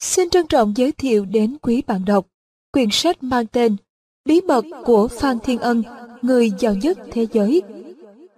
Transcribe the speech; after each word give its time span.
Xin 0.00 0.30
trân 0.30 0.46
trọng 0.46 0.76
giới 0.76 0.92
thiệu 0.92 1.24
đến 1.24 1.56
quý 1.62 1.82
bạn 1.86 2.04
đọc 2.04 2.26
quyển 2.72 2.88
sách 2.92 3.22
mang 3.22 3.46
tên 3.46 3.76
Bí 4.24 4.40
mật 4.40 4.64
của 4.84 5.08
Phan 5.08 5.38
Thiên 5.40 5.58
Ân, 5.58 5.82
người 6.22 6.50
giàu 6.58 6.74
nhất 6.74 6.98
thế 7.12 7.26
giới. 7.32 7.62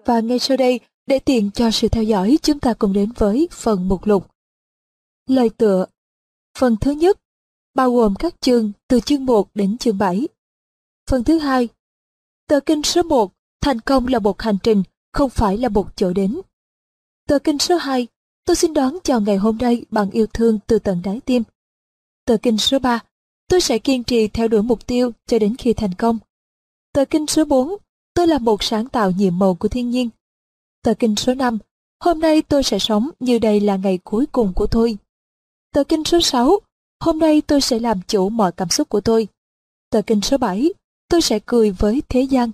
Và 0.04 0.20
ngay 0.20 0.38
sau 0.38 0.56
đây, 0.56 0.80
để 1.06 1.18
tiện 1.18 1.50
cho 1.50 1.70
sự 1.70 1.88
theo 1.88 2.02
dõi, 2.02 2.38
chúng 2.42 2.60
ta 2.60 2.74
cùng 2.74 2.92
đến 2.92 3.12
với 3.16 3.48
phần 3.52 3.88
mục 3.88 4.06
lục. 4.06 4.30
Lời 5.26 5.50
tựa 5.50 5.86
Phần 6.58 6.76
thứ 6.80 6.90
nhất, 6.90 7.20
bao 7.74 7.92
gồm 7.92 8.14
các 8.18 8.34
chương 8.40 8.72
từ 8.88 9.00
chương 9.00 9.26
1 9.26 9.48
đến 9.54 9.78
chương 9.78 9.98
7. 9.98 10.28
Phần 11.10 11.24
thứ 11.24 11.38
hai, 11.38 11.68
tờ 12.48 12.60
kinh 12.60 12.82
số 12.82 13.02
1, 13.02 13.32
thành 13.60 13.80
công 13.80 14.06
là 14.06 14.18
một 14.18 14.42
hành 14.42 14.58
trình, 14.62 14.82
không 15.12 15.30
phải 15.30 15.58
là 15.58 15.68
một 15.68 15.96
chỗ 15.96 16.12
đến. 16.12 16.40
Tờ 17.28 17.38
kinh 17.38 17.58
số 17.58 17.76
2, 17.76 18.06
tôi 18.48 18.56
xin 18.56 18.74
đón 18.74 18.98
chào 19.04 19.20
ngày 19.20 19.36
hôm 19.36 19.58
nay 19.58 19.84
bằng 19.90 20.10
yêu 20.10 20.26
thương 20.26 20.58
từ 20.66 20.78
tận 20.78 21.00
đáy 21.04 21.20
tim. 21.24 21.42
Tờ 22.24 22.36
kinh 22.36 22.58
số 22.58 22.78
3, 22.78 23.00
tôi 23.48 23.60
sẽ 23.60 23.78
kiên 23.78 24.04
trì 24.04 24.28
theo 24.28 24.48
đuổi 24.48 24.62
mục 24.62 24.86
tiêu 24.86 25.10
cho 25.26 25.38
đến 25.38 25.56
khi 25.56 25.72
thành 25.72 25.94
công. 25.94 26.18
Tờ 26.92 27.04
kinh 27.04 27.26
số 27.26 27.44
4, 27.44 27.74
tôi 28.14 28.26
là 28.26 28.38
một 28.38 28.62
sáng 28.62 28.88
tạo 28.88 29.10
nhiệm 29.10 29.38
màu 29.38 29.54
của 29.54 29.68
thiên 29.68 29.90
nhiên. 29.90 30.08
Tờ 30.82 30.94
kinh 30.94 31.16
số 31.16 31.34
5, 31.34 31.58
hôm 32.00 32.20
nay 32.20 32.42
tôi 32.42 32.62
sẽ 32.62 32.78
sống 32.78 33.10
như 33.20 33.38
đây 33.38 33.60
là 33.60 33.76
ngày 33.76 33.98
cuối 34.04 34.26
cùng 34.26 34.52
của 34.54 34.66
tôi. 34.66 34.96
Tờ 35.74 35.84
kinh 35.84 36.04
số 36.04 36.20
6, 36.20 36.58
hôm 37.00 37.18
nay 37.18 37.40
tôi 37.40 37.60
sẽ 37.60 37.78
làm 37.78 38.00
chủ 38.08 38.28
mọi 38.28 38.52
cảm 38.52 38.68
xúc 38.68 38.88
của 38.88 39.00
tôi. 39.00 39.28
Tờ 39.90 40.02
kinh 40.02 40.20
số 40.20 40.38
7, 40.38 40.68
tôi 41.08 41.22
sẽ 41.22 41.38
cười 41.46 41.70
với 41.70 42.02
thế 42.08 42.22
gian. 42.22 42.50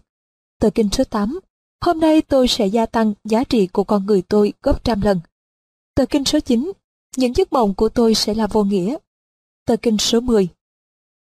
Tờ 0.60 0.70
kinh 0.70 0.88
số 0.92 1.04
8, 1.04 1.40
hôm 1.84 2.00
nay 2.00 2.22
tôi 2.22 2.48
sẽ 2.48 2.66
gia 2.66 2.86
tăng 2.86 3.14
giá 3.24 3.44
trị 3.44 3.66
của 3.66 3.84
con 3.84 4.06
người 4.06 4.22
tôi 4.22 4.52
gấp 4.62 4.84
trăm 4.84 5.00
lần. 5.00 5.20
Tờ 5.94 6.06
kinh 6.06 6.24
số 6.24 6.40
9, 6.40 6.72
những 7.16 7.36
giấc 7.36 7.52
mộng 7.52 7.74
của 7.74 7.88
tôi 7.88 8.14
sẽ 8.14 8.34
là 8.34 8.46
vô 8.46 8.64
nghĩa. 8.64 8.96
Tờ 9.66 9.76
kinh 9.76 9.98
số 9.98 10.20
10 10.20 10.48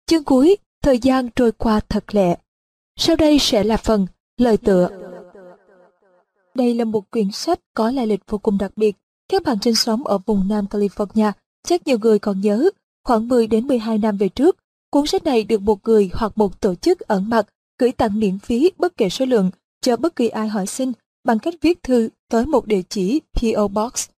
Chương 0.06 0.24
cuối, 0.24 0.58
thời 0.82 1.00
gian 1.00 1.30
trôi 1.36 1.52
qua 1.52 1.80
thật 1.90 2.16
lẹ. 2.16 2.38
Sau 3.00 3.16
đây 3.16 3.40
sẽ 3.40 3.64
là 3.64 3.78
phần 3.78 4.08
lời 4.38 4.58
tựa. 4.58 4.90
Đây 6.54 6.76
là 6.76 6.86
một 6.86 7.12
quyển 7.12 7.32
sách 7.32 7.60
có 7.74 7.92
lai 7.92 8.08
lịch 8.08 8.22
vô 8.28 8.38
cùng 8.38 8.58
đặc 8.58 8.72
biệt. 8.76 8.96
Các 9.30 9.44
bạn 9.44 9.58
sinh 9.62 9.76
sống 9.76 10.08
ở 10.08 10.18
vùng 10.18 10.48
Nam 10.48 10.66
California, 10.70 11.32
chắc 11.68 11.88
nhiều 11.88 11.98
người 12.02 12.20
còn 12.20 12.42
nhớ, 12.42 12.70
khoảng 13.04 13.28
10 13.28 13.48
đến 13.48 13.68
12 13.68 13.98
năm 13.98 14.18
về 14.18 14.30
trước, 14.30 14.58
cuốn 14.90 15.08
sách 15.08 15.24
này 15.24 15.44
được 15.44 15.62
một 15.62 15.80
người 15.84 16.10
hoặc 16.14 16.38
một 16.38 16.62
tổ 16.62 16.76
chức 16.76 17.00
ẩn 17.00 17.30
mặt 17.30 17.48
gửi 17.80 17.92
tặng 17.92 18.20
miễn 18.20 18.40
phí 18.40 18.72
bất 18.78 18.98
kể 18.98 19.10
số 19.10 19.26
lượng 19.26 19.52
cho 19.82 19.98
bất 19.98 20.16
kỳ 20.16 20.28
ai 20.28 20.48
hỏi 20.48 20.68
xin 20.68 20.92
bằng 21.24 21.40
cách 21.40 21.54
viết 21.62 21.84
thư 21.84 22.10
tới 22.30 22.46
một 22.46 22.66
địa 22.66 22.82
chỉ 22.90 23.22
PO 23.34 23.68
Box. 23.68 24.10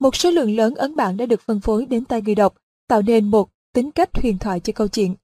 Một 0.00 0.16
số 0.16 0.30
lượng 0.30 0.56
lớn 0.56 0.74
ấn 0.74 0.96
bản 0.96 1.16
đã 1.16 1.26
được 1.26 1.40
phân 1.40 1.60
phối 1.60 1.86
đến 1.86 2.04
tay 2.04 2.22
người 2.22 2.34
đọc, 2.34 2.54
tạo 2.88 3.02
nên 3.02 3.30
một 3.30 3.48
tính 3.72 3.90
cách 3.90 4.10
huyền 4.22 4.38
thoại 4.38 4.60
cho 4.60 4.72
câu 4.76 4.88
chuyện. 4.88 5.14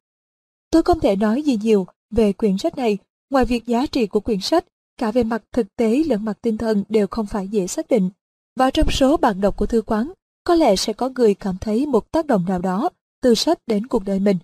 Tôi 0.70 0.82
không 0.82 1.00
thể 1.00 1.16
nói 1.16 1.42
gì 1.42 1.58
nhiều 1.62 1.86
về 2.10 2.32
quyển 2.32 2.58
sách 2.58 2.76
này, 2.76 2.98
ngoài 3.30 3.44
việc 3.44 3.66
giá 3.66 3.86
trị 3.86 4.06
của 4.06 4.20
quyển 4.20 4.40
sách, 4.40 4.64
cả 4.98 5.10
về 5.10 5.22
mặt 5.22 5.42
thực 5.52 5.76
tế 5.76 6.02
lẫn 6.06 6.24
mặt 6.24 6.38
tinh 6.42 6.58
thần 6.58 6.84
đều 6.88 7.06
không 7.06 7.26
phải 7.26 7.48
dễ 7.48 7.66
xác 7.66 7.88
định. 7.88 8.10
Và 8.56 8.70
trong 8.70 8.90
số 8.90 9.16
bạn 9.16 9.40
đọc 9.40 9.56
của 9.56 9.66
thư 9.66 9.82
quán, 9.82 10.12
có 10.44 10.54
lẽ 10.54 10.76
sẽ 10.76 10.92
có 10.92 11.08
người 11.08 11.34
cảm 11.34 11.56
thấy 11.60 11.86
một 11.86 12.12
tác 12.12 12.26
động 12.26 12.44
nào 12.48 12.58
đó 12.58 12.90
từ 13.22 13.34
sách 13.34 13.58
đến 13.66 13.86
cuộc 13.86 14.04
đời 14.04 14.20
mình. 14.20 14.36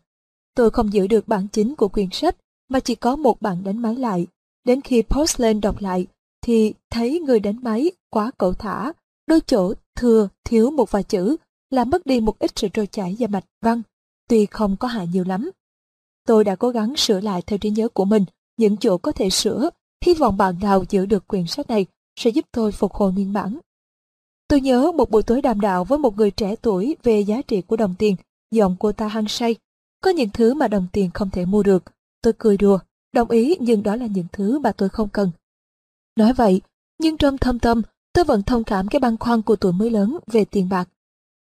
Tôi 0.55 0.71
không 0.71 0.93
giữ 0.93 1.07
được 1.07 1.29
bản 1.29 1.47
chính 1.53 1.75
của 1.75 1.89
quyển 1.89 2.09
sách, 2.13 2.37
mà 2.69 2.81
chỉ 2.81 2.95
có 2.95 3.17
một 3.17 3.43
bản 3.43 3.65
đánh 3.65 3.83
máy 3.83 3.97
lại. 3.97 4.27
Đến 4.65 4.81
khi 4.81 5.03
Postland 5.03 5.63
đọc 5.63 5.81
lại, 5.81 6.07
thì 6.43 6.75
thấy 6.91 7.21
người 7.21 7.41
đánh 7.41 7.57
máy 7.63 7.91
quá 8.11 8.31
cẩu 8.39 8.53
thả, 8.53 8.93
đôi 9.27 9.41
chỗ 9.41 9.75
thừa 9.97 10.29
thiếu 10.45 10.71
một 10.71 10.91
vài 10.91 11.03
chữ, 11.03 11.37
làm 11.71 11.91
mất 11.91 12.07
đi 12.07 12.21
một 12.21 12.39
ít 12.39 12.51
sự 12.57 12.69
trôi 12.69 12.87
chảy 12.87 13.17
và 13.19 13.27
mạch 13.27 13.45
văn, 13.63 13.83
tuy 14.29 14.47
không 14.47 14.77
có 14.77 14.89
hại 14.89 15.07
nhiều 15.07 15.25
lắm. 15.25 15.51
Tôi 16.27 16.45
đã 16.45 16.57
cố 16.57 16.71
gắng 16.71 16.97
sửa 16.97 17.21
lại 17.21 17.43
theo 17.43 17.59
trí 17.59 17.71
nhớ 17.71 17.89
của 17.89 18.05
mình 18.05 18.25
những 18.57 18.77
chỗ 18.77 18.99
có 18.99 19.13
thể 19.13 19.31
sửa, 19.31 19.71
hy 20.05 20.15
vọng 20.15 20.37
bạn 20.37 20.55
nào 20.61 20.85
giữ 20.89 21.07
được 21.07 21.29
quyển 21.29 21.47
sách 21.47 21.69
này 21.69 21.87
sẽ 22.17 22.31
giúp 22.31 22.45
tôi 22.53 22.73
phục 22.73 22.93
hồi 22.93 23.13
nguyên 23.13 23.33
bản. 23.33 23.59
Tôi 24.49 24.61
nhớ 24.61 24.93
một 24.93 25.11
buổi 25.11 25.23
tối 25.23 25.43
đàm 25.43 25.61
đạo 25.61 25.85
với 25.85 25.99
một 25.99 26.17
người 26.17 26.31
trẻ 26.31 26.57
tuổi 26.57 26.97
về 27.03 27.21
giá 27.21 27.43
trị 27.43 27.63
của 27.63 27.77
đồng 27.77 27.95
tiền, 27.99 28.17
giọng 28.51 28.77
cô 28.81 28.93
ta 28.93 29.09
hăng 29.09 29.29
say. 29.29 29.57
Có 30.03 30.11
những 30.11 30.31
thứ 30.31 30.55
mà 30.55 30.69
đồng 30.69 30.87
tiền 30.93 31.11
không 31.15 31.31
thể 31.31 31.45
mua 31.45 31.63
được. 31.63 31.85
Tôi 32.23 32.33
cười 32.39 32.57
đùa, 32.57 32.79
đồng 33.13 33.31
ý 33.31 33.57
nhưng 33.61 33.83
đó 33.83 33.97
là 33.97 34.07
những 34.07 34.27
thứ 34.33 34.59
mà 34.59 34.73
tôi 34.73 34.89
không 34.89 35.09
cần. 35.09 35.31
Nói 36.17 36.33
vậy, 36.33 36.61
nhưng 36.99 37.17
trong 37.17 37.39
thâm 37.39 37.59
tâm, 37.59 37.83
tôi 38.13 38.25
vẫn 38.25 38.43
thông 38.43 38.65
cảm 38.65 38.89
cái 38.89 39.01
băn 39.01 39.17
khoăn 39.17 39.43
của 39.43 39.57
tuổi 39.57 39.73
mới 39.73 39.91
lớn 39.91 40.19
về 40.27 40.45
tiền 40.45 40.69
bạc. 40.69 40.89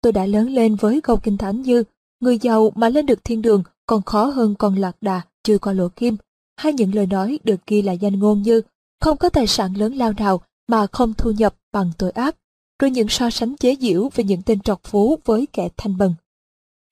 Tôi 0.00 0.12
đã 0.12 0.26
lớn 0.26 0.50
lên 0.50 0.76
với 0.76 1.00
câu 1.00 1.16
kinh 1.16 1.36
thánh 1.36 1.62
như 1.62 1.84
người 2.20 2.38
giàu 2.38 2.72
mà 2.74 2.88
lên 2.88 3.06
được 3.06 3.24
thiên 3.24 3.42
đường 3.42 3.62
còn 3.86 4.02
khó 4.02 4.24
hơn 4.24 4.54
con 4.58 4.76
lạc 4.76 4.96
đà 5.00 5.20
chưa 5.44 5.58
qua 5.58 5.72
lỗ 5.72 5.88
kim, 5.88 6.16
hay 6.56 6.72
những 6.72 6.94
lời 6.94 7.06
nói 7.06 7.38
được 7.44 7.66
ghi 7.66 7.82
là 7.82 7.92
danh 7.92 8.18
ngôn 8.18 8.42
như 8.42 8.60
không 9.00 9.16
có 9.16 9.28
tài 9.28 9.46
sản 9.46 9.76
lớn 9.76 9.94
lao 9.94 10.12
nào 10.12 10.40
mà 10.68 10.86
không 10.86 11.14
thu 11.14 11.30
nhập 11.30 11.54
bằng 11.72 11.90
tội 11.98 12.10
ác, 12.10 12.36
rồi 12.82 12.90
những 12.90 13.08
so 13.08 13.30
sánh 13.30 13.56
chế 13.56 13.76
giễu 13.80 14.08
về 14.14 14.24
những 14.24 14.42
tên 14.42 14.60
trọc 14.60 14.80
phú 14.84 15.18
với 15.24 15.46
kẻ 15.52 15.68
thanh 15.76 15.98
bần. 15.98 16.14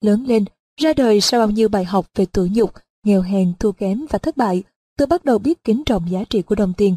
Lớn 0.01 0.25
lên, 0.27 0.45
ra 0.81 0.93
đời 0.93 1.21
sau 1.21 1.39
bao 1.39 1.51
nhiêu 1.51 1.69
bài 1.69 1.85
học 1.85 2.09
về 2.15 2.25
tuổi 2.25 2.49
nhục, 2.53 2.73
nghèo 3.03 3.21
hèn, 3.21 3.53
thua 3.59 3.71
kém 3.71 4.05
và 4.09 4.19
thất 4.19 4.37
bại, 4.37 4.63
tôi 4.97 5.07
bắt 5.07 5.25
đầu 5.25 5.37
biết 5.37 5.63
kính 5.63 5.83
trọng 5.85 6.11
giá 6.11 6.23
trị 6.29 6.41
của 6.41 6.55
đồng 6.55 6.73
tiền. 6.77 6.95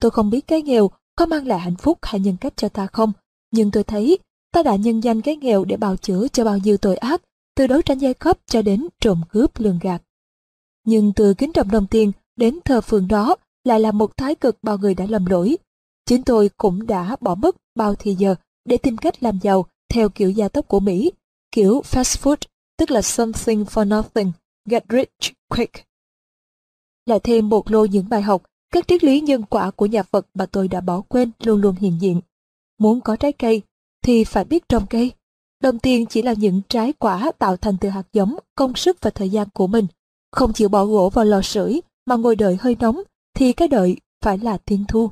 Tôi 0.00 0.10
không 0.10 0.30
biết 0.30 0.46
cái 0.46 0.62
nghèo 0.62 0.90
có 1.18 1.26
mang 1.26 1.46
lại 1.46 1.58
hạnh 1.58 1.76
phúc 1.76 1.98
hay 2.02 2.20
nhân 2.20 2.36
cách 2.40 2.52
cho 2.56 2.68
ta 2.68 2.86
không, 2.86 3.12
nhưng 3.50 3.70
tôi 3.70 3.84
thấy 3.84 4.18
ta 4.52 4.62
đã 4.62 4.76
nhân 4.76 5.00
danh 5.00 5.20
cái 5.20 5.36
nghèo 5.36 5.64
để 5.64 5.76
bào 5.76 5.96
chữa 5.96 6.28
cho 6.28 6.44
bao 6.44 6.58
nhiêu 6.58 6.76
tội 6.76 6.96
ác 6.96 7.22
từ 7.56 7.66
đấu 7.66 7.82
tranh 7.82 7.98
giai 7.98 8.14
cấp 8.14 8.38
cho 8.46 8.62
đến 8.62 8.86
trộm 9.00 9.20
cướp 9.30 9.58
lường 9.58 9.78
gạt. 9.82 10.02
Nhưng 10.84 11.12
từ 11.12 11.34
kính 11.34 11.52
trọng 11.52 11.70
đồng 11.70 11.86
tiền 11.86 12.12
đến 12.36 12.58
thờ 12.64 12.80
phượng 12.80 13.08
đó 13.08 13.36
lại 13.64 13.80
là 13.80 13.92
một 13.92 14.16
thái 14.16 14.34
cực 14.34 14.58
bao 14.62 14.78
người 14.78 14.94
đã 14.94 15.06
lầm 15.08 15.26
lỗi. 15.26 15.56
Chính 16.06 16.22
tôi 16.22 16.50
cũng 16.56 16.86
đã 16.86 17.16
bỏ 17.20 17.34
mất 17.34 17.56
bao 17.74 17.94
thì 17.94 18.14
giờ 18.14 18.34
để 18.64 18.76
tìm 18.76 18.96
cách 18.96 19.22
làm 19.22 19.38
giàu 19.42 19.66
theo 19.88 20.08
kiểu 20.08 20.30
gia 20.30 20.48
tốc 20.48 20.68
của 20.68 20.80
Mỹ, 20.80 21.12
kiểu 21.52 21.82
fast 21.84 22.22
food, 22.22 22.36
tức 22.76 22.90
là 22.90 23.02
something 23.02 23.64
for 23.64 23.88
nothing, 23.88 24.32
get 24.64 24.84
rich 24.90 25.34
quick. 25.48 25.74
Lại 27.06 27.20
thêm 27.20 27.48
một 27.48 27.70
lô 27.70 27.84
những 27.84 28.08
bài 28.08 28.22
học, 28.22 28.42
các 28.70 28.88
triết 28.88 29.04
lý 29.04 29.20
nhân 29.20 29.42
quả 29.42 29.70
của 29.70 29.86
nhà 29.86 30.02
Phật 30.02 30.26
mà 30.34 30.46
tôi 30.46 30.68
đã 30.68 30.80
bỏ 30.80 31.00
quên 31.00 31.30
luôn 31.38 31.60
luôn 31.60 31.74
hiện 31.74 31.98
diện. 32.00 32.20
Muốn 32.78 33.00
có 33.00 33.16
trái 33.16 33.32
cây 33.32 33.62
thì 34.04 34.24
phải 34.24 34.44
biết 34.44 34.68
trồng 34.68 34.86
cây. 34.86 35.12
Đồng 35.62 35.78
tiền 35.78 36.06
chỉ 36.06 36.22
là 36.22 36.32
những 36.32 36.60
trái 36.68 36.92
quả 36.92 37.32
tạo 37.38 37.56
thành 37.56 37.76
từ 37.80 37.88
hạt 37.88 38.02
giống, 38.12 38.36
công 38.54 38.76
sức 38.76 38.96
và 39.00 39.10
thời 39.10 39.30
gian 39.30 39.48
của 39.54 39.66
mình. 39.66 39.86
Không 40.32 40.52
chịu 40.52 40.68
bỏ 40.68 40.84
gỗ 40.84 41.10
vào 41.10 41.24
lò 41.24 41.42
sưởi 41.42 41.80
mà 42.06 42.16
ngồi 42.16 42.36
đợi 42.36 42.56
hơi 42.60 42.76
nóng, 42.80 43.02
thì 43.34 43.52
cái 43.52 43.68
đợi 43.68 43.96
phải 44.24 44.38
là 44.38 44.58
thiên 44.66 44.84
thu. 44.88 45.10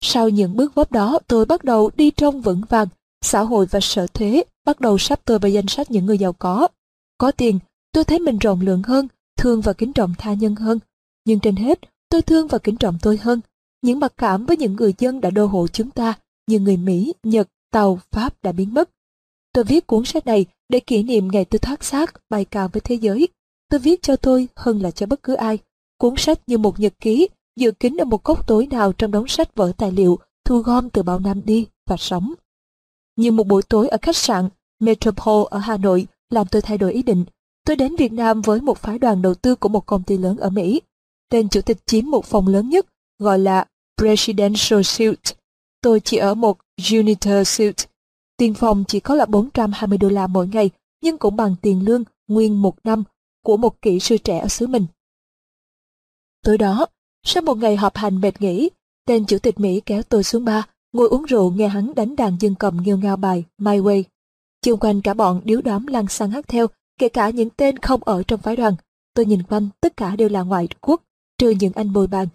Sau 0.00 0.28
những 0.28 0.56
bước 0.56 0.74
vấp 0.74 0.92
đó, 0.92 1.18
tôi 1.26 1.46
bắt 1.46 1.64
đầu 1.64 1.90
đi 1.96 2.10
trong 2.10 2.40
vững 2.40 2.62
vàng, 2.68 2.88
xã 3.22 3.40
hội 3.40 3.66
và 3.66 3.80
sở 3.82 4.06
thuế 4.06 4.42
bắt 4.64 4.80
đầu 4.80 4.98
sắp 4.98 5.20
tôi 5.24 5.38
vào 5.38 5.50
danh 5.50 5.66
sách 5.66 5.90
những 5.90 6.06
người 6.06 6.18
giàu 6.18 6.32
có. 6.32 6.68
Có 7.18 7.32
tiền, 7.32 7.58
tôi 7.92 8.04
thấy 8.04 8.18
mình 8.18 8.38
rộng 8.38 8.60
lượng 8.60 8.82
hơn, 8.82 9.08
thương 9.36 9.60
và 9.60 9.72
kính 9.72 9.92
trọng 9.92 10.14
tha 10.18 10.32
nhân 10.32 10.54
hơn. 10.54 10.78
Nhưng 11.24 11.40
trên 11.40 11.56
hết, 11.56 11.80
tôi 12.10 12.22
thương 12.22 12.46
và 12.46 12.58
kính 12.58 12.76
trọng 12.76 12.98
tôi 13.02 13.16
hơn. 13.16 13.40
Những 13.82 14.00
mặc 14.00 14.12
cảm 14.16 14.46
với 14.46 14.56
những 14.56 14.76
người 14.76 14.94
dân 14.98 15.20
đã 15.20 15.30
đô 15.30 15.46
hộ 15.46 15.66
chúng 15.68 15.90
ta, 15.90 16.14
như 16.46 16.58
người 16.58 16.76
Mỹ, 16.76 17.14
Nhật, 17.22 17.48
Tàu, 17.72 17.98
Pháp 18.10 18.34
đã 18.42 18.52
biến 18.52 18.74
mất. 18.74 18.90
Tôi 19.52 19.64
viết 19.64 19.86
cuốn 19.86 20.04
sách 20.04 20.26
này 20.26 20.46
để 20.68 20.80
kỷ 20.80 21.02
niệm 21.02 21.28
ngày 21.32 21.44
tôi 21.44 21.58
thoát 21.58 21.84
xác 21.84 22.14
bay 22.30 22.44
cao 22.44 22.68
với 22.72 22.80
thế 22.80 22.94
giới. 22.94 23.28
Tôi 23.70 23.80
viết 23.80 24.02
cho 24.02 24.16
tôi 24.16 24.48
hơn 24.56 24.82
là 24.82 24.90
cho 24.90 25.06
bất 25.06 25.22
cứ 25.22 25.34
ai. 25.34 25.58
Cuốn 25.98 26.14
sách 26.16 26.40
như 26.46 26.58
một 26.58 26.80
nhật 26.80 26.94
ký, 27.00 27.28
dự 27.56 27.70
kín 27.70 27.96
ở 27.96 28.04
một 28.04 28.24
góc 28.24 28.46
tối 28.46 28.66
nào 28.66 28.92
trong 28.92 29.10
đống 29.10 29.28
sách 29.28 29.54
vở 29.54 29.72
tài 29.76 29.92
liệu 29.92 30.18
thu 30.44 30.58
gom 30.58 30.90
từ 30.90 31.02
bao 31.02 31.18
năm 31.18 31.42
đi 31.44 31.66
và 31.86 31.96
sống. 31.96 32.34
Như 33.16 33.32
một 33.32 33.46
buổi 33.46 33.62
tối 33.62 33.88
ở 33.88 33.98
khách 34.02 34.16
sạn 34.16 34.48
Metropole 34.80 35.48
ở 35.50 35.58
Hà 35.58 35.76
Nội 35.76 36.06
làm 36.30 36.46
tôi 36.50 36.62
thay 36.62 36.78
đổi 36.78 36.92
ý 36.92 37.02
định. 37.02 37.24
Tôi 37.66 37.76
đến 37.76 37.96
Việt 37.96 38.12
Nam 38.12 38.42
với 38.42 38.60
một 38.60 38.78
phái 38.78 38.98
đoàn 38.98 39.22
đầu 39.22 39.34
tư 39.34 39.54
của 39.54 39.68
một 39.68 39.86
công 39.86 40.02
ty 40.02 40.18
lớn 40.18 40.36
ở 40.36 40.50
Mỹ. 40.50 40.80
Tên 41.30 41.48
chủ 41.48 41.60
tịch 41.60 41.86
chiếm 41.86 42.06
một 42.06 42.24
phòng 42.24 42.48
lớn 42.48 42.68
nhất, 42.68 42.86
gọi 43.18 43.38
là 43.38 43.66
Presidential 43.96 44.82
Suite. 44.82 45.32
Tôi 45.82 46.00
chỉ 46.00 46.16
ở 46.16 46.34
một 46.34 46.58
Junior 46.80 47.44
Suite 47.44 47.84
Tiền 48.40 48.54
phòng 48.54 48.84
chỉ 48.88 49.00
có 49.00 49.14
là 49.14 49.26
420 49.26 49.98
đô 49.98 50.08
la 50.08 50.26
mỗi 50.26 50.48
ngày, 50.48 50.70
nhưng 51.02 51.18
cũng 51.18 51.36
bằng 51.36 51.56
tiền 51.62 51.84
lương 51.84 52.04
nguyên 52.28 52.62
một 52.62 52.74
năm 52.84 53.04
của 53.44 53.56
một 53.56 53.82
kỹ 53.82 54.00
sư 54.00 54.16
trẻ 54.18 54.38
ở 54.38 54.48
xứ 54.48 54.66
mình. 54.66 54.86
Tối 56.42 56.58
đó, 56.58 56.86
sau 57.26 57.42
một 57.42 57.58
ngày 57.58 57.76
họp 57.76 57.96
hành 57.96 58.20
mệt 58.20 58.42
nghỉ, 58.42 58.70
tên 59.06 59.26
chủ 59.26 59.38
tịch 59.38 59.60
Mỹ 59.60 59.80
kéo 59.86 60.02
tôi 60.02 60.24
xuống 60.24 60.44
ba, 60.44 60.66
ngồi 60.92 61.08
uống 61.08 61.22
rượu 61.22 61.50
nghe 61.50 61.68
hắn 61.68 61.94
đánh 61.94 62.16
đàn 62.16 62.36
dương 62.40 62.54
cầm 62.54 62.82
nghêu 62.82 62.98
ngao 62.98 63.16
bài 63.16 63.44
My 63.58 63.78
Way. 63.78 64.02
Chung 64.62 64.80
quanh 64.80 65.02
cả 65.02 65.14
bọn 65.14 65.40
điếu 65.44 65.60
đám 65.60 65.86
lăn 65.86 66.08
xăng 66.08 66.30
hát 66.30 66.48
theo, 66.48 66.66
kể 66.98 67.08
cả 67.08 67.30
những 67.30 67.50
tên 67.50 67.78
không 67.78 68.04
ở 68.04 68.22
trong 68.22 68.40
phái 68.40 68.56
đoàn. 68.56 68.74
Tôi 69.14 69.26
nhìn 69.26 69.42
quanh, 69.42 69.68
tất 69.80 69.96
cả 69.96 70.16
đều 70.16 70.28
là 70.28 70.42
ngoại 70.42 70.68
quốc, 70.80 71.02
trừ 71.40 71.50
những 71.50 71.72
anh 71.74 71.92
bồi 71.92 72.06
bàn. 72.06 72.28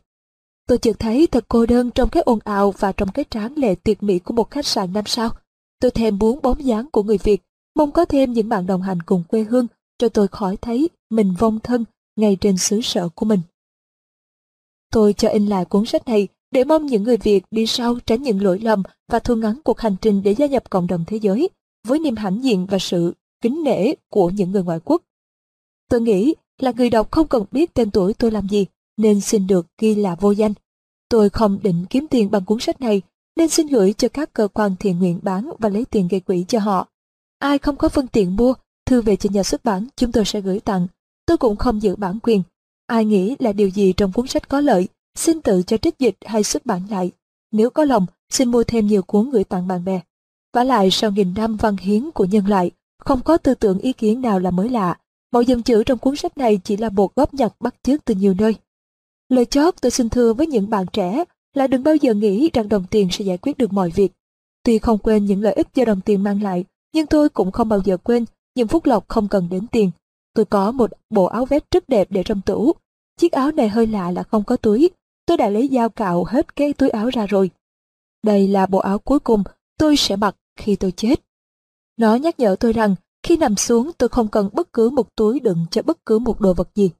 Tôi 0.68 0.78
chợt 0.78 1.00
thấy 1.00 1.28
thật 1.28 1.46
cô 1.48 1.66
đơn 1.66 1.92
trong 1.92 2.10
cái 2.10 2.24
ồn 2.24 2.40
ào 2.44 2.72
và 2.72 2.92
trong 2.92 3.12
cái 3.12 3.25
tráng 3.30 3.54
lệ 3.57 3.75
tuyệt 3.75 4.04
mỹ 4.04 4.19
của 4.19 4.34
một 4.34 4.52
khách 4.52 4.66
sạn 4.66 4.94
năm 4.94 5.04
sao. 5.07 5.30
Tôi 5.80 5.92
thèm 5.92 6.19
muốn 6.19 6.40
bóng 6.42 6.66
dáng 6.66 6.90
của 6.92 7.04
người 7.04 7.18
Việt, 7.18 7.42
mong 7.75 7.92
có 7.92 8.06
thêm 8.06 8.34
những 8.34 8.50
bạn 8.50 8.66
đồng 8.66 8.81
hành 8.81 9.02
cùng 9.02 9.24
quê 9.24 9.44
hương 9.44 9.68
cho 9.98 10.10
tôi 10.10 10.28
khỏi 10.28 10.57
thấy 10.57 10.90
mình 11.10 11.34
vong 11.40 11.60
thân 11.60 11.86
ngay 12.16 12.38
trên 12.42 12.57
xứ 12.57 12.81
sở 12.81 13.10
của 13.10 13.25
mình. 13.25 13.40
Tôi 14.92 15.13
cho 15.13 15.30
in 15.30 15.46
lại 15.48 15.66
cuốn 15.66 15.86
sách 15.86 16.08
này 16.08 16.28
để 16.51 16.63
mong 16.63 16.86
những 16.86 17.04
người 17.04 17.18
Việt 17.18 17.46
đi 17.51 17.66
sau 17.66 17.96
tránh 18.06 18.24
những 18.24 18.44
lỗi 18.44 18.60
lầm 18.60 18.84
và 19.12 19.19
thu 19.19 19.36
ngắn 19.36 19.60
cuộc 19.63 19.80
hành 19.80 19.96
trình 20.01 20.22
để 20.24 20.31
gia 20.31 20.46
nhập 20.46 20.69
cộng 20.69 20.88
đồng 20.88 21.04
thế 21.08 21.18
giới 21.18 21.50
với 21.88 22.00
niềm 22.00 22.16
hãnh 22.16 22.44
diện 22.44 22.66
và 22.66 22.80
sự 22.80 23.13
kính 23.42 23.63
nể 23.63 23.94
của 24.10 24.30
những 24.30 24.51
người 24.51 24.63
ngoại 24.63 24.80
quốc. 24.86 25.01
Tôi 25.90 26.01
nghĩ 26.01 26.34
là 26.60 26.72
người 26.78 26.90
đọc 26.90 27.12
không 27.12 27.28
cần 27.28 27.46
biết 27.51 27.74
tên 27.74 27.92
tuổi 27.92 28.13
tôi 28.13 28.31
làm 28.31 28.50
gì 28.50 28.66
nên 28.97 29.21
xin 29.21 29.47
được 29.47 29.68
ghi 29.81 29.95
là 29.95 30.15
vô 30.15 30.31
danh. 30.31 30.53
Tôi 31.09 31.30
không 31.30 31.59
định 31.63 31.86
kiếm 31.89 32.07
tiền 32.07 32.31
bằng 32.31 32.45
cuốn 32.45 32.59
sách 32.59 32.81
này 32.81 33.01
nên 33.36 33.50
xin 33.50 33.68
gửi 33.68 33.94
cho 33.94 34.09
các 34.09 34.33
cơ 34.33 34.47
quan 34.47 34.75
thiện 34.80 35.00
nguyện 35.00 35.19
bán 35.24 35.51
và 35.59 35.69
lấy 35.69 35.86
tiền 35.86 36.07
gây 36.07 36.19
quỹ 36.19 36.45
cho 36.47 36.59
họ. 36.59 36.88
Ai 37.39 37.57
không 37.57 37.75
có 37.75 37.89
phương 37.89 38.07
tiện 38.07 38.36
mua, 38.36 38.53
thư 38.86 39.01
về 39.01 39.15
cho 39.15 39.30
nhà 39.33 39.44
xuất 39.44 39.63
bản 39.63 39.88
chúng 39.95 40.12
tôi 40.12 40.25
sẽ 40.25 40.42
gửi 40.42 40.59
tặng. 40.59 40.88
Tôi 41.25 41.38
cũng 41.38 41.56
không 41.56 41.81
giữ 41.81 41.95
bản 41.95 42.19
quyền. 42.24 42.44
Ai 42.88 43.06
nghĩ 43.06 43.36
là 43.39 43.53
điều 43.53 43.69
gì 43.69 43.94
trong 43.94 44.12
cuốn 44.12 44.27
sách 44.27 44.50
có 44.50 44.62
lợi, 44.62 44.88
xin 45.15 45.41
tự 45.41 45.63
cho 45.68 45.77
trích 45.77 46.00
dịch 46.00 46.15
hay 46.25 46.44
xuất 46.44 46.65
bản 46.65 46.81
lại. 46.89 47.12
Nếu 47.51 47.69
có 47.69 47.86
lòng, 47.86 48.06
xin 48.30 48.51
mua 48.51 48.63
thêm 48.63 48.88
nhiều 48.88 49.01
cuốn 49.01 49.30
gửi 49.30 49.44
tặng 49.44 49.68
bạn 49.68 49.86
bè. 49.86 50.00
Và 50.53 50.63
lại 50.63 50.91
sau 50.91 51.12
nghìn 51.12 51.33
năm 51.33 51.57
văn 51.57 51.77
hiến 51.77 52.12
của 52.12 52.25
nhân 52.25 52.48
loại, 52.48 52.71
không 52.98 53.21
có 53.21 53.38
tư 53.38 53.53
tưởng 53.53 53.80
ý 53.80 53.94
kiến 53.94 54.21
nào 54.21 54.39
là 54.39 54.51
mới 54.51 54.69
lạ. 54.69 54.98
Mọi 55.31 55.45
dòng 55.45 55.63
chữ 55.63 55.83
trong 55.83 55.98
cuốn 55.98 56.15
sách 56.15 56.38
này 56.38 56.59
chỉ 56.63 56.77
là 56.77 56.89
bột 56.89 57.15
góp 57.15 57.33
nhặt 57.33 57.53
bắt 57.59 57.75
chước 57.83 58.06
từ 58.06 58.15
nhiều 58.15 58.33
nơi. 58.38 58.56
Lời 59.30 59.45
chót 59.45 59.81
tôi 59.81 59.92
xin 59.92 60.10
thưa 60.10 60.33
với 60.33 60.48
những 60.48 60.69
bạn 60.69 60.86
trẻ 60.94 61.24
là 61.54 61.68
đừng 61.68 61.83
bao 61.83 61.95
giờ 61.95 62.13
nghĩ 62.13 62.50
rằng 62.54 62.69
đồng 62.69 62.86
tiền 62.89 63.07
sẽ 63.12 63.25
giải 63.25 63.38
quyết 63.38 63.57
được 63.57 63.74
mọi 63.74 63.89
việc. 63.89 64.12
Tuy 64.63 64.80
không 64.80 64.98
quên 64.98 65.25
những 65.25 65.42
lợi 65.42 65.54
ích 65.54 65.68
do 65.75 65.86
đồng 65.86 66.01
tiền 66.01 66.24
mang 66.24 66.44
lại, 66.44 66.66
nhưng 66.94 67.07
tôi 67.07 67.30
cũng 67.30 67.51
không 67.51 67.69
bao 67.69 67.81
giờ 67.86 67.98
quên 67.98 68.25
những 68.56 68.68
phúc 68.68 68.86
lộc 68.86 69.07
không 69.07 69.27
cần 69.27 69.50
đến 69.50 69.68
tiền. 69.68 69.92
Tôi 70.33 70.45
có 70.45 70.72
một 70.72 70.92
bộ 71.10 71.25
áo 71.25 71.45
vest 71.45 71.63
rất 71.72 71.89
đẹp 71.89 72.07
để 72.12 72.24
trong 72.24 72.42
tủ. 72.42 72.72
Chiếc 73.18 73.31
áo 73.31 73.51
này 73.51 73.69
hơi 73.69 73.88
lạ 73.88 74.12
là 74.12 74.24
không 74.24 74.44
có 74.44 74.57
túi. 74.57 74.89
Tôi 75.25 75.38
đã 75.38 75.50
lấy 75.50 75.69
dao 75.72 75.89
cạo 75.89 76.24
hết 76.24 76.56
cái 76.56 76.74
túi 76.74 76.89
áo 76.89 77.10
ra 77.10 77.25
rồi. 77.25 77.50
Đây 78.24 78.48
là 78.48 78.66
bộ 78.66 78.80
áo 78.80 79.00
cuối 79.00 79.19
cùng 79.19 79.44
tôi 79.77 79.98
sẽ 79.98 80.16
mặc 80.16 80.36
khi 80.60 80.75
tôi 80.75 80.92
chết. 80.92 81.22
Nó 81.98 82.16
nhắc 82.16 82.39
nhở 82.39 82.56
tôi 82.60 82.74
rằng 82.74 82.95
khi 83.24 83.38
nằm 83.38 83.56
xuống 83.56 83.92
tôi 83.98 84.10
không 84.10 84.27
cần 84.27 84.50
bất 84.54 84.74
cứ 84.74 84.89
một 84.89 85.16
túi 85.16 85.39
đựng 85.39 85.66
cho 85.72 85.81
bất 85.81 86.06
cứ 86.06 86.19
một 86.19 86.42
đồ 86.42 86.54
vật 86.54 86.69
gì. 86.75 86.92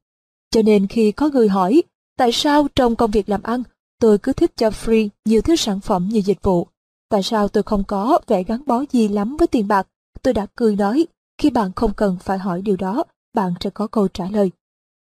Cho 0.52 0.62
nên 0.62 0.88
khi 0.88 1.12
có 1.12 1.30
người 1.30 1.48
hỏi 1.48 1.84
tại 2.18 2.32
sao 2.32 2.68
trong 2.76 2.96
công 2.96 3.12
việc 3.12 3.30
làm 3.30 3.44
ăn 3.44 3.64
tôi 4.00 4.18
cứ 4.18 4.34
thích 4.34 4.52
cho 4.58 4.70
free 4.70 5.10
nhiều 5.26 5.42
thứ 5.42 5.56
sản 5.56 5.80
phẩm 5.80 6.10
như 6.12 6.20
dịch 6.20 6.42
vụ. 6.42 6.68
Tại 7.10 7.24
sao 7.24 7.48
tôi 7.48 7.64
không 7.64 7.84
có 7.84 8.20
vẻ 8.28 8.44
gắn 8.44 8.64
bó 8.66 8.84
gì 8.92 9.08
lắm 9.08 9.38
với 9.38 9.48
tiền 9.48 9.68
bạc? 9.68 9.88
Tôi 10.22 10.34
đã 10.34 10.48
cười 10.56 10.76
nói, 10.76 11.08
khi 11.38 11.50
bạn 11.50 11.72
không 11.76 11.94
cần 11.94 12.18
phải 12.20 12.38
hỏi 12.38 12.62
điều 12.62 12.78
đó, 12.78 13.04
bạn 13.34 13.54
sẽ 13.60 13.70
có 13.70 13.88
câu 13.88 14.08
trả 14.08 14.26
lời. 14.30 14.52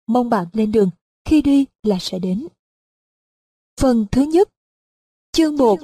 Mong 0.06 0.31
bạn 0.31 0.46
lên 0.52 0.72
đường, 0.72 0.90
khi 1.25 1.43
đi 1.43 1.66
là 1.82 1.96
sẽ 2.00 2.19
đến. 2.19 2.46
Phần 3.81 4.06
thứ 4.10 4.22
nhất 4.22 4.49
Chương 5.32 5.56
1 5.56 5.78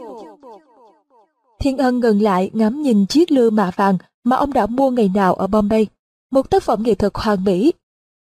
Thiên 1.58 1.78
Ân 1.78 2.00
ngừng 2.00 2.22
lại 2.22 2.50
ngắm 2.52 2.82
nhìn 2.82 3.06
chiếc 3.06 3.32
lư 3.32 3.50
mạ 3.50 3.70
vàng 3.76 3.98
mà 4.24 4.36
ông 4.36 4.52
đã 4.52 4.66
mua 4.66 4.90
ngày 4.90 5.10
nào 5.14 5.34
ở 5.34 5.46
Bombay. 5.46 5.86
Một 6.30 6.50
tác 6.50 6.62
phẩm 6.62 6.82
nghệ 6.82 6.94
thuật 6.94 7.12
hoàn 7.14 7.44
mỹ. 7.44 7.72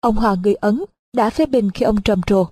Ông 0.00 0.16
Hoàng 0.16 0.42
người 0.42 0.54
Ấn 0.54 0.84
đã 1.12 1.30
phê 1.30 1.46
bình 1.46 1.70
khi 1.70 1.84
ông 1.84 2.02
trầm 2.02 2.22
trồ. 2.22 2.46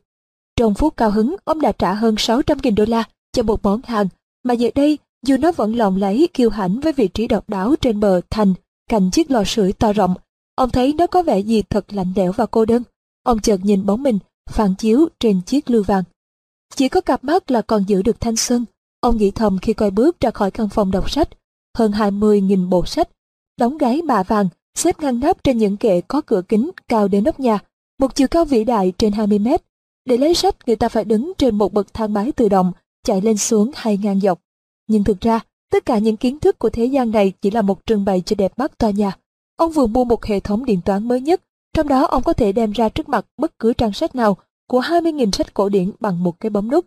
Trong 0.58 0.74
phút 0.74 0.96
cao 0.96 1.10
hứng, 1.10 1.36
ông 1.44 1.60
đã 1.60 1.72
trả 1.72 1.94
hơn 1.94 2.14
600.000 2.14 2.74
đô 2.74 2.84
la 2.88 3.04
cho 3.32 3.42
một 3.42 3.60
món 3.62 3.80
hàng, 3.84 4.08
mà 4.44 4.54
giờ 4.54 4.70
đây, 4.74 4.98
dù 5.26 5.36
nó 5.36 5.52
vẫn 5.52 5.76
lộng 5.76 5.96
lấy 5.96 6.28
kiêu 6.32 6.50
hãnh 6.50 6.80
với 6.80 6.92
vị 6.92 7.08
trí 7.08 7.26
độc 7.26 7.48
đáo 7.48 7.74
trên 7.80 8.00
bờ 8.00 8.20
thành, 8.30 8.54
cạnh 8.90 9.10
chiếc 9.10 9.30
lò 9.30 9.44
sưởi 9.44 9.72
to 9.72 9.92
rộng, 9.92 10.14
ông 10.54 10.70
thấy 10.70 10.92
nó 10.92 11.06
có 11.06 11.22
vẻ 11.22 11.38
gì 11.38 11.62
thật 11.62 11.92
lạnh 11.92 12.12
lẽo 12.16 12.32
và 12.32 12.46
cô 12.46 12.64
đơn. 12.64 12.82
Ông 13.22 13.40
chợt 13.40 13.60
nhìn 13.62 13.86
bóng 13.86 14.02
mình, 14.02 14.18
phản 14.50 14.74
chiếu 14.74 15.08
trên 15.20 15.40
chiếc 15.40 15.70
lưu 15.70 15.82
vàng. 15.82 16.04
Chỉ 16.74 16.88
có 16.88 17.00
cặp 17.00 17.24
mắt 17.24 17.50
là 17.50 17.62
còn 17.62 17.84
giữ 17.86 18.02
được 18.02 18.20
thanh 18.20 18.36
xuân. 18.36 18.64
Ông 19.00 19.16
nghĩ 19.16 19.30
thầm 19.30 19.58
khi 19.58 19.72
coi 19.72 19.90
bước 19.90 20.20
ra 20.20 20.30
khỏi 20.30 20.50
căn 20.50 20.68
phòng 20.68 20.90
đọc 20.90 21.10
sách. 21.10 21.28
Hơn 21.78 21.92
20.000 21.92 22.68
bộ 22.68 22.86
sách, 22.86 23.08
đóng 23.60 23.78
gáy 23.78 24.02
mạ 24.02 24.22
vàng, 24.22 24.48
xếp 24.74 25.00
ngăn 25.00 25.20
nắp 25.20 25.44
trên 25.44 25.58
những 25.58 25.76
kệ 25.76 26.00
có 26.00 26.20
cửa 26.20 26.42
kính 26.48 26.70
cao 26.88 27.08
đến 27.08 27.24
nóc 27.24 27.40
nhà. 27.40 27.58
Một 27.98 28.14
chiều 28.14 28.28
cao 28.28 28.44
vĩ 28.44 28.64
đại 28.64 28.92
trên 28.98 29.12
20 29.12 29.38
mét, 29.38 29.62
để 30.08 30.16
lấy 30.16 30.34
sách 30.34 30.56
người 30.66 30.76
ta 30.76 30.88
phải 30.88 31.04
đứng 31.04 31.32
trên 31.38 31.58
một 31.58 31.72
bậc 31.72 31.94
thang 31.94 32.12
máy 32.12 32.32
tự 32.32 32.48
động, 32.48 32.72
chạy 33.04 33.20
lên 33.20 33.36
xuống 33.36 33.70
hai 33.74 33.96
ngang 33.96 34.20
dọc. 34.20 34.40
Nhưng 34.88 35.04
thực 35.04 35.20
ra, 35.20 35.40
tất 35.70 35.86
cả 35.86 35.98
những 35.98 36.16
kiến 36.16 36.40
thức 36.40 36.58
của 36.58 36.70
thế 36.70 36.84
gian 36.84 37.10
này 37.10 37.32
chỉ 37.40 37.50
là 37.50 37.62
một 37.62 37.86
trưng 37.86 38.04
bày 38.04 38.22
cho 38.26 38.36
đẹp 38.38 38.52
mắt 38.56 38.78
tòa 38.78 38.90
nhà. 38.90 39.12
Ông 39.56 39.72
vừa 39.72 39.86
mua 39.86 40.04
một 40.04 40.24
hệ 40.24 40.40
thống 40.40 40.64
điện 40.64 40.80
toán 40.84 41.08
mới 41.08 41.20
nhất, 41.20 41.42
trong 41.74 41.88
đó 41.88 42.06
ông 42.06 42.22
có 42.22 42.32
thể 42.32 42.52
đem 42.52 42.72
ra 42.72 42.88
trước 42.88 43.08
mặt 43.08 43.26
bất 43.36 43.58
cứ 43.58 43.72
trang 43.72 43.92
sách 43.92 44.14
nào 44.14 44.36
của 44.68 44.80
20.000 44.80 45.30
sách 45.30 45.54
cổ 45.54 45.68
điển 45.68 45.90
bằng 46.00 46.22
một 46.22 46.40
cái 46.40 46.50
bấm 46.50 46.70
nút. 46.70 46.86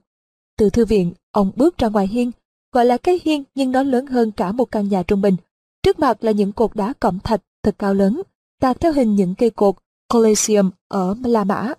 Từ 0.58 0.70
thư 0.70 0.86
viện, 0.86 1.14
ông 1.32 1.52
bước 1.56 1.78
ra 1.78 1.88
ngoài 1.88 2.08
hiên, 2.08 2.32
gọi 2.72 2.86
là 2.86 2.98
cái 2.98 3.20
hiên 3.24 3.44
nhưng 3.56 3.72
nó 3.72 3.84
lớn 3.84 4.08
hơn 4.08 4.32
cả 4.32 4.52
một 4.52 4.72
căn 4.72 4.90
nhà 4.90 5.04
trung 5.04 5.22
bình. 5.22 5.36
Trước 5.84 6.00
mặt 6.00 6.24
là 6.24 6.32
những 6.32 6.52
cột 6.52 6.76
đá 6.76 6.94
cẩm 7.00 7.20
thạch 7.20 7.42
thật 7.64 7.76
cao 7.80 7.94
lớn, 7.94 8.22
tạc 8.60 8.80
theo 8.80 8.94
hình 8.94 9.16
những 9.16 9.36
cây 9.36 9.50
cột 9.50 9.76
Colosseum 10.14 10.72
ở 10.88 11.16
La 11.24 11.44
Mã. 11.44 11.74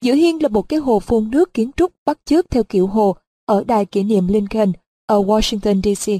Giữa 0.00 0.14
hiên 0.14 0.42
là 0.42 0.48
một 0.48 0.68
cái 0.68 0.78
hồ 0.78 1.00
phun 1.00 1.30
nước 1.30 1.54
kiến 1.54 1.70
trúc 1.76 1.92
bắt 2.04 2.18
chước 2.24 2.50
theo 2.50 2.64
kiểu 2.64 2.86
hồ 2.86 3.16
ở 3.46 3.64
đài 3.64 3.86
kỷ 3.86 4.02
niệm 4.02 4.28
Lincoln 4.28 4.72
ở 5.06 5.20
Washington 5.22 5.82
DC. 5.82 6.12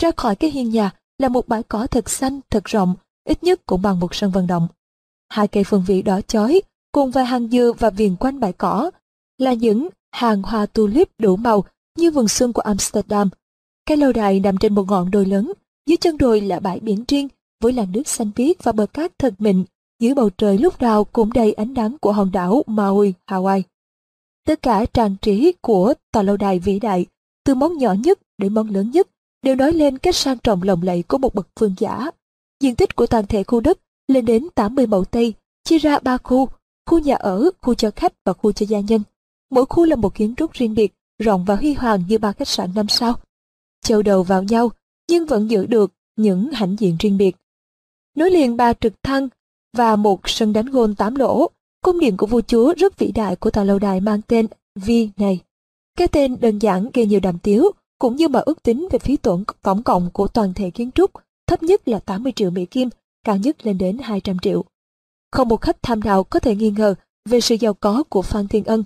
Ra 0.00 0.10
khỏi 0.16 0.36
cái 0.36 0.50
hiên 0.50 0.70
nhà 0.70 0.90
là 1.18 1.28
một 1.28 1.48
bãi 1.48 1.62
cỏ 1.62 1.86
thật 1.86 2.10
xanh, 2.10 2.40
thật 2.50 2.64
rộng, 2.64 2.94
ít 3.24 3.44
nhất 3.44 3.60
cũng 3.66 3.82
bằng 3.82 4.00
một 4.00 4.14
sân 4.14 4.30
vận 4.30 4.46
động. 4.46 4.68
Hai 5.28 5.48
cây 5.48 5.64
phương 5.64 5.84
vị 5.86 6.02
đỏ 6.02 6.20
chói 6.20 6.62
cùng 6.92 7.10
vài 7.10 7.24
hàng 7.24 7.48
dừa 7.48 7.72
và 7.78 7.90
viền 7.90 8.16
quanh 8.16 8.40
bãi 8.40 8.52
cỏ 8.52 8.90
là 9.38 9.52
những 9.52 9.88
hàng 10.12 10.42
hoa 10.42 10.66
tulip 10.66 11.08
đủ 11.18 11.36
màu 11.36 11.64
như 11.98 12.10
vườn 12.10 12.28
xuân 12.28 12.52
của 12.52 12.62
Amsterdam. 12.62 13.28
Cái 13.86 13.96
lâu 13.96 14.12
đài 14.12 14.40
nằm 14.40 14.56
trên 14.56 14.74
một 14.74 14.84
ngọn 14.88 15.10
đồi 15.10 15.26
lớn, 15.26 15.52
dưới 15.86 15.96
chân 15.96 16.18
đồi 16.18 16.40
là 16.40 16.60
bãi 16.60 16.80
biển 16.80 17.04
riêng 17.08 17.28
với 17.60 17.72
làn 17.72 17.92
nước 17.92 18.08
xanh 18.08 18.30
biếc 18.36 18.64
và 18.64 18.72
bờ 18.72 18.86
cát 18.86 19.18
thật 19.18 19.34
mịn 19.38 19.64
dưới 20.00 20.14
bầu 20.14 20.30
trời 20.30 20.58
lúc 20.58 20.82
nào 20.82 21.04
cũng 21.04 21.32
đầy 21.32 21.52
ánh 21.52 21.74
nắng 21.74 21.96
của 21.98 22.12
hòn 22.12 22.32
đảo 22.32 22.62
Maui, 22.66 23.14
Hawaii. 23.26 23.62
Tất 24.46 24.62
cả 24.62 24.86
trang 24.94 25.16
trí 25.22 25.52
của 25.60 25.94
tòa 26.12 26.22
lâu 26.22 26.36
đài 26.36 26.58
vĩ 26.58 26.78
đại, 26.78 27.06
từ 27.44 27.54
món 27.54 27.78
nhỏ 27.78 27.92
nhất 27.92 28.18
đến 28.38 28.54
món 28.54 28.68
lớn 28.70 28.90
nhất, 28.90 29.08
đều 29.42 29.54
nói 29.54 29.72
lên 29.72 29.98
cách 29.98 30.16
sang 30.16 30.38
trọng 30.38 30.62
lộng 30.62 30.82
lẫy 30.82 31.02
của 31.02 31.18
một 31.18 31.34
bậc 31.34 31.48
vương 31.60 31.74
giả. 31.78 32.10
Diện 32.60 32.74
tích 32.74 32.96
của 32.96 33.06
toàn 33.06 33.26
thể 33.26 33.42
khu 33.42 33.60
đất 33.60 33.78
lên 34.08 34.24
đến 34.24 34.48
80 34.54 34.86
mẫu 34.86 35.04
Tây, 35.04 35.34
chia 35.64 35.78
ra 35.78 35.98
ba 35.98 36.18
khu, 36.18 36.48
khu 36.86 36.98
nhà 36.98 37.14
ở, 37.14 37.50
khu 37.62 37.74
cho 37.74 37.90
khách 37.96 38.12
và 38.24 38.32
khu 38.32 38.52
cho 38.52 38.66
gia 38.66 38.80
nhân. 38.80 39.02
Mỗi 39.50 39.66
khu 39.66 39.84
là 39.84 39.96
một 39.96 40.14
kiến 40.14 40.34
trúc 40.36 40.52
riêng 40.52 40.74
biệt, 40.74 40.92
rộng 41.18 41.44
và 41.44 41.56
huy 41.56 41.74
hoàng 41.74 42.02
như 42.08 42.18
ba 42.18 42.32
khách 42.32 42.48
sạn 42.48 42.70
năm 42.74 42.88
sao. 42.88 43.14
Châu 43.84 44.02
đầu 44.02 44.22
vào 44.22 44.42
nhau, 44.42 44.70
nhưng 45.08 45.26
vẫn 45.26 45.50
giữ 45.50 45.66
được 45.66 45.92
những 46.16 46.52
hãnh 46.52 46.76
diện 46.78 46.96
riêng 47.00 47.18
biệt. 47.18 47.36
Nối 48.16 48.30
liền 48.30 48.56
ba 48.56 48.72
trực 48.72 49.02
thăng 49.02 49.28
và 49.74 49.96
một 49.96 50.20
sân 50.24 50.52
đánh 50.52 50.66
gôn 50.66 50.94
tám 50.94 51.14
lỗ. 51.14 51.50
Cung 51.82 52.00
điện 52.00 52.16
của 52.16 52.26
vua 52.26 52.40
chúa 52.40 52.74
rất 52.76 52.98
vĩ 52.98 53.12
đại 53.12 53.36
của 53.36 53.50
tòa 53.50 53.64
lâu 53.64 53.78
đài 53.78 54.00
mang 54.00 54.20
tên 54.22 54.46
Vi 54.74 55.08
này. 55.16 55.40
Cái 55.98 56.08
tên 56.08 56.36
đơn 56.40 56.58
giản 56.58 56.90
gây 56.94 57.06
nhiều 57.06 57.20
đàm 57.20 57.38
tiếu, 57.38 57.70
cũng 57.98 58.16
như 58.16 58.28
mà 58.28 58.40
ước 58.40 58.62
tính 58.62 58.88
về 58.90 58.98
phí 58.98 59.16
tổn 59.16 59.44
tổng 59.62 59.82
cộng 59.82 60.10
của 60.12 60.28
toàn 60.28 60.54
thể 60.54 60.70
kiến 60.70 60.90
trúc, 60.92 61.10
thấp 61.46 61.62
nhất 61.62 61.88
là 61.88 61.98
80 61.98 62.32
triệu 62.36 62.50
Mỹ 62.50 62.66
Kim, 62.66 62.88
cao 63.24 63.36
nhất 63.36 63.66
lên 63.66 63.78
đến 63.78 63.98
200 63.98 64.38
triệu. 64.38 64.64
Không 65.32 65.48
một 65.48 65.60
khách 65.60 65.82
tham 65.82 66.00
nào 66.00 66.24
có 66.24 66.40
thể 66.40 66.54
nghi 66.54 66.70
ngờ 66.70 66.94
về 67.28 67.40
sự 67.40 67.54
giàu 67.54 67.74
có 67.74 68.02
của 68.08 68.22
Phan 68.22 68.48
Thiên 68.48 68.64
Ân. 68.64 68.84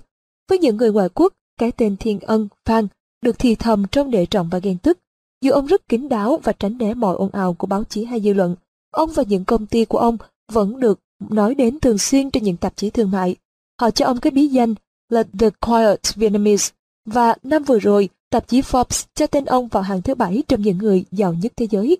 Với 0.49 0.59
những 0.59 0.77
người 0.77 0.93
ngoại 0.93 1.09
quốc, 1.09 1.35
cái 1.59 1.73
tên 1.73 1.97
Thiên 1.97 2.21
Ân, 2.21 2.49
Phan, 2.65 2.89
được 3.23 3.39
thì 3.39 3.55
thầm 3.55 3.87
trong 3.93 4.11
đệ 4.11 4.27
trọng 4.27 4.49
và 4.49 4.59
ghen 4.59 4.79
tức. 4.79 4.99
Dù 5.41 5.53
ông 5.53 5.67
rất 5.67 5.89
kín 5.89 6.09
đáo 6.09 6.41
và 6.43 6.53
tránh 6.53 6.79
né 6.79 6.95
mọi 6.95 7.17
ồn 7.17 7.31
ào 7.33 7.55
của 7.55 7.67
báo 7.67 7.85
chí 7.85 8.05
hay 8.05 8.21
dư 8.21 8.33
luận, 8.33 8.57
ông 8.91 9.11
và 9.11 9.23
những 9.29 9.45
công 9.45 9.67
ty 9.67 9.85
của 9.85 9.99
ông 9.99 10.17
vẫn 10.53 10.81
được 10.81 11.01
nói 11.31 11.55
đến 11.55 11.81
thường 11.81 11.99
xuyên 11.99 12.31
trên 12.31 12.43
những 12.43 12.57
tạp 12.57 12.77
chí 12.77 12.91
thương 12.91 13.11
mại. 13.11 13.37
Họ 13.81 13.91
cho 13.91 14.07
ông 14.07 14.21
cái 14.21 14.31
bí 14.31 14.47
danh 14.47 14.75
là 15.09 15.23
The 15.41 15.51
Quiet 15.51 16.15
Vietnamese 16.15 16.73
và 17.05 17.35
năm 17.43 17.63
vừa 17.63 17.79
rồi, 17.79 18.09
tạp 18.31 18.49
chí 18.49 18.61
Forbes 18.61 19.07
cho 19.15 19.27
tên 19.27 19.45
ông 19.45 19.69
vào 19.69 19.83
hàng 19.83 20.03
thứ 20.03 20.15
bảy 20.15 20.43
trong 20.49 20.63
những 20.63 20.79
người 20.79 21.05
giàu 21.11 21.35
nhất 21.35 21.53
thế 21.57 21.67
giới. 21.71 21.99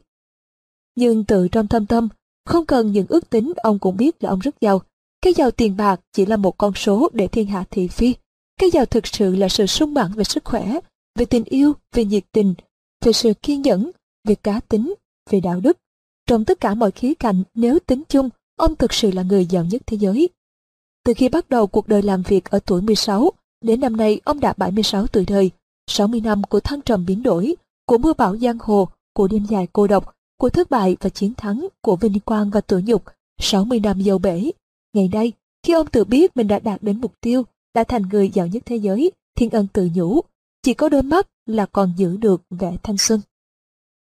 Nhưng 0.97 1.25
tự 1.25 1.49
trong 1.49 1.69
thâm 1.69 1.87
tâm, 1.87 2.09
không 2.45 2.67
cần 2.67 2.93
những 2.93 3.07
ước 3.09 3.31
tính 3.31 3.53
ông 3.57 3.79
cũng 3.79 3.97
biết 3.97 4.25
là 4.25 4.31
ông 4.31 4.39
rất 4.39 4.61
giàu. 4.61 4.83
Cái 5.23 5.33
giàu 5.33 5.51
tiền 5.51 5.77
bạc 5.77 6.01
chỉ 6.13 6.27
là 6.27 6.37
một 6.37 6.59
con 6.59 6.75
số 6.75 7.09
để 7.13 7.29
thiên 7.29 7.47
hạ 7.47 7.65
thị 7.71 7.89
phi. 7.89 8.15
Cái 8.61 8.71
giàu 8.71 8.87
thực 8.87 9.07
sự 9.07 9.37
là 9.37 9.49
sự 9.49 9.67
sung 9.67 9.95
mãn 9.95 10.13
về 10.13 10.25
sức 10.25 10.45
khỏe, 10.45 10.79
về 11.19 11.25
tình 11.25 11.45
yêu, 11.45 11.73
về 11.93 12.05
nhiệt 12.05 12.25
tình, 12.33 12.55
về 13.05 13.13
sự 13.13 13.33
kiên 13.43 13.63
nhẫn, 13.63 13.91
về 14.25 14.35
cá 14.35 14.61
tính, 14.61 14.95
về 15.31 15.41
đạo 15.41 15.61
đức. 15.61 15.79
Trong 16.27 16.45
tất 16.45 16.61
cả 16.61 16.75
mọi 16.75 16.91
khía 16.91 17.15
cạnh, 17.15 17.43
nếu 17.55 17.79
tính 17.79 18.03
chung, 18.09 18.29
ông 18.59 18.77
thực 18.77 18.93
sự 18.93 19.11
là 19.11 19.23
người 19.23 19.47
giàu 19.47 19.65
nhất 19.65 19.83
thế 19.87 19.97
giới. 19.97 20.29
Từ 21.05 21.15
khi 21.15 21.29
bắt 21.29 21.49
đầu 21.49 21.67
cuộc 21.67 21.89
đời 21.89 22.03
làm 22.03 22.23
việc 22.23 22.45
ở 22.45 22.59
tuổi 22.67 22.83
16, 22.83 23.33
đến 23.61 23.81
năm 23.81 23.97
nay 23.97 24.21
ông 24.25 24.41
đã 24.41 24.55
76 24.57 25.07
tuổi 25.07 25.25
đời, 25.29 25.51
60 25.91 26.21
năm 26.21 26.43
của 26.45 26.61
thăng 26.61 26.83
trầm 26.83 27.07
biến 27.07 27.23
đổi, 27.23 27.57
của 27.87 27.99
mưa 27.99 28.13
bão 28.13 28.37
giang 28.37 28.59
hồ, 28.61 28.89
của 29.15 29.29
đêm 29.29 29.45
dài 29.45 29.69
cô 29.73 29.87
độc, 29.87 30.15
của 30.39 30.49
thất 30.49 30.71
bại 30.71 30.97
và 31.01 31.11
chiến 31.11 31.35
thắng, 31.35 31.69
của 31.83 31.97
vinh 31.97 32.21
quang 32.21 32.51
và 32.51 32.61
tủi 32.61 32.83
nhục, 32.83 33.05
60 33.41 33.81
năm 33.81 34.03
dâu 34.03 34.19
bể. 34.19 34.51
Ngày 34.95 35.09
nay, 35.13 35.33
khi 35.63 35.73
ông 35.73 35.87
tự 35.87 36.05
biết 36.05 36.37
mình 36.37 36.49
đã 36.49 36.59
đạt 36.59 36.83
đến 36.83 37.01
mục 37.01 37.13
tiêu, 37.21 37.43
đã 37.75 37.85
thành 37.85 38.03
người 38.03 38.31
giàu 38.31 38.47
nhất 38.47 38.63
thế 38.67 38.77
giới, 38.77 39.13
Thiên 39.35 39.51
Ân 39.51 39.67
tự 39.73 39.89
nhủ, 39.95 40.21
chỉ 40.63 40.75
có 40.75 40.89
đôi 40.89 41.03
mắt 41.03 41.29
là 41.47 41.67
còn 41.67 41.93
giữ 41.97 42.17
được 42.17 42.43
vẻ 42.51 42.77
thanh 42.83 42.97
xuân. 42.99 43.21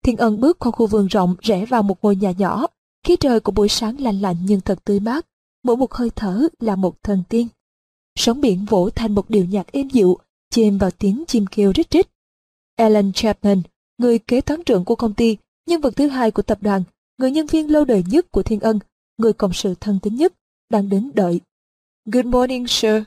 Thiên 0.05 0.17
Ân 0.17 0.41
bước 0.41 0.59
qua 0.59 0.71
khu 0.71 0.87
vườn 0.87 1.07
rộng 1.07 1.35
rẽ 1.41 1.67
vào 1.67 1.83
một 1.83 2.05
ngôi 2.05 2.17
nhà 2.17 2.33
nhỏ, 2.39 2.67
khí 3.07 3.17
trời 3.21 3.41
của 3.41 3.53
buổi 3.53 3.69
sáng 3.69 4.01
lạnh 4.01 4.21
lạnh 4.21 4.37
nhưng 4.43 4.61
thật 4.61 4.85
tươi 4.85 5.01
mát, 5.01 5.27
mỗi 5.65 5.77
một 5.77 5.95
hơi 5.95 6.11
thở 6.17 6.49
là 6.61 6.77
một 6.77 7.03
thần 7.03 7.23
tiên. 7.29 7.49
Sóng 8.19 8.41
biển 8.41 8.65
vỗ 8.65 8.91
thành 8.91 9.15
một 9.15 9.31
điệu 9.31 9.45
nhạc 9.45 9.73
êm 9.73 9.89
dịu, 9.89 10.19
chìm 10.51 10.79
vào 10.79 10.91
tiếng 10.91 11.25
chim 11.27 11.47
kêu 11.47 11.73
rít 11.75 11.91
rít. 11.91 12.07
Alan 12.77 13.13
Chapman, 13.13 13.63
người 13.99 14.19
kế 14.19 14.41
toán 14.41 14.65
trưởng 14.65 14.85
của 14.85 14.95
công 14.95 15.15
ty, 15.15 15.37
nhân 15.67 15.81
vật 15.81 15.97
thứ 15.97 16.09
hai 16.09 16.31
của 16.31 16.43
tập 16.43 16.59
đoàn, 16.61 16.83
người 17.19 17.31
nhân 17.31 17.47
viên 17.47 17.71
lâu 17.71 17.85
đời 17.85 18.05
nhất 18.09 18.33
của 18.33 18.43
Thiên 18.43 18.61
Ân, 18.61 18.79
người 19.19 19.33
cộng 19.33 19.53
sự 19.53 19.75
thân 19.81 19.99
tín 20.03 20.15
nhất, 20.15 20.33
đang 20.71 20.89
đến 20.89 21.11
đợi. 21.15 21.41
Good 22.13 22.27
morning, 22.27 22.67
sir. 22.67 23.03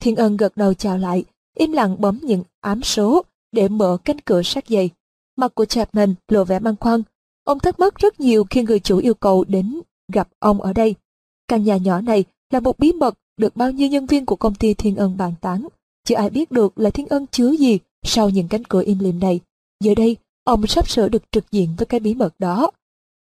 Thiên 0.00 0.16
Ân 0.16 0.36
gật 0.36 0.56
đầu 0.56 0.74
chào 0.74 0.98
lại, 0.98 1.24
im 1.56 1.72
lặng 1.72 1.96
bấm 2.00 2.18
những 2.22 2.42
ám 2.60 2.82
số 2.82 3.24
để 3.52 3.68
mở 3.68 3.98
cánh 4.04 4.20
cửa 4.20 4.42
sát 4.42 4.64
dày. 4.68 4.90
Mặt 5.36 5.54
của 5.54 5.64
Chapman 5.64 6.14
lộ 6.28 6.44
vẻ 6.44 6.58
băn 6.58 6.76
khoăn. 6.76 7.02
Ông 7.44 7.58
thắc 7.58 7.80
mắc 7.80 7.94
rất 7.94 8.20
nhiều 8.20 8.44
khi 8.50 8.62
người 8.62 8.80
chủ 8.80 8.98
yêu 8.98 9.14
cầu 9.14 9.44
đến 9.44 9.80
gặp 10.12 10.28
ông 10.38 10.62
ở 10.62 10.72
đây. 10.72 10.94
Căn 11.48 11.64
nhà 11.64 11.76
nhỏ 11.76 12.00
này 12.00 12.24
là 12.50 12.60
một 12.60 12.78
bí 12.78 12.92
mật 12.92 13.14
được 13.36 13.56
bao 13.56 13.70
nhiêu 13.70 13.88
nhân 13.88 14.06
viên 14.06 14.26
của 14.26 14.36
công 14.36 14.54
ty 14.54 14.74
Thiên 14.74 14.96
Ân 14.96 15.16
bàn 15.16 15.34
tán. 15.40 15.68
Chưa 16.04 16.14
ai 16.14 16.30
biết 16.30 16.52
được 16.52 16.78
là 16.78 16.90
Thiên 16.90 17.06
Ân 17.06 17.26
chứa 17.26 17.50
gì 17.50 17.78
sau 18.02 18.30
những 18.30 18.48
cánh 18.48 18.64
cửa 18.64 18.82
im 18.86 18.98
lìm 18.98 19.18
này. 19.20 19.40
Giờ 19.80 19.94
đây, 19.94 20.16
ông 20.44 20.66
sắp 20.66 20.88
sửa 20.88 21.08
được 21.08 21.22
trực 21.32 21.50
diện 21.50 21.74
với 21.78 21.86
cái 21.86 22.00
bí 22.00 22.14
mật 22.14 22.34
đó. 22.38 22.70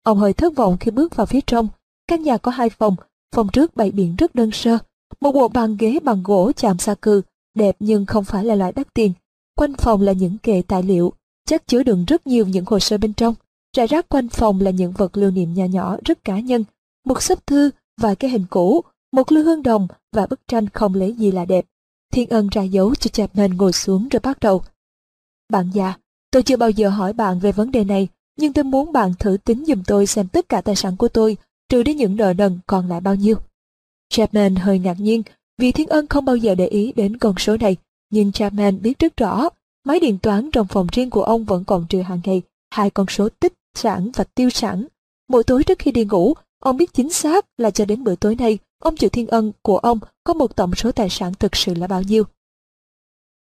Ông 0.03 0.17
hơi 0.17 0.33
thất 0.33 0.55
vọng 0.55 0.77
khi 0.79 0.91
bước 0.91 1.15
vào 1.15 1.25
phía 1.25 1.41
trong. 1.47 1.67
Căn 2.07 2.23
nhà 2.23 2.37
có 2.37 2.51
hai 2.51 2.69
phòng, 2.69 2.95
phòng 3.35 3.47
trước 3.53 3.75
bày 3.75 3.91
biện 3.91 4.15
rất 4.15 4.35
đơn 4.35 4.51
sơ. 4.51 4.77
Một 5.21 5.31
bộ 5.31 5.47
bàn 5.47 5.77
ghế 5.79 5.99
bằng 6.03 6.23
gỗ 6.23 6.51
chạm 6.51 6.77
sa 6.77 6.95
cư 6.95 7.21
đẹp 7.53 7.75
nhưng 7.79 8.05
không 8.05 8.23
phải 8.23 8.45
là 8.45 8.55
loại 8.55 8.71
đắt 8.71 8.93
tiền. 8.93 9.13
Quanh 9.55 9.73
phòng 9.73 10.01
là 10.01 10.11
những 10.11 10.37
kệ 10.37 10.61
tài 10.67 10.83
liệu, 10.83 11.13
chắc 11.45 11.67
chứa 11.67 11.83
đựng 11.83 12.05
rất 12.05 12.27
nhiều 12.27 12.47
những 12.47 12.65
hồ 12.67 12.79
sơ 12.79 12.97
bên 12.97 13.13
trong. 13.13 13.35
Rải 13.77 13.87
rác 13.87 14.09
quanh 14.09 14.29
phòng 14.29 14.61
là 14.61 14.71
những 14.71 14.91
vật 14.91 15.17
lưu 15.17 15.31
niệm 15.31 15.53
nhỏ 15.53 15.65
nhỏ 15.65 15.97
rất 16.05 16.23
cá 16.23 16.39
nhân, 16.39 16.63
một 17.05 17.21
sấp 17.21 17.47
thư, 17.47 17.69
vài 18.01 18.15
cái 18.15 18.31
hình 18.31 18.45
cũ, 18.49 18.81
một 19.11 19.31
lư 19.31 19.43
hương 19.43 19.63
đồng 19.63 19.87
và 20.11 20.25
bức 20.25 20.39
tranh 20.47 20.69
không 20.69 20.95
lấy 20.95 21.13
gì 21.13 21.31
là 21.31 21.45
đẹp. 21.45 21.65
Thiên 22.13 22.29
ân 22.29 22.49
ra 22.51 22.61
dấu 22.61 22.95
cho 22.95 23.07
Chapman 23.07 23.57
ngồi 23.57 23.73
xuống 23.73 24.09
rồi 24.09 24.19
bắt 24.19 24.39
đầu. 24.39 24.63
Bạn 25.49 25.71
già, 25.73 25.93
tôi 26.31 26.43
chưa 26.43 26.57
bao 26.57 26.69
giờ 26.69 26.89
hỏi 26.89 27.13
bạn 27.13 27.39
về 27.39 27.51
vấn 27.51 27.71
đề 27.71 27.83
này, 27.83 28.07
nhưng 28.37 28.53
tôi 28.53 28.63
muốn 28.63 28.93
bạn 28.93 29.13
thử 29.19 29.37
tính 29.45 29.65
giùm 29.65 29.83
tôi 29.87 30.07
xem 30.07 30.27
tất 30.27 30.49
cả 30.49 30.61
tài 30.61 30.75
sản 30.75 30.97
của 30.97 31.07
tôi, 31.07 31.37
trừ 31.69 31.83
đi 31.83 31.93
những 31.93 32.15
nợ 32.15 32.33
nần 32.33 32.59
còn 32.67 32.89
lại 32.89 33.01
bao 33.01 33.15
nhiêu. 33.15 33.35
Chapman 34.09 34.55
hơi 34.55 34.79
ngạc 34.79 34.99
nhiên 34.99 35.23
vì 35.57 35.71
Thiên 35.71 35.87
Ân 35.87 36.07
không 36.07 36.25
bao 36.25 36.35
giờ 36.35 36.55
để 36.55 36.67
ý 36.67 36.93
đến 36.95 37.17
con 37.17 37.35
số 37.37 37.57
này, 37.57 37.75
nhưng 38.09 38.31
Chapman 38.31 38.81
biết 38.81 38.99
rất 38.99 39.17
rõ, 39.17 39.49
máy 39.85 39.99
điện 39.99 40.17
toán 40.17 40.51
trong 40.51 40.67
phòng 40.67 40.87
riêng 40.91 41.09
của 41.09 41.23
ông 41.23 41.45
vẫn 41.45 41.63
còn 41.63 41.85
trừ 41.89 42.01
hàng 42.01 42.21
ngày 42.23 42.41
hai 42.69 42.89
con 42.89 43.07
số 43.09 43.29
tích 43.39 43.53
sản 43.73 44.09
và 44.15 44.23
tiêu 44.23 44.49
sản. 44.49 44.87
Mỗi 45.29 45.43
tối 45.43 45.63
trước 45.63 45.79
khi 45.79 45.91
đi 45.91 46.05
ngủ, 46.05 46.33
ông 46.59 46.77
biết 46.77 46.93
chính 46.93 47.09
xác 47.09 47.45
là 47.57 47.71
cho 47.71 47.85
đến 47.85 48.03
bữa 48.03 48.15
tối 48.15 48.35
nay, 48.35 48.57
ông 48.79 48.97
triệu 48.97 49.09
Thiên 49.09 49.27
Ân 49.27 49.51
của 49.61 49.77
ông 49.77 49.99
có 50.23 50.33
một 50.33 50.55
tổng 50.55 50.75
số 50.75 50.91
tài 50.91 51.09
sản 51.09 51.33
thực 51.33 51.55
sự 51.55 51.73
là 51.73 51.87
bao 51.87 52.01
nhiêu. 52.01 52.23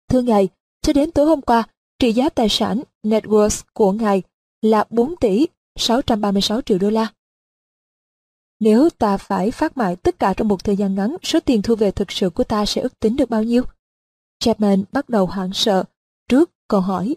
Thưa 0.09 0.23
ngài, 0.23 0.49
cho 0.83 0.93
đến 0.93 1.11
tối 1.11 1.27
hôm 1.27 1.41
qua, 1.41 1.69
trị 1.99 2.13
giá 2.13 2.29
tài 2.29 2.49
sản 2.49 2.83
net 3.03 3.25
worth 3.25 3.63
của 3.73 3.93
ngài 3.93 4.23
là 4.63 4.85
4 4.91 5.17
tỷ 5.17 5.47
636 5.79 6.61
triệu 6.61 6.79
đô 6.79 6.91
la. 6.91 7.13
Nếu 8.61 8.89
ta 8.91 9.17
phải 9.17 9.51
phát 9.51 9.77
mại 9.77 9.97
tất 9.97 10.19
cả 10.19 10.35
trong 10.37 10.49
một 10.49 10.65
thời 10.65 10.77
gian 10.77 10.95
ngắn, 10.95 11.17
số 11.23 11.41
tiền 11.41 11.63
thu 11.63 11.75
về 11.75 11.91
thực 11.91 12.13
sự 12.13 12.31
của 12.31 12.45
ta 12.45 12.67
sẽ 12.67 12.83
ước 12.83 13.01
tính 13.01 13.17
được 13.17 13.31
bao 13.31 13.43
nhiêu? 13.43 13.63
Chapman 14.39 14.85
bắt 14.93 15.09
đầu 15.09 15.27
hoảng 15.27 15.51
sợ. 15.53 15.85
Trước, 16.29 16.51
câu 16.69 16.81
hỏi. 16.81 17.17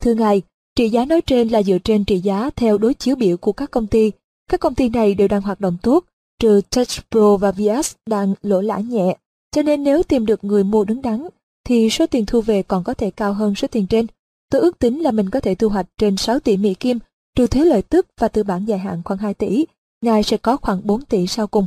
Thưa 0.00 0.14
ngài, 0.14 0.42
trị 0.76 0.88
giá 0.88 1.04
nói 1.04 1.20
trên 1.20 1.48
là 1.48 1.62
dựa 1.62 1.78
trên 1.84 2.04
trị 2.04 2.18
giá 2.18 2.50
theo 2.56 2.78
đối 2.78 2.94
chiếu 2.94 3.16
biểu 3.16 3.36
của 3.36 3.52
các 3.52 3.70
công 3.70 3.86
ty. 3.86 4.12
Các 4.50 4.60
công 4.60 4.74
ty 4.74 4.88
này 4.88 5.14
đều 5.14 5.28
đang 5.28 5.42
hoạt 5.42 5.60
động 5.60 5.76
tốt, 5.82 6.04
trừ 6.38 6.60
TouchPro 6.70 7.36
và 7.36 7.52
Vias 7.52 7.94
đang 8.06 8.34
lỗ 8.42 8.60
lã 8.60 8.78
nhẹ. 8.78 9.16
Cho 9.52 9.62
nên 9.62 9.82
nếu 9.82 10.02
tìm 10.02 10.26
được 10.26 10.44
người 10.44 10.64
mua 10.64 10.84
đứng 10.84 11.02
đắn, 11.02 11.28
thì 11.64 11.90
số 11.90 12.06
tiền 12.06 12.26
thu 12.26 12.40
về 12.40 12.62
còn 12.62 12.84
có 12.84 12.94
thể 12.94 13.10
cao 13.10 13.32
hơn 13.32 13.54
số 13.54 13.68
tiền 13.68 13.86
trên. 13.86 14.06
Tôi 14.50 14.60
ước 14.60 14.78
tính 14.78 15.02
là 15.02 15.10
mình 15.10 15.30
có 15.30 15.40
thể 15.40 15.54
thu 15.54 15.68
hoạch 15.68 15.86
trên 15.98 16.16
6 16.16 16.40
tỷ 16.40 16.56
Mỹ 16.56 16.74
Kim, 16.74 16.98
trừ 17.36 17.46
thuế 17.46 17.64
lợi 17.64 17.82
tức 17.82 18.06
và 18.18 18.28
tư 18.28 18.42
bản 18.42 18.64
dài 18.64 18.78
hạn 18.78 19.02
khoảng 19.04 19.18
2 19.18 19.34
tỷ, 19.34 19.66
ngài 20.00 20.22
sẽ 20.22 20.36
có 20.36 20.56
khoảng 20.56 20.86
4 20.86 21.04
tỷ 21.04 21.26
sau 21.26 21.46
cùng. 21.46 21.66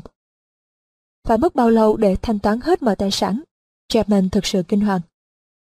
Phải 1.28 1.38
mất 1.38 1.56
bao 1.56 1.70
lâu 1.70 1.98
để 1.98 2.16
thanh 2.16 2.40
toán 2.40 2.60
hết 2.62 2.84
mọi 2.84 2.96
tài 2.96 3.12
sản? 3.12 3.42
Chapman 3.88 4.30
thực 4.30 4.46
sự 4.46 4.64
kinh 4.68 4.82
hoàng. 4.82 5.02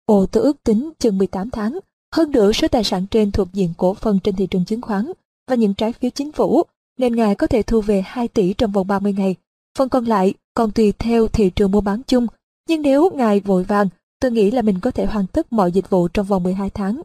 Ồ 0.07 0.27
tôi 0.27 0.43
ước 0.43 0.63
tính 0.63 0.91
chừng 0.99 1.19
18 1.19 1.51
tháng, 1.51 1.79
hơn 2.13 2.31
nữa 2.31 2.53
số 2.53 2.69
tài 2.69 2.85
sản 2.85 3.07
trên 3.07 3.31
thuộc 3.31 3.49
diện 3.53 3.73
cổ 3.77 3.95
phần 3.95 4.19
trên 4.19 4.37
thị 4.37 4.47
trường 4.47 4.65
chứng 4.65 4.81
khoán 4.81 5.13
và 5.49 5.55
những 5.55 5.75
trái 5.75 5.93
phiếu 5.93 6.11
chính 6.11 6.33
phủ, 6.33 6.63
nên 6.99 7.17
ngài 7.17 7.35
có 7.35 7.47
thể 7.47 7.63
thu 7.63 7.81
về 7.81 8.03
2 8.07 8.29
tỷ 8.29 8.55
trong 8.55 8.73
vòng 8.73 8.87
30 8.87 9.13
ngày. 9.13 9.35
Phần 9.79 9.89
còn 9.89 10.05
lại 10.05 10.35
còn 10.55 10.71
tùy 10.71 10.93
theo 10.93 11.29
thị 11.29 11.51
trường 11.51 11.71
mua 11.71 11.81
bán 11.81 12.03
chung, 12.07 12.27
nhưng 12.69 12.83
nếu 12.83 13.11
ngài 13.15 13.41
vội 13.41 13.65
vàng, 13.65 13.89
tôi 14.21 14.31
nghĩ 14.31 14.51
là 14.51 14.63
mình 14.63 14.81
có 14.81 14.91
thể 14.91 15.07
hoàn 15.07 15.27
tất 15.27 15.53
mọi 15.53 15.73
dịch 15.73 15.91
vụ 15.91 16.09
trong 16.09 16.27
vòng 16.27 16.43
12 16.43 16.71
tháng. 16.71 17.03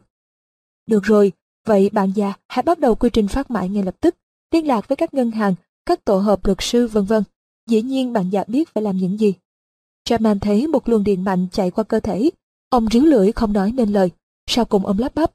Được 0.86 1.02
rồi, 1.02 1.32
vậy 1.66 1.90
bạn 1.92 2.12
già 2.14 2.32
hãy 2.48 2.62
bắt 2.62 2.78
đầu 2.78 2.94
quy 2.94 3.10
trình 3.12 3.28
phát 3.28 3.50
mại 3.50 3.68
ngay 3.68 3.82
lập 3.82 3.96
tức 4.00 4.16
liên 4.52 4.66
lạc 4.66 4.88
với 4.88 4.96
các 4.96 5.14
ngân 5.14 5.30
hàng, 5.30 5.54
các 5.86 6.04
tổ 6.04 6.18
hợp 6.18 6.46
luật 6.46 6.58
sư 6.60 6.86
vân 6.86 7.04
vân. 7.04 7.22
Dĩ 7.66 7.82
nhiên 7.82 8.12
bạn 8.12 8.30
già 8.30 8.44
biết 8.48 8.68
phải 8.74 8.82
làm 8.82 8.96
những 8.96 9.20
gì. 9.20 9.34
Chapman 10.04 10.40
thấy 10.40 10.66
một 10.66 10.88
luồng 10.88 11.04
điện 11.04 11.24
mạnh 11.24 11.46
chạy 11.52 11.70
qua 11.70 11.84
cơ 11.84 12.00
thể. 12.00 12.30
Ông 12.68 12.86
ríu 12.90 13.02
lưỡi 13.02 13.32
không 13.32 13.52
nói 13.52 13.72
nên 13.72 13.92
lời. 13.92 14.10
Sau 14.46 14.64
cùng 14.64 14.86
ông 14.86 14.98
lắp 14.98 15.14
bắp. 15.14 15.32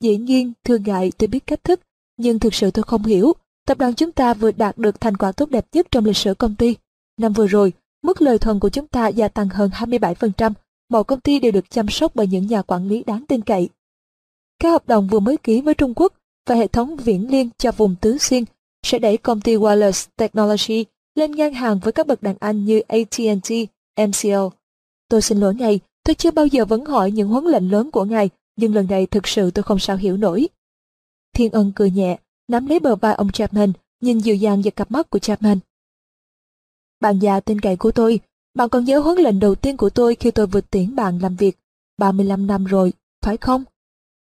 Dĩ 0.00 0.16
nhiên, 0.16 0.52
thương 0.64 0.82
ngại 0.82 1.12
tôi 1.18 1.28
biết 1.28 1.46
cách 1.46 1.64
thức, 1.64 1.80
nhưng 2.16 2.38
thực 2.38 2.54
sự 2.54 2.70
tôi 2.70 2.82
không 2.82 3.02
hiểu. 3.02 3.32
Tập 3.66 3.78
đoàn 3.78 3.94
chúng 3.94 4.12
ta 4.12 4.34
vừa 4.34 4.52
đạt 4.52 4.78
được 4.78 5.00
thành 5.00 5.16
quả 5.16 5.32
tốt 5.32 5.50
đẹp 5.50 5.66
nhất 5.72 5.86
trong 5.90 6.04
lịch 6.04 6.16
sử 6.16 6.34
công 6.34 6.54
ty. 6.54 6.76
Năm 7.20 7.32
vừa 7.32 7.46
rồi, 7.46 7.72
mức 8.02 8.22
lời 8.22 8.38
thuần 8.38 8.60
của 8.60 8.68
chúng 8.68 8.86
ta 8.86 9.08
gia 9.08 9.28
tăng 9.28 9.48
hơn 9.48 9.70
27%. 9.74 10.52
Mọi 10.90 11.04
công 11.04 11.20
ty 11.20 11.38
đều 11.38 11.52
được 11.52 11.70
chăm 11.70 11.88
sóc 11.88 12.12
bởi 12.14 12.26
những 12.26 12.46
nhà 12.46 12.62
quản 12.62 12.88
lý 12.88 13.04
đáng 13.06 13.24
tin 13.28 13.40
cậy. 13.40 13.68
Các 14.58 14.70
hợp 14.70 14.88
đồng 14.88 15.08
vừa 15.08 15.20
mới 15.20 15.36
ký 15.36 15.60
với 15.60 15.74
Trung 15.74 15.94
Quốc 15.96 16.12
và 16.46 16.54
hệ 16.54 16.66
thống 16.66 16.96
viễn 16.96 17.30
liên 17.30 17.50
cho 17.58 17.72
vùng 17.72 17.94
Tứ 18.00 18.18
Xuyên 18.18 18.44
sẽ 18.82 18.98
đẩy 18.98 19.16
công 19.16 19.40
ty 19.40 19.56
Wireless 19.56 20.06
Technology 20.16 20.84
lên 21.14 21.32
ngang 21.32 21.54
hàng 21.54 21.78
với 21.78 21.92
các 21.92 22.06
bậc 22.06 22.22
đàn 22.22 22.36
anh 22.40 22.64
như 22.64 22.80
AT&T, 22.80 23.50
mco 23.96 24.50
Tôi 25.08 25.22
xin 25.22 25.38
lỗi 25.38 25.54
ngài, 25.54 25.80
tôi 26.04 26.14
chưa 26.14 26.30
bao 26.30 26.46
giờ 26.46 26.64
vấn 26.64 26.84
hỏi 26.84 27.10
những 27.10 27.28
huấn 27.28 27.44
lệnh 27.44 27.70
lớn 27.70 27.90
của 27.90 28.04
ngài, 28.04 28.30
nhưng 28.58 28.74
lần 28.74 28.86
này 28.86 29.06
thực 29.06 29.28
sự 29.28 29.50
tôi 29.50 29.62
không 29.62 29.78
sao 29.78 29.96
hiểu 29.96 30.16
nổi. 30.16 30.48
Thiên 31.34 31.52
ân 31.52 31.72
cười 31.76 31.90
nhẹ, 31.90 32.18
nắm 32.48 32.66
lấy 32.66 32.80
bờ 32.80 32.96
vai 32.96 33.14
ông 33.14 33.32
Chapman, 33.32 33.72
nhìn 34.00 34.18
dịu 34.18 34.36
dàng 34.36 34.62
vào 34.62 34.70
cặp 34.70 34.90
mắt 34.90 35.10
của 35.10 35.18
Chapman. 35.18 35.58
Bạn 37.00 37.18
già 37.18 37.40
tên 37.40 37.60
cậy 37.60 37.76
của 37.76 37.90
tôi, 37.90 38.20
bạn 38.54 38.68
còn 38.68 38.84
nhớ 38.84 38.98
huấn 38.98 39.18
lệnh 39.18 39.40
đầu 39.40 39.54
tiên 39.54 39.76
của 39.76 39.90
tôi 39.90 40.14
khi 40.14 40.30
tôi 40.30 40.46
vượt 40.46 40.70
tiễn 40.70 40.96
bạn 40.96 41.18
làm 41.22 41.36
việc 41.36 41.58
35 41.98 42.46
năm 42.46 42.64
rồi, 42.64 42.92
phải 43.22 43.36
không? 43.36 43.64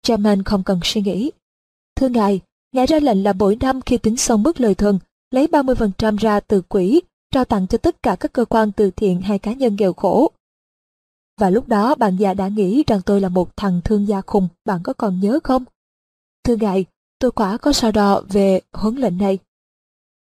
Chapman 0.03 0.43
không 0.43 0.63
cần 0.63 0.81
suy 0.85 1.03
nghĩ. 1.03 1.31
Thưa 1.97 2.09
ngài, 2.09 2.41
ngài 2.73 2.87
ra 2.87 3.01
lệnh 3.01 3.25
là 3.25 3.33
mỗi 3.33 3.57
năm 3.61 3.81
khi 3.81 3.99
tính 3.99 4.17
xong 4.17 4.43
mức 4.43 4.61
lời 4.61 4.75
thường, 4.75 4.99
lấy 5.31 5.47
30% 5.47 6.17
ra 6.17 6.41
từ 6.41 6.63
quỹ, 6.63 7.01
trao 7.31 7.45
tặng 7.45 7.67
cho 7.67 7.79
tất 7.79 8.03
cả 8.03 8.17
các 8.21 8.33
cơ 8.33 8.45
quan 8.45 8.73
từ 8.73 8.91
thiện 8.91 9.21
hay 9.21 9.39
cá 9.39 9.53
nhân 9.53 9.77
nghèo 9.79 9.93
khổ. 9.93 10.33
Và 11.40 11.50
lúc 11.50 11.68
đó 11.68 11.94
bạn 11.94 12.16
già 12.16 12.35
đã 12.35 12.49
nghĩ 12.49 12.85
rằng 12.87 13.00
tôi 13.06 13.20
là 13.20 13.28
một 13.28 13.56
thằng 13.56 13.80
thương 13.85 14.09
gia 14.09 14.20
khùng, 14.20 14.49
bạn 14.64 14.80
có 14.85 14.92
còn 14.92 15.20
nhớ 15.20 15.38
không? 15.44 15.64
Thưa 16.44 16.56
ngài, 16.56 16.85
tôi 17.18 17.30
quả 17.30 17.56
có 17.56 17.73
so 17.73 17.90
đo 17.90 18.23
về 18.28 18.61
huấn 18.73 18.97
lệnh 18.97 19.18
này. 19.18 19.38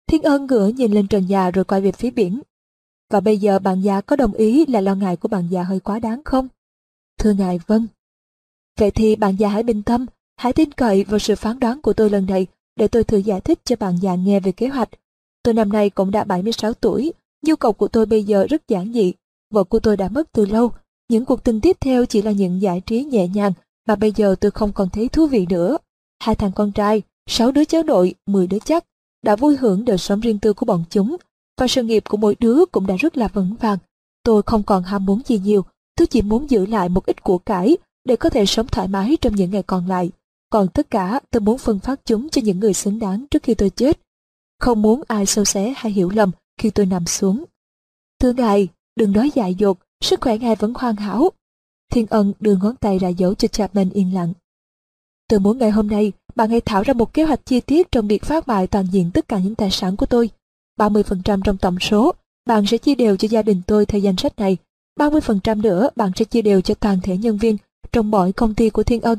Thiên 0.06 0.23
ân 0.23 0.46
ngửa 0.46 0.68
nhìn 0.68 0.92
lên 0.92 1.08
trần 1.08 1.26
nhà 1.26 1.50
rồi 1.50 1.64
quay 1.64 1.80
về 1.80 1.92
phía 1.92 2.11
biển. 2.11 2.40
Và 3.11 3.20
bây 3.20 3.38
giờ 3.38 3.58
bạn 3.58 3.80
già 3.80 4.00
có 4.00 4.16
đồng 4.16 4.32
ý 4.32 4.66
là 4.66 4.80
lo 4.80 4.94
ngại 4.94 5.16
của 5.16 5.28
bạn 5.28 5.49
già 5.50 5.62
hơi 5.62 5.80
quá 5.80 5.99
đáng 5.99 6.23
không? 6.25 6.49
Thưa 7.18 7.32
ngài, 7.32 7.61
vâng. 7.66 7.87
Vậy 8.78 8.90
thì 8.90 9.16
bạn 9.16 9.37
già 9.38 9.49
hãy 9.49 9.62
bình 9.62 9.82
tâm, 9.82 10.06
hãy 10.37 10.52
tin 10.52 10.73
cậy 10.73 11.04
vào 11.04 11.18
sự 11.18 11.35
phán 11.35 11.61
đoán 11.61 11.82
của 11.82 11.92
tôi 11.92 12.11
lần 12.11 12.26
này 12.26 12.46
để 12.76 12.88
tôi 12.88 13.04
thử 13.04 13.18
giải 13.18 13.40
thích 13.40 13.58
cho 13.64 13.76
bạn 13.76 13.96
già 14.00 14.14
nghe 14.14 14.40
về 14.40 14.52
kế 14.52 14.68
hoạch. 14.68 14.88
Tôi 15.42 15.54
năm 15.54 15.73
nay 15.73 15.90
cũng 15.90 16.11
đã 16.11 16.25
76 16.25 16.75
tuổi, 16.75 17.12
nhu 17.46 17.56
cầu 17.56 17.73
của 17.73 17.88
tôi 17.88 18.06
bây 18.06 18.25
giờ 18.25 18.46
rất 18.50 18.68
giản 18.68 18.92
dị. 18.92 19.12
Vợ 19.50 19.64
của 19.64 19.80
tôi 19.80 19.96
đã 19.96 20.08
mất 20.08 20.32
từ 20.32 20.46
lâu, 20.46 20.73
những 21.09 21.25
cuộc 21.25 21.45
tình 21.45 21.61
tiếp 21.61 21.77
theo 21.81 22.07
chỉ 22.07 22.23
là 22.23 22.31
những 22.31 22.63
giải 22.63 22.81
trí 22.81 23.05
nhẹ 23.05 23.29
nhàng 23.29 23.53
mà 23.89 23.97
bây 23.97 24.13
giờ 24.17 24.35
tôi 24.41 24.51
không 24.51 24.73
còn 24.73 24.89
thấy 24.89 25.09
thú 25.09 25.27
vị 25.27 25.47
nữa. 25.51 25.79
Hai 26.21 26.35
thằng 26.35 26.53
con 26.53 26.73
trai, 26.73 27.03
sáu 27.29 27.53
đứa 27.53 27.65
cháu 27.65 27.83
nội, 27.83 28.15
mười 28.27 28.47
đứa 28.47 28.59
chắc, 28.59 28.85
đã 29.23 29.37
vui 29.37 29.57
hưởng 29.57 29.85
đời 29.85 29.99
sống 29.99 30.21
riêng 30.21 30.39
tư 30.39 30.53
của 30.53 30.67
bọn 30.67 30.85
chúng, 30.91 31.17
và 31.61 31.67
sự 31.69 31.83
nghiệp 31.83 32.03
của 32.09 32.17
mỗi 32.17 32.37
đứa 32.41 32.65
cũng 32.73 32.87
đã 32.87 32.97
rất 32.97 33.17
là 33.17 33.29
vững 33.29 33.55
vàng. 33.61 33.79
Tôi 34.23 34.43
không 34.43 34.63
còn 34.63 34.83
ham 34.83 35.07
muốn 35.07 35.21
gì 35.27 35.39
nhiều, 35.39 35.65
tôi 35.97 36.07
chỉ 36.07 36.23
muốn 36.23 36.51
giữ 36.51 36.67
lại 36.67 36.89
một 36.89 37.07
ít 37.07 37.23
của 37.23 37.39
cải 37.39 37.77
để 38.05 38.17
có 38.17 38.31
thể 38.31 38.47
sống 38.47 38.67
thoải 38.67 38.89
mái 38.89 39.17
trong 39.21 39.35
những 39.35 39.51
ngày 39.51 39.63
còn 39.63 39.87
lại. 39.89 40.11
còn 40.51 40.69
tất 40.69 40.91
cả 40.91 41.21
tôi 41.31 41.41
muốn 41.41 41.59
phân 41.59 41.79
phát 41.79 42.01
chúng 42.05 42.29
cho 42.29 42.43
những 42.45 42.61
người 42.61 42.75
xứng 42.75 42.99
đáng 42.99 43.27
trước 43.31 43.43
khi 43.43 43.55
tôi 43.55 43.71
chết. 43.71 44.01
Không 44.61 44.83
muốn 44.83 45.03
ai 45.09 45.27
sâu 45.27 45.45
xé 45.45 45.75
hay 45.77 45.93
hiểu 45.93 46.11
lầm 46.11 46.31
khi 46.61 46.71
tôi 46.71 46.87
nằm 46.87 47.07
xuống. 47.07 47.45
Thưa 48.21 48.33
ngài, 48.33 48.69
đừng 48.97 49.13
nói 49.13 49.31
dại 49.35 49.55
dột, 49.55 49.79
sức 50.07 50.21
khỏe 50.21 50.39
ngài 50.39 50.57
vẫn 50.57 50.73
hoàn 50.75 50.97
hảo. 50.97 51.31
Thiên 51.93 52.07
ân 52.07 52.33
đưa 52.41 52.57
ngón 52.57 52.77
tay 52.77 52.99
ra 52.99 53.09
dấu 53.09 53.35
cho 53.35 53.49
Chapman 53.49 53.91
yên 53.91 54.15
lặng. 54.15 54.33
Tôi 55.29 55.41
muốn 55.41 55.59
ngày 55.59 55.71
hôm 55.71 55.89
nay, 55.89 56.13
bạn 56.35 56.51
hãy 56.51 56.61
thảo 56.61 56.83
ra 56.83 56.95
một 56.95 57.15
kế 57.15 57.25
hoạch 57.25 57.47
chi 57.47 57.61
tiết 57.61 57.93
trong 57.93 58.09
việc 58.09 58.25
phát 58.25 58.49
mại 58.49 58.67
toàn 58.67 58.87
diện 58.93 59.11
tất 59.15 59.29
cả 59.29 59.39
những 59.39 59.55
tài 59.55 59.71
sản 59.71 59.97
của 59.97 60.07
tôi. 60.07 60.31
30% 60.79 61.43
trong 61.45 61.59
tổng 61.59 61.79
số, 61.81 62.15
bạn 62.47 62.67
sẽ 62.67 62.79
chia 62.79 62.95
đều 62.95 63.17
cho 63.17 63.29
gia 63.29 63.43
đình 63.43 63.63
tôi 63.67 63.87
theo 63.87 64.01
danh 64.01 64.17
sách 64.17 64.39
này. 64.39 64.57
30% 65.01 65.61
nữa 65.61 65.91
bạn 65.97 66.11
sẽ 66.17 66.25
chia 66.25 66.43
đều 66.43 66.61
cho 66.61 66.75
toàn 66.75 67.01
thể 67.03 67.17
nhân 67.17 67.39
viên 67.39 67.57
trong 67.93 68.11
mọi 68.11 68.33
công 68.33 68.55
ty 68.55 68.71
của 68.71 68.83
Thiên 68.83 69.01
Ân. 69.01 69.19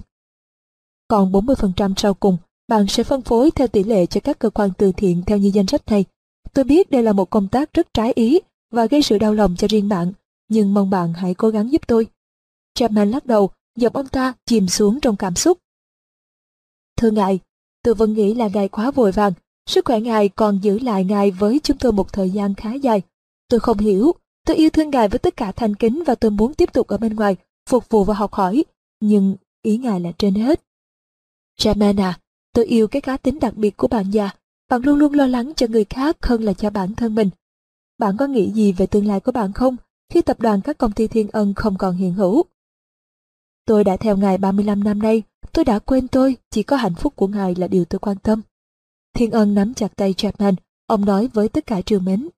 Còn 1.07 1.31
40% 1.31 1.93
sau 1.97 2.13
cùng, 2.13 2.37
bạn 2.67 2.87
sẽ 2.87 3.03
phân 3.03 3.21
phối 3.21 3.51
theo 3.51 3.67
tỷ 3.67 3.83
lệ 3.83 4.05
cho 4.05 4.21
các 4.23 4.39
cơ 4.39 4.49
quan 4.49 4.69
từ 4.77 4.91
thiện 4.91 5.23
theo 5.25 5.37
như 5.37 5.51
danh 5.53 5.67
sách 5.67 5.81
này. 5.87 6.05
Tôi 6.53 6.65
biết 6.65 6.91
đây 6.91 7.03
là 7.03 7.13
một 7.13 7.29
công 7.29 7.47
tác 7.47 7.73
rất 7.73 7.93
trái 7.93 8.13
ý 8.15 8.39
và 8.71 8.85
gây 8.85 9.01
sự 9.01 9.17
đau 9.17 9.33
lòng 9.33 9.55
cho 9.55 9.67
riêng 9.67 9.89
bạn, 9.89 10.13
nhưng 10.49 10.73
mong 10.73 10.89
bạn 10.89 11.13
hãy 11.13 11.33
cố 11.33 11.49
gắng 11.49 11.71
giúp 11.71 11.81
tôi. 11.87 12.07
Chapman 12.73 13.11
lắc 13.11 13.25
đầu, 13.25 13.49
giọng 13.75 13.95
ông 13.95 14.07
ta 14.07 14.33
chìm 14.45 14.67
xuống 14.67 14.99
trong 14.99 15.15
cảm 15.15 15.35
xúc. 15.35 15.57
Thưa 16.97 17.11
ngài, 17.11 17.39
tôi 17.83 17.93
vẫn 17.93 18.13
nghĩ 18.13 18.33
là 18.33 18.47
ngài 18.53 18.67
quá 18.69 18.91
vội 18.91 19.11
vàng, 19.11 19.33
sức 19.65 19.85
khỏe 19.85 19.99
ngài 19.99 20.29
còn 20.29 20.59
giữ 20.59 20.79
lại 20.79 21.03
ngài 21.03 21.31
với 21.31 21.59
chúng 21.63 21.77
tôi 21.77 21.91
một 21.91 22.13
thời 22.13 22.29
gian 22.29 22.53
khá 22.53 22.73
dài. 22.73 23.01
Tôi 23.47 23.59
không 23.59 23.77
hiểu, 23.77 24.11
tôi 24.45 24.55
yêu 24.55 24.69
thương 24.69 24.89
ngài 24.89 25.07
với 25.07 25.19
tất 25.19 25.37
cả 25.37 25.51
thành 25.51 25.75
kính 25.75 26.03
và 26.03 26.15
tôi 26.15 26.31
muốn 26.31 26.53
tiếp 26.53 26.73
tục 26.73 26.87
ở 26.87 26.97
bên 26.97 27.15
ngoài, 27.15 27.35
phục 27.69 27.89
vụ 27.89 28.03
và 28.03 28.13
học 28.13 28.33
hỏi, 28.33 28.65
nhưng 28.99 29.35
ý 29.61 29.77
ngài 29.77 29.99
là 29.99 30.11
trên 30.17 30.35
hết. 30.35 30.61
Chapman 31.57 31.99
à, 31.99 32.19
tôi 32.53 32.65
yêu 32.65 32.87
cái 32.87 33.01
cá 33.01 33.17
tính 33.17 33.39
đặc 33.39 33.53
biệt 33.55 33.77
của 33.77 33.87
bạn 33.87 34.11
già, 34.11 34.29
bạn 34.69 34.81
luôn 34.81 34.99
luôn 34.99 35.13
lo 35.13 35.27
lắng 35.27 35.53
cho 35.55 35.67
người 35.67 35.85
khác 35.85 36.17
hơn 36.21 36.43
là 36.43 36.53
cho 36.53 36.69
bản 36.69 36.95
thân 36.95 37.15
mình. 37.15 37.29
Bạn 37.97 38.17
có 38.17 38.27
nghĩ 38.27 38.51
gì 38.51 38.71
về 38.71 38.85
tương 38.85 39.07
lai 39.07 39.19
của 39.19 39.31
bạn 39.31 39.53
không 39.53 39.77
khi 40.09 40.21
tập 40.21 40.39
đoàn 40.39 40.61
các 40.61 40.77
công 40.77 40.91
ty 40.91 41.07
thiên 41.07 41.27
ân 41.31 41.53
không 41.53 41.77
còn 41.77 41.95
hiện 41.95 42.13
hữu? 42.13 42.43
Tôi 43.65 43.83
đã 43.83 43.97
theo 43.97 44.17
ngài 44.17 44.37
35 44.37 44.83
năm 44.83 44.99
nay, 44.99 45.23
tôi 45.53 45.65
đã 45.65 45.79
quên 45.79 46.07
tôi, 46.07 46.37
chỉ 46.51 46.63
có 46.63 46.75
hạnh 46.75 46.95
phúc 46.95 47.13
của 47.15 47.27
ngài 47.27 47.55
là 47.55 47.67
điều 47.67 47.85
tôi 47.85 47.99
quan 47.99 48.17
tâm. 48.17 48.41
Thiên 49.13 49.31
ân 49.31 49.55
nắm 49.55 49.73
chặt 49.73 49.95
tay 49.95 50.13
Chapman, 50.13 50.55
ông 50.87 51.05
nói 51.05 51.29
với 51.33 51.49
tất 51.49 51.65
cả 51.65 51.81
trường 51.81 52.05
mến. 52.05 52.29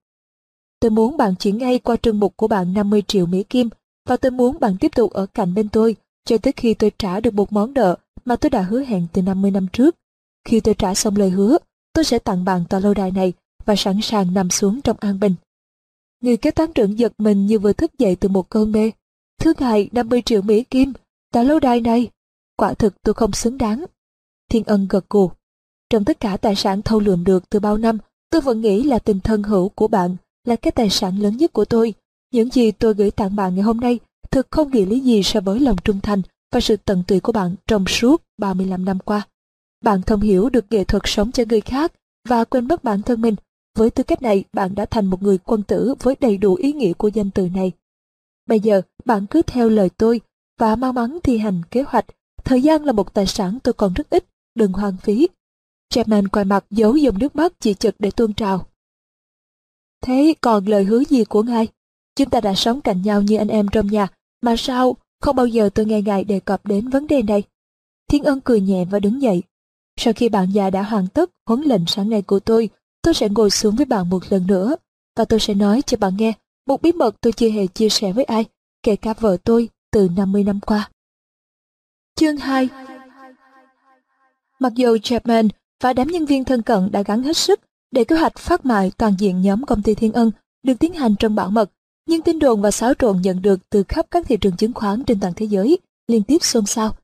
Tôi 0.80 0.90
muốn 0.90 1.16
bạn 1.16 1.36
chuyển 1.36 1.58
ngay 1.58 1.78
qua 1.78 1.96
trương 1.96 2.20
mục 2.20 2.36
của 2.36 2.48
bạn 2.48 2.74
50 2.74 3.02
triệu 3.02 3.26
Mỹ 3.26 3.42
Kim 3.42 3.68
và 4.08 4.16
tôi 4.16 4.30
muốn 4.30 4.60
bạn 4.60 4.76
tiếp 4.80 4.92
tục 4.94 5.12
ở 5.12 5.26
cạnh 5.26 5.54
bên 5.54 5.68
tôi 5.68 5.96
cho 6.24 6.38
tới 6.38 6.52
khi 6.52 6.74
tôi 6.74 6.92
trả 6.98 7.20
được 7.20 7.34
một 7.34 7.52
món 7.52 7.74
nợ 7.74 7.96
mà 8.24 8.36
tôi 8.36 8.50
đã 8.50 8.62
hứa 8.62 8.84
hẹn 8.84 9.06
từ 9.12 9.22
50 9.22 9.50
năm 9.50 9.66
trước. 9.72 9.96
Khi 10.48 10.60
tôi 10.60 10.74
trả 10.74 10.94
xong 10.94 11.16
lời 11.16 11.30
hứa, 11.30 11.58
tôi 11.92 12.04
sẽ 12.04 12.18
tặng 12.18 12.44
bạn 12.44 12.64
tòa 12.68 12.80
lâu 12.80 12.94
đài 12.94 13.10
này 13.10 13.32
và 13.64 13.76
sẵn 13.76 14.00
sàng 14.02 14.34
nằm 14.34 14.50
xuống 14.50 14.80
trong 14.80 14.96
an 15.00 15.20
bình. 15.20 15.34
Người 16.20 16.36
kế 16.36 16.50
toán 16.50 16.72
trưởng 16.72 16.98
giật 16.98 17.12
mình 17.18 17.46
như 17.46 17.58
vừa 17.58 17.72
thức 17.72 17.98
dậy 17.98 18.16
từ 18.16 18.28
một 18.28 18.50
cơn 18.50 18.72
mê. 18.72 18.90
Thứ 19.40 19.52
ngài, 19.58 19.88
50 19.92 20.22
triệu 20.22 20.42
Mỹ 20.42 20.62
Kim, 20.62 20.92
tòa 21.32 21.42
lâu 21.42 21.60
đài 21.60 21.80
này, 21.80 22.10
quả 22.56 22.74
thực 22.74 23.02
tôi 23.02 23.14
không 23.14 23.32
xứng 23.32 23.58
đáng. 23.58 23.84
Thiên 24.50 24.64
ân 24.64 24.86
gật 24.90 25.10
gù. 25.10 25.30
Trong 25.90 26.04
tất 26.04 26.20
cả 26.20 26.36
tài 26.36 26.56
sản 26.56 26.82
thâu 26.82 27.00
lượm 27.00 27.24
được 27.24 27.50
từ 27.50 27.60
bao 27.60 27.76
năm, 27.76 27.98
tôi 28.30 28.40
vẫn 28.40 28.60
nghĩ 28.60 28.82
là 28.82 28.98
tình 28.98 29.20
thân 29.20 29.42
hữu 29.42 29.68
của 29.68 29.88
bạn 29.88 30.16
là 30.44 30.56
cái 30.56 30.70
tài 30.70 30.90
sản 30.90 31.18
lớn 31.18 31.36
nhất 31.36 31.52
của 31.52 31.64
tôi. 31.64 31.94
Những 32.32 32.50
gì 32.50 32.70
tôi 32.70 32.94
gửi 32.94 33.10
tặng 33.10 33.36
bạn 33.36 33.54
ngày 33.54 33.62
hôm 33.62 33.80
nay 33.80 33.98
thực 34.30 34.46
không 34.50 34.70
nghĩa 34.70 34.86
lý 34.86 35.00
gì 35.00 35.22
so 35.22 35.40
với 35.40 35.60
lòng 35.60 35.76
trung 35.84 36.00
thành 36.00 36.22
và 36.52 36.60
sự 36.60 36.76
tận 36.76 37.04
tụy 37.06 37.20
của 37.20 37.32
bạn 37.32 37.54
trong 37.66 37.86
suốt 37.86 38.22
35 38.38 38.84
năm 38.84 38.98
qua. 38.98 39.28
Bạn 39.84 40.02
thông 40.02 40.20
hiểu 40.20 40.50
được 40.50 40.64
nghệ 40.70 40.84
thuật 40.84 41.02
sống 41.06 41.32
cho 41.32 41.44
người 41.48 41.60
khác 41.60 41.92
và 42.28 42.44
quên 42.44 42.68
mất 42.68 42.84
bản 42.84 43.02
thân 43.02 43.20
mình. 43.20 43.34
Với 43.80 43.90
tư 43.90 44.02
cách 44.02 44.22
này, 44.22 44.44
bạn 44.52 44.74
đã 44.74 44.86
thành 44.86 45.06
một 45.06 45.22
người 45.22 45.38
quân 45.38 45.62
tử 45.62 45.94
với 46.00 46.16
đầy 46.20 46.36
đủ 46.36 46.54
ý 46.54 46.72
nghĩa 46.72 46.92
của 46.92 47.08
danh 47.08 47.30
từ 47.30 47.48
này. 47.48 47.72
Bây 48.46 48.60
giờ, 48.60 48.82
bạn 49.04 49.26
cứ 49.26 49.42
theo 49.42 49.68
lời 49.68 49.90
tôi 49.96 50.20
và 50.58 50.76
mau 50.76 50.92
mắn 50.92 51.18
thi 51.22 51.38
hành 51.38 51.62
kế 51.70 51.82
hoạch. 51.82 52.06
Thời 52.44 52.62
gian 52.62 52.84
là 52.84 52.92
một 52.92 53.14
tài 53.14 53.26
sản 53.26 53.58
tôi 53.62 53.72
còn 53.72 53.94
rất 53.94 54.10
ít, 54.10 54.24
đừng 54.54 54.72
hoang 54.72 54.96
phí. 54.96 55.28
Chapman 55.88 56.28
quay 56.28 56.44
mặt 56.44 56.64
giấu 56.70 56.96
dòng 56.96 57.18
nước 57.18 57.36
mắt 57.36 57.52
chỉ 57.60 57.74
chực 57.74 57.94
để 57.98 58.10
tuôn 58.10 58.34
trào. 58.34 58.66
Thế 60.02 60.34
còn 60.40 60.66
lời 60.66 60.84
hứa 60.84 61.04
gì 61.04 61.24
của 61.24 61.42
ngài? 61.42 61.68
Chúng 62.16 62.30
ta 62.30 62.40
đã 62.40 62.54
sống 62.54 62.80
cạnh 62.80 63.02
nhau 63.02 63.22
như 63.22 63.36
anh 63.36 63.48
em 63.48 63.68
trong 63.72 63.86
nhà, 63.86 64.08
mà 64.42 64.54
sao 64.58 64.96
không 65.20 65.36
bao 65.36 65.46
giờ 65.46 65.70
tôi 65.74 65.86
nghe 65.86 66.02
ngài 66.02 66.24
đề 66.24 66.40
cập 66.40 66.66
đến 66.66 66.88
vấn 66.88 67.06
đề 67.06 67.22
này? 67.22 67.42
Thiên 68.08 68.24
ân 68.24 68.40
cười 68.40 68.60
nhẹ 68.60 68.84
và 68.84 68.98
đứng 68.98 69.22
dậy. 69.22 69.42
Sau 69.96 70.12
khi 70.12 70.28
bạn 70.28 70.50
già 70.52 70.70
đã 70.70 70.82
hoàn 70.82 71.06
tất 71.06 71.30
huấn 71.46 71.60
lệnh 71.60 71.86
sáng 71.86 72.10
nay 72.10 72.22
của 72.22 72.40
tôi, 72.40 72.70
tôi 73.02 73.14
sẽ 73.14 73.28
ngồi 73.28 73.50
xuống 73.50 73.76
với 73.76 73.86
bạn 73.86 74.10
một 74.10 74.24
lần 74.30 74.46
nữa, 74.46 74.76
và 75.16 75.24
tôi 75.24 75.40
sẽ 75.40 75.54
nói 75.54 75.82
cho 75.86 75.96
bạn 75.96 76.16
nghe 76.16 76.32
một 76.66 76.82
bí 76.82 76.92
mật 76.92 77.20
tôi 77.20 77.32
chưa 77.32 77.50
hề 77.50 77.66
chia 77.66 77.88
sẻ 77.88 78.12
với 78.12 78.24
ai, 78.24 78.44
kể 78.82 78.96
cả 78.96 79.14
vợ 79.20 79.36
tôi 79.44 79.68
từ 79.92 80.08
50 80.16 80.44
năm 80.44 80.60
qua. 80.60 80.90
Chương 82.16 82.36
2 82.36 82.68
Mặc 84.58 84.72
dù 84.74 84.98
Chapman 85.02 85.48
và 85.82 85.92
đám 85.92 86.08
nhân 86.08 86.26
viên 86.26 86.44
thân 86.44 86.62
cận 86.62 86.92
đã 86.92 87.02
gắn 87.02 87.22
hết 87.22 87.36
sức 87.36 87.60
để 87.90 88.04
kế 88.04 88.16
hoạch 88.16 88.38
phát 88.38 88.66
mại 88.66 88.92
toàn 88.96 89.14
diện 89.18 89.42
nhóm 89.42 89.64
công 89.66 89.82
ty 89.82 89.94
Thiên 89.94 90.12
Ân 90.12 90.30
được 90.62 90.74
tiến 90.80 90.94
hành 90.94 91.14
trong 91.18 91.34
bảo 91.34 91.50
mật, 91.50 91.70
nhưng 92.06 92.22
tin 92.22 92.38
đồn 92.38 92.62
và 92.62 92.70
xáo 92.70 92.94
trộn 92.94 93.20
nhận 93.22 93.42
được 93.42 93.60
từ 93.70 93.84
khắp 93.88 94.06
các 94.10 94.26
thị 94.28 94.36
trường 94.36 94.56
chứng 94.56 94.72
khoán 94.72 95.04
trên 95.04 95.20
toàn 95.20 95.32
thế 95.36 95.46
giới 95.46 95.78
liên 96.08 96.22
tiếp 96.22 96.38
xôn 96.40 96.66
xao. 96.66 96.94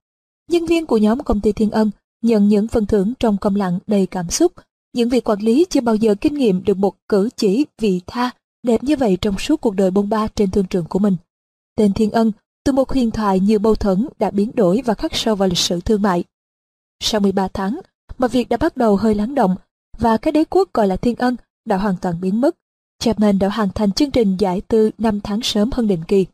Nhân 0.50 0.66
viên 0.66 0.86
của 0.86 0.96
nhóm 0.96 1.22
công 1.22 1.40
ty 1.40 1.52
Thiên 1.52 1.70
Ân 1.70 1.90
nhận 2.22 2.48
những 2.48 2.68
phần 2.68 2.86
thưởng 2.86 3.12
trong 3.18 3.36
công 3.36 3.56
lặng 3.56 3.78
đầy 3.86 4.06
cảm 4.06 4.30
xúc. 4.30 4.52
Những 4.96 5.08
vị 5.08 5.20
quản 5.20 5.38
lý 5.40 5.66
chưa 5.70 5.80
bao 5.80 5.94
giờ 5.94 6.14
kinh 6.20 6.34
nghiệm 6.34 6.64
được 6.64 6.76
một 6.76 6.94
cử 7.08 7.28
chỉ 7.36 7.66
vị 7.78 8.00
tha 8.06 8.30
đẹp 8.62 8.84
như 8.84 8.96
vậy 8.96 9.18
trong 9.20 9.38
suốt 9.38 9.60
cuộc 9.60 9.74
đời 9.74 9.90
bôn 9.90 10.08
ba 10.08 10.28
trên 10.28 10.50
thương 10.50 10.66
trường 10.66 10.84
của 10.84 10.98
mình. 10.98 11.16
Tên 11.76 11.92
Thiên 11.92 12.10
Ân, 12.10 12.32
từ 12.64 12.72
một 12.72 12.90
huyền 12.90 13.10
thoại 13.10 13.40
như 13.40 13.58
mâu 13.58 13.74
thuẫn 13.74 14.08
đã 14.18 14.30
biến 14.30 14.50
đổi 14.54 14.82
và 14.84 14.94
khắc 14.94 15.14
sâu 15.14 15.34
vào 15.34 15.48
lịch 15.48 15.58
sử 15.58 15.80
thương 15.80 16.02
mại. 16.02 16.24
Sau 17.00 17.20
13 17.20 17.48
tháng, 17.48 17.80
mà 18.18 18.28
việc 18.28 18.48
đã 18.48 18.56
bắt 18.56 18.76
đầu 18.76 18.96
hơi 18.96 19.14
lắng 19.14 19.34
động 19.34 19.56
và 19.98 20.16
cái 20.16 20.32
đế 20.32 20.44
quốc 20.44 20.68
gọi 20.74 20.86
là 20.88 20.96
Thiên 20.96 21.16
Ân 21.16 21.36
đã 21.64 21.76
hoàn 21.76 21.96
toàn 22.02 22.20
biến 22.20 22.40
mất. 22.40 22.56
Chapman 22.98 23.38
đã 23.38 23.48
hoàn 23.48 23.68
thành 23.74 23.92
chương 23.92 24.10
trình 24.10 24.36
giải 24.36 24.60
tư 24.60 24.90
5 24.98 25.20
tháng 25.20 25.42
sớm 25.42 25.70
hơn 25.72 25.86
định 25.86 26.04
kỳ. 26.08 26.26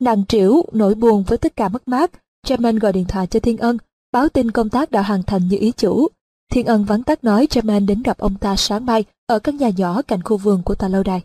Nàng 0.00 0.24
triểu, 0.28 0.62
nỗi 0.72 0.94
buồn 0.94 1.24
với 1.26 1.38
tất 1.38 1.56
cả 1.56 1.68
mất 1.68 1.88
mát, 1.88 2.10
Chapman 2.46 2.78
gọi 2.78 2.92
điện 2.92 3.04
thoại 3.08 3.26
cho 3.26 3.40
Thiên 3.40 3.56
Ân 3.56 3.78
báo 4.12 4.28
tin 4.28 4.50
công 4.50 4.70
tác 4.70 4.90
đã 4.90 5.02
hoàn 5.02 5.22
thành 5.22 5.48
như 5.48 5.56
ý 5.60 5.72
chủ. 5.72 6.08
Thiên 6.50 6.66
Ân 6.66 6.84
vắn 6.84 7.02
tắt 7.02 7.24
nói 7.24 7.46
cho 7.50 7.60
đến 7.60 8.02
gặp 8.02 8.18
ông 8.18 8.38
ta 8.38 8.56
sáng 8.56 8.86
mai 8.86 9.04
ở 9.26 9.38
căn 9.38 9.56
nhà 9.56 9.70
nhỏ 9.76 10.02
cạnh 10.02 10.22
khu 10.22 10.36
vườn 10.36 10.62
của 10.62 10.74
tòa 10.74 10.88
lâu 10.88 11.02
đài. 11.02 11.22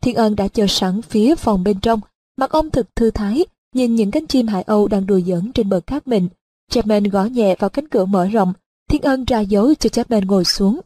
Thiên 0.00 0.14
Ân 0.14 0.36
đã 0.36 0.48
chờ 0.48 0.66
sẵn 0.68 1.02
phía 1.02 1.34
phòng 1.36 1.64
bên 1.64 1.80
trong, 1.80 2.00
mặt 2.36 2.50
ông 2.50 2.70
thực 2.70 2.96
thư 2.96 3.10
thái, 3.10 3.44
nhìn 3.74 3.94
những 3.94 4.10
cánh 4.10 4.26
chim 4.26 4.46
hải 4.46 4.62
âu 4.62 4.88
đang 4.88 5.06
đùa 5.06 5.20
giỡn 5.20 5.52
trên 5.52 5.68
bờ 5.68 5.80
cát 5.80 6.08
mịn. 6.08 6.28
Chapman 6.70 7.04
gõ 7.04 7.24
nhẹ 7.24 7.56
vào 7.58 7.70
cánh 7.70 7.88
cửa 7.88 8.04
mở 8.04 8.26
rộng, 8.26 8.52
Thiên 8.90 9.02
Ân 9.02 9.24
ra 9.24 9.40
dấu 9.40 9.74
cho 9.74 9.88
Chapman 9.88 10.24
ngồi 10.24 10.44
xuống. 10.44 10.80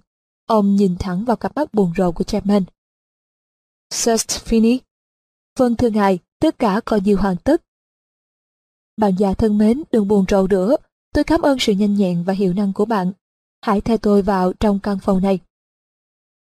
Ông 0.47 0.77
nhìn 0.77 0.97
thẳng 0.99 1.25
vào 1.25 1.37
cặp 1.37 1.57
mắt 1.57 1.75
buồn 1.75 1.93
rầu 1.97 2.13
của 2.13 2.25
Chapman. 2.25 2.65
Just 3.91 4.45
fini. 4.45 4.79
Vâng 5.59 5.77
thưa 5.77 5.91
ngài, 5.91 6.19
tất 6.41 6.59
cả 6.59 6.81
coi 6.85 7.01
như 7.01 7.15
hoàn 7.15 7.37
tất. 7.37 7.63
Bạn 8.97 9.13
già 9.19 9.35
thân 9.35 9.59
mến, 9.59 9.83
đừng 9.93 10.09
buồn 10.09 10.25
rầu 10.29 10.47
nữa, 10.47 10.77
Tôi 11.15 11.25
cảm 11.25 11.43
ơn 11.43 11.59
sự 11.59 11.73
nhanh 11.73 11.95
nhẹn 11.95 12.23
và 12.23 12.33
hiệu 12.33 12.53
năng 12.53 12.73
của 12.73 12.85
bạn. 12.85 13.13
Hãy 13.63 13.81
theo 13.81 13.99
tôi 13.99 14.23
vào 14.23 14.53
trong 14.53 14.79
căn 14.79 14.99
phòng 15.03 15.23
này. 15.23 15.39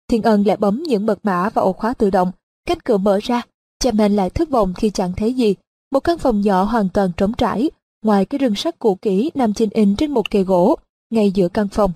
Thiên 0.08 0.22
ân 0.22 0.44
lại 0.44 0.58
bấm 0.58 0.84
những 0.84 1.06
mật 1.06 1.20
mã 1.24 1.50
và 1.50 1.62
ổ 1.62 1.74
khóa 1.74 1.94
tự 1.94 2.10
động. 2.10 2.32
Cánh 2.68 2.80
cửa 2.80 2.98
mở 2.98 3.20
ra. 3.24 3.42
Cha 3.80 3.92
mình 3.92 4.16
lại 4.16 4.30
thất 4.30 4.50
vọng 4.50 4.74
khi 4.78 4.90
chẳng 4.90 5.14
thấy 5.18 5.34
gì. 5.34 5.56
Một 5.92 6.00
căn 6.00 6.18
phòng 6.18 6.42
nhỏ 6.42 6.64
hoàn 6.64 6.90
toàn 6.90 7.12
trống 7.18 7.34
trải. 7.34 7.70
Ngoài 8.02 8.26
cái 8.26 8.38
rừng 8.38 8.56
sắt 8.56 8.80
cũ 8.80 8.98
kỹ 9.02 9.32
nằm 9.34 9.54
trên 9.54 9.70
in 9.70 9.96
trên 9.96 10.12
một 10.12 10.32
kề 10.32 10.44
gỗ, 10.44 10.76
ngay 11.10 11.32
giữa 11.32 11.50
căn 11.50 11.68
phòng. 11.68 11.92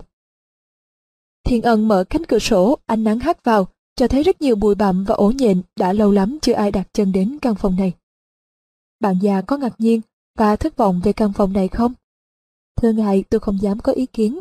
Thiên 1.44 1.62
ân 1.62 1.88
mở 1.88 2.04
cánh 2.10 2.24
cửa 2.24 2.38
sổ, 2.38 2.78
ánh 2.86 3.04
nắng 3.04 3.20
hắt 3.20 3.44
vào, 3.44 3.68
cho 3.96 4.08
thấy 4.08 4.22
rất 4.22 4.40
nhiều 4.42 4.56
bụi 4.56 4.74
bặm 4.74 5.04
và 5.04 5.14
ổ 5.14 5.30
nhện 5.30 5.62
đã 5.76 5.92
lâu 5.92 6.10
lắm 6.10 6.38
chưa 6.42 6.52
ai 6.52 6.70
đặt 6.70 6.88
chân 6.92 7.12
đến 7.12 7.38
căn 7.42 7.54
phòng 7.54 7.76
này. 7.76 7.92
Bạn 9.00 9.18
già 9.22 9.40
có 9.40 9.56
ngạc 9.56 9.74
nhiên 9.78 10.00
và 10.38 10.56
thất 10.56 10.76
vọng 10.76 11.00
về 11.04 11.12
căn 11.12 11.32
phòng 11.32 11.52
này 11.52 11.68
không? 11.68 11.94
Thưa 12.76 12.92
ngài, 12.92 13.24
tôi 13.30 13.40
không 13.40 13.62
dám 13.62 13.80
có 13.80 13.92
ý 13.92 14.06
kiến. 14.06 14.38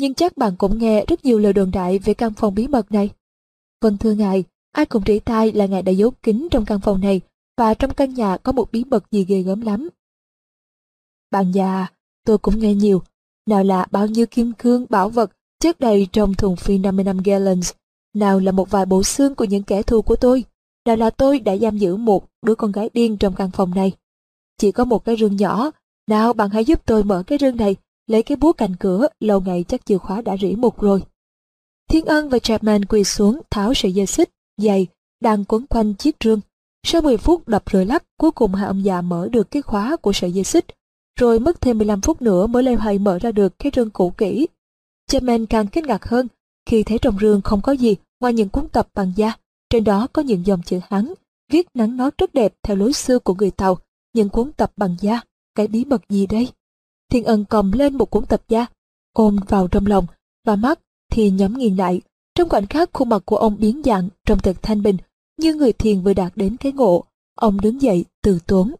Nhưng 0.00 0.14
chắc 0.14 0.36
bạn 0.36 0.56
cũng 0.58 0.78
nghe 0.78 1.04
rất 1.08 1.24
nhiều 1.24 1.38
lời 1.38 1.52
đồn 1.52 1.70
đại 1.70 1.98
về 1.98 2.14
căn 2.14 2.32
phòng 2.34 2.54
bí 2.54 2.68
mật 2.68 2.92
này. 2.92 3.10
Vâng 3.80 3.96
thưa 3.98 4.12
ngài, 4.12 4.44
ai 4.72 4.86
cũng 4.86 5.02
rỉ 5.06 5.18
tai 5.18 5.52
là 5.52 5.66
ngài 5.66 5.82
đã 5.82 5.92
giấu 5.92 6.10
kín 6.10 6.48
trong 6.50 6.64
căn 6.64 6.80
phòng 6.80 7.00
này 7.00 7.20
và 7.56 7.74
trong 7.74 7.94
căn 7.94 8.14
nhà 8.14 8.36
có 8.36 8.52
một 8.52 8.72
bí 8.72 8.84
mật 8.84 9.10
gì 9.10 9.24
ghê 9.24 9.42
gớm 9.42 9.60
lắm. 9.60 9.88
Bạn 11.30 11.52
già, 11.52 11.86
tôi 12.26 12.38
cũng 12.38 12.58
nghe 12.58 12.74
nhiều. 12.74 13.02
Nào 13.46 13.64
là 13.64 13.86
bao 13.90 14.06
nhiêu 14.06 14.26
kim 14.26 14.52
cương, 14.52 14.86
bảo 14.88 15.08
vật 15.08 15.30
chất 15.58 15.80
đầy 15.80 16.08
trong 16.12 16.34
thùng 16.34 16.56
phi 16.56 16.78
50 16.78 17.04
năm 17.04 17.18
gallons. 17.24 17.72
Nào 18.14 18.40
là 18.40 18.52
một 18.52 18.70
vài 18.70 18.86
bộ 18.86 19.02
xương 19.02 19.34
của 19.34 19.44
những 19.44 19.62
kẻ 19.62 19.82
thù 19.82 20.02
của 20.02 20.16
tôi. 20.16 20.44
Nào 20.86 20.96
là 20.96 21.10
tôi 21.10 21.38
đã 21.38 21.56
giam 21.56 21.78
giữ 21.78 21.96
một 21.96 22.24
đứa 22.46 22.54
con 22.54 22.72
gái 22.72 22.90
điên 22.92 23.16
trong 23.16 23.34
căn 23.34 23.50
phòng 23.50 23.74
này. 23.74 23.92
Chỉ 24.58 24.72
có 24.72 24.84
một 24.84 25.04
cái 25.04 25.16
rương 25.16 25.36
nhỏ 25.36 25.70
nào 26.06 26.32
bạn 26.32 26.50
hãy 26.50 26.64
giúp 26.64 26.86
tôi 26.86 27.04
mở 27.04 27.22
cái 27.26 27.38
rương 27.38 27.56
này 27.56 27.76
lấy 28.10 28.22
cái 28.22 28.36
búa 28.36 28.52
cạnh 28.52 28.76
cửa, 28.76 29.06
lâu 29.20 29.40
ngày 29.40 29.64
chắc 29.68 29.86
chìa 29.86 29.98
khóa 29.98 30.20
đã 30.20 30.36
rỉ 30.36 30.54
mục 30.54 30.80
rồi. 30.80 31.02
Thiên 31.90 32.04
Ân 32.04 32.28
và 32.28 32.38
Chapman 32.38 32.84
quỳ 32.84 33.04
xuống 33.04 33.40
tháo 33.50 33.74
sợi 33.74 33.92
dây 33.92 34.06
xích, 34.06 34.30
dày, 34.56 34.86
đang 35.20 35.44
quấn 35.44 35.66
quanh 35.66 35.94
chiếc 35.94 36.16
rương. 36.24 36.40
Sau 36.86 37.02
10 37.02 37.16
phút 37.16 37.48
đập 37.48 37.62
rồi 37.66 37.86
lắc, 37.86 38.04
cuối 38.18 38.30
cùng 38.30 38.54
hai 38.54 38.66
ông 38.66 38.84
già 38.84 39.00
mở 39.00 39.28
được 39.28 39.50
cái 39.50 39.62
khóa 39.62 39.96
của 39.96 40.12
sợi 40.12 40.32
dây 40.32 40.44
xích, 40.44 40.66
rồi 41.18 41.38
mất 41.38 41.60
thêm 41.60 41.78
15 41.78 42.00
phút 42.00 42.22
nữa 42.22 42.46
mới 42.46 42.62
leo 42.62 42.76
hay 42.76 42.98
mở 42.98 43.18
ra 43.18 43.32
được 43.32 43.58
cái 43.58 43.72
rương 43.76 43.90
cũ 43.90 44.12
kỹ. 44.18 44.46
Chapman 45.06 45.46
càng 45.46 45.66
kinh 45.66 45.86
ngạc 45.86 46.04
hơn 46.04 46.28
khi 46.66 46.82
thấy 46.82 46.98
trong 46.98 47.18
rương 47.20 47.42
không 47.42 47.62
có 47.62 47.72
gì 47.72 47.96
ngoài 48.20 48.32
những 48.32 48.48
cuốn 48.48 48.68
tập 48.68 48.88
bằng 48.94 49.12
da, 49.16 49.32
trên 49.70 49.84
đó 49.84 50.06
có 50.12 50.22
những 50.22 50.46
dòng 50.46 50.62
chữ 50.62 50.80
Hán, 50.90 51.12
viết 51.52 51.66
nắng 51.74 51.96
nó 51.96 52.10
rất 52.18 52.34
đẹp 52.34 52.54
theo 52.62 52.76
lối 52.76 52.92
xưa 52.92 53.18
của 53.18 53.34
người 53.34 53.50
Tàu, 53.50 53.78
những 54.14 54.28
cuốn 54.28 54.52
tập 54.52 54.72
bằng 54.76 54.96
da, 55.00 55.20
cái 55.54 55.66
bí 55.66 55.84
mật 55.84 56.02
gì 56.08 56.26
đây? 56.26 56.48
Thiên 57.10 57.24
ân 57.24 57.44
cầm 57.44 57.72
lên 57.72 57.98
một 57.98 58.10
cuốn 58.10 58.26
tập 58.26 58.42
da, 58.48 58.66
ôm 59.12 59.36
vào 59.48 59.68
trong 59.68 59.86
lòng, 59.86 60.06
và 60.46 60.56
mắt 60.56 60.80
thì 61.12 61.30
nhắm 61.30 61.58
nghiền 61.58 61.76
lại. 61.76 62.00
Trong 62.34 62.48
khoảnh 62.48 62.66
khắc 62.66 62.90
khuôn 62.92 63.08
mặt 63.08 63.22
của 63.24 63.36
ông 63.36 63.56
biến 63.60 63.82
dạng 63.84 64.08
trong 64.26 64.38
thật 64.38 64.56
thanh 64.62 64.82
bình, 64.82 64.96
như 65.38 65.54
người 65.54 65.72
thiền 65.72 66.00
vừa 66.00 66.14
đạt 66.14 66.32
đến 66.36 66.56
cái 66.56 66.72
ngộ. 66.72 67.04
Ông 67.34 67.60
đứng 67.60 67.82
dậy, 67.82 68.04
từ 68.22 68.38
tốn. 68.46 68.74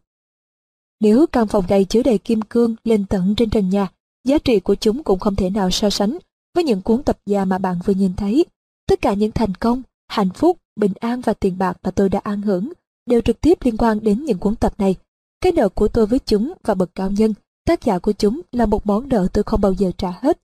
Nếu 0.99 1.25
căn 1.27 1.47
phòng 1.47 1.65
này 1.69 1.85
chứa 1.85 2.03
đầy 2.03 2.17
kim 2.17 2.41
cương 2.41 2.75
lên 2.83 3.05
tận 3.05 3.35
trên 3.37 3.49
trần 3.49 3.69
nhà, 3.69 3.87
giá 4.23 4.37
trị 4.37 4.59
của 4.59 4.75
chúng 4.75 5.03
cũng 5.03 5.19
không 5.19 5.35
thể 5.35 5.49
nào 5.49 5.71
so 5.71 5.89
sánh 5.89 6.17
với 6.55 6.63
những 6.63 6.81
cuốn 6.81 7.03
tập 7.03 7.19
da 7.25 7.45
mà 7.45 7.57
bạn 7.57 7.79
vừa 7.85 7.93
nhìn 7.93 8.13
thấy. 8.15 8.45
Tất 8.87 9.01
cả 9.01 9.13
những 9.13 9.31
thành 9.31 9.55
công, 9.55 9.81
hạnh 10.07 10.29
phúc, 10.29 10.57
bình 10.75 10.93
an 10.99 11.21
và 11.21 11.33
tiền 11.33 11.57
bạc 11.57 11.77
mà 11.83 11.91
tôi 11.91 12.09
đã 12.09 12.19
an 12.23 12.41
hưởng 12.41 12.69
đều 13.05 13.21
trực 13.21 13.41
tiếp 13.41 13.57
liên 13.63 13.77
quan 13.77 13.99
đến 14.03 14.25
những 14.25 14.37
cuốn 14.37 14.55
tập 14.55 14.73
này. 14.77 14.95
Cái 15.41 15.51
nợ 15.51 15.69
của 15.69 15.87
tôi 15.87 16.05
với 16.05 16.19
chúng 16.19 16.53
và 16.63 16.73
bậc 16.73 16.95
cao 16.95 17.11
nhân, 17.11 17.33
tác 17.65 17.83
giả 17.83 17.99
của 17.99 18.13
chúng 18.13 18.41
là 18.51 18.65
một 18.65 18.87
món 18.87 19.09
nợ 19.09 19.27
tôi 19.33 19.43
không 19.43 19.61
bao 19.61 19.73
giờ 19.73 19.91
trả 19.97 20.11
hết. 20.21 20.41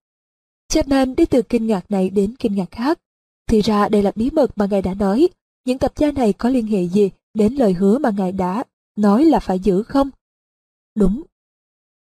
Chapman 0.68 1.16
đi 1.16 1.26
từ 1.26 1.42
kinh 1.42 1.68
ngạc 1.68 1.92
này 1.92 2.10
đến 2.10 2.36
kinh 2.40 2.56
ngạc 2.56 2.72
khác. 2.72 3.00
Thì 3.48 3.62
ra 3.62 3.90
đây 3.90 4.04
là 4.04 4.12
bí 4.16 4.30
mật 4.30 4.58
mà 4.58 4.66
ngài 4.66 4.82
đã 4.82 4.94
nói. 4.94 5.30
Những 5.66 5.78
tập 5.78 5.94
gia 5.98 6.12
này 6.12 6.34
có 6.34 6.50
liên 6.50 6.68
hệ 6.68 6.84
gì 6.84 7.10
đến 7.34 7.54
lời 7.54 7.74
hứa 7.74 7.98
mà 7.98 8.12
ngài 8.18 8.32
đã 8.32 8.64
nói 8.96 9.26
là 9.26 9.40
phải 9.40 9.60
giữ 9.60 9.84
không? 9.84 10.10
Đúng. 10.96 11.24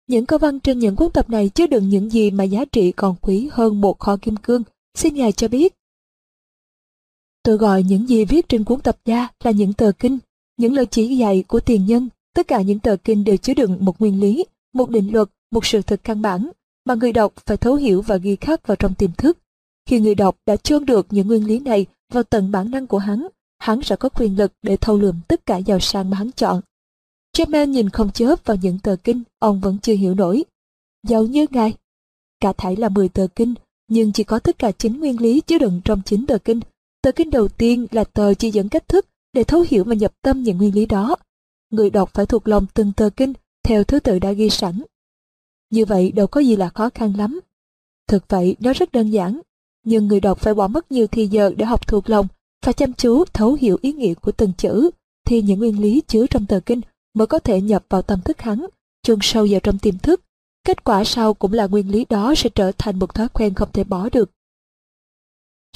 Những 0.07 0.25
câu 0.25 0.39
văn 0.39 0.59
trên 0.59 0.79
những 0.79 0.95
cuốn 0.95 1.11
tập 1.11 1.29
này 1.29 1.49
chứa 1.49 1.67
đựng 1.67 1.89
những 1.89 2.09
gì 2.09 2.31
mà 2.31 2.43
giá 2.43 2.65
trị 2.65 2.91
còn 2.91 3.15
quý 3.21 3.49
hơn 3.51 3.81
một 3.81 3.99
kho 3.99 4.17
kim 4.17 4.35
cương. 4.37 4.63
Xin 4.95 5.15
ngài 5.15 5.31
cho 5.31 5.47
biết. 5.47 5.75
Tôi 7.43 7.57
gọi 7.57 7.83
những 7.83 8.07
gì 8.07 8.25
viết 8.25 8.49
trên 8.49 8.63
cuốn 8.63 8.81
tập 8.81 8.97
gia 9.05 9.27
là 9.43 9.51
những 9.51 9.73
tờ 9.73 9.91
kinh, 9.99 10.19
những 10.57 10.73
lời 10.73 10.85
chỉ 10.85 11.17
dạy 11.17 11.43
của 11.47 11.59
tiền 11.59 11.85
nhân. 11.85 12.09
Tất 12.35 12.47
cả 12.47 12.61
những 12.61 12.79
tờ 12.79 12.95
kinh 13.03 13.23
đều 13.23 13.37
chứa 13.37 13.53
đựng 13.53 13.77
một 13.85 14.01
nguyên 14.01 14.19
lý, 14.19 14.45
một 14.73 14.89
định 14.89 15.13
luật, 15.13 15.29
một 15.51 15.65
sự 15.65 15.81
thật 15.81 16.01
căn 16.03 16.21
bản 16.21 16.49
mà 16.85 16.95
người 16.95 17.11
đọc 17.11 17.33
phải 17.45 17.57
thấu 17.57 17.75
hiểu 17.75 18.01
và 18.01 18.17
ghi 18.17 18.35
khắc 18.35 18.67
vào 18.67 18.75
trong 18.75 18.95
tiềm 18.95 19.11
thức. 19.11 19.37
Khi 19.85 19.99
người 19.99 20.15
đọc 20.15 20.37
đã 20.45 20.55
chôn 20.55 20.85
được 20.85 21.07
những 21.09 21.27
nguyên 21.27 21.47
lý 21.47 21.59
này 21.59 21.85
vào 22.13 22.23
tận 22.23 22.51
bản 22.51 22.71
năng 22.71 22.87
của 22.87 22.97
hắn, 22.97 23.27
hắn 23.59 23.81
sẽ 23.83 23.95
có 23.95 24.09
quyền 24.09 24.37
lực 24.37 24.51
để 24.61 24.77
thâu 24.77 24.97
lượm 24.97 25.15
tất 25.27 25.45
cả 25.45 25.57
giàu 25.57 25.79
sang 25.79 26.09
mà 26.09 26.17
hắn 26.17 26.31
chọn. 26.31 26.61
Chapman 27.33 27.71
nhìn 27.71 27.89
không 27.89 28.11
chớp 28.11 28.45
vào 28.45 28.57
những 28.61 28.79
tờ 28.79 28.95
kinh, 29.03 29.23
ông 29.39 29.59
vẫn 29.59 29.77
chưa 29.81 29.93
hiểu 29.93 30.13
nổi. 30.13 30.43
Giàu 31.07 31.23
như 31.23 31.45
ngài. 31.49 31.73
Cả 32.39 32.53
thảy 32.57 32.75
là 32.75 32.89
10 32.89 33.09
tờ 33.09 33.27
kinh, 33.35 33.53
nhưng 33.87 34.11
chỉ 34.11 34.23
có 34.23 34.39
tất 34.39 34.59
cả 34.59 34.71
9 34.71 34.99
nguyên 34.99 35.21
lý 35.21 35.41
chứa 35.41 35.57
đựng 35.57 35.81
trong 35.85 36.01
9 36.05 36.25
tờ 36.25 36.37
kinh. 36.37 36.59
Tờ 37.01 37.11
kinh 37.11 37.29
đầu 37.29 37.47
tiên 37.47 37.87
là 37.91 38.03
tờ 38.03 38.33
chỉ 38.33 38.51
dẫn 38.51 38.69
cách 38.69 38.87
thức 38.87 39.05
để 39.33 39.43
thấu 39.43 39.65
hiểu 39.69 39.83
và 39.83 39.93
nhập 39.93 40.13
tâm 40.21 40.43
những 40.43 40.57
nguyên 40.57 40.75
lý 40.75 40.85
đó. 40.85 41.15
Người 41.71 41.89
đọc 41.89 42.09
phải 42.13 42.25
thuộc 42.25 42.47
lòng 42.47 42.65
từng 42.73 42.91
tờ 42.93 43.09
kinh 43.09 43.33
theo 43.63 43.83
thứ 43.83 43.99
tự 43.99 44.19
đã 44.19 44.31
ghi 44.31 44.49
sẵn. 44.49 44.83
Như 45.69 45.85
vậy 45.85 46.11
đâu 46.11 46.27
có 46.27 46.41
gì 46.41 46.55
là 46.55 46.69
khó 46.69 46.89
khăn 46.89 47.13
lắm. 47.17 47.39
Thực 48.07 48.23
vậy 48.27 48.55
nó 48.59 48.73
rất 48.73 48.91
đơn 48.91 49.09
giản, 49.09 49.41
nhưng 49.85 50.07
người 50.07 50.19
đọc 50.19 50.39
phải 50.39 50.53
bỏ 50.53 50.67
mất 50.67 50.91
nhiều 50.91 51.07
thời 51.07 51.27
giờ 51.27 51.51
để 51.57 51.65
học 51.65 51.87
thuộc 51.87 52.09
lòng, 52.09 52.27
và 52.65 52.71
chăm 52.71 52.93
chú 52.93 53.25
thấu 53.25 53.53
hiểu 53.53 53.77
ý 53.81 53.93
nghĩa 53.93 54.13
của 54.13 54.31
từng 54.31 54.53
chữ, 54.57 54.89
thì 55.25 55.41
những 55.41 55.59
nguyên 55.59 55.81
lý 55.81 56.01
chứa 56.07 56.27
trong 56.27 56.45
tờ 56.45 56.59
kinh 56.59 56.81
mới 57.13 57.27
có 57.27 57.39
thể 57.39 57.61
nhập 57.61 57.85
vào 57.89 58.01
tâm 58.01 58.21
thức 58.21 58.41
hắn, 58.41 58.65
chôn 59.03 59.19
sâu 59.21 59.47
vào 59.49 59.59
trong 59.59 59.79
tiềm 59.79 59.97
thức. 59.97 60.21
Kết 60.63 60.83
quả 60.83 61.03
sau 61.03 61.33
cũng 61.33 61.53
là 61.53 61.67
nguyên 61.67 61.91
lý 61.91 62.05
đó 62.09 62.33
sẽ 62.37 62.49
trở 62.49 62.71
thành 62.77 62.99
một 62.99 63.15
thói 63.15 63.29
quen 63.29 63.53
không 63.53 63.69
thể 63.73 63.83
bỏ 63.83 64.09
được. 64.09 64.31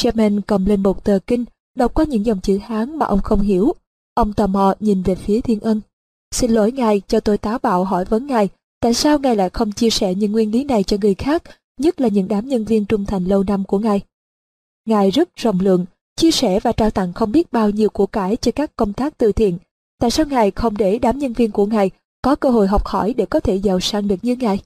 German 0.03 0.41
cầm 0.41 0.65
lên 0.65 0.83
một 0.83 1.03
tờ 1.03 1.19
kinh, 1.27 1.45
đọc 1.75 1.93
qua 1.93 2.05
những 2.05 2.25
dòng 2.25 2.41
chữ 2.41 2.57
Hán 2.57 2.99
mà 2.99 3.05
ông 3.05 3.21
không 3.21 3.41
hiểu. 3.41 3.73
Ông 4.13 4.33
tò 4.33 4.47
mò 4.47 4.73
nhìn 4.79 5.01
về 5.01 5.15
phía 5.15 5.41
Thiên 5.41 5.59
Ân. 5.59 5.81
Xin 6.35 6.51
lỗi 6.51 6.71
ngài 6.71 7.01
cho 7.07 7.19
tôi 7.19 7.37
táo 7.37 7.59
bạo 7.59 7.83
hỏi 7.83 8.05
vấn 8.05 8.27
ngài, 8.27 8.49
tại 8.79 8.93
sao 8.93 9.19
ngài 9.19 9.35
lại 9.35 9.49
không 9.49 9.71
chia 9.71 9.89
sẻ 9.89 10.15
những 10.15 10.31
nguyên 10.31 10.51
lý 10.51 10.63
này 10.63 10.83
cho 10.83 10.97
người 11.01 11.15
khác, 11.15 11.43
nhất 11.79 12.01
là 12.01 12.07
những 12.07 12.27
đám 12.27 12.47
nhân 12.47 12.65
viên 12.65 12.85
trung 12.85 13.05
thành 13.05 13.25
lâu 13.25 13.43
năm 13.43 13.63
của 13.63 13.79
ngài? 13.79 14.01
Ngài 14.85 15.11
rất 15.11 15.35
rộng 15.35 15.59
lượng, 15.59 15.85
chia 16.15 16.31
sẻ 16.31 16.59
và 16.59 16.71
trao 16.71 16.89
tặng 16.89 17.13
không 17.13 17.31
biết 17.31 17.51
bao 17.51 17.69
nhiêu 17.69 17.89
của 17.89 18.05
cải 18.05 18.35
cho 18.35 18.51
các 18.51 18.75
công 18.75 18.93
tác 18.93 19.17
từ 19.17 19.31
thiện. 19.31 19.57
Tại 19.99 20.11
sao 20.11 20.25
ngài 20.25 20.51
không 20.51 20.77
để 20.77 20.99
đám 20.99 21.19
nhân 21.19 21.33
viên 21.33 21.51
của 21.51 21.65
ngài 21.65 21.91
có 22.21 22.35
cơ 22.35 22.49
hội 22.49 22.67
học 22.67 22.85
hỏi 22.85 23.13
để 23.17 23.25
có 23.25 23.39
thể 23.39 23.55
giàu 23.55 23.79
sang 23.79 24.07
được 24.07 24.19
như 24.21 24.35
ngài? 24.35 24.59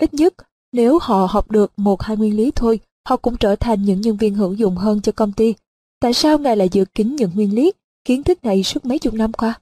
Ít 0.00 0.14
nhất, 0.14 0.34
nếu 0.72 0.98
họ 1.02 1.26
học 1.30 1.50
được 1.50 1.72
một 1.76 2.02
hai 2.02 2.16
nguyên 2.16 2.36
lý 2.36 2.50
thôi, 2.50 2.80
họ 3.08 3.16
cũng 3.16 3.36
trở 3.36 3.56
thành 3.56 3.82
những 3.82 4.00
nhân 4.00 4.16
viên 4.16 4.34
hữu 4.34 4.52
dụng 4.52 4.76
hơn 4.76 5.00
cho 5.00 5.12
công 5.12 5.32
ty. 5.32 5.54
Tại 6.00 6.14
sao 6.14 6.38
ngài 6.38 6.56
lại 6.56 6.68
giữ 6.72 6.84
kín 6.84 7.16
những 7.16 7.30
nguyên 7.34 7.54
lý, 7.54 7.72
kiến 8.04 8.22
thức 8.22 8.44
này 8.44 8.62
suốt 8.62 8.84
mấy 8.84 8.98
chục 8.98 9.14
năm 9.14 9.32
qua? 9.32 9.60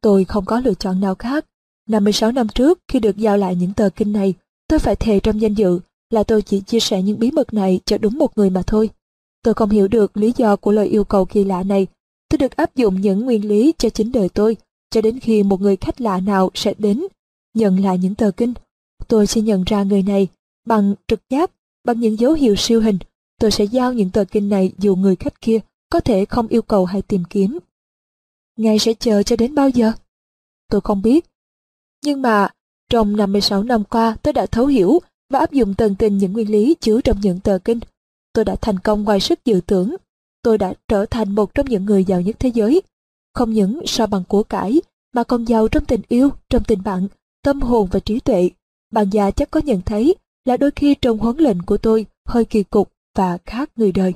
Tôi 0.00 0.24
không 0.24 0.44
có 0.44 0.60
lựa 0.60 0.74
chọn 0.74 1.00
nào 1.00 1.14
khác. 1.14 1.46
56 1.88 2.32
năm 2.32 2.48
trước, 2.48 2.78
khi 2.88 3.00
được 3.00 3.16
giao 3.16 3.36
lại 3.36 3.56
những 3.56 3.72
tờ 3.72 3.88
kinh 3.96 4.12
này, 4.12 4.34
tôi 4.68 4.78
phải 4.78 4.96
thề 4.96 5.20
trong 5.20 5.40
danh 5.40 5.54
dự 5.54 5.80
là 6.10 6.22
tôi 6.22 6.42
chỉ 6.42 6.60
chia 6.60 6.80
sẻ 6.80 7.02
những 7.02 7.18
bí 7.18 7.30
mật 7.30 7.54
này 7.54 7.80
cho 7.84 7.98
đúng 7.98 8.18
một 8.18 8.38
người 8.38 8.50
mà 8.50 8.62
thôi. 8.66 8.90
Tôi 9.42 9.54
không 9.54 9.70
hiểu 9.70 9.88
được 9.88 10.16
lý 10.16 10.32
do 10.36 10.56
của 10.56 10.72
lời 10.72 10.86
yêu 10.86 11.04
cầu 11.04 11.24
kỳ 11.24 11.44
lạ 11.44 11.62
này. 11.62 11.86
Tôi 12.28 12.38
được 12.38 12.56
áp 12.56 12.76
dụng 12.76 13.00
những 13.00 13.20
nguyên 13.20 13.48
lý 13.48 13.72
cho 13.78 13.88
chính 13.88 14.12
đời 14.12 14.28
tôi, 14.28 14.56
cho 14.90 15.00
đến 15.00 15.20
khi 15.20 15.42
một 15.42 15.60
người 15.60 15.76
khách 15.76 16.00
lạ 16.00 16.20
nào 16.20 16.50
sẽ 16.54 16.74
đến, 16.78 17.04
nhận 17.54 17.84
lại 17.84 17.98
những 17.98 18.14
tờ 18.14 18.30
kinh. 18.30 18.54
Tôi 19.08 19.26
sẽ 19.26 19.40
nhận 19.40 19.64
ra 19.64 19.82
người 19.82 20.02
này 20.02 20.28
bằng 20.66 20.94
trực 21.08 21.20
giác, 21.30 21.50
bằng 21.84 22.00
những 22.00 22.18
dấu 22.18 22.32
hiệu 22.32 22.56
siêu 22.56 22.80
hình. 22.80 22.98
Tôi 23.40 23.50
sẽ 23.50 23.64
giao 23.64 23.92
những 23.92 24.10
tờ 24.10 24.24
kinh 24.24 24.48
này 24.48 24.72
dù 24.78 24.96
người 24.96 25.16
khách 25.16 25.40
kia 25.40 25.58
có 25.90 26.00
thể 26.00 26.24
không 26.24 26.48
yêu 26.48 26.62
cầu 26.62 26.84
hay 26.84 27.02
tìm 27.02 27.22
kiếm. 27.30 27.58
Ngài 28.56 28.78
sẽ 28.78 28.94
chờ 28.94 29.22
cho 29.22 29.36
đến 29.36 29.54
bao 29.54 29.68
giờ? 29.68 29.92
Tôi 30.70 30.80
không 30.80 31.02
biết. 31.02 31.26
Nhưng 32.04 32.22
mà, 32.22 32.48
trong 32.90 33.16
56 33.16 33.62
năm 33.62 33.84
qua 33.84 34.16
tôi 34.22 34.32
đã 34.32 34.46
thấu 34.46 34.66
hiểu 34.66 34.98
và 35.30 35.38
áp 35.38 35.52
dụng 35.52 35.74
tận 35.74 35.94
tình 35.94 36.18
những 36.18 36.32
nguyên 36.32 36.50
lý 36.50 36.74
chứa 36.80 37.00
trong 37.00 37.20
những 37.20 37.40
tờ 37.40 37.58
kinh. 37.64 37.80
Tôi 38.32 38.44
đã 38.44 38.56
thành 38.60 38.78
công 38.78 39.04
ngoài 39.04 39.20
sức 39.20 39.44
dự 39.44 39.60
tưởng. 39.66 39.96
Tôi 40.42 40.58
đã 40.58 40.74
trở 40.88 41.06
thành 41.06 41.34
một 41.34 41.54
trong 41.54 41.66
những 41.66 41.84
người 41.84 42.04
giàu 42.04 42.20
nhất 42.20 42.36
thế 42.38 42.48
giới. 42.54 42.82
Không 43.34 43.52
những 43.52 43.86
so 43.86 44.06
bằng 44.06 44.24
của 44.28 44.42
cải, 44.42 44.80
mà 45.12 45.24
còn 45.24 45.44
giàu 45.44 45.68
trong 45.68 45.84
tình 45.84 46.00
yêu, 46.08 46.30
trong 46.48 46.64
tình 46.64 46.82
bạn, 46.82 47.08
tâm 47.42 47.60
hồn 47.60 47.88
và 47.92 48.00
trí 48.00 48.20
tuệ. 48.20 48.50
Bạn 48.92 49.10
già 49.10 49.30
chắc 49.30 49.50
có 49.50 49.60
nhận 49.60 49.82
thấy 49.82 50.14
là 50.44 50.56
đôi 50.56 50.70
khi 50.70 50.94
trong 50.94 51.18
huấn 51.18 51.36
lệnh 51.36 51.62
của 51.62 51.76
tôi 51.76 52.06
hơi 52.26 52.44
kỳ 52.44 52.62
cục 52.62 52.92
và 53.16 53.38
khác 53.46 53.70
người 53.76 53.92
đời. 53.92 54.14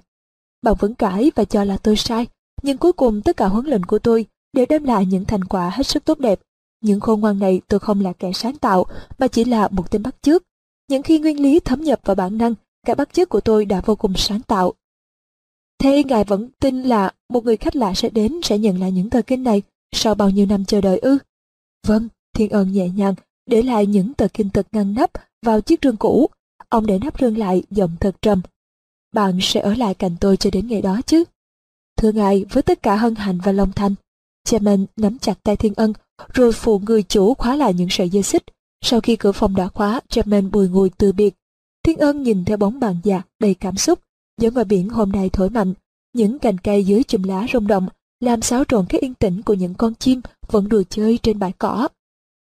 Bạn 0.62 0.75
vẫn 0.79 0.94
cãi 0.94 1.33
và 1.35 1.44
cho 1.44 1.64
là 1.64 1.77
tôi 1.77 1.97
sai, 1.97 2.27
nhưng 2.64 2.79
cuối 2.79 2.92
cùng 2.92 3.22
tất 3.22 3.37
cả 3.37 3.48
huấn 3.48 3.66
luyện 3.66 3.85
của 3.85 3.98
tôi 3.98 4.27
đều 4.53 4.66
đem 4.68 4.85
lại 4.85 5.07
những 5.07 5.24
thành 5.24 5.44
quả 5.44 5.70
hết 5.70 5.87
sức 5.87 6.05
tốt 6.05 6.18
đẹp. 6.18 6.40
Những 6.81 7.00
khôn 7.00 7.20
ngoan 7.20 7.38
này 7.38 7.61
tôi 7.68 7.81
không 7.81 8.00
là 8.00 8.12
kẻ 8.12 8.33
sáng 8.33 8.57
tạo, 8.57 8.87
mà 9.18 9.29
chỉ 9.29 9.44
là 9.44 9.68
một 9.68 9.90
tên 9.90 10.03
bắt 10.03 10.14
chước. 10.22 10.42
Những 10.88 11.03
khi 11.03 11.18
nguyên 11.18 11.42
lý 11.42 11.61
thấm 11.61 11.83
nhập 11.83 12.00
vào 12.05 12.14
bản 12.14 12.38
năng, 12.38 12.55
cả 12.87 12.94
bắt 12.94 13.12
chước 13.12 13.29
của 13.29 13.40
tôi 13.40 13.64
đã 13.64 13.83
vô 13.85 13.96
cùng 13.96 14.12
sáng 14.16 14.40
tạo. 14.40 14.72
Thế 15.79 16.05
ngài 16.05 16.24
vẫn 16.24 16.48
tin 16.61 16.83
là 16.83 17.12
một 17.29 17.44
người 17.44 17.57
khách 17.57 17.77
lạ 17.77 17.92
sẽ 17.96 18.09
đến 18.11 18.40
sẽ 18.42 18.59
nhận 18.59 18.81
lại 18.81 18.92
những 18.92 19.11
tờ 19.11 19.22
kinh 19.22 19.42
này 19.42 19.62
sau 19.94 20.14
bao 20.14 20.31
nhiêu 20.31 20.46
năm 20.46 20.64
chờ 20.64 20.81
đợi 20.81 20.98
ư? 20.98 21.18
Vâng, 21.87 22.09
thiên 22.35 22.50
ơn 22.50 22.72
nhẹ 22.72 22.88
nhàng, 22.88 23.14
để 23.46 23.62
lại 23.62 23.87
những 23.87 24.14
tờ 24.14 24.29
kinh 24.35 24.50
thật 24.50 24.66
ngăn 24.72 24.94
nắp 24.94 25.11
vào 25.42 25.61
chiếc 25.61 25.81
rương 25.83 25.96
cũ. 25.96 26.31
Ông 26.68 26.87
để 26.87 26.98
nắp 26.98 27.20
rương 27.20 27.38
lại 27.38 27.62
giọng 27.70 27.96
thật 28.00 28.16
trầm. 28.22 28.40
Bạn 29.12 29.38
sẽ 29.40 29.61
ở 29.61 29.74
lại 29.74 29.94
cạnh 29.94 30.16
tôi 30.20 30.37
cho 30.37 30.50
đến 30.50 30.66
ngày 30.66 30.83
đó 30.83 31.00
chứ? 31.07 31.24
Thưa 31.96 32.12
ngài, 32.12 32.44
với 32.50 32.62
tất 32.62 32.83
cả 32.83 32.96
hân 32.96 33.14
hạnh 33.14 33.38
và 33.44 33.52
lòng 33.52 33.72
thành, 33.72 33.94
Chairman 34.44 34.87
nắm 34.96 35.18
chặt 35.18 35.35
tay 35.42 35.57
Thiên 35.57 35.74
Ân, 35.74 35.92
rồi 36.33 36.52
phụ 36.52 36.78
người 36.78 37.02
chủ 37.02 37.35
khóa 37.35 37.57
lại 37.57 37.74
những 37.74 37.88
sợi 37.90 38.11
dây 38.11 38.22
xích. 38.22 38.42
Sau 38.85 39.00
khi 39.00 39.16
cửa 39.16 39.33
phòng 39.33 39.57
đã 39.57 39.68
khóa, 39.68 40.00
Chairman 40.09 40.50
bùi 40.50 40.68
ngùi 40.68 40.90
từ 40.98 41.12
biệt. 41.12 41.35
Thiên 41.83 41.98
Ân 41.98 42.22
nhìn 42.22 42.44
theo 42.44 42.57
bóng 42.57 42.80
bàn 42.80 42.96
già 43.04 43.22
đầy 43.40 43.54
cảm 43.54 43.76
xúc, 43.76 43.98
gió 44.40 44.50
ngoài 44.50 44.64
biển 44.64 44.88
hôm 44.88 45.12
nay 45.12 45.30
thổi 45.30 45.50
mạnh, 45.50 45.74
những 46.12 46.38
cành 46.38 46.59
cây 46.59 46.85
dưới 46.85 47.02
chùm 47.02 47.22
lá 47.22 47.46
rung 47.52 47.66
động, 47.66 47.88
làm 48.20 48.42
xáo 48.42 48.64
trộn 48.64 48.87
cái 48.88 49.00
yên 49.00 49.14
tĩnh 49.14 49.42
của 49.42 49.54
những 49.54 49.74
con 49.74 49.94
chim 49.94 50.20
vẫn 50.48 50.68
đùa 50.68 50.83
chơi 50.90 51.18
trên 51.22 51.38
bãi 51.38 51.52
cỏ. 51.59 51.88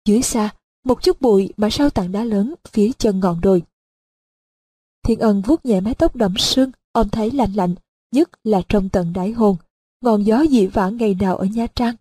Dưới 0.08 0.22
xa, 0.22 0.54
một 0.84 1.02
chút 1.02 1.20
bụi 1.20 1.52
mà 1.56 1.70
sau 1.70 1.90
tảng 1.90 2.12
đá 2.12 2.24
lớn 2.24 2.54
phía 2.72 2.90
chân 2.98 3.20
ngọn 3.20 3.40
đồi. 3.40 3.62
Thiên 5.06 5.18
Ân 5.18 5.42
vuốt 5.42 5.66
nhẹ 5.66 5.80
mái 5.80 5.94
tóc 5.94 6.16
đậm 6.16 6.36
sương, 6.38 6.70
ông 6.92 7.08
thấy 7.08 7.30
lạnh 7.30 7.52
lạnh, 7.54 7.74
nhất 8.12 8.30
là 8.44 8.62
trong 8.68 8.88
tận 8.88 9.12
đáy 9.12 9.32
hồn 9.32 9.56
ngọn 10.02 10.26
gió 10.26 10.44
dị 10.50 10.66
vãng 10.66 10.96
ngày 10.96 11.16
nào 11.20 11.36
ở 11.36 11.44
Nha 11.44 11.66
Trang. 11.66 11.94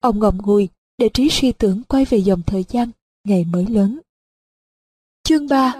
Ông 0.00 0.18
ngậm 0.18 0.38
ngùi 0.42 0.68
để 0.98 1.08
trí 1.08 1.28
suy 1.30 1.52
tưởng 1.52 1.82
quay 1.88 2.04
về 2.04 2.18
dòng 2.18 2.42
thời 2.42 2.64
gian 2.68 2.90
ngày 3.24 3.44
mới 3.44 3.66
lớn. 3.66 4.00
Chương 5.22 5.48
3 5.48 5.74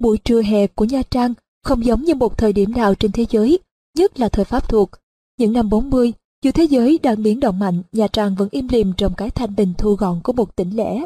Buổi 0.00 0.18
trưa 0.18 0.42
hè 0.42 0.66
của 0.66 0.84
Nha 0.84 1.02
Trang 1.10 1.34
không 1.64 1.84
giống 1.84 2.02
như 2.02 2.14
một 2.14 2.38
thời 2.38 2.52
điểm 2.52 2.72
nào 2.72 2.94
trên 2.94 3.12
thế 3.12 3.24
giới, 3.30 3.58
nhất 3.94 4.20
là 4.20 4.28
thời 4.28 4.44
Pháp 4.44 4.68
thuộc. 4.68 4.90
Những 5.38 5.52
năm 5.52 5.68
40, 5.68 6.12
dù 6.42 6.50
thế 6.50 6.64
giới 6.64 6.98
đang 7.02 7.22
biến 7.22 7.40
động 7.40 7.58
mạnh, 7.58 7.82
Nha 7.92 8.08
Trang 8.08 8.34
vẫn 8.34 8.48
im 8.50 8.68
lìm 8.68 8.92
trong 8.96 9.14
cái 9.16 9.30
thanh 9.30 9.56
bình 9.56 9.74
thu 9.78 9.94
gọn 9.94 10.20
của 10.24 10.32
một 10.32 10.56
tỉnh 10.56 10.76
lẻ. 10.76 11.04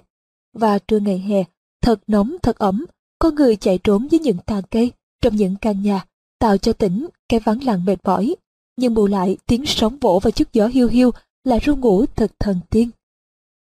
Và 0.52 0.78
trưa 0.78 0.98
ngày 0.98 1.18
hè, 1.18 1.44
thật 1.82 2.00
nóng 2.06 2.36
thật 2.42 2.58
ẩm, 2.58 2.86
con 3.18 3.34
người 3.34 3.56
chạy 3.56 3.78
trốn 3.78 4.10
dưới 4.10 4.18
những 4.18 4.38
tàn 4.46 4.62
cây, 4.70 4.92
trong 5.22 5.36
những 5.36 5.56
căn 5.56 5.82
nhà, 5.82 6.04
tạo 6.40 6.56
cho 6.56 6.72
tỉnh 6.72 7.06
cái 7.28 7.40
vắng 7.40 7.64
lặng 7.64 7.84
mệt 7.84 7.96
mỏi. 8.04 8.36
Nhưng 8.76 8.94
bù 8.94 9.06
lại 9.06 9.36
tiếng 9.46 9.66
sóng 9.66 9.98
vỗ 10.00 10.20
và 10.22 10.30
chút 10.30 10.52
gió 10.52 10.66
hiu 10.66 10.88
hiu 10.88 11.10
là 11.44 11.58
ru 11.62 11.76
ngủ 11.76 12.06
thật 12.06 12.32
thần 12.38 12.60
tiên. 12.70 12.90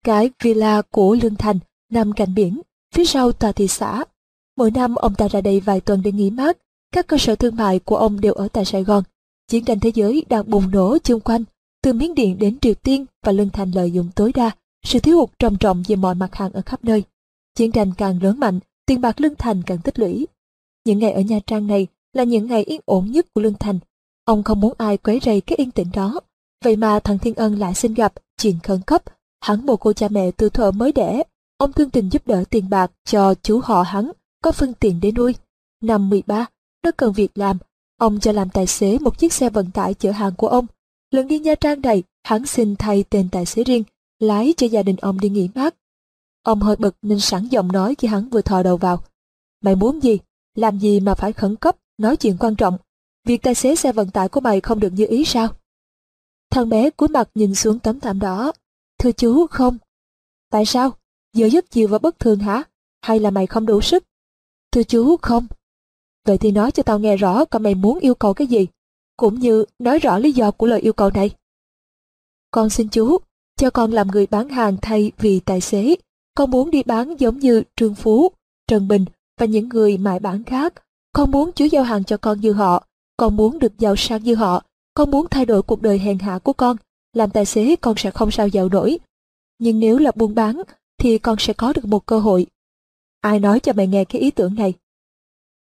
Cái 0.05 0.31
villa 0.43 0.83
của 0.83 1.17
Lương 1.23 1.37
Thành 1.37 1.59
nằm 1.91 2.13
cạnh 2.13 2.35
biển, 2.35 2.61
phía 2.95 3.05
sau 3.05 3.33
tòa 3.33 3.53
thị 3.53 3.69
xã. 3.69 4.05
Mỗi 4.57 4.71
năm 4.71 4.95
ông 4.95 5.15
ta 5.15 5.29
ra 5.29 5.41
đây 5.41 5.61
vài 5.61 5.81
tuần 5.81 6.03
để 6.03 6.13
nghỉ 6.13 6.31
mát, 6.31 6.59
các 6.93 7.07
cơ 7.07 7.19
sở 7.19 7.35
thương 7.35 7.57
mại 7.57 7.79
của 7.79 7.97
ông 7.97 8.21
đều 8.21 8.33
ở 8.33 8.49
tại 8.49 8.65
Sài 8.65 8.85
Gòn. 8.85 9.05
Chiến 9.49 9.65
tranh 9.65 9.81
thế 9.81 9.91
giới 9.95 10.25
đang 10.29 10.51
bùng 10.51 10.71
nổ 10.71 10.99
chung 10.99 11.21
quanh, 11.21 11.45
từ 11.83 11.93
Miến 11.93 12.15
Điện 12.15 12.39
đến 12.39 12.59
Triều 12.59 12.75
Tiên 12.75 13.07
và 13.25 13.33
Lương 13.33 13.51
Thành 13.51 13.71
lợi 13.71 13.91
dụng 13.91 14.09
tối 14.15 14.33
đa, 14.33 14.51
sự 14.85 14.99
thiếu 14.99 15.19
hụt 15.19 15.31
trầm 15.39 15.57
trọng 15.57 15.83
về 15.89 15.97
mọi 15.97 16.15
mặt 16.15 16.35
hàng 16.35 16.53
ở 16.53 16.63
khắp 16.67 16.85
nơi. 16.85 17.05
Chiến 17.55 17.73
tranh 17.73 17.93
càng 17.99 18.23
lớn 18.23 18.41
mạnh, 18.41 18.61
tiền 18.87 19.01
bạc 19.01 19.21
Lương 19.21 19.35
Thành 19.35 19.63
càng 19.63 19.79
tích 19.79 19.99
lũy. 19.99 20.27
Những 20.85 20.99
ngày 20.99 21.13
ở 21.13 21.21
Nha 21.21 21.39
Trang 21.47 21.67
này 21.67 21.87
là 22.13 22.25
những 22.25 22.47
ngày 22.47 22.63
yên 22.65 22.81
ổn 22.85 23.11
nhất 23.11 23.27
của 23.35 23.41
Lương 23.41 23.55
Thành. 23.55 23.79
Ông 24.25 24.43
không 24.43 24.61
muốn 24.61 24.73
ai 24.79 24.97
quấy 24.97 25.21
rầy 25.23 25.41
cái 25.41 25.57
yên 25.57 25.71
tĩnh 25.71 25.89
đó. 25.95 26.21
Vậy 26.65 26.77
mà 26.77 27.01
thằng 27.01 27.19
Thiên 27.19 27.35
Ân 27.35 27.59
lại 27.59 27.75
xin 27.75 27.95
gặp, 27.95 28.13
chuyện 28.39 28.59
khẩn 28.63 28.81
cấp. 28.87 29.03
Hắn 29.41 29.67
một 29.67 29.77
cô 29.77 29.93
cha 29.93 30.09
mẹ 30.11 30.31
từ 30.31 30.49
thuở 30.49 30.71
mới 30.71 30.93
đẻ. 30.93 31.23
Ông 31.57 31.73
thương 31.73 31.91
tình 31.91 32.09
giúp 32.09 32.27
đỡ 32.27 32.45
tiền 32.51 32.71
bạc 32.71 32.93
cho 33.05 33.35
chú 33.43 33.61
họ 33.65 33.83
hắn, 33.83 34.11
có 34.43 34.53
phương 34.53 34.73
tiện 34.75 35.01
để 35.01 35.13
nuôi. 35.13 35.35
Năm 35.83 36.11
13, 36.11 36.47
nó 36.85 36.91
cần 36.97 37.13
việc 37.13 37.39
làm. 37.39 37.59
Ông 37.99 38.21
cho 38.21 38.33
làm 38.33 38.51
tài 38.51 38.67
xế 38.67 38.99
một 38.99 39.19
chiếc 39.19 39.33
xe 39.33 39.51
vận 39.51 39.71
tải 39.71 39.95
chở 39.95 40.11
hàng 40.11 40.33
của 40.37 40.49
ông. 40.49 40.67
Lần 41.11 41.29
đi 41.29 41.39
Nha 41.39 41.55
Trang 41.55 41.81
này, 41.81 42.03
hắn 42.25 42.47
xin 42.47 42.77
thay 42.77 43.05
tên 43.11 43.29
tài 43.29 43.47
xế 43.47 43.65
riêng, 43.65 43.85
lái 44.19 44.55
cho 44.57 44.67
gia 44.67 44.83
đình 44.83 44.97
ông 44.97 45.21
đi 45.21 45.29
nghỉ 45.29 45.49
mát. 45.55 45.75
Ông 46.43 46.61
hơi 46.61 46.77
bực 46.77 46.97
nên 47.03 47.21
sẵn 47.21 47.49
giọng 47.49 47.73
nói 47.73 47.95
khi 47.95 48.09
hắn 48.09 48.29
vừa 48.29 48.43
thò 48.43 48.63
đầu 48.63 48.77
vào. 48.77 49.03
Mày 49.65 49.77
muốn 49.77 50.03
gì? 50.03 50.19
Làm 50.55 50.79
gì 50.79 51.01
mà 51.01 51.15
phải 51.15 51.33
khẩn 51.33 51.57
cấp, 51.57 51.77
nói 52.03 52.17
chuyện 52.17 52.37
quan 52.41 52.57
trọng. 52.57 52.79
Việc 53.25 53.43
tài 53.43 53.55
xế 53.55 53.77
xe 53.77 53.93
vận 53.93 54.11
tải 54.11 54.29
của 54.29 54.41
mày 54.41 54.61
không 54.61 54.81
được 54.81 54.93
như 54.93 55.07
ý 55.07 55.25
sao? 55.25 55.49
Thằng 56.51 56.69
bé 56.69 56.91
cúi 56.91 57.09
mặt 57.09 57.29
nhìn 57.35 57.55
xuống 57.55 57.79
tấm 57.79 58.01
thảm 58.01 58.19
đó. 58.19 58.53
Thưa 58.99 59.13
chú, 59.13 59.47
không. 59.47 59.79
Tại 60.51 60.65
sao? 60.67 60.91
Giờ 61.33 61.47
giấc 61.47 61.71
chiều 61.71 61.89
và 61.89 61.99
bất 61.99 62.19
thường 62.19 62.39
hả? 62.39 62.63
Hay 63.03 63.21
là 63.21 63.31
mày 63.31 63.47
không 63.47 63.67
đủ 63.67 63.81
sức? 63.81 64.05
Thưa 64.73 64.83
chú, 64.83 65.17
không. 65.17 65.47
Vậy 66.27 66.39
thì 66.39 66.51
nói 66.51 66.71
cho 66.71 66.83
tao 66.83 66.99
nghe 66.99 67.17
rõ 67.17 67.45
coi 67.45 67.61
mày 67.61 67.75
muốn 67.75 67.99
yêu 67.99 68.15
cầu 68.15 68.35
cái 68.35 68.47
gì. 68.47 68.67
Cũng 69.17 69.39
như 69.39 69.65
nói 69.79 69.99
rõ 69.99 70.19
lý 70.19 70.33
do 70.33 70.51
của 70.51 70.67
lời 70.67 70.81
yêu 70.81 70.93
cầu 70.93 71.11
này. 71.11 71.31
Con 72.51 72.71
xin 72.71 72.89
chú, 72.89 73.19
cho 73.57 73.71
con 73.71 73.93
làm 73.93 74.09
người 74.09 74.27
bán 74.27 74.49
hàng 74.49 74.77
thay 74.83 75.13
vì 75.19 75.41
tài 75.41 75.61
xế. 75.61 75.97
Con 76.35 76.51
muốn 76.51 76.71
đi 76.71 76.83
bán 76.83 77.21
giống 77.21 77.39
như 77.39 77.63
Trương 77.77 77.95
Phú, 77.95 78.33
Trần 78.67 78.89
Bình 78.89 79.05
và 79.41 79.47
những 79.47 79.69
người 79.69 79.99
mại 79.99 80.19
bán 80.19 80.45
khác. 80.45 80.75
Con 81.13 81.31
muốn 81.31 81.51
chúa 81.53 81.65
giao 81.65 81.83
hàng 81.83 82.05
cho 82.05 82.17
con 82.17 82.41
như 82.41 82.53
họ. 82.53 82.87
Con 83.17 83.37
muốn 83.37 83.59
được 83.59 83.79
giàu 83.79 83.97
sang 83.97 84.23
như 84.23 84.35
họ. 84.35 84.63
Con 84.95 85.11
muốn 85.11 85.27
thay 85.31 85.45
đổi 85.45 85.63
cuộc 85.63 85.83
đời 85.83 85.99
hèn 85.99 86.19
hạ 86.19 86.39
của 86.39 86.53
con. 86.53 86.77
Làm 87.13 87.31
tài 87.31 87.45
xế, 87.45 87.77
con 87.77 87.95
sẽ 87.97 88.11
không 88.11 88.31
sao 88.31 88.49
giàu 88.49 88.69
nổi. 88.69 88.99
Nhưng 89.59 89.81
nếu 89.81 89.99
là 89.99 90.13
buôn 90.15 90.35
bán, 90.35 90.63
thì 90.99 91.19
con 91.19 91.37
sẽ 91.39 91.53
có 91.53 91.73
được 91.73 91.85
một 91.85 92.07
cơ 92.07 92.19
hội. 92.19 92.47
Ai 93.21 93.41
nói 93.41 93.61
cho 93.61 93.73
mày 93.73 93.87
nghe 93.87 94.05
cái 94.05 94.21
ý 94.21 94.31
tưởng 94.31 94.55
này? 94.55 94.75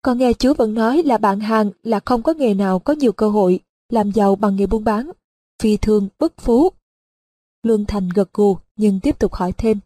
Con 0.02 0.18
nghe 0.18 0.34
chúa 0.34 0.54
vẫn 0.54 0.74
nói 0.74 1.04
là 1.04 1.18
bạn 1.18 1.40
hàng 1.40 1.72
là 1.84 2.00
không 2.06 2.22
có 2.22 2.34
nghề 2.34 2.54
nào 2.54 2.80
có 2.80 2.94
nhiều 2.94 3.12
cơ 3.12 3.30
hội 3.30 3.60
làm 3.90 4.12
giàu 4.12 4.36
bằng 4.36 4.56
nghề 4.56 4.66
buôn 4.68 4.84
bán. 4.84 5.12
Phi 5.62 5.78
thường 5.78 6.08
bất 6.20 6.34
phú. 6.38 6.70
Lương 7.64 7.86
Thành 7.86 8.10
gật 8.10 8.34
gù 8.34 8.58
nhưng 8.76 9.00
tiếp 9.00 9.20
tục 9.20 9.34
hỏi 9.34 9.52
thêm. 9.58 9.80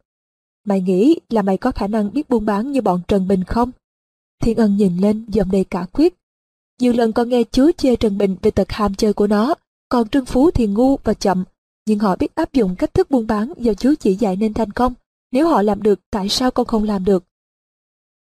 Mày 0.65 0.81
nghĩ 0.81 1.19
là 1.29 1.41
mày 1.41 1.57
có 1.57 1.71
khả 1.71 1.87
năng 1.87 2.13
biết 2.13 2.29
buôn 2.29 2.45
bán 2.45 2.71
như 2.71 2.81
bọn 2.81 3.01
Trần 3.07 3.27
Bình 3.27 3.43
không? 3.43 3.71
Thiên 4.43 4.57
Ân 4.57 4.77
nhìn 4.77 4.97
lên 4.97 5.25
giọng 5.27 5.51
đầy 5.51 5.63
cả 5.63 5.85
quyết. 5.93 6.13
Nhiều 6.79 6.93
lần 6.93 7.13
con 7.13 7.29
nghe 7.29 7.43
chú 7.43 7.71
chê 7.71 7.95
Trần 7.95 8.17
Bình 8.17 8.35
về 8.41 8.51
tật 8.51 8.71
ham 8.71 8.95
chơi 8.95 9.13
của 9.13 9.27
nó, 9.27 9.55
còn 9.89 10.09
Trương 10.09 10.25
Phú 10.25 10.51
thì 10.51 10.67
ngu 10.67 10.97
và 10.97 11.13
chậm. 11.13 11.43
Nhưng 11.85 11.99
họ 11.99 12.15
biết 12.15 12.35
áp 12.35 12.53
dụng 12.53 12.75
cách 12.75 12.93
thức 12.93 13.11
buôn 13.11 13.27
bán 13.27 13.53
do 13.57 13.73
chú 13.73 13.93
chỉ 13.99 14.15
dạy 14.15 14.35
nên 14.35 14.53
thành 14.53 14.71
công. 14.71 14.93
Nếu 15.31 15.47
họ 15.47 15.61
làm 15.61 15.83
được, 15.83 15.99
tại 16.11 16.29
sao 16.29 16.51
con 16.51 16.65
không 16.65 16.83
làm 16.83 17.05
được? 17.05 17.23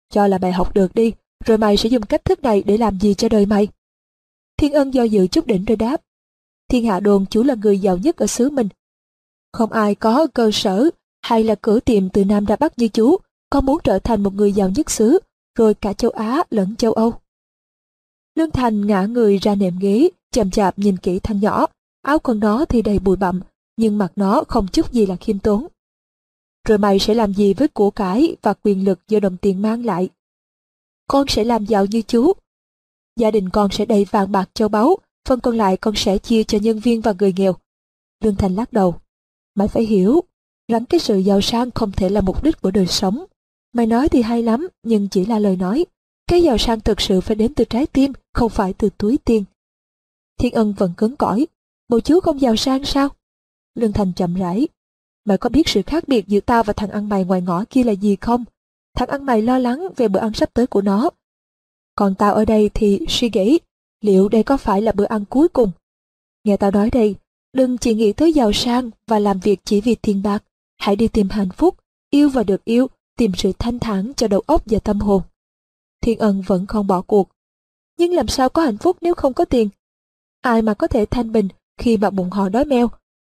Cho 0.09 0.27
là 0.27 0.37
mày 0.37 0.51
học 0.51 0.73
được 0.73 0.95
đi, 0.95 1.11
rồi 1.45 1.57
mày 1.57 1.77
sẽ 1.77 1.89
dùng 1.89 2.01
cách 2.01 2.25
thức 2.25 2.41
này 2.41 2.63
để 2.63 2.77
làm 2.77 2.99
gì 2.99 3.13
cho 3.13 3.29
đời 3.29 3.45
mày? 3.45 3.67
Thiên 4.57 4.73
Ân 4.73 4.93
do 4.93 5.03
dự 5.03 5.27
chút 5.27 5.47
đỉnh 5.47 5.65
rồi 5.65 5.75
đáp. 5.75 6.01
Thiên 6.67 6.85
hạ 6.85 6.99
đồn 6.99 7.25
chú 7.25 7.43
là 7.43 7.55
người 7.55 7.79
giàu 7.79 7.97
nhất 7.97 8.17
ở 8.17 8.27
xứ 8.27 8.49
mình. 8.49 8.67
Không 9.53 9.71
ai 9.71 9.95
có 9.95 10.27
cơ 10.33 10.49
sở 10.53 10.89
hay 11.21 11.43
là 11.43 11.55
cửa 11.61 11.79
tiệm 11.79 12.09
từ 12.09 12.25
Nam 12.25 12.45
ra 12.45 12.55
Bắc 12.55 12.79
như 12.79 12.87
chú, 12.87 13.17
con 13.49 13.65
muốn 13.65 13.79
trở 13.83 13.99
thành 13.99 14.23
một 14.23 14.33
người 14.33 14.51
giàu 14.51 14.69
nhất 14.69 14.91
xứ, 14.91 15.19
rồi 15.55 15.73
cả 15.73 15.93
châu 15.93 16.11
Á 16.11 16.43
lẫn 16.49 16.75
châu 16.75 16.93
Âu. 16.93 17.13
Lương 18.35 18.51
Thành 18.51 18.87
ngã 18.87 19.05
người 19.05 19.37
ra 19.37 19.55
nệm 19.55 19.79
ghế, 19.79 20.09
chậm 20.31 20.51
chạp 20.51 20.79
nhìn 20.79 20.97
kỹ 20.97 21.19
thanh 21.19 21.39
nhỏ, 21.39 21.65
áo 22.01 22.19
con 22.19 22.39
nó 22.39 22.65
thì 22.65 22.81
đầy 22.81 22.99
bụi 22.99 23.15
bặm, 23.15 23.41
nhưng 23.77 23.97
mặt 23.97 24.11
nó 24.15 24.43
không 24.47 24.67
chút 24.67 24.93
gì 24.93 25.05
là 25.05 25.15
khiêm 25.15 25.39
tốn. 25.39 25.67
Rồi 26.67 26.77
mày 26.77 26.99
sẽ 26.99 27.13
làm 27.13 27.33
gì 27.33 27.53
với 27.53 27.67
của 27.67 27.91
cải 27.91 28.35
và 28.41 28.53
quyền 28.53 28.85
lực 28.85 28.99
do 29.07 29.19
đồng 29.19 29.37
tiền 29.37 29.61
mang 29.61 29.85
lại? 29.85 30.09
Con 31.07 31.27
sẽ 31.27 31.43
làm 31.43 31.65
giàu 31.65 31.85
như 31.85 32.01
chú. 32.01 32.33
Gia 33.15 33.31
đình 33.31 33.49
con 33.49 33.71
sẽ 33.71 33.85
đầy 33.85 34.05
vàng 34.05 34.31
bạc 34.31 34.49
châu 34.53 34.67
báu, 34.67 34.97
phần 35.27 35.39
còn 35.39 35.57
lại 35.57 35.77
con 35.77 35.93
sẽ 35.95 36.17
chia 36.17 36.43
cho 36.43 36.57
nhân 36.61 36.79
viên 36.79 37.01
và 37.01 37.13
người 37.19 37.33
nghèo. 37.37 37.55
Lương 38.23 38.35
Thành 38.35 38.55
lắc 38.55 38.73
đầu. 38.73 38.95
Mày 39.55 39.67
phải 39.67 39.83
hiểu, 39.83 40.21
rằng 40.67 40.85
cái 40.85 40.99
sự 40.99 41.17
giàu 41.17 41.41
sang 41.41 41.71
không 41.71 41.91
thể 41.91 42.09
là 42.09 42.21
mục 42.21 42.43
đích 42.43 42.61
của 42.61 42.71
đời 42.71 42.87
sống. 42.87 43.25
Mày 43.73 43.87
nói 43.87 44.09
thì 44.09 44.21
hay 44.21 44.43
lắm, 44.43 44.67
nhưng 44.83 45.07
chỉ 45.07 45.25
là 45.25 45.39
lời 45.39 45.55
nói. 45.55 45.85
Cái 46.27 46.43
giàu 46.43 46.57
sang 46.57 46.81
thực 46.81 47.01
sự 47.01 47.21
phải 47.21 47.35
đến 47.35 47.53
từ 47.53 47.63
trái 47.65 47.85
tim, 47.85 48.13
không 48.33 48.49
phải 48.49 48.73
từ 48.73 48.89
túi 48.97 49.17
tiền. 49.17 49.43
Thiên 50.39 50.53
ân 50.53 50.73
vẫn 50.77 50.93
cứng 50.97 51.15
cỏi. 51.15 51.47
Bộ 51.89 51.99
chú 51.99 52.19
không 52.19 52.41
giàu 52.41 52.55
sang 52.55 52.85
sao? 52.85 53.09
Lương 53.75 53.93
Thành 53.93 54.13
chậm 54.15 54.35
rãi. 54.35 54.67
Mày 55.25 55.37
có 55.37 55.49
biết 55.49 55.67
sự 55.67 55.81
khác 55.81 56.07
biệt 56.07 56.27
giữa 56.27 56.39
tao 56.39 56.63
và 56.63 56.73
thằng 56.73 56.89
ăn 56.89 57.09
mày 57.09 57.25
ngoài 57.25 57.41
ngõ 57.41 57.63
kia 57.69 57.83
là 57.83 57.91
gì 57.91 58.15
không? 58.15 58.43
Thằng 58.95 59.09
ăn 59.09 59.25
mày 59.25 59.41
lo 59.41 59.59
lắng 59.59 59.87
về 59.97 60.07
bữa 60.07 60.19
ăn 60.19 60.33
sắp 60.33 60.49
tới 60.53 60.67
của 60.67 60.81
nó. 60.81 61.09
Còn 61.95 62.15
tao 62.15 62.33
ở 62.33 62.45
đây 62.45 62.69
thì 62.73 62.99
suy 63.09 63.29
nghĩ, 63.33 63.59
liệu 64.01 64.29
đây 64.29 64.43
có 64.43 64.57
phải 64.57 64.81
là 64.81 64.91
bữa 64.91 65.05
ăn 65.05 65.25
cuối 65.25 65.47
cùng? 65.47 65.71
Nghe 66.43 66.57
tao 66.57 66.71
nói 66.71 66.89
đây, 66.89 67.15
đừng 67.53 67.77
chỉ 67.77 67.93
nghĩ 67.93 68.13
tới 68.13 68.33
giàu 68.33 68.51
sang 68.53 68.89
và 69.07 69.19
làm 69.19 69.39
việc 69.39 69.59
chỉ 69.63 69.81
vì 69.81 69.95
tiền 69.95 70.23
bạc. 70.23 70.43
Hãy 70.77 70.95
đi 70.95 71.07
tìm 71.07 71.29
hạnh 71.29 71.49
phúc, 71.57 71.75
yêu 72.09 72.29
và 72.29 72.43
được 72.43 72.65
yêu, 72.65 72.87
tìm 73.21 73.31
sự 73.37 73.51
thanh 73.59 73.79
thản 73.79 74.11
cho 74.17 74.27
đầu 74.27 74.41
óc 74.45 74.61
và 74.65 74.79
tâm 74.79 74.99
hồn. 74.99 75.21
Thiên 76.01 76.19
ân 76.19 76.41
vẫn 76.41 76.65
không 76.65 76.87
bỏ 76.87 77.01
cuộc. 77.01 77.29
Nhưng 77.97 78.13
làm 78.13 78.27
sao 78.27 78.49
có 78.49 78.61
hạnh 78.61 78.77
phúc 78.77 78.97
nếu 79.01 79.13
không 79.13 79.33
có 79.33 79.45
tiền? 79.45 79.69
Ai 80.41 80.61
mà 80.61 80.73
có 80.73 80.87
thể 80.87 81.05
thanh 81.05 81.31
bình 81.31 81.47
khi 81.77 81.97
mà 81.97 82.09
bụng 82.09 82.29
họ 82.29 82.49
đói 82.49 82.65
meo? 82.65 82.89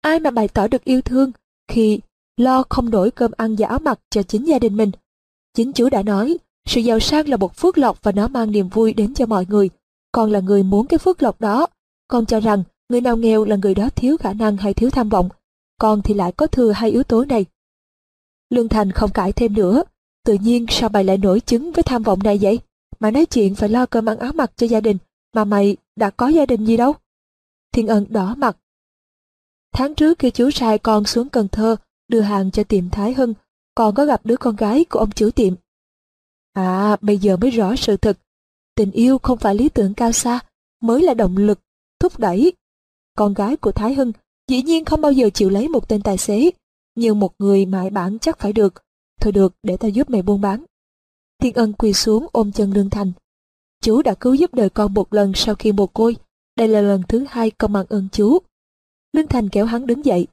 Ai 0.02 0.20
mà 0.20 0.32
bày 0.32 0.48
tỏ 0.48 0.67
được 0.67 0.84
yêu 0.84 1.02
thương 1.02 1.32
khi 1.67 2.00
lo 2.38 2.63
không 2.70 2.91
đổi 2.91 3.12
cơm 3.12 3.32
ăn 3.38 3.56
và 3.58 3.67
áo 3.67 3.80
mặc 3.80 4.00
cho 4.10 4.24
chính 4.24 4.48
gia 4.48 4.60
đình 4.60 4.78
mình? 4.78 4.91
Chính 5.54 5.74
chú 5.74 5.89
đã 5.89 6.04
nói, 6.04 6.38
sự 6.65 6.82
giàu 6.82 7.00
sang 7.00 7.30
là 7.30 7.38
một 7.38 7.56
phước 7.56 7.78
lộc 7.78 8.04
và 8.04 8.12
nó 8.12 8.28
mang 8.28 8.52
niềm 8.52 8.70
vui 8.70 8.94
đến 8.94 9.13
cho 9.13 9.26
mọi 9.26 9.46
người. 9.50 9.70
Con 10.12 10.32
là 10.32 10.39
người 10.39 10.63
muốn 10.63 10.88
cái 10.88 10.98
phước 10.98 11.24
lộc 11.24 11.41
đó. 11.41 11.67
Con 12.08 12.26
cho 12.26 12.39
rằng 12.39 12.63
người 12.89 13.02
nào 13.02 13.17
nghèo 13.17 13.46
là 13.46 13.56
người 13.56 13.76
đó 13.76 13.89
thiếu 13.96 14.17
khả 14.17 14.34
năng 14.34 14.58
hay 14.58 14.74
thiếu 14.74 14.89
tham 14.89 15.10
vọng. 15.10 15.30
Con 15.80 16.02
thì 16.02 16.13
lại 16.13 16.32
có 16.32 16.48
thừa 16.48 16.72
hai 16.72 16.91
yếu 16.91 17.04
tố 17.04 17.26
này. 17.26 17.46
Lương 18.52 18.70
Thành 18.70 18.92
không 18.92 19.12
cãi 19.12 19.34
thêm 19.34 19.54
nữa. 19.54 19.84
Tự 20.26 20.34
nhiên 20.34 20.66
sao 20.70 20.90
mày 20.90 21.04
lại 21.04 21.18
nổi 21.18 21.40
chứng 21.40 21.72
với 21.72 21.84
tham 21.84 22.04
vọng 22.04 22.20
này 22.24 22.40
vậy? 22.42 22.60
Mày 23.00 23.12
nói 23.12 23.26
chuyện 23.26 23.56
phải 23.56 23.70
lo 23.70 23.86
cơm 23.86 24.10
ăn 24.10 24.18
áo 24.18 24.32
mặc 24.34 24.52
cho 24.56 24.68
gia 24.68 24.82
đình, 24.82 24.98
mà 25.36 25.46
mày 25.46 25.78
đã 25.96 26.10
có 26.10 26.28
gia 26.28 26.46
đình 26.46 26.66
gì 26.66 26.78
đâu? 26.78 26.94
Thiên 27.74 27.88
ân 27.88 28.06
đỏ 28.10 28.36
mặt. 28.36 28.58
Tháng 29.74 29.96
trước 29.96 30.20
khi 30.20 30.32
chú 30.32 30.52
sai 30.52 30.78
con 30.78 31.06
xuống 31.06 31.30
Cần 31.30 31.48
Thơ, 31.48 31.76
đưa 32.08 32.22
hàng 32.22 32.52
cho 32.52 32.64
tiệm 32.64 32.90
Thái 32.90 33.14
Hưng, 33.14 33.34
còn 33.76 33.96
có 33.96 34.06
gặp 34.06 34.22
đứa 34.24 34.38
con 34.38 34.56
gái 34.56 34.86
của 34.86 35.00
ông 35.00 35.12
chủ 35.12 35.32
tiệm. 35.32 35.54
À, 36.54 36.96
bây 37.02 37.18
giờ 37.18 37.38
mới 37.38 37.50
rõ 37.50 37.76
sự 37.76 37.98
thật. 37.98 38.18
Tình 38.76 38.92
yêu 38.92 39.18
không 39.18 39.38
phải 39.38 39.56
lý 39.56 39.70
tưởng 39.70 39.94
cao 39.94 40.12
xa, 40.12 40.40
mới 40.82 41.02
là 41.02 41.14
động 41.14 41.38
lực, 41.38 41.60
thúc 42.00 42.20
đẩy. 42.20 42.54
Con 43.18 43.34
gái 43.34 43.56
của 43.56 43.72
Thái 43.72 43.94
Hưng 43.94 44.12
dĩ 44.48 44.62
nhiên 44.62 44.86
không 44.86 45.02
bao 45.02 45.12
giờ 45.12 45.30
chịu 45.34 45.50
lấy 45.50 45.68
một 45.68 45.90
tên 45.90 46.02
tài 46.02 46.18
xế, 46.18 46.52
nhưng 46.95 47.19
một 47.19 47.34
người 47.39 47.65
mại 47.65 47.89
bản 47.89 48.19
chắc 48.19 48.39
phải 48.39 48.54
được. 48.54 48.73
Thôi 49.21 49.32
được, 49.32 49.54
để 49.63 49.77
ta 49.77 49.88
giúp 49.88 50.10
mày 50.10 50.21
buôn 50.21 50.41
bán. 50.41 50.65
Thiên 51.41 51.54
ân 51.54 51.73
quỳ 51.73 51.93
xuống 51.93 52.27
ôm 52.32 52.51
chân 52.51 52.71
Lương 52.73 52.89
Thành. 52.89 53.12
Chú 53.82 54.01
đã 54.01 54.13
cứu 54.13 54.34
giúp 54.34 54.54
đời 54.54 54.69
con 54.69 54.93
một 54.93 55.13
lần 55.13 55.32
sau 55.36 55.56
khi 55.56 55.71
mồ 55.71 55.88
côi. 55.88 56.15
Đây 56.58 56.67
là 56.67 56.82
lần 56.82 57.04
thứ 57.08 57.25
hai 57.30 57.51
con 57.51 57.73
mang 57.73 57.86
ơn 57.89 58.08
chú. 58.12 58.38
Lương 59.13 59.27
Thành 59.27 59.49
kéo 59.49 59.65
hắn 59.65 59.86
đứng 59.86 60.06
dậy. 60.06 60.27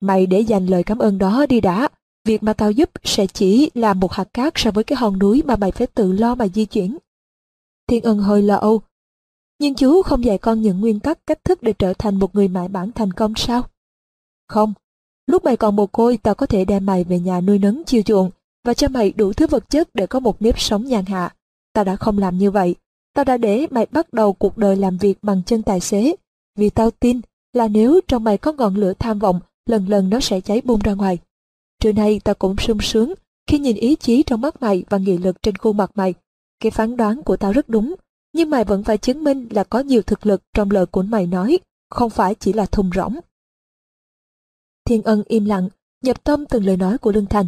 Mày 0.00 0.26
để 0.26 0.40
dành 0.40 0.66
lời 0.66 0.82
cảm 0.82 0.98
ơn 0.98 1.18
đó 1.18 1.46
đi 1.46 1.60
đã. 1.60 1.88
việc 2.24 2.42
mà 2.42 2.52
tao 2.52 2.70
giúp 2.70 2.90
sẽ 3.04 3.26
chỉ 3.26 3.70
là 3.74 3.94
một 3.94 4.12
hạt 4.12 4.28
cát 4.32 4.52
so 4.56 4.70
với 4.70 4.84
cái 4.84 4.96
hòn 4.96 5.18
núi 5.18 5.42
mà 5.46 5.56
mày 5.56 5.72
phải 5.72 5.86
tự 5.86 6.12
lo 6.12 6.34
mà 6.34 6.48
di 6.48 6.64
chuyển. 6.64 6.98
Thiên 7.86 8.02
ân 8.02 8.18
hơi 8.18 8.42
lo 8.42 8.56
âu. 8.56 8.82
Nhưng 9.58 9.74
chú 9.74 10.02
không 10.02 10.24
dạy 10.24 10.38
con 10.38 10.62
những 10.62 10.80
nguyên 10.80 11.00
tắc 11.00 11.26
cách 11.26 11.44
thức 11.44 11.62
để 11.62 11.72
trở 11.72 11.92
thành 11.98 12.16
một 12.18 12.34
người 12.34 12.48
mại 12.48 12.68
bản 12.68 12.92
thành 12.92 13.12
công 13.12 13.34
sao? 13.36 13.62
Không. 14.48 14.72
Lúc 15.26 15.44
mày 15.44 15.56
còn 15.56 15.76
mồ 15.76 15.86
côi, 15.86 16.16
tao 16.16 16.34
có 16.34 16.46
thể 16.46 16.64
đem 16.64 16.86
mày 16.86 17.04
về 17.04 17.20
nhà 17.20 17.40
nuôi 17.40 17.58
nấng 17.58 17.84
chiêu 17.84 18.02
chuộng 18.02 18.30
và 18.64 18.74
cho 18.74 18.88
mày 18.88 19.12
đủ 19.12 19.32
thứ 19.32 19.46
vật 19.46 19.70
chất 19.70 19.88
để 19.94 20.06
có 20.06 20.20
một 20.20 20.42
nếp 20.42 20.60
sống 20.60 20.84
nhàn 20.84 21.04
hạ. 21.04 21.34
Tao 21.72 21.84
đã 21.84 21.96
không 21.96 22.18
làm 22.18 22.38
như 22.38 22.50
vậy. 22.50 22.74
Tao 23.14 23.24
đã 23.24 23.36
để 23.36 23.66
mày 23.70 23.86
bắt 23.86 24.12
đầu 24.12 24.32
cuộc 24.32 24.58
đời 24.58 24.76
làm 24.76 24.96
việc 24.96 25.18
bằng 25.22 25.42
chân 25.46 25.62
tài 25.62 25.80
xế. 25.80 26.16
Vì 26.58 26.70
tao 26.70 26.90
tin 26.90 27.20
là 27.52 27.68
nếu 27.68 28.00
trong 28.08 28.24
mày 28.24 28.38
có 28.38 28.52
ngọn 28.52 28.74
lửa 28.74 28.92
tham 28.98 29.18
vọng, 29.18 29.40
lần 29.66 29.88
lần 29.88 30.10
nó 30.10 30.20
sẽ 30.20 30.40
cháy 30.40 30.60
bung 30.64 30.80
ra 30.80 30.92
ngoài. 30.92 31.18
Trưa 31.80 31.92
nay 31.92 32.20
tao 32.24 32.34
cũng 32.34 32.56
sung 32.56 32.80
sướng 32.80 33.14
khi 33.46 33.58
nhìn 33.58 33.76
ý 33.76 33.96
chí 33.96 34.22
trong 34.22 34.40
mắt 34.40 34.62
mày 34.62 34.84
và 34.90 34.98
nghị 34.98 35.18
lực 35.18 35.42
trên 35.42 35.56
khuôn 35.56 35.76
mặt 35.76 35.90
mày. 35.94 36.14
Cái 36.60 36.70
phán 36.70 36.96
đoán 36.96 37.22
của 37.22 37.36
tao 37.36 37.52
rất 37.52 37.68
đúng, 37.68 37.94
nhưng 38.32 38.50
mày 38.50 38.64
vẫn 38.64 38.84
phải 38.84 38.98
chứng 38.98 39.24
minh 39.24 39.48
là 39.50 39.64
có 39.64 39.80
nhiều 39.80 40.02
thực 40.02 40.26
lực 40.26 40.42
trong 40.54 40.70
lời 40.70 40.86
của 40.86 41.02
mày 41.02 41.26
nói, 41.26 41.58
không 41.90 42.10
phải 42.10 42.34
chỉ 42.34 42.52
là 42.52 42.66
thùng 42.66 42.90
rỗng. 42.94 43.14
Thiên 44.84 45.02
ân 45.02 45.22
im 45.26 45.44
lặng, 45.44 45.68
nhập 46.02 46.24
tâm 46.24 46.46
từng 46.46 46.64
lời 46.64 46.76
nói 46.76 46.98
của 46.98 47.12
Lương 47.12 47.26
Thành. 47.26 47.46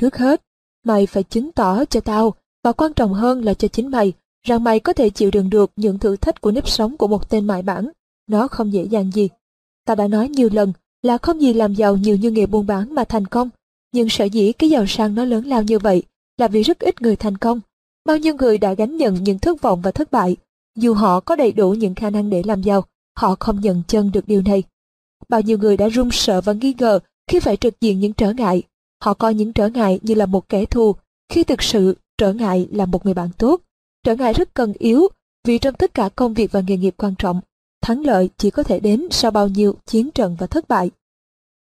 Trước 0.00 0.16
hết, 0.16 0.42
mày 0.84 1.06
phải 1.06 1.22
chứng 1.22 1.52
tỏ 1.52 1.84
cho 1.84 2.00
tao, 2.00 2.34
và 2.64 2.72
quan 2.72 2.92
trọng 2.92 3.14
hơn 3.14 3.44
là 3.44 3.54
cho 3.54 3.68
chính 3.68 3.90
mày, 3.90 4.12
rằng 4.46 4.64
mày 4.64 4.80
có 4.80 4.92
thể 4.92 5.10
chịu 5.10 5.30
đựng 5.30 5.50
được 5.50 5.70
những 5.76 5.98
thử 5.98 6.16
thách 6.16 6.40
của 6.40 6.50
nếp 6.50 6.68
sống 6.68 6.96
của 6.96 7.08
một 7.08 7.30
tên 7.30 7.46
mại 7.46 7.62
bản. 7.62 7.90
Nó 8.26 8.48
không 8.48 8.72
dễ 8.72 8.82
dàng 8.84 9.10
gì. 9.12 9.28
Ta 9.84 9.94
đã 9.94 10.08
nói 10.08 10.28
nhiều 10.28 10.48
lần 10.52 10.72
là 11.02 11.18
không 11.18 11.40
gì 11.40 11.52
làm 11.52 11.74
giàu 11.74 11.96
nhiều 11.96 12.16
như 12.16 12.30
nghề 12.30 12.46
buôn 12.46 12.66
bán 12.66 12.94
mà 12.94 13.04
thành 13.04 13.26
công. 13.26 13.50
Nhưng 13.92 14.08
sở 14.08 14.24
dĩ 14.24 14.52
cái 14.52 14.70
giàu 14.70 14.86
sang 14.86 15.14
nó 15.14 15.24
lớn 15.24 15.46
lao 15.46 15.62
như 15.62 15.78
vậy 15.78 16.02
là 16.38 16.48
vì 16.48 16.62
rất 16.62 16.78
ít 16.78 17.02
người 17.02 17.16
thành 17.16 17.38
công. 17.38 17.60
Bao 18.04 18.18
nhiêu 18.18 18.34
người 18.34 18.58
đã 18.58 18.74
gánh 18.74 18.96
nhận 18.96 19.14
những 19.14 19.38
thất 19.38 19.62
vọng 19.62 19.80
và 19.82 19.90
thất 19.90 20.12
bại. 20.12 20.36
Dù 20.76 20.94
họ 20.94 21.20
có 21.20 21.36
đầy 21.36 21.52
đủ 21.52 21.70
những 21.70 21.94
khả 21.94 22.10
năng 22.10 22.30
để 22.30 22.42
làm 22.46 22.62
giàu, 22.62 22.84
họ 23.16 23.36
không 23.40 23.60
nhận 23.60 23.82
chân 23.88 24.10
được 24.12 24.28
điều 24.28 24.42
này. 24.42 24.62
Bao 25.28 25.40
nhiêu 25.40 25.58
người 25.58 25.76
đã 25.76 25.88
run 25.88 26.10
sợ 26.12 26.40
và 26.40 26.52
nghi 26.52 26.74
ngờ 26.78 26.98
khi 27.30 27.40
phải 27.40 27.56
trực 27.56 27.80
diện 27.80 28.00
những 28.00 28.12
trở 28.12 28.32
ngại. 28.32 28.62
Họ 29.02 29.14
coi 29.14 29.34
những 29.34 29.52
trở 29.52 29.68
ngại 29.68 30.00
như 30.02 30.14
là 30.14 30.26
một 30.26 30.48
kẻ 30.48 30.64
thù, 30.64 30.94
khi 31.28 31.44
thực 31.44 31.62
sự 31.62 31.96
trở 32.18 32.32
ngại 32.32 32.68
là 32.72 32.86
một 32.86 33.04
người 33.04 33.14
bạn 33.14 33.28
tốt. 33.38 33.60
Trở 34.04 34.16
ngại 34.16 34.32
rất 34.32 34.54
cần 34.54 34.72
yếu, 34.78 35.08
vì 35.44 35.58
trong 35.58 35.74
tất 35.74 35.94
cả 35.94 36.08
công 36.08 36.34
việc 36.34 36.52
và 36.52 36.60
nghề 36.60 36.76
nghiệp 36.76 36.94
quan 36.96 37.14
trọng, 37.18 37.40
thắng 37.82 38.04
lợi 38.04 38.30
chỉ 38.36 38.50
có 38.50 38.62
thể 38.62 38.80
đến 38.80 39.08
sau 39.10 39.30
bao 39.30 39.48
nhiêu 39.48 39.74
chiến 39.86 40.10
trận 40.10 40.36
và 40.38 40.46
thất 40.46 40.68
bại. 40.68 40.90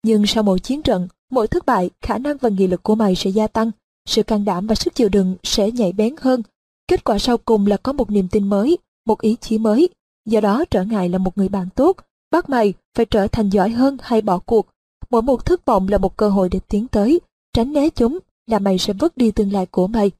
Nhưng 0.02 0.26
sau 0.26 0.42
mỗi 0.42 0.60
chiến 0.60 0.82
trận, 0.82 1.08
mỗi 1.30 1.46
thất 1.48 1.66
bại, 1.66 1.90
khả 2.00 2.18
năng 2.18 2.36
và 2.36 2.48
nghị 2.48 2.66
lực 2.66 2.82
của 2.82 2.94
mày 2.94 3.14
sẽ 3.14 3.30
gia 3.30 3.46
tăng, 3.46 3.70
sự 4.08 4.22
can 4.22 4.44
đảm 4.44 4.66
và 4.66 4.74
sức 4.74 4.94
chịu 4.94 5.08
đựng 5.08 5.36
sẽ 5.42 5.70
nhạy 5.70 5.92
bén 5.92 6.14
hơn. 6.20 6.42
Kết 6.88 7.04
quả 7.04 7.18
sau 7.18 7.38
cùng 7.38 7.66
là 7.66 7.76
có 7.76 7.92
một 7.92 8.10
niềm 8.10 8.28
tin 8.28 8.48
mới, 8.48 8.78
một 9.06 9.20
ý 9.20 9.36
chí 9.40 9.58
mới. 9.58 9.88
Do 10.26 10.40
đó 10.40 10.64
trở 10.70 10.84
ngại 10.84 11.08
là 11.08 11.18
một 11.18 11.38
người 11.38 11.48
bạn 11.48 11.68
tốt, 11.74 11.96
bắt 12.30 12.50
mày 12.50 12.74
phải 12.96 13.06
trở 13.06 13.28
thành 13.28 13.48
giỏi 13.48 13.70
hơn 13.70 13.96
hay 14.02 14.20
bỏ 14.20 14.38
cuộc. 14.38 14.66
Mỗi 15.10 15.22
một 15.22 15.44
thất 15.44 15.64
vọng 15.64 15.88
là 15.88 15.98
một 15.98 16.16
cơ 16.16 16.28
hội 16.28 16.48
để 16.48 16.60
tiến 16.68 16.88
tới, 16.88 17.20
tránh 17.52 17.72
né 17.72 17.90
chúng 17.90 18.18
là 18.46 18.58
mày 18.58 18.78
sẽ 18.78 18.92
vứt 18.92 19.16
đi 19.16 19.30
tương 19.30 19.52
lai 19.52 19.66
của 19.66 19.86
mày. 19.86 20.10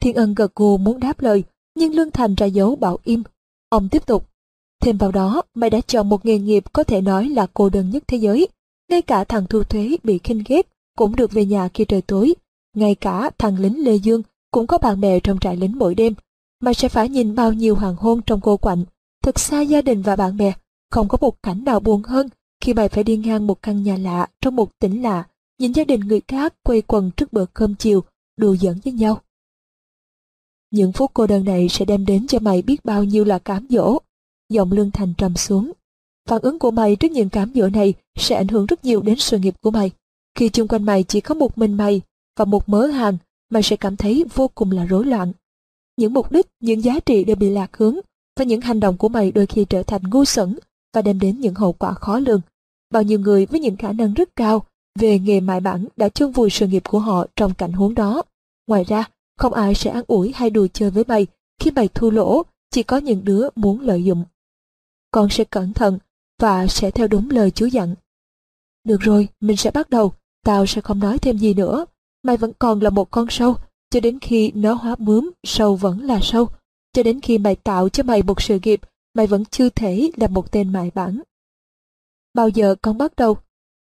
Thiên 0.00 0.14
ân 0.14 0.34
gật 0.34 0.54
gù 0.54 0.76
muốn 0.76 1.00
đáp 1.00 1.20
lời, 1.20 1.44
nhưng 1.74 1.94
Lương 1.94 2.10
Thành 2.10 2.34
ra 2.34 2.46
dấu 2.46 2.76
bảo 2.76 2.98
im. 3.04 3.22
Ông 3.68 3.88
tiếp 3.88 4.06
tục. 4.06 4.26
Thêm 4.82 4.96
vào 4.96 5.12
đó, 5.12 5.42
mày 5.54 5.70
đã 5.70 5.80
chọn 5.80 6.08
một 6.08 6.24
nghề 6.26 6.38
nghiệp 6.38 6.64
có 6.72 6.84
thể 6.84 7.00
nói 7.00 7.28
là 7.28 7.46
cô 7.54 7.68
đơn 7.68 7.90
nhất 7.90 8.02
thế 8.06 8.16
giới. 8.16 8.48
Ngay 8.90 9.02
cả 9.02 9.24
thằng 9.24 9.46
thu 9.46 9.62
thuế 9.62 9.96
bị 10.02 10.18
khinh 10.18 10.42
ghét 10.46 10.68
cũng 10.96 11.16
được 11.16 11.32
về 11.32 11.44
nhà 11.44 11.68
khi 11.74 11.84
trời 11.84 12.02
tối. 12.02 12.34
Ngay 12.76 12.94
cả 12.94 13.30
thằng 13.38 13.58
lính 13.58 13.84
Lê 13.84 13.94
Dương 13.94 14.22
cũng 14.50 14.66
có 14.66 14.78
bạn 14.78 15.00
bè 15.00 15.20
trong 15.20 15.38
trại 15.38 15.56
lính 15.56 15.78
mỗi 15.78 15.94
đêm. 15.94 16.14
Mày 16.60 16.74
sẽ 16.74 16.88
phải 16.88 17.08
nhìn 17.08 17.34
bao 17.34 17.52
nhiêu 17.52 17.74
hoàng 17.74 17.96
hôn 17.96 18.22
trong 18.22 18.40
cô 18.40 18.56
quạnh. 18.56 18.84
Thật 19.22 19.38
xa 19.38 19.60
gia 19.60 19.82
đình 19.82 20.02
và 20.02 20.16
bạn 20.16 20.36
bè, 20.36 20.52
không 20.90 21.08
có 21.08 21.18
một 21.20 21.42
cảnh 21.42 21.64
nào 21.64 21.80
buồn 21.80 22.02
hơn 22.02 22.28
khi 22.60 22.74
mày 22.74 22.88
phải 22.88 23.04
đi 23.04 23.16
ngang 23.16 23.46
một 23.46 23.62
căn 23.62 23.82
nhà 23.82 23.96
lạ 23.96 24.26
trong 24.40 24.56
một 24.56 24.78
tỉnh 24.78 25.02
lạ, 25.02 25.24
nhìn 25.58 25.72
gia 25.72 25.84
đình 25.84 26.00
người 26.00 26.20
khác 26.28 26.54
quây 26.62 26.82
quần 26.82 27.10
trước 27.16 27.32
bữa 27.32 27.46
cơm 27.54 27.74
chiều, 27.74 28.04
đùa 28.36 28.56
giỡn 28.56 28.80
với 28.84 28.92
nhau. 28.92 29.20
Những 30.70 30.92
phút 30.92 31.10
cô 31.14 31.26
đơn 31.26 31.44
này 31.44 31.68
sẽ 31.68 31.84
đem 31.84 32.06
đến 32.06 32.26
cho 32.26 32.38
mày 32.38 32.62
biết 32.62 32.84
bao 32.84 33.04
nhiêu 33.04 33.24
là 33.24 33.38
cám 33.38 33.66
dỗ. 33.70 33.98
Giọng 34.48 34.72
Lương 34.72 34.90
Thành 34.90 35.14
trầm 35.18 35.36
xuống. 35.36 35.72
Phản 36.28 36.42
ứng 36.42 36.58
của 36.58 36.70
mày 36.70 36.96
trước 36.96 37.10
những 37.10 37.28
cám 37.28 37.52
dỗ 37.54 37.68
này 37.68 37.94
sẽ 38.18 38.36
ảnh 38.36 38.48
hưởng 38.48 38.66
rất 38.66 38.84
nhiều 38.84 39.02
đến 39.02 39.18
sự 39.18 39.38
nghiệp 39.38 39.54
của 39.60 39.70
mày. 39.70 39.90
Khi 40.34 40.48
chung 40.48 40.68
quanh 40.68 40.84
mày 40.84 41.02
chỉ 41.02 41.20
có 41.20 41.34
một 41.34 41.58
mình 41.58 41.74
mày 41.74 42.00
và 42.38 42.44
một 42.44 42.68
mớ 42.68 42.86
hàng, 42.86 43.16
mày 43.50 43.62
sẽ 43.62 43.76
cảm 43.76 43.96
thấy 43.96 44.24
vô 44.34 44.50
cùng 44.54 44.70
là 44.70 44.84
rối 44.84 45.06
loạn. 45.06 45.32
Những 45.96 46.14
mục 46.14 46.32
đích, 46.32 46.46
những 46.60 46.84
giá 46.84 47.00
trị 47.00 47.24
đều 47.24 47.36
bị 47.36 47.50
lạc 47.50 47.76
hướng 47.76 47.96
và 48.38 48.44
những 48.44 48.60
hành 48.60 48.80
động 48.80 48.96
của 48.96 49.08
mày 49.08 49.32
đôi 49.32 49.46
khi 49.46 49.64
trở 49.64 49.82
thành 49.82 50.02
ngu 50.10 50.24
xuẩn 50.24 50.56
và 50.94 51.02
đem 51.02 51.18
đến 51.18 51.40
những 51.40 51.54
hậu 51.54 51.72
quả 51.72 51.94
khó 51.94 52.18
lường. 52.18 52.40
Bao 52.90 53.02
nhiêu 53.02 53.18
người 53.18 53.46
với 53.46 53.60
những 53.60 53.76
khả 53.76 53.92
năng 53.92 54.14
rất 54.14 54.36
cao 54.36 54.64
về 54.98 55.18
nghề 55.18 55.40
mại 55.40 55.60
bản 55.60 55.86
đã 55.96 56.08
chôn 56.08 56.30
vùi 56.30 56.50
sự 56.50 56.66
nghiệp 56.66 56.82
của 56.88 56.98
họ 56.98 57.26
trong 57.36 57.54
cảnh 57.54 57.72
huống 57.72 57.94
đó. 57.94 58.22
Ngoài 58.66 58.84
ra, 58.84 59.04
không 59.38 59.52
ai 59.52 59.74
sẽ 59.74 59.90
ăn 59.90 60.04
ủi 60.06 60.32
hay 60.32 60.50
đùa 60.50 60.66
chơi 60.72 60.90
với 60.90 61.04
mày 61.08 61.26
khi 61.60 61.70
mày 61.70 61.88
thua 61.88 62.10
lỗ, 62.10 62.42
chỉ 62.70 62.82
có 62.82 62.96
những 62.96 63.24
đứa 63.24 63.48
muốn 63.54 63.80
lợi 63.80 64.04
dụng. 64.04 64.24
Con 65.10 65.28
sẽ 65.30 65.44
cẩn 65.44 65.72
thận 65.72 65.98
và 66.40 66.66
sẽ 66.66 66.90
theo 66.90 67.08
đúng 67.08 67.30
lời 67.30 67.50
chú 67.50 67.66
dặn. 67.66 67.94
Được 68.84 69.00
rồi, 69.00 69.28
mình 69.40 69.56
sẽ 69.56 69.70
bắt 69.70 69.90
đầu, 69.90 70.12
tao 70.44 70.66
sẽ 70.66 70.80
không 70.80 70.98
nói 70.98 71.18
thêm 71.18 71.38
gì 71.38 71.54
nữa. 71.54 71.86
Mày 72.22 72.36
vẫn 72.36 72.52
còn 72.58 72.80
là 72.80 72.90
một 72.90 73.10
con 73.10 73.26
sâu, 73.30 73.56
cho 73.90 74.00
đến 74.00 74.18
khi 74.18 74.52
nó 74.54 74.74
hóa 74.74 74.96
bướm, 74.98 75.30
sâu 75.46 75.76
vẫn 75.76 76.00
là 76.00 76.20
sâu. 76.22 76.48
Cho 76.92 77.02
đến 77.02 77.20
khi 77.20 77.38
mày 77.38 77.56
tạo 77.56 77.88
cho 77.88 78.02
mày 78.02 78.22
một 78.22 78.42
sự 78.42 78.58
nghiệp, 78.62 78.80
mày 79.14 79.26
vẫn 79.26 79.44
chưa 79.44 79.68
thể 79.68 80.10
là 80.16 80.28
một 80.28 80.52
tên 80.52 80.72
mại 80.72 80.90
bản. 80.94 81.20
Bao 82.34 82.48
giờ 82.48 82.74
con 82.82 82.98
bắt 82.98 83.16
đầu? 83.16 83.36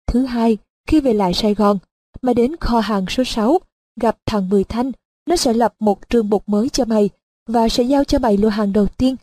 Thứ 0.07 0.25
hai, 0.25 0.57
khi 0.87 0.99
về 0.99 1.13
lại 1.13 1.33
Sài 1.33 1.53
Gòn, 1.53 1.77
mày 2.21 2.33
đến 2.33 2.55
kho 2.55 2.79
hàng 2.79 3.05
số 3.09 3.23
6, 3.23 3.59
gặp 4.01 4.17
thằng 4.25 4.49
Mười 4.49 4.63
Thanh, 4.63 4.91
nó 5.25 5.35
sẽ 5.35 5.53
lập 5.53 5.75
một 5.79 6.09
trường 6.09 6.29
mục 6.29 6.49
mới 6.49 6.69
cho 6.69 6.85
mày 6.85 7.09
và 7.47 7.69
sẽ 7.69 7.83
giao 7.83 8.03
cho 8.03 8.19
mày 8.19 8.37
lô 8.37 8.49
hàng 8.49 8.73
đầu 8.73 8.87
tiên. 8.87 9.15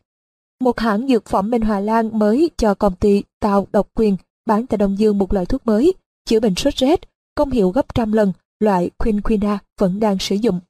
Một 0.61 0.81
hãng 0.81 1.09
dược 1.09 1.25
phẩm 1.25 1.51
bên 1.51 1.63
Hòa 1.63 1.81
Lan 1.81 2.19
mới 2.19 2.51
cho 2.57 2.75
công 2.75 2.97
ty 2.97 3.23
tạo 3.41 3.67
độc 3.73 3.89
quyền 3.95 4.17
bán 4.47 4.67
tại 4.67 4.79
Đông 4.79 4.99
Dương 4.99 5.19
một 5.19 5.33
loại 5.33 5.47
thuốc 5.47 5.67
mới 5.67 5.95
chữa 6.25 6.41
bệnh 6.41 6.55
sốt 6.55 6.75
rét, 6.75 7.01
công 7.35 7.51
hiệu 7.51 7.71
gấp 7.71 7.95
trăm 7.95 8.13
lần 8.13 8.33
loại 8.61 8.91
quinquina 8.99 9.59
vẫn 9.79 10.01
đang 10.01 10.19
sử 10.19 10.35
dụng. 10.35 10.61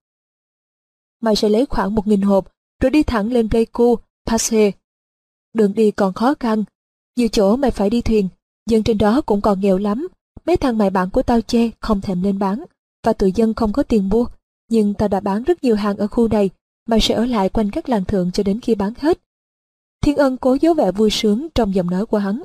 Mày 1.21 1.37
sẽ 1.37 1.49
lấy 1.49 1.67
khoảng 1.67 1.95
một 1.95 2.07
nghìn 2.07 2.23
hộp 2.23 2.53
rồi 2.81 2.91
đi 2.91 3.03
thẳng 3.03 3.33
lên 3.33 3.49
Pleiku, 3.49 3.97
Passe. 4.27 4.71
Đường 5.59 5.75
đi 5.75 5.91
còn 5.91 6.13
khó 6.13 6.35
khăn, 6.41 6.65
nhiều 7.17 7.29
chỗ 7.29 7.57
mày 7.57 7.71
phải 7.71 7.91
đi 7.91 8.01
thuyền, 8.01 8.29
dân 8.71 8.83
trên 8.83 8.99
đó 8.99 9.21
cũng 9.21 9.41
còn 9.41 9.61
nghèo 9.61 9.79
lắm. 9.79 10.09
Mấy 10.47 10.57
thằng 10.57 10.79
mày 10.79 10.91
bạn 10.91 11.11
của 11.11 11.23
tao 11.23 11.41
chê 11.41 11.71
không 11.81 12.01
thèm 12.01 12.23
lên 12.23 12.39
bán, 12.39 12.65
và 13.05 13.13
tụi 13.13 13.33
dân 13.33 13.55
không 13.55 13.73
có 13.73 13.83
tiền 13.83 14.09
mua, 14.09 14.27
nhưng 14.71 14.95
tao 14.95 15.09
đã 15.09 15.21
bán 15.21 15.43
rất 15.45 15.65
nhiều 15.65 15.77
hàng 15.77 15.97
ở 15.97 16.07
khu 16.07 16.29
này, 16.29 16.51
mày 16.89 17.01
sẽ 17.01 17.15
ở 17.15 17.25
lại 17.25 17.49
quanh 17.49 17.71
các 17.71 17.89
làng 17.89 18.05
thượng 18.05 18.33
cho 18.33 18.43
đến 18.43 18.61
khi 18.61 18.75
bán 18.75 18.93
hết. 18.99 19.21
Thiên 20.01 20.17
ân 20.17 20.37
cố 20.37 20.57
giấu 20.61 20.75
vẻ 20.75 20.93
vui 20.93 21.11
sướng 21.11 21.49
trong 21.55 21.75
giọng 21.75 21.91
nói 21.91 22.07
của 22.07 22.19
hắn. 22.19 22.43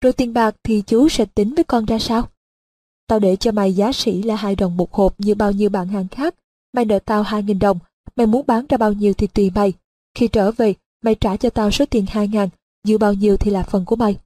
Rồi 0.00 0.12
tiền 0.12 0.34
bạc 0.34 0.56
thì 0.62 0.82
chú 0.86 1.08
sẽ 1.08 1.24
tính 1.24 1.54
với 1.54 1.64
con 1.64 1.84
ra 1.84 1.98
sao? 1.98 2.28
Tao 3.06 3.18
để 3.18 3.36
cho 3.36 3.52
mày 3.52 3.72
giá 3.72 3.92
sĩ 3.92 4.22
là 4.22 4.36
hai 4.36 4.56
đồng 4.56 4.76
một 4.76 4.92
hộp 4.92 5.20
như 5.20 5.34
bao 5.34 5.52
nhiêu 5.52 5.70
bạn 5.70 5.88
hàng 5.88 6.08
khác. 6.08 6.34
Mày 6.72 6.84
nợ 6.84 6.98
tao 6.98 7.22
hai 7.22 7.42
nghìn 7.42 7.58
đồng, 7.58 7.78
mày 8.16 8.26
muốn 8.26 8.46
bán 8.46 8.66
ra 8.66 8.76
bao 8.76 8.92
nhiêu 8.92 9.12
thì 9.14 9.26
tùy 9.26 9.50
mày. 9.54 9.72
Khi 10.14 10.28
trở 10.28 10.50
về, 10.52 10.74
mày 11.04 11.14
trả 11.14 11.36
cho 11.36 11.50
tao 11.50 11.70
số 11.70 11.84
tiền 11.90 12.06
hai 12.08 12.28
ngàn, 12.28 12.48
dư 12.84 12.98
bao 12.98 13.12
nhiêu 13.12 13.36
thì 13.36 13.50
là 13.50 13.62
phần 13.62 13.84
của 13.84 13.96
mày. 13.96 14.16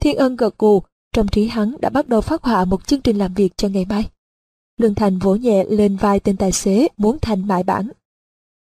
Thiên 0.00 0.16
ân 0.16 0.36
gật 0.36 0.58
gù, 0.58 0.82
trong 1.12 1.28
trí 1.28 1.48
hắn 1.48 1.74
đã 1.80 1.88
bắt 1.90 2.08
đầu 2.08 2.20
phát 2.20 2.42
họa 2.42 2.64
một 2.64 2.86
chương 2.86 3.00
trình 3.00 3.18
làm 3.18 3.34
việc 3.34 3.56
cho 3.56 3.68
ngày 3.68 3.84
mai. 3.84 4.04
Lương 4.80 4.94
Thành 4.94 5.18
vỗ 5.18 5.34
nhẹ 5.34 5.64
lên 5.64 5.96
vai 5.96 6.20
tên 6.20 6.36
tài 6.36 6.52
xế 6.52 6.88
muốn 6.96 7.18
Thành 7.22 7.48
mại 7.48 7.62
bản. 7.62 7.88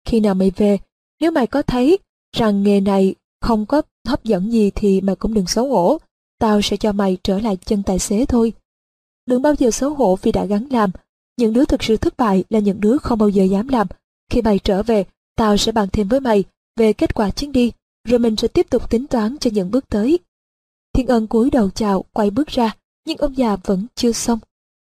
Khi 0.06 0.20
nào 0.20 0.34
mày 0.34 0.52
về, 0.56 0.78
nếu 1.20 1.32
mày 1.32 1.48
có 1.48 1.62
thấy 1.62 1.98
rằng 2.36 2.64
nghề 2.64 2.82
này 2.82 3.16
không 3.42 3.66
có 3.66 3.82
hấp 4.08 4.24
dẫn 4.24 4.52
gì 4.52 4.72
thì 4.76 5.02
mày 5.02 5.16
cũng 5.16 5.34
đừng 5.34 5.48
xấu 5.48 5.70
hổ. 5.70 5.98
Tao 6.40 6.62
sẽ 6.62 6.78
cho 6.78 6.92
mày 6.92 7.18
trở 7.24 7.40
lại 7.40 7.58
chân 7.66 7.84
tài 7.84 8.00
xế 8.00 8.26
thôi. 8.26 8.54
Đừng 9.26 9.42
bao 9.42 9.54
giờ 9.60 9.72
xấu 9.72 9.94
hổ 9.94 10.18
vì 10.22 10.32
đã 10.32 10.46
gắn 10.46 10.68
làm. 10.72 10.92
Những 11.38 11.54
đứa 11.54 11.66
thực 11.66 11.84
sự 11.84 11.98
thất 11.98 12.18
bại 12.18 12.44
là 12.50 12.60
những 12.60 12.82
đứa 12.82 12.98
không 12.98 13.20
bao 13.20 13.30
giờ 13.30 13.44
dám 13.44 13.68
làm. 13.68 13.88
Khi 14.32 14.42
mày 14.42 14.60
trở 14.60 14.84
về, 14.84 15.06
tao 15.36 15.58
sẽ 15.58 15.72
bàn 15.72 15.88
thêm 15.92 16.08
với 16.08 16.20
mày 16.20 16.44
về 16.80 16.94
kết 16.94 17.14
quả 17.14 17.30
chuyến 17.32 17.52
đi, 17.52 17.72
rồi 18.08 18.20
mình 18.20 18.36
sẽ 18.36 18.48
tiếp 18.48 18.70
tục 18.70 18.90
tính 18.90 19.08
toán 19.08 19.38
cho 19.40 19.52
những 19.54 19.72
bước 19.72 19.90
tới. 19.90 20.20
Thiên 20.94 21.08
ân 21.08 21.28
cúi 21.28 21.50
đầu 21.50 21.70
chào, 21.70 22.06
quay 22.14 22.32
bước 22.32 22.48
ra, 22.48 22.76
nhưng 23.06 23.18
ông 23.18 23.38
già 23.38 23.56
vẫn 23.56 23.86
chưa 23.96 24.12
xong. 24.12 24.40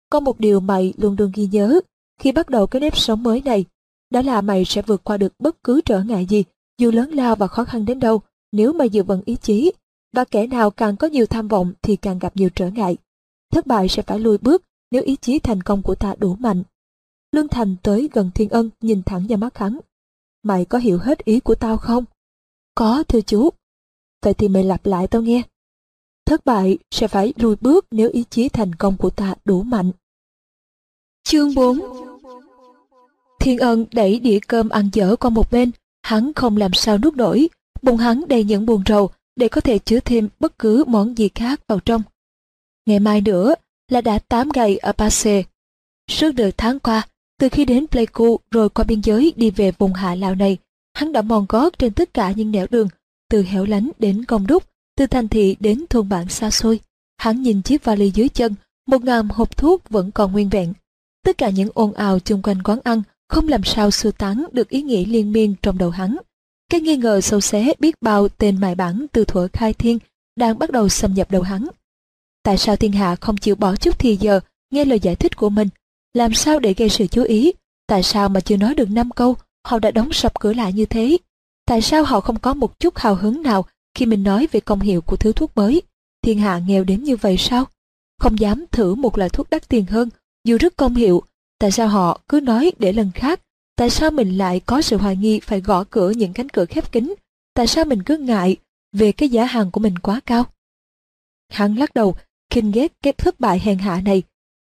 Có 0.10 0.20
một 0.20 0.40
điều 0.40 0.60
mày 0.60 0.94
luôn 0.98 1.16
luôn 1.20 1.32
ghi 1.36 1.48
nhớ 1.52 1.80
khi 2.20 2.32
bắt 2.32 2.50
đầu 2.50 2.68
cái 2.68 2.80
nếp 2.80 2.98
sống 2.98 3.24
mới 3.24 3.42
này, 3.42 3.66
đó 4.10 4.22
là 4.22 4.42
mày 4.42 4.66
sẽ 4.66 4.82
vượt 4.82 5.04
qua 5.04 5.18
được 5.18 5.34
bất 5.40 5.64
cứ 5.64 5.82
trở 5.82 6.04
ngại 6.04 6.26
gì, 6.26 6.44
dù 6.78 6.92
lớn 6.92 7.12
lao 7.12 7.36
và 7.36 7.48
khó 7.48 7.64
khăn 7.64 7.86
đến 7.86 8.00
đâu, 8.00 8.22
nếu 8.52 8.74
mày 8.74 8.90
giữ 8.90 9.04
vững 9.04 9.22
ý 9.26 9.36
chí. 9.36 9.72
Và 10.14 10.24
kẻ 10.24 10.48
nào 10.48 10.72
càng 10.72 10.98
có 10.98 11.08
nhiều 11.08 11.26
tham 11.26 11.48
vọng 11.48 11.74
thì 11.82 11.96
càng 11.96 12.20
gặp 12.20 12.36
nhiều 12.36 12.50
trở 12.56 12.70
ngại. 12.70 12.98
Thất 13.52 13.68
bại 13.68 13.88
sẽ 13.88 14.02
phải 14.02 14.20
lùi 14.20 14.38
bước, 14.38 14.64
nếu 14.92 15.04
ý 15.04 15.16
chí 15.16 15.40
thành 15.40 15.64
công 15.64 15.82
của 15.82 15.96
ta 15.96 16.16
đủ 16.20 16.36
mạnh. 16.36 16.64
Lương 17.32 17.48
Thành 17.48 17.76
tới 17.84 18.10
gần 18.14 18.32
Thiên 18.36 18.50
Ân 18.50 18.70
nhìn 18.82 19.04
thẳng 19.04 19.26
vào 19.30 19.38
mắt 19.38 19.58
hắn. 19.58 19.80
Mày 20.44 20.66
có 20.66 20.78
hiểu 20.78 20.98
hết 20.98 21.26
ý 21.26 21.40
của 21.40 21.56
tao 21.56 21.78
không? 21.78 22.06
Có 22.76 23.04
thưa 23.08 23.22
chú. 23.22 23.50
Vậy 24.22 24.34
thì 24.34 24.48
mày 24.48 24.64
lặp 24.64 24.86
lại 24.86 25.08
tao 25.08 25.22
nghe. 25.22 25.42
Thất 26.26 26.46
bại 26.46 26.78
sẽ 26.92 27.08
phải 27.08 27.34
lùi 27.36 27.56
bước 27.56 27.86
nếu 27.92 28.10
ý 28.10 28.24
chí 28.30 28.50
thành 28.50 28.76
công 28.76 28.98
của 28.98 29.10
ta 29.10 29.36
đủ 29.46 29.64
mạnh. 29.64 29.92
Chương 31.24 31.56
4 31.56 31.80
Thiên 33.40 33.60
Ân 33.60 33.86
đẩy 33.92 34.20
đĩa 34.20 34.40
cơm 34.48 34.70
ăn 34.70 34.90
dở 34.94 35.16
qua 35.16 35.30
một 35.30 35.52
bên, 35.52 35.72
hắn 36.02 36.34
không 36.34 36.58
làm 36.58 36.74
sao 36.74 36.98
nuốt 36.98 37.16
nổi, 37.16 37.50
bụng 37.82 37.98
hắn 37.98 38.24
đầy 38.28 38.44
những 38.44 38.66
buồn 38.66 38.84
rầu 38.88 39.10
để 39.36 39.48
có 39.48 39.62
thể 39.62 39.80
chứa 39.80 40.00
thêm 40.00 40.30
bất 40.40 40.60
cứ 40.60 40.84
món 40.88 41.18
gì 41.18 41.30
khác 41.36 41.62
vào 41.68 41.80
trong. 41.80 42.02
Ngày 42.86 43.00
mai 43.00 43.22
nữa 43.22 43.56
là 43.90 44.02
đã 44.02 44.20
8 44.20 44.50
ngày 44.54 44.78
ở 44.78 44.92
Passe. 44.92 45.44
Suốt 46.12 46.32
đời 46.32 46.52
tháng 46.58 46.80
qua, 46.80 47.08
từ 47.40 47.50
khi 47.50 47.66
đến 47.66 47.88
Pleiku 47.88 48.40
rồi 48.52 48.70
qua 48.70 48.86
biên 48.86 49.02
giới 49.02 49.34
đi 49.36 49.52
về 49.52 49.72
vùng 49.72 49.94
hạ 49.94 50.16
Lào 50.16 50.36
này, 50.36 50.58
hắn 50.94 51.12
đã 51.12 51.22
mòn 51.22 51.46
gót 51.50 51.80
trên 51.80 51.94
tất 51.94 52.14
cả 52.14 52.32
những 52.32 52.52
nẻo 52.52 52.68
đường, 52.70 52.88
từ 53.30 53.44
hẻo 53.44 53.66
lánh 53.66 53.90
đến 54.00 54.26
công 54.26 54.48
đúc, 54.48 54.64
từ 54.98 55.08
thành 55.08 55.28
thị 55.28 55.56
đến 55.60 55.86
thôn 55.90 56.10
bản 56.10 56.30
xa 56.30 56.50
xôi. 56.50 56.80
Hắn 57.18 57.42
nhìn 57.42 57.62
chiếc 57.62 57.84
vali 57.84 58.12
dưới 58.12 58.30
chân, 58.30 58.56
một 58.88 59.04
ngàn 59.04 59.28
hộp 59.30 59.58
thuốc 59.58 59.90
vẫn 59.90 60.12
còn 60.12 60.32
nguyên 60.32 60.50
vẹn. 60.50 60.74
Tất 61.26 61.38
cả 61.38 61.50
những 61.50 61.70
ồn 61.74 61.94
ào 61.94 62.20
chung 62.20 62.42
quanh 62.42 62.64
quán 62.64 62.80
ăn 62.84 63.02
không 63.30 63.48
làm 63.48 63.64
sao 63.64 63.92
xua 63.92 64.12
tán 64.12 64.46
được 64.52 64.70
ý 64.70 64.82
nghĩ 64.82 65.06
liên 65.06 65.32
miên 65.32 65.56
trong 65.62 65.78
đầu 65.78 65.90
hắn. 65.90 66.18
Cái 66.70 66.82
nghi 66.82 66.98
ngờ 66.98 67.22
sâu 67.22 67.42
xé 67.42 67.74
biết 67.80 68.02
bao 68.02 68.30
tên 68.30 68.62
mài 68.62 68.76
bản 68.76 69.06
từ 69.12 69.26
thuở 69.26 69.48
khai 69.54 69.74
thiên 69.74 70.00
đang 70.36 70.60
bắt 70.60 70.72
đầu 70.72 70.90
xâm 70.90 71.14
nhập 71.14 71.32
đầu 71.32 71.42
hắn. 71.42 71.68
Tại 72.44 72.58
sao 72.58 72.76
thiên 72.76 72.92
hạ 72.92 73.16
không 73.16 73.38
chịu 73.38 73.56
bỏ 73.56 73.76
chút 73.76 74.00
thì 74.00 74.18
giờ 74.22 74.40
nghe 74.72 74.86
lời 74.86 75.00
giải 75.00 75.16
thích 75.16 75.38
của 75.38 75.50
mình? 75.50 75.68
Làm 76.14 76.34
sao 76.34 76.60
để 76.60 76.74
gây 76.74 76.90
sự 76.90 77.08
chú 77.08 77.24
ý? 77.24 77.52
Tại 77.88 78.04
sao 78.04 78.30
mà 78.30 78.40
chưa 78.40 78.58
nói 78.58 78.76
được 78.76 78.90
năm 78.90 79.12
câu, 79.12 79.36
họ 79.66 79.80
đã 79.80 79.92
đóng 79.92 80.14
sập 80.14 80.40
cửa 80.40 80.54
lại 80.54 80.74
như 80.74 80.86
thế? 80.86 81.18
Tại 81.66 81.82
sao 81.82 82.04
họ 82.04 82.20
không 82.20 82.40
có 82.40 82.54
một 82.54 82.80
chút 82.80 82.98
hào 82.98 83.16
hứng 83.16 83.42
nào 83.42 83.66
khi 83.96 84.06
mình 84.06 84.24
nói 84.24 84.48
về 84.52 84.60
công 84.60 84.80
hiệu 84.80 85.02
của 85.02 85.16
thứ 85.16 85.34
thuốc 85.34 85.58
mới? 85.58 85.82
Thiên 86.22 86.40
hạ 86.40 86.62
nghèo 86.68 86.84
đến 86.84 87.04
như 87.04 87.16
vậy 87.16 87.38
sao? 87.38 87.66
Không 88.20 88.40
dám 88.40 88.66
thử 88.72 88.96
một 88.96 89.18
loại 89.18 89.30
thuốc 89.30 89.50
đắt 89.50 89.70
tiền 89.70 89.86
hơn, 89.86 90.10
dù 90.44 90.58
rất 90.58 90.78
công 90.78 90.96
hiệu. 90.96 91.24
Tại 91.60 91.72
sao 91.72 91.88
họ 91.88 92.22
cứ 92.28 92.40
nói 92.40 92.72
để 92.80 92.94
lần 92.94 93.12
khác? 93.16 93.40
Tại 93.76 93.90
sao 93.90 94.12
mình 94.12 94.38
lại 94.38 94.60
có 94.60 94.82
sự 94.82 94.98
hoài 94.98 95.16
nghi 95.16 95.40
phải 95.40 95.62
gõ 95.62 95.84
cửa 95.90 96.10
những 96.10 96.34
cánh 96.34 96.50
cửa 96.50 96.66
khép 96.66 96.92
kín? 96.92 97.14
Tại 97.54 97.68
sao 97.68 97.86
mình 97.86 98.04
cứ 98.04 98.18
ngại 98.18 98.58
về 98.92 99.12
cái 99.12 99.30
giá 99.30 99.46
hàng 99.46 99.72
của 99.72 99.80
mình 99.80 100.00
quá 100.00 100.20
cao? 100.26 100.46
Hắn 101.50 101.76
lắc 101.76 101.94
đầu, 101.94 102.16
khinh 102.50 102.72
ghét 102.72 102.92
cái 103.02 103.14
thất 103.14 103.40
bại 103.40 103.60
hèn 103.60 103.78
hạ 103.78 104.02
này. 104.02 104.24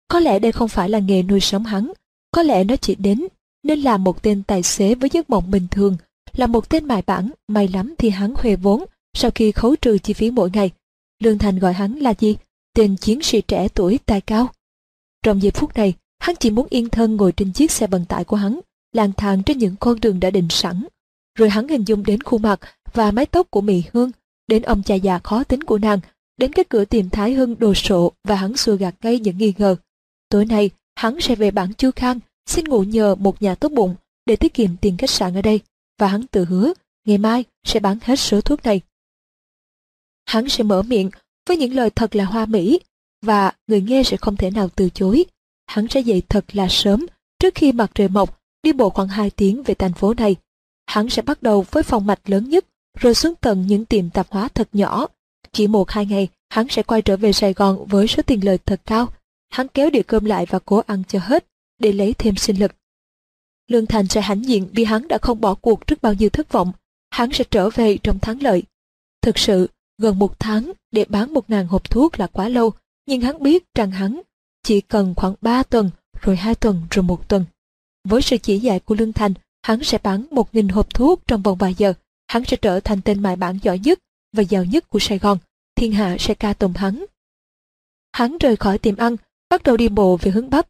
Có 0.09 0.19
lẽ 0.19 0.39
đây 0.39 0.51
không 0.51 0.69
phải 0.69 0.89
là 0.89 0.99
nghề 0.99 1.23
nuôi 1.23 1.39
sống 1.39 1.63
hắn. 1.63 1.91
Có 2.31 2.43
lẽ 2.43 2.63
nó 2.63 2.75
chỉ 2.75 2.95
đến 2.95 3.27
nên 3.63 3.79
là 3.79 3.97
một 3.97 4.23
tên 4.23 4.43
tài 4.43 4.63
xế 4.63 4.95
với 4.95 5.09
giấc 5.13 5.29
mộng 5.29 5.51
bình 5.51 5.67
thường, 5.71 5.97
là 6.35 6.47
một 6.47 6.69
tên 6.69 6.85
mài 6.85 7.01
bản, 7.01 7.31
may 7.47 7.67
lắm 7.67 7.93
thì 7.97 8.09
hắn 8.09 8.33
huề 8.37 8.55
vốn 8.55 8.85
sau 9.13 9.31
khi 9.35 9.51
khấu 9.51 9.75
trừ 9.75 9.97
chi 9.97 10.13
phí 10.13 10.31
mỗi 10.31 10.49
ngày. 10.53 10.71
Lương 11.23 11.37
Thành 11.37 11.59
gọi 11.59 11.73
hắn 11.73 11.95
là 11.95 12.13
gì? 12.19 12.37
Tên 12.73 12.95
chiến 12.95 13.21
sĩ 13.21 13.41
trẻ 13.41 13.67
tuổi 13.73 13.99
tài 14.05 14.21
cao. 14.21 14.47
Trong 15.23 15.41
giây 15.41 15.51
phút 15.51 15.75
này, 15.75 15.93
hắn 16.19 16.35
chỉ 16.39 16.49
muốn 16.49 16.67
yên 16.69 16.89
thân 16.89 17.15
ngồi 17.15 17.31
trên 17.31 17.51
chiếc 17.51 17.71
xe 17.71 17.87
vận 17.87 18.05
tải 18.05 18.23
của 18.23 18.35
hắn, 18.35 18.59
lang 18.93 19.11
thang 19.17 19.43
trên 19.43 19.57
những 19.57 19.75
con 19.79 19.99
đường 19.99 20.19
đã 20.19 20.29
định 20.29 20.47
sẵn. 20.49 20.85
Rồi 21.35 21.49
hắn 21.49 21.67
hình 21.67 21.83
dung 21.87 22.03
đến 22.03 22.23
khuôn 22.23 22.41
mặt 22.41 22.59
và 22.93 23.11
mái 23.11 23.25
tóc 23.25 23.51
của 23.51 23.61
Mỹ 23.61 23.83
Hương, 23.93 24.11
đến 24.47 24.61
ông 24.61 24.83
cha 24.83 24.95
già 24.95 25.19
khó 25.19 25.43
tính 25.43 25.63
của 25.63 25.77
nàng, 25.77 25.99
đến 26.37 26.53
cái 26.53 26.65
cửa 26.69 26.85
tiệm 26.85 27.09
Thái 27.09 27.33
Hưng 27.33 27.59
đồ 27.59 27.73
sộ 27.73 28.11
và 28.23 28.35
hắn 28.35 28.57
xua 28.57 28.75
gạt 28.75 28.95
ngay 29.01 29.19
những 29.19 29.37
nghi 29.37 29.53
ngờ. 29.57 29.75
Tối 30.29 30.45
nay, 30.45 30.69
hắn 30.95 31.21
sẽ 31.21 31.35
về 31.35 31.51
bản 31.51 31.73
Chu 31.73 31.91
Khang, 31.95 32.19
xin 32.45 32.65
ngủ 32.65 32.83
nhờ 32.83 33.15
một 33.15 33.41
nhà 33.41 33.55
tốt 33.55 33.71
bụng 33.71 33.95
để 34.25 34.35
tiết 34.35 34.53
kiệm 34.53 34.77
tiền 34.77 34.97
khách 34.97 35.09
sạn 35.09 35.35
ở 35.35 35.41
đây, 35.41 35.59
và 35.99 36.07
hắn 36.07 36.27
tự 36.27 36.45
hứa 36.45 36.73
ngày 37.05 37.17
mai 37.17 37.43
sẽ 37.63 37.79
bán 37.79 37.97
hết 38.01 38.15
số 38.15 38.41
thuốc 38.41 38.63
này. 38.63 38.81
Hắn 40.25 40.49
sẽ 40.49 40.63
mở 40.63 40.81
miệng 40.81 41.09
với 41.47 41.57
những 41.57 41.73
lời 41.73 41.89
thật 41.89 42.15
là 42.15 42.25
hoa 42.25 42.45
mỹ, 42.45 42.79
và 43.21 43.51
người 43.67 43.81
nghe 43.81 44.03
sẽ 44.03 44.17
không 44.17 44.35
thể 44.35 44.49
nào 44.49 44.69
từ 44.75 44.89
chối. 44.89 45.25
Hắn 45.67 45.87
sẽ 45.87 45.99
dậy 45.99 46.21
thật 46.29 46.45
là 46.53 46.67
sớm, 46.69 47.05
trước 47.39 47.55
khi 47.55 47.71
mặt 47.71 47.91
trời 47.95 48.07
mọc, 48.07 48.39
đi 48.63 48.73
bộ 48.73 48.89
khoảng 48.89 49.07
2 49.07 49.29
tiếng 49.29 49.63
về 49.63 49.73
thành 49.73 49.93
phố 49.93 50.13
này. 50.13 50.35
Hắn 50.85 51.09
sẽ 51.09 51.21
bắt 51.21 51.43
đầu 51.43 51.65
với 51.71 51.83
phòng 51.83 52.05
mạch 52.05 52.29
lớn 52.29 52.49
nhất, 52.49 52.65
rồi 52.99 53.13
xuống 53.13 53.33
tận 53.41 53.67
những 53.67 53.85
tiệm 53.85 54.09
tạp 54.09 54.27
hóa 54.29 54.47
thật 54.47 54.69
nhỏ. 54.73 55.07
Chỉ 55.51 55.67
một 55.67 55.91
hai 55.91 56.05
ngày, 56.05 56.27
hắn 56.49 56.67
sẽ 56.69 56.83
quay 56.83 57.01
trở 57.01 57.17
về 57.17 57.33
Sài 57.33 57.53
Gòn 57.53 57.85
với 57.85 58.07
số 58.07 58.23
tiền 58.23 58.45
lời 58.45 58.57
thật 58.65 58.81
cao. 58.85 59.07
Hắn 59.49 59.67
kéo 59.67 59.89
đĩa 59.89 60.03
cơm 60.03 60.25
lại 60.25 60.45
và 60.49 60.59
cố 60.59 60.81
ăn 60.87 61.03
cho 61.07 61.19
hết, 61.19 61.45
để 61.79 61.91
lấy 61.91 62.13
thêm 62.13 62.35
sinh 62.35 62.59
lực. 62.59 62.71
Lương 63.67 63.85
Thành 63.85 64.07
sẽ 64.07 64.21
hãnh 64.21 64.45
diện 64.45 64.67
vì 64.71 64.83
hắn 64.83 65.07
đã 65.07 65.17
không 65.17 65.41
bỏ 65.41 65.55
cuộc 65.55 65.87
trước 65.87 66.01
bao 66.01 66.13
nhiêu 66.13 66.29
thất 66.29 66.51
vọng. 66.51 66.71
Hắn 67.09 67.31
sẽ 67.33 67.43
trở 67.51 67.69
về 67.69 67.97
trong 67.97 68.19
thắng 68.19 68.43
lợi. 68.43 68.63
Thực 69.21 69.37
sự, 69.37 69.69
gần 69.97 70.19
một 70.19 70.39
tháng 70.39 70.71
để 70.91 71.05
bán 71.09 71.33
một 71.33 71.49
ngàn 71.49 71.67
hộp 71.67 71.89
thuốc 71.89 72.19
là 72.19 72.27
quá 72.27 72.49
lâu, 72.49 72.71
nhưng 73.05 73.21
hắn 73.21 73.43
biết 73.43 73.63
rằng 73.75 73.91
hắn 73.91 74.21
chỉ 74.63 74.81
cần 74.81 75.13
khoảng 75.15 75.35
ba 75.41 75.63
tuần, 75.63 75.89
rồi 76.21 76.35
hai 76.35 76.55
tuần, 76.55 76.81
rồi 76.91 77.03
một 77.03 77.29
tuần. 77.29 77.45
Với 78.03 78.21
sự 78.21 78.37
chỉ 78.37 78.59
dạy 78.59 78.79
của 78.79 78.95
Lương 78.95 79.13
Thành, 79.13 79.33
hắn 79.63 79.83
sẽ 79.83 79.97
bán 80.03 80.25
một 80.31 80.55
nghìn 80.55 80.67
hộp 80.67 80.93
thuốc 80.93 81.21
trong 81.27 81.41
vòng 81.41 81.57
vài 81.57 81.73
giờ. 81.77 81.93
Hắn 82.27 82.45
sẽ 82.45 82.57
trở 82.57 82.79
thành 82.79 83.01
tên 83.01 83.21
mại 83.21 83.35
bản 83.35 83.59
giỏi 83.63 83.79
nhất 83.79 83.99
và 84.33 84.43
giàu 84.43 84.63
nhất 84.65 84.89
của 84.89 84.99
Sài 84.99 85.19
Gòn. 85.19 85.37
Thiên 85.75 85.91
hạ 85.91 86.15
sẽ 86.19 86.33
ca 86.33 86.53
tùng 86.53 86.73
hắn. 86.73 87.05
Hắn 88.11 88.37
rời 88.37 88.55
khỏi 88.55 88.77
tiệm 88.77 88.97
ăn, 88.97 89.15
bắt 89.49 89.63
đầu 89.63 89.77
đi 89.77 89.89
bộ 89.89 90.17
về 90.21 90.31
hướng 90.31 90.49
Bắc. 90.49 90.67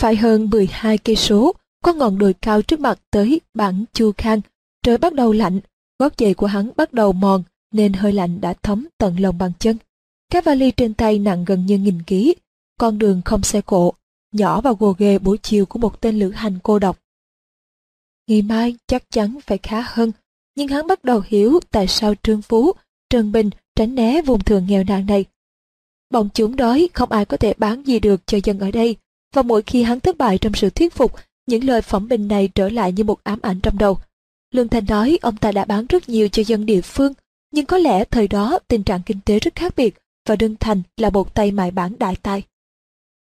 Phải 0.00 0.16
hơn 0.16 0.50
12 0.50 0.98
cây 0.98 1.16
số, 1.16 1.54
có 1.84 1.92
ngọn 1.92 2.18
đồi 2.18 2.34
cao 2.34 2.62
trước 2.62 2.80
mặt 2.80 2.98
tới 3.10 3.40
bản 3.54 3.84
Chu 3.92 4.12
Khang. 4.16 4.40
Trời 4.82 4.98
bắt 4.98 5.14
đầu 5.14 5.32
lạnh, 5.32 5.60
gót 5.98 6.12
giày 6.18 6.34
của 6.34 6.46
hắn 6.46 6.70
bắt 6.76 6.92
đầu 6.92 7.12
mòn, 7.12 7.42
nên 7.72 7.92
hơi 7.92 8.12
lạnh 8.12 8.40
đã 8.40 8.54
thấm 8.62 8.88
tận 8.98 9.20
lòng 9.20 9.38
bàn 9.38 9.52
chân. 9.58 9.76
Cái 10.30 10.42
vali 10.42 10.70
trên 10.70 10.94
tay 10.94 11.18
nặng 11.18 11.44
gần 11.44 11.66
như 11.66 11.78
nghìn 11.78 12.02
ký, 12.02 12.34
con 12.78 12.98
đường 12.98 13.22
không 13.24 13.42
xe 13.42 13.60
cộ, 13.60 13.92
nhỏ 14.32 14.60
và 14.60 14.72
gồ 14.78 14.94
ghề 14.98 15.18
buổi 15.18 15.38
chiều 15.38 15.66
của 15.66 15.78
một 15.78 16.00
tên 16.00 16.18
lữ 16.18 16.30
hành 16.30 16.58
cô 16.62 16.78
độc. 16.78 16.98
Ngày 18.26 18.42
mai 18.42 18.76
chắc 18.86 19.10
chắn 19.10 19.38
phải 19.46 19.58
khá 19.58 19.84
hơn, 19.86 20.12
nhưng 20.54 20.68
hắn 20.68 20.86
bắt 20.86 21.04
đầu 21.04 21.22
hiểu 21.26 21.60
tại 21.70 21.86
sao 21.88 22.14
Trương 22.22 22.42
Phú, 22.42 22.72
Trần 23.10 23.32
Bình 23.32 23.50
tránh 23.74 23.94
né 23.94 24.22
vùng 24.22 24.44
thường 24.44 24.66
nghèo 24.68 24.84
nàn 24.84 25.06
này. 25.06 25.24
Bọn 26.10 26.28
chúng 26.34 26.56
đói 26.56 26.88
không 26.92 27.12
ai 27.12 27.24
có 27.24 27.36
thể 27.36 27.54
bán 27.58 27.82
gì 27.82 28.00
được 28.00 28.26
cho 28.26 28.38
dân 28.44 28.58
ở 28.58 28.70
đây, 28.70 28.96
và 29.34 29.42
mỗi 29.42 29.62
khi 29.62 29.82
hắn 29.82 30.00
thất 30.00 30.18
bại 30.18 30.38
trong 30.38 30.54
sự 30.54 30.70
thuyết 30.70 30.94
phục, 30.94 31.12
những 31.46 31.64
lời 31.64 31.82
phẩm 31.82 32.08
bình 32.08 32.28
này 32.28 32.48
trở 32.54 32.68
lại 32.68 32.92
như 32.92 33.04
một 33.04 33.24
ám 33.24 33.38
ảnh 33.42 33.60
trong 33.60 33.78
đầu. 33.78 33.98
Lương 34.54 34.68
Thành 34.68 34.84
nói 34.88 35.18
ông 35.22 35.36
ta 35.36 35.52
đã 35.52 35.64
bán 35.64 35.86
rất 35.86 36.08
nhiều 36.08 36.28
cho 36.28 36.42
dân 36.46 36.66
địa 36.66 36.80
phương, 36.80 37.12
nhưng 37.50 37.66
có 37.66 37.78
lẽ 37.78 38.04
thời 38.04 38.28
đó 38.28 38.58
tình 38.68 38.82
trạng 38.82 39.02
kinh 39.02 39.20
tế 39.24 39.38
rất 39.38 39.54
khác 39.54 39.72
biệt 39.76 39.94
và 40.28 40.36
Đương 40.36 40.56
Thành 40.60 40.82
là 40.96 41.10
một 41.10 41.34
tay 41.34 41.50
mại 41.50 41.70
bản 41.70 41.94
đại 41.98 42.16
tài. 42.22 42.42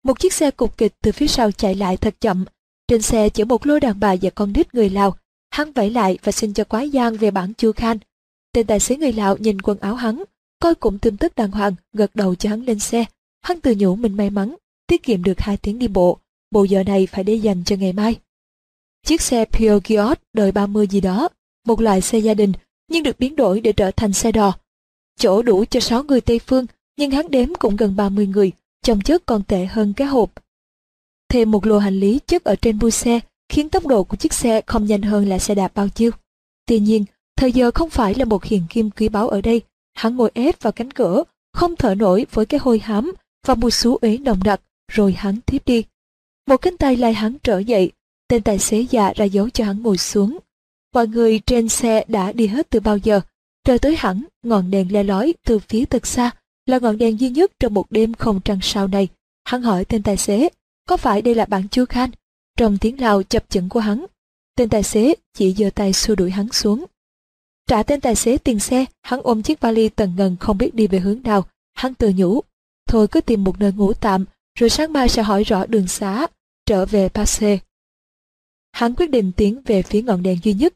Một 0.05 0.21
chiếc 0.21 0.33
xe 0.33 0.51
cục 0.51 0.77
kịch 0.77 0.93
từ 1.03 1.13
phía 1.13 1.27
sau 1.27 1.51
chạy 1.53 1.75
lại 1.75 1.97
thật 1.97 2.15
chậm. 2.21 2.45
Trên 2.89 3.03
xe 3.03 3.29
chở 3.29 3.45
một 3.45 3.67
lô 3.67 3.79
đàn 3.79 4.01
bà 4.01 4.15
và 4.23 4.31
con 4.31 4.53
nít 4.53 4.75
người 4.75 4.91
Lào. 4.91 5.17
Hắn 5.51 5.73
vẫy 5.73 5.91
lại 5.91 6.19
và 6.23 6.33
xin 6.33 6.53
cho 6.53 6.65
quái 6.65 6.91
giang 6.91 7.17
về 7.17 7.31
bản 7.31 7.55
Chu 7.55 7.73
Khan. 7.73 7.99
Tên 8.53 8.67
tài 8.67 8.81
xế 8.81 8.97
người 8.97 9.13
Lào 9.13 9.37
nhìn 9.37 9.63
quần 9.63 9.79
áo 9.79 9.95
hắn, 9.95 10.23
coi 10.65 10.75
cũng 10.75 10.99
tin 10.99 11.17
tức 11.17 11.35
đàng 11.35 11.51
hoàng, 11.51 11.75
gật 11.93 12.17
đầu 12.17 12.35
cho 12.35 12.51
hắn 12.51 12.63
lên 12.63 12.79
xe. 12.79 13.05
Hắn 13.43 13.61
tự 13.61 13.75
nhủ 13.79 13.97
mình 13.97 14.17
may 14.17 14.31
mắn, 14.31 14.55
tiết 14.87 15.03
kiệm 15.03 15.23
được 15.23 15.41
hai 15.41 15.57
tiếng 15.57 15.79
đi 15.79 15.89
bộ. 15.89 16.19
Bộ 16.51 16.65
giờ 16.65 16.83
này 16.83 17.07
phải 17.07 17.25
để 17.25 17.35
dành 17.35 17.65
cho 17.65 17.77
ngày 17.77 17.93
mai. 17.93 18.17
Chiếc 19.07 19.21
xe 19.21 19.45
Pure 19.45 19.97
Giot 19.97 20.19
đời 20.33 20.53
30 20.53 20.87
gì 20.87 21.01
đó, 21.01 21.29
một 21.67 21.81
loại 21.81 22.01
xe 22.01 22.19
gia 22.19 22.35
đình, 22.35 22.53
nhưng 22.91 23.03
được 23.03 23.19
biến 23.19 23.37
đổi 23.37 23.61
để 23.61 23.73
trở 23.73 23.91
thành 23.91 24.13
xe 24.13 24.33
đò. 24.33 24.53
Chỗ 25.19 25.43
đủ 25.43 25.65
cho 25.71 25.81
6 25.81 26.03
người 26.03 26.21
Tây 26.21 26.39
Phương, 26.39 26.67
nhưng 26.97 27.11
hắn 27.11 27.31
đếm 27.31 27.55
cũng 27.55 27.77
gần 27.77 27.97
30 27.97 28.27
người, 28.27 28.53
chồng 28.83 29.01
chất 29.01 29.27
còn 29.27 29.43
tệ 29.43 29.67
hơn 29.67 29.93
cái 29.93 30.07
hộp. 30.07 30.33
Thêm 31.29 31.51
một 31.51 31.67
lô 31.67 31.79
hành 31.79 32.01
lý 32.01 32.21
chất 32.27 32.45
ở 32.45 32.57
trên 32.57 32.79
bu 32.79 32.91
xe 32.91 33.21
khiến 33.49 33.69
tốc 33.69 33.87
độ 33.87 34.05
của 34.05 34.17
chiếc 34.17 34.33
xe 34.33 34.61
không 34.67 34.87
nhanh 34.87 35.03
hơn 35.03 35.29
là 35.29 35.39
xe 35.39 35.55
đạp 35.55 35.75
bao 35.75 35.89
nhiêu. 35.97 36.11
Tuy 36.67 36.79
nhiên, 36.79 37.05
thời 37.37 37.53
giờ 37.53 37.71
không 37.75 37.91
phải 37.91 38.15
là 38.15 38.25
một 38.25 38.45
hiện 38.45 38.63
kim 38.71 38.91
quý 38.91 39.09
báu 39.09 39.29
ở 39.29 39.41
đây. 39.41 39.63
Hắn 39.95 40.17
ngồi 40.17 40.31
ép 40.35 40.63
vào 40.63 40.73
cánh 40.73 40.91
cửa, 40.91 41.25
không 41.53 41.77
thở 41.77 41.95
nổi 41.95 42.27
với 42.31 42.47
cái 42.47 42.61
hôi 42.61 42.79
hám 42.79 43.13
và 43.47 43.55
mùi 43.55 43.71
xú 43.71 43.97
uế 43.97 44.19
nồng 44.19 44.43
đặc, 44.45 44.61
rồi 44.93 45.13
hắn 45.13 45.39
thiếp 45.47 45.65
đi. 45.65 45.85
Một 46.47 46.57
cánh 46.57 46.77
tay 46.77 46.97
lai 46.97 47.15
hắn 47.15 47.37
trở 47.43 47.59
dậy, 47.59 47.93
tên 48.29 48.43
tài 48.43 48.59
xế 48.59 48.81
già 48.91 49.13
ra 49.17 49.25
dấu 49.25 49.51
cho 49.51 49.65
hắn 49.65 49.83
ngồi 49.83 49.99
xuống. 49.99 50.39
Mọi 50.95 51.09
người 51.09 51.39
trên 51.39 51.69
xe 51.69 52.05
đã 52.09 52.33
đi 52.33 52.47
hết 52.47 52.71
từ 52.71 52.81
bao 52.81 52.97
giờ. 52.97 53.21
Trời 53.65 53.79
tới 53.79 53.97
hẳn, 53.99 54.25
ngọn 54.43 54.71
đèn 54.71 54.93
le 54.93 55.03
lói 55.03 55.35
từ 55.47 55.59
phía 55.59 55.85
thật 55.85 56.07
xa, 56.07 56.31
là 56.67 56.79
ngọn 56.79 56.99
đèn 56.99 57.21
duy 57.21 57.31
nhất 57.31 57.53
trong 57.61 57.75
một 57.75 57.87
đêm 57.91 58.15
không 58.15 58.41
trăng 58.45 58.59
sao 58.63 58.89
này. 58.89 59.09
Hắn 59.45 59.63
hỏi 59.63 59.85
tên 59.85 60.03
tài 60.03 60.17
xế, 60.17 60.49
có 60.89 60.97
phải 60.97 61.23
đây 61.23 61.35
là 61.35 61.45
bạn 61.45 61.69
Chu 61.69 61.85
Khan? 61.85 62.11
Trong 62.59 62.79
tiếng 62.79 63.01
Lào 63.01 63.23
chập 63.23 63.45
chững 63.49 63.69
của 63.69 63.81
hắn, 63.81 64.07
tên 64.57 64.69
tài 64.69 64.83
xế 64.83 65.15
chỉ 65.35 65.53
giơ 65.53 65.71
tay 65.75 65.93
xua 65.93 66.15
đuổi 66.15 66.31
hắn 66.31 66.49
xuống. 66.53 66.85
Trả 67.67 67.83
tên 67.83 68.01
tài 68.01 68.15
xế 68.15 68.39
tiền 68.39 68.61
xe, 68.61 68.85
hắn 69.03 69.21
ôm 69.23 69.43
chiếc 69.43 69.61
vali 69.61 69.89
tần 69.89 70.13
ngần 70.17 70.37
không 70.41 70.59
biết 70.59 70.75
đi 70.75 70.87
về 70.87 70.99
hướng 70.99 71.23
nào. 71.23 71.45
Hắn 71.75 71.95
tự 71.95 72.13
nhủ, 72.17 72.41
thôi 72.87 73.09
cứ 73.11 73.21
tìm 73.21 73.45
một 73.45 73.61
nơi 73.61 73.73
ngủ 73.73 73.93
tạm, 73.93 74.25
rồi 74.59 74.71
sáng 74.71 74.93
mai 74.93 75.09
sẽ 75.09 75.23
hỏi 75.23 75.45
rõ 75.45 75.67
đường 75.67 75.87
xá, 75.87 76.27
trở 76.67 76.87
về 76.87 77.09
Passe. 77.09 77.59
Hắn 78.73 78.95
quyết 78.95 79.11
định 79.11 79.33
tiến 79.37 79.63
về 79.65 79.83
phía 79.83 80.03
ngọn 80.03 80.23
đèn 80.23 80.39
duy 80.43 80.53
nhất. 80.53 80.75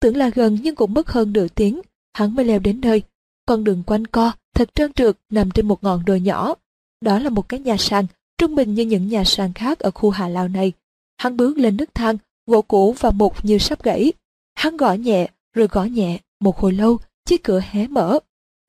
Tưởng 0.00 0.16
là 0.16 0.30
gần 0.34 0.58
nhưng 0.62 0.74
cũng 0.74 0.94
mất 0.94 1.08
hơn 1.08 1.32
nửa 1.32 1.46
tiếng, 1.48 1.80
hắn 2.12 2.34
mới 2.34 2.44
leo 2.44 2.58
đến 2.58 2.80
nơi. 2.80 3.02
Con 3.46 3.64
đường 3.64 3.82
quanh 3.86 4.06
co, 4.06 4.32
thật 4.54 4.74
trơn 4.74 4.92
trượt 4.92 5.16
nằm 5.30 5.50
trên 5.50 5.68
một 5.68 5.84
ngọn 5.84 6.04
đồi 6.04 6.20
nhỏ. 6.20 6.54
Đó 7.00 7.18
là 7.18 7.30
một 7.30 7.48
cái 7.48 7.60
nhà 7.60 7.76
sàn, 7.76 8.06
trung 8.38 8.54
bình 8.54 8.74
như 8.74 8.84
những 8.84 9.08
nhà 9.08 9.24
sàn 9.24 9.52
khác 9.52 9.78
ở 9.78 9.90
khu 9.90 10.10
Hà 10.10 10.28
Lao 10.28 10.48
này. 10.48 10.72
Hắn 11.18 11.36
bước 11.36 11.58
lên 11.58 11.76
nước 11.76 11.94
thang, 11.94 12.18
gỗ 12.46 12.62
cũ 12.62 12.94
và 13.00 13.10
mục 13.10 13.44
như 13.44 13.58
sắp 13.58 13.82
gãy. 13.82 14.12
Hắn 14.54 14.76
gõ 14.76 14.92
nhẹ, 14.92 15.28
rồi 15.54 15.66
gõ 15.66 15.84
nhẹ, 15.84 16.18
một 16.40 16.58
hồi 16.58 16.72
lâu, 16.72 16.98
chiếc 17.24 17.44
cửa 17.44 17.60
hé 17.70 17.86
mở. 17.86 18.18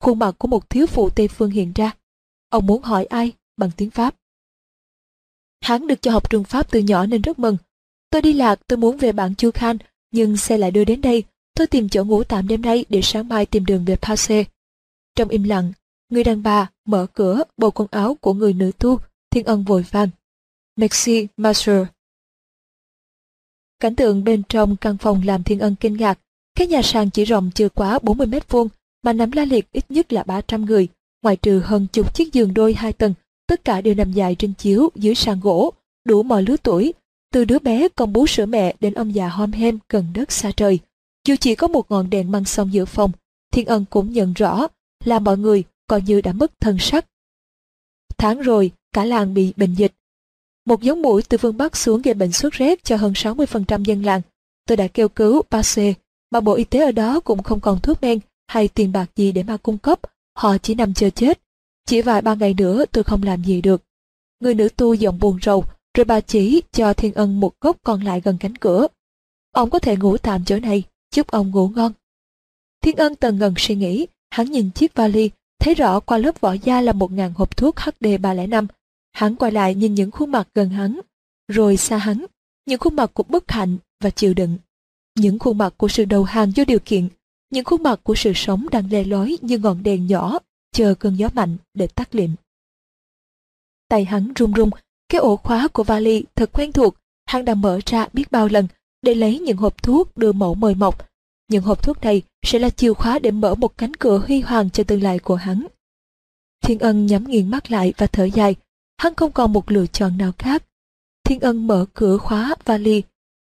Khuôn 0.00 0.18
mặt 0.18 0.34
của 0.38 0.48
một 0.48 0.70
thiếu 0.70 0.86
phụ 0.86 1.10
Tây 1.10 1.28
Phương 1.28 1.50
hiện 1.50 1.72
ra. 1.72 1.92
Ông 2.48 2.66
muốn 2.66 2.82
hỏi 2.82 3.04
ai 3.04 3.32
bằng 3.56 3.70
tiếng 3.76 3.90
Pháp. 3.90 4.14
Hắn 5.60 5.86
được 5.86 6.02
cho 6.02 6.10
học 6.10 6.30
trường 6.30 6.44
Pháp 6.44 6.70
từ 6.70 6.80
nhỏ 6.80 7.06
nên 7.06 7.22
rất 7.22 7.38
mừng. 7.38 7.56
Tôi 8.10 8.22
đi 8.22 8.32
lạc, 8.32 8.60
tôi 8.66 8.76
muốn 8.76 8.96
về 8.96 9.12
bản 9.12 9.34
Chu 9.34 9.50
Khan, 9.50 9.78
nhưng 10.10 10.36
xe 10.36 10.58
lại 10.58 10.70
đưa 10.70 10.84
đến 10.84 11.00
đây. 11.00 11.24
Tôi 11.54 11.66
tìm 11.66 11.88
chỗ 11.88 12.04
ngủ 12.04 12.24
tạm 12.24 12.48
đêm 12.48 12.62
nay 12.62 12.84
để 12.88 13.00
sáng 13.02 13.28
mai 13.28 13.46
tìm 13.46 13.64
đường 13.64 13.84
về 13.84 13.96
Passe. 13.96 14.44
Trong 15.14 15.28
im 15.28 15.42
lặng, 15.42 15.72
người 16.08 16.24
đàn 16.24 16.42
bà 16.42 16.70
mở 16.84 17.06
cửa 17.12 17.42
bầu 17.56 17.70
quần 17.70 17.88
áo 17.90 18.14
của 18.20 18.34
người 18.34 18.52
nữ 18.52 18.70
tu, 18.78 18.98
thiên 19.30 19.44
ân 19.44 19.64
vội 19.64 19.84
vàng. 19.90 20.08
Merci, 20.76 21.26
Master. 21.36 21.86
Cảnh 23.80 23.96
tượng 23.96 24.24
bên 24.24 24.42
trong 24.48 24.76
căn 24.76 24.98
phòng 24.98 25.22
làm 25.24 25.42
thiên 25.42 25.58
ân 25.58 25.74
kinh 25.80 25.96
ngạc. 25.96 26.18
Cái 26.54 26.66
nhà 26.66 26.82
sàn 26.82 27.10
chỉ 27.10 27.24
rộng 27.24 27.50
chưa 27.54 27.68
quá 27.68 27.98
40 28.02 28.26
mét 28.26 28.50
vuông, 28.50 28.68
mà 29.02 29.12
nằm 29.12 29.32
la 29.32 29.44
liệt 29.44 29.72
ít 29.72 29.90
nhất 29.90 30.12
là 30.12 30.22
300 30.22 30.64
người, 30.64 30.88
ngoại 31.22 31.36
trừ 31.36 31.60
hơn 31.64 31.86
chục 31.92 32.14
chiếc 32.14 32.32
giường 32.32 32.54
đôi 32.54 32.74
hai 32.74 32.92
tầng, 32.92 33.14
tất 33.46 33.64
cả 33.64 33.80
đều 33.80 33.94
nằm 33.94 34.12
dài 34.12 34.34
trên 34.34 34.54
chiếu 34.54 34.90
dưới 34.94 35.14
sàn 35.14 35.40
gỗ, 35.40 35.72
đủ 36.04 36.22
mọi 36.22 36.42
lứa 36.42 36.56
tuổi, 36.62 36.94
từ 37.32 37.44
đứa 37.44 37.58
bé 37.58 37.88
con 37.88 38.12
bú 38.12 38.26
sữa 38.26 38.46
mẹ 38.46 38.74
đến 38.80 38.94
ông 38.94 39.14
già 39.14 39.28
hom 39.28 39.52
hem 39.52 39.78
gần 39.88 40.06
đất 40.14 40.32
xa 40.32 40.50
trời. 40.56 40.78
Dù 41.28 41.34
chỉ 41.40 41.54
có 41.54 41.68
một 41.68 41.90
ngọn 41.90 42.10
đèn 42.10 42.30
măng 42.30 42.44
sông 42.44 42.72
giữa 42.72 42.84
phòng, 42.84 43.12
Thiên 43.52 43.66
Ân 43.66 43.84
cũng 43.90 44.12
nhận 44.12 44.32
rõ 44.32 44.66
là 45.04 45.18
mọi 45.18 45.38
người 45.38 45.64
coi 45.86 46.02
như 46.02 46.20
đã 46.20 46.32
mất 46.32 46.60
thân 46.60 46.76
sắc. 46.80 47.06
Tháng 48.18 48.40
rồi, 48.40 48.70
cả 48.92 49.04
làng 49.04 49.34
bị 49.34 49.52
bệnh 49.56 49.74
dịch. 49.74 49.92
Một 50.66 50.82
giống 50.82 51.02
mũi 51.02 51.22
từ 51.28 51.38
phương 51.38 51.56
Bắc 51.56 51.76
xuống 51.76 52.02
gây 52.02 52.14
bệnh 52.14 52.32
sốt 52.32 52.52
rét 52.52 52.84
cho 52.84 52.96
hơn 52.96 53.12
60% 53.12 53.84
dân 53.84 54.04
làng. 54.04 54.20
Tôi 54.66 54.76
đã 54.76 54.88
kêu 54.88 55.08
cứu 55.08 55.42
Passe, 55.50 55.94
mà 56.32 56.40
Bộ 56.40 56.54
Y 56.54 56.64
tế 56.64 56.80
ở 56.80 56.92
đó 56.92 57.20
cũng 57.20 57.42
không 57.42 57.60
còn 57.60 57.80
thuốc 57.80 58.02
men 58.02 58.18
hay 58.46 58.68
tiền 58.68 58.92
bạc 58.92 59.10
gì 59.16 59.32
để 59.32 59.42
mà 59.42 59.56
cung 59.56 59.78
cấp, 59.78 60.00
họ 60.36 60.58
chỉ 60.58 60.74
nằm 60.74 60.94
chờ 60.94 61.10
chết. 61.10 61.40
Chỉ 61.86 62.02
vài 62.02 62.22
ba 62.22 62.34
ngày 62.34 62.54
nữa 62.54 62.84
tôi 62.92 63.04
không 63.04 63.22
làm 63.22 63.44
gì 63.44 63.60
được. 63.60 63.82
Người 64.40 64.54
nữ 64.54 64.68
tu 64.76 64.94
giọng 64.94 65.18
buồn 65.18 65.38
rầu, 65.42 65.64
rồi 65.94 66.04
bà 66.04 66.20
chỉ 66.20 66.62
cho 66.72 66.92
Thiên 66.92 67.14
Ân 67.14 67.40
một 67.40 67.60
gốc 67.60 67.76
còn 67.82 68.02
lại 68.02 68.20
gần 68.20 68.36
cánh 68.40 68.56
cửa. 68.56 68.86
Ông 69.52 69.70
có 69.70 69.78
thể 69.78 69.96
ngủ 69.96 70.16
tạm 70.16 70.44
chỗ 70.44 70.58
này, 70.58 70.82
chúc 71.10 71.26
ông 71.26 71.50
ngủ 71.50 71.68
ngon. 71.68 71.92
Thiên 72.82 72.96
Ân 72.96 73.14
tần 73.14 73.38
ngần 73.38 73.54
suy 73.56 73.74
nghĩ, 73.74 74.06
hắn 74.30 74.50
nhìn 74.50 74.70
chiếc 74.70 74.94
vali, 74.94 75.30
thấy 75.58 75.74
rõ 75.74 76.00
qua 76.00 76.18
lớp 76.18 76.40
vỏ 76.40 76.52
da 76.52 76.80
là 76.80 76.92
một 76.92 77.12
ngàn 77.12 77.32
hộp 77.36 77.56
thuốc 77.56 77.76
HD305. 77.76 78.66
Hắn 79.12 79.36
quay 79.36 79.52
lại 79.52 79.74
nhìn 79.74 79.94
những 79.94 80.10
khuôn 80.10 80.30
mặt 80.30 80.48
gần 80.54 80.70
hắn, 80.70 81.00
rồi 81.48 81.76
xa 81.76 81.96
hắn, 81.96 82.26
những 82.66 82.78
khuôn 82.78 82.96
mặt 82.96 83.10
của 83.14 83.22
bất 83.22 83.50
hạnh 83.50 83.76
và 84.00 84.10
chịu 84.10 84.34
đựng. 84.34 84.58
Những 85.14 85.38
khuôn 85.38 85.58
mặt 85.58 85.74
của 85.76 85.88
sự 85.88 86.04
đầu 86.04 86.24
hàng 86.24 86.52
vô 86.56 86.64
điều 86.64 86.78
kiện, 86.84 87.08
những 87.50 87.64
khuôn 87.64 87.82
mặt 87.82 88.00
của 88.02 88.14
sự 88.14 88.32
sống 88.34 88.66
đang 88.70 88.90
lè 88.90 89.04
lói 89.04 89.38
như 89.40 89.58
ngọn 89.58 89.82
đèn 89.82 90.06
nhỏ, 90.06 90.38
chờ 90.72 90.94
cơn 90.94 91.14
gió 91.14 91.28
mạnh 91.34 91.56
để 91.74 91.86
tắt 91.86 92.14
lịm. 92.14 92.30
Tay 93.88 94.04
hắn 94.04 94.32
run 94.34 94.52
run, 94.52 94.70
cái 95.08 95.18
ổ 95.18 95.36
khóa 95.36 95.68
của 95.68 95.82
vali 95.82 96.24
thật 96.34 96.50
quen 96.52 96.72
thuộc, 96.72 96.94
hắn 97.26 97.44
đã 97.44 97.54
mở 97.54 97.80
ra 97.86 98.08
biết 98.12 98.32
bao 98.32 98.48
lần 98.48 98.66
để 99.02 99.14
lấy 99.14 99.38
những 99.38 99.56
hộp 99.56 99.82
thuốc 99.82 100.16
đưa 100.16 100.32
mẫu 100.32 100.54
mời 100.54 100.74
mọc. 100.74 101.08
Những 101.48 101.62
hộp 101.62 101.82
thuốc 101.82 102.00
này 102.00 102.22
sẽ 102.46 102.58
là 102.58 102.70
chìa 102.70 102.92
khóa 102.92 103.18
để 103.18 103.30
mở 103.30 103.54
một 103.54 103.78
cánh 103.78 103.94
cửa 103.94 104.18
huy 104.18 104.40
hoàng 104.40 104.70
cho 104.70 104.84
tương 104.84 105.02
lai 105.02 105.18
của 105.18 105.34
hắn. 105.34 105.66
Thiên 106.62 106.78
Ân 106.78 107.06
nhắm 107.06 107.24
nghiền 107.24 107.50
mắt 107.50 107.70
lại 107.70 107.92
và 107.96 108.06
thở 108.06 108.24
dài, 108.24 108.54
hắn 108.98 109.14
không 109.14 109.32
còn 109.32 109.52
một 109.52 109.70
lựa 109.70 109.86
chọn 109.86 110.18
nào 110.18 110.32
khác. 110.38 110.62
Thiên 111.24 111.40
Ân 111.40 111.66
mở 111.66 111.86
cửa 111.94 112.18
khóa 112.18 112.54
vali, 112.64 113.02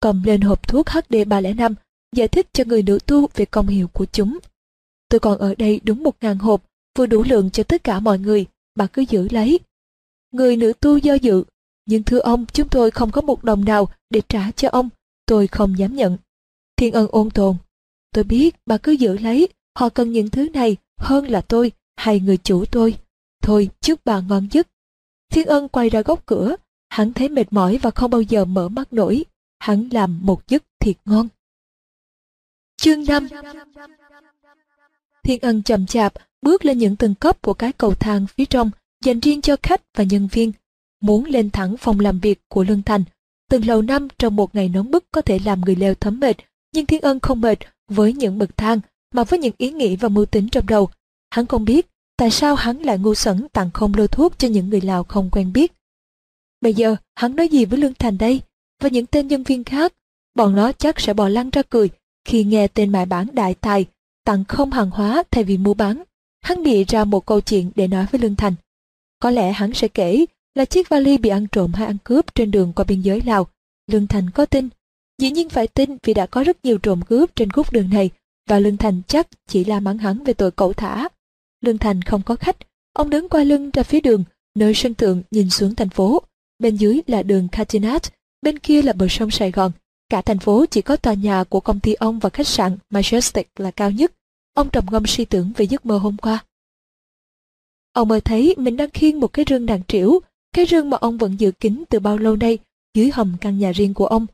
cầm 0.04 0.22
lên 0.22 0.40
hộp 0.40 0.68
thuốc 0.68 0.86
HD305, 0.86 1.74
giải 2.16 2.28
thích 2.28 2.46
cho 2.52 2.64
người 2.66 2.82
nữ 2.82 2.98
tu 3.06 3.26
về 3.34 3.44
công 3.44 3.66
hiệu 3.66 3.88
của 3.88 4.06
chúng. 4.12 4.38
Tôi 5.08 5.20
còn 5.20 5.38
ở 5.38 5.54
đây 5.54 5.80
đúng 5.84 6.02
một 6.02 6.16
ngàn 6.20 6.38
hộp, 6.38 6.64
vừa 6.98 7.06
đủ 7.06 7.22
lượng 7.22 7.50
cho 7.50 7.62
tất 7.62 7.84
cả 7.84 8.00
mọi 8.00 8.18
người, 8.18 8.46
bà 8.74 8.86
cứ 8.86 9.02
giữ 9.02 9.28
lấy. 9.30 9.60
Người 10.32 10.56
nữ 10.56 10.72
tu 10.80 10.96
do 10.96 11.14
dự, 11.14 11.44
nhưng 11.86 12.02
thưa 12.02 12.18
ông, 12.18 12.46
chúng 12.52 12.68
tôi 12.68 12.90
không 12.90 13.10
có 13.10 13.20
một 13.20 13.44
đồng 13.44 13.64
nào 13.64 13.88
để 14.10 14.20
trả 14.28 14.50
cho 14.50 14.68
ông, 14.68 14.88
tôi 15.26 15.46
không 15.46 15.78
dám 15.78 15.96
nhận. 15.96 16.16
Thiên 16.76 16.94
ân 16.94 17.08
ôn 17.10 17.30
tồn, 17.30 17.56
tôi 18.14 18.24
biết 18.24 18.56
bà 18.66 18.78
cứ 18.78 18.92
giữ 18.92 19.18
lấy, 19.18 19.48
họ 19.78 19.88
cần 19.88 20.12
những 20.12 20.30
thứ 20.30 20.48
này 20.48 20.76
hơn 20.98 21.26
là 21.26 21.40
tôi 21.40 21.72
hay 21.96 22.20
người 22.20 22.36
chủ 22.36 22.64
tôi. 22.64 22.96
Thôi, 23.42 23.70
chúc 23.80 24.00
bà 24.04 24.20
ngon 24.20 24.48
giấc. 24.50 24.66
Thiên 25.32 25.46
ân 25.46 25.68
quay 25.68 25.90
ra 25.90 26.02
góc 26.02 26.26
cửa, 26.26 26.56
hắn 26.88 27.12
thấy 27.12 27.28
mệt 27.28 27.52
mỏi 27.52 27.78
và 27.82 27.90
không 27.90 28.10
bao 28.10 28.22
giờ 28.22 28.44
mở 28.44 28.68
mắt 28.68 28.92
nổi. 28.92 29.24
Hắn 29.64 29.88
làm 29.90 30.18
một 30.22 30.48
giấc 30.48 30.62
thiệt 30.80 30.96
ngon. 31.04 31.28
Chương 32.76 33.04
5 33.04 33.28
Thiên 35.22 35.40
ân 35.40 35.62
chậm 35.62 35.86
chạp 35.86 36.14
bước 36.42 36.64
lên 36.64 36.78
những 36.78 36.96
tầng 36.96 37.14
cấp 37.14 37.42
của 37.42 37.54
cái 37.54 37.72
cầu 37.72 37.94
thang 37.94 38.26
phía 38.26 38.44
trong 38.44 38.70
dành 39.04 39.20
riêng 39.20 39.40
cho 39.40 39.56
khách 39.62 39.80
và 39.96 40.04
nhân 40.04 40.28
viên. 40.32 40.52
Muốn 41.00 41.24
lên 41.24 41.50
thẳng 41.50 41.76
phòng 41.76 42.00
làm 42.00 42.20
việc 42.20 42.40
của 42.48 42.64
Lương 42.64 42.82
Thành. 42.82 43.04
Từng 43.50 43.66
lầu 43.66 43.82
năm 43.82 44.08
trong 44.18 44.36
một 44.36 44.54
ngày 44.54 44.68
nóng 44.68 44.90
bức 44.90 45.04
có 45.10 45.20
thể 45.20 45.38
làm 45.44 45.60
người 45.60 45.76
leo 45.76 45.94
thấm 45.94 46.20
mệt, 46.20 46.36
nhưng 46.72 46.86
Thiên 46.86 47.00
Ân 47.00 47.20
không 47.20 47.40
mệt 47.40 47.58
với 47.88 48.12
những 48.12 48.38
bậc 48.38 48.56
thang 48.56 48.80
mà 49.14 49.24
với 49.24 49.38
những 49.38 49.54
ý 49.58 49.70
nghĩ 49.70 49.96
và 49.96 50.08
mưu 50.08 50.26
tính 50.26 50.48
trong 50.48 50.66
đầu. 50.66 50.88
Hắn 51.30 51.46
không 51.46 51.64
biết 51.64 51.86
tại 52.16 52.30
sao 52.30 52.54
hắn 52.54 52.78
lại 52.78 52.98
ngu 52.98 53.14
xuẩn 53.14 53.48
tặng 53.52 53.70
không 53.74 53.94
lô 53.94 54.06
thuốc 54.06 54.38
cho 54.38 54.48
những 54.48 54.68
người 54.70 54.80
Lào 54.80 55.04
không 55.04 55.30
quen 55.32 55.52
biết. 55.52 55.72
Bây 56.60 56.74
giờ 56.74 56.96
hắn 57.14 57.36
nói 57.36 57.48
gì 57.48 57.64
với 57.64 57.78
Lương 57.78 57.94
Thành 57.94 58.18
đây 58.18 58.40
và 58.84 58.90
những 58.90 59.06
tên 59.06 59.28
nhân 59.28 59.42
viên 59.42 59.64
khác? 59.64 59.92
Bọn 60.34 60.54
nó 60.54 60.72
chắc 60.72 61.00
sẽ 61.00 61.14
bò 61.14 61.28
lăn 61.28 61.50
ra 61.50 61.62
cười 61.62 61.90
khi 62.24 62.44
nghe 62.44 62.68
tên 62.68 62.92
mại 62.92 63.06
bản 63.06 63.26
đại 63.32 63.54
tài 63.54 63.86
tặng 64.24 64.44
không 64.44 64.70
hàng 64.70 64.90
hóa 64.90 65.22
thay 65.30 65.44
vì 65.44 65.58
mua 65.58 65.74
bán. 65.74 66.02
Hắn 66.42 66.62
bị 66.62 66.84
ra 66.84 67.04
một 67.04 67.26
câu 67.26 67.40
chuyện 67.40 67.70
để 67.74 67.88
nói 67.88 68.06
với 68.12 68.20
Lương 68.20 68.36
Thành. 68.36 68.54
Có 69.20 69.30
lẽ 69.30 69.52
hắn 69.52 69.74
sẽ 69.74 69.88
kể 69.88 70.24
là 70.54 70.64
chiếc 70.64 70.88
vali 70.88 71.18
bị 71.18 71.30
ăn 71.30 71.46
trộm 71.52 71.72
hay 71.72 71.86
ăn 71.86 71.96
cướp 72.04 72.34
trên 72.34 72.50
đường 72.50 72.72
qua 72.72 72.84
biên 72.84 73.00
giới 73.00 73.22
Lào. 73.26 73.46
Lương 73.92 74.06
Thành 74.06 74.30
có 74.30 74.46
tin. 74.46 74.68
Dĩ 75.18 75.30
nhiên 75.30 75.48
phải 75.48 75.66
tin 75.66 75.96
vì 76.02 76.14
đã 76.14 76.26
có 76.26 76.42
rất 76.42 76.64
nhiều 76.64 76.78
trộm 76.78 77.02
cướp 77.02 77.36
trên 77.36 77.50
khúc 77.50 77.72
đường 77.72 77.90
này 77.90 78.10
và 78.48 78.58
Lương 78.58 78.76
Thành 78.76 79.02
chắc 79.08 79.28
chỉ 79.48 79.64
la 79.64 79.80
mắng 79.80 79.98
hắn 79.98 80.24
về 80.24 80.32
tội 80.32 80.50
cẩu 80.50 80.72
thả. 80.72 81.08
Lương 81.60 81.78
Thành 81.78 82.02
không 82.02 82.22
có 82.22 82.36
khách. 82.36 82.56
Ông 82.92 83.10
đứng 83.10 83.28
qua 83.28 83.44
lưng 83.44 83.70
ra 83.70 83.82
phía 83.82 84.00
đường, 84.00 84.24
nơi 84.54 84.74
sân 84.74 84.94
thượng 84.94 85.22
nhìn 85.30 85.50
xuống 85.50 85.74
thành 85.74 85.90
phố. 85.90 86.22
Bên 86.58 86.76
dưới 86.76 87.00
là 87.06 87.22
đường 87.22 87.48
Catinat, 87.48 88.02
bên 88.44 88.58
kia 88.58 88.82
là 88.82 88.92
bờ 88.92 89.06
sông 89.08 89.30
Sài 89.30 89.50
Gòn. 89.50 89.72
Cả 90.08 90.22
thành 90.22 90.38
phố 90.38 90.66
chỉ 90.66 90.82
có 90.82 90.96
tòa 90.96 91.14
nhà 91.14 91.44
của 91.44 91.60
công 91.60 91.80
ty 91.80 91.94
ông 91.94 92.18
và 92.18 92.30
khách 92.30 92.46
sạn 92.46 92.76
Majestic 92.90 93.44
là 93.56 93.70
cao 93.70 93.90
nhất. 93.90 94.12
Ông 94.54 94.70
trầm 94.70 94.84
ngâm 94.90 95.06
suy 95.06 95.24
tưởng 95.24 95.52
về 95.56 95.66
giấc 95.66 95.86
mơ 95.86 95.98
hôm 95.98 96.16
qua. 96.16 96.44
Ông 97.92 98.08
mơ 98.08 98.20
thấy 98.24 98.54
mình 98.58 98.76
đang 98.76 98.90
khiêng 98.90 99.20
một 99.20 99.32
cái 99.32 99.44
rương 99.48 99.66
đàn 99.66 99.80
triểu, 99.88 100.20
cái 100.52 100.66
rương 100.66 100.90
mà 100.90 100.96
ông 100.96 101.18
vẫn 101.18 101.40
giữ 101.40 101.52
kín 101.52 101.84
từ 101.88 102.00
bao 102.00 102.18
lâu 102.18 102.36
nay, 102.36 102.58
dưới 102.94 103.10
hầm 103.10 103.36
căn 103.40 103.58
nhà 103.58 103.72
riêng 103.72 103.94
của 103.94 104.06
ông. 104.06 104.26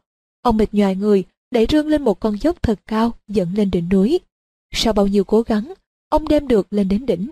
Ông 0.43 0.57
mệt 0.57 0.75
nhoài 0.75 0.97
người, 0.97 1.25
đẩy 1.51 1.67
rương 1.71 1.87
lên 1.87 2.03
một 2.03 2.21
con 2.21 2.37
dốc 2.41 2.63
thật 2.63 2.81
cao, 2.87 3.13
dẫn 3.29 3.55
lên 3.55 3.71
đỉnh 3.71 3.89
núi. 3.89 4.21
Sau 4.75 4.93
bao 4.93 5.07
nhiêu 5.07 5.25
cố 5.25 5.43
gắng, 5.43 5.75
ông 6.09 6.29
đem 6.29 6.49
được 6.49 6.73
lên 6.73 6.89
đến 6.89 7.07
đỉnh. 7.07 7.31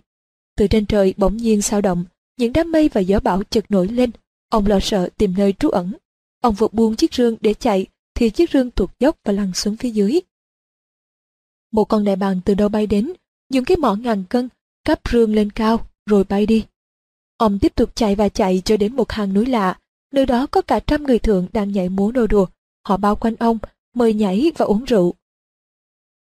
Từ 0.57 0.67
trên 0.67 0.87
trời 0.87 1.15
bỗng 1.17 1.37
nhiên 1.37 1.63
sao 1.63 1.81
động, 1.81 2.05
những 2.37 2.53
đám 2.53 2.73
mây 2.73 2.89
và 2.89 3.01
gió 3.01 3.21
bão 3.21 3.43
chợt 3.43 3.65
nổi 3.69 3.89
lên. 3.89 4.11
Ông 4.49 4.67
lo 4.67 4.81
sợ 4.81 5.09
tìm 5.17 5.35
nơi 5.37 5.53
trú 5.53 5.69
ẩn. 5.69 5.93
Ông 6.41 6.55
vừa 6.55 6.69
buông 6.73 6.97
chiếc 6.97 7.15
rương 7.15 7.37
để 7.41 7.55
chạy, 7.55 7.87
thì 8.15 8.31
chiếc 8.31 8.51
rương 8.51 8.71
tuột 8.71 8.91
dốc 8.99 9.17
và 9.25 9.33
lăn 9.33 9.53
xuống 9.55 9.77
phía 9.77 9.91
dưới. 9.91 10.21
Một 11.73 11.85
con 11.85 12.05
đại 12.05 12.17
bàng 12.17 12.41
từ 12.45 12.55
đâu 12.55 12.69
bay 12.69 12.87
đến, 12.87 13.13
dùng 13.51 13.65
cái 13.65 13.77
mỏ 13.77 13.95
ngàn 13.95 14.25
cân, 14.29 14.49
cắp 14.85 15.01
rương 15.13 15.35
lên 15.35 15.51
cao, 15.51 15.87
rồi 16.07 16.25
bay 16.25 16.47
đi. 16.47 16.67
Ông 17.37 17.59
tiếp 17.59 17.75
tục 17.75 17.91
chạy 17.95 18.15
và 18.15 18.29
chạy 18.29 18.63
cho 18.65 18.77
đến 18.77 18.97
một 18.97 19.13
hang 19.13 19.35
núi 19.35 19.47
lạ, 19.47 19.79
nơi 20.13 20.27
đó 20.27 20.47
có 20.47 20.63
cả 20.63 20.81
trăm 20.81 21.05
người 21.05 21.19
thượng 21.19 21.47
đang 21.53 21.73
nhảy 21.73 21.89
múa 21.89 22.13
nô 22.15 22.27
đùa. 22.27 22.47
Họ 22.87 22.97
bao 22.97 23.17
quanh 23.17 23.37
ông, 23.37 23.59
mời 23.95 24.15
nhảy 24.15 24.53
và 24.57 24.65
uống 24.65 24.85
rượu. 24.85 25.15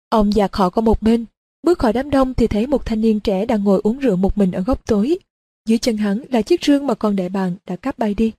Ông 0.09 0.29
và 0.35 0.47
họ 0.51 0.69
qua 0.69 0.81
một 0.81 1.01
bên, 1.01 1.25
bước 1.63 1.79
khỏi 1.79 1.93
đám 1.93 2.09
đông 2.09 2.33
thì 2.33 2.47
thấy 2.47 2.67
một 2.67 2.85
thanh 2.85 3.01
niên 3.01 3.19
trẻ 3.19 3.45
đang 3.45 3.63
ngồi 3.63 3.81
uống 3.83 3.99
rượu 3.99 4.15
một 4.15 4.37
mình 4.37 4.51
ở 4.51 4.61
góc 4.61 4.85
tối. 4.85 5.17
Dưới 5.65 5.77
chân 5.77 5.97
hắn 5.97 6.23
là 6.29 6.41
chiếc 6.41 6.63
rương 6.63 6.87
mà 6.87 6.93
con 6.93 7.15
đại 7.15 7.29
bàng 7.29 7.55
đã 7.65 7.75
cắp 7.75 7.99
bay 7.99 8.13
đi. 8.13 8.31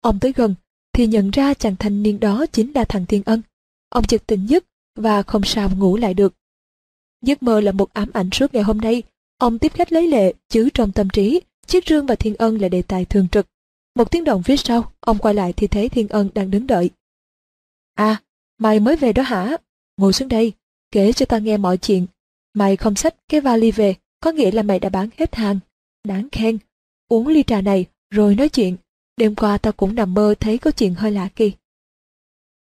Ông 0.00 0.20
tới 0.20 0.32
gần, 0.36 0.54
thì 0.94 1.06
nhận 1.06 1.30
ra 1.30 1.54
chàng 1.54 1.76
thanh 1.76 2.02
niên 2.02 2.20
đó 2.20 2.46
chính 2.52 2.72
là 2.74 2.84
thằng 2.84 3.06
Thiên 3.06 3.22
Ân. 3.26 3.42
Ông 3.88 4.04
chợt 4.04 4.26
tỉnh 4.26 4.46
giấc 4.46 4.64
và 4.94 5.22
không 5.22 5.42
sao 5.44 5.70
ngủ 5.76 5.96
lại 5.96 6.14
được. 6.14 6.34
Giấc 7.22 7.42
mơ 7.42 7.60
là 7.60 7.72
một 7.72 7.92
ám 7.92 8.10
ảnh 8.12 8.30
suốt 8.32 8.54
ngày 8.54 8.62
hôm 8.62 8.78
nay. 8.78 9.02
Ông 9.38 9.58
tiếp 9.58 9.72
khách 9.74 9.92
lấy 9.92 10.08
lệ, 10.08 10.32
chứ 10.48 10.68
trong 10.74 10.92
tâm 10.92 11.10
trí, 11.10 11.40
chiếc 11.66 11.86
rương 11.86 12.06
và 12.06 12.14
Thiên 12.14 12.34
Ân 12.34 12.60
là 12.60 12.68
đề 12.68 12.82
tài 12.82 13.04
thường 13.04 13.28
trực. 13.28 13.46
Một 13.94 14.10
tiếng 14.10 14.24
động 14.24 14.42
phía 14.42 14.56
sau, 14.56 14.92
ông 15.00 15.18
quay 15.18 15.34
lại 15.34 15.52
thì 15.52 15.66
thấy 15.66 15.88
Thiên 15.88 16.08
Ân 16.08 16.30
đang 16.34 16.50
đứng 16.50 16.66
đợi. 16.66 16.90
À, 17.94 18.22
mày 18.58 18.80
mới 18.80 18.96
về 18.96 19.12
đó 19.12 19.22
hả? 19.22 19.56
Ngồi 19.96 20.12
xuống 20.12 20.28
đây, 20.28 20.52
kể 20.90 21.12
cho 21.12 21.26
ta 21.26 21.38
nghe 21.38 21.56
mọi 21.56 21.78
chuyện. 21.78 22.06
Mày 22.54 22.76
không 22.76 22.94
xách 22.94 23.14
cái 23.28 23.40
vali 23.40 23.70
về, 23.70 23.94
có 24.20 24.32
nghĩa 24.32 24.50
là 24.50 24.62
mày 24.62 24.78
đã 24.78 24.88
bán 24.88 25.08
hết 25.16 25.34
hàng. 25.34 25.58
Đáng 26.04 26.28
khen. 26.32 26.58
Uống 27.08 27.28
ly 27.28 27.42
trà 27.42 27.60
này, 27.60 27.86
rồi 28.10 28.34
nói 28.34 28.48
chuyện. 28.48 28.76
Đêm 29.16 29.34
qua 29.34 29.58
ta 29.58 29.70
cũng 29.70 29.94
nằm 29.94 30.14
mơ 30.14 30.34
thấy 30.40 30.58
có 30.58 30.70
chuyện 30.70 30.94
hơi 30.94 31.12
lạ 31.12 31.28
kỳ. 31.36 31.52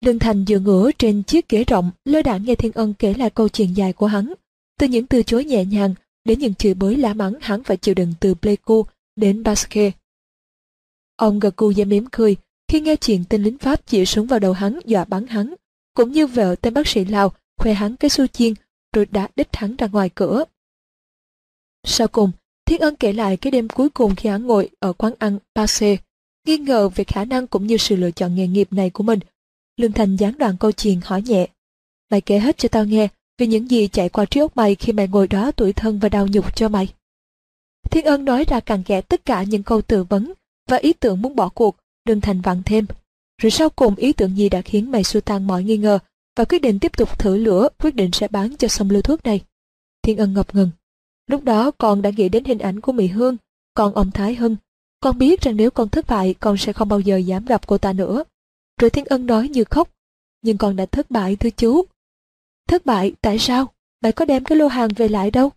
Lương 0.06 0.20
Thành 0.20 0.46
dựa 0.48 0.60
ngửa 0.60 0.92
trên 0.92 1.24
chiếc 1.24 1.50
ghế 1.50 1.64
rộng, 1.64 1.92
lơ 2.06 2.22
đãng 2.22 2.44
nghe 2.44 2.56
Thiên 2.56 2.72
Ân 2.72 2.94
kể 2.94 3.14
lại 3.14 3.30
câu 3.30 3.50
chuyện 3.50 3.78
dài 3.78 3.94
của 3.94 4.08
hắn. 4.08 4.34
Từ 4.80 4.88
những 4.88 5.08
từ 5.08 5.24
chối 5.24 5.46
nhẹ 5.46 5.66
nhàng 5.66 5.96
đến 6.26 6.40
những 6.40 6.56
chửi 6.56 6.74
bới 6.74 6.96
lá 6.96 7.14
mắng 7.14 7.34
hắn 7.42 7.64
phải 7.64 7.78
chịu 7.78 7.96
đựng 7.96 8.14
từ 8.20 8.36
Pleiku 8.36 8.86
đến 9.16 9.44
Basque. 9.44 9.92
Ông 11.16 11.40
gật 11.40 11.56
cù 11.56 11.74
và 11.76 11.86
mỉm 11.86 12.06
cười 12.12 12.36
khi 12.68 12.82
nghe 12.82 12.96
chuyện 12.96 13.24
tên 13.30 13.44
lính 13.44 13.58
Pháp 13.58 13.88
chĩa 13.88 14.06
súng 14.06 14.28
vào 14.28 14.40
đầu 14.40 14.54
hắn 14.54 14.80
dọa 14.86 15.06
bắn 15.06 15.28
hắn, 15.28 15.54
cũng 15.94 16.12
như 16.12 16.28
vợ 16.28 16.56
tên 16.62 16.74
bác 16.74 16.88
sĩ 16.88 17.06
Lào 17.06 17.32
khoe 17.58 17.74
hắn 17.74 17.96
cái 17.96 18.10
su 18.10 18.28
chiên 18.28 18.54
rồi 18.94 19.06
đã 19.06 19.28
đích 19.36 19.48
hắn 19.54 19.76
ra 19.76 19.88
ngoài 19.88 20.10
cửa. 20.16 20.44
Sau 21.84 22.08
cùng, 22.08 22.32
Thiên 22.66 22.82
Ân 22.82 22.96
kể 22.96 23.14
lại 23.14 23.38
cái 23.38 23.52
đêm 23.52 23.68
cuối 23.68 23.90
cùng 23.90 24.16
khi 24.16 24.30
hắn 24.30 24.48
ngồi 24.48 24.70
ở 24.80 24.94
quán 24.94 25.14
ăn 25.20 25.40
Passe, 25.56 25.98
nghi 26.48 26.58
ngờ 26.58 26.90
về 26.90 27.04
khả 27.04 27.26
năng 27.26 27.48
cũng 27.48 27.68
như 27.68 27.78
sự 27.78 27.96
lựa 27.96 28.12
chọn 28.12 28.36
nghề 28.36 28.48
nghiệp 28.48 28.74
này 28.74 28.90
của 28.90 29.04
mình. 29.04 29.20
Lương 29.78 29.92
Thành 29.92 30.16
gián 30.16 30.38
đoạn 30.38 30.58
câu 30.60 30.72
chuyện 30.72 31.02
hỏi 31.04 31.22
nhẹ. 31.22 31.48
Mày 32.12 32.22
kể 32.22 32.40
hết 32.40 32.58
cho 32.58 32.70
tao 32.70 32.86
nghe 32.86 33.08
về 33.38 33.48
những 33.48 33.72
gì 33.72 33.88
chạy 33.88 34.10
qua 34.10 34.26
trí 34.26 34.40
óc 34.40 34.58
mày 34.58 34.76
khi 34.76 34.94
mày 34.94 35.08
ngồi 35.08 35.28
đó 35.28 35.52
tuổi 35.52 35.74
thân 35.74 36.00
và 36.00 36.10
đau 36.10 36.28
nhục 36.28 36.56
cho 36.56 36.70
mày. 36.70 36.88
Thiên 37.92 38.06
Ân 38.06 38.26
nói 38.26 38.46
ra 38.48 38.60
càng 38.60 38.84
kẽ 38.84 39.02
tất 39.02 39.26
cả 39.26 39.44
những 39.44 39.64
câu 39.64 39.82
tư 39.82 40.04
vấn 40.04 40.34
và 40.70 40.78
ý 40.78 40.94
tưởng 40.94 41.22
muốn 41.22 41.36
bỏ 41.36 41.50
cuộc, 41.50 41.76
Lương 42.06 42.22
Thành 42.22 42.42
vặn 42.42 42.64
thêm. 42.66 42.86
Rồi 43.42 43.52
sau 43.52 43.70
cùng 43.70 43.96
ý 43.96 44.14
tưởng 44.14 44.38
gì 44.38 44.50
đã 44.50 44.62
khiến 44.62 44.92
mày 44.92 45.04
xua 45.04 45.22
tan 45.22 45.48
mọi 45.48 45.64
nghi 45.64 45.78
ngờ 45.78 46.00
và 46.38 46.46
quyết 46.46 46.62
định 46.62 46.80
tiếp 46.80 46.98
tục 46.98 47.20
thử 47.20 47.38
lửa, 47.38 47.70
quyết 47.80 47.96
định 47.96 48.12
sẽ 48.12 48.28
bán 48.28 48.56
cho 48.58 48.68
xong 48.68 48.90
lưu 48.90 49.02
thuốc 49.02 49.24
này. 49.24 49.42
Thiên 50.02 50.18
Ân 50.18 50.34
ngập 50.34 50.56
ngừng. 50.56 50.70
Lúc 51.28 51.44
đó 51.44 51.72
con 51.72 52.02
đã 52.02 52.10
nghĩ 52.10 52.30
đến 52.30 52.44
hình 52.44 52.60
ảnh 52.60 52.80
của 52.80 52.92
Mỹ 52.92 53.08
Hương, 53.08 53.38
còn 53.74 53.94
ông 53.94 54.12
Thái 54.12 54.36
Hưng. 54.36 54.56
Con 55.00 55.18
biết 55.18 55.42
rằng 55.42 55.56
nếu 55.56 55.72
con 55.72 55.90
thất 55.90 56.08
bại, 56.08 56.36
con 56.40 56.58
sẽ 56.58 56.74
không 56.74 56.90
bao 56.90 57.00
giờ 57.00 57.18
dám 57.18 57.46
gặp 57.46 57.68
cô 57.68 57.78
ta 57.78 57.94
nữa. 57.94 58.24
Rồi 58.82 58.90
Thiên 58.90 59.06
Ân 59.06 59.26
nói 59.26 59.50
như 59.50 59.64
khóc. 59.64 59.90
Nhưng 60.42 60.58
con 60.58 60.76
đã 60.76 60.86
thất 60.86 61.12
bại 61.12 61.36
thưa 61.36 61.50
chú. 61.50 61.86
Thất 62.68 62.86
bại, 62.86 63.14
tại 63.22 63.40
sao? 63.40 63.74
Mày 64.04 64.12
có 64.12 64.26
đem 64.26 64.44
cái 64.44 64.58
lô 64.58 64.68
hàng 64.68 64.90
về 64.96 65.08
lại 65.08 65.32
đâu? 65.32 65.52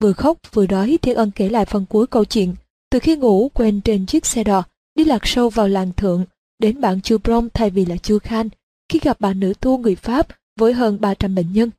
Vừa 0.00 0.12
khóc 0.12 0.38
vừa 0.52 0.66
đói 0.66 0.98
Thiên 1.02 1.16
Ân 1.16 1.30
kể 1.30 1.48
lại 1.48 1.64
phần 1.64 1.86
cuối 1.86 2.06
câu 2.06 2.24
chuyện. 2.24 2.54
Từ 2.90 2.98
khi 2.98 3.16
ngủ 3.16 3.50
quên 3.54 3.80
trên 3.80 4.06
chiếc 4.06 4.26
xe 4.26 4.44
đò, 4.44 4.64
đi 4.94 5.04
lạc 5.04 5.26
sâu 5.26 5.48
vào 5.48 5.68
làng 5.68 5.92
thượng, 5.92 6.24
đến 6.58 6.80
bản 6.80 7.00
Chu 7.00 7.18
Brom 7.18 7.48
thay 7.54 7.70
vì 7.70 7.84
là 7.84 7.96
Chu 7.96 8.18
Khan, 8.18 8.48
khi 8.88 8.98
gặp 9.02 9.20
bà 9.20 9.34
nữ 9.34 9.54
tu 9.60 9.78
người 9.78 9.94
Pháp 9.94 10.28
với 10.56 10.72
hơn 10.72 11.00
300 11.00 11.34
bệnh 11.34 11.52
nhân. 11.52 11.70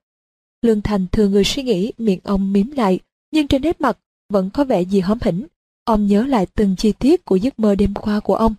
Lương 0.62 0.82
Thành 0.82 1.08
thường 1.12 1.32
người 1.32 1.44
suy 1.44 1.64
nghĩ 1.64 1.92
miệng 1.98 2.20
ông 2.24 2.54
miếm 2.54 2.72
lại, 2.72 3.00
nhưng 3.32 3.48
trên 3.48 3.62
nét 3.62 3.82
mặt 3.82 3.98
vẫn 4.30 4.50
có 4.50 4.64
vẻ 4.64 4.82
gì 4.82 5.00
hóm 5.00 5.18
hỉnh. 5.22 5.48
Ông 5.86 6.08
nhớ 6.08 6.26
lại 6.26 6.48
từng 6.56 6.76
chi 6.76 6.94
tiết 7.00 7.26
của 7.26 7.36
giấc 7.36 7.60
mơ 7.60 7.76
đêm 7.76 7.94
qua 7.94 8.20
của 8.20 8.36
ông. 8.36 8.56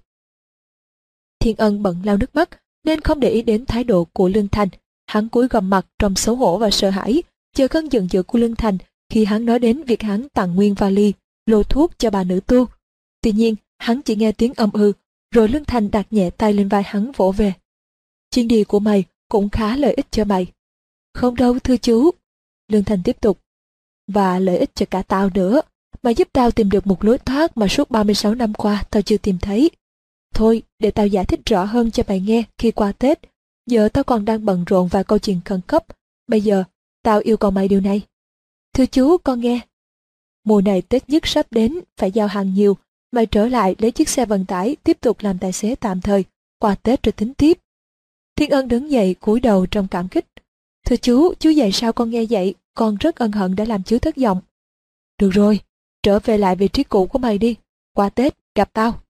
Thiên 1.39 1.57
Ân 1.57 1.83
bận 1.83 2.01
lau 2.05 2.17
nước 2.17 2.35
mắt, 2.35 2.51
nên 2.85 3.01
không 3.01 3.21
để 3.21 3.31
ý 3.31 3.43
đến 3.43 3.67
thái 3.67 3.85
độ 3.85 4.05
của 4.05 4.29
Lương 4.29 4.49
Thành. 4.49 4.69
Hắn 5.07 5.29
cúi 5.29 5.49
gầm 5.49 5.71
mặt 5.71 5.87
trong 5.99 6.17
xấu 6.17 6.37
hổ 6.37 6.59
và 6.59 6.71
sợ 6.71 6.91
hãi, 6.91 7.23
chờ 7.55 7.69
cơn 7.69 7.89
giận 7.89 8.09
dữ 8.11 8.23
của 8.23 8.39
Lương 8.39 8.57
Thành 8.57 8.79
khi 9.09 9.25
hắn 9.25 9.47
nói 9.47 9.59
đến 9.59 9.83
việc 9.83 10.03
hắn 10.03 10.29
tặng 10.29 10.55
nguyên 10.55 10.75
vali, 10.75 11.13
lô 11.47 11.63
thuốc 11.63 11.99
cho 11.99 12.11
bà 12.11 12.25
nữ 12.25 12.41
tu. 12.47 12.67
Tuy 13.21 13.33
nhiên, 13.33 13.55
hắn 13.79 14.03
chỉ 14.03 14.17
nghe 14.17 14.33
tiếng 14.33 14.55
âm 14.55 14.71
ư, 14.73 14.93
rồi 15.31 15.49
Lương 15.49 15.65
Thành 15.65 15.91
đặt 15.91 16.07
nhẹ 16.11 16.31
tay 16.31 16.53
lên 16.53 16.69
vai 16.69 16.83
hắn 16.87 17.13
vỗ 17.17 17.33
về. 17.33 17.53
Chuyến 18.31 18.49
đi 18.49 18.65
của 18.65 18.81
mày 18.81 19.05
cũng 19.29 19.49
khá 19.49 19.77
lợi 19.77 19.95
ích 19.95 20.07
cho 20.11 20.25
mày. 20.25 20.47
Không 21.15 21.35
đâu 21.35 21.59
thưa 21.59 21.77
chú. 21.77 22.11
Lương 22.69 22.85
Thành 22.85 23.03
tiếp 23.05 23.17
tục. 23.21 23.39
Và 24.07 24.39
lợi 24.39 24.59
ích 24.59 24.71
cho 24.75 24.87
cả 24.91 25.03
tao 25.03 25.31
nữa 25.35 25.61
mà 26.05 26.11
giúp 26.11 26.29
tao 26.33 26.51
tìm 26.51 26.71
được 26.71 26.87
một 26.87 27.05
lối 27.05 27.19
thoát 27.19 27.57
mà 27.57 27.69
suốt 27.69 27.91
36 27.91 28.35
năm 28.35 28.55
qua 28.55 28.85
tao 28.91 29.03
chưa 29.03 29.17
tìm 29.17 29.39
thấy. 29.39 29.71
Thôi, 30.35 30.63
để 30.79 30.91
tao 30.91 31.07
giải 31.07 31.25
thích 31.25 31.41
rõ 31.47 31.65
hơn 31.65 31.91
cho 31.91 32.03
mày 32.09 32.21
nghe 32.21 32.45
khi 32.59 32.71
qua 32.71 32.93
Tết. 32.93 33.19
Giờ 33.67 33.89
tao 33.89 34.05
còn 34.05 34.25
đang 34.25 34.45
bận 34.45 34.65
rộn 34.65 34.89
vài 34.89 35.05
câu 35.05 35.19
chuyện 35.19 35.41
khẩn 35.45 35.61
cấp. 35.67 35.85
Bây 36.29 36.41
giờ, 36.41 36.65
tao 37.03 37.21
yêu 37.21 37.37
cầu 37.37 37.51
mày 37.51 37.69
điều 37.69 37.81
này. 37.81 38.01
Thưa 38.75 38.87
chú, 38.87 39.17
con 39.19 39.41
nghe. 39.41 39.61
Mùa 40.45 40.61
này 40.61 40.83
Tết 40.83 41.09
nhất 41.09 41.27
sắp 41.27 41.47
đến, 41.51 41.81
phải 41.97 42.13
giao 42.13 42.27
hàng 42.27 42.55
nhiều. 42.55 42.77
Mày 43.13 43.27
trở 43.27 43.49
lại 43.49 43.75
lấy 43.79 43.91
chiếc 43.91 44.09
xe 44.09 44.27
vận 44.27 44.47
tải, 44.47 44.77
tiếp 44.85 44.99
tục 45.01 45.17
làm 45.21 45.39
tài 45.39 45.53
xế 45.53 45.75
tạm 45.75 46.01
thời. 46.01 46.25
Qua 46.59 46.75
Tết 46.75 47.03
rồi 47.03 47.13
tính 47.13 47.35
tiếp. 47.35 47.59
Thiên 48.37 48.51
Ân 48.51 48.69
đứng 48.69 48.91
dậy 48.91 49.15
cúi 49.21 49.41
đầu 49.41 49.67
trong 49.67 49.89
cảm 49.89 50.09
kích. 50.09 50.27
Thưa 50.87 50.97
chú, 50.97 51.35
chú 51.35 51.51
dạy 51.51 51.73
sao 51.73 51.93
con 51.93 52.11
nghe 52.11 52.25
vậy, 52.31 52.55
con 52.75 52.97
rất 52.97 53.17
ân 53.17 53.33
hận 53.33 53.57
đã 53.57 53.65
làm 53.65 53.83
chú 53.83 53.99
thất 53.99 54.17
vọng. 54.17 54.41
Được 55.21 55.31
rồi, 55.31 55.61
trở 56.05 56.19
về 56.19 56.39
lại 56.39 56.57
vị 56.57 56.69
trí 56.69 56.85
cũ 56.85 57.07
của 57.07 57.19
mày 57.19 57.39
đi, 57.39 57.57
qua 57.95 58.09
Tết, 58.09 58.35
gặp 58.55 58.71
tao. 58.73 59.01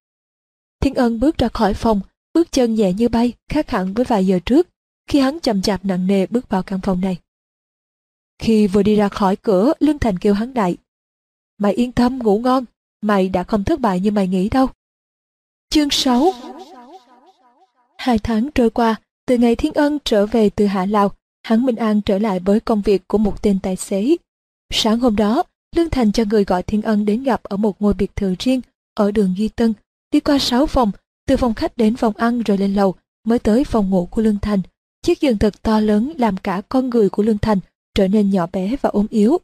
Thiên 0.80 0.95
Ân 0.95 1.20
bước 1.20 1.38
ra 1.38 1.49
khỏi 1.49 1.74
phòng, 1.74 2.01
bước 2.34 2.53
chân 2.53 2.74
nhẹ 2.74 2.92
như 2.92 3.09
bay, 3.09 3.32
khác 3.49 3.70
hẳn 3.70 3.95
với 3.95 4.05
vài 4.05 4.26
giờ 4.26 4.38
trước, 4.47 4.68
khi 5.07 5.20
hắn 5.20 5.40
chậm 5.40 5.62
chạp 5.62 5.84
nặng 5.84 6.07
nề 6.07 6.26
bước 6.26 6.49
vào 6.49 6.62
căn 6.62 6.80
phòng 6.82 7.01
này. 7.01 7.16
Khi 8.38 8.66
vừa 8.66 8.82
đi 8.82 8.97
ra 8.97 9.09
khỏi 9.09 9.36
cửa, 9.36 9.72
Lương 9.80 9.99
Thành 9.99 10.18
kêu 10.18 10.34
hắn 10.34 10.55
đại. 10.55 10.76
Mày 11.59 11.72
yên 11.72 11.92
tâm 11.92 12.18
ngủ 12.18 12.38
ngon, 12.38 12.64
mày 13.01 13.28
đã 13.28 13.45
không 13.45 13.64
thất 13.64 13.80
bại 13.80 14.01
như 14.01 14.11
mày 14.11 14.28
nghĩ 14.28 14.49
đâu. 14.49 14.66
Chương 15.70 15.90
6 15.90 16.32
Hai 17.99 18.18
tháng 18.18 18.51
trôi 18.51 18.70
qua, 18.70 18.97
từ 19.26 19.38
ngày 19.38 19.57
Thiên 19.57 19.72
Ân 19.72 19.99
trở 20.05 20.26
về 20.26 20.51
từ 20.51 20.66
Hạ 20.66 20.86
Lào, 20.86 21.12
hắn 21.42 21.66
Minh 21.66 21.76
An 21.76 22.01
trở 22.01 22.18
lại 22.18 22.40
với 22.40 22.61
công 22.61 22.82
việc 22.82 23.09
của 23.09 23.18
một 23.18 23.42
tên 23.42 23.59
tài 23.62 23.76
xế. 23.76 24.16
Sáng 24.72 25.01
hôm 25.01 25.16
đó, 25.16 25.45
Lương 25.75 25.91
Thành 25.91 26.12
cho 26.12 26.25
người 26.31 26.45
gọi 26.45 26.62
Thiên 26.62 26.83
Ân 26.83 27.05
đến 27.05 27.22
gặp 27.22 27.43
ở 27.43 27.57
một 27.57 27.83
ngôi 27.83 27.95
biệt 27.95 28.16
thự 28.16 28.35
riêng 28.39 28.61
ở 28.95 29.11
đường 29.11 29.35
Duy 29.37 29.49
Tân, 29.49 29.72
đi 30.12 30.20
qua 30.20 30.39
sáu 30.39 30.66
phòng, 30.66 30.91
từ 31.27 31.37
phòng 31.37 31.55
khách 31.55 31.77
đến 31.77 31.97
phòng 31.97 32.12
ăn 32.16 32.43
rồi 32.43 32.59
lên 32.59 32.75
lầu, 32.75 32.95
mới 33.25 33.39
tới 33.39 33.64
phòng 33.64 33.91
ngủ 33.91 34.07
của 34.11 34.22
Lương 34.22 34.39
Thành. 34.39 34.61
Chiếc 35.03 35.20
giường 35.20 35.39
thật 35.39 35.62
to 35.62 35.81
lớn 35.81 36.12
làm 36.18 36.37
cả 36.37 36.62
con 36.68 36.91
người 36.91 37.09
của 37.09 37.22
Lương 37.22 37.39
Thành 37.39 37.59
trở 37.95 38.09
nên 38.09 38.31
nhỏ 38.31 38.47
bé 38.53 38.77
và 38.83 38.91
ốm 38.91 39.07
yếu. 39.11 39.39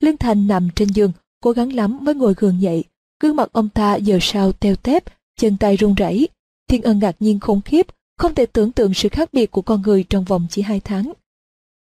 Lương 0.00 0.16
Thành 0.16 0.46
nằm 0.46 0.68
trên 0.76 0.88
giường, 0.88 1.12
cố 1.40 1.52
gắng 1.52 1.72
lắm 1.72 1.98
mới 2.02 2.14
ngồi 2.14 2.34
gường 2.36 2.60
dậy. 2.60 2.84
Gương 3.22 3.36
mặt 3.36 3.48
ông 3.52 3.68
ta 3.68 3.94
giờ 3.96 4.18
sao 4.20 4.52
teo 4.52 4.76
tép, 4.76 5.04
chân 5.36 5.56
tay 5.56 5.76
run 5.76 5.94
rẩy. 5.94 6.28
Thiên 6.68 6.82
Ân 6.82 6.98
ngạc 6.98 7.16
nhiên 7.20 7.40
khủng 7.40 7.60
khiếp 7.60 7.86
không 8.18 8.34
thể 8.34 8.46
tưởng 8.46 8.72
tượng 8.72 8.94
sự 8.94 9.08
khác 9.08 9.28
biệt 9.32 9.50
của 9.50 9.62
con 9.62 9.82
người 9.82 10.04
trong 10.04 10.24
vòng 10.24 10.46
chỉ 10.50 10.62
hai 10.62 10.80
tháng. 10.80 11.12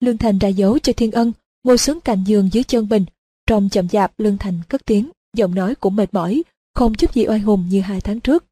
Lương 0.01 0.19
Thành 0.19 0.39
ra 0.39 0.49
dấu 0.49 0.79
cho 0.79 0.93
Thiên 0.93 1.11
Ân, 1.11 1.33
ngồi 1.65 1.79
xuống 1.79 2.01
cạnh 2.01 2.25
giường 2.27 2.49
dưới 2.53 2.65
chân 2.65 2.87
mình. 2.91 3.05
Trong 3.47 3.69
chậm 3.69 3.89
chạp 3.89 4.21
Lương 4.21 4.39
Thành 4.39 4.61
cất 4.69 4.85
tiếng, 4.85 5.11
giọng 5.37 5.55
nói 5.55 5.75
cũng 5.75 5.97
mệt 5.97 6.15
mỏi, 6.15 6.43
không 6.75 6.95
chút 6.95 7.15
gì 7.15 7.27
oai 7.29 7.39
hùng 7.39 7.67
như 7.69 7.81
hai 7.81 8.01
tháng 8.01 8.21
trước. 8.21 8.45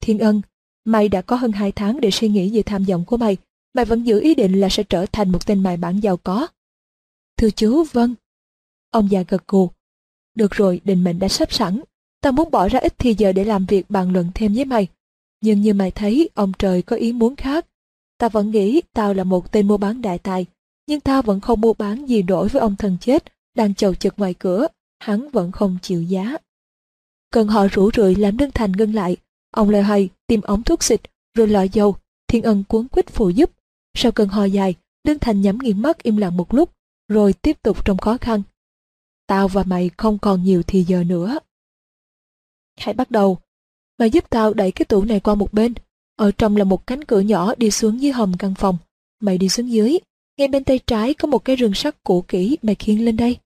Thiên 0.00 0.18
Ân, 0.18 0.42
mày 0.84 1.08
đã 1.08 1.22
có 1.22 1.36
hơn 1.36 1.52
hai 1.52 1.72
tháng 1.72 2.00
để 2.00 2.10
suy 2.10 2.28
nghĩ 2.28 2.56
về 2.56 2.62
tham 2.62 2.84
vọng 2.84 3.04
của 3.04 3.16
mày, 3.16 3.36
mày 3.74 3.84
vẫn 3.84 4.06
giữ 4.06 4.20
ý 4.20 4.34
định 4.34 4.60
là 4.60 4.68
sẽ 4.68 4.82
trở 4.82 5.06
thành 5.12 5.32
một 5.32 5.46
tên 5.46 5.62
mài 5.62 5.76
bản 5.76 6.00
giàu 6.00 6.16
có. 6.16 6.46
Thưa 7.36 7.50
chú, 7.50 7.84
vâng. 7.92 8.14
Ông 8.90 9.10
già 9.10 9.22
gật 9.28 9.48
gù. 9.48 9.70
Được 10.34 10.50
rồi, 10.50 10.80
định 10.84 11.04
mệnh 11.04 11.18
đã 11.18 11.28
sắp 11.28 11.52
sẵn. 11.52 11.80
Tao 12.20 12.32
muốn 12.32 12.50
bỏ 12.50 12.68
ra 12.68 12.78
ít 12.78 12.94
thì 12.98 13.14
giờ 13.18 13.32
để 13.32 13.44
làm 13.44 13.66
việc 13.66 13.90
bàn 13.90 14.12
luận 14.12 14.30
thêm 14.34 14.54
với 14.54 14.64
mày. 14.64 14.86
Nhưng 15.40 15.60
như 15.60 15.74
mày 15.74 15.90
thấy, 15.90 16.30
ông 16.34 16.52
trời 16.58 16.82
có 16.82 16.96
ý 16.96 17.12
muốn 17.12 17.36
khác. 17.36 17.66
Tao 18.18 18.30
vẫn 18.30 18.50
nghĩ 18.50 18.82
tao 18.92 19.14
là 19.14 19.24
một 19.24 19.52
tên 19.52 19.68
mua 19.68 19.76
bán 19.76 20.02
đại 20.02 20.18
tài, 20.18 20.46
nhưng 20.86 21.00
tao 21.00 21.22
vẫn 21.22 21.40
không 21.40 21.60
mua 21.60 21.72
bán 21.72 22.08
gì 22.08 22.22
đổi 22.22 22.48
với 22.48 22.60
ông 22.60 22.76
thần 22.76 22.96
chết 23.00 23.24
đang 23.58 23.74
chầu 23.74 23.94
chực 23.94 24.14
ngoài 24.16 24.34
cửa, 24.34 24.66
hắn 25.00 25.30
vẫn 25.30 25.52
không 25.52 25.78
chịu 25.82 26.02
giá. 26.02 26.36
Cần 27.30 27.48
họ 27.48 27.66
rủ 27.72 27.90
rượi 27.96 28.14
làm 28.14 28.36
Đương 28.36 28.50
Thành 28.54 28.72
ngưng 28.72 28.94
lại, 28.94 29.16
ông 29.50 29.70
lại 29.70 29.82
hay 29.82 30.08
tìm 30.26 30.40
ống 30.40 30.62
thuốc 30.62 30.82
xịt 30.82 31.00
rồi 31.34 31.48
lọ 31.48 31.62
dầu, 31.62 31.96
thiên 32.28 32.42
ân 32.42 32.64
cuốn 32.68 32.88
quýt 32.88 33.06
phụ 33.10 33.28
giúp. 33.28 33.50
Sau 33.94 34.12
cơn 34.12 34.28
ho 34.28 34.44
dài, 34.44 34.74
Đương 35.04 35.18
Thành 35.18 35.40
nhắm 35.40 35.58
nghiền 35.58 35.82
mắt 35.82 36.02
im 36.02 36.16
lặng 36.16 36.36
một 36.36 36.54
lúc, 36.54 36.70
rồi 37.08 37.32
tiếp 37.32 37.62
tục 37.62 37.84
trong 37.84 37.98
khó 37.98 38.16
khăn. 38.20 38.42
Tao 39.26 39.48
và 39.48 39.62
mày 39.62 39.90
không 39.96 40.18
còn 40.18 40.44
nhiều 40.44 40.62
thì 40.62 40.82
giờ 40.82 41.04
nữa. 41.04 41.38
Hãy 42.76 42.94
bắt 42.94 43.10
đầu, 43.10 43.38
Mày 43.98 44.10
giúp 44.10 44.30
tao 44.30 44.54
đẩy 44.54 44.72
cái 44.72 44.84
tủ 44.84 45.04
này 45.04 45.20
qua 45.20 45.34
một 45.34 45.52
bên. 45.52 45.74
Ở 46.16 46.30
trong 46.38 46.56
là 46.56 46.64
một 46.64 46.86
cánh 46.86 47.04
cửa 47.04 47.20
nhỏ 47.20 47.54
đi 47.54 47.70
xuống 47.70 48.00
dưới 48.00 48.12
hầm 48.12 48.32
căn 48.38 48.54
phòng. 48.54 48.78
Mày 49.20 49.38
đi 49.38 49.48
xuống 49.48 49.70
dưới. 49.70 49.98
Ngay 50.36 50.48
bên 50.48 50.64
tay 50.64 50.80
trái 50.86 51.14
có 51.14 51.28
một 51.28 51.44
cái 51.44 51.56
rừng 51.56 51.74
sắt 51.74 52.04
cũ 52.04 52.24
kỹ 52.28 52.58
mày 52.62 52.74
khiêng 52.74 53.04
lên 53.04 53.16
đây. 53.16 53.38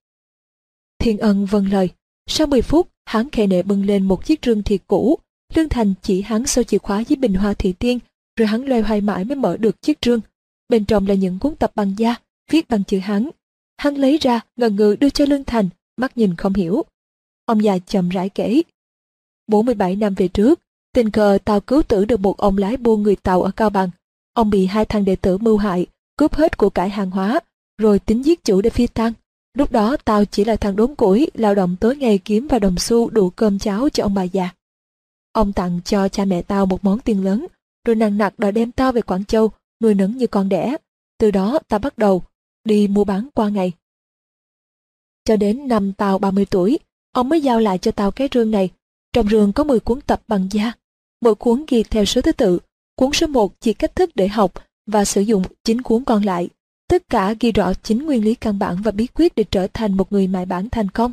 Thiên 1.03 1.18
ân 1.18 1.46
vâng 1.46 1.66
lời. 1.72 1.88
Sau 2.26 2.46
10 2.46 2.62
phút, 2.62 2.88
hắn 3.05 3.30
khẽ 3.30 3.46
nệ 3.46 3.62
bưng 3.62 3.86
lên 3.86 4.09
một 4.09 4.26
chiếc 4.26 4.40
rương 4.42 4.62
thiệt 4.62 4.80
cũ. 4.86 5.18
Lương 5.55 5.68
Thành 5.68 5.94
chỉ 6.03 6.22
hắn 6.22 6.46
sau 6.46 6.64
chìa 6.64 6.78
khóa 6.78 7.05
với 7.09 7.16
bình 7.16 7.34
hoa 7.34 7.55
thị 7.55 7.72
tiên, 7.72 7.98
rồi 8.36 8.46
hắn 8.48 8.64
loay 8.64 8.80
hoay 8.80 9.00
mãi 9.00 9.24
mới 9.24 9.36
mở 9.36 9.57
được 9.57 9.82
chiếc 9.82 9.98
rương. 10.03 10.20
Bên 10.68 10.84
trong 10.84 11.07
là 11.07 11.14
những 11.14 11.38
cuốn 11.38 11.57
tập 11.57 11.72
bằng 11.74 11.94
da, 11.98 12.14
viết 12.50 12.68
bằng 12.68 12.84
chữ 12.84 12.98
hắn. 12.98 13.30
Hắn 13.76 13.94
lấy 13.94 14.18
ra, 14.18 14.40
ngần 14.57 14.76
ngừ 14.76 14.96
đưa 15.00 15.11
cho 15.11 15.24
Lương 15.24 15.44
Thành, 15.44 15.68
mắt 15.96 16.16
nhìn 16.16 16.36
không 16.36 16.55
hiểu. 16.55 16.82
Ông 17.44 17.64
già 17.64 17.78
chậm 17.78 18.09
rãi 18.09 18.28
kể. 18.28 18.62
47 19.46 19.96
năm 19.96 20.14
về 20.14 20.28
trước, 20.28 20.61
Tình 20.94 21.11
cờ 21.11 21.38
tao 21.44 21.61
cứu 21.61 21.82
tử 21.82 22.05
được 22.05 22.20
một 22.20 22.36
ông 22.36 22.59
lái 22.59 22.76
buôn 22.76 23.03
người 23.03 23.16
Tàu 23.16 23.42
ở 23.42 23.50
Cao 23.50 23.70
Bằng. 23.70 23.90
Ông 24.32 24.50
bị 24.50 24.66
hai 24.66 24.84
thằng 24.84 25.05
đệ 25.05 25.16
tử 25.16 25.38
mưu 25.38 25.57
hại, 25.57 25.86
cướp 26.16 26.34
hết 26.34 26.57
của 26.57 26.70
cải 26.70 26.90
hàng 26.90 27.11
hóa, 27.11 27.40
rồi 27.78 27.98
tính 27.98 28.24
giết 28.24 28.44
chủ 28.44 28.61
để 28.61 28.70
phi 28.70 28.86
tăng. 28.86 29.12
Lúc 29.55 29.72
đó 29.72 29.96
tao 30.05 30.24
chỉ 30.24 30.44
là 30.44 30.57
thằng 30.57 30.76
đốn 30.76 30.94
củi, 30.94 31.30
lao 31.34 31.55
động 31.55 31.76
tối 31.80 31.96
ngày 31.96 32.18
kiếm 32.18 32.46
và 32.46 32.59
đồng 32.59 32.78
xu 32.78 33.11
đủ 33.11 33.30
cơm 33.30 33.59
cháo 33.59 33.88
cho 33.88 34.05
ông 34.05 34.14
bà 34.14 34.22
già. 34.22 34.50
Ông 35.32 35.53
tặng 35.53 35.80
cho 35.84 36.09
cha 36.09 36.24
mẹ 36.24 36.42
tao 36.42 36.66
một 36.66 36.84
món 36.84 37.00
tiền 37.00 37.24
lớn, 37.24 37.46
rồi 37.86 37.96
nặng 37.96 38.18
nặc 38.18 38.38
đòi 38.38 38.53
đem 38.53 38.72
tao 38.72 38.92
về 38.92 39.03
Quảng 39.03 39.24
Châu, 39.24 39.50
nuôi 39.80 39.94
nấng 39.94 40.16
như 40.16 40.26
con 40.26 40.48
đẻ. 40.48 40.76
Từ 41.18 41.30
đó 41.30 41.59
tao 41.68 41.78
bắt 41.78 41.98
đầu 41.98 42.22
đi 42.64 42.88
mua 42.88 43.05
bán 43.05 43.28
qua 43.34 43.48
ngày. 43.48 43.72
Cho 45.24 45.36
đến 45.36 45.68
năm 45.68 45.92
tao 45.92 46.18
30 46.18 46.46
tuổi, 46.50 46.78
ông 47.12 47.28
mới 47.28 47.40
giao 47.40 47.61
lại 47.61 47.78
cho 47.78 47.90
tao 47.90 48.11
cái 48.11 48.28
rương 48.34 48.50
này. 48.50 48.70
Trong 49.12 49.28
rương 49.28 49.53
có 49.53 49.64
10 49.64 49.80
cuốn 49.80 50.00
tập 50.00 50.22
bằng 50.28 50.48
da. 50.50 50.72
Mỗi 51.20 51.34
cuốn 51.34 51.64
ghi 51.68 51.82
theo 51.82 52.05
số 52.05 52.20
thứ 52.20 52.32
tự. 52.32 52.59
Cuốn 52.96 53.12
số 53.12 53.26
1 53.26 53.61
chỉ 53.61 53.74
cách 53.74 53.96
thức 53.96 54.11
để 54.14 54.28
học 54.28 54.53
và 54.86 55.05
sử 55.05 55.20
dụng 55.20 55.42
chín 55.64 55.82
cuốn 55.82 56.05
còn 56.05 56.22
lại. 56.22 56.48
Tất 56.93 57.09
cả 57.09 57.34
ghi 57.40 57.53
rõ 57.53 57.74
chính 57.74 58.07
nguyên 58.07 58.24
lý 58.24 58.34
căn 58.34 58.59
bản 58.59 58.82
và 58.82 58.90
bí 58.90 59.07
quyết 59.07 59.34
để 59.34 59.45
trở 59.45 59.66
thành 59.72 59.97
một 59.97 60.12
người 60.12 60.26
mại 60.26 60.47
bản 60.47 60.68
thành 60.70 60.90
công. 60.90 61.12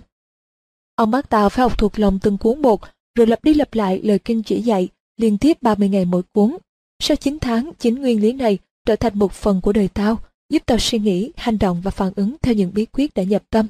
Ông 0.96 1.12
bắt 1.12 1.30
tao 1.30 1.50
phải 1.50 1.64
học 1.64 1.78
thuộc 1.78 2.00
lòng 2.00 2.20
từng 2.20 2.38
cuốn 2.38 2.62
một, 2.62 2.82
rồi 3.16 3.28
lặp 3.28 3.44
đi 3.44 3.54
lặp 3.54 3.74
lại 3.74 4.02
lời 4.04 4.20
kinh 4.20 4.44
chỉ 4.44 4.62
dạy, 4.62 4.88
liên 5.18 5.38
tiếp 5.38 5.62
30 5.62 5.90
ngày 5.90 6.06
mỗi 6.06 6.22
cuốn. 6.34 6.58
Sau 7.00 7.18
9 7.18 7.40
tháng, 7.40 7.72
chính 7.80 7.96
nguyên 7.96 8.22
lý 8.22 8.34
này 8.34 8.58
trở 8.86 8.96
thành 8.96 9.20
một 9.20 9.32
phần 9.32 9.62
của 9.62 9.74
đời 9.74 9.88
tao, 9.88 10.18
giúp 10.50 10.64
tao 10.66 10.78
suy 10.80 11.00
nghĩ, 11.00 11.32
hành 11.36 11.60
động 11.60 11.82
và 11.82 11.92
phản 11.92 12.14
ứng 12.16 12.36
theo 12.42 12.54
những 12.54 12.74
bí 12.74 12.86
quyết 12.86 13.14
đã 13.14 13.24
nhập 13.24 13.44
tâm. 13.50 13.68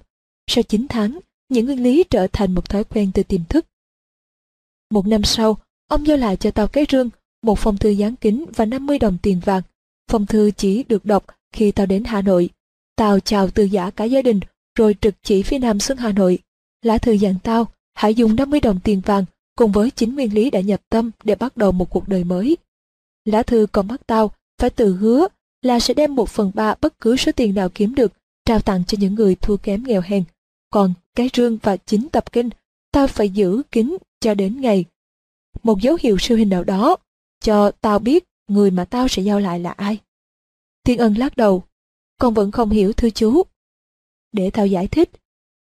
Sau 0.48 0.64
9 0.64 0.88
tháng, 0.90 1.20
những 1.50 1.66
nguyên 1.66 1.84
lý 1.84 2.04
trở 2.10 2.28
thành 2.34 2.56
một 2.56 2.70
thói 2.70 2.84
quen 2.84 3.12
từ 3.14 3.24
tiềm 3.24 3.42
thức. 3.50 3.66
Một 4.90 5.08
năm 5.08 5.24
sau, 5.24 5.58
ông 5.88 6.08
giao 6.08 6.18
lại 6.18 6.38
cho 6.38 6.52
tao 6.52 6.68
cái 6.68 6.86
rương, 6.92 7.10
một 7.44 7.60
phong 7.60 7.78
thư 7.78 7.90
dán 7.90 8.16
kính 8.16 8.46
và 8.56 8.66
50 8.66 9.00
đồng 9.00 9.18
tiền 9.22 9.40
vàng. 9.46 9.62
Phong 10.12 10.26
thư 10.26 10.52
chỉ 10.52 10.84
được 10.84 11.06
đọc 11.06 11.26
khi 11.52 11.72
tao 11.72 11.86
đến 11.86 12.04
Hà 12.04 12.22
Nội. 12.22 12.50
Tao 12.96 13.20
chào 13.20 13.50
từ 13.50 13.64
giả 13.64 13.90
cả 13.90 14.04
gia 14.04 14.22
đình, 14.22 14.40
rồi 14.76 14.96
trực 15.02 15.16
chỉ 15.24 15.44
phía 15.44 15.60
nam 15.60 15.80
xuống 15.80 15.98
Hà 15.98 16.12
Nội. 16.12 16.40
Lá 16.82 16.98
thư 16.98 17.12
dặn 17.12 17.36
tao, 17.44 17.68
hãy 17.94 18.16
dùng 18.16 18.36
50 18.36 18.60
đồng 18.60 18.80
tiền 18.84 19.02
vàng 19.06 19.26
cùng 19.56 19.72
với 19.72 19.92
chính 19.92 20.16
nguyên 20.16 20.34
lý 20.34 20.50
đã 20.50 20.60
nhập 20.60 20.82
tâm 20.90 21.12
để 21.24 21.36
bắt 21.36 21.58
đầu 21.58 21.72
một 21.72 21.90
cuộc 21.90 22.08
đời 22.08 22.24
mới. 22.24 22.58
Lá 23.26 23.44
thư 23.44 23.68
còn 23.72 23.88
bắt 23.88 24.02
tao 24.08 24.32
phải 24.58 24.70
tự 24.70 24.96
hứa 24.96 25.28
là 25.62 25.80
sẽ 25.80 25.94
đem 25.94 26.16
một 26.16 26.30
phần 26.30 26.52
ba 26.54 26.76
bất 26.82 27.00
cứ 27.00 27.16
số 27.16 27.32
tiền 27.32 27.56
nào 27.56 27.70
kiếm 27.70 27.96
được 27.96 28.14
trao 28.46 28.60
tặng 28.60 28.84
cho 28.88 28.98
những 29.02 29.16
người 29.16 29.36
thua 29.36 29.58
kém 29.58 29.84
nghèo 29.84 30.02
hèn. 30.02 30.24
Còn 30.70 30.94
cái 31.16 31.30
rương 31.34 31.58
và 31.58 31.78
chính 31.78 32.10
tập 32.10 32.32
kinh, 32.32 32.50
tao 32.92 33.08
phải 33.08 33.30
giữ 33.30 33.62
kín 33.72 33.98
cho 34.20 34.34
đến 34.34 34.62
ngày. 34.62 34.86
Một 35.64 35.82
dấu 35.82 35.98
hiệu 36.02 36.18
siêu 36.20 36.38
hình 36.38 36.50
nào 36.50 36.64
đó, 36.64 36.96
cho 37.44 37.72
tao 37.72 38.00
biết 38.00 38.24
người 38.48 38.72
mà 38.72 38.86
tao 38.86 39.08
sẽ 39.08 39.22
giao 39.22 39.40
lại 39.40 39.60
là 39.60 39.72
ai. 39.72 39.98
Thiên 40.90 41.00
ân 41.00 41.14
lắc 41.14 41.38
đầu, 41.38 41.64
con 42.20 42.34
vẫn 42.34 42.52
không 42.52 42.70
hiểu 42.70 42.94
thưa 42.94 43.10
chú. 43.10 43.44
Để 44.32 44.50
thao 44.50 44.68
giải 44.68 44.88
thích, 44.88 45.10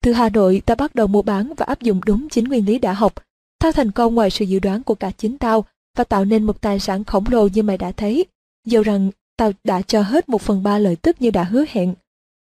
từ 0.03 0.13
Hà 0.13 0.29
Nội 0.29 0.61
tao 0.65 0.75
bắt 0.75 0.95
đầu 0.95 1.07
mua 1.07 1.21
bán 1.21 1.53
và 1.57 1.65
áp 1.65 1.81
dụng 1.81 2.01
đúng 2.05 2.29
chính 2.29 2.45
nguyên 2.45 2.65
lý 2.65 2.79
đã 2.79 2.93
học. 2.93 3.13
thao 3.59 3.71
thành 3.71 3.91
công 3.91 4.15
ngoài 4.15 4.29
sự 4.29 4.45
dự 4.45 4.59
đoán 4.59 4.83
của 4.83 4.95
cả 4.95 5.11
chính 5.17 5.37
tao 5.37 5.65
và 5.97 6.03
tạo 6.03 6.25
nên 6.25 6.43
một 6.43 6.61
tài 6.61 6.79
sản 6.79 7.03
khổng 7.03 7.23
lồ 7.29 7.47
như 7.47 7.63
mày 7.63 7.77
đã 7.77 7.91
thấy. 7.91 8.25
Dầu 8.65 8.83
rằng 8.83 9.11
tao 9.37 9.51
đã 9.63 9.81
cho 9.81 10.01
hết 10.01 10.29
một 10.29 10.41
phần 10.41 10.63
ba 10.63 10.79
lợi 10.79 10.95
tức 10.95 11.21
như 11.21 11.31
đã 11.31 11.43
hứa 11.43 11.65
hẹn. 11.69 11.95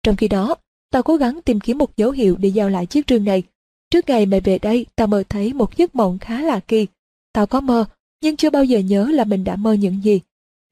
Trong 0.02 0.16
khi 0.16 0.28
đó, 0.28 0.54
tao 0.90 1.02
cố 1.02 1.16
gắng 1.16 1.42
tìm 1.42 1.60
kiếm 1.60 1.78
một 1.78 1.96
dấu 1.96 2.10
hiệu 2.10 2.36
để 2.36 2.48
giao 2.48 2.68
lại 2.68 2.86
chiếc 2.86 3.04
rương 3.08 3.24
này. 3.24 3.42
Trước 3.90 4.08
ngày 4.08 4.26
mày 4.26 4.40
về 4.40 4.58
đây, 4.58 4.86
tao 4.96 5.06
mơ 5.06 5.22
thấy 5.28 5.52
một 5.52 5.76
giấc 5.76 5.94
mộng 5.94 6.18
khá 6.18 6.42
là 6.42 6.60
kỳ. 6.60 6.86
Tao 7.32 7.46
có 7.46 7.60
mơ, 7.60 7.84
nhưng 8.22 8.36
chưa 8.36 8.50
bao 8.50 8.64
giờ 8.64 8.78
nhớ 8.78 9.08
là 9.12 9.24
mình 9.24 9.44
đã 9.44 9.56
mơ 9.56 9.72
những 9.72 10.04
gì. 10.04 10.20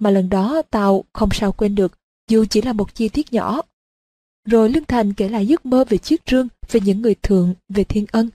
Mà 0.04 0.10
lần 0.10 0.28
đó 0.28 0.62
tao 0.70 1.04
không 1.12 1.28
sao 1.32 1.52
quên 1.52 1.74
được, 1.74 1.92
dù 2.28 2.44
chỉ 2.50 2.62
là 2.62 2.72
một 2.72 2.94
chi 2.94 3.08
tiết 3.08 3.32
nhỏ. 3.32 3.60
Rồi 4.48 4.70
Lương 4.70 4.84
Thành 4.84 5.12
kể 5.12 5.28
lại 5.28 5.46
giấc 5.46 5.66
mơ 5.66 5.84
về 5.88 5.98
chiếc 5.98 6.22
rương, 6.30 6.48
về 6.70 6.80
những 6.80 7.02
người 7.02 7.14
thượng, 7.14 7.54
về 7.68 7.84
thiên 7.84 8.06
ân. 8.12 8.30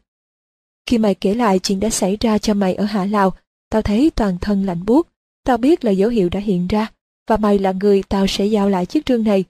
Khi 0.86 0.98
mày 0.98 1.16
kể 1.16 1.34
lại 1.34 1.60
chuyện 1.60 1.80
đã 1.80 1.90
xảy 1.90 2.18
ra 2.20 2.38
cho 2.38 2.54
mày 2.54 2.76
ở 2.76 2.86
Hạ 2.86 3.06
Lào, 3.06 3.34
tao 3.70 3.82
thấy 3.82 4.12
toàn 4.16 4.38
thân 4.42 4.66
lạnh 4.66 4.86
buốt. 4.86 5.08
Tao 5.44 5.58
biết 5.58 5.86
là 5.86 5.92
dấu 5.92 6.10
hiệu 6.10 6.30
đã 6.30 6.40
hiện 6.40 6.68
ra, 6.68 6.88
và 7.28 7.38
mày 7.38 7.60
là 7.60 7.72
người 7.72 8.04
tao 8.10 8.28
sẽ 8.28 8.46
giao 8.46 8.70
lại 8.70 8.86
chiếc 8.86 9.04
rương 9.08 9.24
này. 9.24 9.44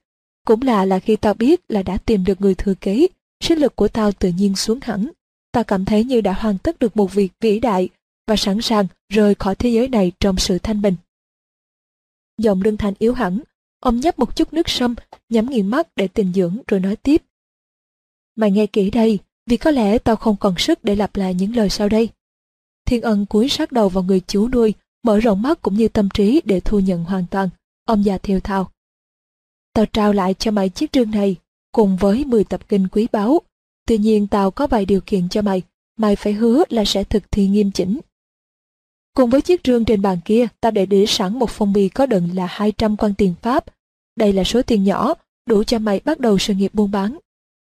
Cũng 0.45 0.61
là 0.61 0.85
là 0.85 0.99
khi 0.99 1.15
tao 1.15 1.33
biết 1.33 1.61
là 1.69 1.83
đã 1.83 1.97
tìm 1.97 2.23
được 2.23 2.41
người 2.41 2.55
thừa 2.55 2.73
kế, 2.73 3.07
sinh 3.43 3.59
lực 3.59 3.75
của 3.75 3.87
tao 3.87 4.11
tự 4.11 4.29
nhiên 4.29 4.55
xuống 4.55 4.79
hẳn. 4.81 5.09
Tao 5.51 5.63
cảm 5.63 5.85
thấy 5.85 6.03
như 6.03 6.21
đã 6.21 6.33
hoàn 6.33 6.57
tất 6.57 6.79
được 6.79 6.97
một 6.97 7.13
việc 7.13 7.31
vĩ 7.41 7.59
đại 7.59 7.89
và 8.27 8.35
sẵn 8.35 8.61
sàng 8.61 8.87
rời 9.09 9.35
khỏi 9.35 9.55
thế 9.55 9.69
giới 9.69 9.87
này 9.87 10.11
trong 10.19 10.37
sự 10.37 10.59
thanh 10.59 10.81
bình. 10.81 10.95
Giọng 12.39 12.61
lương 12.61 12.77
thành 12.77 12.93
yếu 12.99 13.13
hẳn, 13.13 13.39
ông 13.79 13.99
nhấp 13.99 14.19
một 14.19 14.35
chút 14.35 14.53
nước 14.53 14.69
sâm, 14.69 14.95
nhắm 15.29 15.45
nghiền 15.45 15.67
mắt 15.67 15.87
để 15.95 16.07
tình 16.07 16.33
dưỡng 16.33 16.57
rồi 16.67 16.79
nói 16.79 16.95
tiếp. 16.95 17.23
Mày 18.35 18.51
nghe 18.51 18.67
kỹ 18.67 18.91
đây, 18.91 19.19
vì 19.45 19.57
có 19.57 19.71
lẽ 19.71 19.97
tao 19.97 20.15
không 20.15 20.35
còn 20.39 20.55
sức 20.57 20.83
để 20.83 20.95
lặp 20.95 21.15
lại 21.15 21.33
những 21.33 21.55
lời 21.55 21.69
sau 21.69 21.89
đây. 21.89 22.09
Thiên 22.85 23.01
ân 23.01 23.25
cúi 23.25 23.49
sát 23.49 23.71
đầu 23.71 23.89
vào 23.89 24.03
người 24.03 24.21
chú 24.27 24.47
nuôi, 24.47 24.73
mở 25.03 25.19
rộng 25.19 25.41
mắt 25.41 25.61
cũng 25.61 25.73
như 25.73 25.87
tâm 25.87 26.09
trí 26.13 26.41
để 26.45 26.59
thu 26.59 26.79
nhận 26.79 27.03
hoàn 27.03 27.25
toàn. 27.31 27.49
Ông 27.85 28.05
già 28.05 28.17
thiều 28.17 28.39
thào. 28.39 28.71
Tao 29.73 29.85
trao 29.85 30.13
lại 30.13 30.33
cho 30.33 30.51
mày 30.51 30.69
chiếc 30.69 30.89
rương 30.93 31.11
này, 31.11 31.35
cùng 31.71 31.97
với 31.97 32.25
10 32.25 32.43
tập 32.43 32.61
kinh 32.69 32.87
quý 32.87 33.07
báu. 33.11 33.41
Tuy 33.87 33.97
nhiên 33.97 34.27
tao 34.27 34.51
có 34.51 34.67
vài 34.67 34.85
điều 34.85 35.01
kiện 35.05 35.29
cho 35.29 35.41
mày, 35.41 35.61
mày 35.97 36.15
phải 36.15 36.33
hứa 36.33 36.63
là 36.69 36.85
sẽ 36.85 37.03
thực 37.03 37.31
thi 37.31 37.47
nghiêm 37.47 37.71
chỉnh. 37.71 37.99
Cùng 39.13 39.29
với 39.29 39.41
chiếc 39.41 39.61
rương 39.63 39.85
trên 39.85 40.01
bàn 40.01 40.19
kia, 40.25 40.47
ta 40.61 40.71
để 40.71 40.85
để 40.85 41.05
sẵn 41.07 41.39
một 41.39 41.49
phong 41.49 41.73
bì 41.73 41.89
có 41.89 42.05
đựng 42.05 42.29
là 42.35 42.45
200 42.45 42.97
quan 42.97 43.13
tiền 43.13 43.33
Pháp. 43.41 43.65
Đây 44.15 44.33
là 44.33 44.43
số 44.43 44.61
tiền 44.61 44.83
nhỏ, 44.83 45.13
đủ 45.49 45.63
cho 45.63 45.79
mày 45.79 46.01
bắt 46.05 46.19
đầu 46.19 46.37
sự 46.37 46.53
nghiệp 46.53 46.73
buôn 46.73 46.91
bán. 46.91 47.17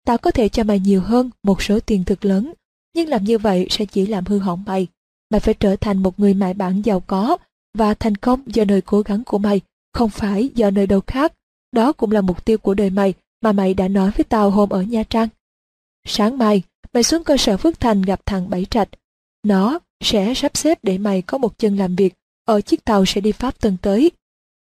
Ta 0.05 0.17
có 0.17 0.31
thể 0.31 0.49
cho 0.49 0.63
mày 0.63 0.79
nhiều 0.79 1.01
hơn 1.01 1.29
một 1.43 1.61
số 1.61 1.79
tiền 1.79 2.03
thực 2.03 2.25
lớn, 2.25 2.53
nhưng 2.95 3.09
làm 3.09 3.23
như 3.23 3.37
vậy 3.37 3.67
sẽ 3.69 3.85
chỉ 3.85 4.05
làm 4.05 4.25
hư 4.25 4.39
hỏng 4.39 4.63
mày. 4.65 4.87
Mày 5.29 5.39
phải 5.39 5.53
trở 5.53 5.75
thành 5.75 6.03
một 6.03 6.19
người 6.19 6.33
mại 6.33 6.53
bản 6.53 6.81
giàu 6.81 6.99
có 6.99 7.37
và 7.77 7.93
thành 7.93 8.15
công 8.15 8.41
do 8.45 8.65
nơi 8.65 8.81
cố 8.81 9.01
gắng 9.01 9.23
của 9.23 9.37
mày 9.37 9.61
không 9.93 10.09
phải 10.09 10.49
do 10.55 10.69
nơi 10.69 10.87
đâu 10.87 11.01
khác. 11.07 11.33
Đó 11.71 11.93
cũng 11.93 12.11
là 12.11 12.21
mục 12.21 12.45
tiêu 12.45 12.57
của 12.57 12.73
đời 12.73 12.89
mày 12.89 13.13
mà 13.41 13.51
mày 13.51 13.73
đã 13.73 13.87
nói 13.87 14.11
với 14.17 14.23
tao 14.23 14.51
hôm 14.51 14.69
ở 14.69 14.81
Nha 14.81 15.03
Trang. 15.03 15.27
Sáng 16.07 16.37
mai, 16.37 16.63
mày 16.93 17.03
xuống 17.03 17.23
cơ 17.23 17.37
sở 17.37 17.57
Phước 17.57 17.79
Thành 17.79 18.01
gặp 18.01 18.25
thằng 18.25 18.49
Bảy 18.49 18.65
Trạch. 18.65 18.89
Nó 19.43 19.79
sẽ 20.03 20.33
sắp 20.33 20.57
xếp 20.57 20.79
để 20.83 20.97
mày 20.97 21.21
có 21.21 21.37
một 21.37 21.57
chân 21.57 21.77
làm 21.77 21.95
việc 21.95 22.13
ở 22.45 22.61
chiếc 22.61 22.85
tàu 22.85 23.05
sẽ 23.05 23.21
đi 23.21 23.31
Pháp 23.31 23.61
tuần 23.61 23.77
tới. 23.81 24.11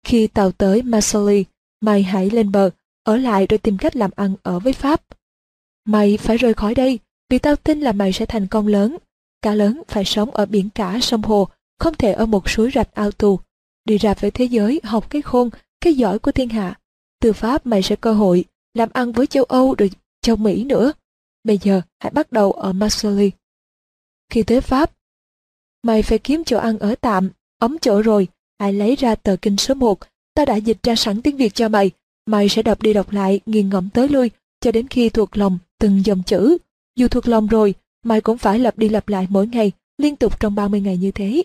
Khi 0.07 0.26
tàu 0.26 0.53
tới 0.53 0.82
Marseille, 0.82 1.43
mày 1.80 2.03
hãy 2.03 2.30
lên 2.30 2.53
bờ, 2.53 2.70
ở 3.05 3.16
lại 3.16 3.47
rồi 3.47 3.59
tìm 3.59 3.78
cách 3.78 3.97
làm 3.97 4.11
ăn 4.16 4.34
ở 4.43 4.59
với 4.59 4.72
Pháp. 4.72 5.03
Mày 5.84 6.16
phải 6.16 6.37
rời 6.37 6.55
khỏi 6.55 6.74
đây, 6.74 6.99
vì 7.30 7.39
tao 7.39 7.57
tin 7.57 7.80
là 7.80 7.93
mày 7.93 8.12
sẽ 8.12 8.26
thành 8.26 8.47
công 8.47 8.66
lớn. 8.66 8.97
Cá 9.43 9.55
lớn 9.55 9.82
phải 9.89 10.05
sống 10.05 10.30
ở 10.30 10.47
biển 10.47 10.68
cả 10.70 10.99
sông 11.03 11.22
hồ, 11.22 11.49
không 11.78 11.95
thể 11.95 12.12
ở 12.12 12.26
một 12.26 12.51
suối 12.51 12.70
rạch 12.74 12.95
ao 12.95 13.11
tù 13.11 13.41
đi 13.87 13.99
ra 13.99 14.14
với 14.14 14.30
thế 14.30 14.45
giới 14.45 14.80
học 14.84 15.11
cái 15.11 15.22
khôn, 15.22 15.51
cái 15.80 15.95
giỏi 15.95 16.18
của 16.18 16.32
thiên 16.32 16.49
hạ. 16.49 16.78
Từ 17.20 17.32
Pháp 17.32 17.66
mày 17.66 17.82
sẽ 17.82 17.97
cơ 17.97 18.12
hội 18.12 18.45
làm 18.74 18.89
ăn 18.93 19.12
với 19.12 19.26
châu 19.26 19.45
Âu 19.45 19.74
rồi 19.78 19.91
châu 20.20 20.37
Mỹ 20.37 20.64
nữa. 20.64 20.93
Bây 21.45 21.59
giờ 21.59 21.80
hãy 21.99 22.11
bắt 22.11 22.32
đầu 22.32 22.53
ở 22.53 22.72
Marseille. 22.72 23.30
Khi 24.30 24.43
tới 24.43 24.61
Pháp, 24.61 24.93
mày 25.87 26.03
phải 26.03 26.18
kiếm 26.18 26.45
chỗ 26.45 26.59
ăn 26.59 26.78
ở 26.78 26.95
tạm, 27.01 27.30
ấm 27.59 27.76
chỗ 27.80 28.03
rồi, 28.03 28.28
hãy 28.59 28.72
lấy 28.72 28.97
ra 28.97 29.14
tờ 29.14 29.37
kinh 29.43 29.57
số 29.57 29.74
1, 29.74 29.99
ta 30.34 30.45
đã 30.45 30.57
dịch 30.57 30.82
ra 30.82 30.97
sẵn 30.97 31.22
tiếng 31.22 31.37
Việt 31.37 31.55
cho 31.55 31.68
mày, 31.68 31.91
mày 32.26 32.49
sẽ 32.49 32.62
đọc 32.62 32.82
đi 32.82 32.93
đọc 32.93 33.12
lại, 33.12 33.41
nghiền 33.47 33.68
ngẫm 33.68 33.89
tới 33.91 34.09
lui, 34.09 34.30
cho 34.61 34.72
đến 34.72 34.89
khi 34.89 35.09
thuộc 35.09 35.37
lòng 35.37 35.59
từng 35.78 36.07
dòng 36.07 36.22
chữ. 36.22 36.59
Dù 36.97 37.09
thuộc 37.09 37.28
lòng 37.28 37.47
rồi, 37.47 37.74
mày 38.05 38.20
cũng 38.20 38.39
phải 38.39 38.59
lặp 38.59 38.78
đi 38.78 38.89
lặp 38.89 39.09
lại 39.09 39.26
mỗi 39.30 39.47
ngày, 39.47 39.72
liên 39.99 40.16
tục 40.16 40.41
trong 40.41 40.55
30 40.55 40.80
ngày 40.80 40.97
như 40.97 41.11
thế. 41.11 41.43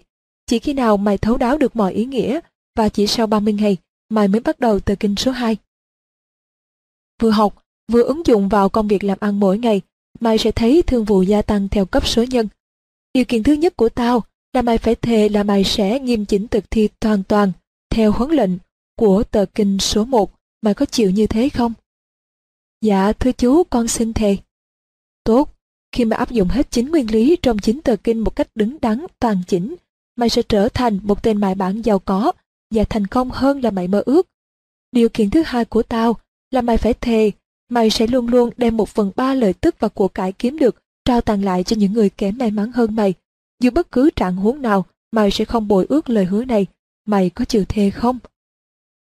Chỉ 0.48 0.60
khi 0.60 0.74
nào 0.74 0.98
mày 0.98 1.18
thấu 1.18 1.38
đáo 1.38 1.58
được 1.58 1.76
mọi 1.76 1.94
ý 1.94 2.06
nghĩa, 2.06 2.39
và 2.76 2.89
chỉ 2.89 3.08
sau 3.08 3.28
30 3.28 3.54
ngày, 3.54 3.78
mày 4.10 4.28
mới 4.28 4.39
bắt 4.39 4.60
đầu 4.60 4.80
tờ 4.80 4.96
kinh 5.00 5.16
số 5.16 5.32
2. 5.32 5.58
Vừa 7.22 7.32
học, 7.32 7.64
vừa 7.92 8.04
ứng 8.04 8.22
dụng 8.26 8.50
vào 8.50 8.70
công 8.70 8.88
việc 8.88 9.04
làm 9.04 9.18
ăn 9.22 9.39
mỗi 9.39 9.58
ngày, 9.58 9.82
mày 10.20 10.38
sẽ 10.38 10.52
thấy 10.52 10.82
thương 10.82 11.06
vụ 11.06 11.22
gia 11.22 11.42
tăng 11.42 11.70
theo 11.70 11.86
cấp 11.86 12.08
số 12.08 12.24
nhân. 12.24 12.48
Điều 13.14 13.26
kiện 13.26 13.44
thứ 13.44 13.54
nhất 13.54 13.78
của 13.78 13.89
tao 13.89 14.24
là 14.54 14.62
mày 14.62 14.78
phải 14.78 14.95
thề 14.95 15.30
là 15.30 15.43
mày 15.43 15.64
sẽ 15.64 15.99
nghiêm 15.99 16.26
chỉnh 16.26 16.47
thực 16.47 16.72
thi 16.72 16.89
toàn 16.99 17.24
toàn 17.24 17.52
theo 17.89 18.12
huấn 18.12 18.32
lệnh 18.32 18.52
của 18.95 19.24
tờ 19.24 19.45
kinh 19.56 19.80
số 19.80 20.06
1. 20.06 20.32
Mày 20.62 20.74
có 20.74 20.86
chịu 20.86 21.10
như 21.10 21.28
thế 21.28 21.49
không? 21.49 21.74
Dạ 22.82 23.14
thưa 23.14 23.32
chú 23.32 23.64
con 23.64 23.88
xin 23.88 24.14
thề. 24.14 24.38
Tốt, 25.24 25.56
khi 25.91 26.06
mà 26.06 26.18
áp 26.18 26.32
dụng 26.32 26.47
hết 26.47 26.72
chính 26.72 26.91
nguyên 26.91 27.12
lý 27.12 27.38
trong 27.41 27.58
chính 27.58 27.82
tờ 27.82 27.95
kinh 27.95 28.20
một 28.20 28.36
cách 28.36 28.47
đứng 28.56 28.78
đắn, 28.82 29.06
toàn 29.20 29.38
chỉnh, 29.47 29.76
mày 30.16 30.30
sẽ 30.30 30.41
trở 30.41 30.70
thành 30.70 30.99
một 31.04 31.24
tên 31.24 31.38
mại 31.38 31.56
bản 31.56 31.82
giàu 31.82 31.99
có 31.99 32.32
và 32.74 32.84
thành 32.84 33.08
công 33.08 33.30
hơn 33.32 33.62
là 33.62 33.72
mày 33.72 33.88
mơ 33.88 34.04
ước. 34.06 34.28
Điều 34.91 35.10
kiện 35.10 35.30
thứ 35.30 35.43
hai 35.45 35.66
của 35.66 35.84
tao 35.84 36.16
là 36.52 36.62
mày 36.62 36.78
phải 36.78 36.93
thề, 36.93 37.32
mày 37.70 37.89
sẽ 37.89 38.08
luôn 38.08 38.28
luôn 38.28 38.49
đem 38.58 38.78
một 38.78 38.89
phần 38.89 39.12
ba 39.16 39.34
lợi 39.34 39.54
tức 39.54 39.76
và 39.80 39.88
của 39.88 40.08
cải 40.08 40.32
kiếm 40.32 40.58
được 40.58 40.76
trao 41.06 41.22
tặng 41.22 41.43
lại 41.43 41.64
cho 41.64 41.76
những 41.76 41.93
người 41.93 42.10
kém 42.10 42.38
may 42.38 42.52
mắn 42.52 42.72
hơn 42.72 42.95
mày. 42.95 43.14
Dù 43.62 43.72
bất 43.72 43.91
cứ 43.91 44.09
trạng 44.16 44.36
huống 44.36 44.62
nào, 44.62 44.86
mày 45.12 45.32
sẽ 45.32 45.45
không 45.45 45.68
bồi 45.68 45.86
ước 45.89 46.09
lời 46.09 46.26
hứa 46.26 46.45
này, 46.45 46.66
mày 47.05 47.30
có 47.30 47.45
chịu 47.45 47.66
thề 47.66 47.89
không? 47.89 48.20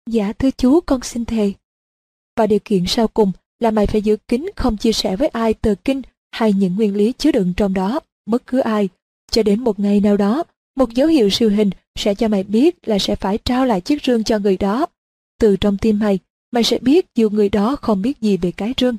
Dạ 0.09 0.33
thưa 0.33 0.51
chú 0.51 0.79
con 0.79 1.01
xin 1.03 1.25
thề. 1.25 1.53
Và 2.37 2.47
điều 2.47 2.59
kiện 2.65 2.83
sau 2.87 3.07
cùng 3.07 3.31
là 3.59 3.71
mày 3.71 3.87
phải 3.87 4.01
giữ 4.01 4.17
kín 4.27 4.45
không 4.55 4.77
chia 4.77 4.91
sẻ 4.91 5.15
với 5.15 5.27
ai 5.27 5.53
tờ 5.53 5.75
kinh 5.85 6.01
hay 6.31 6.53
những 6.53 6.75
nguyên 6.75 6.95
lý 6.95 7.13
chứa 7.17 7.31
đựng 7.31 7.53
trong 7.57 7.73
đó, 7.73 7.99
bất 8.25 8.47
cứ 8.47 8.59
ai. 8.59 8.89
Cho 9.31 9.43
đến 9.43 9.63
một 9.63 9.79
ngày 9.79 9.99
nào 9.99 10.17
đó, 10.17 10.43
một 10.75 10.93
dấu 10.93 11.07
hiệu 11.07 11.29
siêu 11.29 11.49
hình 11.49 11.69
sẽ 11.95 12.15
cho 12.15 12.27
mày 12.27 12.43
biết 12.43 12.87
là 12.87 12.99
sẽ 12.99 13.15
phải 13.15 13.37
trao 13.37 13.65
lại 13.65 13.81
chiếc 13.81 14.03
rương 14.03 14.23
cho 14.23 14.39
người 14.39 14.57
đó. 14.57 14.85
Từ 15.39 15.57
trong 15.57 15.77
tim 15.77 15.99
mày, 15.99 16.19
mày 16.51 16.63
sẽ 16.63 16.79
biết 16.79 17.05
dù 17.15 17.29
người 17.29 17.49
đó 17.49 17.75
không 17.75 18.01
biết 18.01 18.21
gì 18.21 18.37
về 18.37 18.51
cái 18.51 18.73
rương. 18.77 18.97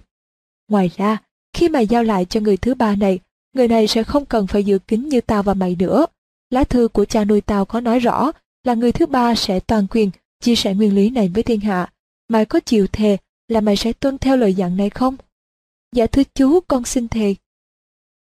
Ngoài 0.69 0.91
ra, 0.97 1.19
khi 1.53 1.69
mày 1.69 1.87
giao 1.87 2.03
lại 2.03 2.25
cho 2.25 2.41
người 2.41 2.57
thứ 2.57 2.75
ba 2.75 2.97
này, 2.97 3.19
người 3.55 3.69
này 3.69 3.87
sẽ 3.87 4.03
không 4.03 4.27
cần 4.27 4.47
phải 4.47 4.65
giữ 4.65 4.79
kín 4.79 5.09
như 5.09 5.21
tao 5.21 5.43
và 5.43 5.55
mày 5.55 5.77
nữa. 5.79 6.07
Lá 6.51 6.65
thư 6.65 6.89
của 6.89 7.05
cha 7.05 7.25
nuôi 7.25 7.41
tao 7.41 7.65
có 7.65 7.81
nói 7.81 7.99
rõ 7.99 8.33
là 8.65 8.75
người 8.75 8.93
thứ 8.93 9.07
ba 9.07 9.35
sẽ 9.35 9.61
toàn 9.61 9.87
quyền 9.91 10.11
chia 10.41 10.55
sẻ 10.55 10.75
nguyên 10.75 10.95
lý 10.95 11.11
này 11.11 11.31
với 11.35 11.43
thiên 11.43 11.61
hạ. 11.61 11.93
Mày 12.29 12.45
có 12.45 12.61
chịu 12.61 12.87
thề 12.87 13.17
là 13.49 13.61
mày 13.61 13.77
sẽ 13.77 13.93
tuân 13.93 14.19
theo 14.19 14.37
lời 14.37 14.55
dặn 14.55 14.77
này 14.77 14.91
không? 14.91 15.17
Dạ 15.93 16.07
thưa 16.07 16.23
chú, 16.35 16.61
con 16.61 16.85
xin 16.85 17.09
thề. 17.09 17.35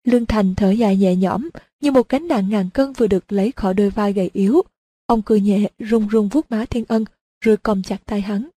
Lương 0.03 0.25
Thành 0.25 0.55
thở 0.55 0.71
dài 0.71 0.97
nhẹ 0.97 1.15
nhõm, 1.15 1.49
như 1.81 1.91
một 1.91 2.03
cánh 2.03 2.27
nặng 2.27 2.49
ngàn 2.49 2.69
cân 2.69 2.93
vừa 2.93 3.07
được 3.07 3.31
lấy 3.31 3.51
khỏi 3.51 3.73
đôi 3.73 3.89
vai 3.89 4.13
gầy 4.13 4.29
yếu. 4.33 4.61
Ông 5.05 5.21
cười 5.21 5.41
nhẹ, 5.41 5.69
run 5.79 6.07
run 6.07 6.27
vuốt 6.27 6.51
má 6.51 6.65
Thiên 6.65 6.85
Ân, 6.87 7.05
rồi 7.41 7.57
cầm 7.57 7.83
chặt 7.83 7.97
tay 8.05 8.21
hắn. 8.21 8.49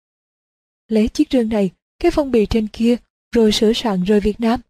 Lấy 0.88 1.08
chiếc 1.08 1.28
rương 1.30 1.48
này, 1.48 1.70
cái 1.98 2.10
phong 2.10 2.30
bì 2.30 2.46
trên 2.46 2.68
kia, 2.68 2.96
rồi 3.34 3.52
sửa 3.52 3.72
soạn 3.72 4.04
rời 4.04 4.20
Việt 4.20 4.40
Nam. 4.40 4.60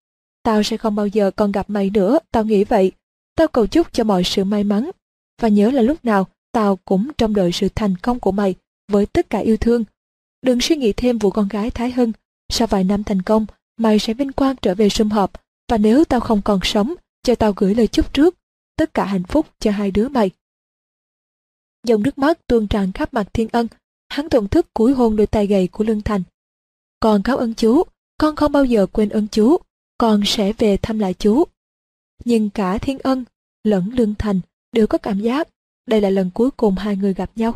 Tao 0.42 0.62
sẽ 0.62 0.76
không 0.76 0.94
bao 0.94 1.06
giờ 1.06 1.30
còn 1.30 1.52
gặp 1.52 1.70
mày 1.70 1.90
nữa, 1.90 2.18
tao 2.32 2.44
nghĩ 2.44 2.64
vậy. 2.64 2.92
Tao 3.34 3.48
cầu 3.48 3.66
chúc 3.66 3.92
cho 3.92 4.04
mọi 4.04 4.24
sự 4.24 4.44
may 4.44 4.64
mắn. 4.64 4.90
Và 5.40 5.48
nhớ 5.48 5.70
là 5.70 5.82
lúc 5.82 6.04
nào, 6.04 6.26
tao 6.52 6.76
cũng 6.76 7.10
trong 7.18 7.34
đợi 7.34 7.52
sự 7.52 7.68
thành 7.74 7.96
công 7.96 8.20
của 8.20 8.32
mày 8.32 8.54
với 8.88 9.06
tất 9.06 9.30
cả 9.30 9.38
yêu 9.38 9.56
thương. 9.56 9.84
Đừng 10.42 10.60
suy 10.60 10.76
nghĩ 10.76 10.92
thêm 10.92 11.18
vụ 11.18 11.30
con 11.30 11.48
gái 11.48 11.70
Thái 11.70 11.92
Hưng. 11.92 12.12
Sau 12.52 12.66
vài 12.66 12.84
năm 12.84 13.04
thành 13.04 13.22
công, 13.22 13.46
mày 13.76 13.98
sẽ 13.98 14.14
vinh 14.14 14.32
quang 14.32 14.56
trở 14.56 14.74
về 14.74 14.88
sum 14.88 15.08
họp. 15.08 15.32
Và 15.68 15.78
nếu 15.78 16.04
tao 16.04 16.20
không 16.20 16.42
còn 16.42 16.60
sống, 16.62 16.94
cho 17.22 17.34
tao 17.34 17.52
gửi 17.56 17.74
lời 17.74 17.86
chúc 17.86 18.14
trước. 18.14 18.36
Tất 18.76 18.94
cả 18.94 19.04
hạnh 19.04 19.24
phúc 19.24 19.46
cho 19.58 19.70
hai 19.70 19.90
đứa 19.90 20.08
mày. 20.08 20.30
Dòng 21.84 22.02
nước 22.02 22.18
mắt 22.18 22.46
tuôn 22.46 22.68
tràn 22.68 22.92
khắp 22.92 23.14
mặt 23.14 23.28
Thiên 23.32 23.48
Ân. 23.52 23.68
Hắn 24.08 24.28
thổn 24.28 24.48
thức 24.48 24.74
cúi 24.74 24.92
hôn 24.92 25.16
đôi 25.16 25.26
tay 25.26 25.46
gầy 25.46 25.68
của 25.68 25.84
Lương 25.84 26.02
Thành. 26.02 26.22
Con 27.00 27.22
cáo 27.22 27.36
ơn 27.36 27.54
chú, 27.54 27.82
con 28.18 28.36
không 28.36 28.52
bao 28.52 28.64
giờ 28.64 28.86
quên 28.86 29.08
ơn 29.08 29.28
chú, 29.28 29.56
con 30.00 30.22
sẽ 30.24 30.52
về 30.52 30.76
thăm 30.76 30.98
lại 30.98 31.14
chú. 31.14 31.44
Nhưng 32.24 32.50
cả 32.50 32.78
Thiên 32.78 32.98
Ân 32.98 33.24
lẫn 33.64 33.90
Lương 33.92 34.14
Thành 34.14 34.40
đều 34.72 34.86
có 34.86 34.98
cảm 34.98 35.20
giác 35.20 35.48
đây 35.86 36.00
là 36.00 36.10
lần 36.10 36.30
cuối 36.34 36.50
cùng 36.50 36.74
hai 36.74 36.96
người 36.96 37.14
gặp 37.14 37.30
nhau. 37.36 37.54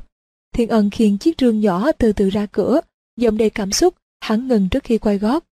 Thiên 0.53 0.69
Ân 0.69 0.91
khiêng 0.91 1.19
chiếc 1.19 1.35
rương 1.39 1.61
nhỏ 1.61 1.93
từ 1.93 2.13
từ 2.13 2.31
ra 2.31 2.47
cửa, 2.47 2.81
giọng 3.17 3.39
đầy 3.39 3.51
cảm 3.51 3.73
xúc, 3.73 3.95
hắn 4.21 4.49
ngừng 4.49 4.69
trước 4.69 4.85
khi 4.85 4.99
quay 4.99 5.19
gót. 5.19 5.45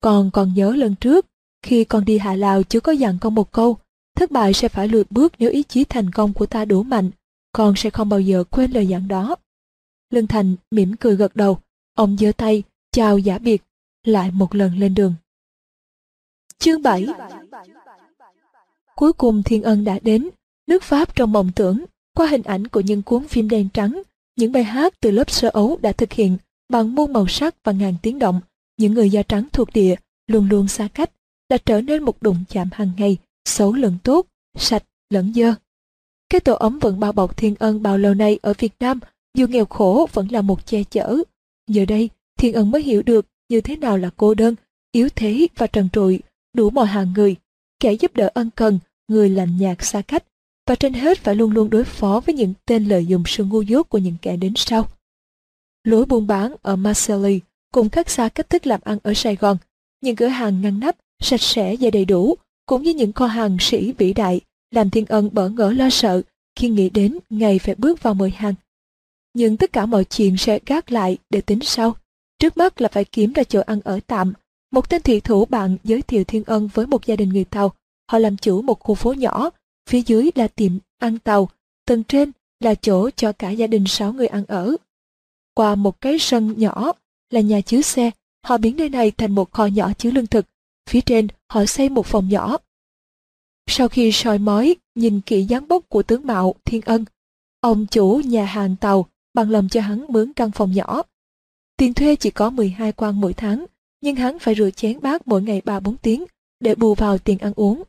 Con 0.00 0.30
còn 0.30 0.54
nhớ 0.54 0.76
lần 0.76 0.94
trước, 0.94 1.26
khi 1.62 1.84
con 1.84 2.04
đi 2.04 2.18
Hạ 2.18 2.34
Lào 2.34 2.62
chú 2.62 2.80
có 2.80 2.92
dặn 2.92 3.18
con 3.20 3.34
một 3.34 3.52
câu, 3.52 3.78
thất 4.16 4.30
bại 4.30 4.52
sẽ 4.52 4.68
phải 4.68 4.88
lùi 4.88 5.04
bước 5.10 5.32
nếu 5.38 5.50
ý 5.50 5.62
chí 5.62 5.84
thành 5.84 6.10
công 6.10 6.32
của 6.32 6.46
ta 6.46 6.64
đủ 6.64 6.82
mạnh, 6.82 7.10
con 7.52 7.74
sẽ 7.76 7.90
không 7.90 8.08
bao 8.08 8.20
giờ 8.20 8.44
quên 8.50 8.70
lời 8.70 8.86
dặn 8.86 9.08
đó. 9.08 9.36
Lương 10.10 10.26
Thành 10.26 10.56
mỉm 10.70 10.96
cười 10.96 11.16
gật 11.16 11.36
đầu, 11.36 11.58
ông 11.94 12.16
giơ 12.20 12.32
tay, 12.36 12.62
chào 12.92 13.18
giả 13.18 13.38
biệt, 13.38 13.62
lại 14.04 14.30
một 14.30 14.54
lần 14.54 14.78
lên 14.78 14.94
đường. 14.94 15.14
Chương 16.58 16.82
7 16.82 17.06
Cuối 18.96 19.12
cùng 19.12 19.42
Thiên 19.42 19.62
Ân 19.62 19.84
đã 19.84 19.98
đến, 20.02 20.28
nước 20.66 20.82
Pháp 20.82 21.16
trong 21.16 21.32
mộng 21.32 21.50
tưởng, 21.56 21.84
qua 22.16 22.26
hình 22.26 22.42
ảnh 22.42 22.66
của 22.66 22.80
những 22.80 23.02
cuốn 23.02 23.28
phim 23.28 23.48
đen 23.48 23.68
trắng, 23.74 24.02
những 24.36 24.52
bài 24.52 24.64
hát 24.64 24.94
từ 25.00 25.10
lớp 25.10 25.30
sơ 25.30 25.48
ấu 25.48 25.78
đã 25.82 25.92
thực 25.92 26.12
hiện 26.12 26.36
bằng 26.68 26.94
muôn 26.94 27.12
màu 27.12 27.26
sắc 27.28 27.54
và 27.64 27.72
ngàn 27.72 27.94
tiếng 28.02 28.18
động, 28.18 28.40
những 28.76 28.94
người 28.94 29.10
da 29.10 29.22
trắng 29.22 29.48
thuộc 29.52 29.72
địa 29.72 29.94
luôn 30.26 30.48
luôn 30.48 30.68
xa 30.68 30.88
cách, 30.94 31.10
đã 31.48 31.56
trở 31.56 31.80
nên 31.80 32.02
một 32.02 32.22
đụng 32.22 32.44
chạm 32.48 32.68
hàng 32.72 32.90
ngày, 32.96 33.16
xấu 33.44 33.72
lẫn 33.72 33.98
tốt, 34.02 34.26
sạch 34.56 34.84
lẫn 35.10 35.32
dơ. 35.34 35.54
Cái 36.30 36.40
tổ 36.40 36.54
ấm 36.54 36.78
vẫn 36.78 37.00
bao 37.00 37.12
bọc 37.12 37.36
thiên 37.36 37.54
ân 37.58 37.82
bao 37.82 37.98
lâu 37.98 38.14
nay 38.14 38.38
ở 38.42 38.52
Việt 38.58 38.72
Nam, 38.80 39.00
dù 39.34 39.46
nghèo 39.46 39.64
khổ 39.64 40.08
vẫn 40.12 40.28
là 40.30 40.42
một 40.42 40.66
che 40.66 40.84
chở. 40.84 41.16
Giờ 41.68 41.84
đây, 41.84 42.10
thiên 42.38 42.52
ân 42.54 42.70
mới 42.70 42.82
hiểu 42.82 43.02
được 43.02 43.26
như 43.48 43.60
thế 43.60 43.76
nào 43.76 43.98
là 43.98 44.10
cô 44.16 44.34
đơn, 44.34 44.54
yếu 44.92 45.08
thế 45.16 45.48
và 45.56 45.66
trần 45.66 45.88
trụi, 45.92 46.20
đủ 46.54 46.70
mọi 46.70 46.86
hàng 46.86 47.12
người, 47.16 47.36
kẻ 47.80 47.92
giúp 47.92 48.14
đỡ 48.16 48.30
ân 48.34 48.50
cần, 48.54 48.78
người 49.08 49.28
lạnh 49.28 49.56
nhạt 49.58 49.76
xa 49.80 50.02
cách, 50.02 50.24
và 50.66 50.74
trên 50.74 50.92
hết 50.92 51.18
phải 51.18 51.34
luôn 51.34 51.52
luôn 51.52 51.70
đối 51.70 51.84
phó 51.84 52.20
với 52.26 52.34
những 52.34 52.54
tên 52.66 52.84
lợi 52.84 53.06
dụng 53.06 53.22
sự 53.26 53.44
ngu 53.44 53.62
dốt 53.62 53.88
của 53.88 53.98
những 53.98 54.16
kẻ 54.22 54.36
đến 54.36 54.52
sau. 54.56 54.88
Lối 55.84 56.06
buôn 56.06 56.26
bán 56.26 56.54
ở 56.62 56.76
Marseille 56.76 57.38
cùng 57.72 57.88
khác 57.88 58.10
xa 58.10 58.28
cách 58.28 58.50
thức 58.50 58.66
làm 58.66 58.80
ăn 58.84 58.98
ở 59.02 59.14
Sài 59.14 59.36
Gòn, 59.36 59.56
những 60.00 60.16
cửa 60.16 60.26
hàng 60.26 60.60
ngăn 60.60 60.80
nắp, 60.80 60.96
sạch 61.22 61.40
sẽ 61.40 61.76
và 61.80 61.90
đầy 61.90 62.04
đủ, 62.04 62.34
cũng 62.66 62.82
như 62.82 62.94
những 62.94 63.12
kho 63.12 63.26
hàng 63.26 63.56
sĩ 63.60 63.92
vĩ 63.92 64.12
đại, 64.12 64.40
làm 64.70 64.90
thiên 64.90 65.06
ân 65.06 65.30
bỡ 65.32 65.48
ngỡ 65.48 65.72
lo 65.72 65.90
sợ 65.90 66.22
khi 66.56 66.68
nghĩ 66.68 66.90
đến 66.90 67.18
ngày 67.30 67.58
phải 67.58 67.74
bước 67.74 68.02
vào 68.02 68.14
mời 68.14 68.30
hàng. 68.30 68.54
Nhưng 69.34 69.56
tất 69.56 69.72
cả 69.72 69.86
mọi 69.86 70.04
chuyện 70.04 70.36
sẽ 70.36 70.58
gác 70.66 70.92
lại 70.92 71.18
để 71.30 71.40
tính 71.40 71.58
sau. 71.62 71.96
Trước 72.38 72.56
mắt 72.56 72.80
là 72.80 72.88
phải 72.88 73.04
kiếm 73.04 73.32
ra 73.32 73.42
chỗ 73.44 73.60
ăn 73.60 73.80
ở 73.84 74.00
tạm. 74.06 74.32
Một 74.74 74.88
tên 74.88 75.02
thị 75.02 75.20
thủ 75.20 75.44
bạn 75.44 75.76
giới 75.84 76.02
thiệu 76.02 76.24
thiên 76.24 76.44
ân 76.44 76.68
với 76.74 76.86
một 76.86 77.06
gia 77.06 77.16
đình 77.16 77.28
người 77.28 77.44
Tàu. 77.44 77.72
Họ 78.10 78.18
làm 78.18 78.36
chủ 78.36 78.62
một 78.62 78.80
khu 78.80 78.94
phố 78.94 79.12
nhỏ 79.12 79.50
Phía 79.90 80.02
dưới 80.06 80.30
là 80.34 80.48
tiệm 80.48 80.72
ăn 80.98 81.18
tàu, 81.18 81.48
tầng 81.86 82.04
trên 82.04 82.32
là 82.60 82.74
chỗ 82.74 83.10
cho 83.10 83.32
cả 83.32 83.50
gia 83.50 83.66
đình 83.66 83.84
sáu 83.86 84.12
người 84.12 84.26
ăn 84.26 84.44
ở. 84.48 84.76
Qua 85.54 85.74
một 85.74 86.00
cái 86.00 86.18
sân 86.18 86.54
nhỏ 86.58 86.92
là 87.30 87.40
nhà 87.40 87.60
chứa 87.60 87.80
xe, 87.82 88.10
họ 88.46 88.58
biến 88.58 88.76
nơi 88.76 88.88
này 88.88 89.10
thành 89.10 89.34
một 89.34 89.52
kho 89.52 89.66
nhỏ 89.66 89.92
chứa 89.98 90.10
lương 90.10 90.26
thực. 90.26 90.46
Phía 90.90 91.00
trên 91.00 91.28
họ 91.52 91.66
xây 91.66 91.88
một 91.88 92.06
phòng 92.06 92.28
nhỏ. 92.28 92.56
Sau 93.66 93.88
khi 93.88 94.12
soi 94.12 94.38
mói, 94.38 94.76
nhìn 94.94 95.20
kỹ 95.20 95.44
dáng 95.44 95.68
bốc 95.68 95.88
của 95.88 96.02
tướng 96.02 96.26
mạo 96.26 96.54
Thiên 96.64 96.80
Ân, 96.80 97.04
ông 97.60 97.86
chủ 97.86 98.20
nhà 98.24 98.44
hàng 98.44 98.76
tàu 98.76 99.06
bằng 99.34 99.50
lòng 99.50 99.68
cho 99.68 99.80
hắn 99.80 100.06
mướn 100.08 100.32
căn 100.32 100.50
phòng 100.50 100.72
nhỏ. 100.72 101.02
Tiền 101.76 101.94
thuê 101.94 102.16
chỉ 102.16 102.30
có 102.30 102.50
12 102.50 102.92
quan 102.92 103.20
mỗi 103.20 103.32
tháng, 103.32 103.66
nhưng 104.04 104.16
hắn 104.16 104.38
phải 104.38 104.54
rửa 104.54 104.70
chén 104.70 105.00
bát 105.00 105.28
mỗi 105.28 105.42
ngày 105.42 105.62
3-4 105.64 105.96
tiếng 106.02 106.24
để 106.60 106.74
bù 106.74 106.94
vào 106.94 107.18
tiền 107.18 107.38
ăn 107.38 107.52
uống. 107.56 107.82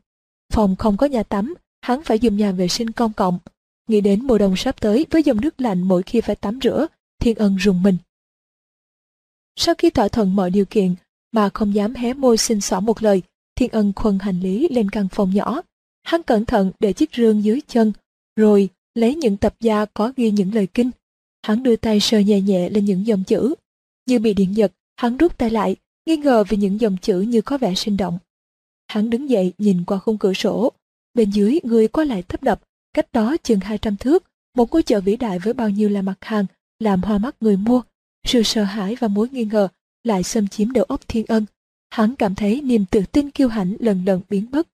Phòng 0.53 0.75
không 0.75 0.97
có 0.97 1.05
nhà 1.05 1.23
tắm, 1.23 1.53
hắn 1.81 2.03
phải 2.03 2.19
dùng 2.19 2.37
nhà 2.37 2.51
vệ 2.51 2.67
sinh 2.67 2.91
công 2.91 3.13
cộng. 3.13 3.39
Nghĩ 3.87 4.01
đến 4.01 4.27
mùa 4.27 4.37
đông 4.37 4.55
sắp 4.55 4.81
tới 4.81 5.05
với 5.09 5.23
dòng 5.23 5.41
nước 5.41 5.61
lạnh 5.61 5.81
mỗi 5.81 6.03
khi 6.03 6.21
phải 6.21 6.35
tắm 6.35 6.59
rửa, 6.63 6.87
thiên 7.19 7.37
ân 7.37 7.55
rùng 7.55 7.83
mình. 7.83 7.97
Sau 9.55 9.75
khi 9.77 9.89
thỏa 9.89 10.07
thuận 10.07 10.35
mọi 10.35 10.49
điều 10.49 10.65
kiện, 10.65 10.95
mà 11.31 11.49
không 11.53 11.75
dám 11.75 11.93
hé 11.93 12.13
môi 12.13 12.37
xin 12.37 12.61
xỏ 12.61 12.79
một 12.79 13.03
lời, 13.03 13.21
thiên 13.55 13.71
ân 13.71 13.93
khuân 13.95 14.19
hành 14.19 14.39
lý 14.39 14.67
lên 14.71 14.89
căn 14.89 15.07
phòng 15.11 15.33
nhỏ. 15.33 15.61
Hắn 16.03 16.23
cẩn 16.23 16.45
thận 16.45 16.71
để 16.79 16.93
chiếc 16.93 17.09
rương 17.13 17.43
dưới 17.43 17.61
chân, 17.67 17.93
rồi 18.35 18.69
lấy 18.93 19.15
những 19.15 19.37
tập 19.37 19.55
da 19.59 19.85
có 19.85 20.13
ghi 20.17 20.31
những 20.31 20.53
lời 20.55 20.67
kinh. 20.67 20.91
Hắn 21.43 21.63
đưa 21.63 21.75
tay 21.75 21.99
sờ 21.99 22.19
nhẹ 22.19 22.41
nhẹ 22.41 22.69
lên 22.69 22.85
những 22.85 23.07
dòng 23.07 23.23
chữ. 23.23 23.55
Như 24.07 24.19
bị 24.19 24.33
điện 24.33 24.55
giật, 24.57 24.71
hắn 24.95 25.17
rút 25.17 25.37
tay 25.37 25.49
lại, 25.49 25.75
nghi 26.05 26.17
ngờ 26.17 26.43
vì 26.49 26.57
những 26.57 26.79
dòng 26.79 26.97
chữ 27.01 27.19
như 27.19 27.41
có 27.41 27.57
vẻ 27.57 27.75
sinh 27.75 27.97
động. 27.97 28.19
Hắn 28.87 29.09
đứng 29.09 29.29
dậy 29.29 29.53
nhìn 29.57 29.83
qua 29.85 29.97
khung 29.97 30.17
cửa 30.17 30.33
sổ, 30.33 30.73
Bên 31.15 31.29
dưới 31.29 31.59
người 31.63 31.87
qua 31.87 32.05
lại 32.05 32.23
thấp 32.23 32.43
đập, 32.43 32.61
cách 32.93 33.11
đó 33.13 33.35
chừng 33.43 33.59
200 33.59 33.97
thước, 33.97 34.23
một 34.55 34.71
ngôi 34.71 34.83
chợ 34.83 35.01
vĩ 35.01 35.15
đại 35.15 35.39
với 35.39 35.53
bao 35.53 35.69
nhiêu 35.69 35.89
là 35.89 36.01
mặt 36.01 36.17
hàng, 36.21 36.45
làm 36.79 37.01
hoa 37.01 37.17
mắt 37.17 37.35
người 37.39 37.57
mua. 37.57 37.81
Sự 38.27 38.43
sợ 38.43 38.63
hãi 38.63 38.95
và 38.99 39.07
mối 39.07 39.29
nghi 39.31 39.45
ngờ 39.45 39.67
lại 40.03 40.23
xâm 40.23 40.47
chiếm 40.47 40.71
đầu 40.71 40.83
óc 40.83 41.01
thiên 41.07 41.25
ân. 41.25 41.45
Hắn 41.89 42.15
cảm 42.15 42.35
thấy 42.35 42.61
niềm 42.61 42.85
tự 42.91 43.01
tin 43.11 43.31
kiêu 43.31 43.47
hãnh 43.47 43.75
lần 43.79 44.05
lần 44.05 44.21
biến 44.29 44.45
mất. 44.51 44.67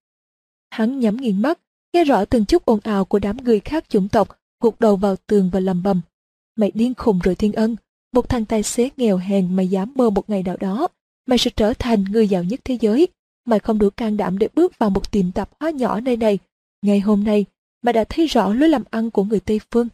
Hắn 0.70 1.00
nhắm 1.00 1.18
nghiền 1.18 1.42
mắt, 1.42 1.60
nghe 1.94 2.04
rõ 2.04 2.26
từng 2.26 2.46
chút 2.46 2.66
ồn 2.66 2.80
ào 2.84 3.06
của 3.06 3.20
đám 3.20 3.38
người 3.38 3.60
khác 3.60 3.86
chủng 3.90 4.08
tộc, 4.08 4.40
gục 4.60 4.82
đầu 4.82 4.96
vào 4.96 5.16
tường 5.28 5.50
và 5.54 5.60
lầm 5.60 5.84
bầm. 5.84 6.02
Mày 6.56 6.72
điên 6.74 6.94
khùng 6.94 7.20
rồi 7.20 7.36
thiên 7.36 7.54
ân, 7.54 7.76
một 8.14 8.30
thằng 8.30 8.46
tài 8.46 8.64
xế 8.64 8.90
nghèo 8.98 9.18
hèn 9.18 9.56
mày 9.56 9.68
dám 9.68 9.94
mơ 9.96 10.10
một 10.10 10.30
ngày 10.30 10.44
nào 10.44 10.58
đó, 10.58 10.88
mày 11.32 11.38
sẽ 11.38 11.52
trở 11.56 11.74
thành 11.74 12.04
người 12.04 12.28
giàu 12.28 12.44
nhất 12.44 12.60
thế 12.64 12.78
giới, 12.82 13.08
mày 13.46 13.60
không 13.60 13.80
đủ 13.80 13.90
can 13.90 14.18
đảm 14.18 14.38
để 14.38 14.50
bước 14.54 14.80
vào 14.80 14.90
một 14.90 15.12
tiệm 15.12 15.32
tạp 15.32 15.50
hóa 15.60 15.70
nhỏ 15.70 16.00
nơi 16.00 16.18
này. 16.18 16.40
Ngày 16.82 17.00
hôm 17.00 17.24
nay, 17.24 17.46
mày 17.82 17.94
đã 17.94 18.04
thấy 18.04 18.28
rõ 18.28 18.54
lối 18.54 18.70
làm 18.70 18.84
ăn 18.90 19.12
của 19.12 19.24
người 19.24 19.40
Tây 19.40 19.60
Phương. 19.72 19.88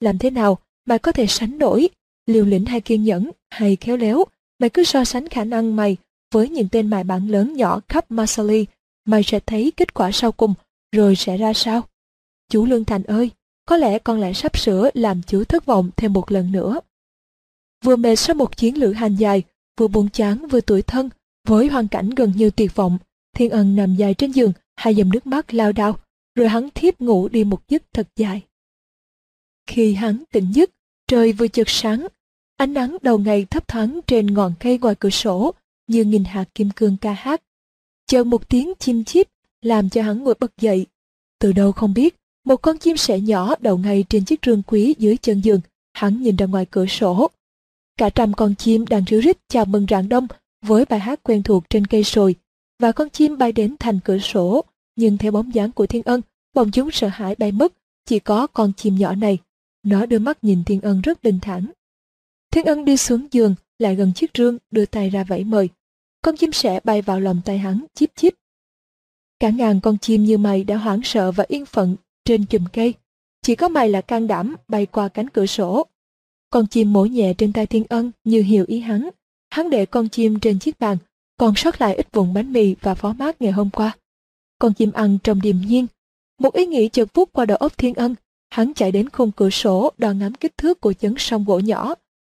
Làm 0.00 0.18
thế 0.18 0.30
nào 0.30 0.58
mày 0.86 0.98
có 0.98 1.12
thể 1.12 1.26
sánh 1.26 1.58
nổi, 1.58 1.88
liều 2.26 2.44
lĩnh 2.44 2.64
hay 2.64 2.80
kiên 2.80 3.04
nhẫn, 3.04 3.30
hay 3.50 3.76
khéo 3.76 3.96
léo, 3.96 4.24
mày 4.58 4.70
cứ 4.70 4.84
so 4.84 5.04
sánh 5.04 5.28
khả 5.28 5.44
năng 5.44 5.76
mày 5.76 5.96
với 6.34 6.48
những 6.48 6.68
tên 6.68 6.90
mại 6.90 7.04
bản 7.04 7.28
lớn 7.28 7.56
nhỏ 7.56 7.80
khắp 7.88 8.10
Marsali. 8.10 8.66
mày 9.04 9.22
sẽ 9.22 9.40
thấy 9.40 9.72
kết 9.76 9.94
quả 9.94 10.12
sau 10.12 10.32
cùng, 10.32 10.54
rồi 10.92 11.16
sẽ 11.16 11.36
ra 11.36 11.52
sao? 11.52 11.82
Chú 12.50 12.64
Lương 12.64 12.84
Thành 12.84 13.02
ơi, 13.02 13.30
có 13.66 13.76
lẽ 13.76 13.98
con 13.98 14.20
lại 14.20 14.34
sắp 14.34 14.58
sửa 14.58 14.90
làm 14.94 15.22
chú 15.22 15.44
thất 15.44 15.66
vọng 15.66 15.90
thêm 15.96 16.12
một 16.12 16.30
lần 16.30 16.52
nữa. 16.52 16.80
Vừa 17.84 17.96
mệt 17.96 18.16
sau 18.16 18.34
một 18.34 18.56
chuyến 18.56 18.78
lữ 18.78 18.92
hành 18.92 19.16
dài, 19.16 19.42
vừa 19.78 19.88
buồn 19.88 20.08
chán 20.08 20.46
vừa 20.50 20.60
tuổi 20.60 20.82
thân, 20.82 21.10
với 21.46 21.68
hoàn 21.68 21.88
cảnh 21.88 22.10
gần 22.10 22.32
như 22.36 22.50
tuyệt 22.50 22.74
vọng, 22.74 22.98
Thiên 23.36 23.50
Ân 23.50 23.76
nằm 23.76 23.94
dài 23.94 24.14
trên 24.14 24.30
giường, 24.30 24.52
hai 24.76 24.96
dòng 24.96 25.10
nước 25.12 25.26
mắt 25.26 25.54
lao 25.54 25.72
đao, 25.72 25.98
rồi 26.34 26.48
hắn 26.48 26.68
thiếp 26.74 27.00
ngủ 27.00 27.28
đi 27.28 27.44
một 27.44 27.68
giấc 27.68 27.82
thật 27.92 28.08
dài. 28.16 28.42
Khi 29.66 29.94
hắn 29.94 30.22
tỉnh 30.32 30.52
giấc, 30.54 30.70
trời 31.06 31.32
vừa 31.32 31.48
chợt 31.48 31.68
sáng, 31.68 32.06
ánh 32.56 32.72
nắng 32.72 32.96
đầu 33.02 33.18
ngày 33.18 33.44
thấp 33.44 33.68
thoáng 33.68 34.00
trên 34.06 34.34
ngọn 34.34 34.54
cây 34.60 34.78
ngoài 34.78 34.94
cửa 34.94 35.10
sổ 35.10 35.54
như 35.86 36.04
nghìn 36.04 36.24
hạt 36.24 36.44
kim 36.54 36.70
cương 36.76 36.96
ca 36.96 37.12
hát. 37.12 37.42
Chợt 38.06 38.24
một 38.24 38.48
tiếng 38.48 38.72
chim 38.78 39.04
chip 39.04 39.28
làm 39.62 39.88
cho 39.90 40.02
hắn 40.02 40.24
ngồi 40.24 40.34
bật 40.40 40.52
dậy. 40.60 40.86
Từ 41.38 41.52
đâu 41.52 41.72
không 41.72 41.94
biết, 41.94 42.16
một 42.44 42.56
con 42.56 42.78
chim 42.78 42.96
sẻ 42.96 43.20
nhỏ 43.20 43.54
đậu 43.60 43.78
ngay 43.78 44.04
trên 44.08 44.24
chiếc 44.24 44.40
rương 44.46 44.62
quý 44.62 44.94
dưới 44.98 45.16
chân 45.16 45.40
giường, 45.40 45.60
hắn 45.92 46.22
nhìn 46.22 46.36
ra 46.36 46.46
ngoài 46.46 46.66
cửa 46.70 46.86
sổ. 46.86 47.30
Cả 47.98 48.10
trăm 48.10 48.32
con 48.34 48.54
chim 48.54 48.86
đang 48.86 49.04
ríu 49.04 49.20
rít 49.20 49.38
chào 49.48 49.64
mừng 49.64 49.86
rạng 49.90 50.08
đông 50.08 50.26
với 50.62 50.84
bài 50.84 51.00
hát 51.00 51.20
quen 51.22 51.42
thuộc 51.42 51.70
trên 51.70 51.86
cây 51.86 52.04
sồi, 52.04 52.34
và 52.78 52.92
con 52.92 53.10
chim 53.10 53.38
bay 53.38 53.52
đến 53.52 53.76
thành 53.80 54.00
cửa 54.04 54.18
sổ, 54.18 54.64
nhưng 54.96 55.18
theo 55.18 55.32
bóng 55.32 55.54
dáng 55.54 55.72
của 55.72 55.86
Thiên 55.86 56.02
Ân, 56.02 56.20
bọn 56.54 56.70
chúng 56.70 56.90
sợ 56.90 57.08
hãi 57.08 57.34
bay 57.38 57.52
mất, 57.52 57.72
chỉ 58.04 58.18
có 58.18 58.46
con 58.46 58.72
chim 58.76 58.96
nhỏ 58.96 59.14
này. 59.14 59.38
Nó 59.82 60.06
đưa 60.06 60.18
mắt 60.18 60.44
nhìn 60.44 60.64
Thiên 60.64 60.80
Ân 60.80 61.00
rất 61.00 61.22
bình 61.22 61.38
thản. 61.42 61.66
Thiên 62.50 62.64
Ân 62.64 62.84
đi 62.84 62.96
xuống 62.96 63.26
giường, 63.30 63.54
lại 63.78 63.94
gần 63.94 64.12
chiếc 64.12 64.30
rương, 64.34 64.58
đưa 64.70 64.86
tay 64.86 65.10
ra 65.10 65.24
vẫy 65.24 65.44
mời. 65.44 65.68
Con 66.22 66.36
chim 66.36 66.52
sẻ 66.52 66.80
bay 66.84 67.02
vào 67.02 67.20
lòng 67.20 67.40
tay 67.44 67.58
hắn, 67.58 67.84
chip 67.94 68.10
chip. 68.16 68.34
Cả 69.40 69.50
ngàn 69.50 69.80
con 69.80 69.98
chim 69.98 70.24
như 70.24 70.38
mày 70.38 70.64
đã 70.64 70.76
hoảng 70.76 71.00
sợ 71.04 71.32
và 71.32 71.44
yên 71.48 71.66
phận 71.66 71.96
trên 72.24 72.46
chùm 72.46 72.64
cây. 72.72 72.94
Chỉ 73.42 73.54
có 73.54 73.68
mày 73.68 73.88
là 73.88 74.00
can 74.00 74.26
đảm 74.26 74.56
bay 74.68 74.86
qua 74.86 75.08
cánh 75.08 75.28
cửa 75.28 75.46
sổ. 75.46 75.86
Con 76.50 76.66
chim 76.66 76.92
mổ 76.92 77.04
nhẹ 77.04 77.34
trên 77.38 77.52
tay 77.52 77.66
Thiên 77.66 77.84
Ân 77.88 78.12
như 78.24 78.42
hiểu 78.42 78.64
ý 78.68 78.80
hắn. 78.80 79.08
Hắn 79.50 79.70
để 79.70 79.86
con 79.86 80.08
chim 80.08 80.40
trên 80.40 80.58
chiếc 80.58 80.80
bàn, 80.80 80.96
còn 81.36 81.54
sót 81.56 81.80
lại 81.80 81.94
ít 81.94 82.12
vụn 82.12 82.34
bánh 82.34 82.52
mì 82.52 82.74
và 82.80 82.94
phó 82.94 83.12
mát 83.12 83.42
ngày 83.42 83.52
hôm 83.52 83.70
qua. 83.70 83.96
Con 84.58 84.74
chim 84.74 84.92
ăn 84.92 85.18
trong 85.24 85.40
điềm 85.40 85.56
nhiên. 85.60 85.86
Một 86.38 86.54
ý 86.54 86.66
nghĩ 86.66 86.88
chợt 86.88 87.14
vút 87.14 87.32
qua 87.32 87.44
đầu 87.44 87.56
óc 87.56 87.78
Thiên 87.78 87.94
Ân. 87.94 88.14
Hắn 88.50 88.74
chạy 88.74 88.92
đến 88.92 89.08
khung 89.08 89.32
cửa 89.32 89.50
sổ 89.50 89.92
đo 89.98 90.12
ngắm 90.12 90.34
kích 90.34 90.56
thước 90.56 90.80
của 90.80 90.92
chấn 90.92 91.14
sông 91.18 91.44
gỗ 91.44 91.58
nhỏ. 91.58 91.94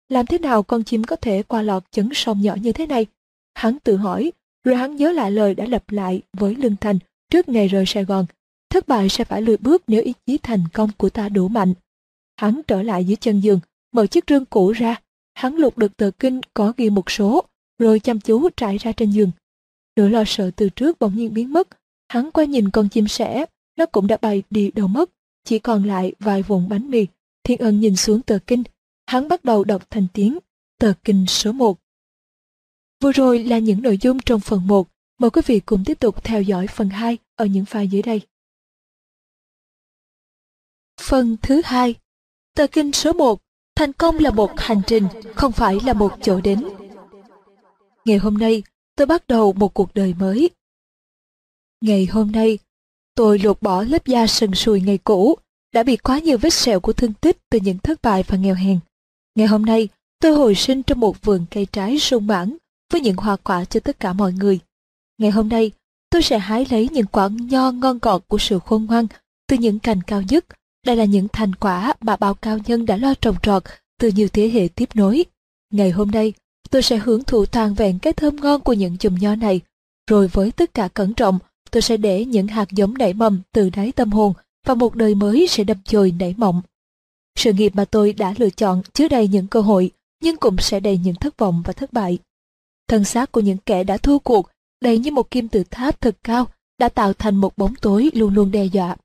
Làm 0.09 0.25
thế 0.25 0.37
nào 0.37 0.63
con 0.63 0.83
chim 0.83 1.03
có 1.03 1.15
thể 1.15 1.43
qua 1.43 1.61
lọt 1.61 1.83
chấn 1.91 2.09
sông 2.13 2.41
nhỏ 2.41 2.55
như 2.61 2.71
thế 2.71 2.85
này? 2.85 3.05
Hắn 3.53 3.79
tự 3.79 3.95
hỏi, 3.95 4.31
rồi 4.63 4.75
hắn 4.75 4.95
nhớ 4.95 5.11
lại 5.11 5.31
lời 5.31 5.55
đã 5.55 5.65
lặp 5.65 5.91
lại 5.91 6.21
với 6.33 6.55
Lương 6.55 6.75
Thành 6.75 6.99
trước 7.29 7.49
ngày 7.49 7.67
rời 7.67 7.85
Sài 7.87 8.05
Gòn. 8.05 8.25
Thất 8.69 8.87
bại 8.87 9.09
sẽ 9.09 9.23
phải 9.23 9.41
lùi 9.41 9.57
bước 9.57 9.83
nếu 9.87 10.01
ý 10.03 10.13
chí 10.25 10.37
thành 10.37 10.63
công 10.73 10.89
của 10.97 11.09
ta 11.09 11.29
đủ 11.29 11.47
mạnh. 11.47 11.73
Hắn 12.35 12.61
trở 12.67 12.83
lại 12.83 13.05
dưới 13.05 13.15
chân 13.15 13.39
giường, 13.39 13.59
mở 13.93 14.07
chiếc 14.07 14.23
rương 14.27 14.45
cũ 14.45 14.71
ra. 14.71 15.01
Hắn 15.33 15.55
lục 15.55 15.77
được 15.77 15.97
tờ 15.97 16.11
kinh 16.19 16.41
có 16.53 16.73
ghi 16.77 16.89
một 16.89 17.11
số, 17.11 17.43
rồi 17.79 17.99
chăm 17.99 18.19
chú 18.19 18.49
trải 18.49 18.77
ra 18.77 18.91
trên 18.91 19.11
giường. 19.11 19.31
Nỗi 19.95 20.09
lo 20.09 20.23
sợ 20.27 20.51
từ 20.55 20.69
trước 20.69 20.99
bỗng 20.99 21.15
nhiên 21.15 21.33
biến 21.33 21.53
mất. 21.53 21.67
Hắn 22.07 22.31
quay 22.31 22.47
nhìn 22.47 22.69
con 22.69 22.89
chim 22.89 23.07
sẻ, 23.07 23.45
nó 23.77 23.85
cũng 23.85 24.07
đã 24.07 24.17
bay 24.21 24.43
đi 24.49 24.71
đâu 24.71 24.87
mất. 24.87 25.09
Chỉ 25.43 25.59
còn 25.59 25.83
lại 25.83 26.13
vài 26.19 26.43
vụn 26.43 26.69
bánh 26.69 26.91
mì. 26.91 27.07
Thiên 27.43 27.59
ân 27.59 27.79
nhìn 27.79 27.95
xuống 27.95 28.21
tờ 28.21 28.39
kinh. 28.47 28.63
Hắn 29.05 29.27
bắt 29.27 29.43
đầu 29.43 29.63
đọc 29.63 29.89
thành 29.89 30.07
tiếng, 30.13 30.39
tờ 30.79 30.93
kinh 31.03 31.25
số 31.27 31.51
1. 31.51 31.79
Vừa 33.01 33.11
rồi 33.11 33.43
là 33.43 33.59
những 33.59 33.81
nội 33.81 33.97
dung 34.01 34.19
trong 34.19 34.39
phần 34.39 34.67
1. 34.67 34.87
Mời 35.19 35.29
quý 35.29 35.41
vị 35.45 35.59
cùng 35.59 35.83
tiếp 35.85 35.99
tục 35.99 36.23
theo 36.23 36.41
dõi 36.41 36.67
phần 36.67 36.89
2 36.89 37.17
ở 37.35 37.45
những 37.45 37.63
file 37.63 37.85
dưới 37.85 38.01
đây. 38.01 38.21
Phần 41.01 41.37
thứ 41.41 41.61
hai 41.65 41.95
Tờ 42.55 42.67
kinh 42.67 42.91
số 42.91 43.13
1 43.13 43.42
Thành 43.75 43.93
công 43.93 44.19
là 44.19 44.31
một 44.31 44.51
hành 44.57 44.81
trình, 44.87 45.07
không 45.35 45.51
phải 45.51 45.77
là 45.85 45.93
một 45.93 46.13
chỗ 46.21 46.41
đến. 46.41 46.67
Ngày 48.05 48.17
hôm 48.17 48.37
nay, 48.37 48.63
tôi 48.95 49.07
bắt 49.07 49.27
đầu 49.27 49.53
một 49.53 49.73
cuộc 49.73 49.93
đời 49.93 50.13
mới. 50.19 50.49
Ngày 51.81 52.05
hôm 52.05 52.31
nay, 52.31 52.57
tôi 53.15 53.39
lột 53.39 53.61
bỏ 53.61 53.83
lớp 53.83 54.05
da 54.05 54.27
sần 54.27 54.53
sùi 54.53 54.81
ngày 54.81 54.97
cũ, 54.97 55.35
đã 55.73 55.83
bị 55.83 55.97
quá 55.97 56.19
nhiều 56.19 56.37
vết 56.37 56.53
sẹo 56.53 56.79
của 56.79 56.93
thương 56.93 57.13
tích 57.13 57.37
từ 57.49 57.59
những 57.59 57.77
thất 57.77 58.01
bại 58.01 58.23
và 58.27 58.37
nghèo 58.37 58.55
hèn. 58.55 58.79
Ngày 59.35 59.47
hôm 59.47 59.65
nay, 59.65 59.89
tôi 60.19 60.33
hồi 60.33 60.55
sinh 60.55 60.83
trong 60.83 60.99
một 60.99 61.21
vườn 61.21 61.45
cây 61.51 61.67
trái 61.71 61.99
sung 61.99 62.27
mãn 62.27 62.57
với 62.91 63.01
những 63.01 63.17
hoa 63.17 63.35
quả 63.35 63.65
cho 63.65 63.79
tất 63.79 63.99
cả 63.99 64.13
mọi 64.13 64.33
người. 64.33 64.59
Ngày 65.17 65.31
hôm 65.31 65.49
nay, 65.49 65.71
tôi 66.09 66.21
sẽ 66.21 66.39
hái 66.39 66.65
lấy 66.69 66.89
những 66.91 67.05
quả 67.05 67.29
nho 67.31 67.71
ngon 67.71 67.99
ngọt 68.01 68.23
của 68.27 68.37
sự 68.37 68.59
khôn 68.65 68.85
ngoan 68.85 69.07
từ 69.47 69.57
những 69.57 69.79
cành 69.79 70.01
cao 70.01 70.21
nhất. 70.21 70.45
Đây 70.85 70.95
là 70.95 71.05
những 71.05 71.27
thành 71.33 71.55
quả 71.55 71.93
mà 72.01 72.15
bao 72.15 72.33
cao 72.33 72.57
nhân 72.65 72.85
đã 72.85 72.97
lo 72.97 73.13
trồng 73.21 73.35
trọt 73.41 73.63
từ 73.99 74.07
nhiều 74.07 74.27
thế 74.33 74.49
hệ 74.49 74.67
tiếp 74.75 74.89
nối. 74.93 75.25
Ngày 75.71 75.91
hôm 75.91 76.11
nay, 76.11 76.33
tôi 76.69 76.81
sẽ 76.81 76.97
hưởng 76.97 77.23
thụ 77.23 77.45
toàn 77.45 77.73
vẹn 77.73 77.99
cái 77.99 78.13
thơm 78.13 78.35
ngon 78.35 78.61
của 78.61 78.73
những 78.73 78.97
chùm 78.97 79.15
nho 79.15 79.35
này. 79.35 79.61
Rồi 80.09 80.27
với 80.27 80.51
tất 80.51 80.73
cả 80.73 80.87
cẩn 80.87 81.13
trọng, 81.13 81.39
tôi 81.71 81.81
sẽ 81.81 81.97
để 81.97 82.25
những 82.25 82.47
hạt 82.47 82.71
giống 82.71 82.93
nảy 82.97 83.13
mầm 83.13 83.41
từ 83.53 83.69
đáy 83.69 83.91
tâm 83.91 84.11
hồn 84.11 84.33
và 84.65 84.73
một 84.73 84.95
đời 84.95 85.15
mới 85.15 85.47
sẽ 85.49 85.63
đập 85.63 85.77
chồi 85.85 86.13
nảy 86.19 86.33
mộng. 86.37 86.61
Sự 87.35 87.53
nghiệp 87.53 87.75
mà 87.75 87.85
tôi 87.85 88.13
đã 88.13 88.33
lựa 88.37 88.49
chọn 88.49 88.81
chứa 88.93 89.07
đầy 89.07 89.27
những 89.27 89.47
cơ 89.47 89.61
hội, 89.61 89.91
nhưng 90.23 90.37
cũng 90.37 90.57
sẽ 90.57 90.79
đầy 90.79 90.97
những 90.97 91.15
thất 91.15 91.37
vọng 91.37 91.61
và 91.65 91.73
thất 91.73 91.93
bại. 91.93 92.17
Thân 92.87 93.03
xác 93.03 93.31
của 93.31 93.39
những 93.39 93.57
kẻ 93.57 93.83
đã 93.83 93.97
thua 93.97 94.19
cuộc, 94.19 94.49
đầy 94.81 94.97
như 94.97 95.11
một 95.11 95.31
kim 95.31 95.47
tự 95.47 95.63
tháp 95.71 96.01
thật 96.01 96.17
cao, 96.23 96.47
đã 96.79 96.89
tạo 96.89 97.13
thành 97.13 97.35
một 97.35 97.57
bóng 97.57 97.75
tối 97.81 98.09
luôn 98.13 98.33
luôn 98.33 98.51
đe 98.51 98.65
dọa. 98.65 98.95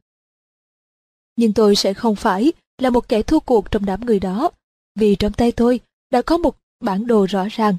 Nhưng 1.38 1.52
tôi 1.52 1.76
sẽ 1.76 1.94
không 1.94 2.16
phải 2.16 2.52
là 2.78 2.90
một 2.90 3.08
kẻ 3.08 3.22
thua 3.22 3.40
cuộc 3.40 3.70
trong 3.70 3.84
đám 3.84 4.06
người 4.06 4.20
đó, 4.20 4.50
vì 4.94 5.16
trong 5.16 5.32
tay 5.32 5.52
tôi 5.52 5.80
đã 6.10 6.22
có 6.22 6.38
một 6.38 6.56
bản 6.80 7.06
đồ 7.06 7.26
rõ 7.26 7.46
ràng. 7.50 7.76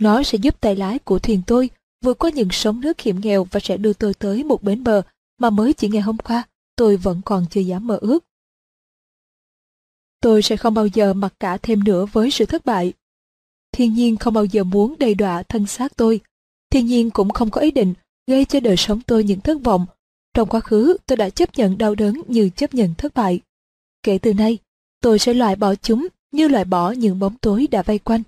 Nó 0.00 0.22
sẽ 0.22 0.38
giúp 0.38 0.60
tay 0.60 0.76
lái 0.76 0.98
của 0.98 1.18
thuyền 1.18 1.42
tôi 1.46 1.70
vượt 2.04 2.18
qua 2.18 2.30
những 2.30 2.48
sóng 2.52 2.80
nước 2.80 3.00
hiểm 3.00 3.20
nghèo 3.20 3.44
và 3.44 3.60
sẽ 3.60 3.76
đưa 3.76 3.92
tôi 3.92 4.14
tới 4.14 4.44
một 4.44 4.62
bến 4.62 4.84
bờ 4.84 5.02
mà 5.38 5.50
mới 5.50 5.72
chỉ 5.72 5.88
ngày 5.88 6.02
hôm 6.02 6.18
qua 6.18 6.42
tôi 6.76 6.96
vẫn 6.96 7.20
còn 7.24 7.46
chưa 7.50 7.60
dám 7.60 7.86
mơ 7.86 7.98
ước. 8.00 8.24
Tôi 10.20 10.42
sẽ 10.42 10.56
không 10.56 10.74
bao 10.74 10.86
giờ 10.86 11.14
mặc 11.14 11.34
cả 11.40 11.56
thêm 11.56 11.84
nữa 11.84 12.06
với 12.12 12.30
sự 12.30 12.46
thất 12.46 12.64
bại. 12.64 12.92
Thiên 13.72 13.94
nhiên 13.94 14.16
không 14.16 14.34
bao 14.34 14.44
giờ 14.44 14.64
muốn 14.64 14.94
đầy 14.98 15.14
đọa 15.14 15.42
thân 15.42 15.66
xác 15.66 15.96
tôi. 15.96 16.20
Thiên 16.70 16.86
nhiên 16.86 17.10
cũng 17.10 17.30
không 17.30 17.50
có 17.50 17.60
ý 17.60 17.70
định 17.70 17.94
gây 18.26 18.44
cho 18.44 18.60
đời 18.60 18.76
sống 18.76 19.00
tôi 19.06 19.24
những 19.24 19.40
thất 19.40 19.58
vọng. 19.64 19.86
Trong 20.36 20.48
quá 20.48 20.60
khứ 20.60 20.96
tôi 21.06 21.16
đã 21.16 21.30
chấp 21.30 21.58
nhận 21.58 21.78
đau 21.78 21.94
đớn 21.94 22.22
như 22.28 22.50
chấp 22.56 22.74
nhận 22.74 22.94
thất 22.94 23.14
bại. 23.14 23.40
Kể 24.02 24.18
từ 24.18 24.34
nay, 24.34 24.58
tôi 25.00 25.18
sẽ 25.18 25.34
loại 25.34 25.56
bỏ 25.56 25.74
chúng 25.74 26.06
như 26.32 26.48
loại 26.48 26.64
bỏ 26.64 26.90
những 26.90 27.18
bóng 27.18 27.36
tối 27.38 27.68
đã 27.70 27.82
vây 27.82 27.98
quanh. 27.98 28.22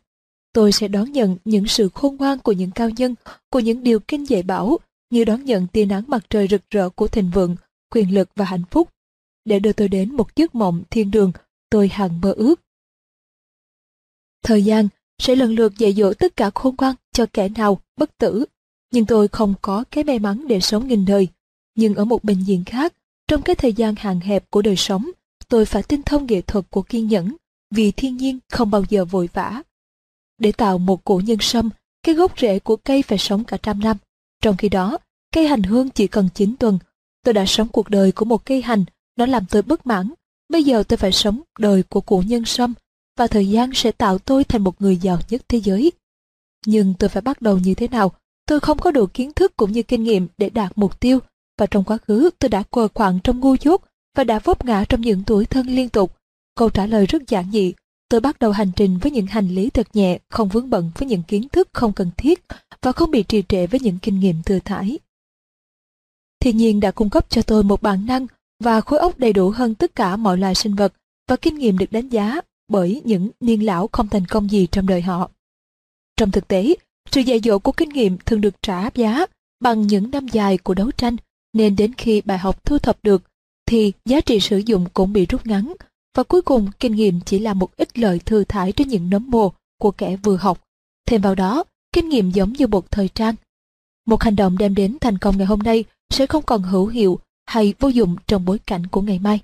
Tôi 0.52 0.72
sẽ 0.72 0.88
đón 0.88 1.12
nhận 1.12 1.36
những 1.44 1.66
sự 1.66 1.88
khôn 1.94 2.16
ngoan 2.16 2.38
của 2.38 2.52
những 2.52 2.70
cao 2.70 2.90
nhân, 2.90 3.14
của 3.50 3.58
những 3.58 3.82
điều 3.82 4.00
kinh 4.00 4.24
dạy 4.24 4.42
bảo, 4.42 4.78
như 5.10 5.24
đón 5.24 5.44
nhận 5.44 5.66
tia 5.66 5.84
nắng 5.84 6.04
mặt 6.06 6.26
trời 6.30 6.48
rực 6.50 6.70
rỡ 6.70 6.88
của 6.88 7.08
thịnh 7.08 7.30
vượng, 7.34 7.56
quyền 7.90 8.14
lực 8.14 8.28
và 8.36 8.44
hạnh 8.44 8.64
phúc, 8.70 8.88
để 9.44 9.58
đưa 9.58 9.72
tôi 9.72 9.88
đến 9.88 10.16
một 10.16 10.36
giấc 10.36 10.54
mộng 10.54 10.82
thiên 10.90 11.10
đường 11.10 11.32
tôi 11.70 11.88
hằng 11.88 12.20
mơ 12.20 12.32
ước. 12.32 12.60
Thời 14.44 14.64
gian 14.64 14.88
sẽ 15.18 15.36
lần 15.36 15.54
lượt 15.54 15.78
dạy 15.78 15.92
dỗ 15.92 16.12
tất 16.14 16.36
cả 16.36 16.50
khôn 16.54 16.74
ngoan 16.78 16.94
cho 17.12 17.26
kẻ 17.32 17.48
nào 17.48 17.80
bất 17.96 18.18
tử, 18.18 18.44
nhưng 18.92 19.06
tôi 19.06 19.28
không 19.28 19.54
có 19.62 19.84
cái 19.90 20.04
may 20.04 20.18
mắn 20.18 20.48
để 20.48 20.60
sống 20.60 20.88
nghìn 20.88 21.04
đời. 21.04 21.28
Nhưng 21.78 21.94
ở 21.94 22.04
một 22.04 22.24
bệnh 22.24 22.44
viện 22.44 22.64
khác, 22.64 22.94
trong 23.28 23.42
cái 23.42 23.56
thời 23.56 23.72
gian 23.72 23.94
hạn 23.94 24.20
hẹp 24.20 24.50
của 24.50 24.62
đời 24.62 24.76
sống, 24.76 25.10
tôi 25.48 25.64
phải 25.64 25.82
tinh 25.82 26.02
thông 26.02 26.26
nghệ 26.26 26.40
thuật 26.40 26.64
của 26.70 26.82
kiên 26.82 27.08
nhẫn, 27.08 27.36
vì 27.70 27.92
thiên 27.92 28.16
nhiên 28.16 28.38
không 28.50 28.70
bao 28.70 28.84
giờ 28.88 29.04
vội 29.04 29.28
vã. 29.32 29.62
Để 30.38 30.52
tạo 30.52 30.78
một 30.78 31.04
củ 31.04 31.18
nhân 31.18 31.38
sâm, 31.40 31.70
cái 32.02 32.14
gốc 32.14 32.32
rễ 32.40 32.58
của 32.58 32.76
cây 32.76 33.02
phải 33.02 33.18
sống 33.18 33.44
cả 33.44 33.56
trăm 33.62 33.80
năm. 33.80 33.96
Trong 34.42 34.56
khi 34.56 34.68
đó, 34.68 34.98
cây 35.32 35.46
hành 35.46 35.62
hương 35.62 35.90
chỉ 35.90 36.06
cần 36.06 36.28
9 36.34 36.56
tuần. 36.56 36.78
Tôi 37.24 37.34
đã 37.34 37.44
sống 37.46 37.68
cuộc 37.68 37.90
đời 37.90 38.12
của 38.12 38.24
một 38.24 38.44
cây 38.44 38.62
hành, 38.62 38.84
nó 39.16 39.26
làm 39.26 39.44
tôi 39.50 39.62
bất 39.62 39.86
mãn. 39.86 40.12
Bây 40.48 40.64
giờ 40.64 40.82
tôi 40.82 40.96
phải 40.96 41.12
sống 41.12 41.40
đời 41.58 41.82
của 41.82 42.00
củ 42.00 42.22
nhân 42.26 42.44
sâm, 42.44 42.74
và 43.18 43.26
thời 43.26 43.48
gian 43.48 43.70
sẽ 43.74 43.92
tạo 43.92 44.18
tôi 44.18 44.44
thành 44.44 44.64
một 44.64 44.82
người 44.82 44.96
giàu 44.96 45.18
nhất 45.28 45.42
thế 45.48 45.60
giới. 45.60 45.92
Nhưng 46.66 46.94
tôi 46.98 47.08
phải 47.08 47.22
bắt 47.22 47.42
đầu 47.42 47.58
như 47.58 47.74
thế 47.74 47.88
nào? 47.88 48.12
Tôi 48.46 48.60
không 48.60 48.78
có 48.78 48.90
đủ 48.90 49.06
kiến 49.06 49.32
thức 49.32 49.56
cũng 49.56 49.72
như 49.72 49.82
kinh 49.82 50.02
nghiệm 50.02 50.28
để 50.38 50.50
đạt 50.50 50.72
mục 50.76 51.00
tiêu, 51.00 51.20
và 51.58 51.66
trong 51.66 51.84
quá 51.84 51.98
khứ 51.98 52.30
tôi 52.38 52.48
đã 52.48 52.62
quờ 52.62 52.88
quạng 52.88 53.18
trong 53.24 53.40
ngu 53.40 53.54
dốt 53.60 53.82
và 54.16 54.24
đã 54.24 54.38
vấp 54.38 54.64
ngã 54.64 54.84
trong 54.88 55.00
những 55.00 55.22
tuổi 55.26 55.44
thân 55.44 55.66
liên 55.66 55.88
tục. 55.88 56.16
Câu 56.54 56.70
trả 56.70 56.86
lời 56.86 57.06
rất 57.06 57.28
giản 57.28 57.50
dị. 57.52 57.72
Tôi 58.08 58.20
bắt 58.20 58.38
đầu 58.38 58.52
hành 58.52 58.70
trình 58.76 58.98
với 58.98 59.12
những 59.12 59.26
hành 59.26 59.48
lý 59.48 59.70
thật 59.70 59.86
nhẹ, 59.94 60.18
không 60.30 60.48
vướng 60.48 60.70
bận 60.70 60.90
với 60.94 61.08
những 61.08 61.22
kiến 61.22 61.48
thức 61.48 61.68
không 61.72 61.92
cần 61.92 62.10
thiết 62.16 62.44
và 62.82 62.92
không 62.92 63.10
bị 63.10 63.22
trì 63.22 63.42
trệ 63.48 63.66
với 63.66 63.80
những 63.80 63.98
kinh 63.98 64.20
nghiệm 64.20 64.42
thừa 64.42 64.58
thải. 64.64 64.98
Thiên 66.40 66.56
nhiên 66.56 66.80
đã 66.80 66.90
cung 66.90 67.10
cấp 67.10 67.26
cho 67.28 67.42
tôi 67.42 67.62
một 67.62 67.82
bản 67.82 68.06
năng 68.06 68.26
và 68.64 68.80
khối 68.80 68.98
óc 68.98 69.18
đầy 69.18 69.32
đủ 69.32 69.50
hơn 69.50 69.74
tất 69.74 69.94
cả 69.94 70.16
mọi 70.16 70.38
loài 70.38 70.54
sinh 70.54 70.74
vật 70.74 70.92
và 71.28 71.36
kinh 71.36 71.58
nghiệm 71.58 71.78
được 71.78 71.92
đánh 71.92 72.08
giá 72.08 72.40
bởi 72.68 73.02
những 73.04 73.30
niên 73.40 73.66
lão 73.66 73.88
không 73.92 74.08
thành 74.08 74.26
công 74.26 74.50
gì 74.50 74.66
trong 74.72 74.86
đời 74.86 75.02
họ. 75.02 75.30
Trong 76.16 76.30
thực 76.30 76.48
tế, 76.48 76.74
sự 77.10 77.20
dạy 77.20 77.40
dỗ 77.44 77.58
của 77.58 77.72
kinh 77.72 77.88
nghiệm 77.88 78.18
thường 78.26 78.40
được 78.40 78.54
trả 78.62 78.90
giá 78.94 79.26
bằng 79.60 79.82
những 79.82 80.10
năm 80.10 80.28
dài 80.28 80.58
của 80.58 80.74
đấu 80.74 80.90
tranh, 80.90 81.16
nên 81.58 81.76
đến 81.76 81.94
khi 81.94 82.20
bài 82.20 82.38
học 82.38 82.64
thu 82.64 82.78
thập 82.78 82.98
được, 83.02 83.22
thì 83.66 83.92
giá 84.04 84.20
trị 84.20 84.40
sử 84.40 84.58
dụng 84.58 84.86
cũng 84.92 85.12
bị 85.12 85.26
rút 85.26 85.46
ngắn, 85.46 85.74
và 86.16 86.22
cuối 86.22 86.42
cùng 86.42 86.70
kinh 86.80 86.94
nghiệm 86.94 87.20
chỉ 87.20 87.38
là 87.38 87.54
một 87.54 87.76
ít 87.76 87.98
lợi 87.98 88.18
thừa 88.18 88.44
thải 88.44 88.72
trên 88.72 88.88
những 88.88 89.10
nấm 89.10 89.30
mồ 89.30 89.52
của 89.80 89.90
kẻ 89.90 90.16
vừa 90.16 90.36
học. 90.36 90.62
Thêm 91.06 91.20
vào 91.20 91.34
đó, 91.34 91.64
kinh 91.92 92.08
nghiệm 92.08 92.30
giống 92.30 92.52
như 92.52 92.66
một 92.66 92.90
thời 92.90 93.08
trang. 93.08 93.34
Một 94.06 94.22
hành 94.22 94.36
động 94.36 94.58
đem 94.58 94.74
đến 94.74 94.96
thành 95.00 95.18
công 95.18 95.36
ngày 95.38 95.46
hôm 95.46 95.58
nay 95.58 95.84
sẽ 96.10 96.26
không 96.26 96.42
còn 96.42 96.62
hữu 96.62 96.86
hiệu 96.86 97.18
hay 97.46 97.74
vô 97.78 97.88
dụng 97.88 98.16
trong 98.26 98.44
bối 98.44 98.58
cảnh 98.58 98.86
của 98.86 99.00
ngày 99.00 99.18
mai. 99.18 99.40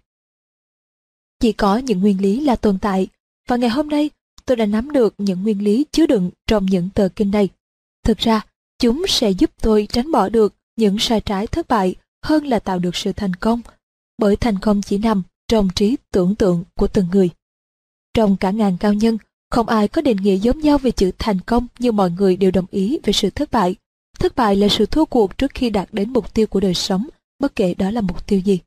Chỉ 1.41 1.53
có 1.53 1.79
những 1.79 2.01
nguyên 2.01 2.21
lý 2.21 2.41
là 2.41 2.57
tồn 2.57 2.79
tại, 2.79 3.09
và 3.49 3.57
ngày 3.57 3.71
hôm 3.71 3.89
nay 3.89 4.11
tôi 4.45 4.57
đã 4.57 4.67
nắm 4.67 4.91
được 4.91 5.15
những 5.19 5.43
nguyên 5.43 5.65
lý 5.65 5.85
chứa 5.93 6.07
đựng 6.07 6.31
trong 6.47 6.67
những 6.67 6.89
tờ 6.95 7.09
kinh 7.17 7.31
này. 7.31 7.49
Thực 8.05 8.19
ra, 8.19 8.47
chúng 8.79 9.05
sẽ 9.09 9.31
giúp 9.31 9.51
tôi 9.63 9.87
tránh 9.93 10.13
bỏ 10.13 10.29
được 10.29 10.55
những 10.77 10.99
sai 10.99 11.21
trái 11.21 11.47
thất 11.47 11.69
bại 11.69 11.95
hơn 12.25 12.47
là 12.47 12.59
tạo 12.59 12.79
được 12.79 12.97
sự 12.97 13.13
thành 13.13 13.35
công, 13.35 13.61
bởi 14.19 14.37
thành 14.37 14.59
công 14.59 14.83
chỉ 14.83 14.99
nằm 14.99 15.23
trong 15.49 15.69
trí 15.75 15.97
tưởng 16.13 16.35
tượng 16.35 16.65
của 16.75 16.87
từng 16.87 17.07
người. 17.13 17.31
Trong 18.15 18.37
cả 18.37 18.51
ngàn 18.51 18.77
cao 18.81 18.95
nhân, 18.95 19.19
không 19.51 19.69
ai 19.69 19.89
có 19.89 20.03
định 20.03 20.17
nghĩa 20.17 20.35
giống 20.35 20.61
nhau 20.61 20.79
về 20.79 20.91
chữ 20.91 21.11
thành 21.19 21.41
công 21.41 21.67
như 21.79 21.93
mọi 21.93 22.11
người 22.11 22.37
đều 22.37 22.51
đồng 22.51 22.67
ý 22.71 22.99
về 23.03 23.13
sự 23.13 23.31
thất 23.31 23.51
bại. 23.51 23.77
Thất 24.19 24.37
bại 24.37 24.57
là 24.57 24.69
sự 24.71 24.87
thua 24.87 25.05
cuộc 25.05 25.39
trước 25.39 25.51
khi 25.55 25.71
đạt 25.71 25.89
đến 25.93 26.13
mục 26.13 26.35
tiêu 26.35 26.47
của 26.47 26.61
đời 26.61 26.75
sống, 26.75 27.09
bất 27.39 27.57
kể 27.57 27.75
đó 27.75 27.91
là 27.91 28.01
mục 28.01 28.27
tiêu 28.27 28.41
gì. 28.41 28.59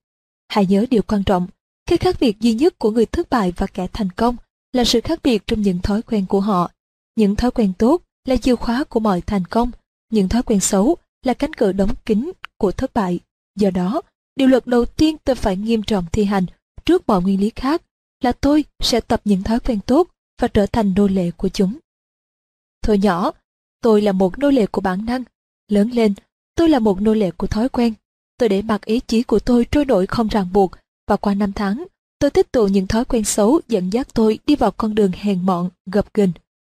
Hãy 0.47 0.65
nhớ 0.65 0.85
điều 0.89 1.01
quan 1.01 1.23
trọng, 1.23 1.47
cái 1.85 1.97
khác 1.97 2.15
biệt 2.19 2.39
duy 2.39 2.53
nhất 2.53 2.79
của 2.79 2.91
người 2.91 3.05
thất 3.05 3.29
bại 3.29 3.53
và 3.57 3.67
kẻ 3.67 3.87
thành 3.93 4.09
công 4.09 4.35
là 4.73 4.83
sự 4.83 5.01
khác 5.01 5.19
biệt 5.23 5.47
trong 5.47 5.61
những 5.61 5.81
thói 5.81 6.01
quen 6.01 6.25
của 6.25 6.39
họ. 6.39 6.71
Những 7.15 7.35
thói 7.35 7.51
quen 7.51 7.73
tốt 7.77 8.01
là 8.25 8.37
chìa 8.37 8.55
khóa 8.55 8.83
của 8.83 8.99
mọi 8.99 9.21
thành 9.21 9.45
công, 9.45 9.71
những 10.11 10.29
thói 10.29 10.43
quen 10.43 10.59
xấu 10.59 10.97
là 11.23 11.33
cánh 11.33 11.53
cửa 11.53 11.71
đóng 11.71 11.93
kín 12.05 12.31
của 12.57 12.71
thất 12.71 12.93
bại. 12.93 13.19
Do 13.57 13.69
đó, 13.69 14.01
điều 14.35 14.47
luật 14.47 14.67
đầu 14.67 14.85
tiên 14.85 15.17
tôi 15.23 15.35
phải 15.35 15.57
nghiêm 15.57 15.83
trọng 15.83 16.05
thi 16.11 16.23
hành 16.23 16.45
trước 16.85 17.07
mọi 17.07 17.21
nguyên 17.21 17.39
lý 17.39 17.51
khác 17.55 17.81
là 18.23 18.31
tôi 18.31 18.65
sẽ 18.79 18.99
tập 18.99 19.21
những 19.25 19.43
thói 19.43 19.59
quen 19.59 19.79
tốt 19.85 20.07
và 20.41 20.47
trở 20.47 20.65
thành 20.65 20.93
nô 20.97 21.07
lệ 21.07 21.31
của 21.31 21.49
chúng. 21.49 21.77
Thôi 22.83 22.97
nhỏ, 22.97 23.31
tôi 23.81 24.01
là 24.01 24.11
một 24.11 24.39
nô 24.39 24.49
lệ 24.49 24.65
của 24.67 24.81
bản 24.81 25.05
năng. 25.05 25.23
Lớn 25.67 25.89
lên, 25.89 26.13
tôi 26.55 26.69
là 26.69 26.79
một 26.79 27.01
nô 27.01 27.13
lệ 27.13 27.31
của 27.31 27.47
thói 27.47 27.69
quen. 27.69 27.93
Tôi 28.37 28.49
để 28.49 28.61
mặc 28.61 28.85
ý 28.85 28.99
chí 28.99 29.23
của 29.23 29.39
tôi 29.39 29.65
trôi 29.71 29.85
nổi 29.85 30.07
không 30.07 30.27
ràng 30.27 30.47
buộc 30.53 30.71
và 31.07 31.17
qua 31.17 31.33
năm 31.33 31.53
tháng, 31.53 31.85
tôi 32.19 32.31
tích 32.31 32.51
tụ 32.51 32.67
những 32.67 32.87
thói 32.87 33.05
quen 33.05 33.23
xấu 33.23 33.61
dẫn 33.67 33.93
dắt 33.93 34.07
tôi 34.13 34.39
đi 34.45 34.55
vào 34.55 34.71
con 34.71 34.95
đường 34.95 35.11
hèn 35.11 35.45
mọn, 35.45 35.69
gập 35.91 36.13
ghềnh. 36.13 36.31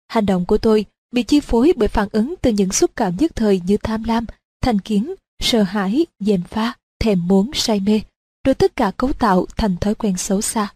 Hành 0.08 0.26
động 0.26 0.46
của 0.46 0.58
tôi 0.58 0.84
bị 1.12 1.22
chi 1.22 1.40
phối 1.40 1.72
bởi 1.76 1.88
phản 1.88 2.08
ứng 2.12 2.34
từ 2.42 2.50
những 2.50 2.72
xúc 2.72 2.90
cảm 2.96 3.16
nhất 3.16 3.32
thời 3.34 3.60
như 3.66 3.76
tham 3.76 4.04
lam, 4.04 4.26
thành 4.62 4.78
kiến, 4.78 5.14
sợ 5.42 5.62
hãi, 5.62 6.06
dèm 6.20 6.42
pha, 6.42 6.74
thèm 7.00 7.28
muốn, 7.28 7.50
say 7.54 7.80
mê, 7.80 8.00
rồi 8.44 8.54
tất 8.54 8.76
cả 8.76 8.92
cấu 8.96 9.12
tạo 9.12 9.46
thành 9.56 9.76
thói 9.76 9.94
quen 9.94 10.16
xấu 10.16 10.40
xa. 10.40 10.74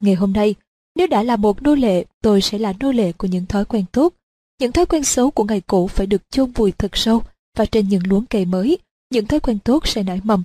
Ngày 0.00 0.14
hôm 0.14 0.32
nay, 0.32 0.54
nếu 0.96 1.06
đã 1.06 1.22
là 1.22 1.36
một 1.36 1.62
nô 1.62 1.74
lệ, 1.74 2.04
tôi 2.22 2.40
sẽ 2.40 2.58
là 2.58 2.72
nô 2.80 2.92
lệ 2.92 3.12
của 3.12 3.26
những 3.26 3.46
thói 3.46 3.64
quen 3.64 3.84
tốt. 3.92 4.14
Những 4.60 4.72
thói 4.72 4.86
quen 4.86 5.04
xấu 5.04 5.30
của 5.30 5.44
ngày 5.44 5.60
cũ 5.60 5.86
phải 5.86 6.06
được 6.06 6.30
chôn 6.30 6.52
vùi 6.52 6.72
thật 6.72 6.96
sâu 6.96 7.22
và 7.56 7.66
trên 7.66 7.88
những 7.88 8.02
luống 8.06 8.26
cây 8.26 8.44
mới, 8.44 8.78
những 9.10 9.26
thói 9.26 9.40
quen 9.40 9.58
tốt 9.58 9.88
sẽ 9.88 10.02
nảy 10.02 10.20
mầm. 10.24 10.42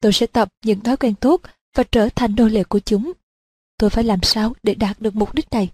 Tôi 0.00 0.12
sẽ 0.12 0.26
tập 0.26 0.48
những 0.64 0.80
thói 0.80 0.96
quen 0.96 1.14
tốt 1.14 1.40
và 1.76 1.84
trở 1.92 2.08
thành 2.16 2.34
nô 2.36 2.48
lệ 2.48 2.64
của 2.64 2.78
chúng. 2.78 3.12
Tôi 3.78 3.90
phải 3.90 4.04
làm 4.04 4.22
sao 4.22 4.52
để 4.62 4.74
đạt 4.74 5.00
được 5.00 5.14
mục 5.14 5.34
đích 5.34 5.50
này? 5.50 5.70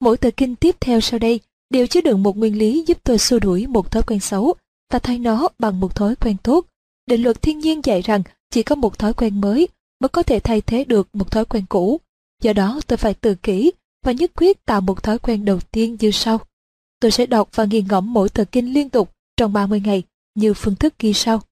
Mỗi 0.00 0.16
tờ 0.16 0.30
kinh 0.36 0.56
tiếp 0.56 0.76
theo 0.80 1.00
sau 1.00 1.18
đây 1.18 1.40
đều 1.70 1.86
chứa 1.86 2.00
đựng 2.00 2.22
một 2.22 2.36
nguyên 2.36 2.58
lý 2.58 2.84
giúp 2.86 2.98
tôi 3.04 3.18
xua 3.18 3.38
đuổi 3.38 3.66
một 3.66 3.90
thói 3.90 4.02
quen 4.02 4.20
xấu 4.20 4.54
ta 4.92 4.98
thay 4.98 5.18
nó 5.18 5.48
bằng 5.58 5.80
một 5.80 5.94
thói 5.94 6.16
quen 6.16 6.36
tốt. 6.42 6.66
Định 7.06 7.22
luật 7.22 7.42
thiên 7.42 7.58
nhiên 7.58 7.80
dạy 7.84 8.02
rằng 8.02 8.22
chỉ 8.50 8.62
có 8.62 8.74
một 8.74 8.98
thói 8.98 9.14
quen 9.14 9.40
mới 9.40 9.68
mới 10.00 10.08
có 10.08 10.22
thể 10.22 10.40
thay 10.40 10.60
thế 10.60 10.84
được 10.84 11.08
một 11.12 11.30
thói 11.30 11.44
quen 11.44 11.64
cũ. 11.68 12.00
Do 12.42 12.52
đó 12.52 12.80
tôi 12.86 12.96
phải 12.96 13.14
tự 13.14 13.34
kỷ 13.34 13.72
và 14.04 14.12
nhất 14.12 14.30
quyết 14.36 14.64
tạo 14.64 14.80
một 14.80 15.02
thói 15.02 15.18
quen 15.18 15.44
đầu 15.44 15.60
tiên 15.60 15.96
như 16.00 16.10
sau. 16.10 16.40
Tôi 17.00 17.10
sẽ 17.10 17.26
đọc 17.26 17.48
và 17.54 17.64
nghiền 17.64 17.88
ngẫm 17.88 18.12
mỗi 18.12 18.28
tờ 18.28 18.44
kinh 18.44 18.72
liên 18.72 18.88
tục 18.88 19.12
trong 19.36 19.52
30 19.52 19.80
ngày 19.84 20.02
như 20.34 20.54
phương 20.54 20.76
thức 20.76 20.94
ghi 20.98 21.12
sau. 21.12 21.42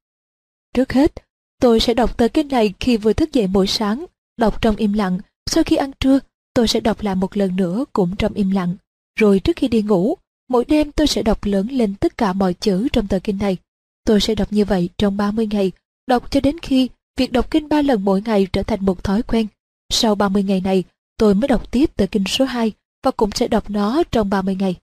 Trước 0.74 0.92
hết, 0.92 1.12
tôi 1.60 1.80
sẽ 1.80 1.94
đọc 1.94 2.16
tờ 2.16 2.28
kinh 2.28 2.48
này 2.48 2.74
khi 2.80 2.96
vừa 2.96 3.12
thức 3.12 3.32
dậy 3.32 3.46
mỗi 3.46 3.66
sáng, 3.66 4.06
đọc 4.36 4.62
trong 4.62 4.76
im 4.76 4.92
lặng. 4.92 5.18
Sau 5.50 5.64
khi 5.64 5.76
ăn 5.76 5.90
trưa, 6.00 6.18
tôi 6.54 6.68
sẽ 6.68 6.80
đọc 6.80 7.02
lại 7.02 7.14
một 7.14 7.36
lần 7.36 7.56
nữa 7.56 7.84
cũng 7.92 8.16
trong 8.16 8.34
im 8.34 8.50
lặng. 8.50 8.76
Rồi 9.18 9.40
trước 9.40 9.56
khi 9.56 9.68
đi 9.68 9.82
ngủ, 9.82 10.14
mỗi 10.50 10.64
đêm 10.64 10.92
tôi 10.92 11.06
sẽ 11.06 11.22
đọc 11.22 11.44
lớn 11.44 11.68
lên 11.70 11.94
tất 11.94 12.18
cả 12.18 12.32
mọi 12.32 12.54
chữ 12.54 12.88
trong 12.92 13.06
tờ 13.06 13.18
kinh 13.24 13.38
này. 13.38 13.56
Tôi 14.04 14.20
sẽ 14.20 14.34
đọc 14.34 14.52
như 14.52 14.64
vậy 14.64 14.88
trong 14.98 15.16
30 15.16 15.48
ngày, 15.50 15.72
đọc 16.06 16.30
cho 16.30 16.40
đến 16.40 16.58
khi 16.58 16.88
việc 17.16 17.32
đọc 17.32 17.50
kinh 17.50 17.68
ba 17.68 17.82
lần 17.82 18.04
mỗi 18.04 18.22
ngày 18.22 18.46
trở 18.52 18.62
thành 18.62 18.84
một 18.84 19.04
thói 19.04 19.22
quen. 19.22 19.46
Sau 19.92 20.14
30 20.14 20.42
ngày 20.42 20.60
này, 20.60 20.84
tôi 21.16 21.34
mới 21.34 21.48
đọc 21.48 21.70
tiếp 21.70 21.96
tờ 21.96 22.06
kinh 22.06 22.24
số 22.26 22.44
2 22.44 22.72
và 23.02 23.10
cũng 23.10 23.30
sẽ 23.34 23.48
đọc 23.48 23.70
nó 23.70 24.02
trong 24.12 24.30
30 24.30 24.54
ngày. 24.54 24.74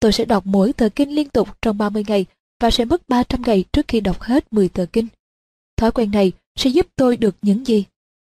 Tôi 0.00 0.12
sẽ 0.12 0.24
đọc 0.24 0.46
mỗi 0.46 0.72
tờ 0.72 0.88
kinh 0.88 1.14
liên 1.14 1.28
tục 1.28 1.48
trong 1.62 1.78
30 1.78 2.04
ngày 2.08 2.26
và 2.60 2.70
sẽ 2.70 2.84
mất 2.84 3.08
300 3.08 3.42
ngày 3.42 3.64
trước 3.72 3.88
khi 3.88 4.00
đọc 4.00 4.20
hết 4.20 4.52
10 4.52 4.68
tờ 4.68 4.86
kinh. 4.86 5.06
Thói 5.76 5.92
quen 5.92 6.10
này 6.10 6.32
sẽ 6.58 6.70
giúp 6.70 6.86
tôi 6.96 7.16
được 7.16 7.36
những 7.42 7.66
gì? 7.66 7.84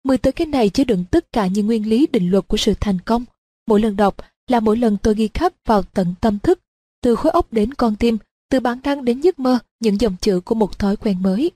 10 0.04 0.18
tờ 0.18 0.30
kinh 0.30 0.50
này 0.50 0.68
chứa 0.68 0.84
đựng 0.84 1.04
tất 1.10 1.32
cả 1.32 1.46
những 1.46 1.66
nguyên 1.66 1.88
lý 1.88 2.06
định 2.12 2.30
luật 2.30 2.48
của 2.48 2.56
sự 2.56 2.74
thành 2.80 2.98
công. 3.00 3.24
Mỗi 3.66 3.80
lần 3.80 3.96
đọc 3.96 4.16
là 4.48 4.60
mỗi 4.60 4.76
lần 4.76 4.96
tôi 5.02 5.14
ghi 5.14 5.28
khắc 5.34 5.52
vào 5.66 5.82
tận 5.82 6.14
tâm 6.20 6.38
thức, 6.38 6.60
từ 7.06 7.14
khối 7.14 7.32
óc 7.32 7.52
đến 7.52 7.74
con 7.74 7.96
tim, 7.96 8.18
từ 8.50 8.60
bản 8.60 8.80
năng 8.84 9.04
đến 9.04 9.20
giấc 9.20 9.38
mơ, 9.38 9.58
những 9.80 10.00
dòng 10.00 10.16
chữ 10.20 10.40
của 10.40 10.54
một 10.54 10.78
thói 10.78 10.96
quen 10.96 11.22
mới. 11.22 11.50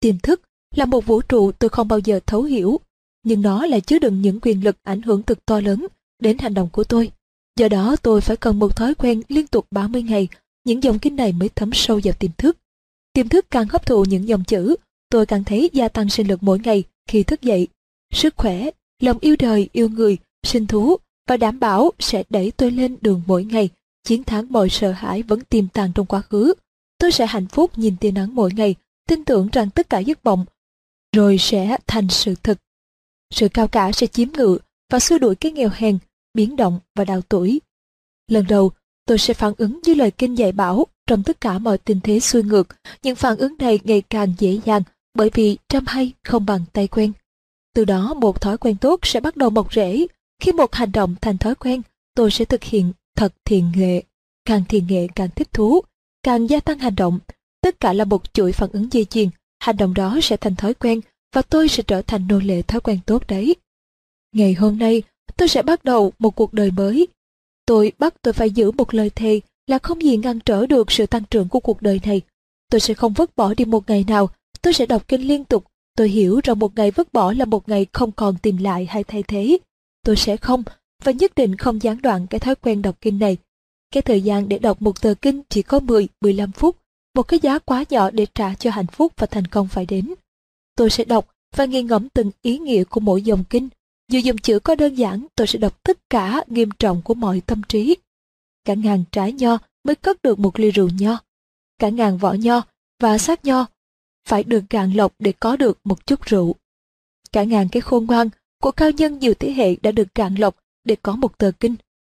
Tiềm 0.00 0.18
thức 0.18 0.42
là 0.74 0.84
một 0.84 1.06
vũ 1.06 1.22
trụ 1.22 1.52
tôi 1.52 1.70
không 1.70 1.88
bao 1.88 1.98
giờ 1.98 2.20
thấu 2.26 2.42
hiểu, 2.42 2.80
nhưng 3.22 3.42
nó 3.42 3.66
lại 3.66 3.80
chứa 3.80 3.98
đựng 3.98 4.22
những 4.22 4.40
quyền 4.42 4.64
lực 4.64 4.76
ảnh 4.82 5.02
hưởng 5.02 5.22
cực 5.22 5.46
to 5.46 5.60
lớn 5.60 5.86
đến 6.18 6.38
hành 6.38 6.54
động 6.54 6.68
của 6.72 6.84
tôi. 6.84 7.10
Do 7.56 7.68
đó 7.68 7.96
tôi 8.02 8.20
phải 8.20 8.36
cần 8.36 8.58
một 8.58 8.76
thói 8.76 8.94
quen 8.94 9.22
liên 9.28 9.46
tục 9.46 9.66
30 9.70 10.02
ngày, 10.02 10.28
những 10.64 10.82
dòng 10.82 10.98
kinh 10.98 11.16
này 11.16 11.32
mới 11.32 11.48
thấm 11.48 11.70
sâu 11.72 12.00
vào 12.04 12.14
tiềm 12.18 12.30
thức. 12.38 12.56
Tiềm 13.12 13.28
thức 13.28 13.46
càng 13.50 13.68
hấp 13.68 13.86
thụ 13.86 14.04
những 14.04 14.28
dòng 14.28 14.44
chữ, 14.44 14.76
tôi 15.08 15.26
càng 15.26 15.44
thấy 15.44 15.70
gia 15.72 15.88
tăng 15.88 16.08
sinh 16.08 16.28
lực 16.28 16.42
mỗi 16.42 16.58
ngày 16.58 16.84
khi 17.08 17.22
thức 17.22 17.42
dậy. 17.42 17.68
Sức 18.12 18.34
khỏe, 18.36 18.70
lòng 19.00 19.18
yêu 19.20 19.36
đời, 19.38 19.68
yêu 19.72 19.88
người, 19.88 20.18
sinh 20.42 20.66
thú 20.66 20.96
và 21.26 21.36
đảm 21.36 21.60
bảo 21.60 21.90
sẽ 21.98 22.22
đẩy 22.30 22.50
tôi 22.50 22.70
lên 22.70 22.96
đường 23.00 23.22
mỗi 23.26 23.44
ngày, 23.44 23.68
chiến 24.04 24.24
thắng 24.24 24.46
mọi 24.50 24.68
sợ 24.68 24.92
hãi 24.92 25.22
vẫn 25.22 25.40
tiềm 25.40 25.68
tàng 25.68 25.92
trong 25.94 26.06
quá 26.06 26.20
khứ. 26.20 26.54
Tôi 26.98 27.12
sẽ 27.12 27.26
hạnh 27.26 27.46
phúc 27.46 27.78
nhìn 27.78 27.96
tia 27.96 28.10
nắng 28.10 28.34
mỗi 28.34 28.50
ngày, 28.56 28.74
tin 29.08 29.24
tưởng 29.24 29.48
rằng 29.52 29.70
tất 29.70 29.90
cả 29.90 29.98
giấc 29.98 30.24
mộng 30.24 30.44
rồi 31.16 31.38
sẽ 31.38 31.76
thành 31.86 32.08
sự 32.08 32.34
thực. 32.42 32.58
Sự 33.34 33.48
cao 33.48 33.68
cả 33.68 33.92
sẽ 33.92 34.06
chiếm 34.06 34.28
ngự 34.32 34.58
và 34.92 34.98
xua 34.98 35.18
đuổi 35.18 35.34
cái 35.34 35.52
nghèo 35.52 35.70
hèn, 35.72 35.98
biến 36.34 36.56
động 36.56 36.80
và 36.94 37.04
đào 37.04 37.20
tuổi. 37.28 37.60
Lần 38.28 38.46
đầu, 38.48 38.70
tôi 39.06 39.18
sẽ 39.18 39.34
phản 39.34 39.52
ứng 39.58 39.80
như 39.84 39.94
lời 39.94 40.10
kinh 40.10 40.34
dạy 40.34 40.52
bảo 40.52 40.86
trong 41.06 41.22
tất 41.22 41.40
cả 41.40 41.58
mọi 41.58 41.78
tình 41.78 42.00
thế 42.00 42.20
xuôi 42.20 42.42
ngược. 42.42 42.68
Những 43.02 43.16
phản 43.16 43.36
ứng 43.36 43.56
này 43.58 43.80
ngày 43.84 44.02
càng 44.10 44.34
dễ 44.38 44.60
dàng 44.64 44.82
bởi 45.14 45.30
vì 45.34 45.58
trăm 45.68 45.84
hay 45.86 46.12
không 46.24 46.46
bằng 46.46 46.64
tay 46.72 46.88
quen. 46.88 47.12
Từ 47.74 47.84
đó 47.84 48.14
một 48.14 48.40
thói 48.40 48.58
quen 48.58 48.76
tốt 48.76 49.00
sẽ 49.02 49.20
bắt 49.20 49.36
đầu 49.36 49.50
mọc 49.50 49.74
rễ. 49.74 50.06
Khi 50.42 50.52
một 50.52 50.74
hành 50.74 50.92
động 50.92 51.14
thành 51.20 51.38
thói 51.38 51.54
quen, 51.54 51.82
tôi 52.14 52.30
sẽ 52.30 52.44
thực 52.44 52.62
hiện 52.62 52.92
thật 53.16 53.34
thiền 53.44 53.64
nghệ. 53.76 54.02
Càng 54.44 54.64
thiền 54.68 54.86
nghệ 54.86 55.06
càng 55.14 55.28
thích 55.36 55.52
thú, 55.52 55.80
càng 56.22 56.50
gia 56.50 56.60
tăng 56.60 56.78
hành 56.78 56.94
động. 56.96 57.18
Tất 57.60 57.80
cả 57.80 57.92
là 57.92 58.04
một 58.04 58.34
chuỗi 58.34 58.52
phản 58.52 58.70
ứng 58.72 58.92
dây 58.92 59.04
chuyền. 59.04 59.28
Hành 59.60 59.76
động 59.76 59.94
đó 59.94 60.18
sẽ 60.22 60.36
thành 60.36 60.56
thói 60.56 60.74
quen 60.74 61.00
và 61.34 61.42
tôi 61.42 61.68
sẽ 61.68 61.82
trở 61.82 62.02
thành 62.02 62.26
nô 62.28 62.38
lệ 62.38 62.62
thói 62.62 62.80
quen 62.80 62.98
tốt 63.06 63.26
đấy. 63.28 63.56
Ngày 64.32 64.54
hôm 64.54 64.78
nay, 64.78 65.02
tôi 65.36 65.48
sẽ 65.48 65.62
bắt 65.62 65.84
đầu 65.84 66.12
một 66.18 66.36
cuộc 66.36 66.52
đời 66.54 66.70
mới. 66.70 67.08
Tôi 67.66 67.92
bắt 67.98 68.14
tôi 68.22 68.32
phải 68.32 68.50
giữ 68.50 68.70
một 68.70 68.94
lời 68.94 69.10
thề 69.10 69.40
là 69.66 69.78
không 69.78 70.02
gì 70.02 70.16
ngăn 70.16 70.40
trở 70.40 70.66
được 70.66 70.90
sự 70.90 71.06
tăng 71.06 71.24
trưởng 71.30 71.48
của 71.48 71.60
cuộc 71.60 71.82
đời 71.82 72.00
này. 72.04 72.20
Tôi 72.70 72.80
sẽ 72.80 72.94
không 72.94 73.12
vứt 73.12 73.36
bỏ 73.36 73.54
đi 73.54 73.64
một 73.64 73.88
ngày 73.88 74.04
nào, 74.08 74.28
tôi 74.62 74.72
sẽ 74.72 74.86
đọc 74.86 75.08
kinh 75.08 75.20
liên 75.20 75.44
tục. 75.44 75.64
Tôi 75.96 76.08
hiểu 76.08 76.40
rằng 76.44 76.58
một 76.58 76.76
ngày 76.76 76.90
vứt 76.90 77.12
bỏ 77.12 77.32
là 77.32 77.44
một 77.44 77.68
ngày 77.68 77.86
không 77.92 78.12
còn 78.12 78.36
tìm 78.42 78.56
lại 78.56 78.86
hay 78.86 79.04
thay 79.04 79.22
thế. 79.22 79.58
Tôi 80.02 80.16
sẽ 80.16 80.36
không, 80.36 80.62
và 81.04 81.12
nhất 81.12 81.32
định 81.34 81.56
không 81.56 81.82
gián 81.82 82.02
đoạn 82.02 82.26
cái 82.26 82.40
thói 82.40 82.54
quen 82.54 82.82
đọc 82.82 82.96
kinh 83.00 83.18
này. 83.18 83.36
Cái 83.90 84.02
thời 84.02 84.20
gian 84.20 84.48
để 84.48 84.58
đọc 84.58 84.82
một 84.82 85.00
tờ 85.00 85.14
kinh 85.14 85.42
chỉ 85.48 85.62
có 85.62 85.78
10-15 85.78 86.52
phút, 86.52 86.76
một 87.14 87.22
cái 87.22 87.40
giá 87.42 87.58
quá 87.58 87.84
nhỏ 87.90 88.10
để 88.10 88.26
trả 88.34 88.54
cho 88.54 88.70
hạnh 88.70 88.86
phúc 88.86 89.12
và 89.16 89.26
thành 89.26 89.46
công 89.46 89.68
phải 89.68 89.86
đến. 89.86 90.14
Tôi 90.76 90.90
sẽ 90.90 91.04
đọc 91.04 91.28
và 91.56 91.64
nghiền 91.64 91.86
ngẫm 91.86 92.08
từng 92.08 92.30
ý 92.42 92.58
nghĩa 92.58 92.84
của 92.84 93.00
mỗi 93.00 93.22
dòng 93.22 93.44
kinh. 93.50 93.68
Dù 94.08 94.18
dòng 94.18 94.38
chữ 94.38 94.58
có 94.58 94.74
đơn 94.74 94.94
giản, 94.94 95.26
tôi 95.34 95.46
sẽ 95.46 95.58
đọc 95.58 95.82
tất 95.82 96.10
cả 96.10 96.44
nghiêm 96.46 96.70
trọng 96.78 97.02
của 97.02 97.14
mọi 97.14 97.40
tâm 97.40 97.62
trí. 97.68 97.96
Cả 98.64 98.74
ngàn 98.74 99.04
trái 99.12 99.32
nho 99.32 99.58
mới 99.84 99.94
cất 99.94 100.22
được 100.22 100.38
một 100.38 100.58
ly 100.58 100.70
rượu 100.70 100.88
nho. 100.98 101.18
Cả 101.78 101.88
ngàn 101.88 102.18
vỏ 102.18 102.32
nho 102.32 102.62
và 103.00 103.18
xác 103.18 103.44
nho 103.44 103.66
phải 104.28 104.44
được 104.44 104.64
gạn 104.70 104.92
lọc 104.92 105.14
để 105.18 105.32
có 105.32 105.56
được 105.56 105.78
một 105.84 106.06
chút 106.06 106.22
rượu. 106.22 106.54
Cả 107.32 107.44
ngàn 107.44 107.68
cái 107.68 107.80
khôn 107.80 108.06
ngoan 108.06 108.28
của 108.62 108.70
cao 108.70 108.90
nhân 108.90 109.18
nhiều 109.18 109.34
thế 109.34 109.52
hệ 109.52 109.76
đã 109.82 109.92
được 109.92 110.14
cạn 110.14 110.34
lọc 110.34 110.56
để 110.84 110.96
có 111.02 111.16
một 111.16 111.38
tờ 111.38 111.50
kinh. 111.60 111.74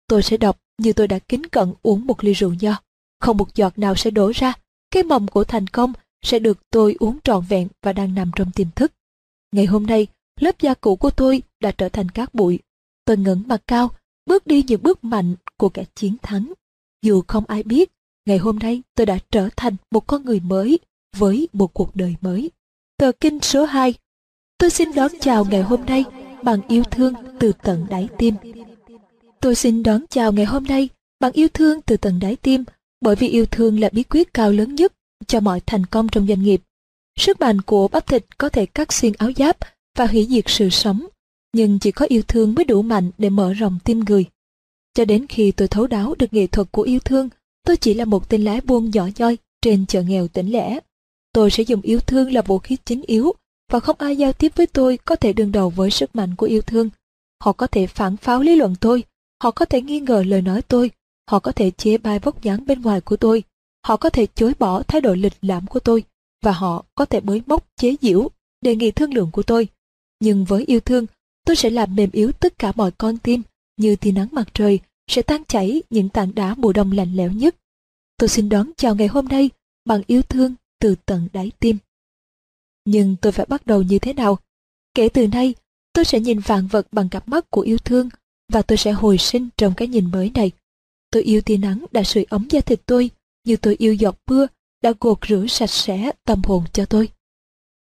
Tôi 0.08 0.24
sẽ 0.24 0.38
đọc 0.38 0.60
như 0.78 0.94
tôi 0.94 1.08
đã 1.08 1.20
kính 1.20 1.46
cận 1.46 1.74
uống 1.82 2.08
một 2.08 2.24
ly 2.24 2.34
rượu 2.34 2.54
nho. 2.60 2.74
Không 3.20 3.38
một 3.38 3.56
giọt 3.56 3.80
nào 3.80 3.96
sẽ 3.96 4.12
đổ 4.12 4.32
ra. 4.36 4.54
Cái 4.92 5.04
mầm 5.04 5.28
của 5.28 5.44
thành 5.44 5.68
công 5.68 5.94
sẽ 6.26 6.40
được 6.40 6.58
tôi 6.70 6.96
uống 7.00 7.20
trọn 7.24 7.44
vẹn 7.50 7.68
và 7.82 7.94
đang 7.94 8.16
nằm 8.16 8.32
trong 8.36 8.52
tiềm 8.52 8.68
thức. 8.76 8.92
Ngày 9.52 9.66
hôm 9.66 9.86
nay, 9.86 10.08
lớp 10.40 10.60
da 10.60 10.74
cũ 10.74 10.96
của 10.96 11.10
tôi 11.10 11.42
đã 11.62 11.72
trở 11.72 11.90
thành 11.90 12.10
cát 12.10 12.34
bụi. 12.34 12.60
Tôi 13.06 13.18
ngẩng 13.18 13.44
mặt 13.48 13.62
cao, 13.68 13.90
bước 14.26 14.48
đi 14.48 14.64
những 14.68 14.84
bước 14.84 15.04
mạnh 15.04 15.36
của 15.58 15.70
kẻ 15.70 15.86
chiến 15.96 16.16
thắng. 16.22 16.54
Dù 17.02 17.22
không 17.28 17.44
ai 17.48 17.64
biết, 17.64 17.92
ngày 18.26 18.38
hôm 18.38 18.60
nay 18.60 18.82
tôi 18.96 19.06
đã 19.06 19.18
trở 19.32 19.50
thành 19.56 19.76
một 19.92 20.08
con 20.08 20.26
người 20.26 20.40
mới 20.40 20.80
với 21.18 21.48
một 21.54 21.74
cuộc 21.74 21.96
đời 21.96 22.16
mới. 22.22 22.52
Tờ 22.98 23.12
kinh 23.20 23.40
số 23.40 23.66
2 23.66 23.94
Tôi 24.58 24.70
xin 24.70 24.96
đón 24.96 25.12
chào 25.20 25.46
ngày 25.46 25.62
hôm 25.62 25.86
nay 25.86 26.06
bằng 26.46 26.62
yêu 26.68 26.84
thương 26.84 27.14
từ 27.40 27.52
tận 27.64 27.86
đáy 27.90 28.08
tim. 28.18 28.36
Tôi 29.42 29.56
xin 29.56 29.84
đón 29.84 30.06
chào 30.10 30.32
ngày 30.32 30.46
hôm 30.46 30.64
nay 30.64 30.90
bằng 31.20 31.32
yêu 31.32 31.48
thương 31.54 31.82
từ 31.82 31.98
tận 31.98 32.20
đáy 32.20 32.36
tim 32.36 32.64
bởi 33.02 33.16
vì 33.16 33.28
yêu 33.28 33.46
thương 33.46 33.80
là 33.80 33.90
bí 33.92 34.04
quyết 34.04 34.34
cao 34.34 34.52
lớn 34.52 34.76
nhất 34.76 34.94
cho 35.28 35.40
mọi 35.40 35.60
thành 35.66 35.86
công 35.86 36.08
trong 36.08 36.28
doanh 36.28 36.44
nghiệp. 36.44 36.62
Sức 37.20 37.40
mạnh 37.40 37.62
của 37.62 37.88
bắp 37.88 38.08
thịt 38.08 38.38
có 38.38 38.50
thể 38.50 38.66
cắt 38.66 38.94
xuyên 38.94 39.14
áo 39.18 39.32
giáp 39.38 39.58
và 39.98 40.06
hủy 40.06 40.28
diệt 40.30 40.44
sự 40.48 40.70
sống, 40.70 41.06
nhưng 41.54 41.80
chỉ 41.80 41.92
có 41.92 42.06
yêu 42.10 42.22
thương 42.28 42.56
mới 42.56 42.66
đủ 42.66 42.82
mạnh 42.82 43.12
để 43.18 43.30
mở 43.30 43.54
rộng 43.54 43.78
tim 43.84 44.00
người. 44.00 44.26
Cho 44.94 45.06
đến 45.06 45.28
khi 45.28 45.52
tôi 45.52 45.68
thấu 45.68 45.88
đáo 45.88 46.16
được 46.20 46.34
nghệ 46.34 46.48
thuật 46.48 46.68
của 46.72 46.82
yêu 46.82 47.00
thương, 47.00 47.30
tôi 47.66 47.78
chỉ 47.78 47.94
là 47.94 48.06
một 48.06 48.30
tên 48.30 48.44
lái 48.44 48.62
buôn 48.62 48.92
nhỏ 48.94 49.08
nhoi 49.18 49.38
trên 49.62 49.86
chợ 49.86 50.02
nghèo 50.02 50.28
tỉnh 50.28 50.52
lẻ. 50.52 50.80
Tôi 51.34 51.52
sẽ 51.52 51.64
dùng 51.64 51.82
yêu 51.82 52.00
thương 52.00 52.34
là 52.34 52.42
vũ 52.42 52.60
khí 52.60 52.78
chính 52.86 53.02
yếu 53.02 53.34
và 53.72 53.80
không 53.80 53.96
ai 54.00 54.18
giao 54.18 54.34
tiếp 54.34 54.52
với 54.56 54.68
tôi 54.68 54.98
có 55.06 55.16
thể 55.16 55.34
đương 55.34 55.52
đầu 55.52 55.70
với 55.70 55.92
sức 55.92 56.16
mạnh 56.16 56.36
của 56.36 56.46
yêu 56.46 56.62
thương. 56.62 56.90
Họ 57.44 57.52
có 57.52 57.68
thể 57.68 57.88
phản 57.88 58.18
pháo 58.18 58.42
lý 58.42 58.56
luận 58.56 58.76
tôi, 58.82 59.04
họ 59.44 59.52
có 59.52 59.66
thể 59.66 59.82
nghi 59.82 60.00
ngờ 60.00 60.24
lời 60.28 60.42
nói 60.42 60.62
tôi, 60.62 60.92
họ 61.32 61.40
có 61.40 61.52
thể 61.52 61.72
chế 61.72 61.98
bai 61.98 62.20
vóc 62.20 62.44
dáng 62.44 62.66
bên 62.66 62.82
ngoài 62.82 63.02
của 63.02 63.18
tôi, 63.18 63.44
họ 63.88 63.98
có 63.98 64.10
thể 64.10 64.28
chối 64.36 64.54
bỏ 64.60 64.84
thái 64.84 65.02
độ 65.02 65.14
lịch 65.14 65.34
lãm 65.42 65.68
của 65.68 65.80
tôi, 65.80 66.04
và 66.44 66.52
họ 66.52 66.86
có 66.96 67.06
thể 67.06 67.20
bới 67.20 67.42
móc 67.46 67.68
chế 67.76 67.96
giễu 68.02 68.30
đề 68.62 68.76
nghị 68.76 68.92
thương 68.92 69.14
lượng 69.14 69.30
của 69.32 69.44
tôi. 69.44 69.68
Nhưng 70.20 70.46
với 70.46 70.64
yêu 70.66 70.80
thương, 70.80 71.06
tôi 71.46 71.56
sẽ 71.56 71.70
làm 71.70 71.96
mềm 71.96 72.10
yếu 72.12 72.32
tất 72.32 72.60
cả 72.60 72.72
mọi 72.76 72.92
con 72.92 73.18
tim, 73.18 73.42
như 73.78 73.96
tia 73.96 74.12
nắng 74.12 74.28
mặt 74.32 74.48
trời 74.54 74.80
sẽ 75.08 75.22
tan 75.22 75.44
chảy 75.48 75.84
những 75.90 76.10
tảng 76.10 76.36
đá 76.36 76.56
mùa 76.58 76.74
đông 76.74 76.92
lạnh 76.92 77.16
lẽo 77.16 77.32
nhất. 77.32 77.56
Tôi 78.18 78.30
xin 78.30 78.50
đón 78.50 78.72
chào 78.78 78.96
ngày 78.96 79.08
hôm 79.08 79.28
nay 79.28 79.50
bằng 79.86 80.02
yêu 80.08 80.22
thương 80.22 80.56
từ 80.80 80.96
tận 81.06 81.28
đáy 81.34 81.52
tim. 81.60 81.78
Nhưng 82.86 83.16
tôi 83.22 83.32
phải 83.32 83.46
bắt 83.46 83.66
đầu 83.68 83.82
như 83.82 84.00
thế 84.00 84.14
nào? 84.14 84.40
Kể 84.94 85.10
từ 85.10 85.28
nay, 85.28 85.54
tôi 85.94 86.06
sẽ 86.06 86.20
nhìn 86.20 86.40
vạn 86.40 86.68
vật 86.68 86.88
bằng 86.92 87.10
cặp 87.10 87.28
mắt 87.28 87.52
của 87.52 87.62
yêu 87.62 87.78
thương 87.78 88.10
và 88.54 88.62
tôi 88.62 88.78
sẽ 88.78 88.92
hồi 88.92 89.18
sinh 89.18 89.50
trong 89.58 89.74
cái 89.74 89.88
nhìn 89.88 90.12
mới 90.12 90.32
này. 90.36 90.52
Tôi 91.12 91.24
yêu 91.24 91.42
tia 91.42 91.58
nắng 91.58 91.86
đã 91.92 92.04
sưởi 92.04 92.26
ấm 92.30 92.48
da 92.50 92.62
thịt 92.62 92.82
tôi, 92.86 93.10
như 93.46 93.58
tôi 93.58 93.76
yêu 93.80 93.94
giọt 93.94 94.16
mưa 94.28 94.48
đã 94.84 94.94
gột 95.00 95.18
rửa 95.28 95.46
sạch 95.50 95.70
sẽ 95.70 96.12
tâm 96.26 96.42
hồn 96.44 96.64
cho 96.74 96.86
tôi. 96.86 97.10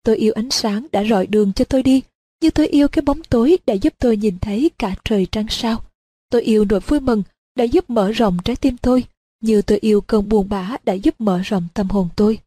Tôi 0.03 0.17
yêu 0.17 0.33
ánh 0.33 0.49
sáng 0.49 0.87
đã 0.91 1.03
rọi 1.03 1.27
đường 1.27 1.53
cho 1.53 1.65
tôi 1.65 1.83
đi, 1.83 2.01
như 2.41 2.49
tôi 2.49 2.67
yêu 2.67 2.87
cái 2.87 3.01
bóng 3.01 3.23
tối 3.23 3.57
đã 3.65 3.73
giúp 3.73 3.93
tôi 3.99 4.17
nhìn 4.17 4.39
thấy 4.39 4.71
cả 4.77 4.95
trời 5.05 5.27
trăng 5.31 5.45
sao. 5.49 5.83
Tôi 6.29 6.41
yêu 6.41 6.65
nỗi 6.69 6.79
vui 6.79 6.99
mừng 6.99 7.23
đã 7.55 7.63
giúp 7.63 7.89
mở 7.89 8.11
rộng 8.11 8.37
trái 8.45 8.55
tim 8.55 8.77
tôi, 8.77 9.03
như 9.41 9.61
tôi 9.61 9.77
yêu 9.81 10.01
cơn 10.01 10.29
buồn 10.29 10.49
bã 10.49 10.77
đã 10.83 10.93
giúp 10.93 11.21
mở 11.21 11.41
rộng 11.45 11.67
tâm 11.73 11.89
hồn 11.89 12.09
tôi. 12.15 12.39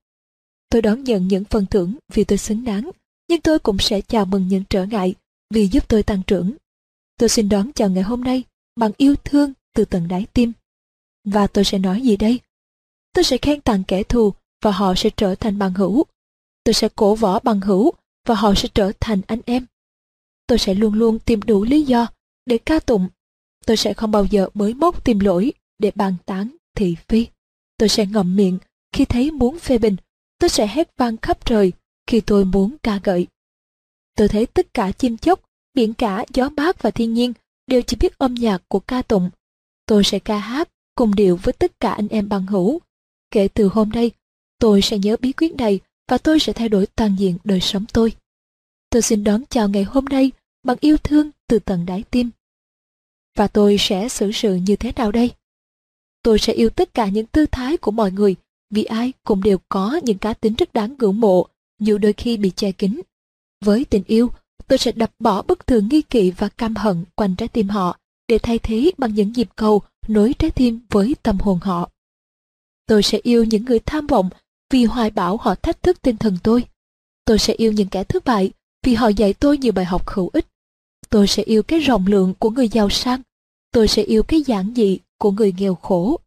Tôi 0.69 0.83
đón 0.83 1.05
nhận 1.05 1.29
những 1.29 1.45
phần 1.45 1.67
thưởng 1.67 1.95
vì 2.13 2.25
tôi 2.25 2.39
xứng 2.39 2.65
đáng, 2.65 2.91
nhưng 3.29 3.41
tôi 3.41 3.59
cũng 3.59 3.79
sẽ 3.79 4.01
chào 4.01 4.25
mừng 4.25 4.49
những 4.49 4.65
trở 4.71 4.85
ngại 4.85 5.15
vì 5.55 5.67
giúp 5.67 5.89
tôi 5.89 6.03
tăng 6.03 6.23
trưởng. 6.27 6.57
Tôi 7.19 7.29
xin 7.29 7.49
đón 7.49 7.73
chào 7.73 7.91
ngày 7.91 8.03
hôm 8.03 8.25
nay 8.25 8.45
bằng 8.77 8.93
yêu 8.97 9.15
thương 9.25 9.53
từ 9.75 9.85
tận 9.85 10.09
đáy 10.09 10.27
tim. 10.33 10.53
Và 11.25 11.47
tôi 11.47 11.65
sẽ 11.65 11.79
nói 11.79 12.03
gì 12.03 12.17
đây? 12.17 12.41
Tôi 13.13 13.25
sẽ 13.25 13.39
khen 13.39 13.61
tặng 13.61 13.85
kẻ 13.89 14.03
thù 14.03 14.33
và 14.63 14.71
họ 14.71 14.95
sẽ 14.97 15.11
trở 15.17 15.35
thành 15.35 15.59
bằng 15.59 15.75
hữu. 15.75 16.05
Tôi 16.65 16.75
sẽ 16.75 16.89
cổ 16.97 17.15
võ 17.15 17.39
bằng 17.39 17.61
hữu 17.61 17.93
và 18.27 18.35
họ 18.35 18.55
sẽ 18.55 18.69
trở 18.75 18.93
thành 19.01 19.21
anh 19.27 19.41
em. 19.47 19.67
Tôi 20.47 20.59
sẽ 20.59 20.75
luôn 20.75 20.95
luôn 20.95 21.19
tìm 21.19 21.43
đủ 21.43 21.65
lý 21.65 21.83
do 21.83 22.07
để 22.47 22.59
ca 22.59 22.79
tụng. 22.79 23.09
Tôi 23.67 23.77
sẽ 23.77 23.95
không 23.95 24.11
bao 24.11 24.25
giờ 24.25 24.49
mới 24.55 24.75
móc 24.75 25.05
tìm 25.05 25.19
lỗi 25.19 25.53
để 25.79 25.93
bàn 25.95 26.15
tán 26.27 26.57
thị 26.75 26.97
phi. 27.09 27.27
Tôi 27.79 27.89
sẽ 27.89 28.07
ngậm 28.07 28.37
miệng 28.37 28.59
khi 28.93 29.05
thấy 29.05 29.31
muốn 29.31 29.59
phê 29.59 29.79
bình. 29.79 29.97
Tôi 30.39 30.51
sẽ 30.51 30.67
hét 30.67 30.91
vang 30.97 31.17
khắp 31.17 31.45
trời 31.45 31.73
khi 32.07 32.21
tôi 32.21 32.45
muốn 32.45 32.77
ca 32.83 33.01
gợi. 33.05 33.27
Tôi 34.17 34.29
thấy 34.29 34.47
tất 34.47 34.75
cả 34.75 34.93
chim 34.93 35.17
chóc, 35.17 35.41
biển 35.75 35.95
cả, 35.95 36.25
gió 36.35 36.49
bát 36.49 36.83
và 36.83 36.91
thiên 36.91 37.15
nhiên 37.15 37.33
đều 37.67 37.83
chỉ 37.83 37.97
biết 37.97 38.19
âm 38.19 38.35
nhạc 38.35 38.63
của 38.69 38.81
ca 38.81 39.03
tụng. 39.03 39.31
Tôi 39.87 40.05
sẽ 40.05 40.19
ca 40.19 40.39
hát 40.39 40.69
cùng 40.95 41.15
điệu 41.15 41.39
với 41.43 41.53
tất 41.53 41.81
cả 41.81 41.93
anh 41.93 42.09
em 42.09 42.29
bằng 42.29 42.47
hữu. 42.47 42.81
Kể 43.31 43.49
từ 43.49 43.69
hôm 43.69 43.91
nay, 43.91 44.11
tôi 44.59 44.83
sẽ 44.83 44.99
nhớ 44.99 45.17
bí 45.21 45.33
quyết 45.33 45.55
này 45.55 45.81
và 46.09 46.19
tôi 46.19 46.41
sẽ 46.41 46.53
thay 46.53 46.69
đổi 46.69 46.87
toàn 46.87 47.17
diện 47.19 47.39
đời 47.45 47.61
sống 47.61 47.85
tôi. 47.93 48.13
Tôi 48.91 49.03
xin 49.03 49.25
đón 49.25 49.43
chào 49.51 49.69
ngày 49.69 49.85
hôm 49.85 50.05
nay 50.05 50.33
bằng 50.63 50.77
yêu 50.81 50.97
thương 50.97 51.31
từ 51.49 51.59
tận 51.59 51.87
đáy 51.87 52.05
tim. 52.11 52.31
Và 53.37 53.49
tôi 53.49 53.77
sẽ 53.79 54.09
xử 54.09 54.33
sự 54.33 54.55
như 54.55 54.77
thế 54.77 54.93
nào 54.97 55.13
đây? 55.13 55.31
Tôi 56.23 56.39
sẽ 56.39 56.53
yêu 56.53 56.71
tất 56.71 56.95
cả 56.95 57.09
những 57.09 57.27
tư 57.27 57.47
thái 57.47 57.77
của 57.77 57.91
mọi 57.91 58.13
người, 58.13 58.37
vì 58.71 58.85
ai 58.85 59.13
cũng 59.25 59.43
đều 59.43 59.59
có 59.69 60.01
những 60.03 60.19
cá 60.19 60.35
tính 60.35 60.55
rất 60.55 60.73
đáng 60.73 60.95
ngưỡng 60.99 61.21
mộ, 61.21 61.47
dù 61.81 61.99
đôi 61.99 62.13
khi 62.13 62.37
bị 62.37 62.51
che 62.51 62.73
kín. 62.73 63.01
Với 63.65 63.85
tình 63.85 64.03
yêu, 64.07 64.31
tôi 64.69 64.79
sẽ 64.79 64.93
đập 64.93 65.11
bỏ 65.19 65.43
bất 65.43 65.67
thường 65.67 65.89
nghi 65.91 66.03
kỵ 66.03 66.31
và 66.31 66.49
cam 66.49 66.77
hận 66.77 67.05
quanh 67.15 67.37
trái 67.37 67.49
tim 67.49 67.69
họ, 67.69 67.99
để 68.29 68.39
thay 68.39 68.59
thế 68.59 68.91
bằng 68.99 69.15
những 69.15 69.33
nhịp 69.33 69.49
cầu 69.57 69.83
nối 70.09 70.35
trái 70.39 70.51
tim 70.51 70.81
với 70.91 71.17
tâm 71.23 71.39
hồn 71.39 71.59
họ. 71.63 71.91
Tôi 72.87 73.03
sẽ 73.03 73.19
yêu 73.23 73.45
những 73.45 73.65
người 73.65 73.79
tham 73.79 74.07
vọng 74.07 74.31
vì 74.71 74.85
hoài 74.85 75.11
bảo 75.11 75.37
họ 75.37 75.55
thách 75.55 75.83
thức 75.83 76.03
tinh 76.03 76.17
thần 76.17 76.39
tôi. 76.43 76.65
Tôi 77.25 77.39
sẽ 77.39 77.55
yêu 77.55 77.73
những 77.73 77.89
kẻ 77.89 78.05
thất 78.05 78.25
bại 78.25 78.53
vì 78.83 78.95
họ 78.95 79.09
dạy 79.09 79.35
tôi 79.35 79.59
nhiều 79.59 79.73
bài 79.73 79.85
học 79.85 80.09
hữu 80.09 80.31
ích. 80.33 80.47
Tôi 81.11 81.27
sẽ 81.27 81.43
yêu 81.43 81.63
cái 81.63 81.81
rộng 81.81 82.07
lượng 82.07 82.35
của 82.39 82.51
người 82.51 82.69
giàu 82.69 82.91
sang. 82.91 83.21
Tôi 83.73 83.89
sẽ 83.89 84.03
yêu 84.03 84.23
cái 84.23 84.43
giản 84.43 84.73
dị 84.77 84.99
của 85.19 85.31
người 85.31 85.55
nghèo 85.59 85.75
khổ. 85.75 86.21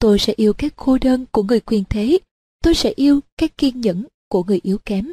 Tôi 0.00 0.18
sẽ 0.18 0.32
yêu 0.36 0.52
cái 0.52 0.70
cô 0.76 0.98
đơn 0.98 1.26
của 1.30 1.42
người 1.42 1.60
quyền 1.60 1.84
thế. 1.90 2.18
Tôi 2.62 2.74
sẽ 2.74 2.92
yêu 2.96 3.20
cái 3.36 3.48
kiên 3.48 3.80
nhẫn 3.80 4.06
của 4.28 4.44
người 4.44 4.60
yếu 4.62 4.78
kém. 4.78 5.12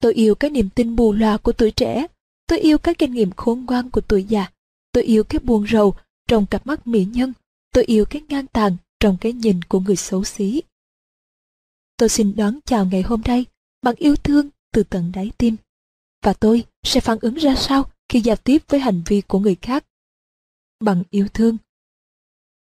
Tôi 0.00 0.14
yêu 0.14 0.34
cái 0.34 0.50
niềm 0.50 0.68
tin 0.74 0.96
mù 0.96 1.12
loà 1.12 1.36
của 1.36 1.52
tuổi 1.52 1.70
trẻ. 1.70 2.06
Tôi 2.46 2.58
yêu 2.58 2.78
cái 2.78 2.94
kinh 2.94 3.12
nghiệm 3.12 3.30
khôn 3.30 3.64
ngoan 3.64 3.90
của 3.90 4.00
tuổi 4.00 4.24
già. 4.24 4.52
Tôi 4.92 5.04
yêu 5.04 5.24
cái 5.24 5.38
buồn 5.38 5.66
rầu 5.70 5.94
trong 6.28 6.46
cặp 6.46 6.66
mắt 6.66 6.86
mỹ 6.86 7.04
nhân. 7.12 7.32
Tôi 7.72 7.84
yêu 7.84 8.04
cái 8.04 8.22
ngang 8.28 8.46
tàn 8.46 8.76
trong 9.00 9.16
cái 9.20 9.32
nhìn 9.32 9.62
của 9.62 9.80
người 9.80 9.96
xấu 9.96 10.24
xí. 10.24 10.62
Tôi 11.96 12.08
xin 12.08 12.36
đón 12.36 12.58
chào 12.64 12.86
ngày 12.86 13.02
hôm 13.02 13.22
nay 13.24 13.44
bằng 13.82 13.94
yêu 13.94 14.16
thương 14.16 14.48
từ 14.72 14.82
tận 14.82 15.12
đáy 15.14 15.30
tim. 15.38 15.56
Và 16.22 16.32
tôi 16.32 16.64
sẽ 16.82 17.00
phản 17.00 17.18
ứng 17.20 17.34
ra 17.34 17.54
sao 17.56 17.90
khi 18.08 18.20
giao 18.20 18.36
tiếp 18.36 18.58
với 18.68 18.80
hành 18.80 19.02
vi 19.06 19.20
của 19.20 19.38
người 19.38 19.56
khác? 19.62 19.84
Bằng 20.80 21.02
yêu 21.10 21.28
thương. 21.34 21.56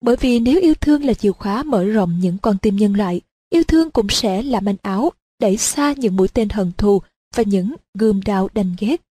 Bởi 0.03 0.15
vì 0.15 0.39
nếu 0.39 0.59
yêu 0.59 0.73
thương 0.75 1.03
là 1.03 1.13
chìa 1.13 1.31
khóa 1.31 1.63
mở 1.63 1.83
rộng 1.83 2.19
những 2.19 2.37
con 2.41 2.57
tim 2.57 2.75
nhân 2.75 2.95
loại, 2.95 3.21
yêu 3.49 3.63
thương 3.63 3.91
cũng 3.91 4.09
sẽ 4.09 4.41
là 4.41 4.59
manh 4.59 4.75
áo 4.81 5.11
đẩy 5.39 5.57
xa 5.57 5.93
những 5.97 6.15
mũi 6.15 6.27
tên 6.27 6.49
hận 6.49 6.71
thù 6.77 7.01
và 7.35 7.43
những 7.45 7.75
gươm 7.93 8.21
đao 8.21 8.49
đành 8.53 8.75
ghét. 8.79 9.01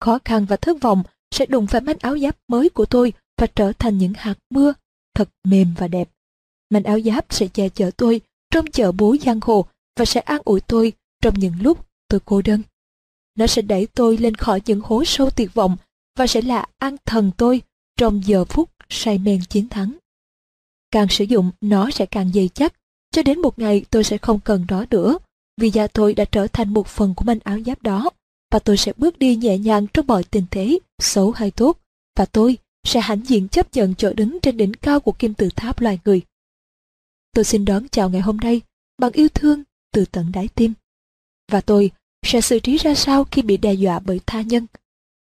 Khó 0.00 0.18
khăn 0.24 0.44
và 0.44 0.56
thất 0.56 0.80
vọng 0.80 1.02
sẽ 1.30 1.46
đụng 1.46 1.66
phải 1.66 1.80
manh 1.80 1.96
áo 2.00 2.18
giáp 2.18 2.36
mới 2.48 2.68
của 2.68 2.84
tôi 2.86 3.12
và 3.38 3.46
trở 3.46 3.72
thành 3.78 3.98
những 3.98 4.12
hạt 4.16 4.34
mưa 4.50 4.72
thật 5.14 5.28
mềm 5.44 5.74
và 5.78 5.88
đẹp. 5.88 6.08
Manh 6.70 6.84
áo 6.84 7.00
giáp 7.00 7.26
sẽ 7.30 7.48
che 7.48 7.68
chở 7.68 7.90
tôi 7.96 8.20
trong 8.50 8.66
chợ 8.66 8.92
búa 8.92 9.16
giang 9.24 9.40
hồ 9.42 9.66
và 9.96 10.04
sẽ 10.04 10.20
an 10.20 10.40
ủi 10.44 10.60
tôi 10.60 10.92
trong 11.22 11.34
những 11.34 11.54
lúc 11.60 11.86
tôi 12.08 12.20
cô 12.24 12.42
đơn. 12.42 12.62
Nó 13.38 13.46
sẽ 13.46 13.62
đẩy 13.62 13.86
tôi 13.86 14.16
lên 14.16 14.34
khỏi 14.34 14.60
những 14.66 14.80
hố 14.84 15.04
sâu 15.04 15.30
tuyệt 15.30 15.54
vọng 15.54 15.76
và 16.18 16.26
sẽ 16.26 16.42
là 16.42 16.66
an 16.78 16.96
thần 17.06 17.30
tôi 17.36 17.62
trong 17.98 18.20
giờ 18.26 18.44
phút 18.44 18.70
say 18.88 19.18
men 19.18 19.40
chiến 19.48 19.68
thắng. 19.68 19.92
Càng 20.96 21.08
sử 21.08 21.24
dụng 21.24 21.50
nó 21.60 21.90
sẽ 21.90 22.06
càng 22.06 22.32
dày 22.32 22.48
chắc, 22.48 22.74
cho 23.10 23.22
đến 23.22 23.40
một 23.42 23.58
ngày 23.58 23.84
tôi 23.90 24.04
sẽ 24.04 24.18
không 24.18 24.40
cần 24.40 24.66
nó 24.68 24.84
nữa, 24.90 25.18
vì 25.60 25.70
da 25.70 25.86
tôi 25.86 26.14
đã 26.14 26.24
trở 26.24 26.46
thành 26.46 26.74
một 26.74 26.86
phần 26.86 27.14
của 27.14 27.24
manh 27.24 27.38
áo 27.44 27.58
giáp 27.66 27.82
đó, 27.82 28.10
và 28.52 28.58
tôi 28.58 28.76
sẽ 28.76 28.92
bước 28.96 29.18
đi 29.18 29.36
nhẹ 29.36 29.58
nhàng 29.58 29.86
trong 29.94 30.06
mọi 30.06 30.24
tình 30.24 30.46
thế, 30.50 30.78
xấu 30.98 31.30
hay 31.30 31.50
tốt, 31.50 31.78
và 32.18 32.26
tôi 32.26 32.58
sẽ 32.84 33.00
hãnh 33.00 33.20
diện 33.26 33.48
chấp 33.48 33.74
nhận 33.74 33.94
chỗ 33.94 34.12
đứng 34.12 34.38
trên 34.40 34.56
đỉnh 34.56 34.74
cao 34.74 35.00
của 35.00 35.12
kim 35.12 35.34
tự 35.34 35.48
tháp 35.56 35.80
loài 35.80 35.98
người. 36.04 36.22
Tôi 37.34 37.44
xin 37.44 37.64
đón 37.64 37.88
chào 37.88 38.10
ngày 38.10 38.20
hôm 38.20 38.36
nay 38.36 38.60
bằng 38.98 39.12
yêu 39.12 39.28
thương 39.28 39.62
từ 39.92 40.04
tận 40.04 40.32
đáy 40.32 40.48
tim. 40.54 40.72
Và 41.52 41.60
tôi 41.60 41.90
sẽ 42.26 42.40
xử 42.40 42.58
trí 42.58 42.76
ra 42.76 42.94
sao 42.94 43.24
khi 43.24 43.42
bị 43.42 43.56
đe 43.56 43.72
dọa 43.72 43.98
bởi 43.98 44.20
tha 44.26 44.40
nhân. 44.42 44.66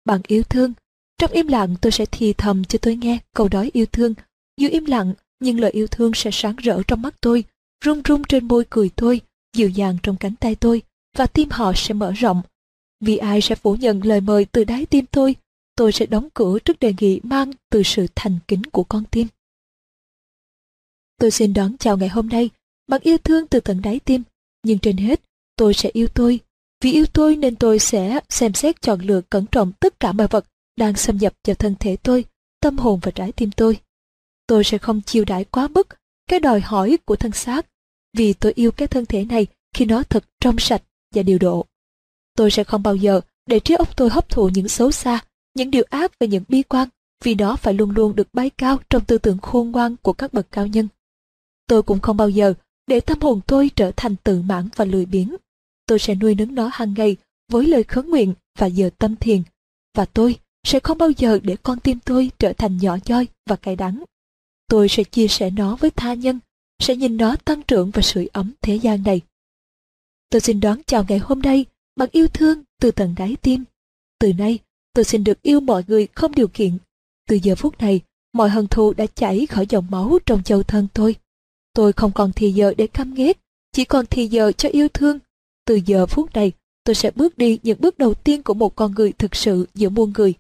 Bằng 0.06 0.22
yêu 0.28 0.44
thương, 0.44 0.74
trong 1.18 1.32
im 1.32 1.48
lặng 1.48 1.76
tôi 1.82 1.92
sẽ 1.92 2.06
thì 2.12 2.34
thầm 2.34 2.64
cho 2.64 2.80
tôi 2.82 2.96
nghe 2.96 3.20
câu 3.36 3.48
đói 3.48 3.70
yêu 3.74 3.86
thương. 3.86 4.14
Dù 4.58 4.70
im 4.70 4.86
lặng, 4.86 5.14
nhưng 5.40 5.60
lời 5.60 5.72
yêu 5.72 5.88
thương 5.88 6.12
sẽ 6.14 6.30
sáng 6.34 6.56
rỡ 6.56 6.82
trong 6.88 7.02
mắt 7.02 7.16
tôi, 7.22 7.44
rung 7.86 8.02
rung 8.08 8.24
trên 8.24 8.48
môi 8.48 8.66
cười 8.70 8.90
tôi, 8.96 9.22
dịu 9.56 9.70
dàng 9.70 9.98
trong 10.04 10.16
cánh 10.16 10.36
tay 10.36 10.56
tôi, 10.56 10.82
và 11.18 11.26
tim 11.26 11.50
họ 11.52 11.74
sẽ 11.76 11.94
mở 11.94 12.12
rộng. 12.12 12.42
Vì 13.02 13.18
ai 13.18 13.42
sẽ 13.42 13.56
phủ 13.56 13.76
nhận 13.76 14.06
lời 14.06 14.22
mời 14.22 14.46
từ 14.46 14.64
đáy 14.64 14.86
tim 14.86 15.06
tôi, 15.06 15.36
tôi 15.76 15.92
sẽ 15.92 16.06
đóng 16.06 16.30
cửa 16.34 16.60
trước 16.60 16.80
đề 16.80 16.94
nghị 17.00 17.20
mang 17.24 17.52
từ 17.70 17.84
sự 17.84 18.06
thành 18.16 18.40
kính 18.48 18.64
của 18.64 18.84
con 18.84 19.04
tim. 19.12 19.28
Tôi 21.20 21.32
xin 21.32 21.54
đón 21.54 21.78
chào 21.78 21.98
ngày 21.98 22.10
hôm 22.10 22.30
nay 22.30 22.50
bằng 22.88 23.02
yêu 23.04 23.18
thương 23.18 23.48
từ 23.48 23.60
tận 23.60 23.82
đáy 23.82 24.00
tim, 24.00 24.24
nhưng 24.64 24.80
trên 24.80 24.98
hết, 24.98 25.22
tôi 25.56 25.74
sẽ 25.74 25.90
yêu 25.94 26.08
tôi. 26.14 26.40
Vì 26.82 26.92
yêu 26.92 27.06
tôi 27.14 27.36
nên 27.36 27.56
tôi 27.56 27.80
sẽ 27.80 28.20
xem 28.30 28.54
xét 28.54 28.82
chọn 28.82 29.02
lựa 29.02 29.22
cẩn 29.22 29.46
trọng 29.46 29.72
tất 29.80 30.00
cả 30.00 30.12
mọi 30.12 30.28
vật 30.28 30.46
đang 30.78 30.96
xâm 30.96 31.18
nhập 31.18 31.34
vào 31.48 31.56
thân 31.56 31.76
thể 31.80 31.96
tôi, 31.96 32.26
tâm 32.62 32.78
hồn 32.78 33.00
và 33.04 33.12
trái 33.12 33.32
tim 33.32 33.52
tôi. 33.52 33.80
Tôi 34.50 34.64
sẽ 34.64 34.78
không 34.78 35.02
chiêu 35.02 35.26
đãi 35.26 35.46
quá 35.46 35.68
mức 35.68 35.88
cái 36.30 36.40
đòi 36.40 36.60
hỏi 36.60 36.98
của 37.06 37.16
thân 37.16 37.32
xác, 37.32 37.66
vì 38.18 38.34
tôi 38.34 38.54
yêu 38.56 38.72
cái 38.72 38.88
thân 38.88 39.06
thể 39.06 39.26
này 39.26 39.48
khi 39.76 39.86
nó 39.86 40.04
thật 40.04 40.24
trong 40.42 40.60
sạch, 40.60 40.84
và 41.16 41.24
điều 41.24 41.40
độ. 41.40 41.66
Tôi 42.36 42.52
sẽ 42.52 42.64
không 42.64 42.84
bao 42.84 42.96
giờ 42.96 43.22
để 43.46 43.60
trí 43.60 43.74
óc 43.74 43.98
tôi 43.98 44.10
hấp 44.10 44.30
thụ 44.30 44.50
những 44.50 44.68
xấu 44.68 44.92
xa, 44.92 45.20
những 45.56 45.72
điều 45.72 45.84
ác 45.90 46.12
và 46.20 46.28
những 46.28 46.44
bi 46.48 46.64
quan, 46.64 46.90
vì 47.24 47.36
nó 47.36 47.56
phải 47.56 47.74
luôn 47.74 47.92
luôn 47.92 48.16
được 48.16 48.28
bay 48.34 48.50
cao 48.50 48.80
trong 48.90 49.06
tư 49.06 49.18
tưởng 49.18 49.38
khôn 49.38 49.72
ngoan 49.72 49.96
của 50.02 50.14
các 50.14 50.34
bậc 50.34 50.52
cao 50.52 50.68
nhân. 50.68 50.88
Tôi 51.68 51.84
cũng 51.84 52.00
không 52.00 52.18
bao 52.18 52.30
giờ 52.30 52.54
để 52.88 53.00
tâm 53.00 53.22
hồn 53.22 53.42
tôi 53.48 53.72
trở 53.76 53.92
thành 53.96 54.16
tự 54.16 54.42
mãn 54.42 54.70
và 54.76 54.86
lười 54.86 55.06
biếng. 55.06 55.36
Tôi 55.86 56.00
sẽ 56.00 56.16
nuôi 56.16 56.36
nấng 56.36 56.56
nó 56.56 56.70
hàng 56.74 56.94
ngày 56.98 57.18
với 57.52 57.68
lời 57.68 57.84
khấn 57.84 58.10
nguyện 58.10 58.34
và 58.58 58.68
giờ 58.68 58.90
tâm 58.98 59.16
thiền. 59.16 59.42
Và 59.96 60.06
tôi 60.06 60.40
sẽ 60.64 60.80
không 60.80 60.98
bao 60.98 61.12
giờ 61.12 61.40
để 61.44 61.56
con 61.64 61.80
tim 61.80 62.00
tôi 62.06 62.32
trở 62.40 62.54
thành 62.54 62.78
nhỏ 62.78 62.98
nhoi 63.06 63.28
và 63.50 63.56
cay 63.56 63.76
đắng. 63.76 64.04
Tôi 64.70 64.90
sẽ 64.90 65.04
chia 65.04 65.28
sẻ 65.28 65.50
nó 65.50 65.76
với 65.76 65.92
tha 65.92 66.14
nhân, 66.14 66.40
sẽ 66.80 66.96
nhìn 66.96 67.18
nó 67.18 67.36
tăng 67.36 67.62
trưởng 67.64 67.92
và 67.92 68.02
sưởi 68.02 68.28
ấm 68.34 68.54
thế 68.62 68.76
gian 68.76 69.04
này. 69.04 69.22
Tôi 70.30 70.42
xin 70.42 70.60
đón 70.60 70.82
chào 70.88 71.06
ngày 71.10 71.20
hôm 71.20 71.42
nay 71.42 71.66
bằng 71.96 72.10
yêu 72.12 72.28
thương 72.28 72.64
từ 72.82 72.92
tận 72.92 73.16
đáy 73.18 73.36
tim. 73.42 73.64
Từ 74.20 74.34
nay, 74.34 74.60
tôi 74.94 75.06
xin 75.06 75.24
được 75.24 75.42
yêu 75.42 75.60
mọi 75.60 75.84
người 75.88 76.08
không 76.16 76.36
điều 76.36 76.48
kiện. 76.48 76.78
Từ 77.28 77.36
giờ 77.44 77.56
phút 77.56 77.80
này, 77.80 78.02
mọi 78.34 78.50
hận 78.50 78.68
thù 78.68 78.94
đã 78.94 79.06
chảy 79.06 79.46
khỏi 79.46 79.66
dòng 79.70 79.86
máu 79.90 80.20
trong 80.26 80.44
châu 80.44 80.64
thân 80.64 80.88
tôi. 80.94 81.16
Tôi 81.74 81.94
không 81.94 82.12
còn 82.12 82.32
thì 82.36 82.52
giờ 82.52 82.74
để 82.78 82.88
căm 82.88 83.14
ghét, 83.14 83.40
chỉ 83.72 83.86
còn 83.86 84.06
thì 84.06 84.28
giờ 84.28 84.52
cho 84.52 84.70
yêu 84.70 84.88
thương. 84.90 85.20
Từ 85.66 85.80
giờ 85.86 86.06
phút 86.06 86.34
này, 86.34 86.52
tôi 86.84 86.96
sẽ 86.96 87.12
bước 87.12 87.38
đi 87.38 87.60
những 87.64 87.82
bước 87.82 87.98
đầu 87.98 88.14
tiên 88.14 88.44
của 88.44 88.54
một 88.54 88.76
con 88.76 88.92
người 88.92 89.12
thực 89.12 89.36
sự 89.36 89.68
giữa 89.74 89.90
muôn 89.90 90.14
người. 90.18 90.34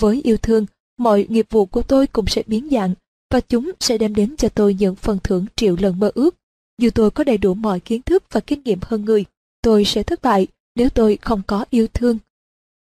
Với 0.00 0.20
yêu 0.24 0.36
thương, 0.36 0.66
mọi 0.98 1.26
nghiệp 1.28 1.46
vụ 1.50 1.66
của 1.66 1.82
tôi 1.82 2.06
cũng 2.06 2.26
sẽ 2.26 2.42
biến 2.46 2.68
dạng 2.70 2.94
và 3.30 3.40
chúng 3.40 3.72
sẽ 3.80 3.98
đem 3.98 4.14
đến 4.14 4.36
cho 4.36 4.48
tôi 4.48 4.74
những 4.74 4.94
phần 4.94 5.18
thưởng 5.24 5.46
triệu 5.56 5.76
lần 5.80 6.00
mơ 6.00 6.10
ước. 6.14 6.36
Dù 6.78 6.90
tôi 6.94 7.10
có 7.10 7.24
đầy 7.24 7.38
đủ 7.38 7.54
mọi 7.54 7.80
kiến 7.80 8.02
thức 8.02 8.24
và 8.30 8.40
kinh 8.40 8.62
nghiệm 8.62 8.78
hơn 8.82 9.04
người, 9.04 9.24
tôi 9.62 9.84
sẽ 9.84 10.02
thất 10.02 10.22
bại 10.22 10.46
nếu 10.74 10.88
tôi 10.88 11.18
không 11.20 11.42
có 11.46 11.64
yêu 11.70 11.86
thương. 11.94 12.18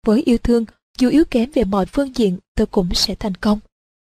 Với 0.07 0.23
yêu 0.23 0.39
thương, 0.39 0.65
dù 0.99 1.09
yếu 1.09 1.25
kém 1.25 1.51
về 1.51 1.65
mọi 1.65 1.87
phương 1.87 2.17
diện, 2.17 2.39
tôi 2.55 2.67
cũng 2.67 2.95
sẽ 2.95 3.15
thành 3.15 3.35
công. 3.35 3.61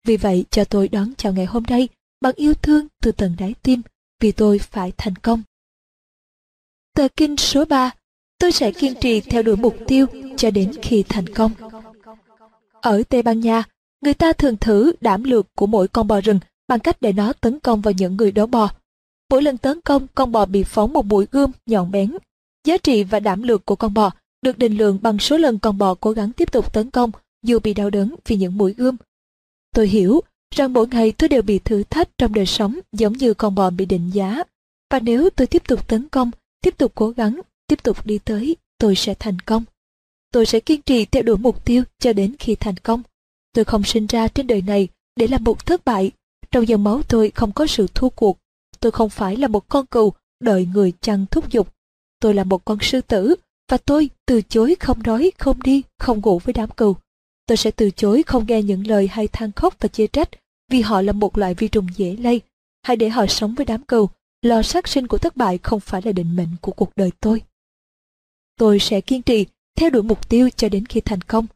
Vì 0.06 0.16
vậy, 0.16 0.44
cho 0.50 0.64
tôi 0.64 0.88
đón 0.88 1.14
chào 1.16 1.32
ngày 1.32 1.46
hôm 1.46 1.62
nay 1.62 1.88
bằng 2.20 2.34
yêu 2.36 2.54
thương 2.54 2.86
từ 3.02 3.12
tận 3.12 3.36
đáy 3.38 3.54
tim, 3.62 3.82
vì 4.20 4.32
tôi 4.32 4.58
phải 4.58 4.92
thành 4.96 5.16
công. 5.16 5.42
Tờ 6.94 7.08
kinh 7.16 7.36
số 7.36 7.64
3 7.64 7.92
Tôi 8.38 8.52
sẽ 8.52 8.72
kiên 8.72 8.94
trì 8.94 9.20
theo 9.20 9.42
đuổi 9.42 9.56
mục 9.56 9.76
tiêu 9.86 10.06
cho 10.36 10.50
đến 10.50 10.72
khi 10.82 11.04
thành 11.08 11.28
công. 11.34 11.52
Ở 12.72 13.02
Tây 13.08 13.22
Ban 13.22 13.40
Nha, 13.40 13.62
người 14.00 14.14
ta 14.14 14.32
thường 14.32 14.56
thử 14.56 14.92
đảm 15.00 15.24
lược 15.24 15.46
của 15.54 15.66
mỗi 15.66 15.88
con 15.88 16.06
bò 16.06 16.20
rừng 16.20 16.38
bằng 16.68 16.80
cách 16.80 16.96
để 17.00 17.12
nó 17.12 17.32
tấn 17.32 17.60
công 17.60 17.80
vào 17.80 17.92
những 17.92 18.16
người 18.16 18.32
đấu 18.32 18.46
bò. 18.46 18.70
Mỗi 19.30 19.42
lần 19.42 19.58
tấn 19.58 19.80
công, 19.80 20.06
con 20.14 20.32
bò 20.32 20.46
bị 20.46 20.64
phóng 20.64 20.92
một 20.92 21.06
mũi 21.06 21.26
gươm 21.30 21.50
nhọn 21.66 21.90
bén. 21.90 22.16
Giá 22.64 22.76
trị 22.76 23.04
và 23.04 23.20
đảm 23.20 23.42
lược 23.42 23.64
của 23.64 23.76
con 23.76 23.94
bò 23.94 24.10
được 24.42 24.58
định 24.58 24.76
lượng 24.76 24.98
bằng 25.02 25.18
số 25.18 25.36
lần 25.36 25.58
con 25.58 25.78
bò 25.78 25.94
cố 25.94 26.10
gắng 26.12 26.32
tiếp 26.32 26.52
tục 26.52 26.72
tấn 26.72 26.90
công 26.90 27.10
dù 27.42 27.58
bị 27.58 27.74
đau 27.74 27.90
đớn 27.90 28.14
vì 28.26 28.36
những 28.36 28.58
mũi 28.58 28.72
gươm. 28.72 28.96
Tôi 29.74 29.88
hiểu 29.88 30.20
rằng 30.54 30.72
mỗi 30.72 30.88
ngày 30.88 31.12
tôi 31.12 31.28
đều 31.28 31.42
bị 31.42 31.58
thử 31.58 31.82
thách 31.82 32.08
trong 32.18 32.34
đời 32.34 32.46
sống 32.46 32.78
giống 32.92 33.12
như 33.12 33.34
con 33.34 33.54
bò 33.54 33.70
bị 33.70 33.86
định 33.86 34.10
giá. 34.12 34.42
Và 34.90 35.00
nếu 35.00 35.30
tôi 35.30 35.46
tiếp 35.46 35.62
tục 35.68 35.88
tấn 35.88 36.08
công, 36.08 36.30
tiếp 36.60 36.78
tục 36.78 36.92
cố 36.94 37.10
gắng, 37.10 37.40
tiếp 37.66 37.82
tục 37.82 38.06
đi 38.06 38.18
tới, 38.18 38.56
tôi 38.78 38.94
sẽ 38.94 39.14
thành 39.14 39.40
công. 39.40 39.64
Tôi 40.32 40.46
sẽ 40.46 40.60
kiên 40.60 40.82
trì 40.82 41.04
theo 41.04 41.22
đuổi 41.22 41.36
mục 41.36 41.64
tiêu 41.64 41.82
cho 41.98 42.12
đến 42.12 42.34
khi 42.38 42.54
thành 42.54 42.76
công. 42.76 43.02
Tôi 43.58 43.64
không 43.64 43.84
sinh 43.84 44.06
ra 44.06 44.28
trên 44.28 44.46
đời 44.46 44.62
này 44.62 44.88
để 45.16 45.26
làm 45.26 45.44
một 45.44 45.66
thất 45.66 45.84
bại. 45.84 46.10
Trong 46.50 46.68
dòng 46.68 46.84
máu 46.84 47.02
tôi 47.08 47.30
không 47.34 47.52
có 47.52 47.66
sự 47.66 47.86
thua 47.94 48.08
cuộc. 48.08 48.38
Tôi 48.80 48.92
không 48.92 49.10
phải 49.10 49.36
là 49.36 49.48
một 49.48 49.68
con 49.68 49.86
cừu 49.86 50.12
đợi 50.40 50.68
người 50.74 50.92
chăn 51.00 51.26
thúc 51.30 51.50
giục. 51.50 51.74
Tôi 52.20 52.34
là 52.34 52.44
một 52.44 52.64
con 52.64 52.78
sư 52.80 53.00
tử 53.00 53.34
và 53.70 53.76
tôi 53.76 54.10
từ 54.26 54.42
chối 54.42 54.76
không 54.80 55.02
nói, 55.02 55.32
không 55.38 55.62
đi, 55.62 55.82
không 55.98 56.20
ngủ 56.20 56.38
với 56.38 56.52
đám 56.52 56.70
cừu. 56.70 56.96
Tôi 57.46 57.56
sẽ 57.56 57.70
từ 57.70 57.90
chối 57.90 58.22
không 58.22 58.44
nghe 58.48 58.62
những 58.62 58.86
lời 58.86 59.08
hay 59.08 59.28
than 59.28 59.52
khóc 59.52 59.76
và 59.80 59.88
chê 59.88 60.06
trách 60.06 60.28
vì 60.70 60.80
họ 60.80 61.02
là 61.02 61.12
một 61.12 61.38
loại 61.38 61.54
vi 61.54 61.68
trùng 61.68 61.86
dễ 61.96 62.16
lây. 62.16 62.40
Hãy 62.82 62.96
để 62.96 63.08
họ 63.08 63.26
sống 63.26 63.54
với 63.54 63.66
đám 63.66 63.82
cừu. 63.82 64.08
Lo 64.42 64.62
sát 64.62 64.88
sinh 64.88 65.06
của 65.06 65.18
thất 65.18 65.36
bại 65.36 65.58
không 65.58 65.80
phải 65.80 66.02
là 66.04 66.12
định 66.12 66.36
mệnh 66.36 66.56
của 66.60 66.72
cuộc 66.72 66.90
đời 66.96 67.10
tôi. 67.20 67.42
Tôi 68.58 68.78
sẽ 68.78 69.00
kiên 69.00 69.22
trì 69.22 69.46
theo 69.76 69.90
đuổi 69.90 70.02
mục 70.02 70.28
tiêu 70.28 70.48
cho 70.56 70.68
đến 70.68 70.86
khi 70.86 71.00
thành 71.00 71.20
công. 71.20 71.46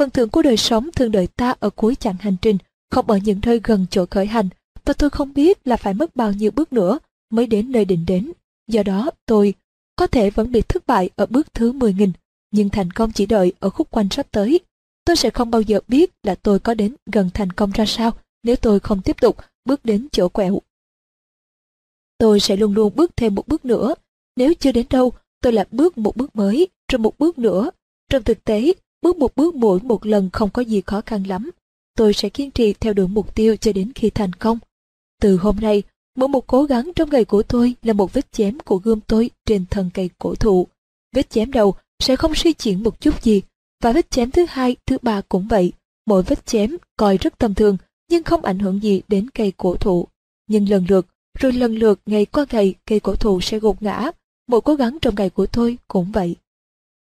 Phần 0.00 0.10
thưởng 0.10 0.28
của 0.28 0.42
đời 0.42 0.56
sống 0.56 0.90
thường 0.96 1.12
đợi 1.12 1.26
ta 1.26 1.54
ở 1.60 1.70
cuối 1.70 1.94
chặng 1.94 2.14
hành 2.20 2.36
trình, 2.42 2.58
không 2.90 3.10
ở 3.10 3.16
những 3.16 3.40
nơi 3.42 3.60
gần 3.64 3.86
chỗ 3.90 4.06
khởi 4.10 4.26
hành, 4.26 4.48
và 4.84 4.94
tôi 4.94 5.10
không 5.10 5.34
biết 5.34 5.66
là 5.66 5.76
phải 5.76 5.94
mất 5.94 6.16
bao 6.16 6.32
nhiêu 6.32 6.50
bước 6.50 6.72
nữa 6.72 6.98
mới 7.30 7.46
đến 7.46 7.72
nơi 7.72 7.84
định 7.84 8.04
đến. 8.06 8.32
Do 8.68 8.82
đó, 8.82 9.10
tôi 9.26 9.54
có 9.96 10.06
thể 10.06 10.30
vẫn 10.30 10.52
bị 10.52 10.62
thất 10.62 10.86
bại 10.86 11.10
ở 11.16 11.26
bước 11.26 11.54
thứ 11.54 11.72
10.000, 11.72 12.10
nhưng 12.50 12.68
thành 12.68 12.90
công 12.90 13.12
chỉ 13.12 13.26
đợi 13.26 13.52
ở 13.60 13.70
khúc 13.70 13.90
quanh 13.90 14.08
sắp 14.10 14.26
tới. 14.30 14.60
Tôi 15.04 15.16
sẽ 15.16 15.30
không 15.30 15.50
bao 15.50 15.60
giờ 15.60 15.80
biết 15.88 16.10
là 16.22 16.34
tôi 16.34 16.58
có 16.58 16.74
đến 16.74 16.94
gần 17.12 17.30
thành 17.34 17.52
công 17.52 17.70
ra 17.70 17.84
sao 17.86 18.10
nếu 18.42 18.56
tôi 18.56 18.80
không 18.80 19.02
tiếp 19.02 19.20
tục 19.20 19.36
bước 19.64 19.84
đến 19.84 20.08
chỗ 20.12 20.28
quẹo. 20.28 20.60
Tôi 22.18 22.40
sẽ 22.40 22.56
luôn 22.56 22.74
luôn 22.74 22.92
bước 22.96 23.16
thêm 23.16 23.34
một 23.34 23.48
bước 23.48 23.64
nữa. 23.64 23.94
Nếu 24.36 24.54
chưa 24.54 24.72
đến 24.72 24.86
đâu, 24.90 25.12
tôi 25.42 25.52
lại 25.52 25.66
bước 25.70 25.98
một 25.98 26.16
bước 26.16 26.36
mới, 26.36 26.68
rồi 26.92 26.98
một 26.98 27.18
bước 27.18 27.38
nữa. 27.38 27.70
Trong 28.10 28.22
thực 28.22 28.44
tế, 28.44 28.72
bước 29.02 29.16
một 29.18 29.36
bước 29.36 29.54
mỗi 29.54 29.80
một 29.82 30.06
lần 30.06 30.30
không 30.32 30.50
có 30.50 30.62
gì 30.62 30.82
khó 30.86 31.00
khăn 31.06 31.22
lắm. 31.22 31.50
Tôi 31.96 32.12
sẽ 32.12 32.28
kiên 32.28 32.50
trì 32.50 32.72
theo 32.72 32.92
đuổi 32.92 33.08
mục 33.08 33.34
tiêu 33.34 33.56
cho 33.56 33.72
đến 33.72 33.92
khi 33.94 34.10
thành 34.10 34.32
công. 34.32 34.58
Từ 35.20 35.36
hôm 35.36 35.56
nay, 35.56 35.82
mỗi 36.16 36.28
một 36.28 36.46
cố 36.46 36.64
gắng 36.64 36.90
trong 36.96 37.10
ngày 37.10 37.24
của 37.24 37.42
tôi 37.42 37.74
là 37.82 37.92
một 37.92 38.12
vết 38.12 38.32
chém 38.32 38.58
của 38.58 38.76
gươm 38.76 39.00
tôi 39.00 39.30
trên 39.46 39.64
thân 39.70 39.90
cây 39.94 40.10
cổ 40.18 40.34
thụ. 40.34 40.66
Vết 41.16 41.30
chém 41.30 41.52
đầu 41.52 41.74
sẽ 41.98 42.16
không 42.16 42.34
suy 42.34 42.52
chuyển 42.52 42.82
một 42.82 43.00
chút 43.00 43.22
gì, 43.22 43.42
và 43.82 43.92
vết 43.92 44.10
chém 44.10 44.30
thứ 44.30 44.46
hai, 44.48 44.76
thứ 44.86 44.98
ba 45.02 45.20
cũng 45.20 45.48
vậy. 45.48 45.72
Mỗi 46.06 46.22
vết 46.22 46.46
chém 46.46 46.76
coi 46.96 47.16
rất 47.16 47.38
tầm 47.38 47.54
thường, 47.54 47.76
nhưng 48.10 48.22
không 48.22 48.44
ảnh 48.44 48.58
hưởng 48.58 48.82
gì 48.82 49.02
đến 49.08 49.30
cây 49.30 49.52
cổ 49.56 49.76
thụ. 49.76 50.08
Nhưng 50.48 50.68
lần 50.68 50.86
lượt, 50.88 51.06
rồi 51.38 51.52
lần 51.52 51.76
lượt 51.76 52.00
ngày 52.06 52.26
qua 52.26 52.46
ngày 52.50 52.74
cây 52.86 53.00
cổ 53.00 53.14
thụ 53.14 53.40
sẽ 53.40 53.58
gục 53.58 53.82
ngã. 53.82 54.10
Mỗi 54.48 54.60
cố 54.60 54.74
gắng 54.74 54.98
trong 55.02 55.14
ngày 55.14 55.30
của 55.30 55.46
tôi 55.46 55.78
cũng 55.88 56.12
vậy. 56.12 56.36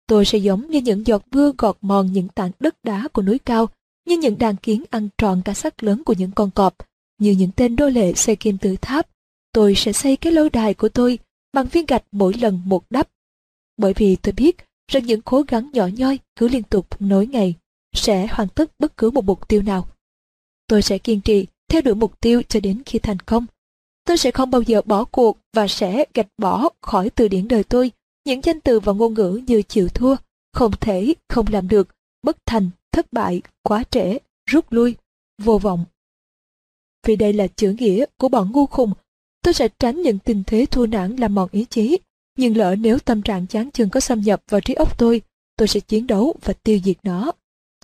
Tôi 0.08 0.26
sẽ 0.26 0.38
giống 0.38 0.72
như 0.72 0.82
những 0.82 1.08
giọt 1.08 1.24
mưa 1.32 1.52
gọt 1.58 1.78
mòn 1.82 2.14
những 2.14 2.28
tảng 2.28 2.52
đất 2.60 2.76
đá 2.84 3.08
của 3.08 3.22
núi 3.22 3.40
cao, 3.40 3.70
như 4.08 4.18
những 4.18 4.38
đàn 4.38 4.56
kiến 4.56 4.84
ăn 4.90 5.10
trọn 5.18 5.42
cả 5.46 5.54
xác 5.54 5.84
lớn 5.84 6.04
của 6.04 6.14
những 6.14 6.32
con 6.32 6.52
cọp, 6.52 6.76
như 7.20 7.32
những 7.32 7.52
tên 7.56 7.76
đô 7.76 7.90
lệ 7.90 8.14
xây 8.14 8.36
kim 8.36 8.58
tự 8.58 8.76
tháp. 8.82 9.08
Tôi 9.52 9.76
sẽ 9.76 9.94
xây 9.94 10.18
cái 10.18 10.34
lâu 10.34 10.50
đài 10.50 10.74
của 10.74 10.90
tôi 10.90 11.20
bằng 11.54 11.68
viên 11.68 11.86
gạch 11.86 12.04
mỗi 12.12 12.34
lần 12.34 12.62
một 12.66 12.84
đắp. 12.90 13.10
Bởi 13.78 13.94
vì 13.94 14.16
tôi 14.16 14.34
biết 14.34 14.58
rằng 14.92 15.06
những 15.06 15.22
cố 15.22 15.42
gắng 15.48 15.70
nhỏ 15.74 15.88
nhoi 15.88 16.20
cứ 16.36 16.48
liên 16.48 16.64
tục 16.64 16.88
nối 17.02 17.28
ngày 17.28 17.54
sẽ 17.96 18.28
hoàn 18.32 18.48
tất 18.48 18.72
bất 18.80 18.98
cứ 18.98 19.12
một 19.12 19.26
mục 19.26 19.48
tiêu 19.48 19.62
nào. 19.62 19.88
Tôi 20.68 20.82
sẽ 20.82 20.98
kiên 20.98 21.22
trì 21.22 21.46
theo 21.68 21.82
đuổi 21.82 21.96
mục 21.96 22.20
tiêu 22.20 22.42
cho 22.50 22.60
đến 22.60 22.82
khi 22.86 23.00
thành 23.00 23.20
công. 23.20 23.46
Tôi 24.08 24.18
sẽ 24.18 24.32
không 24.32 24.52
bao 24.52 24.62
giờ 24.62 24.82
bỏ 24.86 25.04
cuộc 25.04 25.38
và 25.54 25.68
sẽ 25.68 26.06
gạch 26.14 26.28
bỏ 26.38 26.70
khỏi 26.82 27.10
từ 27.10 27.28
điển 27.28 27.48
đời 27.48 27.64
tôi 27.64 27.92
những 28.26 28.42
danh 28.44 28.62
từ 28.62 28.80
và 28.80 28.94
ngôn 28.94 29.14
ngữ 29.14 29.42
như 29.48 29.62
chịu 29.62 29.90
thua, 29.90 30.16
không 30.54 30.72
thể, 30.82 31.14
không 31.30 31.46
làm 31.50 31.68
được, 31.68 31.88
bất 32.24 32.38
thành, 32.46 32.70
thất 32.92 33.14
bại, 33.14 33.42
quá 33.64 33.84
trễ, 33.90 34.18
rút 34.50 34.72
lui, 34.72 34.96
vô 35.42 35.58
vọng. 35.58 35.86
Vì 37.08 37.16
đây 37.16 37.34
là 37.34 37.48
chữ 37.48 37.76
nghĩa 37.80 38.06
của 38.18 38.30
bọn 38.30 38.52
ngu 38.52 38.66
khùng, 38.66 38.94
tôi 39.42 39.54
sẽ 39.54 39.68
tránh 39.80 40.02
những 40.02 40.20
tình 40.20 40.44
thế 40.48 40.66
thua 40.72 40.86
nản 40.86 41.16
làm 41.16 41.36
mòn 41.36 41.50
ý 41.52 41.66
chí. 41.70 41.98
Nhưng 42.38 42.58
lỡ 42.58 42.76
nếu 42.76 43.00
tâm 43.00 43.22
trạng 43.22 43.48
chán 43.48 43.72
chừng 43.72 43.90
có 43.90 44.00
xâm 44.00 44.22
nhập 44.22 44.44
vào 44.50 44.62
trí 44.62 44.74
óc 44.74 44.98
tôi, 44.98 45.22
tôi 45.58 45.68
sẽ 45.68 45.80
chiến 45.80 46.08
đấu 46.08 46.36
và 46.44 46.54
tiêu 46.54 46.80
diệt 46.84 46.98
nó. 47.04 47.32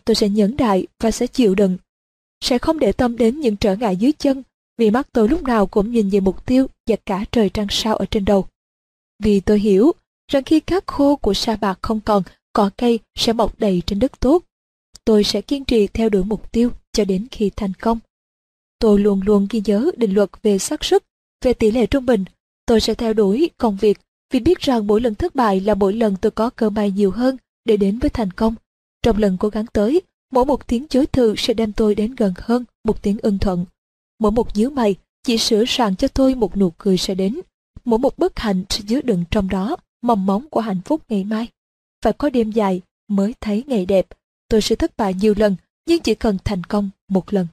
Tôi 0.06 0.16
sẽ 0.16 0.30
nhẫn 0.30 0.58
đại 0.58 0.88
và 1.00 1.12
sẽ 1.12 1.28
chịu 1.28 1.56
đựng. 1.56 1.78
Sẽ 2.44 2.58
không 2.58 2.80
để 2.80 2.92
tâm 2.92 3.18
đến 3.18 3.40
những 3.40 3.58
trở 3.58 3.76
ngại 3.76 3.96
dưới 3.96 4.12
chân, 4.12 4.44
vì 4.78 4.92
mắt 4.92 5.08
tôi 5.12 5.30
lúc 5.30 5.44
nào 5.44 5.68
cũng 5.68 5.92
nhìn 5.92 6.10
về 6.10 6.20
mục 6.20 6.46
tiêu 6.46 6.68
và 6.88 6.96
cả 7.06 7.26
trời 7.32 7.50
trăng 7.50 7.68
sao 7.70 7.96
ở 7.96 8.06
trên 8.12 8.26
đầu. 8.26 8.48
Vì 9.24 9.40
tôi 9.40 9.60
hiểu 9.60 9.92
rằng 10.32 10.44
khi 10.44 10.60
cát 10.60 10.88
khô 10.88 11.16
của 11.16 11.34
sa 11.34 11.56
bạc 11.56 11.80
không 11.82 12.00
còn, 12.00 12.24
cỏ 12.54 12.70
cây 12.78 13.00
sẽ 13.16 13.34
mọc 13.34 13.60
đầy 13.60 13.82
trên 13.86 14.00
đất 14.00 14.20
tốt. 14.20 14.44
Tôi 15.06 15.24
sẽ 15.24 15.42
kiên 15.42 15.66
trì 15.66 15.88
theo 15.88 16.10
đuổi 16.10 16.24
mục 16.24 16.52
tiêu 16.52 16.72
cho 16.94 17.06
đến 17.06 17.28
khi 17.32 17.52
thành 17.56 17.74
công. 17.74 18.00
Tôi 18.80 19.00
luôn 19.00 19.22
luôn 19.26 19.48
ghi 19.50 19.62
nhớ 19.66 19.92
định 19.98 20.14
luật 20.14 20.30
về 20.44 20.58
xác 20.58 20.84
suất, 20.84 21.04
về 21.44 21.54
tỷ 21.54 21.72
lệ 21.72 21.86
trung 21.86 22.06
bình. 22.06 22.26
Tôi 22.66 22.82
sẽ 22.82 22.94
theo 22.94 23.14
đuổi 23.14 23.50
công 23.58 23.78
việc 23.78 23.98
vì 24.32 24.40
biết 24.40 24.60
rằng 24.60 24.88
mỗi 24.88 25.02
lần 25.02 25.16
thất 25.16 25.36
bại 25.36 25.60
là 25.60 25.76
mỗi 25.76 25.94
lần 25.94 26.16
tôi 26.22 26.32
có 26.32 26.50
cơ 26.50 26.70
may 26.70 26.92
nhiều 26.92 27.12
hơn 27.12 27.38
để 27.66 27.78
đến 27.78 28.00
với 28.00 28.10
thành 28.10 28.32
công. 28.32 28.56
Trong 29.04 29.18
lần 29.18 29.38
cố 29.40 29.50
gắng 29.50 29.66
tới, 29.74 30.02
mỗi 30.32 30.46
một 30.46 30.68
tiếng 30.68 30.88
chối 30.88 31.06
từ 31.06 31.36
sẽ 31.38 31.54
đem 31.54 31.74
tôi 31.74 31.96
đến 31.96 32.16
gần 32.16 32.34
hơn 32.38 32.66
một 32.84 33.02
tiếng 33.02 33.18
ưng 33.22 33.40
thuận. 33.40 33.66
Mỗi 34.20 34.32
một 34.32 34.58
nhíu 34.58 34.70
mày 34.70 34.96
chỉ 35.24 35.38
sửa 35.38 35.64
sàng 35.68 35.96
cho 35.96 36.08
tôi 36.08 36.36
một 36.36 36.58
nụ 36.58 36.70
cười 36.78 36.98
sẽ 36.98 37.16
đến. 37.16 37.40
Mỗi 37.86 38.00
một 38.00 38.18
bất 38.18 38.40
hạnh 38.40 38.64
sẽ 38.70 38.84
chứa 38.88 39.02
đựng 39.02 39.24
trong 39.32 39.50
đó 39.50 39.76
mong 40.02 40.26
móng 40.26 40.50
của 40.50 40.60
hạnh 40.60 40.82
phúc 40.86 41.02
ngày 41.10 41.24
mai. 41.24 41.48
Phải 42.04 42.14
có 42.14 42.30
đêm 42.30 42.52
dài 42.52 42.82
mới 43.08 43.34
thấy 43.42 43.64
ngày 43.68 43.86
đẹp. 43.86 44.08
Tôi 44.48 44.62
sẽ 44.62 44.76
thất 44.76 44.98
bại 44.98 45.14
nhiều 45.14 45.34
lần, 45.38 45.56
nhưng 45.86 46.02
chỉ 46.02 46.16
cần 46.16 46.38
thành 46.44 46.64
công 46.64 46.90
một 47.08 47.34
lần. 47.34 47.48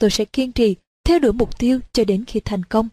Tôi 0.00 0.10
sẽ 0.10 0.24
kiên 0.24 0.52
trì, 0.52 0.76
theo 1.04 1.18
đuổi 1.18 1.32
mục 1.32 1.58
tiêu 1.58 1.80
cho 1.92 2.04
đến 2.04 2.24
khi 2.24 2.40
thành 2.40 2.64
công. 2.64 2.88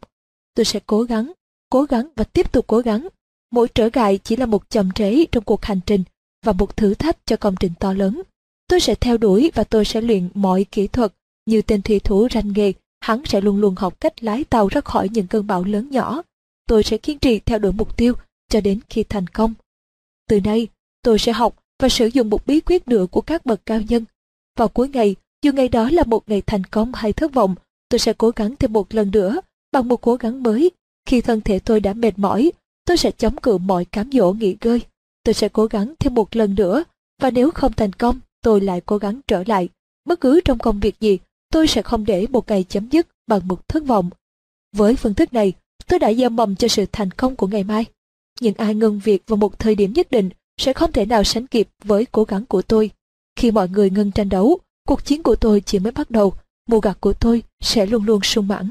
Tôi 0.55 0.65
sẽ 0.65 0.79
cố 0.85 1.03
gắng, 1.03 1.31
cố 1.69 1.83
gắng 1.83 2.09
và 2.15 2.23
tiếp 2.23 2.51
tục 2.51 2.67
cố 2.67 2.79
gắng. 2.79 3.07
mỗi 3.51 3.67
trở 3.75 3.89
ngại 3.93 4.19
chỉ 4.23 4.35
là 4.35 4.45
một 4.45 4.69
chậm 4.69 4.91
trễ 4.91 5.25
trong 5.25 5.43
cuộc 5.43 5.65
hành 5.65 5.79
trình 5.85 6.03
và 6.45 6.53
một 6.53 6.77
thử 6.77 6.93
thách 6.93 7.17
cho 7.25 7.35
công 7.35 7.55
trình 7.59 7.71
to 7.79 7.93
lớn. 7.93 8.21
Tôi 8.67 8.79
sẽ 8.79 8.95
theo 8.95 9.17
đuổi 9.17 9.51
và 9.55 9.63
tôi 9.63 9.85
sẽ 9.85 10.01
luyện 10.01 10.29
mọi 10.33 10.63
kỹ 10.63 10.87
thuật 10.87 11.13
như 11.45 11.61
tên 11.61 11.81
thủy 11.81 11.99
thủ 11.99 12.27
ranh 12.33 12.53
nghề, 12.53 12.73
hắn 12.99 13.25
sẽ 13.25 13.41
luôn 13.41 13.57
luôn 13.57 13.75
học 13.77 13.99
cách 13.99 14.23
lái 14.23 14.43
tàu 14.43 14.67
ra 14.67 14.81
khỏi 14.81 15.09
những 15.09 15.27
cơn 15.27 15.47
bão 15.47 15.63
lớn 15.63 15.89
nhỏ. 15.91 16.21
Tôi 16.67 16.83
sẽ 16.83 16.97
kiên 16.97 17.19
trì 17.19 17.39
theo 17.39 17.59
đuổi 17.59 17.71
mục 17.71 17.97
tiêu 17.97 18.13
cho 18.49 18.61
đến 18.61 18.79
khi 18.89 19.03
thành 19.03 19.27
công. 19.27 19.53
Từ 20.29 20.39
nay, 20.39 20.67
tôi 21.01 21.19
sẽ 21.19 21.31
học 21.31 21.55
và 21.79 21.89
sử 21.89 22.07
dụng 22.07 22.29
một 22.29 22.45
bí 22.45 22.59
quyết 22.59 22.87
nữa 22.87 23.05
của 23.11 23.21
các 23.21 23.45
bậc 23.45 23.65
cao 23.65 23.81
nhân. 23.81 24.05
Vào 24.57 24.67
cuối 24.67 24.89
ngày, 24.89 25.15
dù 25.43 25.51
ngày 25.51 25.67
đó 25.67 25.89
là 25.91 26.03
một 26.03 26.29
ngày 26.29 26.41
thành 26.41 26.63
công 26.63 26.93
hay 26.93 27.13
thất 27.13 27.33
vọng, 27.33 27.55
tôi 27.89 27.99
sẽ 27.99 28.13
cố 28.13 28.31
gắng 28.35 28.55
thêm 28.55 28.73
một 28.73 28.93
lần 28.93 29.11
nữa 29.11 29.41
bằng 29.71 29.87
một 29.87 30.01
cố 30.01 30.15
gắng 30.15 30.43
mới. 30.43 30.71
Khi 31.05 31.21
thân 31.21 31.41
thể 31.41 31.59
tôi 31.59 31.79
đã 31.79 31.93
mệt 31.93 32.19
mỏi, 32.19 32.51
tôi 32.85 32.97
sẽ 32.97 33.11
chống 33.11 33.35
cự 33.35 33.57
mọi 33.57 33.85
cám 33.85 34.11
dỗ 34.11 34.33
nghỉ 34.33 34.55
ngơi. 34.61 34.81
Tôi 35.23 35.33
sẽ 35.33 35.49
cố 35.49 35.65
gắng 35.65 35.93
thêm 35.99 36.13
một 36.13 36.35
lần 36.35 36.55
nữa 36.55 36.83
và 37.21 37.31
nếu 37.31 37.51
không 37.51 37.73
thành 37.73 37.93
công, 37.93 38.19
tôi 38.41 38.61
lại 38.61 38.81
cố 38.85 38.97
gắng 38.97 39.21
trở 39.27 39.43
lại. 39.47 39.69
Bất 40.05 40.21
cứ 40.21 40.41
trong 40.45 40.59
công 40.59 40.79
việc 40.79 40.99
gì, 40.99 41.19
tôi 41.51 41.67
sẽ 41.67 41.81
không 41.81 42.05
để 42.05 42.27
một 42.27 42.47
ngày 42.49 42.63
chấm 42.63 42.89
dứt 42.89 43.07
bằng 43.27 43.47
một 43.47 43.67
thất 43.67 43.83
vọng. 43.85 44.09
Với 44.75 44.95
phương 44.95 45.13
thức 45.13 45.33
này, 45.33 45.53
tôi 45.87 45.99
đã 45.99 46.13
gieo 46.13 46.29
mầm 46.29 46.55
cho 46.55 46.67
sự 46.67 46.85
thành 46.91 47.11
công 47.11 47.35
của 47.35 47.47
ngày 47.47 47.63
mai. 47.63 47.85
Những 48.39 48.53
ai 48.57 48.75
ngừng 48.75 48.99
việc 48.99 49.23
vào 49.27 49.37
một 49.37 49.59
thời 49.59 49.75
điểm 49.75 49.93
nhất 49.93 50.11
định 50.11 50.29
sẽ 50.57 50.73
không 50.73 50.91
thể 50.91 51.05
nào 51.05 51.23
sánh 51.23 51.47
kịp 51.47 51.69
với 51.83 52.05
cố 52.05 52.23
gắng 52.23 52.45
của 52.45 52.61
tôi. 52.61 52.91
Khi 53.35 53.51
mọi 53.51 53.69
người 53.69 53.89
ngừng 53.89 54.11
tranh 54.11 54.29
đấu, 54.29 54.59
cuộc 54.87 55.05
chiến 55.05 55.23
của 55.23 55.35
tôi 55.35 55.61
chỉ 55.61 55.79
mới 55.79 55.91
bắt 55.91 56.11
đầu, 56.11 56.33
mùa 56.67 56.79
gặt 56.79 56.97
của 56.99 57.13
tôi 57.13 57.43
sẽ 57.61 57.85
luôn 57.85 58.05
luôn 58.05 58.21
sung 58.23 58.47
mãn. 58.47 58.69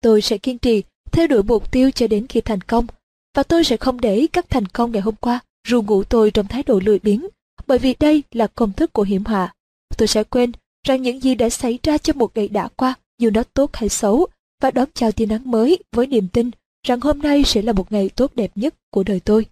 Tôi 0.00 0.22
sẽ 0.22 0.38
kiên 0.38 0.58
trì, 0.58 0.82
theo 1.12 1.26
đuổi 1.26 1.42
mục 1.42 1.72
tiêu 1.72 1.90
cho 1.90 2.06
đến 2.06 2.26
khi 2.26 2.40
thành 2.40 2.60
công, 2.60 2.86
và 3.34 3.42
tôi 3.42 3.64
sẽ 3.64 3.76
không 3.76 4.00
để 4.00 4.26
các 4.32 4.50
thành 4.50 4.66
công 4.66 4.92
ngày 4.92 5.02
hôm 5.02 5.14
qua 5.14 5.40
ru 5.68 5.82
ngủ 5.82 6.04
tôi 6.04 6.30
trong 6.30 6.46
thái 6.46 6.62
độ 6.62 6.80
lười 6.84 6.98
biếng, 6.98 7.26
bởi 7.66 7.78
vì 7.78 7.94
đây 8.00 8.22
là 8.30 8.46
công 8.46 8.72
thức 8.72 8.92
của 8.92 9.02
hiểm 9.02 9.24
họa. 9.24 9.54
Tôi 9.98 10.08
sẽ 10.08 10.24
quên 10.24 10.52
rằng 10.86 11.02
những 11.02 11.22
gì 11.22 11.34
đã 11.34 11.50
xảy 11.50 11.78
ra 11.82 11.98
trong 11.98 12.18
một 12.18 12.36
ngày 12.36 12.48
đã 12.48 12.68
qua, 12.76 12.94
dù 13.18 13.30
nó 13.30 13.42
tốt 13.42 13.70
hay 13.76 13.88
xấu, 13.88 14.26
và 14.62 14.70
đón 14.70 14.88
chào 14.94 15.12
tia 15.12 15.26
nắng 15.26 15.50
mới 15.50 15.78
với 15.92 16.06
niềm 16.06 16.28
tin 16.28 16.50
rằng 16.86 17.00
hôm 17.00 17.18
nay 17.18 17.42
sẽ 17.44 17.62
là 17.62 17.72
một 17.72 17.92
ngày 17.92 18.08
tốt 18.08 18.32
đẹp 18.34 18.52
nhất 18.54 18.74
của 18.90 19.02
đời 19.02 19.20
tôi. 19.20 19.46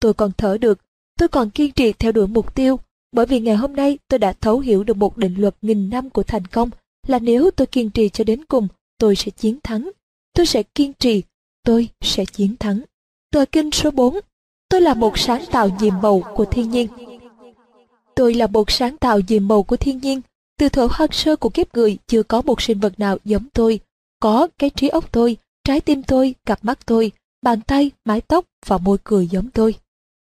Tôi 0.00 0.14
còn 0.14 0.32
thở 0.38 0.58
được, 0.58 0.78
tôi 1.18 1.28
còn 1.28 1.50
kiên 1.50 1.72
trì 1.72 1.92
theo 1.92 2.12
đuổi 2.12 2.26
mục 2.26 2.54
tiêu, 2.54 2.80
bởi 3.12 3.26
vì 3.26 3.40
ngày 3.40 3.56
hôm 3.56 3.76
nay 3.76 3.98
tôi 4.08 4.18
đã 4.18 4.32
thấu 4.32 4.60
hiểu 4.60 4.84
được 4.84 4.96
một 4.96 5.16
định 5.16 5.34
luật 5.38 5.54
nghìn 5.62 5.90
năm 5.90 6.10
của 6.10 6.22
thành 6.22 6.46
công 6.46 6.70
là 7.06 7.18
nếu 7.18 7.50
tôi 7.50 7.66
kiên 7.66 7.90
trì 7.90 8.08
cho 8.08 8.24
đến 8.24 8.44
cùng, 8.44 8.68
tôi 8.98 9.16
sẽ 9.16 9.30
chiến 9.30 9.58
thắng. 9.62 9.90
Tôi 10.32 10.46
sẽ 10.46 10.62
kiên 10.62 10.92
trì, 10.92 11.22
tôi 11.64 11.88
sẽ 12.00 12.24
chiến 12.24 12.56
thắng. 12.56 12.82
Tờ 13.30 13.44
kinh 13.44 13.70
số 13.70 13.90
4 13.90 14.20
Tôi 14.68 14.80
là 14.80 14.94
một 14.94 15.18
sáng 15.18 15.44
tạo 15.50 15.68
nhiệm 15.80 15.94
màu 16.02 16.22
của 16.34 16.44
thiên 16.44 16.70
nhiên. 16.70 16.88
Tôi 18.14 18.34
là 18.34 18.46
một 18.46 18.70
sáng 18.70 18.96
tạo 18.96 19.20
nhiệm 19.28 19.48
màu 19.48 19.62
của 19.62 19.76
thiên 19.76 19.98
nhiên. 19.98 20.20
Từ 20.58 20.68
thuở 20.68 20.88
hoang 20.90 21.12
sơ 21.12 21.36
của 21.36 21.48
kiếp 21.48 21.74
người 21.74 21.98
chưa 22.06 22.22
có 22.22 22.42
một 22.42 22.62
sinh 22.62 22.80
vật 22.80 23.00
nào 23.00 23.18
giống 23.24 23.44
tôi. 23.54 23.80
Có 24.20 24.48
cái 24.58 24.70
trí 24.70 24.88
óc 24.88 25.12
tôi, 25.12 25.36
trái 25.68 25.80
tim 25.80 26.02
tôi, 26.02 26.34
cặp 26.46 26.64
mắt 26.64 26.86
tôi, 26.86 27.12
bàn 27.42 27.60
tay, 27.60 27.90
mái 28.04 28.20
tóc 28.20 28.44
và 28.66 28.78
môi 28.78 28.98
cười 29.04 29.28
giống 29.28 29.50
tôi. 29.50 29.74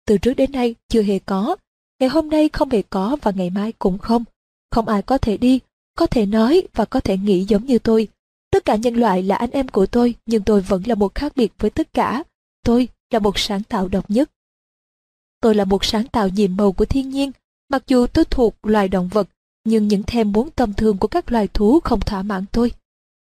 Từ 0.06 0.18
trước 0.18 0.34
đến 0.34 0.52
nay 0.52 0.74
chưa 0.88 1.02
hề 1.02 1.18
có, 1.18 1.56
ngày 2.00 2.08
hôm 2.08 2.30
nay 2.30 2.48
không 2.48 2.70
hề 2.70 2.82
có 2.82 3.16
và 3.22 3.32
ngày 3.36 3.50
mai 3.50 3.72
cũng 3.72 3.98
không. 3.98 4.24
Không 4.70 4.88
ai 4.88 5.02
có 5.02 5.18
thể 5.18 5.36
đi, 5.36 5.60
có 5.96 6.06
thể 6.06 6.26
nói 6.26 6.68
và 6.74 6.84
có 6.84 7.00
thể 7.00 7.16
nghĩ 7.16 7.44
giống 7.44 7.64
như 7.64 7.78
tôi. 7.78 8.08
Tất 8.50 8.64
cả 8.64 8.76
nhân 8.76 8.94
loại 8.94 9.22
là 9.22 9.36
anh 9.36 9.50
em 9.50 9.68
của 9.68 9.86
tôi 9.86 10.14
nhưng 10.26 10.42
tôi 10.42 10.60
vẫn 10.60 10.82
là 10.86 10.94
một 10.94 11.14
khác 11.14 11.32
biệt 11.36 11.52
với 11.58 11.70
tất 11.70 11.92
cả. 11.92 12.22
Tôi 12.64 12.88
là 13.10 13.18
một 13.18 13.38
sáng 13.38 13.62
tạo 13.62 13.88
độc 13.88 14.10
nhất. 14.10 14.30
Tôi 15.40 15.54
là 15.54 15.64
một 15.64 15.84
sáng 15.84 16.08
tạo 16.08 16.28
nhiệm 16.28 16.56
màu 16.56 16.72
của 16.72 16.84
thiên 16.84 17.10
nhiên, 17.10 17.32
mặc 17.68 17.82
dù 17.86 18.06
tôi 18.06 18.24
thuộc 18.24 18.54
loài 18.62 18.88
động 18.88 19.08
vật, 19.08 19.28
nhưng 19.64 19.88
những 19.88 20.02
thèm 20.02 20.32
muốn 20.32 20.50
tâm 20.50 20.74
thương 20.74 20.98
của 20.98 21.08
các 21.08 21.32
loài 21.32 21.48
thú 21.48 21.80
không 21.80 22.00
thỏa 22.00 22.22
mãn 22.22 22.44
tôi. 22.52 22.72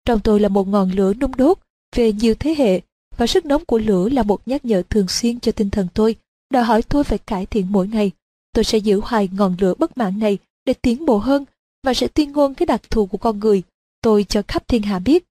Trong 0.05 0.19
tôi 0.19 0.39
là 0.39 0.49
một 0.49 0.67
ngọn 0.67 0.91
lửa 0.91 1.13
nung 1.13 1.35
đốt 1.35 1.62
về 1.93 2.13
nhiều 2.13 2.35
thế 2.39 2.55
hệ, 2.57 2.81
và 3.17 3.27
sức 3.27 3.45
nóng 3.45 3.65
của 3.65 3.77
lửa 3.77 4.09
là 4.09 4.23
một 4.23 4.47
nhắc 4.47 4.65
nhở 4.65 4.83
thường 4.89 5.07
xuyên 5.07 5.39
cho 5.39 5.51
tinh 5.51 5.69
thần 5.69 5.87
tôi, 5.93 6.15
đòi 6.49 6.63
hỏi 6.63 6.81
tôi 6.81 7.03
phải 7.03 7.17
cải 7.17 7.45
thiện 7.45 7.67
mỗi 7.69 7.87
ngày. 7.87 8.11
Tôi 8.53 8.63
sẽ 8.63 8.77
giữ 8.77 8.99
hoài 9.03 9.29
ngọn 9.31 9.55
lửa 9.59 9.73
bất 9.79 9.97
mãn 9.97 10.19
này 10.19 10.37
để 10.65 10.73
tiến 10.73 11.05
bộ 11.05 11.17
hơn 11.17 11.45
và 11.83 11.93
sẽ 11.93 12.07
tuyên 12.07 12.31
ngôn 12.31 12.53
cái 12.53 12.65
đặc 12.65 12.89
thù 12.89 13.05
của 13.05 13.17
con 13.17 13.39
người, 13.39 13.63
tôi 14.01 14.23
cho 14.29 14.41
khắp 14.47 14.67
thiên 14.67 14.81
hạ 14.81 14.99
biết. 14.99 15.23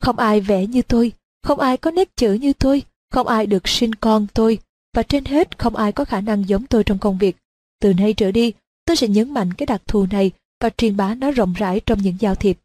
Không 0.00 0.18
ai 0.18 0.40
vẽ 0.40 0.66
như 0.66 0.82
tôi, 0.82 1.12
không 1.42 1.60
ai 1.60 1.76
có 1.76 1.90
nét 1.90 2.16
chữ 2.16 2.32
như 2.32 2.52
tôi, 2.52 2.82
không 3.10 3.26
ai 3.26 3.46
được 3.46 3.68
sinh 3.68 3.94
con 3.94 4.26
tôi, 4.34 4.58
và 4.94 5.02
trên 5.02 5.24
hết 5.24 5.58
không 5.58 5.76
ai 5.76 5.92
có 5.92 6.04
khả 6.04 6.20
năng 6.20 6.48
giống 6.48 6.66
tôi 6.66 6.84
trong 6.84 6.98
công 6.98 7.18
việc. 7.18 7.36
Từ 7.80 7.94
nay 7.94 8.12
trở 8.12 8.32
đi, 8.32 8.52
tôi 8.84 8.96
sẽ 8.96 9.08
nhấn 9.08 9.34
mạnh 9.34 9.52
cái 9.52 9.66
đặc 9.66 9.82
thù 9.86 10.06
này 10.10 10.30
và 10.60 10.70
truyền 10.70 10.96
bá 10.96 11.14
nó 11.14 11.30
rộng 11.30 11.52
rãi 11.52 11.80
trong 11.86 12.02
những 12.02 12.16
giao 12.20 12.34
thiệp. 12.34 12.58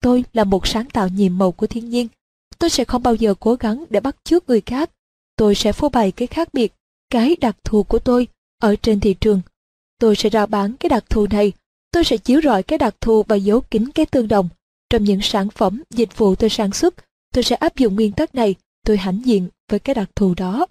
Tôi 0.00 0.24
là 0.32 0.44
một 0.44 0.66
sáng 0.66 0.90
tạo 0.90 1.08
nhiệm 1.08 1.38
màu 1.38 1.52
của 1.52 1.66
thiên 1.66 1.90
nhiên. 1.90 2.08
Tôi 2.60 2.70
sẽ 2.70 2.84
không 2.84 3.02
bao 3.02 3.14
giờ 3.14 3.34
cố 3.40 3.54
gắng 3.54 3.84
để 3.90 4.00
bắt 4.00 4.16
chước 4.24 4.48
người 4.48 4.60
khác. 4.60 4.90
Tôi 5.36 5.54
sẽ 5.54 5.72
phô 5.72 5.88
bày 5.88 6.12
cái 6.12 6.28
khác 6.28 6.54
biệt, 6.54 6.72
cái 7.10 7.36
đặc 7.40 7.56
thù 7.64 7.82
của 7.82 7.98
tôi 7.98 8.28
ở 8.62 8.76
trên 8.76 9.00
thị 9.00 9.14
trường. 9.14 9.40
Tôi 9.98 10.16
sẽ 10.16 10.30
rao 10.30 10.46
bán 10.46 10.76
cái 10.76 10.88
đặc 10.90 11.04
thù 11.10 11.26
này. 11.30 11.52
Tôi 11.92 12.04
sẽ 12.04 12.16
chiếu 12.16 12.40
rọi 12.44 12.62
cái 12.62 12.78
đặc 12.78 12.94
thù 13.00 13.22
và 13.28 13.36
giấu 13.36 13.60
kín 13.60 13.90
cái 13.94 14.06
tương 14.06 14.28
đồng. 14.28 14.48
Trong 14.90 15.04
những 15.04 15.20
sản 15.22 15.48
phẩm, 15.50 15.82
dịch 15.90 16.18
vụ 16.18 16.34
tôi 16.34 16.50
sản 16.50 16.72
xuất, 16.72 16.94
tôi 17.34 17.44
sẽ 17.44 17.56
áp 17.56 17.76
dụng 17.76 17.94
nguyên 17.94 18.12
tắc 18.12 18.34
này. 18.34 18.54
Tôi 18.86 18.96
hãnh 18.96 19.20
diện 19.24 19.48
với 19.70 19.78
cái 19.78 19.94
đặc 19.94 20.10
thù 20.16 20.34
đó. 20.34 20.66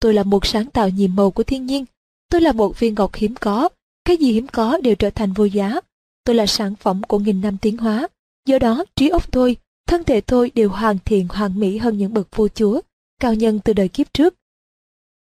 Tôi 0.00 0.14
là 0.14 0.22
một 0.22 0.46
sáng 0.46 0.66
tạo 0.66 0.88
nhiệm 0.88 1.16
màu 1.16 1.30
của 1.30 1.42
thiên 1.42 1.66
nhiên. 1.66 1.84
Tôi 2.30 2.40
là 2.40 2.52
một 2.52 2.80
viên 2.80 2.94
ngọc 2.94 3.14
hiếm 3.14 3.34
có. 3.40 3.68
Cái 4.04 4.16
gì 4.16 4.32
hiếm 4.32 4.46
có 4.46 4.78
đều 4.78 4.94
trở 4.94 5.10
thành 5.10 5.32
vô 5.32 5.44
giá. 5.44 5.80
Tôi 6.24 6.36
là 6.36 6.46
sản 6.46 6.74
phẩm 6.74 7.02
của 7.02 7.18
nghìn 7.18 7.40
năm 7.40 7.56
tiến 7.58 7.76
hóa. 7.76 8.08
Do 8.46 8.58
đó, 8.58 8.84
trí 8.96 9.08
óc 9.08 9.32
tôi, 9.32 9.56
thân 9.86 10.04
thể 10.04 10.20
tôi 10.20 10.52
đều 10.54 10.68
hoàn 10.68 10.98
thiện 11.04 11.28
hoàn 11.28 11.60
mỹ 11.60 11.78
hơn 11.78 11.98
những 11.98 12.14
bậc 12.14 12.36
vua 12.36 12.48
chúa, 12.54 12.80
cao 13.20 13.34
nhân 13.34 13.60
từ 13.64 13.72
đời 13.72 13.88
kiếp 13.88 14.14
trước. 14.14 14.34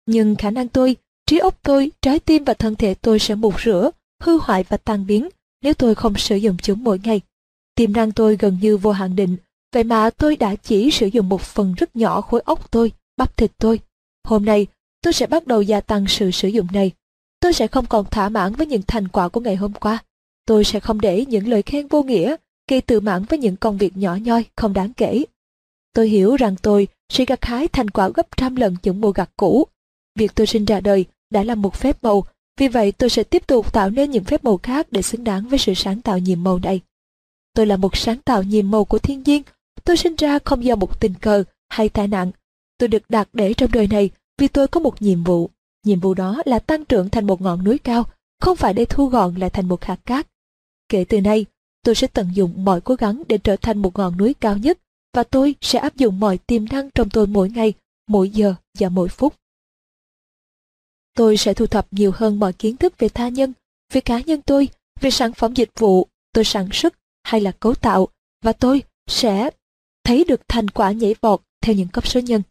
Nhưng 0.05 0.35
khả 0.35 0.51
năng 0.51 0.67
tôi, 0.67 0.95
trí 1.25 1.37
óc 1.37 1.59
tôi, 1.63 1.91
trái 2.01 2.19
tim 2.19 2.43
và 2.43 2.53
thân 2.53 2.75
thể 2.75 2.93
tôi 2.93 3.19
sẽ 3.19 3.35
mục 3.35 3.61
rửa, 3.61 3.91
hư 4.23 4.37
hoại 4.41 4.63
và 4.63 4.77
tan 4.77 5.07
biến 5.07 5.29
nếu 5.61 5.73
tôi 5.73 5.95
không 5.95 6.17
sử 6.17 6.35
dụng 6.35 6.57
chúng 6.57 6.83
mỗi 6.83 6.99
ngày. 7.03 7.21
Tiềm 7.75 7.93
năng 7.93 8.11
tôi 8.11 8.37
gần 8.39 8.57
như 8.61 8.77
vô 8.77 8.91
hạn 8.91 9.15
định, 9.15 9.37
vậy 9.73 9.83
mà 9.83 10.09
tôi 10.09 10.35
đã 10.35 10.55
chỉ 10.55 10.91
sử 10.91 11.07
dụng 11.07 11.29
một 11.29 11.41
phần 11.41 11.73
rất 11.73 11.95
nhỏ 11.95 12.21
khối 12.21 12.41
óc 12.45 12.71
tôi, 12.71 12.91
bắp 13.17 13.37
thịt 13.37 13.51
tôi. 13.57 13.79
Hôm 14.23 14.45
nay, 14.45 14.67
tôi 15.01 15.13
sẽ 15.13 15.27
bắt 15.27 15.47
đầu 15.47 15.61
gia 15.61 15.81
tăng 15.81 16.07
sự 16.07 16.31
sử 16.31 16.47
dụng 16.47 16.67
này. 16.73 16.91
Tôi 17.39 17.53
sẽ 17.53 17.67
không 17.67 17.85
còn 17.85 18.05
thỏa 18.05 18.29
mãn 18.29 18.53
với 18.53 18.67
những 18.67 18.81
thành 18.87 19.07
quả 19.07 19.29
của 19.29 19.39
ngày 19.39 19.55
hôm 19.55 19.73
qua. 19.73 20.03
Tôi 20.45 20.63
sẽ 20.63 20.79
không 20.79 21.01
để 21.01 21.25
những 21.25 21.47
lời 21.47 21.61
khen 21.61 21.87
vô 21.87 22.03
nghĩa 22.03 22.35
gây 22.69 22.81
tự 22.81 22.99
mãn 22.99 23.23
với 23.23 23.39
những 23.39 23.55
công 23.55 23.77
việc 23.77 23.97
nhỏ 23.97 24.15
nhoi 24.15 24.45
không 24.55 24.73
đáng 24.73 24.93
kể. 24.93 25.23
Tôi 25.93 26.09
hiểu 26.09 26.35
rằng 26.35 26.55
tôi 26.61 26.87
sẽ 27.09 27.25
gặt 27.25 27.45
hái 27.45 27.67
thành 27.67 27.89
quả 27.89 28.09
gấp 28.09 28.37
trăm 28.37 28.55
lần 28.55 28.75
những 28.83 29.01
mùa 29.01 29.11
gặt 29.11 29.29
cũ. 29.37 29.67
Việc 30.15 30.35
tôi 30.35 30.47
sinh 30.47 30.65
ra 30.65 30.79
đời 30.79 31.05
đã 31.29 31.43
là 31.43 31.55
một 31.55 31.75
phép 31.75 32.03
màu, 32.03 32.23
vì 32.57 32.67
vậy 32.67 32.91
tôi 32.91 33.09
sẽ 33.09 33.23
tiếp 33.23 33.47
tục 33.47 33.73
tạo 33.73 33.89
nên 33.89 34.11
những 34.11 34.23
phép 34.23 34.43
màu 34.43 34.57
khác 34.57 34.87
để 34.91 35.01
xứng 35.01 35.23
đáng 35.23 35.47
với 35.47 35.59
sự 35.59 35.73
sáng 35.73 36.01
tạo 36.01 36.19
nhiệm 36.19 36.43
màu 36.43 36.59
này. 36.59 36.81
Tôi 37.53 37.65
là 37.65 37.77
một 37.77 37.97
sáng 37.97 38.17
tạo 38.17 38.43
nhiệm 38.43 38.71
màu 38.71 38.85
của 38.85 38.99
thiên 38.99 39.23
nhiên. 39.25 39.43
Tôi 39.83 39.97
sinh 39.97 40.15
ra 40.15 40.39
không 40.45 40.63
do 40.63 40.75
một 40.75 40.99
tình 40.99 41.13
cờ 41.21 41.43
hay 41.69 41.89
tai 41.89 42.07
nạn. 42.07 42.31
Tôi 42.77 42.87
được 42.87 43.09
đặt 43.09 43.29
để 43.33 43.53
trong 43.53 43.71
đời 43.71 43.87
này 43.87 44.09
vì 44.37 44.47
tôi 44.47 44.67
có 44.67 44.79
một 44.79 45.01
nhiệm 45.01 45.23
vụ. 45.23 45.49
Nhiệm 45.85 45.99
vụ 45.99 46.13
đó 46.13 46.41
là 46.45 46.59
tăng 46.59 46.85
trưởng 46.85 47.09
thành 47.09 47.27
một 47.27 47.41
ngọn 47.41 47.63
núi 47.63 47.77
cao, 47.77 48.03
không 48.41 48.57
phải 48.57 48.73
để 48.73 48.85
thu 48.85 49.05
gọn 49.07 49.35
lại 49.35 49.49
thành 49.49 49.67
một 49.67 49.83
hạt 49.83 49.99
cát. 50.05 50.27
Kể 50.89 51.05
từ 51.09 51.21
nay, 51.21 51.45
tôi 51.85 51.95
sẽ 51.95 52.07
tận 52.07 52.29
dụng 52.33 52.65
mọi 52.65 52.81
cố 52.81 52.95
gắng 52.95 53.23
để 53.27 53.37
trở 53.37 53.55
thành 53.55 53.77
một 53.77 53.97
ngọn 53.97 54.17
núi 54.17 54.33
cao 54.33 54.57
nhất 54.57 54.79
và 55.13 55.23
tôi 55.23 55.55
sẽ 55.61 55.79
áp 55.79 55.95
dụng 55.95 56.19
mọi 56.19 56.37
tiềm 56.37 56.65
năng 56.65 56.89
trong 56.91 57.09
tôi 57.09 57.27
mỗi 57.27 57.49
ngày, 57.49 57.73
mỗi 58.07 58.29
giờ 58.29 58.55
và 58.79 58.89
mỗi 58.89 59.09
phút. 59.09 59.35
Tôi 61.15 61.37
sẽ 61.37 61.53
thu 61.53 61.65
thập 61.67 61.87
nhiều 61.91 62.11
hơn 62.15 62.39
mọi 62.39 62.53
kiến 62.53 62.77
thức 62.77 62.93
về 62.97 63.09
tha 63.09 63.29
nhân, 63.29 63.53
về 63.93 64.01
cá 64.01 64.19
nhân 64.19 64.41
tôi, 64.41 64.69
về 65.01 65.11
sản 65.11 65.33
phẩm 65.33 65.53
dịch 65.53 65.69
vụ 65.79 66.07
tôi 66.33 66.43
sản 66.43 66.69
xuất 66.73 66.93
hay 67.23 67.41
là 67.41 67.51
cấu 67.51 67.75
tạo 67.75 68.07
và 68.43 68.53
tôi 68.53 68.83
sẽ 69.07 69.49
thấy 70.03 70.23
được 70.23 70.41
thành 70.47 70.69
quả 70.69 70.91
nhảy 70.91 71.15
vọt 71.21 71.41
theo 71.61 71.75
những 71.75 71.87
cấp 71.87 72.07
số 72.07 72.19
nhân. 72.19 72.41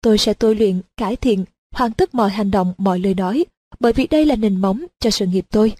Tôi 0.00 0.18
sẽ 0.18 0.34
tôi 0.34 0.54
luyện, 0.54 0.80
cải 0.96 1.16
thiện, 1.16 1.44
hoàn 1.72 1.92
tất 1.92 2.14
mọi 2.14 2.30
hành 2.30 2.50
động, 2.50 2.74
mọi 2.78 2.98
lời 2.98 3.14
nói, 3.14 3.44
bởi 3.80 3.92
vì 3.92 4.06
đây 4.06 4.26
là 4.26 4.36
nền 4.36 4.60
móng 4.60 4.84
cho 5.00 5.10
sự 5.10 5.26
nghiệp 5.26 5.46
tôi. 5.50 5.72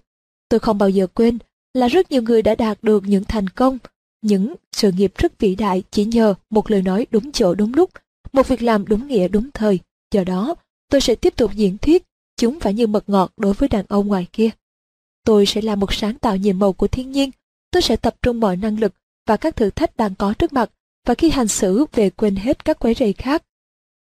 Tôi 0.48 0.60
không 0.60 0.78
bao 0.78 0.88
giờ 0.88 1.06
quên 1.06 1.38
là 1.74 1.88
rất 1.88 2.10
nhiều 2.10 2.22
người 2.22 2.42
đã 2.42 2.54
đạt 2.54 2.78
được 2.82 3.02
những 3.06 3.24
thành 3.24 3.48
công, 3.48 3.78
những 4.22 4.54
sự 4.72 4.92
nghiệp 4.92 5.12
rất 5.16 5.38
vĩ 5.38 5.54
đại 5.54 5.82
chỉ 5.90 6.04
nhờ 6.04 6.34
một 6.50 6.70
lời 6.70 6.82
nói 6.82 7.06
đúng 7.10 7.32
chỗ 7.32 7.54
đúng 7.54 7.74
lúc, 7.74 7.90
một 8.32 8.48
việc 8.48 8.62
làm 8.62 8.86
đúng 8.86 9.06
nghĩa 9.06 9.28
đúng 9.28 9.50
thời. 9.54 9.78
Do 10.14 10.24
đó, 10.24 10.54
tôi 10.90 11.00
sẽ 11.00 11.14
tiếp 11.14 11.36
tục 11.36 11.50
diễn 11.54 11.78
thuyết, 11.78 12.04
chúng 12.36 12.60
phải 12.60 12.74
như 12.74 12.86
mật 12.86 13.08
ngọt 13.08 13.32
đối 13.36 13.52
với 13.52 13.68
đàn 13.68 13.84
ông 13.88 14.06
ngoài 14.06 14.26
kia. 14.32 14.50
Tôi 15.24 15.46
sẽ 15.46 15.60
là 15.60 15.74
một 15.74 15.92
sáng 15.92 16.18
tạo 16.18 16.36
nhiệm 16.36 16.58
màu 16.58 16.72
của 16.72 16.88
thiên 16.88 17.12
nhiên, 17.12 17.30
tôi 17.70 17.82
sẽ 17.82 17.96
tập 17.96 18.16
trung 18.22 18.40
mọi 18.40 18.56
năng 18.56 18.80
lực 18.80 18.94
và 19.26 19.36
các 19.36 19.56
thử 19.56 19.70
thách 19.70 19.96
đang 19.96 20.14
có 20.14 20.34
trước 20.34 20.52
mặt, 20.52 20.70
và 21.06 21.14
khi 21.14 21.30
hành 21.30 21.48
xử 21.48 21.84
về 21.92 22.10
quên 22.10 22.36
hết 22.36 22.64
các 22.64 22.78
quấy 22.78 22.94
rầy 22.94 23.12
khác. 23.12 23.42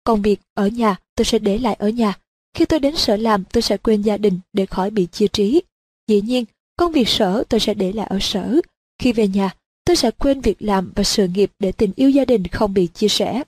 Công 0.05 0.23
việc 0.23 0.41
ở 0.55 0.69
nhà 0.69 0.97
tôi 1.15 1.25
sẽ 1.25 1.39
để 1.39 1.59
lại 1.59 1.75
ở 1.75 1.89
nhà. 1.89 2.19
Khi 2.55 2.65
tôi 2.65 2.81
đến 2.81 2.97
sở 2.97 3.17
làm 3.17 3.45
tôi 3.45 3.63
sẽ 3.63 3.77
quên 3.77 4.03
gia 4.03 4.17
đình 4.17 4.41
để 4.53 4.67
khỏi 4.67 4.91
bị 4.91 5.07
chia 5.07 5.29
trí. 5.29 5.63
Dĩ 6.09 6.21
nhiên, 6.21 6.45
công 6.77 6.93
việc 6.93 7.09
sở 7.09 7.45
tôi 7.49 7.61
sẽ 7.61 7.75
để 7.75 7.93
lại 7.93 8.07
ở 8.07 8.19
sở. 8.21 8.61
Khi 8.99 9.13
về 9.13 9.29
nhà, 9.29 9.51
tôi 9.85 9.97
sẽ 9.97 10.11
quên 10.11 10.41
việc 10.41 10.63
làm 10.63 10.93
và 10.97 11.03
sự 11.03 11.27
nghiệp 11.27 11.53
để 11.59 11.73
tình 11.73 11.93
yêu 11.97 12.11
gia 12.11 12.25
đình 12.25 12.47
không 12.47 12.75
bị 12.75 12.87
chia 12.87 13.09
sẻ. 13.09 13.43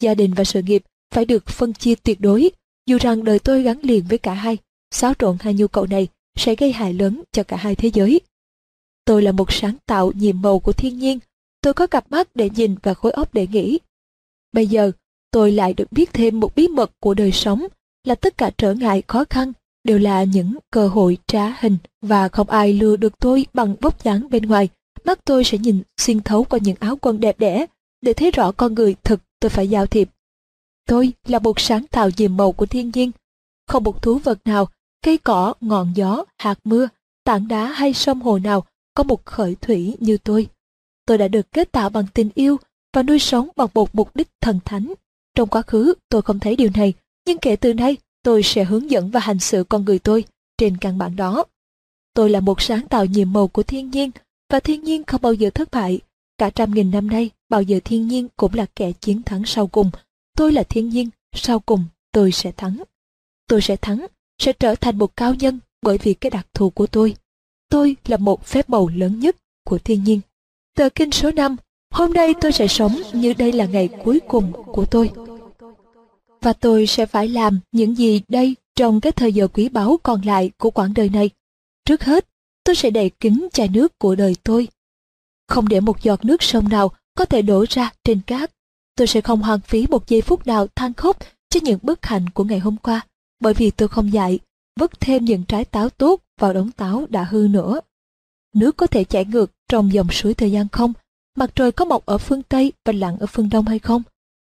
Gia 0.00 0.14
đình 0.14 0.34
và 0.34 0.44
sự 0.44 0.62
nghiệp 0.62 0.82
phải 1.14 1.24
được 1.24 1.46
phân 1.46 1.72
chia 1.72 1.94
tuyệt 1.94 2.20
đối, 2.20 2.50
dù 2.86 2.98
rằng 3.00 3.24
đời 3.24 3.38
tôi 3.38 3.62
gắn 3.62 3.78
liền 3.82 4.04
với 4.08 4.18
cả 4.18 4.34
hai. 4.34 4.58
Xáo 4.90 5.14
trộn 5.18 5.36
hai 5.40 5.54
nhu 5.54 5.68
cầu 5.68 5.86
này 5.86 6.08
sẽ 6.36 6.54
gây 6.54 6.72
hại 6.72 6.94
lớn 6.94 7.22
cho 7.32 7.42
cả 7.42 7.56
hai 7.56 7.74
thế 7.74 7.90
giới. 7.94 8.20
Tôi 9.04 9.22
là 9.22 9.32
một 9.32 9.52
sáng 9.52 9.76
tạo 9.86 10.12
nhiệm 10.14 10.42
màu 10.42 10.58
của 10.58 10.72
thiên 10.72 10.98
nhiên. 10.98 11.18
Tôi 11.60 11.74
có 11.74 11.86
cặp 11.86 12.10
mắt 12.10 12.28
để 12.34 12.50
nhìn 12.50 12.74
và 12.82 12.94
khối 12.94 13.12
óc 13.12 13.34
để 13.34 13.46
nghĩ. 13.46 13.78
Bây 14.52 14.66
giờ, 14.66 14.92
tôi 15.30 15.52
lại 15.52 15.74
được 15.74 15.92
biết 15.92 16.12
thêm 16.12 16.40
một 16.40 16.54
bí 16.54 16.68
mật 16.68 16.90
của 17.00 17.14
đời 17.14 17.32
sống 17.32 17.66
là 18.04 18.14
tất 18.14 18.38
cả 18.38 18.50
trở 18.58 18.74
ngại 18.74 19.02
khó 19.06 19.24
khăn 19.30 19.52
đều 19.84 19.98
là 19.98 20.24
những 20.24 20.56
cơ 20.70 20.88
hội 20.88 21.18
trá 21.26 21.56
hình 21.60 21.76
và 22.02 22.28
không 22.28 22.50
ai 22.50 22.72
lừa 22.72 22.96
được 22.96 23.18
tôi 23.18 23.46
bằng 23.54 23.76
vóc 23.80 24.04
dáng 24.04 24.30
bên 24.30 24.46
ngoài. 24.46 24.68
Mắt 25.04 25.24
tôi 25.24 25.44
sẽ 25.44 25.58
nhìn 25.58 25.82
xuyên 25.96 26.20
thấu 26.20 26.44
qua 26.44 26.58
những 26.62 26.76
áo 26.80 26.96
quần 26.96 27.20
đẹp 27.20 27.38
đẽ 27.38 27.66
để 28.00 28.12
thấy 28.12 28.30
rõ 28.30 28.52
con 28.52 28.74
người 28.74 28.94
thực 29.04 29.20
tôi 29.40 29.50
phải 29.50 29.68
giao 29.68 29.86
thiệp. 29.86 30.08
Tôi 30.86 31.12
là 31.26 31.38
một 31.38 31.60
sáng 31.60 31.86
tạo 31.86 32.10
diềm 32.10 32.36
màu 32.36 32.52
của 32.52 32.66
thiên 32.66 32.90
nhiên. 32.94 33.10
Không 33.66 33.84
một 33.84 34.02
thú 34.02 34.18
vật 34.18 34.38
nào, 34.44 34.68
cây 35.02 35.18
cỏ, 35.18 35.54
ngọn 35.60 35.92
gió, 35.94 36.24
hạt 36.38 36.58
mưa, 36.64 36.88
tảng 37.24 37.48
đá 37.48 37.66
hay 37.66 37.92
sông 37.92 38.20
hồ 38.20 38.38
nào 38.38 38.64
có 38.94 39.02
một 39.02 39.26
khởi 39.26 39.56
thủy 39.60 39.96
như 40.00 40.18
tôi. 40.18 40.46
Tôi 41.06 41.18
đã 41.18 41.28
được 41.28 41.52
kết 41.52 41.72
tạo 41.72 41.90
bằng 41.90 42.04
tình 42.14 42.30
yêu 42.34 42.56
và 42.92 43.02
nuôi 43.02 43.18
sống 43.18 43.48
bằng 43.56 43.68
một 43.74 43.94
mục 43.94 44.16
đích 44.16 44.28
thần 44.40 44.60
thánh. 44.64 44.92
Trong 45.34 45.48
quá 45.48 45.62
khứ 45.62 45.94
tôi 46.08 46.22
không 46.22 46.38
thấy 46.38 46.56
điều 46.56 46.70
này, 46.74 46.94
nhưng 47.26 47.38
kể 47.38 47.56
từ 47.56 47.74
nay 47.74 47.96
tôi 48.22 48.42
sẽ 48.42 48.64
hướng 48.64 48.90
dẫn 48.90 49.10
và 49.10 49.20
hành 49.20 49.38
xử 49.38 49.64
con 49.64 49.84
người 49.84 49.98
tôi 49.98 50.24
trên 50.58 50.76
căn 50.76 50.98
bản 50.98 51.16
đó. 51.16 51.44
Tôi 52.14 52.30
là 52.30 52.40
một 52.40 52.62
sáng 52.62 52.88
tạo 52.88 53.04
nhiệm 53.04 53.32
màu 53.32 53.48
của 53.48 53.62
thiên 53.62 53.90
nhiên 53.90 54.10
và 54.50 54.60
thiên 54.60 54.84
nhiên 54.84 55.04
không 55.04 55.22
bao 55.22 55.34
giờ 55.34 55.50
thất 55.50 55.70
bại. 55.70 56.00
Cả 56.38 56.50
trăm 56.50 56.74
nghìn 56.74 56.90
năm 56.90 57.06
nay, 57.06 57.30
bao 57.48 57.62
giờ 57.62 57.80
thiên 57.84 58.08
nhiên 58.08 58.28
cũng 58.36 58.54
là 58.54 58.66
kẻ 58.76 58.92
chiến 58.92 59.22
thắng 59.22 59.42
sau 59.46 59.66
cùng. 59.66 59.90
Tôi 60.36 60.52
là 60.52 60.62
thiên 60.62 60.88
nhiên, 60.88 61.08
sau 61.34 61.60
cùng 61.60 61.84
tôi 62.12 62.32
sẽ 62.32 62.52
thắng. 62.52 62.82
Tôi 63.46 63.60
sẽ 63.62 63.76
thắng, 63.76 64.06
sẽ 64.38 64.52
trở 64.52 64.74
thành 64.74 64.98
một 64.98 65.16
cao 65.16 65.34
nhân 65.34 65.58
bởi 65.82 65.98
vì 65.98 66.14
cái 66.14 66.30
đặc 66.30 66.46
thù 66.54 66.70
của 66.70 66.86
tôi. 66.86 67.16
Tôi 67.68 67.96
là 68.06 68.16
một 68.16 68.46
phép 68.46 68.70
màu 68.70 68.88
lớn 68.88 69.20
nhất 69.20 69.36
của 69.64 69.78
thiên 69.78 70.04
nhiên. 70.04 70.20
Tờ 70.76 70.88
kinh 70.88 71.10
số 71.10 71.30
5, 71.30 71.56
hôm 71.90 72.12
nay 72.12 72.34
tôi 72.40 72.52
sẽ 72.52 72.66
sống 72.66 72.96
như 73.12 73.32
đây 73.32 73.52
là 73.52 73.66
ngày 73.66 73.88
cuối 74.04 74.20
cùng 74.28 74.52
của 74.52 74.84
tôi. 74.84 75.10
Và 76.42 76.52
tôi 76.52 76.86
sẽ 76.86 77.06
phải 77.06 77.28
làm 77.28 77.60
những 77.72 77.96
gì 77.96 78.22
đây 78.28 78.56
trong 78.76 79.00
cái 79.00 79.12
thời 79.12 79.32
giờ 79.32 79.48
quý 79.48 79.68
báu 79.68 79.98
còn 80.02 80.22
lại 80.22 80.50
của 80.58 80.70
quãng 80.70 80.94
đời 80.94 81.08
này. 81.08 81.30
Trước 81.84 82.04
hết, 82.04 82.28
tôi 82.64 82.76
sẽ 82.76 82.90
đầy 82.90 83.10
kính 83.10 83.48
chai 83.52 83.68
nước 83.68 83.98
của 83.98 84.14
đời 84.14 84.36
tôi. 84.42 84.68
Không 85.48 85.68
để 85.68 85.80
một 85.80 86.02
giọt 86.02 86.24
nước 86.24 86.42
sông 86.42 86.68
nào 86.68 86.90
có 87.14 87.24
thể 87.24 87.42
đổ 87.42 87.64
ra 87.68 87.90
trên 88.04 88.20
cát. 88.26 88.50
Tôi 88.96 89.06
sẽ 89.06 89.20
không 89.20 89.42
hoang 89.42 89.60
phí 89.60 89.86
một 89.86 90.08
giây 90.08 90.22
phút 90.22 90.46
nào 90.46 90.66
than 90.76 90.94
khóc 90.94 91.18
cho 91.50 91.60
những 91.62 91.78
bất 91.82 92.06
hạnh 92.06 92.30
của 92.30 92.44
ngày 92.44 92.58
hôm 92.58 92.76
qua, 92.76 93.00
bởi 93.40 93.54
vì 93.54 93.70
tôi 93.70 93.88
không 93.88 94.12
dạy, 94.12 94.38
vứt 94.80 95.00
thêm 95.00 95.24
những 95.24 95.44
trái 95.44 95.64
táo 95.64 95.90
tốt 95.90 96.20
vào 96.40 96.52
đống 96.52 96.70
táo 96.72 97.06
đã 97.08 97.24
hư 97.24 97.48
nữa. 97.50 97.80
Nước 98.54 98.76
có 98.76 98.86
thể 98.86 99.04
chảy 99.04 99.24
ngược 99.24 99.50
trong 99.68 99.92
dòng 99.92 100.10
suối 100.10 100.34
thời 100.34 100.52
gian 100.52 100.68
không? 100.68 100.92
Mặt 101.36 101.50
trời 101.54 101.72
có 101.72 101.84
mọc 101.84 102.06
ở 102.06 102.18
phương 102.18 102.42
Tây 102.42 102.72
và 102.84 102.92
lặn 102.92 103.18
ở 103.18 103.26
phương 103.26 103.48
Đông 103.48 103.64
hay 103.64 103.78
không? 103.78 104.02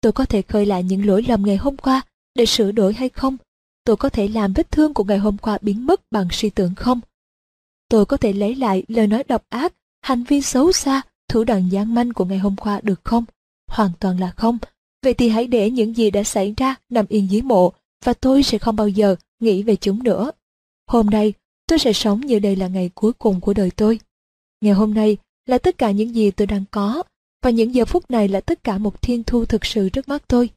Tôi 0.01 0.13
có 0.13 0.25
thể 0.25 0.43
khơi 0.43 0.67
lại 0.67 0.83
những 0.83 1.07
lỗi 1.07 1.25
lầm 1.29 1.43
ngày 1.43 1.57
hôm 1.57 1.77
qua 1.77 2.03
để 2.35 2.47
sửa 2.47 2.73
đổi 2.73 2.95
hay 2.95 3.09
không? 3.09 3.37
Tôi 3.85 3.97
có 3.97 4.09
thể 4.09 4.29
làm 4.29 4.53
vết 4.53 4.71
thương 4.71 4.95
của 4.95 5.05
ngày 5.05 5.19
hôm 5.19 5.39
qua 5.39 5.59
biến 5.63 5.87
mất 5.87 6.01
bằng 6.11 6.29
suy 6.33 6.51
tưởng 6.51 6.75
không? 6.75 7.01
Tôi 7.89 8.07
có 8.07 8.17
thể 8.17 8.33
lấy 8.33 8.55
lại 8.55 8.85
lời 8.89 9.07
nói 9.07 9.25
độc 9.25 9.45
ác, 9.49 9.73
hành 10.03 10.25
vi 10.25 10.43
xấu 10.43 10.73
xa, 10.73 11.03
thủ 11.29 11.45
đoạn 11.45 11.69
gian 11.71 11.95
manh 11.95 12.13
của 12.13 12.25
ngày 12.25 12.39
hôm 12.39 12.57
qua 12.57 12.81
được 12.83 13.01
không? 13.05 13.25
Hoàn 13.71 13.91
toàn 14.01 14.21
là 14.21 14.31
không. 14.31 14.59
Vậy 15.03 15.15
thì 15.15 15.29
hãy 15.29 15.47
để 15.47 15.71
những 15.71 15.97
gì 15.97 16.11
đã 16.11 16.23
xảy 16.25 16.55
ra 16.57 16.75
nằm 16.89 17.07
yên 17.09 17.31
dưới 17.31 17.43
mộ 17.43 17.73
và 18.05 18.15
tôi 18.15 18.43
sẽ 18.43 18.59
không 18.59 18.77
bao 18.77 18.89
giờ 18.89 19.17
nghĩ 19.41 19.63
về 19.63 19.77
chúng 19.77 20.03
nữa. 20.03 20.31
Hôm 20.87 21.07
nay, 21.07 21.33
tôi 21.67 21.79
sẽ 21.79 21.93
sống 21.93 22.21
như 22.21 22.39
đây 22.39 22.57
là 22.57 22.69
ngày 22.69 22.91
cuối 22.95 23.13
cùng 23.13 23.41
của 23.41 23.55
đời 23.55 23.71
tôi. 23.71 24.01
Ngày 24.61 24.75
hôm 24.75 24.95
nay 24.95 25.17
là 25.47 25.59
tất 25.59 25.79
cả 25.79 25.91
những 25.91 26.15
gì 26.15 26.31
tôi 26.31 26.47
đang 26.47 26.65
có 26.71 27.03
và 27.43 27.51
những 27.51 27.75
giờ 27.75 27.85
phút 27.85 28.11
này 28.11 28.29
là 28.29 28.41
tất 28.41 28.65
cả 28.65 28.79
một 28.79 29.03
thiên 29.03 29.25
thu 29.25 29.45
thực 29.45 29.65
sự 29.65 29.89
trước 29.89 30.09
mắt 30.09 30.23
tôi. 30.29 30.51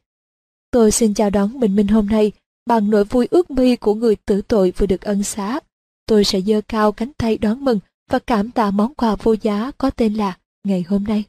Tôi 0.70 0.90
xin 0.90 1.14
chào 1.14 1.30
đón 1.30 1.60
bình 1.60 1.76
minh 1.76 1.88
hôm 1.88 2.06
nay 2.06 2.32
bằng 2.66 2.90
nỗi 2.90 3.04
vui 3.04 3.28
ước 3.30 3.50
mi 3.50 3.76
của 3.76 3.94
người 3.94 4.16
tử 4.16 4.42
tội 4.42 4.72
vừa 4.76 4.86
được 4.86 5.00
ân 5.00 5.22
xá. 5.22 5.60
Tôi 6.06 6.24
sẽ 6.24 6.40
giơ 6.40 6.60
cao 6.68 6.92
cánh 6.92 7.12
tay 7.12 7.38
đón 7.38 7.64
mừng 7.64 7.80
và 8.10 8.18
cảm 8.18 8.50
tạ 8.50 8.70
món 8.70 8.94
quà 8.94 9.16
vô 9.16 9.34
giá 9.42 9.70
có 9.78 9.90
tên 9.90 10.14
là 10.14 10.38
ngày 10.64 10.84
hôm 10.88 11.04
nay. 11.04 11.24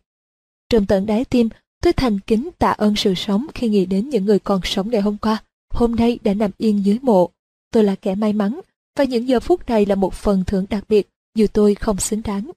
Trong 0.70 0.86
tận 0.86 1.06
đáy 1.06 1.26
tim, 1.26 1.50
tôi 1.84 1.94
thành 1.94 2.20
kính 2.20 2.50
tạ 2.58 2.72
ơn 2.72 2.96
sự 2.96 3.14
sống 3.14 3.48
khi 3.54 3.70
nghĩ 3.70 3.86
đến 3.86 4.10
những 4.10 4.26
người 4.26 4.40
còn 4.40 4.62
sống 4.64 4.90
ngày 4.90 5.02
hôm 5.02 5.18
qua, 5.18 5.44
hôm 5.74 5.96
nay 5.96 6.20
đã 6.24 6.34
nằm 6.34 6.52
yên 6.58 6.86
dưới 6.86 7.00
mộ. 7.02 7.30
Tôi 7.74 7.84
là 7.84 7.96
kẻ 7.96 8.16
may 8.16 8.34
mắn, 8.34 8.60
và 8.98 9.04
những 9.04 9.28
giờ 9.28 9.40
phút 9.40 9.70
này 9.70 9.86
là 9.86 9.96
một 9.96 10.14
phần 10.14 10.44
thưởng 10.48 10.66
đặc 10.70 10.84
biệt, 10.90 11.10
dù 11.36 11.48
tôi 11.54 11.76
không 11.76 11.98
xứng 11.98 12.22
đáng. 12.22 12.52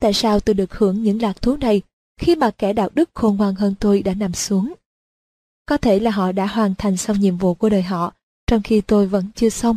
Tại 0.00 0.12
sao 0.12 0.40
tôi 0.40 0.54
được 0.54 0.74
hưởng 0.74 1.02
những 1.02 1.22
lạc 1.22 1.42
thú 1.42 1.56
này 1.56 1.82
khi 2.20 2.36
mà 2.36 2.50
kẻ 2.50 2.72
đạo 2.72 2.88
đức 2.94 3.10
khôn 3.14 3.36
ngoan 3.36 3.54
hơn 3.54 3.74
tôi 3.80 4.02
đã 4.02 4.14
nằm 4.14 4.34
xuống? 4.34 4.74
Có 5.66 5.76
thể 5.76 5.98
là 6.00 6.10
họ 6.10 6.32
đã 6.32 6.46
hoàn 6.46 6.74
thành 6.74 6.96
xong 6.96 7.20
nhiệm 7.20 7.36
vụ 7.36 7.54
của 7.54 7.68
đời 7.68 7.82
họ, 7.82 8.12
trong 8.46 8.62
khi 8.62 8.80
tôi 8.80 9.06
vẫn 9.06 9.24
chưa 9.34 9.48
xong. 9.48 9.76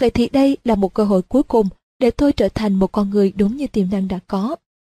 Vậy 0.00 0.10
thì 0.10 0.28
đây 0.28 0.56
là 0.64 0.74
một 0.74 0.94
cơ 0.94 1.04
hội 1.04 1.22
cuối 1.22 1.42
cùng 1.42 1.68
để 1.98 2.10
tôi 2.10 2.32
trở 2.32 2.48
thành 2.48 2.74
một 2.74 2.92
con 2.92 3.10
người 3.10 3.32
đúng 3.36 3.56
như 3.56 3.66
tiềm 3.66 3.90
năng 3.90 4.08
đã 4.08 4.18
có. 4.26 4.56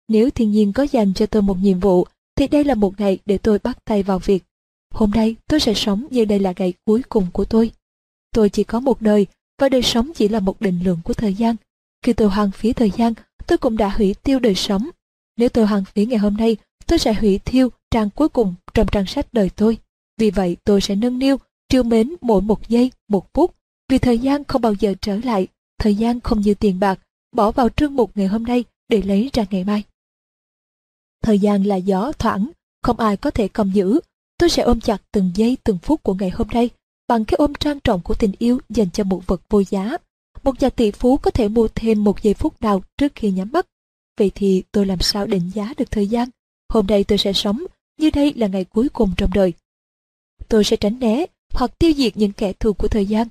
Nếu 0.09 0.31
thiên 0.31 0.51
nhiên 0.51 0.73
có 0.73 0.83
dành 0.83 1.15
cho 1.15 1.27
tôi 1.27 1.43
một 1.43 1.57
nhiệm 1.63 1.81
vụ, 1.81 2.07
thì 2.37 2.49
đây 2.49 2.65
là 2.65 2.75
một 2.75 3.01
ngày 3.01 3.19
để 3.27 3.39
tôi 3.39 3.59
bắt 3.59 3.85
tay 3.85 4.03
vào 4.03 4.19
việc. 4.19 4.45
Hôm 4.95 5.11
nay 5.11 5.37
tôi 5.47 5.61
sẽ 5.61 5.75
sống 5.75 6.07
như 6.11 6.25
đây 6.25 6.39
là 6.39 6.53
ngày 6.59 6.73
cuối 6.85 7.03
cùng 7.09 7.27
của 7.33 7.45
tôi. 7.45 7.71
Tôi 8.35 8.49
chỉ 8.49 8.65
có 8.65 8.81
một 8.81 9.03
đời, 9.03 9.27
và 9.59 9.69
đời 9.69 9.83
sống 9.83 10.11
chỉ 10.15 10.29
là 10.29 10.41
một 10.41 10.61
định 10.61 10.81
lượng 10.85 11.01
của 11.05 11.15
thời 11.15 11.35
gian. 11.35 11.57
Khi 12.03 12.13
tôi 12.13 12.29
hoang 12.29 12.51
phí 12.51 12.73
thời 12.73 12.91
gian, 12.91 13.13
tôi 13.47 13.59
cũng 13.59 13.77
đã 13.77 13.89
hủy 13.89 14.15
tiêu 14.15 14.39
đời 14.39 14.55
sống. 14.55 14.91
Nếu 15.41 15.49
tôi 15.49 15.67
hoang 15.67 15.85
phí 15.85 16.07
ngày 16.07 16.19
hôm 16.19 16.37
nay, 16.37 16.57
tôi 16.87 16.99
sẽ 16.99 17.13
hủy 17.13 17.39
thiêu 17.39 17.69
trang 17.91 18.11
cuối 18.11 18.29
cùng 18.29 18.55
trong 18.75 18.87
trang 18.93 19.07
sách 19.07 19.27
đời 19.33 19.51
tôi. 19.57 19.79
Vì 20.19 20.31
vậy 20.31 20.57
tôi 20.65 20.81
sẽ 20.81 20.95
nâng 20.95 21.19
niu, 21.19 21.37
trêu 21.69 21.83
mến 21.83 22.15
mỗi 22.21 22.41
một 22.41 22.69
giây, 22.69 22.91
một 23.09 23.27
phút. 23.35 23.55
Vì 23.89 23.99
thời 23.99 24.19
gian 24.19 24.45
không 24.45 24.63
bao 24.63 24.75
giờ 24.75 24.95
trở 25.01 25.17
lại, 25.17 25.49
thời 25.79 25.95
gian 25.95 26.21
không 26.21 26.41
như 26.41 26.55
tiền 26.55 26.81
bạc, 26.81 27.01
bỏ 27.33 27.51
vào 27.51 27.69
trương 27.69 27.97
mục 27.97 28.11
ngày 28.15 28.27
hôm 28.27 28.45
nay 28.45 28.65
để 28.89 29.03
lấy 29.03 29.31
ra 29.33 29.45
ngày 29.51 29.65
mai. 29.65 29.83
Thời 31.23 31.39
gian 31.39 31.63
là 31.63 31.77
gió 31.77 32.13
thoảng, 32.19 32.51
không 32.83 33.01
ai 33.01 33.17
có 33.17 33.31
thể 33.31 33.49
cầm 33.49 33.73
giữ. 33.73 34.01
Tôi 34.39 34.51
sẽ 34.51 34.63
ôm 34.63 34.81
chặt 34.81 35.03
từng 35.13 35.31
giây 35.35 35.57
từng 35.65 35.79
phút 35.79 36.03
của 36.03 36.15
ngày 36.15 36.31
hôm 36.31 36.49
nay 36.49 36.71
bằng 37.09 37.25
cái 37.25 37.37
ôm 37.37 37.55
trang 37.55 37.81
trọng 37.81 38.01
của 38.01 38.15
tình 38.15 38.33
yêu 38.39 38.61
dành 38.69 38.91
cho 38.91 39.05
một 39.05 39.27
vật 39.27 39.43
vô 39.49 39.63
giá. 39.63 39.97
Một 40.43 40.63
nhà 40.63 40.69
tỷ 40.69 40.91
phú 40.91 41.17
có 41.17 41.31
thể 41.31 41.49
mua 41.49 41.69
thêm 41.75 42.05
một 42.05 42.23
giây 42.23 42.35
phút 42.35 42.63
nào 42.63 42.83
trước 42.99 43.13
khi 43.15 43.31
nhắm 43.31 43.49
mắt. 43.53 43.67
Vậy 44.19 44.31
thì 44.35 44.63
tôi 44.73 44.87
làm 44.87 45.01
sao 45.01 45.27
định 45.27 45.51
giá 45.55 45.75
được 45.77 45.91
thời 45.91 46.07
gian? 46.07 46.29
Hôm 46.69 46.87
nay 46.87 47.05
tôi 47.05 47.19
sẽ 47.19 47.33
sống, 47.33 47.65
như 47.99 48.11
đây 48.11 48.35
là 48.37 48.47
ngày 48.47 48.65
cuối 48.65 48.89
cùng 48.89 49.11
trong 49.17 49.31
đời. 49.35 49.53
Tôi 50.49 50.65
sẽ 50.65 50.77
tránh 50.77 50.99
né 50.99 51.27
hoặc 51.55 51.79
tiêu 51.79 51.93
diệt 51.97 52.17
những 52.17 52.33
kẻ 52.33 52.53
thù 52.53 52.73
của 52.73 52.89
thời 52.89 53.07
gian. 53.07 53.29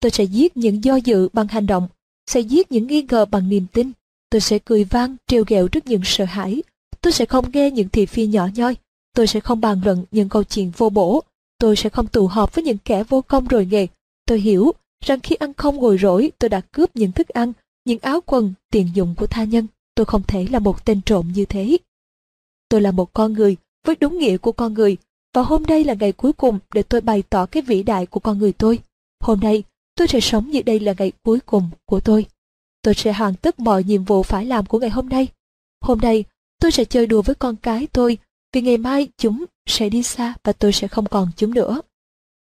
Tôi 0.00 0.10
sẽ 0.10 0.24
giết 0.24 0.56
những 0.56 0.84
do 0.84 0.96
dự 0.96 1.28
bằng 1.32 1.48
hành 1.48 1.66
động, 1.66 1.88
sẽ 2.26 2.40
giết 2.40 2.72
những 2.72 2.86
nghi 2.86 3.06
ngờ 3.10 3.24
bằng 3.24 3.48
niềm 3.48 3.66
tin. 3.72 3.92
Tôi 4.30 4.40
sẽ 4.40 4.58
cười 4.58 4.84
vang, 4.84 5.16
trêu 5.26 5.44
ghẹo 5.46 5.68
trước 5.68 5.86
những 5.86 6.00
sợ 6.04 6.24
hãi. 6.24 6.62
Tôi 7.00 7.12
sẽ 7.12 7.24
không 7.24 7.52
nghe 7.52 7.70
những 7.70 7.88
thị 7.88 8.06
phi 8.06 8.26
nhỏ 8.26 8.48
nhoi. 8.54 8.76
Tôi 9.14 9.26
sẽ 9.26 9.40
không 9.40 9.60
bàn 9.60 9.80
luận 9.84 10.04
những 10.10 10.28
câu 10.28 10.44
chuyện 10.44 10.72
vô 10.76 10.90
bổ. 10.90 11.22
Tôi 11.58 11.76
sẽ 11.76 11.88
không 11.88 12.06
tụ 12.06 12.26
họp 12.26 12.54
với 12.54 12.64
những 12.64 12.78
kẻ 12.78 13.04
vô 13.04 13.22
công 13.22 13.46
rồi 13.46 13.66
nghề. 13.70 13.86
Tôi 14.26 14.40
hiểu 14.40 14.72
rằng 15.04 15.20
khi 15.20 15.34
ăn 15.34 15.54
không 15.54 15.76
ngồi 15.76 15.98
rỗi 15.98 16.32
tôi 16.38 16.48
đã 16.48 16.60
cướp 16.60 16.96
những 16.96 17.12
thức 17.12 17.28
ăn, 17.28 17.52
những 17.84 17.98
áo 17.98 18.20
quần, 18.26 18.54
tiền 18.70 18.88
dụng 18.94 19.14
của 19.18 19.26
tha 19.26 19.44
nhân. 19.44 19.66
Tôi 19.94 20.06
không 20.06 20.22
thể 20.28 20.46
là 20.50 20.58
một 20.58 20.84
tên 20.84 21.00
trộm 21.06 21.32
như 21.34 21.44
thế. 21.44 21.78
Tôi 22.68 22.80
là 22.80 22.90
một 22.90 23.12
con 23.12 23.32
người 23.32 23.56
với 23.86 23.96
đúng 24.00 24.18
nghĩa 24.18 24.36
của 24.36 24.52
con 24.52 24.74
người 24.74 24.96
và 25.34 25.42
hôm 25.42 25.62
nay 25.62 25.84
là 25.84 25.94
ngày 25.94 26.12
cuối 26.12 26.32
cùng 26.32 26.58
để 26.74 26.82
tôi 26.82 27.00
bày 27.00 27.22
tỏ 27.22 27.46
cái 27.46 27.62
vĩ 27.62 27.82
đại 27.82 28.06
của 28.06 28.20
con 28.20 28.38
người 28.38 28.52
tôi. 28.52 28.78
Hôm 29.20 29.40
nay 29.40 29.62
tôi 29.94 30.08
sẽ 30.08 30.20
sống 30.20 30.50
như 30.50 30.62
đây 30.62 30.80
là 30.80 30.94
ngày 30.98 31.12
cuối 31.22 31.40
cùng 31.46 31.70
của 31.84 32.00
tôi. 32.00 32.26
Tôi 32.82 32.94
sẽ 32.94 33.12
hoàn 33.12 33.34
tất 33.34 33.60
mọi 33.60 33.84
nhiệm 33.84 34.04
vụ 34.04 34.22
phải 34.22 34.46
làm 34.46 34.66
của 34.66 34.78
ngày 34.78 34.90
hôm 34.90 35.08
nay. 35.08 35.28
Hôm 35.80 35.98
nay 35.98 36.24
tôi 36.60 36.72
sẽ 36.72 36.84
chơi 36.84 37.06
đùa 37.06 37.22
với 37.22 37.34
con 37.34 37.56
cái 37.56 37.86
tôi 37.92 38.18
vì 38.52 38.60
ngày 38.60 38.78
mai 38.78 39.08
chúng 39.16 39.44
sẽ 39.66 39.88
đi 39.88 40.02
xa 40.02 40.34
và 40.44 40.52
tôi 40.52 40.72
sẽ 40.72 40.88
không 40.88 41.06
còn 41.06 41.28
chúng 41.36 41.54
nữa. 41.54 41.80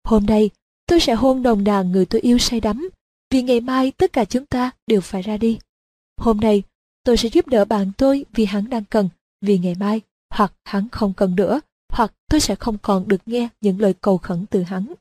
Hôm 0.05 0.27
nay, 0.27 0.51
tôi 0.87 1.01
sẽ 1.01 1.15
hôn 1.15 1.43
đồng 1.43 1.65
đàn 1.65 1.93
người 1.93 2.07
tôi 2.07 2.21
yêu 2.21 2.39
say 2.39 2.61
đắm, 2.61 2.89
vì 3.31 3.43
ngày 3.43 3.61
mai 3.61 3.91
tất 3.91 4.13
cả 4.13 4.25
chúng 4.25 4.47
ta 4.47 4.71
đều 4.87 5.01
phải 5.01 5.23
ra 5.23 5.37
đi. 5.37 5.59
Hôm 6.17 6.41
nay, 6.41 6.63
tôi 7.09 7.17
sẽ 7.17 7.29
giúp 7.29 7.49
đỡ 7.49 7.65
bạn 7.65 7.93
tôi 7.99 8.25
vì 8.33 8.45
hắn 8.45 8.71
đang 8.71 8.85
cần, 8.85 9.09
vì 9.41 9.59
ngày 9.59 9.75
mai, 9.75 10.01
hoặc 10.31 10.53
hắn 10.65 10.89
không 10.93 11.13
cần 11.13 11.37
nữa, 11.37 11.61
hoặc 11.93 12.13
tôi 12.31 12.41
sẽ 12.41 12.55
không 12.55 12.79
còn 12.83 13.09
được 13.09 13.21
nghe 13.27 13.49
những 13.61 13.81
lời 13.81 13.95
cầu 14.01 14.19
khẩn 14.19 14.47
từ 14.51 14.63
hắn. 14.63 14.93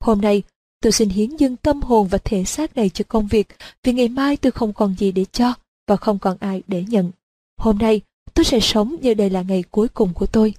Hôm 0.00 0.20
nay, 0.20 0.42
tôi 0.80 0.92
xin 0.92 1.08
hiến 1.08 1.36
dâng 1.36 1.56
tâm 1.56 1.82
hồn 1.82 2.08
và 2.08 2.18
thể 2.18 2.44
xác 2.44 2.76
này 2.76 2.88
cho 2.88 3.04
công 3.08 3.26
việc, 3.26 3.48
vì 3.82 3.92
ngày 3.92 4.08
mai 4.08 4.36
tôi 4.36 4.52
không 4.52 4.72
còn 4.72 4.94
gì 4.98 5.12
để 5.12 5.24
cho 5.32 5.54
và 5.88 5.96
không 5.96 6.18
còn 6.18 6.36
ai 6.40 6.62
để 6.66 6.84
nhận. 6.88 7.10
Hôm 7.58 7.78
nay, 7.78 8.00
tôi 8.34 8.44
sẽ 8.44 8.60
sống 8.60 8.96
như 9.00 9.14
đây 9.14 9.30
là 9.30 9.42
ngày 9.42 9.64
cuối 9.70 9.88
cùng 9.88 10.14
của 10.14 10.26
tôi. 10.26 10.54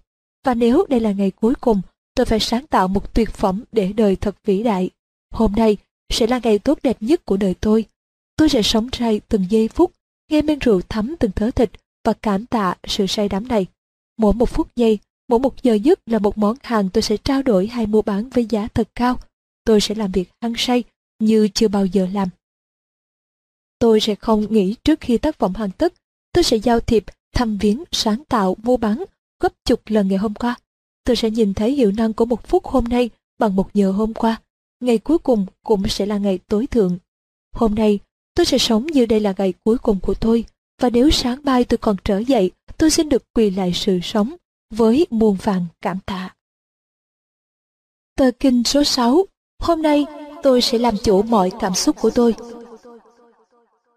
Và 0.46 0.54
nếu 0.54 0.86
đây 0.90 1.00
là 1.00 1.12
ngày 1.12 1.32
cuối 1.32 1.54
cùng, 1.56 1.82
tôi 2.16 2.26
phải 2.26 2.40
sáng 2.40 2.68
tạo 2.68 2.88
một 2.88 3.14
tuyệt 3.14 3.30
phẩm 3.30 3.64
để 3.72 3.94
đời 3.94 4.16
thật 4.16 4.36
vĩ 4.46 4.64
đại. 4.64 4.90
Hôm 5.32 5.52
nay 5.56 5.78
sẽ 6.14 6.28
là 6.28 6.40
ngày 6.44 6.60
tốt 6.60 6.80
đẹp 6.84 6.98
nhất 7.00 7.26
của 7.26 7.38
đời 7.38 7.54
tôi. 7.54 7.86
Tôi 8.38 8.50
sẽ 8.50 8.62
sống 8.62 8.90
trai 8.90 9.22
từng 9.30 9.46
giây 9.50 9.68
phút, 9.68 9.92
nghe 10.30 10.42
men 10.42 10.60
rượu 10.60 10.82
thấm 10.90 11.16
từng 11.20 11.32
thớ 11.32 11.52
thịt 11.52 11.72
và 12.04 12.14
cảm 12.14 12.46
tạ 12.46 12.76
sự 12.88 13.08
say 13.08 13.30
đắm 13.30 13.48
này. 13.48 13.66
Mỗi 14.18 14.34
một 14.34 14.50
phút 14.50 14.76
giây, 14.76 15.00
mỗi 15.28 15.40
một 15.40 15.64
giờ 15.64 15.74
nhất 15.74 16.00
là 16.06 16.20
một 16.20 16.38
món 16.38 16.58
hàng 16.64 16.90
tôi 16.90 17.02
sẽ 17.02 17.18
trao 17.18 17.42
đổi 17.42 17.68
hay 17.68 17.88
mua 17.88 18.02
bán 18.02 18.30
với 18.30 18.46
giá 18.46 18.68
thật 18.68 18.90
cao. 18.96 19.20
Tôi 19.64 19.82
sẽ 19.82 19.96
làm 19.96 20.12
việc 20.12 20.30
hăng 20.42 20.54
say 20.58 20.84
như 21.20 21.48
chưa 21.54 21.68
bao 21.68 21.86
giờ 21.86 22.08
làm. 22.14 22.30
Tôi 23.80 24.00
sẽ 24.00 24.16
không 24.16 24.54
nghĩ 24.54 24.76
trước 24.84 25.00
khi 25.00 25.18
tác 25.18 25.40
phẩm 25.40 25.54
hoàn 25.54 25.72
tất, 25.72 25.94
tôi 26.34 26.44
sẽ 26.44 26.58
giao 26.58 26.80
thiệp, 26.80 27.04
thăm 27.34 27.58
viếng, 27.58 27.84
sáng 27.92 28.24
tạo, 28.30 28.56
mua 28.64 28.78
bán 28.78 29.04
gấp 29.40 29.54
chục 29.66 29.82
lần 29.86 30.08
ngày 30.08 30.18
hôm 30.18 30.34
qua. 30.34 30.56
Tôi 31.04 31.16
sẽ 31.16 31.30
nhìn 31.30 31.54
thấy 31.54 31.72
hiệu 31.72 31.92
năng 31.92 32.14
của 32.14 32.26
một 32.26 32.48
phút 32.48 32.66
hôm 32.66 32.84
nay 32.84 33.10
bằng 33.40 33.56
một 33.56 33.74
giờ 33.74 33.92
hôm 33.92 34.14
qua. 34.14 34.42
Ngày 34.80 34.98
cuối 34.98 35.18
cùng 35.18 35.46
cũng 35.64 35.88
sẽ 35.88 36.06
là 36.06 36.18
ngày 36.18 36.38
tối 36.38 36.68
thượng. 36.68 36.98
Hôm 37.56 37.76
nay, 37.76 38.00
tôi 38.36 38.46
sẽ 38.46 38.58
sống 38.58 38.86
như 38.86 39.06
đây 39.06 39.20
là 39.20 39.34
ngày 39.38 39.54
cuối 39.64 39.78
cùng 39.78 40.00
của 40.00 40.14
tôi. 40.14 40.46
Và 40.82 40.90
nếu 40.90 41.10
sáng 41.12 41.40
mai 41.44 41.64
tôi 41.64 41.78
còn 41.78 41.96
trở 42.04 42.18
dậy, 42.18 42.52
tôi 42.78 42.90
xin 42.90 43.10
được 43.10 43.24
quỳ 43.34 43.50
lại 43.50 43.72
sự 43.74 44.00
sống 44.04 44.36
với 44.74 45.08
muôn 45.10 45.38
vàng 45.44 45.66
cảm 45.82 46.00
tạ. 46.06 46.36
Tờ 48.18 48.32
kinh 48.40 48.64
số 48.64 48.84
6 48.84 49.26
Hôm 49.60 49.82
nay 49.82 50.06
tôi 50.44 50.62
sẽ 50.62 50.78
làm 50.78 50.96
chủ 51.04 51.22
mọi 51.22 51.52
cảm 51.60 51.74
xúc 51.76 51.96
của 52.02 52.10
tôi. 52.10 52.36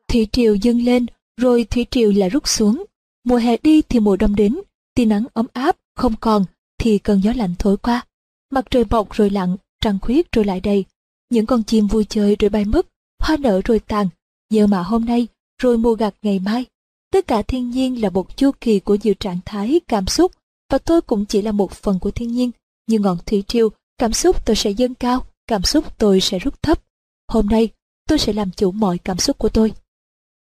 Thủy 0.08 0.28
triều 0.32 0.54
dâng 0.54 0.84
lên, 0.84 1.06
rồi 1.40 1.64
thủy 1.64 1.86
triều 1.90 2.12
lại 2.12 2.30
rút 2.30 2.48
xuống. 2.48 2.84
Mùa 3.24 3.36
hè 3.36 3.56
đi 3.62 3.82
thì 3.82 4.00
mùa 4.00 4.16
đông 4.16 4.36
đến, 4.36 4.60
tia 4.94 5.04
nắng 5.04 5.24
ấm 5.32 5.46
áp 5.52 5.76
không 5.96 6.14
còn 6.20 6.44
thì 6.78 6.98
cơn 6.98 7.20
gió 7.22 7.32
lạnh 7.36 7.54
thổi 7.58 7.76
qua. 7.76 8.06
Mặt 8.50 8.64
trời 8.70 8.84
mọc 8.90 9.12
rồi 9.12 9.30
lặn, 9.30 9.56
trăng 9.80 9.98
khuyết 10.02 10.32
rồi 10.32 10.44
lại 10.44 10.60
đầy. 10.60 10.84
Những 11.30 11.46
con 11.46 11.62
chim 11.62 11.86
vui 11.86 12.04
chơi 12.08 12.36
rồi 12.38 12.48
bay 12.48 12.64
mất, 12.64 12.86
hoa 13.18 13.36
nở 13.36 13.60
rồi 13.64 13.78
tàn. 13.78 14.08
Giờ 14.50 14.66
mà 14.66 14.82
hôm 14.82 15.04
nay, 15.04 15.26
rồi 15.62 15.78
mùa 15.78 15.94
gặt 15.94 16.14
ngày 16.22 16.38
mai. 16.38 16.64
Tất 17.12 17.26
cả 17.26 17.42
thiên 17.42 17.70
nhiên 17.70 18.02
là 18.02 18.10
một 18.10 18.36
chu 18.36 18.50
kỳ 18.60 18.80
của 18.80 18.96
nhiều 19.02 19.14
trạng 19.14 19.38
thái, 19.44 19.80
cảm 19.88 20.06
xúc, 20.06 20.32
và 20.70 20.78
tôi 20.78 21.00
cũng 21.00 21.26
chỉ 21.26 21.42
là 21.42 21.52
một 21.52 21.72
phần 21.72 21.98
của 21.98 22.10
thiên 22.10 22.32
nhiên. 22.32 22.50
Như 22.86 22.98
ngọn 22.98 23.18
thủy 23.26 23.44
triều, 23.48 23.68
cảm 23.98 24.12
xúc 24.12 24.46
tôi 24.46 24.56
sẽ 24.56 24.70
dâng 24.70 24.94
cao, 24.94 25.26
cảm 25.46 25.62
xúc 25.62 25.98
tôi 25.98 26.20
sẽ 26.20 26.38
rút 26.38 26.62
thấp. 26.62 26.82
Hôm 27.28 27.46
nay, 27.46 27.68
tôi 28.08 28.18
sẽ 28.18 28.32
làm 28.32 28.50
chủ 28.50 28.70
mọi 28.70 28.98
cảm 28.98 29.18
xúc 29.18 29.38
của 29.38 29.48
tôi. 29.48 29.72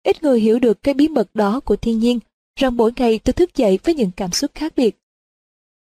Ít 0.03 0.23
người 0.23 0.39
hiểu 0.39 0.59
được 0.59 0.83
cái 0.83 0.93
bí 0.93 1.07
mật 1.07 1.29
đó 1.33 1.59
của 1.59 1.75
thiên 1.75 1.99
nhiên, 1.99 2.19
rằng 2.59 2.77
mỗi 2.77 2.91
ngày 2.95 3.19
tôi 3.19 3.33
thức 3.33 3.55
dậy 3.55 3.79
với 3.83 3.95
những 3.95 4.11
cảm 4.11 4.31
xúc 4.31 4.51
khác 4.53 4.73
biệt. 4.75 4.97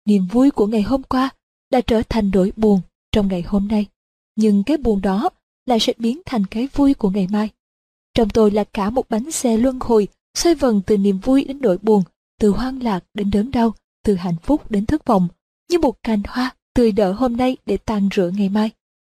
Niềm 0.07 0.27
vui 0.33 0.51
của 0.51 0.67
ngày 0.67 0.83
hôm 0.83 1.03
qua 1.03 1.31
đã 1.71 1.81
trở 1.81 2.03
thành 2.09 2.31
nỗi 2.35 2.53
buồn 2.57 2.81
trong 3.13 3.29
ngày 3.29 3.43
hôm 3.43 3.69
nay, 3.69 3.87
nhưng 4.37 4.63
cái 4.65 4.77
buồn 4.77 5.01
đó 5.01 5.31
lại 5.67 5.81
sẽ 5.81 5.93
biến 5.99 6.21
thành 6.27 6.47
cái 6.47 6.69
vui 6.75 6.95
của 6.95 7.11
ngày 7.11 7.29
mai. 7.31 7.51
Trong 8.15 8.29
tôi 8.29 8.51
là 8.51 8.65
cả 8.65 8.91
một 8.91 9.09
bánh 9.09 9.31
xe 9.31 9.57
luân 9.57 9.79
hồi, 9.81 10.09
xoay 10.35 10.55
vần 10.55 10.83
từ 10.87 10.97
niềm 10.97 11.19
vui 11.19 11.45
đến 11.45 11.59
nỗi 11.61 11.79
buồn, 11.83 12.03
từ 12.41 12.51
hoang 12.51 12.83
lạc 12.83 13.05
đến 13.15 13.31
đớn 13.31 13.51
đau, 13.51 13.75
từ 14.05 14.15
hạnh 14.15 14.37
phúc 14.43 14.71
đến 14.71 14.87
thất 14.87 15.07
vọng, 15.07 15.29
như 15.71 15.79
một 15.79 16.03
cành 16.03 16.23
hoa 16.29 16.55
tươi 16.75 16.93
đỡ 16.93 17.13
hôm 17.13 17.37
nay 17.37 17.57
để 17.67 17.77
tàn 17.77 18.09
rửa 18.15 18.31
ngày 18.37 18.49
mai. 18.49 18.71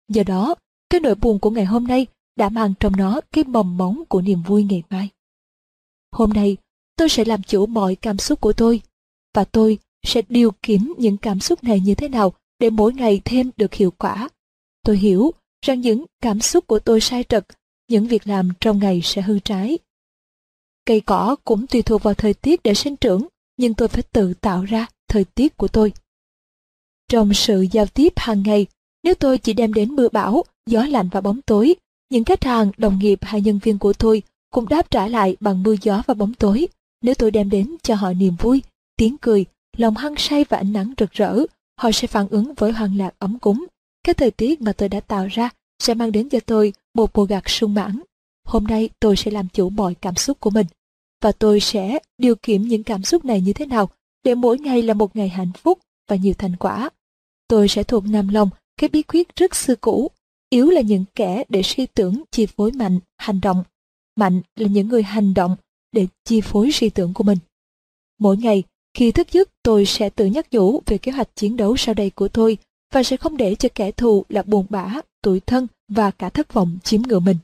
Do 0.09 0.23
đó, 0.23 0.55
cái 0.89 1.01
nỗi 1.01 1.15
buồn 1.15 1.39
của 1.39 1.49
ngày 1.49 1.65
hôm 1.65 1.87
nay 1.87 2.05
đã 2.35 2.49
mang 2.49 2.73
trong 2.79 2.95
nó 2.95 3.21
cái 3.31 3.43
mầm 3.43 3.77
móng 3.77 4.03
của 4.09 4.21
niềm 4.21 4.43
vui 4.43 4.63
ngày 4.63 4.83
mai. 4.89 5.09
Hôm 6.11 6.29
nay, 6.33 6.57
tôi 6.95 7.09
sẽ 7.09 7.25
làm 7.25 7.43
chủ 7.43 7.65
mọi 7.65 7.95
cảm 7.95 8.17
xúc 8.17 8.41
của 8.41 8.53
tôi, 8.53 8.81
và 9.33 9.43
tôi 9.43 9.77
sẽ 10.05 10.21
điều 10.29 10.51
khiển 10.63 10.93
những 10.97 11.17
cảm 11.17 11.39
xúc 11.39 11.63
này 11.63 11.79
như 11.79 11.95
thế 11.95 12.09
nào 12.09 12.33
để 12.59 12.69
mỗi 12.69 12.93
ngày 12.93 13.21
thêm 13.25 13.49
được 13.57 13.73
hiệu 13.73 13.91
quả. 13.91 14.29
Tôi 14.83 14.97
hiểu 14.97 15.31
rằng 15.65 15.81
những 15.81 16.05
cảm 16.21 16.39
xúc 16.39 16.67
của 16.67 16.79
tôi 16.79 17.01
sai 17.01 17.23
trật, 17.23 17.47
những 17.89 18.07
việc 18.07 18.27
làm 18.27 18.49
trong 18.61 18.79
ngày 18.79 19.01
sẽ 19.03 19.21
hư 19.21 19.39
trái. 19.39 19.77
Cây 20.85 21.01
cỏ 21.01 21.35
cũng 21.45 21.67
tùy 21.67 21.81
thuộc 21.81 22.03
vào 22.03 22.13
thời 22.13 22.33
tiết 22.33 22.63
để 22.63 22.73
sinh 22.73 22.95
trưởng, 22.95 23.27
nhưng 23.57 23.73
tôi 23.73 23.87
phải 23.87 24.03
tự 24.03 24.33
tạo 24.33 24.63
ra 24.63 24.87
thời 25.07 25.23
tiết 25.23 25.57
của 25.57 25.67
tôi. 25.67 25.93
Trong 27.09 27.33
sự 27.33 27.65
giao 27.71 27.85
tiếp 27.85 28.13
hàng 28.15 28.43
ngày, 28.43 28.65
nếu 29.03 29.13
tôi 29.13 29.37
chỉ 29.37 29.53
đem 29.53 29.73
đến 29.73 29.95
mưa 29.95 30.09
bão, 30.09 30.43
gió 30.65 30.83
lạnh 30.85 31.09
và 31.11 31.21
bóng 31.21 31.41
tối, 31.41 31.75
những 32.09 32.23
khách 32.23 32.43
hàng, 32.43 32.71
đồng 32.77 32.99
nghiệp 32.99 33.19
hay 33.21 33.41
nhân 33.41 33.59
viên 33.63 33.79
của 33.79 33.93
tôi 33.93 34.21
cũng 34.49 34.69
đáp 34.69 34.91
trả 34.91 35.07
lại 35.07 35.35
bằng 35.39 35.63
mưa 35.63 35.75
gió 35.81 36.03
và 36.07 36.13
bóng 36.13 36.33
tối. 36.33 36.67
Nếu 37.01 37.15
tôi 37.15 37.31
đem 37.31 37.49
đến 37.49 37.75
cho 37.83 37.95
họ 37.95 38.13
niềm 38.13 38.35
vui, 38.39 38.61
tiếng 38.97 39.17
cười, 39.17 39.45
lòng 39.77 39.95
hăng 39.95 40.15
say 40.17 40.45
và 40.49 40.57
ánh 40.57 40.73
nắng 40.73 40.93
rực 40.97 41.11
rỡ, 41.11 41.37
họ 41.79 41.91
sẽ 41.91 42.07
phản 42.07 42.27
ứng 42.27 42.53
với 42.53 42.71
hoàng 42.71 42.97
lạc 42.97 43.13
ấm 43.19 43.39
cúng. 43.39 43.65
Cái 44.03 44.13
thời 44.13 44.31
tiết 44.31 44.61
mà 44.61 44.73
tôi 44.73 44.89
đã 44.89 44.99
tạo 44.99 45.27
ra 45.27 45.49
sẽ 45.79 45.93
mang 45.93 46.11
đến 46.11 46.29
cho 46.29 46.39
tôi 46.39 46.73
một 46.97 47.17
mùa 47.17 47.25
gặt 47.25 47.49
sung 47.49 47.73
mãn. 47.73 47.99
Hôm 48.45 48.63
nay 48.63 48.89
tôi 48.99 49.15
sẽ 49.15 49.31
làm 49.31 49.47
chủ 49.53 49.69
mọi 49.69 49.95
cảm 49.95 50.15
xúc 50.15 50.39
của 50.39 50.49
mình. 50.49 50.67
Và 51.21 51.31
tôi 51.31 51.59
sẽ 51.59 51.99
điều 52.17 52.35
khiển 52.43 52.61
những 52.61 52.83
cảm 52.83 53.03
xúc 53.03 53.25
này 53.25 53.41
như 53.41 53.53
thế 53.53 53.65
nào 53.65 53.89
để 54.23 54.35
mỗi 54.35 54.59
ngày 54.59 54.81
là 54.81 54.93
một 54.93 55.15
ngày 55.15 55.29
hạnh 55.29 55.51
phúc 55.63 55.79
và 56.09 56.15
nhiều 56.15 56.33
thành 56.37 56.55
quả. 56.55 56.89
Tôi 57.47 57.67
sẽ 57.67 57.83
thuộc 57.83 58.03
nằm 58.05 58.27
lòng 58.27 58.49
cái 58.77 58.89
bí 58.89 59.01
quyết 59.01 59.35
rất 59.35 59.55
xưa 59.55 59.75
cũ. 59.75 60.11
Yếu 60.49 60.69
là 60.69 60.81
những 60.81 61.05
kẻ 61.15 61.43
để 61.49 61.61
suy 61.63 61.85
tưởng 61.85 62.23
chi 62.31 62.45
phối 62.45 62.71
mạnh, 62.71 62.99
hành 63.17 63.41
động. 63.41 63.63
Mạnh 64.15 64.41
là 64.55 64.67
những 64.67 64.87
người 64.87 65.03
hành 65.03 65.33
động 65.33 65.55
để 65.91 66.07
chi 66.25 66.41
phối 66.41 66.71
suy 66.71 66.89
tưởng 66.89 67.13
của 67.13 67.23
mình. 67.23 67.37
Mỗi 68.19 68.37
ngày, 68.37 68.63
khi 68.93 69.11
thức 69.11 69.31
giấc 69.31 69.49
tôi 69.63 69.85
sẽ 69.85 70.09
tự 70.09 70.25
nhắc 70.25 70.47
nhủ 70.51 70.81
về 70.85 70.97
kế 70.97 71.11
hoạch 71.11 71.35
chiến 71.35 71.57
đấu 71.57 71.77
sau 71.77 71.95
đây 71.95 72.09
của 72.09 72.27
tôi 72.27 72.57
và 72.93 73.03
sẽ 73.03 73.17
không 73.17 73.37
để 73.37 73.55
cho 73.55 73.69
kẻ 73.75 73.91
thù 73.91 74.25
là 74.29 74.43
buồn 74.43 74.65
bã, 74.69 74.93
tủi 75.27 75.39
thân 75.39 75.67
và 75.87 76.11
cả 76.11 76.29
thất 76.29 76.53
vọng 76.53 76.77
chiếm 76.83 77.01
ngựa 77.01 77.19
mình. 77.19 77.37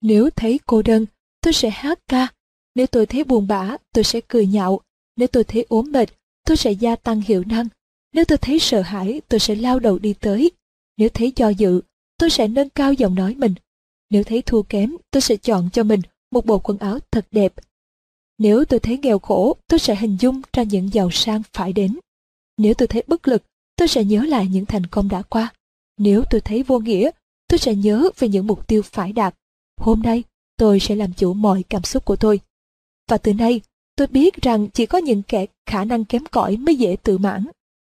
Nếu 0.00 0.30
thấy 0.30 0.60
cô 0.66 0.82
đơn, 0.82 1.06
tôi 1.40 1.52
sẽ 1.52 1.70
hát 1.70 1.98
ca. 2.08 2.28
Nếu 2.74 2.86
tôi 2.86 3.06
thấy 3.06 3.24
buồn 3.24 3.46
bã, 3.46 3.76
tôi 3.92 4.04
sẽ 4.04 4.20
cười 4.28 4.46
nhạo. 4.46 4.80
Nếu 5.16 5.28
tôi 5.28 5.44
thấy 5.44 5.66
ốm 5.68 5.92
mệt, 5.92 6.08
tôi 6.46 6.56
sẽ 6.56 6.72
gia 6.72 6.96
tăng 6.96 7.20
hiệu 7.20 7.42
năng. 7.46 7.68
Nếu 8.12 8.24
tôi 8.24 8.38
thấy 8.38 8.58
sợ 8.58 8.80
hãi, 8.82 9.20
tôi 9.28 9.40
sẽ 9.40 9.54
lao 9.54 9.78
đầu 9.78 9.98
đi 9.98 10.14
tới. 10.14 10.50
Nếu 10.96 11.08
thấy 11.08 11.32
do 11.36 11.48
dự, 11.48 11.80
tôi 12.18 12.30
sẽ 12.30 12.48
nâng 12.48 12.70
cao 12.70 12.92
giọng 12.92 13.14
nói 13.14 13.34
mình. 13.34 13.54
Nếu 14.10 14.24
thấy 14.24 14.42
thua 14.42 14.62
kém, 14.62 14.96
tôi 15.10 15.20
sẽ 15.20 15.36
chọn 15.36 15.70
cho 15.72 15.82
mình 15.82 16.00
một 16.30 16.46
bộ 16.46 16.58
quần 16.58 16.78
áo 16.78 16.98
thật 17.10 17.26
đẹp. 17.30 17.54
Nếu 18.38 18.64
tôi 18.64 18.80
thấy 18.80 18.98
nghèo 18.98 19.18
khổ, 19.18 19.56
tôi 19.66 19.78
sẽ 19.78 19.96
hình 19.96 20.16
dung 20.20 20.42
ra 20.52 20.62
những 20.62 20.92
giàu 20.92 21.10
sang 21.10 21.42
phải 21.52 21.72
đến. 21.72 21.98
Nếu 22.56 22.74
tôi 22.74 22.88
thấy 22.88 23.02
bất 23.06 23.28
lực, 23.28 23.42
tôi 23.76 23.88
sẽ 23.88 24.04
nhớ 24.04 24.22
lại 24.22 24.48
những 24.50 24.66
thành 24.66 24.86
công 24.86 25.08
đã 25.08 25.22
qua. 25.22 25.52
Nếu 25.98 26.24
tôi 26.30 26.40
thấy 26.40 26.62
vô 26.62 26.78
nghĩa, 26.78 27.10
tôi 27.48 27.58
sẽ 27.58 27.74
nhớ 27.74 28.10
về 28.18 28.28
những 28.28 28.46
mục 28.46 28.66
tiêu 28.66 28.82
phải 28.82 29.12
đạt. 29.12 29.34
Hôm 29.80 30.02
nay, 30.02 30.22
tôi 30.56 30.80
sẽ 30.80 30.94
làm 30.94 31.12
chủ 31.12 31.34
mọi 31.34 31.64
cảm 31.68 31.82
xúc 31.82 32.04
của 32.04 32.16
tôi. 32.16 32.40
Và 33.10 33.18
từ 33.18 33.34
nay, 33.34 33.60
tôi 33.96 34.06
biết 34.06 34.42
rằng 34.42 34.68
chỉ 34.70 34.86
có 34.86 34.98
những 34.98 35.22
kẻ 35.22 35.46
khả 35.66 35.84
năng 35.84 36.04
kém 36.04 36.24
cỏi 36.30 36.56
mới 36.56 36.76
dễ 36.76 36.96
tự 37.02 37.18
mãn. 37.18 37.46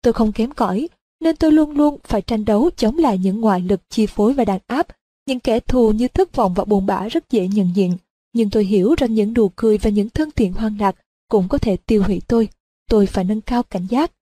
Tôi 0.02 0.12
không 0.12 0.32
kém 0.32 0.51
cỏi, 0.51 0.89
nên 1.20 1.36
tôi 1.36 1.52
luôn 1.52 1.70
luôn 1.70 1.98
phải 2.05 2.22
tranh 2.22 2.44
đấu 2.44 2.70
chống 2.77 2.98
lại 2.98 3.18
những 3.18 3.40
ngoại 3.40 3.60
lực 3.60 3.81
chi 3.89 4.06
phối 4.06 4.32
và 4.35 4.44
đàn 4.44 4.60
áp. 4.66 4.86
Những 5.27 5.40
kẻ 5.40 5.60
thù 5.60 5.93
như 5.93 6.09
thất 6.09 6.36
vọng 6.36 6.55
và 6.55 6.64
buồn 6.64 6.86
bã 6.86 7.09
rất 7.09 7.31
dễ 7.31 7.48
nhận 7.48 7.70
diện, 7.74 7.97
nhưng 8.32 8.51
tôi 8.51 8.64
hiểu 8.64 8.94
rằng 8.98 9.14
những 9.14 9.35
đùa 9.35 9.48
cười 9.56 9.78
và 9.78 9.90
những 9.90 10.10
thân 10.10 10.31
thiện 10.31 10.52
hoang 10.52 10.81
lạc 10.81 10.97
cũng 11.28 11.48
có 11.48 11.59
thể 11.59 11.77
tiêu 11.77 12.02
hủy 12.02 12.22
tôi. 12.27 12.48
Tôi 12.90 13.06
phải 13.06 13.24
nâng 13.24 13.40
cao 13.40 13.62
cảnh 13.62 13.86
giác. 13.90 14.12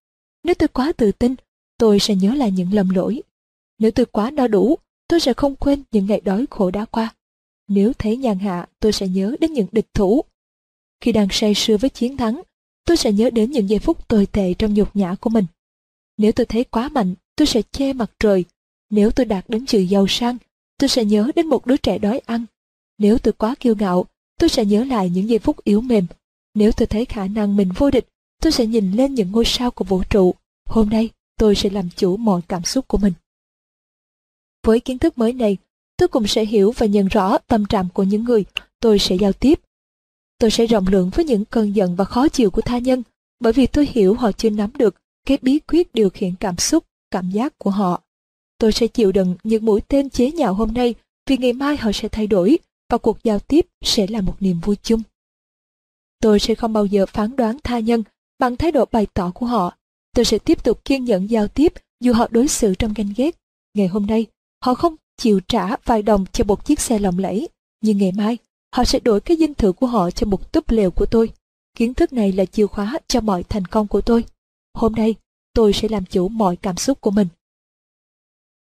Nếu 0.44 0.54
tôi 0.54 0.68
quá 0.68 0.92
tự 0.96 1.12
tin, 1.12 1.34
tôi 1.78 1.98
sẽ 1.98 2.14
nhớ 2.14 2.34
lại 2.34 2.50
những 2.50 2.72
lầm 2.72 2.90
lỗi. 2.90 3.22
Nếu 3.78 3.90
tôi 3.90 4.06
quá 4.06 4.30
no 4.30 4.46
đủ, 4.46 4.76
tôi 5.08 5.20
sẽ 5.20 5.32
không 5.32 5.56
quên 5.56 5.82
những 5.92 6.06
ngày 6.06 6.20
đói 6.20 6.46
khổ 6.50 6.70
đã 6.70 6.84
qua. 6.84 7.14
Nếu 7.68 7.92
thấy 7.92 8.16
nhàn 8.16 8.38
hạ, 8.38 8.66
tôi 8.80 8.92
sẽ 8.92 9.08
nhớ 9.08 9.36
đến 9.40 9.52
những 9.52 9.66
địch 9.72 9.86
thủ. 9.94 10.24
Khi 11.00 11.12
đang 11.12 11.28
say 11.30 11.54
sưa 11.54 11.76
với 11.76 11.90
chiến 11.90 12.16
thắng, 12.16 12.42
tôi 12.84 12.96
sẽ 12.96 13.12
nhớ 13.12 13.30
đến 13.30 13.50
những 13.50 13.68
giây 13.68 13.78
phút 13.78 14.08
tồi 14.08 14.26
tệ 14.26 14.54
trong 14.54 14.74
nhục 14.74 14.96
nhã 14.96 15.14
của 15.14 15.30
mình. 15.30 15.44
Nếu 16.16 16.32
tôi 16.32 16.46
thấy 16.46 16.64
quá 16.64 16.88
mạnh, 16.88 17.14
tôi 17.36 17.46
sẽ 17.46 17.62
che 17.62 17.92
mặt 17.92 18.10
trời. 18.20 18.44
Nếu 18.90 19.10
tôi 19.10 19.26
đạt 19.26 19.44
đến 19.48 19.66
sự 19.66 19.80
giàu 19.80 20.06
sang, 20.08 20.36
tôi 20.78 20.88
sẽ 20.88 21.04
nhớ 21.04 21.30
đến 21.36 21.46
một 21.46 21.66
đứa 21.66 21.76
trẻ 21.76 21.98
đói 21.98 22.18
ăn. 22.18 22.44
Nếu 22.98 23.18
tôi 23.18 23.32
quá 23.32 23.54
kiêu 23.60 23.74
ngạo, 23.78 24.06
tôi 24.38 24.48
sẽ 24.48 24.64
nhớ 24.64 24.84
lại 24.84 25.10
những 25.10 25.28
giây 25.28 25.38
phút 25.38 25.64
yếu 25.64 25.80
mềm. 25.80 26.06
Nếu 26.54 26.72
tôi 26.72 26.86
thấy 26.86 27.04
khả 27.04 27.26
năng 27.26 27.56
mình 27.56 27.68
vô 27.76 27.90
địch, 27.90 28.08
tôi 28.42 28.52
sẽ 28.52 28.66
nhìn 28.66 28.92
lên 28.92 29.14
những 29.14 29.32
ngôi 29.32 29.44
sao 29.44 29.70
của 29.70 29.84
vũ 29.84 30.02
trụ. 30.10 30.34
Hôm 30.66 30.88
nay, 30.90 31.10
tôi 31.38 31.54
sẽ 31.54 31.70
làm 31.70 31.88
chủ 31.96 32.16
mọi 32.16 32.40
cảm 32.48 32.64
xúc 32.64 32.88
của 32.88 32.98
mình. 32.98 33.12
Với 34.68 34.80
kiến 34.80 34.98
thức 34.98 35.18
mới 35.18 35.32
này, 35.32 35.56
tôi 35.96 36.08
cũng 36.08 36.26
sẽ 36.26 36.44
hiểu 36.44 36.72
và 36.76 36.86
nhận 36.86 37.08
rõ 37.08 37.38
tâm 37.38 37.66
trạng 37.66 37.88
của 37.94 38.02
những 38.02 38.24
người 38.24 38.44
tôi 38.80 38.98
sẽ 38.98 39.16
giao 39.16 39.32
tiếp. 39.32 39.60
Tôi 40.38 40.50
sẽ 40.50 40.66
rộng 40.66 40.86
lượng 40.88 41.10
với 41.14 41.24
những 41.24 41.44
cơn 41.44 41.76
giận 41.76 41.96
và 41.96 42.04
khó 42.04 42.28
chịu 42.28 42.50
của 42.50 42.60
tha 42.60 42.78
nhân, 42.78 43.02
bởi 43.40 43.52
vì 43.52 43.66
tôi 43.66 43.88
hiểu 43.92 44.14
họ 44.14 44.32
chưa 44.32 44.50
nắm 44.50 44.70
được 44.78 44.94
cái 45.26 45.38
bí 45.42 45.58
quyết 45.58 45.94
điều 45.94 46.10
khiển 46.10 46.34
cảm 46.40 46.56
xúc, 46.56 46.84
cảm 47.10 47.30
giác 47.30 47.58
của 47.58 47.70
họ. 47.70 48.02
Tôi 48.58 48.72
sẽ 48.72 48.86
chịu 48.86 49.12
đựng 49.12 49.36
những 49.42 49.64
mũi 49.64 49.80
tên 49.80 50.10
chế 50.10 50.32
nhạo 50.32 50.54
hôm 50.54 50.72
nay 50.72 50.94
vì 51.26 51.36
ngày 51.36 51.52
mai 51.52 51.76
họ 51.76 51.92
sẽ 51.92 52.08
thay 52.08 52.26
đổi 52.26 52.58
và 52.90 52.98
cuộc 52.98 53.18
giao 53.24 53.38
tiếp 53.38 53.66
sẽ 53.84 54.06
là 54.06 54.20
một 54.20 54.36
niềm 54.40 54.60
vui 54.60 54.76
chung. 54.82 55.02
Tôi 56.20 56.40
sẽ 56.40 56.54
không 56.54 56.72
bao 56.72 56.86
giờ 56.86 57.06
phán 57.06 57.36
đoán 57.36 57.58
tha 57.64 57.78
nhân 57.78 58.02
bằng 58.38 58.56
thái 58.56 58.72
độ 58.72 58.84
bày 58.92 59.06
tỏ 59.14 59.32
của 59.34 59.46
họ. 59.46 59.76
Tôi 60.14 60.24
sẽ 60.24 60.38
tiếp 60.38 60.64
tục 60.64 60.84
kiên 60.84 61.04
nhẫn 61.04 61.30
giao 61.30 61.48
tiếp 61.48 61.72
dù 62.00 62.12
họ 62.12 62.28
đối 62.30 62.48
xử 62.48 62.74
trong 62.74 62.92
ganh 62.96 63.12
ghét. 63.16 63.36
Ngày 63.74 63.88
hôm 63.88 64.06
nay, 64.06 64.26
họ 64.60 64.74
không 64.74 64.94
chịu 65.16 65.40
trả 65.48 65.76
vài 65.84 66.02
đồng 66.02 66.24
cho 66.32 66.44
một 66.44 66.64
chiếc 66.64 66.80
xe 66.80 66.98
lộng 66.98 67.18
lẫy, 67.18 67.48
nhưng 67.80 67.98
ngày 67.98 68.12
mai, 68.12 68.38
họ 68.74 68.84
sẽ 68.84 69.00
đổi 69.00 69.20
cái 69.20 69.36
dinh 69.36 69.54
thự 69.54 69.72
của 69.72 69.86
họ 69.86 70.10
cho 70.10 70.26
một 70.26 70.52
túp 70.52 70.70
lều 70.70 70.90
của 70.90 71.06
tôi. 71.06 71.30
Kiến 71.76 71.94
thức 71.94 72.12
này 72.12 72.32
là 72.32 72.44
chìa 72.44 72.66
khóa 72.66 72.98
cho 73.08 73.20
mọi 73.20 73.42
thành 73.42 73.64
công 73.64 73.86
của 73.86 74.00
tôi. 74.00 74.24
Hôm 74.74 74.92
nay, 74.92 75.14
tôi 75.54 75.72
sẽ 75.72 75.88
làm 75.88 76.04
chủ 76.04 76.28
mọi 76.28 76.56
cảm 76.56 76.76
xúc 76.76 77.00
của 77.00 77.10
mình. 77.10 77.28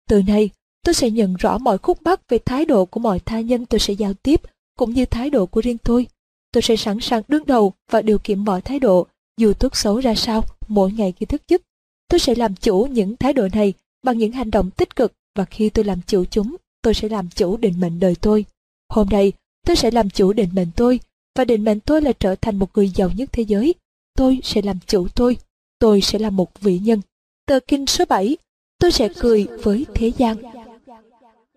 Từ 0.10 0.22
nay, 0.22 0.50
tôi 0.84 0.94
sẽ 0.94 1.10
nhận 1.10 1.36
rõ 1.36 1.58
mọi 1.58 1.78
khúc 1.78 2.02
mắc 2.02 2.22
về 2.30 2.40
thái 2.46 2.66
độ 2.66 2.86
của 2.86 3.00
mọi 3.00 3.20
tha 3.20 3.40
nhân 3.40 3.66
tôi 3.66 3.80
sẽ 3.80 3.94
giao 3.94 4.14
tiếp, 4.14 4.42
cũng 4.78 4.94
như 4.94 5.06
thái 5.06 5.30
độ 5.30 5.46
của 5.46 5.62
riêng 5.62 5.78
tôi. 5.78 6.08
Tôi 6.52 6.62
sẽ 6.62 6.76
sẵn 6.76 7.00
sàng 7.02 7.24
đương 7.28 7.46
đầu 7.46 7.74
và 7.92 8.02
điều 8.02 8.18
khiển 8.18 8.46
mọi 8.46 8.62
thái 8.62 8.80
độ, 8.80 9.08
dù 9.38 9.54
tốt 9.54 9.76
xấu 9.76 10.00
ra 10.00 10.16
sao, 10.16 10.44
mỗi 10.68 10.92
ngày 10.92 11.14
khi 11.20 11.26
thức 11.26 11.42
giấc. 11.48 11.62
Tôi 12.08 12.20
sẽ 12.20 12.36
làm 12.36 12.56
chủ 12.56 12.88
những 12.92 13.18
thái 13.18 13.34
độ 13.34 13.48
này 13.54 13.74
bằng 14.04 14.18
những 14.18 14.32
hành 14.32 14.52
động 14.52 14.72
tích 14.72 14.96
cực 14.96 15.14
và 15.38 15.46
khi 15.46 15.70
tôi 15.70 15.86
làm 15.86 16.00
chủ 16.08 16.26
chúng, 16.26 16.56
tôi 16.82 16.94
sẽ 16.94 17.10
làm 17.10 17.30
chủ 17.30 17.58
định 17.58 17.80
mệnh 17.80 18.00
đời 18.00 18.16
tôi. 18.22 18.46
Hôm 18.90 19.08
nay, 19.10 19.32
tôi 19.66 19.76
sẽ 19.76 19.92
làm 19.92 20.10
chủ 20.10 20.34
định 20.34 20.50
mệnh 20.54 20.72
tôi, 20.76 21.00
và 21.36 21.46
định 21.46 21.64
mệnh 21.64 21.80
tôi 21.80 22.02
là 22.02 22.12
trở 22.20 22.36
thành 22.36 22.60
một 22.60 22.70
người 22.74 22.90
giàu 22.90 23.10
nhất 23.16 23.30
thế 23.32 23.44
giới. 23.44 23.74
Tôi 24.16 24.40
sẽ 24.44 24.62
làm 24.62 24.78
chủ 24.88 25.08
tôi, 25.16 25.38
tôi 25.80 26.02
sẽ 26.02 26.20
là 26.20 26.30
một 26.30 26.62
vị 26.62 26.80
nhân. 26.80 27.02
Tờ 27.46 27.60
kinh 27.68 27.86
số 27.86 28.06
7, 28.06 28.38
tôi 28.80 28.92
sẽ 28.92 29.10
cười 29.20 29.48
với 29.64 29.86
thế 29.94 30.12
gian. 30.18 30.38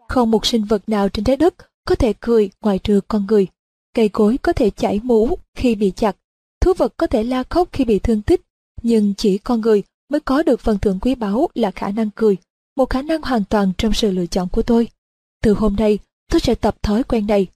Không 0.09 0.31
một 0.31 0.47
sinh 0.47 0.65
vật 0.65 0.89
nào 0.89 1.09
trên 1.09 1.25
trái 1.25 1.37
đất 1.37 1.55
có 1.85 1.95
thể 1.95 2.13
cười 2.21 2.51
ngoài 2.61 2.79
trừ 2.79 3.01
con 3.09 3.27
người. 3.29 3.47
Cây 3.95 4.09
cối 4.09 4.39
có 4.39 4.53
thể 4.53 4.71
chảy 4.71 5.01
mũ 5.03 5.39
khi 5.55 5.75
bị 5.75 5.93
chặt, 5.97 6.17
thú 6.61 6.73
vật 6.77 6.95
có 6.97 7.07
thể 7.07 7.23
la 7.23 7.43
khóc 7.43 7.69
khi 7.73 7.85
bị 7.85 7.99
thương 7.99 8.23
tích, 8.23 8.41
nhưng 8.83 9.15
chỉ 9.15 9.39
con 9.39 9.61
người 9.61 9.83
mới 10.09 10.21
có 10.21 10.43
được 10.43 10.61
phần 10.61 10.79
thưởng 10.79 10.99
quý 11.01 11.15
báu 11.15 11.49
là 11.55 11.71
khả 11.71 11.91
năng 11.91 12.11
cười, 12.11 12.37
một 12.77 12.91
khả 12.91 13.03
năng 13.03 13.23
hoàn 13.23 13.45
toàn 13.45 13.73
trong 13.79 13.93
sự 13.93 14.11
lựa 14.11 14.27
chọn 14.27 14.49
của 14.49 14.63
tôi. 14.63 14.89
Từ 15.43 15.53
hôm 15.55 15.77
nay, 15.77 15.99
tôi 16.31 16.41
sẽ 16.41 16.55
tập 16.55 16.83
thói 16.83 17.05
quen 17.05 17.27
này. 17.27 17.47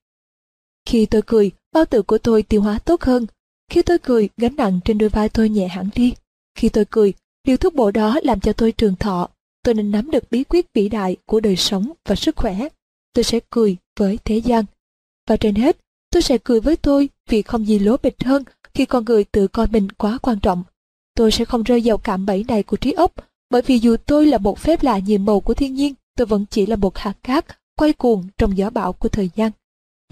Khi 0.87 1.07
tôi 1.07 1.23
cười, 1.27 1.51
bao 1.73 1.85
tử 1.85 2.03
của 2.03 2.19
tôi 2.19 2.43
tiêu 2.43 2.63
hóa 2.63 2.79
tốt 2.79 3.03
hơn. 3.03 3.27
Khi 3.71 3.83
tôi 3.83 3.99
cười, 3.99 4.29
gánh 4.37 4.57
nặng 4.57 4.81
trên 4.85 4.99
đôi 4.99 5.09
vai 5.09 5.29
tôi 5.29 5.49
nhẹ 5.49 5.69
hẳn 5.69 5.89
đi. 5.95 6.15
Khi 6.55 6.69
tôi 6.69 6.85
cười, 6.91 7.13
liều 7.47 7.57
thuốc 7.57 7.75
bổ 7.75 7.91
đó 7.91 8.21
làm 8.23 8.41
cho 8.41 8.53
tôi 8.53 8.73
trường 8.73 8.97
thọ. 8.97 9.29
Tôi 9.63 9.75
nên 9.75 9.91
nắm 9.91 10.11
được 10.11 10.31
bí 10.31 10.45
quyết 10.45 10.67
vĩ 10.75 10.89
đại 10.89 11.17
của 11.27 11.41
đời 11.41 11.57
sống 11.57 11.93
và 12.09 12.15
sức 12.15 12.37
khỏe. 12.37 12.69
Tôi 13.13 13.25
sẽ 13.25 13.41
cười 13.51 13.77
với 13.99 14.19
thế 14.25 14.37
gian. 14.37 14.65
Và 15.29 15.37
trên 15.37 15.55
hết, 15.55 15.77
tôi 16.11 16.23
sẽ 16.23 16.39
cười 16.45 16.61
với 16.61 16.77
tôi 16.77 17.09
vì 17.29 17.43
không 17.43 17.67
gì 17.67 17.79
lố 17.79 17.97
bịch 18.03 18.25
hơn 18.25 18.45
khi 18.75 18.87
con 18.87 19.05
người 19.05 19.25
tự 19.25 19.49
coi 19.49 19.67
mình 19.67 19.93
quá 19.93 20.19
quan 20.23 20.41
trọng. 20.41 20.63
Tôi 21.15 21.31
sẽ 21.31 21.45
không 21.45 21.63
rơi 21.63 21.83
vào 21.85 21.99
cạm 21.99 22.27
bẫy 22.27 22.45
này 22.49 22.63
của 22.63 22.77
trí 22.77 22.93
óc, 22.93 23.13
bởi 23.55 23.63
vì 23.63 23.79
dù 23.79 23.97
tôi 24.07 24.27
là 24.27 24.39
một 24.39 24.59
phép 24.59 24.83
lạ 24.83 24.99
nhiệm 24.99 25.25
màu 25.25 25.41
của 25.41 25.55
thiên 25.55 25.75
nhiên, 25.75 25.95
tôi 26.17 26.27
vẫn 26.27 26.45
chỉ 26.51 26.67
là 26.67 26.77
một 26.77 26.99
hạt 26.99 27.15
cát 27.23 27.47
quay 27.77 27.93
cuồng 27.93 28.25
trong 28.39 28.59
gió 28.59 28.71
bão 28.71 28.93
của 28.93 29.09
thời 29.09 29.31
gian. 29.35 29.51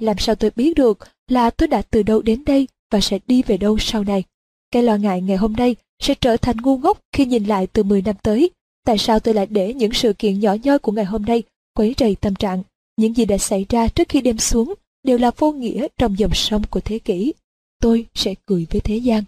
Làm 0.01 0.19
sao 0.19 0.35
tôi 0.35 0.51
biết 0.57 0.75
được 0.77 0.99
là 1.29 1.51
tôi 1.51 1.69
đã 1.69 1.83
từ 1.83 2.03
đâu 2.03 2.23
đến 2.23 2.45
đây 2.45 2.69
và 2.91 3.01
sẽ 3.01 3.19
đi 3.27 3.43
về 3.43 3.57
đâu 3.57 3.79
sau 3.79 4.05
này? 4.05 4.25
Cái 4.71 4.83
lo 4.83 4.97
ngại 4.97 5.21
ngày 5.21 5.37
hôm 5.37 5.53
nay 5.53 5.77
sẽ 6.03 6.15
trở 6.15 6.37
thành 6.37 6.57
ngu 6.63 6.79
ngốc 6.79 7.01
khi 7.13 7.27
nhìn 7.27 7.45
lại 7.45 7.67
từ 7.67 7.83
10 7.83 8.03
năm 8.03 8.15
tới. 8.23 8.51
Tại 8.85 8.99
sao 8.99 9.21
tôi 9.21 9.35
lại 9.35 9.47
để 9.51 9.75
những 9.75 9.93
sự 9.93 10.13
kiện 10.13 10.41
nhỏ 10.41 10.57
nhoi 10.63 10.79
của 10.79 10.93
ngày 10.93 11.05
hôm 11.05 11.25
nay 11.25 11.43
quấy 11.75 11.95
rầy 11.99 12.15
tâm 12.15 12.35
trạng? 12.35 12.63
Những 12.97 13.17
gì 13.17 13.25
đã 13.25 13.39
xảy 13.39 13.67
ra 13.69 13.89
trước 13.89 14.09
khi 14.09 14.21
đêm 14.21 14.39
xuống 14.39 14.75
đều 15.03 15.19
là 15.19 15.31
vô 15.39 15.53
nghĩa 15.53 15.89
trong 15.99 16.19
dòng 16.19 16.35
sông 16.35 16.63
của 16.71 16.81
thế 16.81 16.99
kỷ. 16.99 17.33
Tôi 17.81 18.07
sẽ 18.15 18.35
cười 18.47 18.67
với 18.71 18.81
thế 18.81 18.97
gian. 18.97 19.25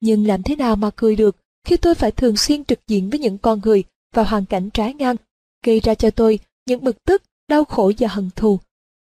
Nhưng 0.00 0.26
làm 0.26 0.42
thế 0.42 0.56
nào 0.56 0.76
mà 0.76 0.90
cười 0.96 1.16
được 1.16 1.36
khi 1.64 1.76
tôi 1.76 1.94
phải 1.94 2.10
thường 2.10 2.36
xuyên 2.36 2.64
trực 2.64 2.86
diện 2.86 3.10
với 3.10 3.18
những 3.18 3.38
con 3.38 3.60
người 3.64 3.84
và 4.14 4.24
hoàn 4.24 4.44
cảnh 4.44 4.70
trái 4.70 4.94
ngang, 4.94 5.16
gây 5.64 5.80
ra 5.80 5.94
cho 5.94 6.10
tôi 6.10 6.38
những 6.66 6.84
bực 6.84 7.04
tức, 7.04 7.22
đau 7.48 7.64
khổ 7.64 7.92
và 7.98 8.08
hận 8.08 8.30
thù. 8.36 8.58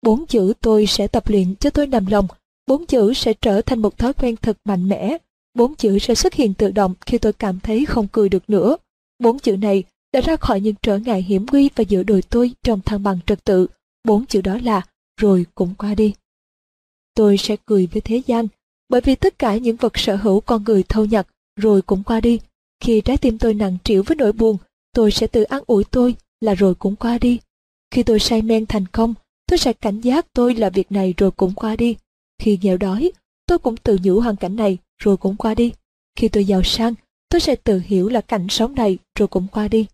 Bốn 0.02 0.26
chữ 0.26 0.52
tôi 0.60 0.86
sẽ 0.86 1.06
tập 1.06 1.28
luyện 1.28 1.54
cho 1.54 1.70
tôi 1.70 1.86
nằm 1.86 2.06
lòng, 2.06 2.26
bốn 2.66 2.86
chữ 2.86 3.14
sẽ 3.14 3.32
trở 3.32 3.62
thành 3.62 3.82
một 3.82 3.98
thói 3.98 4.12
quen 4.12 4.36
thật 4.36 4.58
mạnh 4.64 4.88
mẽ, 4.88 5.16
bốn 5.54 5.74
chữ 5.74 5.98
sẽ 5.98 6.14
xuất 6.14 6.34
hiện 6.34 6.54
tự 6.54 6.70
động 6.70 6.94
khi 7.06 7.18
tôi 7.18 7.32
cảm 7.32 7.60
thấy 7.60 7.86
không 7.86 8.08
cười 8.12 8.28
được 8.28 8.50
nữa. 8.50 8.76
Bốn 9.18 9.38
chữ 9.38 9.56
này 9.56 9.84
đã 10.12 10.20
ra 10.20 10.36
khỏi 10.36 10.60
những 10.60 10.74
trở 10.82 10.98
ngại 10.98 11.22
hiểm 11.22 11.46
nguy 11.52 11.70
và 11.76 11.82
giữa 11.82 12.02
đồi 12.02 12.22
tôi 12.22 12.52
trong 12.62 12.80
thăng 12.80 13.02
bằng 13.02 13.18
trật 13.26 13.44
tự. 13.44 13.66
Bốn 14.04 14.26
chữ 14.26 14.40
đó 14.40 14.58
là 14.62 14.82
rồi 15.20 15.46
cũng 15.54 15.74
qua 15.78 15.94
đi. 15.94 16.14
Tôi 17.14 17.36
sẽ 17.36 17.56
cười 17.66 17.88
với 17.92 18.00
thế 18.00 18.22
gian, 18.26 18.46
bởi 18.88 19.00
vì 19.00 19.14
tất 19.14 19.38
cả 19.38 19.56
những 19.56 19.76
vật 19.76 19.98
sở 19.98 20.16
hữu 20.16 20.40
con 20.40 20.64
người 20.64 20.82
thâu 20.88 21.04
nhặt 21.04 21.26
rồi 21.58 21.82
cũng 21.82 22.02
qua 22.02 22.20
đi. 22.20 22.40
Khi 22.80 23.00
trái 23.00 23.16
tim 23.16 23.38
tôi 23.38 23.54
nặng 23.54 23.78
trĩu 23.84 24.02
với 24.02 24.16
nỗi 24.16 24.32
buồn, 24.32 24.56
tôi 24.92 25.10
sẽ 25.10 25.26
tự 25.26 25.42
an 25.42 25.62
ủi 25.66 25.84
tôi 25.84 26.14
là 26.40 26.54
rồi 26.54 26.74
cũng 26.74 26.96
qua 26.96 27.18
đi. 27.18 27.40
Khi 27.90 28.02
tôi 28.02 28.18
say 28.18 28.42
men 28.42 28.66
thành 28.66 28.86
công, 28.86 29.14
tôi 29.46 29.58
sẽ 29.58 29.72
cảnh 29.72 30.00
giác 30.00 30.26
tôi 30.32 30.54
là 30.54 30.70
việc 30.70 30.92
này 30.92 31.14
rồi 31.16 31.30
cũng 31.30 31.54
qua 31.54 31.76
đi. 31.76 31.96
Khi 32.38 32.58
nghèo 32.62 32.76
đói, 32.76 33.12
tôi 33.46 33.58
cũng 33.58 33.76
tự 33.76 33.98
nhủ 34.02 34.20
hoàn 34.20 34.36
cảnh 34.36 34.56
này 34.56 34.78
rồi 34.98 35.16
cũng 35.16 35.36
qua 35.36 35.54
đi. 35.54 35.72
Khi 36.16 36.28
tôi 36.28 36.44
giàu 36.44 36.62
sang, 36.62 36.94
tôi 37.28 37.40
sẽ 37.40 37.56
tự 37.56 37.80
hiểu 37.84 38.08
là 38.08 38.20
cảnh 38.20 38.46
sống 38.48 38.74
này 38.74 38.98
rồi 39.18 39.28
cũng 39.28 39.46
qua 39.52 39.68
đi. 39.68 39.86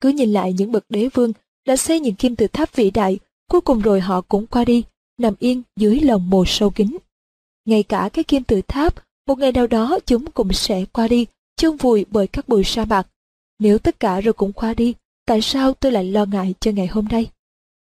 Cứ 0.00 0.08
nhìn 0.08 0.32
lại 0.32 0.52
những 0.52 0.72
bậc 0.72 0.84
đế 0.88 1.08
vương 1.14 1.32
đã 1.66 1.76
xây 1.76 2.00
những 2.00 2.14
kim 2.14 2.36
tự 2.36 2.46
tháp 2.46 2.76
vĩ 2.76 2.90
đại, 2.90 3.18
cuối 3.50 3.60
cùng 3.60 3.80
rồi 3.80 4.00
họ 4.00 4.20
cũng 4.20 4.46
qua 4.46 4.64
đi, 4.64 4.84
nằm 5.18 5.34
yên 5.38 5.62
dưới 5.76 6.00
lòng 6.00 6.30
mồ 6.30 6.44
sâu 6.46 6.70
kín. 6.70 6.96
Ngay 7.64 7.82
cả 7.82 8.10
cái 8.12 8.24
kim 8.24 8.44
tự 8.44 8.60
tháp, 8.68 8.94
một 9.26 9.38
ngày 9.38 9.52
nào 9.52 9.66
đó 9.66 9.98
chúng 10.06 10.30
cũng 10.30 10.52
sẽ 10.52 10.84
qua 10.92 11.08
đi, 11.08 11.26
chôn 11.56 11.76
vùi 11.76 12.04
bởi 12.10 12.26
các 12.26 12.48
bụi 12.48 12.64
sa 12.64 12.84
mạc. 12.84 13.06
Nếu 13.58 13.78
tất 13.78 14.00
cả 14.00 14.20
rồi 14.20 14.32
cũng 14.32 14.52
qua 14.52 14.74
đi, 14.74 14.94
tại 15.26 15.42
sao 15.42 15.74
tôi 15.74 15.92
lại 15.92 16.04
lo 16.04 16.24
ngại 16.24 16.54
cho 16.60 16.70
ngày 16.70 16.86
hôm 16.86 17.08
nay? 17.08 17.26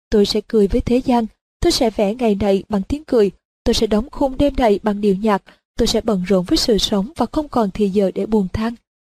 Tôi 0.10 0.26
sẽ 0.26 0.42
cười 0.48 0.68
với 0.68 0.82
thế 0.82 0.98
gian, 0.98 1.26
tôi 1.60 1.72
sẽ 1.72 1.90
vẽ 1.90 2.16
ngày 2.16 2.36
này 2.36 2.64
bằng 2.70 2.82
tiếng 2.84 3.04
cười, 3.04 3.32
tôi 3.64 3.74
sẽ 3.74 3.88
đóng 3.88 4.10
khung 4.10 4.38
đêm 4.38 4.54
này 4.58 4.80
bằng 4.84 5.02
điệu 5.02 5.16
nhạc, 5.16 5.44
tôi 5.78 5.88
sẽ 5.88 6.02
bận 6.02 6.24
rộn 6.28 6.46
với 6.46 6.58
sự 6.58 6.78
sống 6.78 7.12
và 7.16 7.26
không 7.32 7.50
còn 7.50 7.70
thì 7.74 7.90
giờ 7.90 8.12
để 8.16 8.26
buồn 8.26 8.48
than. 8.54 8.74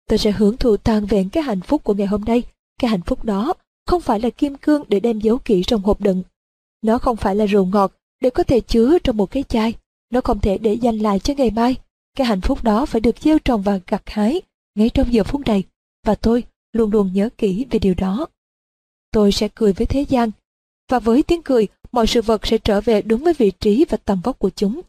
Tôi 0.09 0.19
sẽ 0.19 0.31
hưởng 0.31 0.57
thụ 0.57 0.77
toàn 0.77 1.05
vẹn 1.05 1.29
cái 1.29 1.43
hạnh 1.43 1.61
phúc 1.61 1.83
của 1.83 1.93
ngày 1.93 2.07
hôm 2.07 2.23
nay. 2.23 2.43
Cái 2.79 2.89
hạnh 2.91 3.01
phúc 3.01 3.25
đó 3.25 3.53
không 3.85 4.01
phải 4.01 4.19
là 4.19 4.29
kim 4.29 4.55
cương 4.55 4.83
để 4.87 4.99
đem 4.99 5.19
giấu 5.19 5.37
kỹ 5.37 5.63
trong 5.67 5.81
hộp 5.81 6.01
đựng. 6.01 6.23
Nó 6.81 6.97
không 6.97 7.17
phải 7.17 7.35
là 7.35 7.45
rượu 7.45 7.65
ngọt 7.65 7.91
để 8.21 8.29
có 8.29 8.43
thể 8.43 8.59
chứa 8.59 8.97
trong 9.03 9.17
một 9.17 9.31
cái 9.31 9.43
chai. 9.43 9.73
Nó 10.11 10.21
không 10.21 10.39
thể 10.39 10.57
để 10.57 10.73
dành 10.73 10.97
lại 10.97 11.19
cho 11.19 11.33
ngày 11.33 11.51
mai. 11.51 11.75
Cái 12.17 12.27
hạnh 12.27 12.41
phúc 12.41 12.63
đó 12.63 12.85
phải 12.85 13.01
được 13.01 13.19
gieo 13.19 13.39
trồng 13.39 13.61
và 13.61 13.79
gặt 13.87 14.03
hái 14.05 14.41
ngay 14.75 14.89
trong 14.89 15.13
giờ 15.13 15.23
phút 15.23 15.41
này. 15.47 15.63
Và 16.05 16.15
tôi 16.15 16.43
luôn 16.73 16.91
luôn 16.91 17.13
nhớ 17.13 17.29
kỹ 17.37 17.65
về 17.71 17.79
điều 17.79 17.93
đó. 17.93 18.27
Tôi 19.11 19.31
sẽ 19.31 19.47
cười 19.55 19.73
với 19.73 19.85
thế 19.85 20.05
gian. 20.09 20.31
Và 20.89 20.99
với 20.99 21.23
tiếng 21.23 21.41
cười, 21.41 21.67
mọi 21.91 22.07
sự 22.07 22.21
vật 22.21 22.47
sẽ 22.47 22.57
trở 22.57 22.81
về 22.81 23.01
đúng 23.01 23.23
với 23.23 23.33
vị 23.33 23.51
trí 23.59 23.85
và 23.89 23.97
tầm 23.97 24.21
vóc 24.23 24.39
của 24.39 24.49
chúng. 24.49 24.81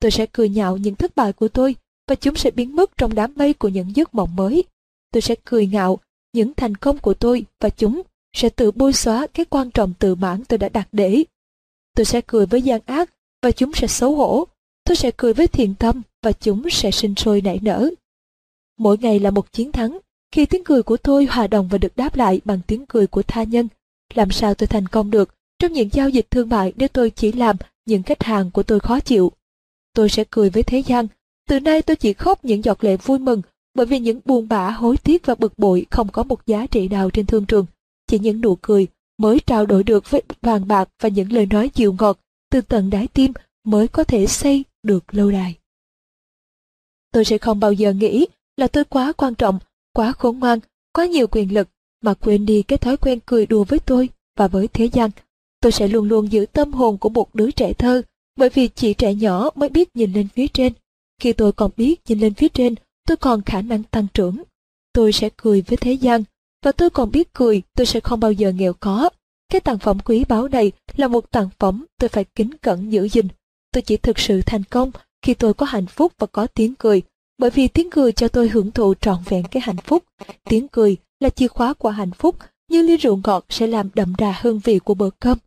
Tôi 0.00 0.10
sẽ 0.10 0.26
cười 0.32 0.48
nhạo 0.48 0.76
những 0.76 0.94
thất 0.94 1.16
bại 1.16 1.32
của 1.32 1.48
tôi 1.48 1.76
và 2.08 2.14
chúng 2.14 2.36
sẽ 2.36 2.50
biến 2.50 2.76
mất 2.76 2.96
trong 2.96 3.14
đám 3.14 3.32
mây 3.36 3.54
của 3.54 3.68
những 3.68 3.96
giấc 3.96 4.14
mộng 4.14 4.36
mới. 4.36 4.64
Tôi 5.12 5.20
sẽ 5.20 5.34
cười 5.44 5.66
ngạo 5.66 5.98
những 6.32 6.54
thành 6.54 6.74
công 6.74 6.98
của 6.98 7.14
tôi 7.14 7.44
và 7.60 7.70
chúng 7.70 8.02
sẽ 8.36 8.48
tự 8.48 8.70
bôi 8.70 8.92
xóa 8.92 9.26
cái 9.26 9.46
quan 9.46 9.70
trọng 9.70 9.94
tự 9.98 10.14
mãn 10.14 10.44
tôi 10.44 10.58
đã 10.58 10.68
đặt 10.68 10.88
để. 10.92 11.24
Tôi 11.96 12.04
sẽ 12.04 12.20
cười 12.26 12.46
với 12.46 12.62
gian 12.62 12.80
ác 12.86 13.10
và 13.42 13.50
chúng 13.50 13.72
sẽ 13.72 13.86
xấu 13.86 14.16
hổ. 14.16 14.46
Tôi 14.90 14.96
sẽ 14.96 15.10
cười 15.16 15.32
với 15.32 15.48
thiện 15.48 15.74
tâm 15.74 16.02
và 16.22 16.32
chúng 16.32 16.70
sẽ 16.70 16.90
sinh 16.90 17.14
sôi 17.14 17.40
nảy 17.40 17.58
nở. 17.62 17.90
Mỗi 18.78 18.98
ngày 18.98 19.18
là 19.18 19.30
một 19.30 19.52
chiến 19.52 19.72
thắng, 19.72 19.98
khi 20.32 20.46
tiếng 20.46 20.64
cười 20.64 20.82
của 20.82 20.96
tôi 20.96 21.24
hòa 21.24 21.46
đồng 21.46 21.68
và 21.68 21.78
được 21.78 21.96
đáp 21.96 22.16
lại 22.16 22.40
bằng 22.44 22.60
tiếng 22.66 22.86
cười 22.86 23.06
của 23.06 23.22
tha 23.22 23.42
nhân. 23.42 23.68
Làm 24.14 24.30
sao 24.30 24.54
tôi 24.54 24.66
thành 24.66 24.86
công 24.86 25.10
được 25.10 25.34
trong 25.58 25.72
những 25.72 25.88
giao 25.92 26.08
dịch 26.08 26.30
thương 26.30 26.48
mại 26.48 26.72
nếu 26.76 26.88
tôi 26.88 27.10
chỉ 27.10 27.32
làm 27.32 27.56
những 27.86 28.02
khách 28.02 28.22
hàng 28.22 28.50
của 28.50 28.62
tôi 28.62 28.80
khó 28.80 29.00
chịu? 29.00 29.32
Tôi 29.94 30.08
sẽ 30.08 30.24
cười 30.30 30.50
với 30.50 30.62
thế 30.62 30.78
gian. 30.78 31.06
Từ 31.48 31.60
nay 31.60 31.82
tôi 31.82 31.96
chỉ 31.96 32.12
khóc 32.12 32.44
những 32.44 32.64
giọt 32.64 32.84
lệ 32.84 32.96
vui 32.96 33.18
mừng 33.18 33.42
bởi 33.74 33.86
vì 33.86 33.98
những 33.98 34.20
buồn 34.24 34.48
bã, 34.48 34.70
hối 34.70 34.96
tiếc 34.96 35.26
và 35.26 35.34
bực 35.34 35.58
bội 35.58 35.86
không 35.90 36.08
có 36.08 36.22
một 36.22 36.46
giá 36.46 36.66
trị 36.66 36.88
nào 36.88 37.10
trên 37.10 37.26
thương 37.26 37.46
trường. 37.46 37.66
Chỉ 38.06 38.18
những 38.18 38.40
nụ 38.40 38.56
cười 38.62 38.86
mới 39.18 39.40
trao 39.46 39.66
đổi 39.66 39.84
được 39.84 40.10
với 40.10 40.22
vàng 40.42 40.68
bạc 40.68 40.88
và 41.02 41.08
những 41.08 41.32
lời 41.32 41.46
nói 41.46 41.70
dịu 41.74 41.94
ngọt 41.98 42.18
từ 42.50 42.60
tận 42.60 42.90
đáy 42.90 43.06
tim 43.06 43.32
mới 43.64 43.88
có 43.88 44.04
thể 44.04 44.26
xây 44.26 44.64
được 44.82 45.14
lâu 45.14 45.30
đài. 45.30 45.54
Tôi 47.12 47.24
sẽ 47.24 47.38
không 47.38 47.60
bao 47.60 47.72
giờ 47.72 47.92
nghĩ 47.92 48.26
là 48.56 48.66
tôi 48.66 48.84
quá 48.84 49.12
quan 49.12 49.34
trọng, 49.34 49.58
quá 49.92 50.12
khốn 50.12 50.38
ngoan, 50.38 50.58
quá 50.92 51.06
nhiều 51.06 51.26
quyền 51.26 51.54
lực 51.54 51.68
mà 52.02 52.14
quên 52.14 52.46
đi 52.46 52.62
cái 52.62 52.78
thói 52.78 52.96
quen 52.96 53.18
cười 53.26 53.46
đùa 53.46 53.64
với 53.64 53.78
tôi 53.78 54.08
và 54.36 54.48
với 54.48 54.68
thế 54.68 54.84
gian. 54.84 55.10
Tôi 55.60 55.72
sẽ 55.72 55.88
luôn 55.88 56.08
luôn 56.08 56.32
giữ 56.32 56.46
tâm 56.52 56.72
hồn 56.72 56.98
của 56.98 57.08
một 57.08 57.34
đứa 57.34 57.50
trẻ 57.50 57.72
thơ 57.72 58.02
bởi 58.36 58.48
vì 58.48 58.68
chỉ 58.68 58.94
trẻ 58.94 59.14
nhỏ 59.14 59.50
mới 59.54 59.68
biết 59.68 59.96
nhìn 59.96 60.12
lên 60.12 60.28
phía 60.28 60.48
trên. 60.48 60.72
Khi 61.20 61.32
tôi 61.32 61.52
còn 61.52 61.70
biết 61.76 62.00
nhìn 62.08 62.20
lên 62.20 62.34
phía 62.34 62.48
trên, 62.48 62.74
tôi 63.06 63.16
còn 63.16 63.42
khả 63.42 63.62
năng 63.62 63.82
tăng 63.82 64.06
trưởng. 64.14 64.42
Tôi 64.92 65.12
sẽ 65.12 65.30
cười 65.36 65.62
với 65.62 65.76
thế 65.76 65.92
gian, 65.92 66.22
và 66.64 66.72
tôi 66.72 66.90
còn 66.90 67.10
biết 67.10 67.32
cười 67.32 67.62
tôi 67.76 67.86
sẽ 67.86 68.00
không 68.00 68.20
bao 68.20 68.32
giờ 68.32 68.52
nghèo 68.52 68.72
có. 68.72 69.10
Cái 69.48 69.60
tặng 69.60 69.78
phẩm 69.78 69.98
quý 70.04 70.24
báu 70.28 70.48
này 70.48 70.72
là 70.96 71.08
một 71.08 71.30
tặng 71.30 71.48
phẩm 71.58 71.86
tôi 71.98 72.08
phải 72.08 72.24
kính 72.24 72.50
cẩn 72.62 72.90
giữ 72.90 73.08
gìn. 73.08 73.28
Tôi 73.72 73.82
chỉ 73.82 73.96
thực 73.96 74.18
sự 74.18 74.42
thành 74.46 74.64
công 74.64 74.90
khi 75.22 75.34
tôi 75.34 75.54
có 75.54 75.66
hạnh 75.66 75.86
phúc 75.86 76.12
và 76.18 76.26
có 76.26 76.46
tiếng 76.46 76.74
cười, 76.74 77.02
bởi 77.38 77.50
vì 77.50 77.68
tiếng 77.68 77.90
cười 77.90 78.12
cho 78.12 78.28
tôi 78.28 78.48
hưởng 78.48 78.70
thụ 78.70 78.94
trọn 78.94 79.18
vẹn 79.24 79.44
cái 79.50 79.62
hạnh 79.66 79.76
phúc. 79.76 80.04
Tiếng 80.44 80.68
cười 80.68 80.96
là 81.20 81.28
chìa 81.28 81.48
khóa 81.48 81.74
của 81.74 81.90
hạnh 81.90 82.12
phúc, 82.12 82.36
như 82.68 82.82
ly 82.82 82.96
rượu 82.96 83.20
ngọt 83.24 83.44
sẽ 83.48 83.66
làm 83.66 83.88
đậm 83.94 84.14
đà 84.18 84.34
hương 84.40 84.58
vị 84.58 84.78
của 84.78 84.94
bữa 84.94 85.10
cơm. 85.10 85.38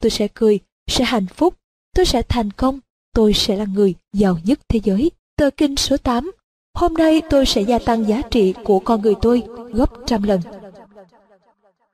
Tôi 0.00 0.10
sẽ 0.10 0.28
cười, 0.34 0.58
sẽ 0.86 1.04
hạnh 1.04 1.26
phúc, 1.26 1.54
tôi 1.94 2.06
sẽ 2.06 2.22
thành 2.22 2.50
công, 2.50 2.80
tôi 3.14 3.32
sẽ 3.32 3.56
là 3.56 3.64
người 3.74 3.94
giàu 4.12 4.38
nhất 4.44 4.60
thế 4.68 4.80
giới. 4.84 5.10
Tờ 5.36 5.50
kinh 5.50 5.76
số 5.76 5.96
8 5.96 6.30
Hôm 6.74 6.94
nay 6.94 7.22
tôi 7.30 7.46
sẽ 7.46 7.62
gia 7.62 7.78
tăng 7.78 8.08
giá 8.08 8.22
trị 8.30 8.54
của 8.64 8.78
con 8.78 9.02
người 9.02 9.14
tôi 9.22 9.42
gấp 9.72 9.90
trăm 10.06 10.22
lần. 10.22 10.40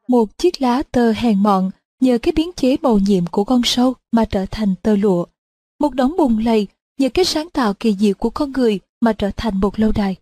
Một 0.09 0.39
chiếc 0.39 0.62
lá 0.62 0.82
tơ 0.93 1.12
hèn 1.12 1.43
mọn 1.43 1.70
nhờ 2.01 2.19
cái 2.19 2.32
biến 2.32 2.51
chế 2.56 2.77
màu 2.82 2.98
nhiệm 2.98 3.27
của 3.27 3.44
con 3.44 3.60
sâu 3.65 3.94
mà 4.12 4.24
trở 4.24 4.47
thành 4.51 4.74
tơ 4.82 4.97
lụa. 4.97 5.24
Một 5.81 5.95
đống 5.95 6.17
bùn 6.17 6.39
lầy 6.39 6.67
nhờ 6.99 7.09
cái 7.09 7.25
sáng 7.25 7.51
tạo 7.51 7.75
kỳ 7.75 7.97
diệu 7.97 8.15
của 8.15 8.31
con 8.31 8.53
người 8.53 8.81
mà 9.01 9.13
trở 9.13 9.31
thành 9.37 9.61
một 9.61 9.79
lâu 9.79 9.93
đài. 9.93 10.17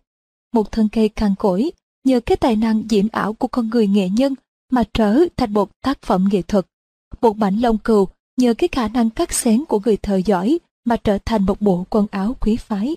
Một 0.53 0.71
thân 0.71 0.89
cây 0.89 1.09
cằn 1.09 1.35
cỗi 1.39 1.71
nhờ 2.03 2.19
cái 2.19 2.37
tài 2.37 2.55
năng 2.55 2.83
diễn 2.89 3.07
ảo 3.11 3.33
của 3.33 3.47
con 3.47 3.69
người 3.69 3.87
nghệ 3.87 4.09
nhân 4.09 4.35
mà 4.71 4.83
trở 4.93 5.19
thành 5.37 5.53
một 5.53 5.69
tác 5.81 6.01
phẩm 6.01 6.27
nghệ 6.31 6.41
thuật. 6.41 6.65
Một 7.21 7.37
mảnh 7.37 7.59
lông 7.59 7.77
cừu 7.77 8.07
nhờ 8.37 8.53
cái 8.53 8.67
khả 8.71 8.87
năng 8.87 9.09
cắt 9.09 9.33
xén 9.33 9.65
của 9.65 9.79
người 9.85 9.97
thợ 9.97 10.15
giỏi 10.15 10.59
mà 10.85 10.97
trở 10.97 11.17
thành 11.25 11.45
một 11.45 11.61
bộ 11.61 11.85
quần 11.89 12.07
áo 12.11 12.35
quý 12.39 12.55
phái. 12.55 12.95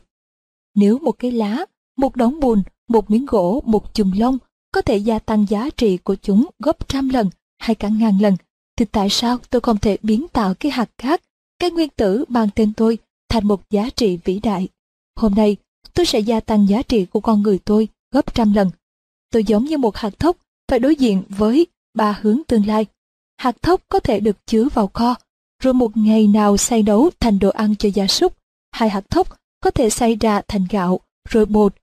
Nếu 0.75 0.99
một 0.99 1.13
cái 1.13 1.33
lá, 1.33 1.65
một 1.97 2.17
đống 2.17 2.41
bùn, 2.41 2.63
một 2.89 3.11
miếng 3.11 3.27
gỗ, 3.27 3.63
một 3.67 3.95
chùm 3.95 4.13
lông 4.13 4.39
có 4.73 4.83
thể 4.83 4.97
gia 4.97 5.19
tăng 5.19 5.47
giá 5.49 5.71
trị 5.77 5.97
của 5.97 6.15
chúng 6.23 6.47
gấp 6.59 6.89
trăm 6.89 7.09
lần 7.09 7.31
hay 7.59 7.75
cả 7.75 7.89
ngàn 7.89 8.19
lần, 8.19 8.37
thì 8.77 8.85
tại 8.85 9.09
sao 9.11 9.39
tôi 9.51 9.61
không 9.61 9.79
thể 9.79 9.97
biến 10.03 10.27
tạo 10.29 10.55
cái 10.55 10.73
hạt 10.73 10.91
cát, 10.99 11.23
cái 11.61 11.71
nguyên 11.71 11.89
tử 11.89 12.25
mang 12.29 12.49
tên 12.55 12.73
tôi 12.73 12.99
thành 13.29 13.49
một 13.49 13.71
giá 13.71 13.91
trị 13.91 14.19
vĩ 14.25 14.41
đại? 14.41 14.69
Hôm 15.17 15.35
nay, 15.35 15.57
tôi 15.95 16.07
sẽ 16.07 16.19
gia 16.19 16.41
tăng 16.41 16.69
giá 16.69 16.83
trị 16.83 17.07
của 17.07 17.21
con 17.21 17.43
người 17.43 17.59
tôi 17.59 17.89
gấp 18.13 18.35
trăm 18.35 18.53
lần. 18.53 18.71
Tôi 19.31 19.45
giống 19.45 19.65
như 19.65 19.79
một 19.79 19.97
hạt 19.97 20.19
thóc 20.19 20.37
phải 20.69 20.79
đối 20.79 20.97
diện 20.97 21.23
với 21.29 21.67
ba 21.95 22.19
hướng 22.21 22.41
tương 22.49 22.67
lai. 22.67 22.87
Hạt 23.37 23.63
thóc 23.63 23.83
có 23.89 24.01
thể 24.01 24.21
được 24.21 24.47
chứa 24.47 24.69
vào 24.75 24.87
kho, 24.95 25.15
rồi 25.63 25.75
một 25.75 25.97
ngày 25.97 26.27
nào 26.27 26.57
xay 26.57 26.83
nấu 26.83 27.11
thành 27.21 27.39
đồ 27.39 27.49
ăn 27.49 27.77
cho 27.77 27.89
gia 27.95 28.07
súc. 28.07 28.37
Hai 28.73 28.91
hạt 28.91 29.11
thóc 29.11 29.39
có 29.61 29.71
thể 29.71 29.91
xay 29.91 30.17
ra 30.21 30.43
thành 30.49 30.67
gạo, 30.71 31.01
rồi 31.29 31.47
bột, 31.47 31.75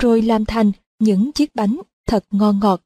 rồi 0.00 0.22
làm 0.22 0.44
thành 0.44 0.72
những 0.98 1.32
chiếc 1.32 1.54
bánh 1.54 1.80
thật 2.06 2.24
ngon 2.30 2.60
ngọt. 2.60 2.80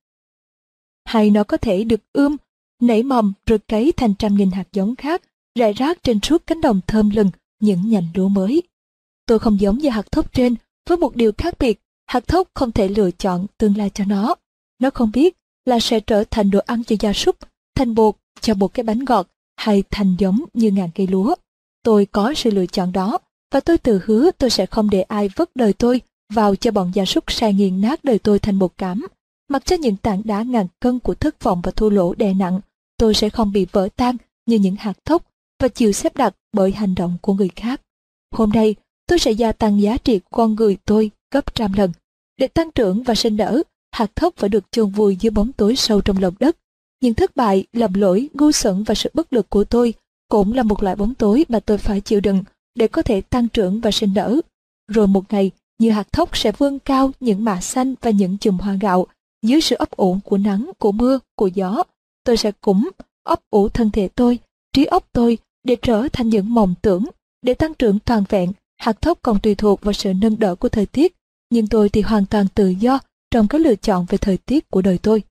Hay 1.05 1.31
nó 1.31 1.44
có 1.44 1.56
thể 1.56 1.85
được 1.85 2.01
ươm, 2.12 2.36
nảy 2.81 3.02
mầm 3.02 3.32
rồi 3.47 3.59
cấy 3.59 3.93
thành 3.93 4.15
trăm 4.19 4.35
nghìn 4.35 4.51
hạt 4.51 4.69
giống 4.73 4.97
khác, 4.97 5.23
rải 5.59 5.72
rác 5.72 6.02
trên 6.02 6.20
suốt 6.20 6.47
cánh 6.47 6.60
đồng 6.60 6.81
thơm 6.86 7.10
lừng 7.10 7.31
những 7.60 7.90
nhành 7.90 8.06
lúa 8.14 8.28
mới. 8.28 8.62
Tôi 9.26 9.39
không 9.39 9.60
giống 9.60 9.78
như 9.78 9.89
hạt 9.89 10.12
thóc 10.12 10.32
trên, 10.32 10.55
với 10.89 10.98
một 10.98 11.16
điều 11.16 11.32
khác 11.39 11.55
biệt, 11.59 11.81
hạt 12.06 12.28
thóc 12.28 12.48
không 12.55 12.72
thể 12.72 12.89
lựa 12.89 13.10
chọn 13.10 13.47
tương 13.59 13.76
lai 13.76 13.90
cho 13.90 14.05
nó. 14.05 14.35
Nó 14.78 14.90
không 14.90 15.10
biết 15.12 15.36
là 15.64 15.81
sẽ 15.81 16.01
trở 16.01 16.24
thành 16.31 16.51
đồ 16.51 16.60
ăn 16.66 16.85
cho 16.85 16.97
gia 17.01 17.12
súc, 17.12 17.36
thành 17.74 17.94
bột 17.94 18.14
cho 18.40 18.55
một 18.55 18.74
cái 18.74 18.85
bánh 18.85 19.05
ngọt 19.05 19.28
hay 19.56 19.82
thành 19.90 20.16
giống 20.18 20.44
như 20.52 20.70
ngàn 20.70 20.90
cây 20.94 21.06
lúa. 21.06 21.35
Tôi 21.82 22.06
có 22.06 22.35
sự 22.36 22.51
lựa 22.51 22.66
chọn 22.66 22.93
đó 22.93 23.18
và 23.52 23.60
tôi 23.60 23.78
tự 23.78 24.01
hứa 24.05 24.31
tôi 24.39 24.51
sẽ 24.51 24.66
không 24.66 24.90
để 24.90 25.02
ai 25.02 25.28
vứt 25.36 25.51
đời 25.55 25.72
tôi 25.72 26.01
vào 26.32 26.56
cho 26.56 26.70
bọn 26.70 26.90
gia 26.94 27.05
súc 27.05 27.32
sai 27.32 27.55
nghiền 27.55 27.81
nát 27.81 28.05
đời 28.05 28.18
tôi 28.18 28.39
thành 28.39 28.59
bột 28.59 28.72
cám. 28.78 29.06
Mặc 29.48 29.66
cho 29.66 29.76
những 29.76 29.97
tảng 29.97 30.22
đá 30.24 30.43
ngàn 30.43 30.66
cân 30.81 30.98
của 30.98 31.14
thất 31.14 31.43
vọng 31.43 31.60
và 31.62 31.70
thua 31.70 31.90
lỗ 31.90 32.14
đè 32.14 32.35
nặng, 32.35 32.60
tôi 32.97 33.14
sẽ 33.14 33.31
không 33.31 33.52
bị 33.52 33.66
vỡ 33.72 33.89
tan 33.97 34.16
như 34.47 34.59
những 34.59 34.76
hạt 34.76 35.05
thóc 35.05 35.34
và 35.64 35.68
chịu 35.68 35.92
xếp 35.92 36.16
đặt 36.16 36.34
bởi 36.52 36.72
hành 36.72 36.94
động 36.94 37.16
của 37.20 37.34
người 37.34 37.50
khác. 37.56 37.80
Hôm 38.32 38.50
nay, 38.50 38.74
tôi 39.06 39.18
sẽ 39.18 39.30
gia 39.30 39.52
tăng 39.52 39.82
giá 39.82 39.96
trị 39.96 40.18
của 40.18 40.36
con 40.36 40.54
người 40.54 40.76
tôi 40.84 41.10
gấp 41.32 41.54
trăm 41.54 41.72
lần. 41.72 41.92
Để 42.38 42.46
tăng 42.46 42.70
trưởng 42.70 43.02
và 43.02 43.14
sinh 43.14 43.36
nở, 43.36 43.62
hạt 43.92 44.16
thóc 44.16 44.34
phải 44.36 44.48
được 44.48 44.64
chôn 44.70 44.90
vùi 44.90 45.16
dưới 45.16 45.30
bóng 45.30 45.52
tối 45.52 45.76
sâu 45.76 46.00
trong 46.00 46.18
lòng 46.18 46.34
đất. 46.40 46.56
Những 47.00 47.14
thất 47.14 47.36
bại, 47.36 47.64
lầm 47.72 47.94
lỗi, 47.94 48.28
ngu 48.34 48.52
xuẩn 48.52 48.82
và 48.82 48.94
sự 48.94 49.10
bất 49.14 49.32
lực 49.32 49.50
của 49.50 49.64
tôi 49.64 49.94
cũng 50.28 50.52
là 50.52 50.62
một 50.62 50.82
loại 50.82 50.96
bóng 50.96 51.14
tối 51.14 51.44
mà 51.48 51.60
tôi 51.60 51.78
phải 51.78 52.00
chịu 52.00 52.20
đựng 52.20 52.44
để 52.74 52.88
có 52.88 53.02
thể 53.02 53.20
tăng 53.20 53.48
trưởng 53.48 53.80
và 53.80 53.90
sinh 53.90 54.14
nở. 54.14 54.40
Rồi 54.88 55.06
một 55.06 55.32
ngày, 55.32 55.50
như 55.78 55.90
hạt 55.90 56.12
thóc 56.12 56.36
sẽ 56.36 56.52
vươn 56.52 56.78
cao 56.78 57.10
những 57.20 57.44
mạ 57.44 57.60
xanh 57.60 57.94
và 58.00 58.10
những 58.10 58.38
chùm 58.38 58.58
hoa 58.58 58.74
gạo 58.80 59.06
dưới 59.42 59.60
sự 59.60 59.76
ấp 59.76 59.90
ủ 59.90 60.18
của 60.24 60.38
nắng, 60.38 60.70
của 60.78 60.92
mưa, 60.92 61.18
của 61.36 61.46
gió. 61.46 61.82
Tôi 62.24 62.36
sẽ 62.36 62.52
cũng 62.60 62.88
ấp 63.22 63.40
ủ 63.50 63.68
thân 63.68 63.90
thể 63.90 64.08
tôi, 64.08 64.38
trí 64.72 64.84
óc 64.84 65.08
tôi 65.12 65.38
để 65.64 65.76
trở 65.82 66.08
thành 66.12 66.28
những 66.28 66.54
mộng 66.54 66.74
tưởng, 66.82 67.04
để 67.42 67.54
tăng 67.54 67.74
trưởng 67.74 67.98
toàn 67.98 68.24
vẹn. 68.28 68.52
Hạt 68.76 69.00
thóc 69.00 69.18
còn 69.22 69.40
tùy 69.40 69.54
thuộc 69.54 69.80
vào 69.82 69.92
sự 69.92 70.12
nâng 70.14 70.38
đỡ 70.38 70.54
của 70.54 70.68
thời 70.68 70.86
tiết, 70.86 71.16
nhưng 71.50 71.66
tôi 71.66 71.88
thì 71.88 72.00
hoàn 72.00 72.26
toàn 72.26 72.46
tự 72.54 72.68
do 72.68 72.98
trong 73.30 73.48
các 73.48 73.60
lựa 73.60 73.76
chọn 73.76 74.06
về 74.08 74.18
thời 74.18 74.36
tiết 74.36 74.70
của 74.70 74.82
đời 74.82 74.98
tôi. 74.98 75.22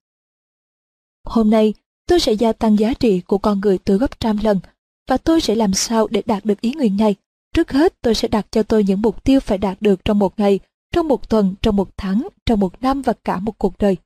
Hôm 1.26 1.50
nay, 1.50 1.74
tôi 2.08 2.20
sẽ 2.20 2.34
gia 2.34 2.54
tăng 2.54 2.80
giá 2.80 2.94
trị 2.94 3.22
của 3.22 3.38
con 3.38 3.60
người 3.60 3.78
từ 3.78 3.98
gấp 3.98 4.20
trăm 4.20 4.38
lần, 4.44 4.60
và 5.10 5.18
tôi 5.18 5.42
sẽ 5.42 5.56
làm 5.56 5.74
sao 5.74 6.08
để 6.08 6.22
đạt 6.26 6.46
được 6.46 6.62
ý 6.62 6.74
nguyện 6.74 6.98
này 6.98 7.16
Trước 7.54 7.72
hết 7.72 8.02
tôi 8.02 8.16
sẽ 8.16 8.28
đặt 8.28 8.48
cho 8.52 8.64
tôi 8.64 8.84
những 8.84 9.02
mục 9.02 9.24
tiêu 9.24 9.40
phải 9.40 9.58
đạt 9.58 9.82
được 9.82 10.06
trong 10.06 10.20
một 10.20 10.40
ngày, 10.40 10.60
trong 10.94 11.08
một 11.08 11.30
tuần, 11.30 11.56
trong 11.62 11.76
một 11.76 11.98
tháng, 11.98 12.28
trong 12.46 12.60
một 12.60 12.82
năm 12.82 13.02
và 13.02 13.14
cả 13.24 13.40
một 13.40 13.58
cuộc 13.58 13.78
đời. 13.78 13.98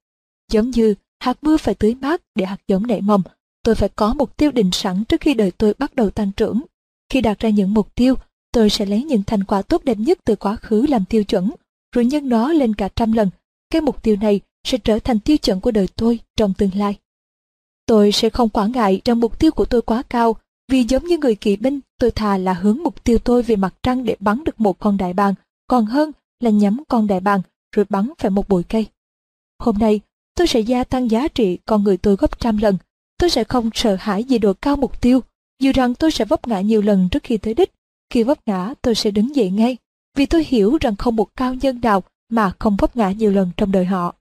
Giống 0.51 0.69
như 0.69 0.95
hạt 1.19 1.37
mưa 1.41 1.57
phải 1.57 1.75
tưới 1.75 1.95
mát 1.95 2.21
để 2.35 2.45
hạt 2.45 2.57
giống 2.67 2.87
nảy 2.87 3.01
mầm, 3.01 3.21
tôi 3.67 3.75
phải 3.75 3.89
có 3.89 4.13
mục 4.13 4.37
tiêu 4.37 4.51
định 4.51 4.69
sẵn 4.71 5.03
trước 5.03 5.21
khi 5.21 5.33
đời 5.33 5.51
tôi 5.51 5.73
bắt 5.79 5.95
đầu 5.95 6.09
tăng 6.09 6.31
trưởng. 6.31 6.61
Khi 7.09 7.21
đạt 7.21 7.39
ra 7.39 7.49
những 7.49 7.73
mục 7.73 7.95
tiêu, 7.95 8.15
tôi 8.51 8.69
sẽ 8.69 8.85
lấy 8.85 9.03
những 9.03 9.23
thành 9.23 9.43
quả 9.43 9.61
tốt 9.61 9.83
đẹp 9.83 9.97
nhất 9.97 10.19
từ 10.25 10.35
quá 10.35 10.55
khứ 10.55 10.85
làm 10.89 11.05
tiêu 11.05 11.23
chuẩn, 11.23 11.51
rồi 11.95 12.05
nhân 12.05 12.29
nó 12.29 12.53
lên 12.53 12.73
cả 12.73 12.89
trăm 12.95 13.11
lần. 13.11 13.29
Cái 13.69 13.81
mục 13.81 14.03
tiêu 14.03 14.15
này 14.21 14.41
sẽ 14.67 14.77
trở 14.77 14.99
thành 14.99 15.19
tiêu 15.19 15.37
chuẩn 15.37 15.59
của 15.61 15.71
đời 15.71 15.87
tôi 15.95 16.19
trong 16.37 16.53
tương 16.53 16.69
lai. 16.75 16.95
Tôi 17.85 18.11
sẽ 18.11 18.29
không 18.29 18.49
quản 18.49 18.71
ngại 18.71 19.01
rằng 19.05 19.19
mục 19.19 19.39
tiêu 19.39 19.51
của 19.51 19.65
tôi 19.65 19.81
quá 19.81 20.03
cao 20.09 20.35
vì 20.71 20.83
giống 20.83 21.05
như 21.05 21.17
người 21.17 21.35
kỵ 21.35 21.55
binh, 21.55 21.79
tôi 21.99 22.11
thà 22.11 22.37
là 22.37 22.53
hướng 22.53 22.83
mục 22.83 23.03
tiêu 23.03 23.17
tôi 23.17 23.41
về 23.41 23.55
mặt 23.55 23.73
trăng 23.83 24.05
để 24.05 24.15
bắn 24.19 24.43
được 24.43 24.61
một 24.61 24.79
con 24.79 24.97
đại 24.97 25.13
bàng, 25.13 25.33
còn 25.67 25.85
hơn 25.85 26.11
là 26.39 26.49
nhắm 26.49 26.83
con 26.87 27.07
đại 27.07 27.19
bàng 27.19 27.41
rồi 27.75 27.85
bắn 27.89 28.11
phải 28.17 28.31
một 28.31 28.49
bụi 28.49 28.63
cây. 28.63 28.85
Hôm 29.59 29.77
nay, 29.77 29.99
tôi 30.35 30.47
sẽ 30.47 30.59
gia 30.59 30.83
tăng 30.83 31.11
giá 31.11 31.27
trị 31.27 31.57
con 31.65 31.83
người 31.83 31.97
tôi 31.97 32.15
gấp 32.15 32.39
trăm 32.39 32.57
lần. 32.57 32.77
Tôi 33.17 33.29
sẽ 33.29 33.43
không 33.43 33.69
sợ 33.73 33.95
hãi 33.99 34.25
vì 34.29 34.37
độ 34.37 34.53
cao 34.53 34.75
mục 34.75 35.01
tiêu, 35.01 35.21
dù 35.59 35.71
rằng 35.75 35.95
tôi 35.95 36.11
sẽ 36.11 36.25
vấp 36.25 36.47
ngã 36.47 36.61
nhiều 36.61 36.81
lần 36.81 37.09
trước 37.09 37.23
khi 37.23 37.37
tới 37.37 37.53
đích. 37.53 37.71
Khi 38.09 38.23
vấp 38.23 38.37
ngã, 38.45 38.73
tôi 38.81 38.95
sẽ 38.95 39.11
đứng 39.11 39.35
dậy 39.35 39.49
ngay, 39.49 39.77
vì 40.17 40.25
tôi 40.25 40.43
hiểu 40.47 40.77
rằng 40.81 40.95
không 40.95 41.15
một 41.15 41.35
cao 41.35 41.53
nhân 41.53 41.81
nào 41.81 42.03
mà 42.29 42.51
không 42.59 42.77
vấp 42.79 42.95
ngã 42.95 43.11
nhiều 43.11 43.31
lần 43.31 43.51
trong 43.57 43.71
đời 43.71 43.85
họ. 43.85 44.15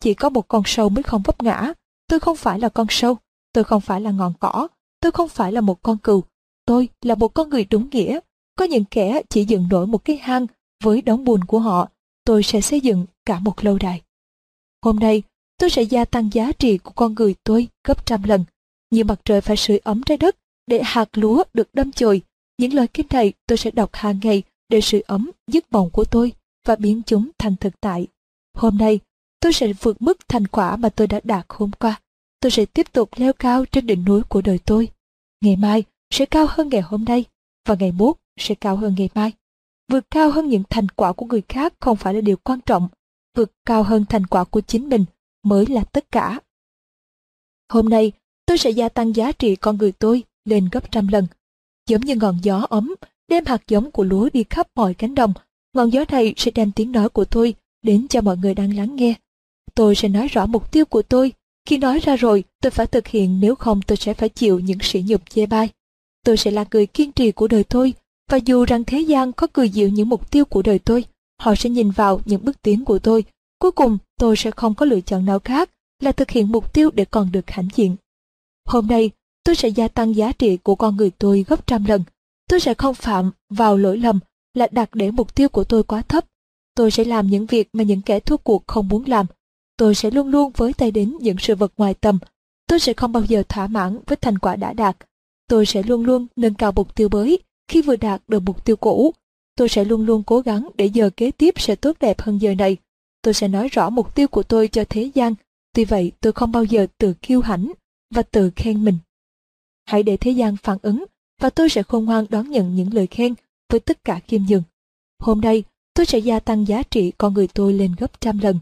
Chỉ 0.00 0.14
có 0.14 0.28
một 0.28 0.48
con 0.48 0.62
sâu 0.66 0.88
mới 0.88 1.02
không 1.02 1.22
vấp 1.24 1.42
ngã. 1.42 1.72
Tôi 2.08 2.20
không 2.20 2.36
phải 2.36 2.58
là 2.58 2.68
con 2.68 2.86
sâu, 2.90 3.16
tôi 3.52 3.64
không 3.64 3.80
phải 3.80 4.00
là 4.00 4.10
ngọn 4.10 4.32
cỏ, 4.40 4.68
Tôi 5.02 5.12
không 5.12 5.28
phải 5.28 5.52
là 5.52 5.60
một 5.60 5.82
con 5.82 5.98
cừu, 5.98 6.24
tôi 6.66 6.88
là 7.00 7.14
một 7.14 7.34
con 7.34 7.48
người 7.48 7.64
đúng 7.64 7.90
nghĩa. 7.90 8.20
Có 8.58 8.64
những 8.64 8.84
kẻ 8.84 9.22
chỉ 9.28 9.44
dựng 9.44 9.68
nổi 9.70 9.86
một 9.86 10.04
cái 10.04 10.16
hang 10.16 10.46
với 10.84 11.02
đống 11.02 11.24
bùn 11.24 11.44
của 11.44 11.58
họ, 11.58 11.88
tôi 12.24 12.42
sẽ 12.42 12.60
xây 12.60 12.80
dựng 12.80 13.06
cả 13.26 13.38
một 13.38 13.64
lâu 13.64 13.78
đài. 13.78 14.02
Hôm 14.82 14.98
nay, 14.98 15.22
tôi 15.62 15.70
sẽ 15.70 15.82
gia 15.82 16.04
tăng 16.04 16.30
giá 16.32 16.52
trị 16.52 16.78
của 16.78 16.90
con 16.90 17.14
người 17.14 17.34
tôi 17.44 17.68
gấp 17.84 18.06
trăm 18.06 18.22
lần. 18.22 18.44
Như 18.90 19.04
mặt 19.04 19.20
trời 19.24 19.40
phải 19.40 19.56
sưởi 19.56 19.78
ấm 19.78 20.02
trái 20.02 20.16
đất 20.16 20.36
để 20.66 20.82
hạt 20.84 21.08
lúa 21.12 21.44
được 21.54 21.74
đâm 21.74 21.92
chồi. 21.92 22.22
Những 22.58 22.74
lời 22.74 22.86
kinh 22.88 23.06
này 23.10 23.32
tôi 23.46 23.58
sẽ 23.58 23.70
đọc 23.70 23.90
hàng 23.92 24.20
ngày 24.22 24.42
để 24.68 24.80
sưởi 24.80 25.00
ấm 25.00 25.30
giấc 25.46 25.72
mộng 25.72 25.90
của 25.90 26.04
tôi 26.04 26.32
và 26.66 26.76
biến 26.76 27.02
chúng 27.06 27.30
thành 27.38 27.56
thực 27.56 27.80
tại. 27.80 28.06
Hôm 28.54 28.76
nay, 28.78 29.00
tôi 29.40 29.52
sẽ 29.52 29.72
vượt 29.72 30.02
mức 30.02 30.28
thành 30.28 30.46
quả 30.46 30.76
mà 30.76 30.88
tôi 30.88 31.06
đã 31.06 31.20
đạt 31.24 31.46
hôm 31.48 31.70
qua 31.78 32.00
tôi 32.40 32.50
sẽ 32.50 32.66
tiếp 32.66 32.86
tục 32.92 33.10
leo 33.16 33.32
cao 33.32 33.64
trên 33.64 33.86
đỉnh 33.86 34.04
núi 34.04 34.22
của 34.28 34.42
đời 34.42 34.58
tôi. 34.64 34.88
Ngày 35.44 35.56
mai 35.56 35.84
sẽ 36.10 36.26
cao 36.26 36.46
hơn 36.48 36.68
ngày 36.68 36.82
hôm 36.82 37.04
nay, 37.04 37.24
và 37.68 37.76
ngày 37.80 37.92
mốt 37.92 38.16
sẽ 38.40 38.54
cao 38.54 38.76
hơn 38.76 38.94
ngày 38.98 39.10
mai. 39.14 39.32
Vượt 39.92 40.10
cao 40.10 40.30
hơn 40.30 40.48
những 40.48 40.62
thành 40.70 40.88
quả 40.88 41.12
của 41.12 41.26
người 41.26 41.42
khác 41.48 41.74
không 41.80 41.96
phải 41.96 42.14
là 42.14 42.20
điều 42.20 42.36
quan 42.36 42.60
trọng, 42.60 42.88
vượt 43.36 43.52
cao 43.66 43.82
hơn 43.82 44.04
thành 44.08 44.26
quả 44.26 44.44
của 44.44 44.60
chính 44.60 44.88
mình 44.88 45.04
mới 45.42 45.66
là 45.66 45.84
tất 45.84 46.10
cả. 46.12 46.40
Hôm 47.68 47.88
nay, 47.88 48.12
tôi 48.46 48.58
sẽ 48.58 48.70
gia 48.70 48.88
tăng 48.88 49.16
giá 49.16 49.32
trị 49.32 49.56
con 49.56 49.78
người 49.78 49.92
tôi 49.92 50.22
lên 50.44 50.68
gấp 50.72 50.92
trăm 50.92 51.08
lần. 51.08 51.26
Giống 51.88 52.00
như 52.00 52.16
ngọn 52.16 52.38
gió 52.42 52.66
ấm, 52.70 52.94
đem 53.28 53.44
hạt 53.46 53.62
giống 53.68 53.90
của 53.90 54.04
lúa 54.04 54.28
đi 54.32 54.44
khắp 54.50 54.68
mọi 54.74 54.94
cánh 54.94 55.14
đồng, 55.14 55.32
ngọn 55.74 55.92
gió 55.92 56.04
này 56.08 56.34
sẽ 56.36 56.50
đem 56.50 56.72
tiếng 56.72 56.92
nói 56.92 57.08
của 57.08 57.24
tôi 57.24 57.54
đến 57.82 58.08
cho 58.08 58.20
mọi 58.20 58.36
người 58.36 58.54
đang 58.54 58.76
lắng 58.76 58.96
nghe. 58.96 59.14
Tôi 59.74 59.94
sẽ 59.94 60.08
nói 60.08 60.28
rõ 60.28 60.46
mục 60.46 60.72
tiêu 60.72 60.84
của 60.84 61.02
tôi 61.02 61.32
khi 61.68 61.78
nói 61.78 62.00
ra 62.00 62.16
rồi, 62.16 62.44
tôi 62.60 62.70
phải 62.70 62.86
thực 62.86 63.08
hiện 63.08 63.40
nếu 63.40 63.54
không 63.54 63.82
tôi 63.82 63.96
sẽ 63.96 64.14
phải 64.14 64.28
chịu 64.28 64.60
những 64.60 64.78
sỉ 64.82 65.04
nhục 65.06 65.30
chê 65.30 65.46
bai. 65.46 65.68
Tôi 66.24 66.36
sẽ 66.36 66.50
là 66.50 66.64
người 66.70 66.86
kiên 66.86 67.12
trì 67.12 67.32
của 67.32 67.48
đời 67.48 67.64
tôi, 67.64 67.94
và 68.30 68.36
dù 68.36 68.64
rằng 68.64 68.84
thế 68.84 69.00
gian 69.00 69.32
có 69.32 69.46
cười 69.52 69.68
dịu 69.68 69.88
những 69.88 70.08
mục 70.08 70.30
tiêu 70.30 70.44
của 70.44 70.62
đời 70.62 70.78
tôi, 70.78 71.04
Họ 71.42 71.54
sẽ 71.54 71.70
nhìn 71.70 71.90
vào 71.90 72.20
những 72.24 72.44
bước 72.44 72.62
tiến 72.62 72.84
của 72.84 72.98
tôi. 72.98 73.24
Cuối 73.62 73.72
cùng, 73.72 73.98
tôi 74.18 74.36
sẽ 74.36 74.50
không 74.50 74.74
có 74.74 74.86
lựa 74.86 75.00
chọn 75.00 75.24
nào 75.24 75.38
khác 75.38 75.70
là 76.00 76.12
thực 76.12 76.30
hiện 76.30 76.52
mục 76.52 76.72
tiêu 76.72 76.90
để 76.94 77.04
còn 77.04 77.32
được 77.32 77.50
hãnh 77.50 77.68
diện. 77.74 77.96
Hôm 78.66 78.86
nay, 78.86 79.10
tôi 79.44 79.56
sẽ 79.56 79.68
gia 79.68 79.88
tăng 79.88 80.16
giá 80.16 80.32
trị 80.32 80.56
của 80.56 80.74
con 80.74 80.96
người 80.96 81.10
tôi 81.18 81.44
gấp 81.48 81.66
trăm 81.66 81.84
lần. 81.84 82.04
Tôi 82.48 82.60
sẽ 82.60 82.74
không 82.74 82.94
phạm 82.94 83.30
vào 83.50 83.76
lỗi 83.76 83.98
lầm 83.98 84.18
là 84.54 84.68
đặt 84.70 84.94
để 84.94 85.10
mục 85.10 85.34
tiêu 85.34 85.48
của 85.48 85.64
tôi 85.64 85.82
quá 85.82 86.02
thấp. 86.02 86.24
Tôi 86.74 86.90
sẽ 86.90 87.04
làm 87.04 87.26
những 87.26 87.46
việc 87.46 87.68
mà 87.72 87.84
những 87.84 88.02
kẻ 88.02 88.20
thua 88.20 88.36
cuộc 88.36 88.66
không 88.66 88.88
muốn 88.88 89.04
làm. 89.06 89.26
Tôi 89.76 89.94
sẽ 89.94 90.10
luôn 90.10 90.28
luôn 90.28 90.52
với 90.56 90.72
tay 90.72 90.90
đến 90.90 91.16
những 91.20 91.36
sự 91.38 91.54
vật 91.54 91.72
ngoài 91.76 91.94
tầm. 91.94 92.18
Tôi 92.66 92.78
sẽ 92.78 92.92
không 92.92 93.12
bao 93.12 93.24
giờ 93.24 93.42
thỏa 93.48 93.66
mãn 93.66 93.98
với 94.06 94.16
thành 94.16 94.38
quả 94.38 94.56
đã 94.56 94.72
đạt. 94.72 94.96
Tôi 95.48 95.66
sẽ 95.66 95.82
luôn 95.82 96.04
luôn 96.04 96.26
nâng 96.36 96.54
cao 96.54 96.72
mục 96.72 96.94
tiêu 96.94 97.08
mới 97.08 97.38
khi 97.68 97.82
vừa 97.82 97.96
đạt 97.96 98.22
được 98.28 98.40
mục 98.40 98.64
tiêu 98.64 98.76
cũ. 98.76 99.14
Tôi 99.56 99.68
sẽ 99.68 99.84
luôn 99.84 100.06
luôn 100.06 100.22
cố 100.22 100.40
gắng 100.40 100.68
để 100.76 100.86
giờ 100.86 101.10
kế 101.16 101.30
tiếp 101.30 101.54
sẽ 101.56 101.74
tốt 101.74 101.96
đẹp 102.00 102.20
hơn 102.20 102.38
giờ 102.38 102.54
này. 102.54 102.76
Tôi 103.22 103.34
sẽ 103.34 103.48
nói 103.48 103.68
rõ 103.68 103.90
mục 103.90 104.14
tiêu 104.14 104.28
của 104.28 104.42
tôi 104.42 104.68
cho 104.68 104.84
thế 104.88 105.10
gian. 105.14 105.34
Tuy 105.74 105.84
vậy 105.84 106.12
tôi 106.20 106.32
không 106.32 106.52
bao 106.52 106.64
giờ 106.64 106.86
tự 106.98 107.14
kiêu 107.22 107.40
hãnh 107.40 107.72
và 108.14 108.22
tự 108.22 108.50
khen 108.56 108.84
mình. 108.84 108.98
Hãy 109.84 110.02
để 110.02 110.16
thế 110.16 110.30
gian 110.30 110.56
phản 110.56 110.78
ứng 110.82 111.04
và 111.40 111.50
tôi 111.50 111.68
sẽ 111.68 111.82
khôn 111.82 112.04
ngoan 112.04 112.26
đón 112.28 112.50
nhận 112.50 112.74
những 112.74 112.94
lời 112.94 113.06
khen 113.06 113.34
với 113.70 113.80
tất 113.80 114.04
cả 114.04 114.20
khiêm 114.28 114.42
nhường. 114.48 114.62
Hôm 115.18 115.40
nay, 115.40 115.64
tôi 115.94 116.06
sẽ 116.06 116.18
gia 116.18 116.40
tăng 116.40 116.68
giá 116.68 116.82
trị 116.82 117.12
con 117.18 117.34
người 117.34 117.48
tôi 117.48 117.72
lên 117.72 117.94
gấp 117.98 118.20
trăm 118.20 118.38
lần. 118.38 118.58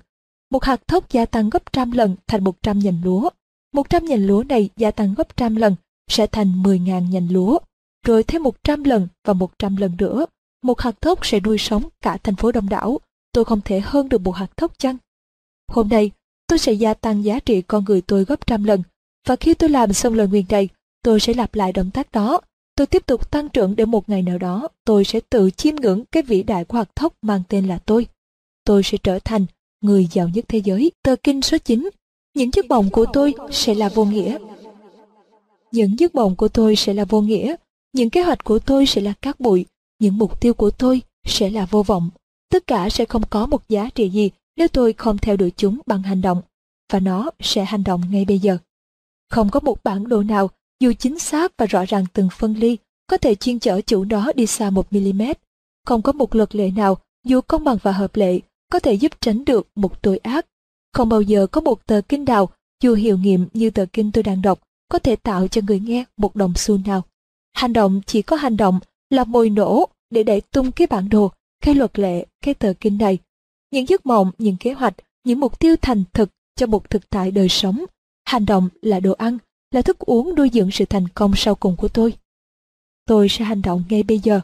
Một 0.51 0.65
hạt 0.65 0.89
thóc 0.89 1.11
gia 1.11 1.27
tăng 1.27 1.51
gấp 1.51 1.73
trăm 1.73 1.93
lần 1.93 2.17
thành 2.27 2.45
một 2.45 2.63
trăm 2.63 2.79
nhành 2.79 3.01
lúa. 3.05 3.31
Một 3.75 3.91
trăm 3.91 4.05
nhành 4.05 4.27
lúa 4.27 4.43
này 4.43 4.69
gia 4.77 4.91
tăng 4.91 5.15
gấp 5.15 5.37
trăm 5.37 5.57
lần 5.57 5.77
sẽ 6.11 6.27
thành 6.27 6.63
mười 6.63 6.79
ngàn 6.79 7.11
nhành 7.11 7.33
lúa. 7.33 7.59
Rồi 8.07 8.23
thêm 8.23 8.43
một 8.43 8.65
trăm 8.65 8.85
lần 8.85 9.09
và 9.25 9.33
một 9.33 9.59
trăm 9.59 9.77
lần 9.77 9.97
nữa. 9.99 10.27
Một 10.63 10.81
hạt 10.81 11.01
thóc 11.01 11.27
sẽ 11.27 11.41
nuôi 11.41 11.59
sống 11.59 11.89
cả 12.01 12.17
thành 12.17 12.37
phố 12.37 12.53
đông 12.53 12.69
đảo. 12.69 13.01
Tôi 13.33 13.45
không 13.45 13.61
thể 13.65 13.81
hơn 13.81 14.09
được 14.09 14.21
một 14.21 14.33
hạt 14.33 14.57
thóc 14.57 14.79
chăng? 14.79 14.97
Hôm 15.69 15.89
nay, 15.89 16.11
tôi 16.47 16.59
sẽ 16.59 16.73
gia 16.73 16.95
tăng 16.95 17.25
giá 17.25 17.39
trị 17.41 17.63
con 17.63 17.85
người 17.85 18.01
tôi 18.01 18.25
gấp 18.25 18.47
trăm 18.47 18.65
lần. 18.65 18.83
Và 19.27 19.37
khi 19.37 19.55
tôi 19.55 19.71
làm 19.71 19.93
xong 19.93 20.15
lời 20.15 20.29
nguyện 20.29 20.47
này, 20.49 20.69
tôi 21.03 21.21
sẽ 21.21 21.35
lặp 21.35 21.55
lại 21.55 21.73
động 21.73 21.91
tác 21.91 22.13
đó 22.13 22.41
tôi 22.81 22.87
tiếp 22.87 23.07
tục 23.07 23.31
tăng 23.31 23.49
trưởng 23.49 23.77
để 23.77 23.85
một 23.85 24.09
ngày 24.09 24.23
nào 24.23 24.39
đó 24.39 24.69
tôi 24.85 25.05
sẽ 25.05 25.21
tự 25.31 25.51
chiêm 25.51 25.77
ngưỡng 25.77 26.05
cái 26.13 26.23
vĩ 26.23 26.43
đại 26.43 26.65
của 26.65 26.79
hạt 26.79 26.97
thóc 26.97 27.15
mang 27.23 27.43
tên 27.49 27.69
là 27.69 27.79
tôi. 27.79 28.07
Tôi 28.65 28.83
sẽ 28.83 28.99
trở 29.03 29.19
thành 29.19 29.47
người 29.81 30.09
giàu 30.13 30.29
nhất 30.29 30.45
thế 30.49 30.59
giới. 30.59 30.93
Tờ 31.03 31.17
kinh 31.17 31.43
số 31.43 31.59
9. 31.59 31.91
Những 32.35 32.51
giấc 32.53 32.67
mộng 32.67 32.91
của 32.91 33.07
tôi 33.13 33.35
sẽ 33.51 33.75
là 33.75 33.89
vô 33.89 34.05
nghĩa. 34.05 34.39
Những 35.73 35.99
giấc 35.99 36.15
mộng 36.15 36.37
của 36.37 36.49
tôi 36.49 36.77
sẽ 36.77 36.95
là 36.95 37.05
vô 37.05 37.21
nghĩa. 37.21 37.57
Những 37.93 38.11
kế 38.11 38.23
hoạch 38.23 38.45
của 38.45 38.59
tôi 38.59 38.87
sẽ 38.87 39.01
là 39.01 39.13
cát 39.23 39.41
bụi. 39.41 39.67
Những 39.99 40.19
mục 40.19 40.41
tiêu 40.41 40.55
của 40.55 40.71
tôi 40.71 41.03
sẽ 41.25 41.51
là 41.51 41.67
vô 41.71 41.83
vọng. 41.83 42.11
Tất 42.51 42.67
cả 42.67 42.89
sẽ 42.91 43.05
không 43.05 43.23
có 43.31 43.47
một 43.47 43.69
giá 43.69 43.91
trị 43.95 44.11
gì 44.11 44.31
nếu 44.57 44.69
tôi 44.69 44.93
không 44.93 45.19
theo 45.19 45.37
đuổi 45.37 45.53
chúng 45.57 45.81
bằng 45.87 46.03
hành 46.03 46.21
động. 46.21 46.43
Và 46.93 47.01
nó 47.01 47.31
sẽ 47.41 47.65
hành 47.65 47.85
động 47.85 48.03
ngay 48.11 48.25
bây 48.25 48.39
giờ. 48.39 48.59
Không 49.31 49.51
có 49.51 49.61
một 49.61 49.85
bản 49.85 50.09
đồ 50.09 50.23
nào 50.23 50.51
dù 50.81 50.93
chính 50.99 51.19
xác 51.19 51.53
và 51.57 51.67
rõ 51.67 51.85
ràng 51.85 52.05
từng 52.13 52.29
phân 52.33 52.55
ly, 52.55 52.77
có 53.07 53.17
thể 53.17 53.35
chuyên 53.35 53.59
chở 53.59 53.81
chủ 53.81 54.05
đó 54.05 54.33
đi 54.35 54.47
xa 54.47 54.71
một 54.71 54.93
mm. 54.93 55.23
Không 55.87 56.03
có 56.03 56.13
một 56.13 56.35
luật 56.35 56.55
lệ 56.55 56.71
nào, 56.71 56.97
dù 57.25 57.41
công 57.41 57.65
bằng 57.65 57.79
và 57.83 57.93
hợp 57.93 58.17
lệ, 58.17 58.41
có 58.73 58.79
thể 58.79 58.95
giúp 58.95 59.13
tránh 59.21 59.45
được 59.45 59.69
một 59.75 60.03
tội 60.03 60.19
ác. 60.19 60.47
Không 60.93 61.09
bao 61.09 61.23
giờ 61.23 61.47
có 61.47 61.61
một 61.61 61.87
tờ 61.87 62.01
kinh 62.09 62.25
đào, 62.25 62.49
dù 62.83 62.95
hiệu 62.95 63.19
nghiệm 63.19 63.47
như 63.53 63.71
tờ 63.71 63.85
kinh 63.93 64.13
tôi 64.13 64.23
đang 64.23 64.43
đọc, 64.43 64.61
có 64.89 64.99
thể 64.99 65.17
tạo 65.17 65.49
cho 65.49 65.61
người 65.67 65.81
nghe 65.81 66.05
một 66.17 66.37
đồng 66.37 66.55
xu 66.57 66.79
nào. 66.87 67.03
Hành 67.53 67.73
động 67.73 68.01
chỉ 68.07 68.23
có 68.23 68.37
hành 68.37 68.57
động 68.57 68.81
là 69.11 69.25
mồi 69.25 69.51
nổ 69.51 69.89
để 70.11 70.23
đẩy 70.23 70.41
tung 70.41 70.73
cái 70.73 70.87
bản 70.87 71.09
đồ, 71.09 71.33
cái 71.61 71.75
luật 71.75 71.99
lệ, 71.99 72.27
cái 72.43 72.55
tờ 72.55 72.73
kinh 72.81 72.99
này. 72.99 73.19
Những 73.71 73.89
giấc 73.89 74.07
mộng, 74.07 74.31
những 74.39 74.57
kế 74.61 74.73
hoạch, 74.73 74.95
những 75.25 75.41
mục 75.41 75.59
tiêu 75.59 75.77
thành 75.83 76.05
thực 76.13 76.31
cho 76.57 76.67
một 76.67 76.91
thực 76.91 77.11
tại 77.11 77.31
đời 77.31 77.49
sống. 77.49 77.85
Hành 78.25 78.47
động 78.47 78.69
là 78.83 79.01
đồ 79.01 79.13
ăn, 79.13 79.39
là 79.71 79.83
thức 79.83 79.99
uống 79.99 80.35
nuôi 80.35 80.51
dưỡng 80.53 80.71
sự 80.71 80.85
thành 80.85 81.09
công 81.09 81.33
sau 81.37 81.55
cùng 81.55 81.77
của 81.77 81.89
tôi. 81.89 82.15
Tôi 83.07 83.29
sẽ 83.29 83.45
hành 83.45 83.63
động 83.63 83.85
ngay 83.89 84.03
bây 84.03 84.19
giờ. 84.19 84.41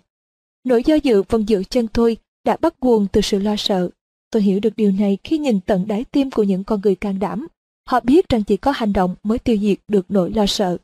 Nỗi 0.64 0.82
do 0.86 0.94
dự 0.94 1.22
vẫn 1.22 1.48
giữ 1.48 1.64
chân 1.64 1.88
tôi 1.88 2.16
đã 2.44 2.56
bắt 2.60 2.74
nguồn 2.80 3.06
từ 3.12 3.20
sự 3.20 3.38
lo 3.38 3.56
sợ. 3.56 3.90
Tôi 4.30 4.42
hiểu 4.42 4.60
được 4.60 4.76
điều 4.76 4.92
này 4.92 5.18
khi 5.24 5.38
nhìn 5.38 5.60
tận 5.60 5.86
đáy 5.86 6.04
tim 6.04 6.30
của 6.30 6.42
những 6.42 6.64
con 6.64 6.80
người 6.80 6.94
can 6.94 7.18
đảm. 7.18 7.46
Họ 7.88 8.00
biết 8.00 8.28
rằng 8.28 8.42
chỉ 8.44 8.56
có 8.56 8.70
hành 8.70 8.92
động 8.92 9.14
mới 9.22 9.38
tiêu 9.38 9.56
diệt 9.60 9.78
được 9.88 10.06
nỗi 10.08 10.30
lo 10.30 10.46
sợ. 10.46 10.76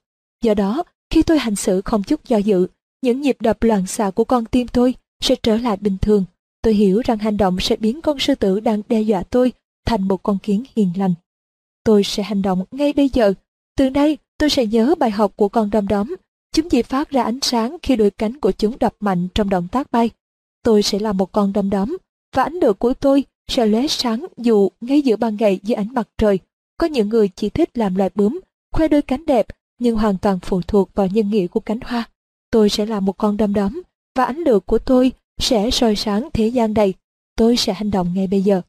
Do 0.42 0.54
đó, 0.54 0.84
khi 1.10 1.22
tôi 1.22 1.38
hành 1.38 1.56
xử 1.56 1.80
không 1.80 2.02
chút 2.02 2.24
do 2.24 2.36
dự, 2.36 2.66
những 3.02 3.20
nhịp 3.20 3.36
đập 3.40 3.62
loạn 3.62 3.86
xạ 3.86 4.10
của 4.10 4.24
con 4.24 4.44
tim 4.44 4.68
tôi 4.68 4.94
sẽ 5.22 5.34
trở 5.42 5.56
lại 5.56 5.76
bình 5.76 5.96
thường. 6.02 6.24
Tôi 6.62 6.74
hiểu 6.74 7.02
rằng 7.04 7.18
hành 7.18 7.36
động 7.36 7.56
sẽ 7.60 7.76
biến 7.76 8.00
con 8.00 8.18
sư 8.18 8.34
tử 8.34 8.60
đang 8.60 8.82
đe 8.88 9.00
dọa 9.00 9.22
tôi 9.22 9.52
thành 9.86 10.08
một 10.08 10.22
con 10.22 10.38
kiến 10.38 10.64
hiền 10.76 10.92
lành. 10.96 11.14
Tôi 11.84 12.04
sẽ 12.04 12.22
hành 12.22 12.42
động 12.42 12.64
ngay 12.70 12.92
bây 12.92 13.08
giờ. 13.08 13.34
Từ 13.76 13.90
nay, 13.90 14.18
Tôi 14.42 14.50
sẽ 14.50 14.66
nhớ 14.66 14.94
bài 14.98 15.10
học 15.10 15.32
của 15.36 15.48
con 15.48 15.70
đom 15.70 15.88
đóm. 15.88 16.14
Chúng 16.52 16.68
chỉ 16.68 16.82
phát 16.82 17.10
ra 17.10 17.22
ánh 17.22 17.38
sáng 17.42 17.76
khi 17.82 17.96
đôi 17.96 18.10
cánh 18.10 18.40
của 18.40 18.52
chúng 18.52 18.78
đập 18.78 18.94
mạnh 19.00 19.28
trong 19.34 19.48
động 19.48 19.68
tác 19.68 19.92
bay. 19.92 20.10
Tôi 20.64 20.82
sẽ 20.82 20.98
là 20.98 21.12
một 21.12 21.32
con 21.32 21.52
đom 21.52 21.70
đóm, 21.70 21.96
và 22.34 22.42
ánh 22.42 22.54
lửa 22.54 22.72
của 22.72 22.94
tôi 22.94 23.24
sẽ 23.50 23.66
lóe 23.66 23.86
sáng 23.86 24.26
dù 24.36 24.68
ngay 24.80 25.02
giữa 25.02 25.16
ban 25.16 25.36
ngày 25.36 25.60
dưới 25.62 25.74
ánh 25.74 25.94
mặt 25.94 26.08
trời. 26.18 26.38
Có 26.78 26.86
những 26.86 27.08
người 27.08 27.28
chỉ 27.28 27.48
thích 27.48 27.78
làm 27.78 27.94
loài 27.94 28.10
bướm, 28.14 28.40
khoe 28.72 28.88
đôi 28.88 29.02
cánh 29.02 29.26
đẹp, 29.26 29.46
nhưng 29.78 29.96
hoàn 29.96 30.18
toàn 30.18 30.38
phụ 30.42 30.60
thuộc 30.62 30.94
vào 30.94 31.06
nhân 31.06 31.30
nghĩa 31.30 31.46
của 31.46 31.60
cánh 31.60 31.80
hoa. 31.84 32.04
Tôi 32.50 32.68
sẽ 32.68 32.86
là 32.86 33.00
một 33.00 33.18
con 33.18 33.36
đom 33.36 33.54
đóm, 33.54 33.82
và 34.14 34.24
ánh 34.24 34.38
lửa 34.38 34.58
của 34.66 34.78
tôi 34.78 35.12
sẽ 35.40 35.70
soi 35.70 35.96
sáng 35.96 36.28
thế 36.32 36.48
gian 36.48 36.74
này. 36.74 36.94
Tôi 37.36 37.56
sẽ 37.56 37.72
hành 37.72 37.90
động 37.90 38.14
ngay 38.14 38.26
bây 38.26 38.42
giờ. 38.42 38.62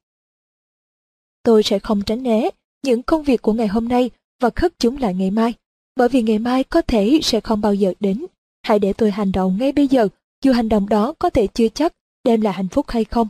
Tôi 1.44 1.64
sẽ 1.64 1.80
không 1.80 2.02
tránh 2.02 2.24
né 2.24 2.50
những 2.84 3.04
công 3.04 3.24
việc 3.24 3.42
của 3.42 3.54
ngày 3.54 3.68
hôm 3.68 3.88
nay 3.88 4.10
và 4.42 4.50
khất 4.56 4.80
chúng 4.80 4.98
lại 4.98 5.14
ngày 5.14 5.32
mai 5.32 5.54
bởi 5.96 6.10
vì 6.10 6.22
ngày 6.22 6.40
mai 6.40 6.64
có 6.64 6.82
thể 6.82 7.20
sẽ 7.24 7.40
không 7.42 7.62
bao 7.62 7.74
giờ 7.74 7.94
đến. 8.00 8.26
Hãy 8.64 8.80
để 8.80 8.94
tôi 8.94 9.12
hành 9.12 9.32
động 9.32 9.58
ngay 9.60 9.72
bây 9.72 9.88
giờ, 9.88 10.08
dù 10.44 10.54
hành 10.54 10.70
động 10.70 10.90
đó 10.90 11.14
có 11.20 11.30
thể 11.30 11.48
chưa 11.48 11.68
chắc 11.70 11.94
đem 12.24 12.42
lại 12.42 12.54
hạnh 12.54 12.68
phúc 12.68 12.86
hay 12.90 13.06
không. 13.06 13.28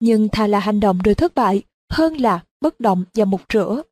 Nhưng 0.00 0.28
thà 0.28 0.46
là 0.46 0.58
hành 0.60 0.80
động 0.80 0.98
rồi 1.04 1.14
thất 1.14 1.34
bại, 1.34 1.62
hơn 1.92 2.16
là 2.16 2.44
bất 2.60 2.80
động 2.80 3.04
và 3.14 3.24
mục 3.24 3.40
rửa. 3.52 3.82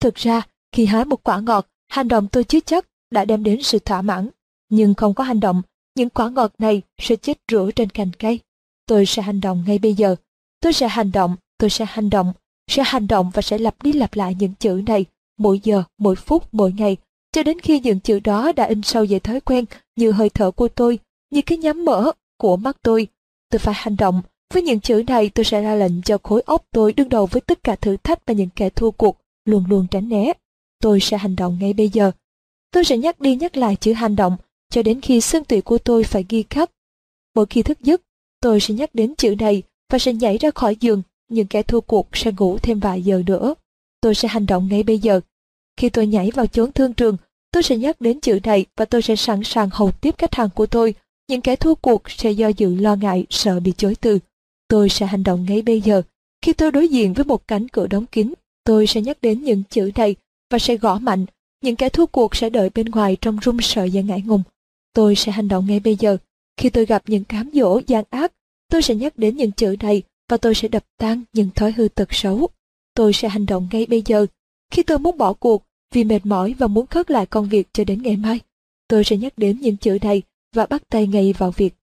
Thực 0.00 0.14
ra, 0.14 0.42
khi 0.72 0.86
hái 0.86 1.04
một 1.04 1.22
quả 1.22 1.40
ngọt, 1.40 1.66
hành 1.88 2.08
động 2.08 2.28
tôi 2.32 2.44
chưa 2.44 2.60
chắc 2.60 2.86
đã 3.10 3.24
đem 3.24 3.44
đến 3.44 3.62
sự 3.62 3.78
thỏa 3.78 4.02
mãn. 4.02 4.28
Nhưng 4.68 4.94
không 4.94 5.14
có 5.14 5.24
hành 5.24 5.40
động, 5.40 5.62
những 5.94 6.10
quả 6.10 6.28
ngọt 6.28 6.52
này 6.58 6.82
sẽ 6.98 7.16
chết 7.16 7.38
rửa 7.52 7.70
trên 7.76 7.90
cành 7.90 8.10
cây. 8.12 8.40
Tôi 8.86 9.06
sẽ 9.06 9.22
hành 9.22 9.40
động 9.40 9.64
ngay 9.66 9.78
bây 9.78 9.94
giờ. 9.94 10.16
Tôi 10.60 10.72
sẽ 10.72 10.88
hành 10.88 11.12
động, 11.12 11.36
tôi 11.58 11.70
sẽ 11.70 11.84
hành 11.88 12.10
động, 12.10 12.32
sẽ 12.70 12.82
hành 12.86 13.06
động 13.06 13.30
và 13.34 13.42
sẽ 13.42 13.58
lặp 13.58 13.82
đi 13.82 13.92
lặp 13.92 14.14
lại 14.14 14.36
những 14.38 14.54
chữ 14.54 14.82
này 14.86 15.04
mỗi 15.38 15.60
giờ, 15.62 15.82
mỗi 15.98 16.16
phút, 16.16 16.48
mỗi 16.52 16.72
ngày, 16.72 16.96
cho 17.32 17.42
đến 17.42 17.60
khi 17.60 17.80
những 17.80 18.00
chữ 18.00 18.20
đó 18.20 18.52
đã 18.52 18.64
in 18.64 18.82
sâu 18.82 19.06
về 19.08 19.18
thói 19.18 19.40
quen 19.40 19.64
như 19.96 20.12
hơi 20.12 20.28
thở 20.28 20.50
của 20.50 20.68
tôi, 20.68 20.98
như 21.30 21.42
cái 21.42 21.58
nhắm 21.58 21.84
mở 21.84 22.12
của 22.38 22.56
mắt 22.56 22.76
tôi. 22.82 23.06
Tôi 23.50 23.58
phải 23.58 23.74
hành 23.76 23.96
động. 23.96 24.22
Với 24.54 24.62
những 24.62 24.80
chữ 24.80 25.02
này 25.06 25.28
tôi 25.28 25.44
sẽ 25.44 25.62
ra 25.62 25.74
lệnh 25.74 26.02
cho 26.02 26.18
khối 26.22 26.42
óc 26.46 26.64
tôi 26.70 26.92
đương 26.92 27.08
đầu 27.08 27.26
với 27.26 27.40
tất 27.40 27.64
cả 27.64 27.76
thử 27.76 27.96
thách 27.96 28.26
và 28.26 28.34
những 28.34 28.48
kẻ 28.56 28.70
thua 28.70 28.90
cuộc, 28.90 29.16
luôn 29.44 29.64
luôn 29.68 29.86
tránh 29.90 30.08
né. 30.08 30.32
Tôi 30.80 31.00
sẽ 31.00 31.16
hành 31.16 31.36
động 31.36 31.58
ngay 31.60 31.72
bây 31.72 31.88
giờ. 31.88 32.10
Tôi 32.70 32.84
sẽ 32.84 32.98
nhắc 32.98 33.20
đi 33.20 33.36
nhắc 33.36 33.56
lại 33.56 33.76
chữ 33.76 33.92
hành 33.92 34.16
động 34.16 34.36
cho 34.74 34.82
đến 34.82 35.00
khi 35.00 35.20
xương 35.20 35.44
tủy 35.44 35.60
của 35.60 35.78
tôi 35.78 36.04
phải 36.04 36.24
ghi 36.28 36.44
khắc. 36.50 36.70
Mỗi 37.34 37.46
khi 37.46 37.62
thức 37.62 37.80
giấc, 37.80 38.02
tôi 38.40 38.60
sẽ 38.60 38.74
nhắc 38.74 38.94
đến 38.94 39.14
chữ 39.14 39.34
này 39.38 39.62
và 39.92 39.98
sẽ 39.98 40.12
nhảy 40.12 40.38
ra 40.38 40.50
khỏi 40.54 40.76
giường, 40.80 41.02
những 41.28 41.46
kẻ 41.46 41.62
thua 41.62 41.80
cuộc 41.80 42.08
sẽ 42.12 42.32
ngủ 42.38 42.58
thêm 42.58 42.80
vài 42.80 43.02
giờ 43.02 43.22
nữa 43.26 43.54
tôi 44.04 44.14
sẽ 44.14 44.28
hành 44.28 44.46
động 44.46 44.68
ngay 44.70 44.82
bây 44.82 44.98
giờ. 44.98 45.20
Khi 45.76 45.88
tôi 45.88 46.06
nhảy 46.06 46.30
vào 46.30 46.46
chốn 46.46 46.72
thương 46.72 46.94
trường, 46.94 47.16
tôi 47.52 47.62
sẽ 47.62 47.76
nhắc 47.76 48.00
đến 48.00 48.20
chữ 48.20 48.38
này 48.44 48.66
và 48.76 48.84
tôi 48.84 49.02
sẽ 49.02 49.16
sẵn 49.16 49.40
sàng 49.44 49.68
hầu 49.72 49.92
tiếp 49.92 50.14
khách 50.18 50.34
hàng 50.34 50.48
của 50.54 50.66
tôi. 50.66 50.94
Những 51.28 51.40
kẻ 51.40 51.56
thua 51.56 51.74
cuộc 51.74 52.02
sẽ 52.10 52.30
do 52.30 52.48
dự 52.48 52.74
lo 52.74 52.96
ngại, 52.96 53.26
sợ 53.30 53.60
bị 53.60 53.72
chối 53.76 53.94
từ. 54.00 54.18
Tôi 54.68 54.88
sẽ 54.88 55.06
hành 55.06 55.22
động 55.22 55.46
ngay 55.48 55.62
bây 55.62 55.80
giờ. 55.80 56.02
Khi 56.42 56.52
tôi 56.52 56.72
đối 56.72 56.88
diện 56.88 57.12
với 57.12 57.24
một 57.24 57.48
cánh 57.48 57.68
cửa 57.68 57.86
đóng 57.86 58.06
kín, 58.06 58.32
tôi 58.64 58.86
sẽ 58.86 59.00
nhắc 59.00 59.18
đến 59.22 59.44
những 59.44 59.62
chữ 59.70 59.90
này 59.96 60.16
và 60.50 60.58
sẽ 60.58 60.76
gõ 60.76 60.98
mạnh. 60.98 61.26
Những 61.62 61.76
kẻ 61.76 61.88
thua 61.88 62.06
cuộc 62.06 62.36
sẽ 62.36 62.50
đợi 62.50 62.70
bên 62.74 62.86
ngoài 62.86 63.16
trong 63.20 63.38
run 63.42 63.60
sợ 63.60 63.88
và 63.92 64.00
ngại 64.00 64.22
ngùng. 64.26 64.42
Tôi 64.94 65.14
sẽ 65.14 65.32
hành 65.32 65.48
động 65.48 65.66
ngay 65.66 65.80
bây 65.80 65.96
giờ. 65.96 66.16
Khi 66.56 66.70
tôi 66.70 66.86
gặp 66.86 67.02
những 67.06 67.24
cám 67.24 67.50
dỗ, 67.54 67.80
gian 67.86 68.04
ác, 68.10 68.32
tôi 68.68 68.82
sẽ 68.82 68.94
nhắc 68.94 69.18
đến 69.18 69.36
những 69.36 69.52
chữ 69.52 69.76
này 69.80 70.02
và 70.30 70.36
tôi 70.36 70.54
sẽ 70.54 70.68
đập 70.68 70.84
tan 70.98 71.22
những 71.32 71.50
thói 71.54 71.72
hư 71.72 71.88
tật 71.88 72.14
xấu 72.14 72.48
tôi 72.94 73.12
sẽ 73.12 73.28
hành 73.28 73.46
động 73.46 73.68
ngay 73.72 73.86
bây 73.86 74.02
giờ. 74.06 74.26
Khi 74.70 74.82
tôi 74.82 74.98
muốn 74.98 75.18
bỏ 75.18 75.32
cuộc 75.32 75.62
vì 75.94 76.04
mệt 76.04 76.26
mỏi 76.26 76.54
và 76.58 76.66
muốn 76.66 76.86
khớt 76.86 77.10
lại 77.10 77.26
công 77.26 77.48
việc 77.48 77.68
cho 77.72 77.84
đến 77.84 78.02
ngày 78.02 78.16
mai, 78.16 78.40
tôi 78.88 79.04
sẽ 79.04 79.16
nhắc 79.16 79.38
đến 79.38 79.60
những 79.60 79.76
chữ 79.76 79.98
này 80.02 80.22
và 80.54 80.66
bắt 80.66 80.82
tay 80.88 81.06
ngay 81.06 81.34
vào 81.38 81.50
việc. 81.50 81.74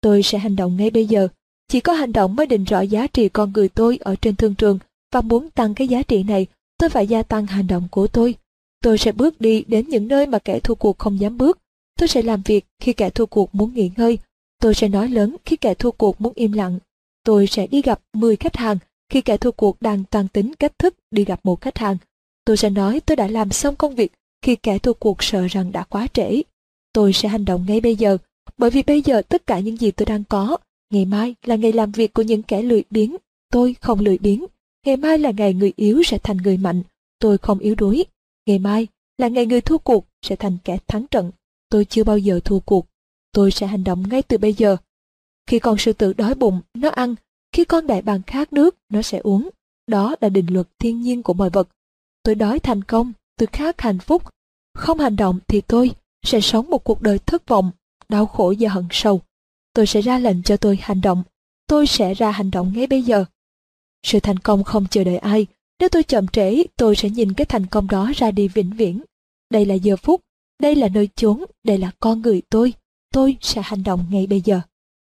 Tôi 0.00 0.22
sẽ 0.22 0.38
hành 0.38 0.56
động 0.56 0.76
ngay 0.76 0.90
bây 0.90 1.06
giờ. 1.06 1.28
Chỉ 1.68 1.80
có 1.80 1.92
hành 1.92 2.12
động 2.12 2.36
mới 2.36 2.46
định 2.46 2.64
rõ 2.64 2.80
giá 2.80 3.06
trị 3.06 3.28
con 3.28 3.52
người 3.52 3.68
tôi 3.68 3.98
ở 4.00 4.16
trên 4.16 4.36
thương 4.36 4.54
trường 4.54 4.78
và 5.12 5.20
muốn 5.20 5.50
tăng 5.50 5.74
cái 5.74 5.88
giá 5.88 6.02
trị 6.02 6.22
này, 6.22 6.46
tôi 6.78 6.90
phải 6.90 7.06
gia 7.06 7.22
tăng 7.22 7.46
hành 7.46 7.66
động 7.66 7.88
của 7.90 8.06
tôi. 8.06 8.34
Tôi 8.82 8.98
sẽ 8.98 9.12
bước 9.12 9.40
đi 9.40 9.64
đến 9.66 9.88
những 9.88 10.08
nơi 10.08 10.26
mà 10.26 10.38
kẻ 10.38 10.60
thua 10.60 10.74
cuộc 10.74 10.98
không 10.98 11.20
dám 11.20 11.38
bước. 11.38 11.58
Tôi 11.98 12.08
sẽ 12.08 12.22
làm 12.22 12.42
việc 12.42 12.64
khi 12.80 12.92
kẻ 12.92 13.10
thua 13.10 13.26
cuộc 13.26 13.54
muốn 13.54 13.74
nghỉ 13.74 13.90
ngơi. 13.96 14.18
Tôi 14.60 14.74
sẽ 14.74 14.88
nói 14.88 15.08
lớn 15.08 15.36
khi 15.44 15.56
kẻ 15.56 15.74
thua 15.74 15.90
cuộc 15.90 16.20
muốn 16.20 16.32
im 16.36 16.52
lặng. 16.52 16.78
Tôi 17.24 17.46
sẽ 17.46 17.66
đi 17.66 17.82
gặp 17.82 18.00
10 18.12 18.36
khách 18.36 18.56
hàng 18.56 18.78
khi 19.08 19.20
kẻ 19.20 19.36
thua 19.36 19.50
cuộc 19.50 19.82
đang 19.82 20.04
toàn 20.10 20.28
tính 20.28 20.54
cách 20.54 20.78
thức 20.78 20.94
đi 21.10 21.24
gặp 21.24 21.40
một 21.44 21.60
khách 21.60 21.78
hàng. 21.78 21.96
Tôi 22.44 22.56
sẽ 22.56 22.70
nói 22.70 23.00
tôi 23.00 23.16
đã 23.16 23.26
làm 23.26 23.50
xong 23.50 23.76
công 23.76 23.94
việc 23.94 24.12
khi 24.42 24.56
kẻ 24.56 24.78
thua 24.78 24.92
cuộc 24.92 25.22
sợ 25.22 25.46
rằng 25.46 25.72
đã 25.72 25.84
quá 25.84 26.06
trễ. 26.12 26.42
Tôi 26.92 27.12
sẽ 27.12 27.28
hành 27.28 27.44
động 27.44 27.64
ngay 27.68 27.80
bây 27.80 27.96
giờ, 27.96 28.18
bởi 28.58 28.70
vì 28.70 28.82
bây 28.82 29.02
giờ 29.02 29.22
tất 29.22 29.46
cả 29.46 29.58
những 29.58 29.76
gì 29.76 29.90
tôi 29.90 30.06
đang 30.06 30.24
có, 30.24 30.56
ngày 30.90 31.04
mai 31.04 31.34
là 31.44 31.56
ngày 31.56 31.72
làm 31.72 31.92
việc 31.92 32.14
của 32.14 32.22
những 32.22 32.42
kẻ 32.42 32.62
lười 32.62 32.84
biếng. 32.90 33.16
Tôi 33.50 33.76
không 33.80 34.00
lười 34.00 34.18
biếng. 34.18 34.44
Ngày 34.86 34.96
mai 34.96 35.18
là 35.18 35.30
ngày 35.30 35.54
người 35.54 35.72
yếu 35.76 36.02
sẽ 36.02 36.18
thành 36.18 36.36
người 36.36 36.56
mạnh. 36.56 36.82
Tôi 37.18 37.38
không 37.38 37.58
yếu 37.58 37.74
đuối. 37.74 38.04
Ngày 38.46 38.58
mai 38.58 38.86
là 39.18 39.28
ngày 39.28 39.46
người 39.46 39.60
thua 39.60 39.78
cuộc 39.78 40.04
sẽ 40.22 40.36
thành 40.36 40.56
kẻ 40.64 40.78
thắng 40.86 41.06
trận. 41.06 41.30
Tôi 41.74 41.84
chưa 41.84 42.04
bao 42.04 42.18
giờ 42.18 42.40
thua 42.44 42.58
cuộc. 42.60 42.86
Tôi 43.32 43.50
sẽ 43.50 43.66
hành 43.66 43.84
động 43.84 44.04
ngay 44.10 44.22
từ 44.22 44.38
bây 44.38 44.54
giờ. 44.54 44.76
Khi 45.46 45.58
con 45.58 45.78
sư 45.78 45.92
tử 45.92 46.12
đói 46.12 46.34
bụng, 46.34 46.60
nó 46.74 46.88
ăn. 46.88 47.14
Khi 47.52 47.64
con 47.64 47.86
đại 47.86 48.02
bàng 48.02 48.22
khát 48.26 48.52
nước, 48.52 48.76
nó 48.88 49.02
sẽ 49.02 49.18
uống. 49.18 49.48
Đó 49.86 50.16
là 50.20 50.28
định 50.28 50.46
luật 50.50 50.68
thiên 50.78 51.00
nhiên 51.00 51.22
của 51.22 51.34
mọi 51.34 51.50
vật. 51.50 51.68
Tôi 52.22 52.34
đói 52.34 52.58
thành 52.58 52.84
công, 52.84 53.12
tôi 53.36 53.46
khát 53.46 53.80
hạnh 53.80 53.98
phúc. 53.98 54.22
Không 54.74 54.98
hành 54.98 55.16
động 55.16 55.38
thì 55.48 55.60
tôi 55.60 55.90
sẽ 56.26 56.40
sống 56.40 56.70
một 56.70 56.84
cuộc 56.84 57.02
đời 57.02 57.18
thất 57.18 57.48
vọng, 57.48 57.70
đau 58.08 58.26
khổ 58.26 58.54
và 58.58 58.70
hận 58.70 58.86
sâu. 58.90 59.20
Tôi 59.72 59.86
sẽ 59.86 60.00
ra 60.00 60.18
lệnh 60.18 60.42
cho 60.42 60.56
tôi 60.56 60.78
hành 60.82 61.00
động. 61.00 61.22
Tôi 61.66 61.86
sẽ 61.86 62.14
ra 62.14 62.30
hành 62.30 62.50
động 62.50 62.72
ngay 62.74 62.86
bây 62.86 63.02
giờ. 63.02 63.24
Sự 64.02 64.20
thành 64.20 64.38
công 64.38 64.64
không 64.64 64.86
chờ 64.90 65.04
đợi 65.04 65.18
ai. 65.18 65.46
Nếu 65.80 65.88
tôi 65.88 66.02
chậm 66.02 66.28
trễ, 66.28 66.62
tôi 66.76 66.96
sẽ 66.96 67.10
nhìn 67.10 67.32
cái 67.32 67.44
thành 67.44 67.66
công 67.66 67.88
đó 67.88 68.12
ra 68.16 68.30
đi 68.30 68.48
vĩnh 68.48 68.70
viễn. 68.70 69.02
Đây 69.50 69.66
là 69.66 69.74
giờ 69.74 69.96
phút, 69.96 70.20
đây 70.60 70.74
là 70.74 70.88
nơi 70.88 71.08
chốn, 71.16 71.44
đây 71.64 71.78
là 71.78 71.90
con 72.00 72.22
người 72.22 72.42
tôi. 72.50 72.72
Tôi 73.12 73.36
sẽ 73.40 73.62
hành 73.64 73.82
động 73.82 74.04
ngay 74.10 74.26
bây 74.26 74.40
giờ. 74.40 74.60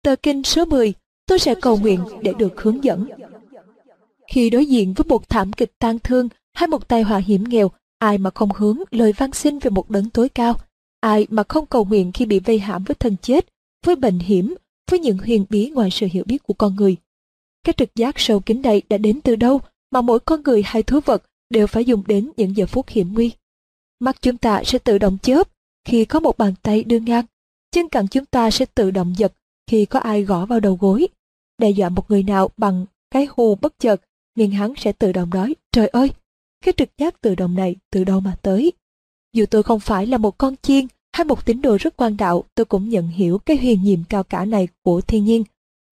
Tờ 0.04 0.16
kinh 0.16 0.44
số 0.44 0.66
10, 0.66 0.94
tôi 1.26 1.40
sẽ 1.40 1.56
cầu 1.62 1.78
nguyện 1.78 2.00
để 2.22 2.34
được 2.38 2.62
hướng 2.62 2.84
dẫn. 2.84 3.08
Khi 4.28 4.50
đối 4.50 4.66
diện 4.66 4.94
với 4.94 5.06
một 5.06 5.30
thảm 5.30 5.54
kịch 5.54 5.72
tang 5.80 6.00
thương 6.00 6.30
hay 6.54 6.68
một 6.68 6.88
tai 6.88 7.02
họa 7.02 7.18
hiểm 7.18 7.44
nghèo, 7.44 7.72
ai 8.00 8.18
mà 8.18 8.30
không 8.30 8.50
hướng 8.56 8.78
lời 8.92 9.14
van 9.14 9.32
xin 9.32 9.60
về 9.60 9.70
một 9.70 9.90
đấng 9.90 10.10
tối 10.10 10.30
cao, 10.30 10.54
ai 11.00 11.28
mà 11.30 11.44
không 11.50 11.66
cầu 11.66 11.86
nguyện 11.86 12.12
khi 12.12 12.26
bị 12.26 12.40
vây 12.40 12.60
hãm 12.60 12.84
với 12.84 12.96
thân 12.96 13.16
chết, 13.22 13.46
với 13.86 13.96
bệnh 13.96 14.20
hiểm, 14.20 14.56
với 14.92 15.00
những 15.00 15.18
huyền 15.18 15.46
bí 15.50 15.70
ngoài 15.70 15.90
sự 15.92 16.08
hiểu 16.12 16.24
biết 16.28 16.44
của 16.44 16.54
con 16.54 16.76
người. 16.76 16.96
Cái 17.64 17.74
trực 17.78 17.96
giác 17.96 18.20
sâu 18.20 18.40
kín 18.40 18.62
này 18.62 18.82
đã 18.90 18.98
đến 18.98 19.22
từ 19.22 19.36
đâu 19.36 19.62
mà 19.92 20.02
mỗi 20.02 20.20
con 20.20 20.44
người 20.44 20.64
hay 20.66 20.84
thú 20.84 21.00
vật 21.06 21.24
đều 21.50 21.68
phải 21.68 21.86
dùng 21.86 22.04
đến 22.08 22.32
những 22.38 22.58
giờ 22.58 22.66
phút 22.66 22.88
hiểm 22.88 23.14
nguy. 23.14 23.32
Mắt 24.00 24.22
chúng 24.22 24.38
ta 24.38 24.62
sẽ 24.66 24.80
tự 24.80 24.98
động 24.98 25.18
chớp 25.22 25.50
khi 25.86 26.06
có 26.06 26.20
một 26.20 26.38
bàn 26.38 26.54
tay 26.62 26.84
đưa 26.84 27.00
ngang, 27.00 27.26
chân 27.72 27.90
cẳng 27.90 28.08
chúng 28.08 28.26
ta 28.26 28.52
sẽ 28.52 28.66
tự 28.66 28.92
động 28.92 29.14
giật 29.18 29.34
khi 29.68 29.86
có 29.86 30.00
ai 30.00 30.24
gõ 30.24 30.46
vào 30.46 30.60
đầu 30.60 30.78
gối. 30.82 31.08
Đe 31.58 31.70
dọa 31.70 31.90
một 31.90 32.12
người 32.12 32.24
nào 32.24 32.50
bằng 32.58 32.86
cái 33.12 33.28
hù 33.32 33.56
bất 33.56 33.80
chợt, 33.80 34.02
miệng 34.36 34.52
hắn 34.52 34.74
sẽ 34.78 34.92
tự 34.92 35.12
động 35.12 35.30
nói, 35.30 35.56
trời 35.72 35.88
ơi, 35.88 36.12
cái 36.66 36.74
trực 36.78 36.90
giác 36.98 37.22
tự 37.22 37.36
động 37.36 37.56
này 37.56 37.76
từ 37.92 38.04
đâu 38.04 38.20
mà 38.20 38.36
tới. 38.42 38.72
Dù 39.34 39.46
tôi 39.46 39.64
không 39.64 39.80
phải 39.80 40.08
là 40.08 40.18
một 40.18 40.38
con 40.38 40.56
chiên 40.62 40.88
hay 41.14 41.26
một 41.26 41.46
tín 41.46 41.62
đồ 41.62 41.78
rất 41.80 41.98
quan 41.98 42.18
đạo, 42.18 42.44
tôi 42.56 42.66
cũng 42.66 42.90
nhận 42.90 43.08
hiểu 43.08 43.38
cái 43.38 43.58
huyền 43.58 43.84
nhiệm 43.84 44.04
cao 44.10 44.24
cả 44.24 44.46
này 44.46 44.68
của 44.84 45.02
thiên 45.02 45.26
nhiên. 45.26 45.44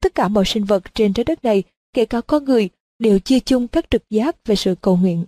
Tất 0.01 0.15
cả 0.15 0.27
mọi 0.27 0.45
sinh 0.45 0.63
vật 0.63 0.95
trên 0.95 1.13
trái 1.13 1.23
đất 1.23 1.43
này, 1.43 1.63
kể 1.93 2.05
cả 2.05 2.21
con 2.21 2.45
người, 2.45 2.69
đều 2.99 3.19
chia 3.19 3.39
chung 3.39 3.67
các 3.67 3.85
trực 3.91 4.09
giác 4.09 4.35
về 4.45 4.55
sự 4.55 4.75
cầu 4.81 4.97
nguyện. 4.97 5.25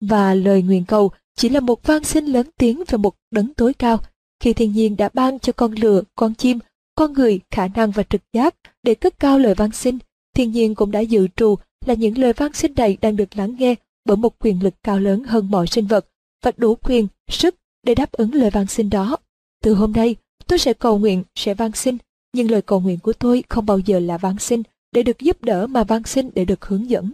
Và 0.00 0.34
lời 0.34 0.62
nguyện 0.62 0.84
cầu 0.84 1.10
chỉ 1.38 1.48
là 1.48 1.60
một 1.60 1.86
vang 1.86 2.04
sinh 2.04 2.26
lớn 2.26 2.46
tiếng 2.58 2.82
về 2.88 2.98
một 2.98 3.14
đấng 3.30 3.54
tối 3.54 3.74
cao, 3.74 4.00
khi 4.40 4.52
thiên 4.52 4.72
nhiên 4.72 4.96
đã 4.96 5.08
ban 5.14 5.38
cho 5.38 5.52
con 5.52 5.72
lừa, 5.72 6.02
con 6.14 6.34
chim, 6.34 6.58
con 6.94 7.12
người 7.12 7.40
khả 7.50 7.68
năng 7.68 7.90
và 7.90 8.02
trực 8.02 8.20
giác 8.32 8.54
để 8.82 8.94
cất 8.94 9.18
cao 9.18 9.38
lời 9.38 9.54
vang 9.54 9.72
sinh, 9.72 9.98
thiên 10.34 10.52
nhiên 10.52 10.74
cũng 10.74 10.90
đã 10.90 11.00
dự 11.00 11.28
trù 11.36 11.54
là 11.86 11.94
những 11.94 12.18
lời 12.18 12.32
vang 12.32 12.52
sinh 12.52 12.72
này 12.76 12.98
đang 13.00 13.16
được 13.16 13.36
lắng 13.36 13.56
nghe 13.58 13.74
bởi 14.04 14.16
một 14.16 14.38
quyền 14.38 14.62
lực 14.62 14.74
cao 14.82 14.98
lớn 14.98 15.24
hơn 15.24 15.50
mọi 15.50 15.66
sinh 15.66 15.86
vật 15.86 16.06
và 16.44 16.52
đủ 16.56 16.74
quyền, 16.74 17.06
sức 17.30 17.54
để 17.82 17.94
đáp 17.94 18.12
ứng 18.12 18.34
lời 18.34 18.50
vang 18.50 18.66
xin 18.66 18.90
đó. 18.90 19.16
Từ 19.62 19.74
hôm 19.74 19.92
nay, 19.92 20.16
tôi 20.46 20.58
sẽ 20.58 20.72
cầu 20.72 20.98
nguyện, 20.98 21.24
sẽ 21.34 21.54
vang 21.54 21.72
xin, 21.72 21.96
nhưng 22.32 22.50
lời 22.50 22.62
cầu 22.62 22.80
nguyện 22.80 22.98
của 22.98 23.12
tôi 23.12 23.44
không 23.48 23.66
bao 23.66 23.78
giờ 23.78 24.00
là 24.00 24.18
vang 24.18 24.38
xin 24.38 24.62
để 24.92 25.02
được 25.02 25.18
giúp 25.18 25.42
đỡ 25.42 25.66
mà 25.66 25.84
vang 25.84 26.04
xin 26.04 26.30
để 26.34 26.44
được 26.44 26.64
hướng 26.64 26.90
dẫn. 26.90 27.12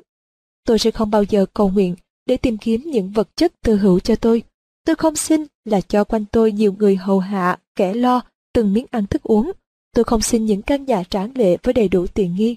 Tôi 0.67 0.79
sẽ 0.79 0.91
không 0.91 1.11
bao 1.11 1.23
giờ 1.23 1.47
cầu 1.55 1.71
nguyện 1.71 1.95
để 2.27 2.37
tìm 2.37 2.59
kiếm 2.59 2.83
những 2.87 3.11
vật 3.11 3.29
chất 3.37 3.53
từ 3.63 3.77
hữu 3.77 4.01
cho 4.01 4.17
tôi. 4.17 4.43
Tôi 4.87 4.97
không 4.97 5.17
xin 5.17 5.45
là 5.65 5.81
cho 5.81 6.05
quanh 6.05 6.25
tôi 6.33 6.53
nhiều 6.53 6.75
người 6.79 6.97
hầu 6.97 7.19
hạ, 7.19 7.59
kẻ 7.77 7.95
lo, 7.95 8.23
từng 8.53 8.73
miếng 8.73 8.87
ăn 8.91 9.07
thức 9.07 9.23
uống. 9.23 9.53
Tôi 9.95 10.05
không 10.05 10.21
xin 10.21 10.45
những 10.45 10.63
căn 10.63 10.85
nhà 10.85 11.03
tráng 11.03 11.33
lệ 11.35 11.57
với 11.63 11.75
đầy 11.75 11.89
đủ 11.89 12.07
tiện 12.07 12.35
nghi. 12.35 12.57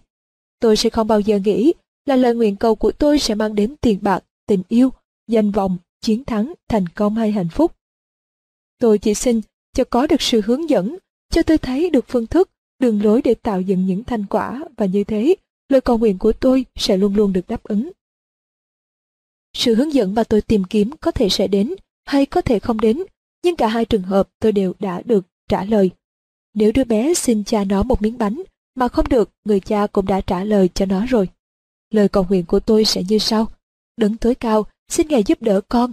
Tôi 0.59 0.77
sẽ 0.77 0.89
không 0.89 1.07
bao 1.07 1.19
giờ 1.19 1.39
nghĩ 1.45 1.73
là 2.05 2.15
lời 2.15 2.35
nguyện 2.35 2.55
cầu 2.55 2.75
của 2.75 2.91
tôi 2.91 3.19
sẽ 3.19 3.35
mang 3.35 3.55
đến 3.55 3.75
tiền 3.81 3.99
bạc, 4.01 4.23
tình 4.47 4.61
yêu, 4.67 4.89
danh 5.27 5.51
vọng, 5.51 5.77
chiến 6.01 6.23
thắng, 6.23 6.53
thành 6.69 6.87
công 6.87 7.15
hay 7.15 7.31
hạnh 7.31 7.49
phúc. 7.49 7.71
Tôi 8.79 8.97
chỉ 8.97 9.13
xin 9.13 9.41
cho 9.73 9.83
có 9.83 10.07
được 10.07 10.21
sự 10.21 10.41
hướng 10.45 10.69
dẫn, 10.69 10.97
cho 11.29 11.43
tôi 11.43 11.57
thấy 11.57 11.89
được 11.89 12.05
phương 12.07 12.27
thức, 12.27 12.49
đường 12.79 13.03
lối 13.03 13.21
để 13.21 13.33
tạo 13.33 13.61
dựng 13.61 13.85
những 13.85 14.03
thành 14.03 14.25
quả 14.25 14.63
và 14.77 14.85
như 14.85 15.03
thế, 15.03 15.35
lời 15.69 15.81
cầu 15.81 15.97
nguyện 15.97 16.17
của 16.17 16.31
tôi 16.31 16.65
sẽ 16.75 16.97
luôn 16.97 17.15
luôn 17.15 17.33
được 17.33 17.47
đáp 17.47 17.63
ứng. 17.63 17.91
Sự 19.57 19.75
hướng 19.75 19.93
dẫn 19.93 20.15
mà 20.15 20.23
tôi 20.23 20.41
tìm 20.41 20.63
kiếm 20.63 20.91
có 21.01 21.11
thể 21.11 21.29
sẽ 21.29 21.47
đến 21.47 21.73
hay 22.05 22.25
có 22.25 22.41
thể 22.41 22.59
không 22.59 22.79
đến, 22.79 23.03
nhưng 23.43 23.55
cả 23.55 23.67
hai 23.67 23.85
trường 23.85 24.01
hợp 24.01 24.29
tôi 24.39 24.51
đều 24.51 24.73
đã 24.79 25.01
được 25.05 25.25
trả 25.49 25.63
lời. 25.63 25.91
Nếu 26.53 26.71
đứa 26.71 26.83
bé 26.83 27.13
xin 27.13 27.43
cha 27.43 27.63
nó 27.63 27.83
một 27.83 28.01
miếng 28.01 28.17
bánh 28.17 28.43
mà 28.75 28.87
không 28.87 29.09
được, 29.09 29.29
người 29.45 29.59
cha 29.59 29.87
cũng 29.87 30.05
đã 30.05 30.21
trả 30.21 30.43
lời 30.43 30.69
cho 30.73 30.85
nó 30.85 31.05
rồi. 31.05 31.29
Lời 31.89 32.09
cầu 32.09 32.25
nguyện 32.29 32.45
của 32.45 32.59
tôi 32.59 32.85
sẽ 32.85 33.03
như 33.09 33.17
sau. 33.17 33.47
Đấng 33.97 34.17
tối 34.17 34.35
cao, 34.35 34.65
xin 34.89 35.07
Ngài 35.07 35.23
giúp 35.23 35.41
đỡ 35.41 35.61
con 35.69 35.91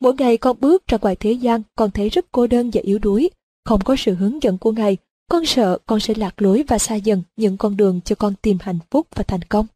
Mỗi 0.00 0.14
ngày 0.14 0.36
con 0.36 0.56
bước 0.60 0.86
ra 0.86 0.98
ngoài 1.02 1.16
thế 1.16 1.32
gian, 1.32 1.62
con 1.76 1.90
thấy 1.90 2.08
rất 2.08 2.26
cô 2.32 2.46
đơn 2.46 2.70
và 2.72 2.80
yếu 2.84 2.98
đuối. 2.98 3.30
Không 3.64 3.80
có 3.84 3.96
sự 3.98 4.14
hướng 4.14 4.42
dẫn 4.42 4.58
của 4.58 4.72
Ngài, 4.72 4.96
con 5.30 5.46
sợ 5.46 5.78
con 5.86 6.00
sẽ 6.00 6.14
lạc 6.14 6.42
lối 6.42 6.64
và 6.68 6.78
xa 6.78 6.94
dần 6.94 7.22
những 7.36 7.56
con 7.56 7.76
đường 7.76 8.00
cho 8.04 8.14
con 8.14 8.34
tìm 8.42 8.58
hạnh 8.60 8.78
phúc 8.90 9.06
và 9.14 9.22
thành 9.22 9.42
công. 9.42 9.66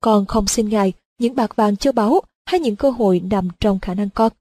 Con 0.00 0.26
không 0.26 0.46
xin 0.46 0.68
Ngài 0.68 0.92
những 1.18 1.34
bạc 1.34 1.56
vàng 1.56 1.76
châu 1.76 1.92
báu 1.92 2.20
hay 2.46 2.60
những 2.60 2.76
cơ 2.76 2.90
hội 2.90 3.20
nằm 3.30 3.48
trong 3.60 3.80
khả 3.80 3.94
năng 3.94 4.10
con. 4.10 4.32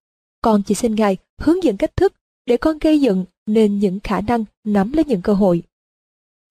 Con 0.41 0.63
chỉ 0.63 0.75
xin 0.75 0.95
Ngài 0.95 1.17
hướng 1.41 1.63
dẫn 1.63 1.77
cách 1.77 1.95
thức 1.95 2.13
để 2.45 2.57
con 2.57 2.79
gây 2.79 3.01
dựng 3.01 3.25
nên 3.45 3.79
những 3.79 3.99
khả 4.03 4.21
năng 4.21 4.45
nắm 4.63 4.93
lấy 4.93 5.05
những 5.05 5.21
cơ 5.21 5.33
hội. 5.33 5.63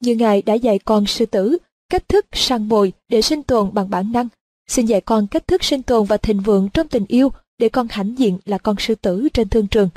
Như 0.01 0.15
Ngài 0.15 0.43
đã 0.43 0.55
dạy 0.55 0.78
con 0.78 1.07
sư 1.07 1.27
tử 1.27 1.59
cách 1.90 2.09
thức 2.09 2.27
săn 2.32 2.69
mồi 2.69 2.93
để 3.09 3.23
sinh 3.23 3.43
tồn 3.43 3.74
bằng 3.74 3.90
bản 3.90 4.12
năng, 4.12 4.28
xin 4.69 4.86
dạy 4.86 5.01
con 5.01 5.27
cách 5.27 5.48
thức 5.48 5.65
sinh 5.65 5.82
tồn 5.82 6.07
và 6.07 6.16
thịnh 6.16 6.40
vượng 6.40 6.69
trong 6.74 6.89
tình 6.89 7.05
yêu 7.09 7.32
để 7.59 7.69
con 7.69 7.86
hãnh 7.90 8.19
diện 8.19 8.39
là 8.44 8.59
con 8.59 8.77
sư 8.78 8.94
tử 8.94 9.28
trên 9.35 9.48
thương 9.48 9.66
trường, 9.66 9.89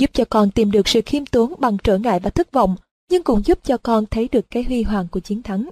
giúp 0.00 0.10
cho 0.12 0.24
con 0.24 0.50
tìm 0.50 0.70
được 0.70 0.88
sự 0.88 1.00
khiêm 1.06 1.26
tốn 1.26 1.54
bằng 1.58 1.76
trở 1.84 1.98
ngại 1.98 2.20
và 2.20 2.30
thất 2.30 2.52
vọng, 2.52 2.76
nhưng 3.10 3.22
cũng 3.22 3.42
giúp 3.44 3.58
cho 3.64 3.76
con 3.76 4.06
thấy 4.06 4.28
được 4.32 4.50
cái 4.50 4.62
huy 4.62 4.82
hoàng 4.82 5.08
của 5.10 5.20
chiến 5.20 5.42
thắng. 5.42 5.68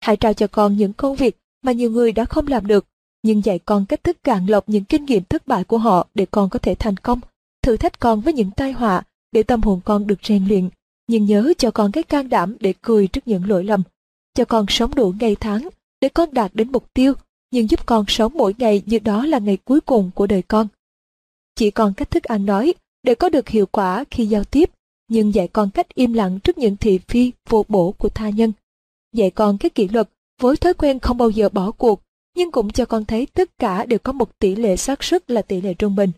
Hãy 0.00 0.16
trao 0.16 0.34
cho 0.34 0.46
con 0.46 0.76
những 0.76 0.92
công 0.92 1.16
việc 1.16 1.36
mà 1.62 1.72
nhiều 1.72 1.90
người 1.90 2.12
đã 2.12 2.24
không 2.24 2.46
làm 2.46 2.66
được, 2.66 2.86
nhưng 3.22 3.44
dạy 3.44 3.58
con 3.58 3.86
cách 3.86 4.04
thức 4.04 4.24
cạn 4.24 4.46
lọc 4.46 4.68
những 4.68 4.84
kinh 4.84 5.04
nghiệm 5.04 5.24
thất 5.24 5.46
bại 5.46 5.64
của 5.64 5.78
họ 5.78 6.06
để 6.14 6.26
con 6.30 6.50
có 6.50 6.58
thể 6.58 6.74
thành 6.74 6.96
công. 6.96 7.20
Thử 7.62 7.76
thách 7.76 8.00
con 8.00 8.20
với 8.20 8.32
những 8.32 8.50
tai 8.50 8.72
họa 8.72 9.02
để 9.32 9.42
tâm 9.42 9.62
hồn 9.62 9.80
con 9.84 10.06
được 10.06 10.18
rèn 10.22 10.48
luyện, 10.48 10.68
nhưng 11.08 11.24
nhớ 11.24 11.52
cho 11.58 11.70
con 11.70 11.92
cái 11.92 12.02
can 12.02 12.28
đảm 12.28 12.56
để 12.60 12.74
cười 12.82 13.06
trước 13.06 13.28
những 13.28 13.48
lỗi 13.48 13.64
lầm. 13.64 13.82
Cho 14.34 14.44
con 14.44 14.66
sống 14.68 14.94
đủ 14.94 15.14
ngày 15.20 15.36
tháng 15.36 15.68
để 16.00 16.08
con 16.08 16.34
đạt 16.34 16.50
đến 16.54 16.72
mục 16.72 16.94
tiêu, 16.94 17.14
nhưng 17.50 17.70
giúp 17.70 17.86
con 17.86 18.04
sống 18.08 18.32
mỗi 18.34 18.54
ngày 18.58 18.82
như 18.86 18.98
đó 18.98 19.26
là 19.26 19.38
ngày 19.38 19.58
cuối 19.64 19.80
cùng 19.80 20.10
của 20.14 20.26
đời 20.26 20.42
con 20.42 20.68
chỉ 21.60 21.70
còn 21.70 21.94
cách 21.94 22.10
thức 22.10 22.24
ăn 22.24 22.46
nói 22.46 22.74
để 23.02 23.14
có 23.14 23.28
được 23.28 23.48
hiệu 23.48 23.66
quả 23.66 24.04
khi 24.10 24.26
giao 24.26 24.44
tiếp, 24.44 24.70
nhưng 25.08 25.34
dạy 25.34 25.48
con 25.48 25.70
cách 25.70 25.94
im 25.94 26.12
lặng 26.12 26.40
trước 26.40 26.58
những 26.58 26.76
thị 26.76 26.98
phi 27.08 27.32
vô 27.48 27.64
bổ 27.68 27.92
của 27.92 28.08
tha 28.08 28.28
nhân. 28.28 28.52
Dạy 29.12 29.30
con 29.30 29.58
cái 29.58 29.70
kỷ 29.70 29.88
luật 29.88 30.08
với 30.40 30.56
thói 30.56 30.74
quen 30.74 30.98
không 30.98 31.18
bao 31.18 31.30
giờ 31.30 31.48
bỏ 31.48 31.70
cuộc, 31.70 32.00
nhưng 32.40 32.50
cũng 32.50 32.70
cho 32.70 32.84
con 32.84 33.04
thấy 33.04 33.26
tất 33.26 33.58
cả 33.58 33.84
đều 33.84 33.98
có 33.98 34.12
một 34.12 34.38
tỷ 34.38 34.54
lệ 34.54 34.76
xác 34.76 35.04
suất 35.04 35.30
là 35.30 35.42
tỷ 35.42 35.60
lệ 35.60 35.74
trung 35.74 35.96
bình. 35.96 36.10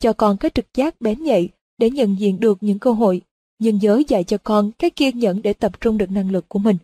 Cho 0.00 0.12
con 0.12 0.36
cái 0.36 0.50
trực 0.54 0.74
giác 0.74 1.00
bén 1.00 1.22
nhạy 1.22 1.48
để 1.78 1.90
nhận 1.90 2.20
diện 2.20 2.40
được 2.40 2.58
những 2.60 2.78
cơ 2.78 2.92
hội, 2.92 3.20
nhưng 3.58 3.78
nhớ 3.78 4.02
dạy 4.08 4.24
cho 4.24 4.38
con 4.44 4.72
cái 4.72 4.90
kiên 4.90 5.18
nhẫn 5.18 5.42
để 5.42 5.52
tập 5.52 5.80
trung 5.80 5.98
được 5.98 6.10
năng 6.10 6.30
lực 6.30 6.48
của 6.48 6.58
mình. 6.58 6.76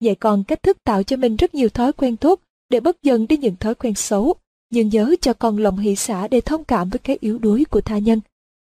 Dạy 0.00 0.14
con 0.14 0.44
cách 0.44 0.62
thức 0.62 0.76
tạo 0.84 1.02
cho 1.02 1.16
mình 1.16 1.36
rất 1.36 1.54
nhiều 1.54 1.68
thói 1.68 1.92
quen 1.92 2.16
tốt 2.16 2.40
để 2.70 2.80
bất 2.80 3.02
dần 3.02 3.26
đi 3.26 3.36
những 3.36 3.56
thói 3.56 3.74
quen 3.74 3.94
xấu 3.94 4.34
nhưng 4.70 4.88
nhớ 4.88 5.14
cho 5.20 5.32
con 5.32 5.58
lòng 5.58 5.78
hỷ 5.78 5.96
xã 5.96 6.28
để 6.28 6.40
thông 6.40 6.64
cảm 6.64 6.90
với 6.90 6.98
cái 6.98 7.18
yếu 7.20 7.38
đuối 7.38 7.64
của 7.70 7.80
tha 7.80 7.98
nhân. 7.98 8.20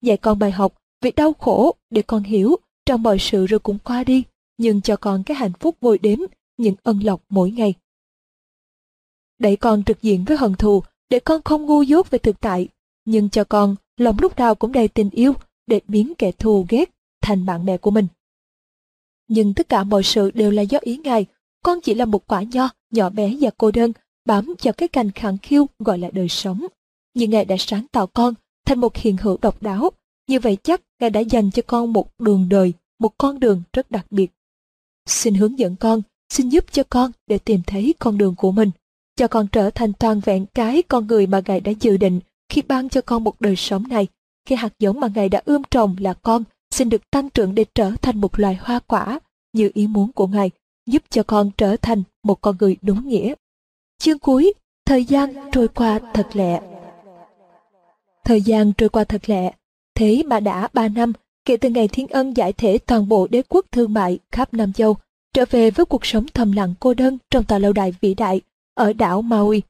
Dạy 0.01 0.17
con 0.17 0.39
bài 0.39 0.51
học 0.51 0.73
vì 1.01 1.11
đau 1.11 1.33
khổ 1.33 1.75
để 1.89 2.01
con 2.01 2.23
hiểu 2.23 2.55
trong 2.85 3.03
mọi 3.03 3.19
sự 3.19 3.45
rồi 3.45 3.59
cũng 3.59 3.77
qua 3.83 4.03
đi, 4.03 4.23
nhưng 4.57 4.81
cho 4.81 4.95
con 4.95 5.23
cái 5.23 5.37
hạnh 5.37 5.53
phúc 5.59 5.75
ngồi 5.81 5.97
đếm, 5.97 6.19
những 6.57 6.75
ân 6.83 6.99
lộc 7.03 7.21
mỗi 7.29 7.51
ngày. 7.51 7.73
Đẩy 9.39 9.55
con 9.55 9.83
trực 9.83 10.01
diện 10.01 10.23
với 10.23 10.37
hận 10.37 10.55
thù 10.55 10.83
để 11.09 11.19
con 11.19 11.41
không 11.41 11.65
ngu 11.65 11.81
dốt 11.81 12.09
về 12.09 12.19
thực 12.19 12.39
tại, 12.39 12.67
nhưng 13.05 13.29
cho 13.29 13.43
con 13.43 13.75
lòng 13.97 14.17
lúc 14.21 14.37
nào 14.37 14.55
cũng 14.55 14.71
đầy 14.71 14.87
tình 14.87 15.09
yêu 15.09 15.33
để 15.67 15.81
biến 15.87 16.13
kẻ 16.17 16.31
thù 16.31 16.65
ghét 16.69 16.89
thành 17.21 17.45
bạn 17.45 17.65
bè 17.65 17.77
của 17.77 17.91
mình. 17.91 18.07
Nhưng 19.27 19.53
tất 19.53 19.69
cả 19.69 19.83
mọi 19.83 20.03
sự 20.03 20.31
đều 20.31 20.51
là 20.51 20.61
do 20.61 20.79
ý 20.81 20.97
Ngài. 20.97 21.25
Con 21.63 21.81
chỉ 21.81 21.93
là 21.93 22.05
một 22.05 22.27
quả 22.27 22.41
nho, 22.41 22.69
nhỏ 22.91 23.09
bé 23.09 23.35
và 23.41 23.49
cô 23.57 23.71
đơn, 23.71 23.91
bám 24.25 24.53
vào 24.63 24.73
cái 24.73 24.87
cành 24.87 25.11
khẳng 25.11 25.37
khiu 25.37 25.67
gọi 25.79 25.97
là 25.97 26.09
đời 26.13 26.29
sống. 26.29 26.65
Nhưng 27.13 27.29
Ngài 27.29 27.45
đã 27.45 27.55
sáng 27.59 27.85
tạo 27.91 28.07
con 28.07 28.33
thành 28.65 28.79
một 28.79 28.95
hiện 28.95 29.17
hữu 29.17 29.37
độc 29.41 29.63
đáo. 29.63 29.91
Như 30.27 30.39
vậy 30.39 30.57
chắc 30.63 30.81
Ngài 30.99 31.09
đã 31.09 31.19
dành 31.19 31.51
cho 31.51 31.61
con 31.67 31.93
một 31.93 32.19
đường 32.19 32.49
đời, 32.49 32.73
một 32.99 33.17
con 33.17 33.39
đường 33.39 33.61
rất 33.73 33.91
đặc 33.91 34.05
biệt. 34.11 34.31
Xin 35.05 35.33
hướng 35.33 35.59
dẫn 35.59 35.75
con, 35.75 36.01
xin 36.29 36.49
giúp 36.49 36.65
cho 36.71 36.83
con 36.89 37.11
để 37.27 37.37
tìm 37.37 37.61
thấy 37.67 37.93
con 37.99 38.17
đường 38.17 38.35
của 38.35 38.51
mình. 38.51 38.71
Cho 39.19 39.27
con 39.27 39.47
trở 39.47 39.69
thành 39.69 39.93
toàn 39.93 40.19
vẹn 40.19 40.45
cái 40.53 40.81
con 40.81 41.07
người 41.07 41.27
mà 41.27 41.41
Ngài 41.47 41.59
đã 41.59 41.71
dự 41.79 41.97
định 41.97 42.19
khi 42.49 42.61
ban 42.61 42.89
cho 42.89 43.01
con 43.01 43.23
một 43.23 43.41
đời 43.41 43.55
sống 43.55 43.87
này. 43.87 44.07
khi 44.45 44.55
hạt 44.55 44.73
giống 44.79 44.99
mà 44.99 45.07
Ngài 45.15 45.29
đã 45.29 45.41
ươm 45.45 45.61
trồng 45.71 45.95
là 45.99 46.13
con 46.13 46.43
xin 46.71 46.89
được 46.89 47.11
tăng 47.11 47.29
trưởng 47.29 47.55
để 47.55 47.65
trở 47.75 47.91
thành 48.01 48.21
một 48.21 48.39
loài 48.39 48.57
hoa 48.61 48.79
quả 48.79 49.19
như 49.53 49.71
ý 49.73 49.87
muốn 49.87 50.11
của 50.11 50.27
Ngài, 50.27 50.51
giúp 50.85 51.03
cho 51.09 51.23
con 51.23 51.51
trở 51.57 51.75
thành 51.77 52.03
một 52.23 52.41
con 52.41 52.55
người 52.59 52.77
đúng 52.81 53.07
nghĩa. 53.07 53.33
Chương 53.97 54.19
cuối, 54.19 54.53
thời 54.85 55.05
gian 55.05 55.33
trôi 55.51 55.67
qua 55.67 55.99
thật 56.13 56.27
lẹ. 56.33 56.61
Thời 58.25 58.41
gian 58.41 58.73
trôi 58.73 58.89
qua 58.89 59.03
thật 59.03 59.29
lẹ, 59.29 59.53
thế 59.95 60.23
mà 60.25 60.39
đã 60.39 60.67
ba 60.73 60.87
năm 60.87 61.13
kể 61.45 61.57
từ 61.57 61.69
ngày 61.69 61.87
Thiên 61.87 62.07
Ân 62.07 62.37
giải 62.37 62.53
thể 62.53 62.77
toàn 62.77 63.09
bộ 63.09 63.27
đế 63.27 63.41
quốc 63.49 63.65
thương 63.71 63.93
mại 63.93 64.19
khắp 64.31 64.53
Nam 64.53 64.73
Châu, 64.73 64.97
trở 65.33 65.45
về 65.49 65.71
với 65.71 65.85
cuộc 65.85 66.05
sống 66.05 66.25
thầm 66.33 66.51
lặng 66.51 66.73
cô 66.79 66.93
đơn 66.93 67.17
trong 67.31 67.43
tòa 67.43 67.59
lâu 67.59 67.73
đài 67.73 67.93
vĩ 68.01 68.13
đại 68.13 68.41
ở 68.79 68.93
đảo 68.93 69.21
Maui. 69.21 69.61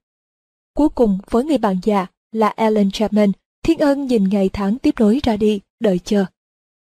Cuối 0.73 0.89
cùng 0.89 1.19
với 1.29 1.43
người 1.43 1.57
bạn 1.57 1.79
già 1.83 2.07
là 2.31 2.47
Alan 2.47 2.91
Chapman, 2.91 3.31
Thiên 3.63 3.79
Ân 3.79 4.07
nhìn 4.07 4.29
ngày 4.29 4.49
tháng 4.53 4.79
tiếp 4.79 4.95
nối 4.99 5.19
ra 5.23 5.37
đi, 5.37 5.59
đợi 5.79 5.99
chờ. 5.99 6.25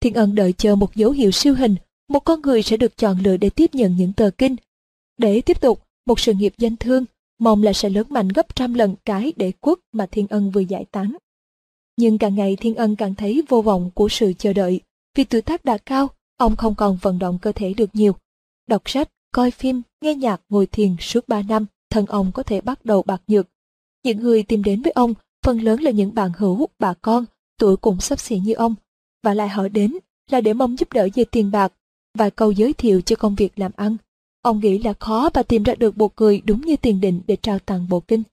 Thiên 0.02 0.14
Ân 0.14 0.36
đợi 0.36 0.54
chờ 0.54 0.76
một 0.76 0.96
dấu 0.96 1.12
hiệu 1.12 1.32
siêu 1.32 1.56
hình, 1.56 1.76
một 2.08 2.20
con 2.20 2.42
người 2.42 2.62
sẽ 2.62 2.78
được 2.78 2.98
chọn 2.98 3.20
lựa 3.24 3.38
để 3.38 3.50
tiếp 3.50 3.70
nhận 3.74 3.96
những 3.98 4.14
tờ 4.14 4.30
kinh. 4.38 4.56
Để 5.18 5.42
tiếp 5.42 5.62
tục 5.62 5.84
một 6.06 6.20
sự 6.20 6.34
nghiệp 6.34 6.54
danh 6.58 6.76
thương, 6.76 7.06
mong 7.40 7.64
là 7.64 7.74
sẽ 7.74 7.90
lớn 7.90 8.08
mạnh 8.10 8.28
gấp 8.28 8.56
trăm 8.56 8.74
lần 8.74 8.96
cái 9.06 9.34
đế 9.36 9.52
quốc 9.62 9.80
mà 9.92 10.06
Thiên 10.06 10.28
Ân 10.28 10.52
vừa 10.52 10.62
giải 10.62 10.86
tán. 10.86 11.16
Nhưng 11.98 12.18
càng 12.18 12.36
ngày 12.36 12.56
Thiên 12.56 12.76
Ân 12.76 12.96
càng 12.96 13.16
thấy 13.16 13.44
vô 13.50 13.62
vọng 13.62 13.92
của 13.94 14.10
sự 14.10 14.34
chờ 14.38 14.54
đợi, 14.54 14.82
vì 15.16 15.24
tuổi 15.24 15.42
tác 15.42 15.66
đã 15.66 15.78
cao, 15.78 16.08
ông 16.38 16.56
không 16.56 16.76
còn 16.76 16.98
vận 17.02 17.20
động 17.20 17.40
cơ 17.42 17.52
thể 17.52 17.74
được 17.74 17.90
nhiều. 17.94 18.16
Đọc 18.68 18.82
sách, 18.86 19.10
coi 19.34 19.52
phim, 19.52 19.82
nghe 20.02 20.16
nhạc, 20.16 20.42
ngồi 20.50 20.66
thiền 20.66 20.96
suốt 21.00 21.28
ba 21.28 21.42
năm, 21.42 21.66
thân 21.90 22.06
ông 22.06 22.32
có 22.32 22.44
thể 22.44 22.62
bắt 22.62 22.86
đầu 22.86 23.04
bạc 23.04 23.22
nhược. 23.28 23.48
Những 24.04 24.20
người 24.20 24.44
tìm 24.44 24.64
đến 24.64 24.82
với 24.82 24.92
ông 24.92 25.14
phần 25.46 25.60
lớn 25.60 25.82
là 25.82 25.92
những 25.92 26.16
bạn 26.16 26.32
hữu, 26.38 26.68
bà 26.80 26.94
con, 26.94 27.26
tuổi 27.60 27.78
cũng 27.78 28.02
sắp 28.02 28.20
xỉ 28.20 28.40
như 28.40 28.54
ông, 28.54 28.76
và 29.24 29.34
lại 29.34 29.50
họ 29.50 29.68
đến 29.68 29.98
là 30.30 30.42
để 30.42 30.54
mong 30.54 30.80
giúp 30.80 30.94
đỡ 30.94 31.08
về 31.16 31.26
tiền 31.26 31.52
bạc, 31.52 31.74
vài 32.18 32.32
câu 32.32 32.52
giới 32.52 32.74
thiệu 32.74 33.02
cho 33.02 33.16
công 33.16 33.36
việc 33.36 33.60
làm 33.60 33.72
ăn. 33.76 33.98
Ông 34.42 34.60
nghĩ 34.60 34.78
là 34.78 34.94
khó 34.94 35.30
và 35.34 35.44
tìm 35.44 35.64
ra 35.64 35.76
được 35.76 35.98
một 35.98 36.14
người 36.18 36.42
đúng 36.46 36.62
như 36.62 36.76
tiền 36.76 37.02
định 37.02 37.22
để 37.28 37.36
trao 37.36 37.60
tặng 37.60 37.88
bộ 37.90 38.00
kinh. 38.00 38.24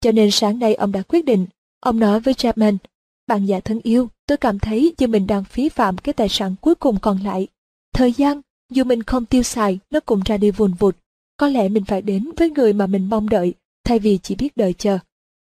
Cho 0.00 0.12
nên 0.12 0.30
sáng 0.30 0.58
nay 0.58 0.74
ông 0.74 0.92
đã 0.92 1.02
quyết 1.02 1.24
định, 1.24 1.46
ông 1.80 2.00
nói 2.00 2.20
với 2.20 2.34
Chapman, 2.34 2.78
bạn 3.26 3.46
già 3.46 3.60
thân 3.60 3.80
yêu, 3.82 4.08
tôi 4.26 4.38
cảm 4.38 4.58
thấy 4.58 4.94
như 4.98 5.06
mình 5.06 5.26
đang 5.26 5.44
phí 5.44 5.68
phạm 5.68 5.98
cái 5.98 6.12
tài 6.12 6.28
sản 6.28 6.54
cuối 6.60 6.74
cùng 6.74 6.98
còn 7.02 7.18
lại. 7.18 7.48
Thời 7.92 8.12
gian, 8.12 8.40
dù 8.70 8.84
mình 8.84 9.02
không 9.02 9.26
tiêu 9.26 9.42
xài, 9.42 9.78
nó 9.90 10.00
cũng 10.00 10.20
ra 10.24 10.36
đi 10.36 10.50
vùn 10.50 10.72
vụt. 10.72 10.96
Có 11.40 11.48
lẽ 11.48 11.68
mình 11.68 11.84
phải 11.84 12.02
đến 12.02 12.30
với 12.36 12.50
người 12.50 12.72
mà 12.72 12.86
mình 12.86 13.08
mong 13.10 13.28
đợi, 13.28 13.54
thay 13.84 13.98
vì 13.98 14.18
chỉ 14.22 14.34
biết 14.34 14.56
đợi 14.56 14.72
chờ. 14.72 14.98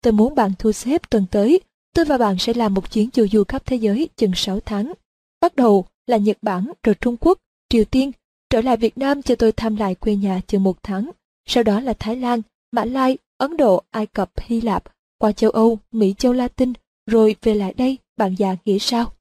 Tôi 0.02 0.14
muốn 0.14 0.36
bạn 0.36 0.52
thu 0.60 0.72
xếp 0.72 1.10
tuần 1.10 1.26
tới, 1.32 1.61
tôi 1.95 2.06
và 2.06 2.18
bạn 2.18 2.38
sẽ 2.40 2.53
làm 2.53 2.74
một 2.74 2.91
chuyến 2.91 3.10
chu 3.10 3.28
du 3.28 3.44
khắp 3.44 3.65
thế 3.65 3.76
giới 3.76 4.10
chừng 4.15 4.32
6 4.36 4.60
tháng. 4.60 4.94
Bắt 5.41 5.56
đầu 5.56 5.86
là 6.07 6.18
Nhật 6.18 6.38
Bản, 6.41 6.72
rồi 6.84 6.95
Trung 6.95 7.18
Quốc, 7.18 7.38
Triều 7.70 7.86
Tiên, 7.86 8.11
trở 8.49 8.61
lại 8.61 8.78
Việt 8.78 8.98
Nam 8.98 9.22
cho 9.22 9.36
tôi 9.36 9.52
thăm 9.52 9.76
lại 9.76 9.95
quê 9.95 10.15
nhà 10.15 10.41
chừng 10.48 10.64
một 10.64 10.78
tháng. 10.84 11.11
Sau 11.45 11.64
đó 11.64 11.80
là 11.80 11.94
Thái 11.99 12.15
Lan, 12.15 12.41
Mã 12.72 12.86
Lai, 12.86 13.18
Ấn 13.38 13.57
Độ, 13.57 13.84
Ai 13.91 14.06
Cập, 14.06 14.32
Hy 14.38 14.61
Lạp, 14.61 14.84
qua 15.18 15.32
châu 15.32 15.49
Âu, 15.49 15.80
Mỹ 15.91 16.15
châu 16.18 16.34
Latin, 16.34 16.74
rồi 17.06 17.36
về 17.41 17.53
lại 17.53 17.74
đây, 17.74 17.98
bạn 18.18 18.36
già 18.38 18.56
nghĩ 18.65 18.80
sao? 18.80 19.14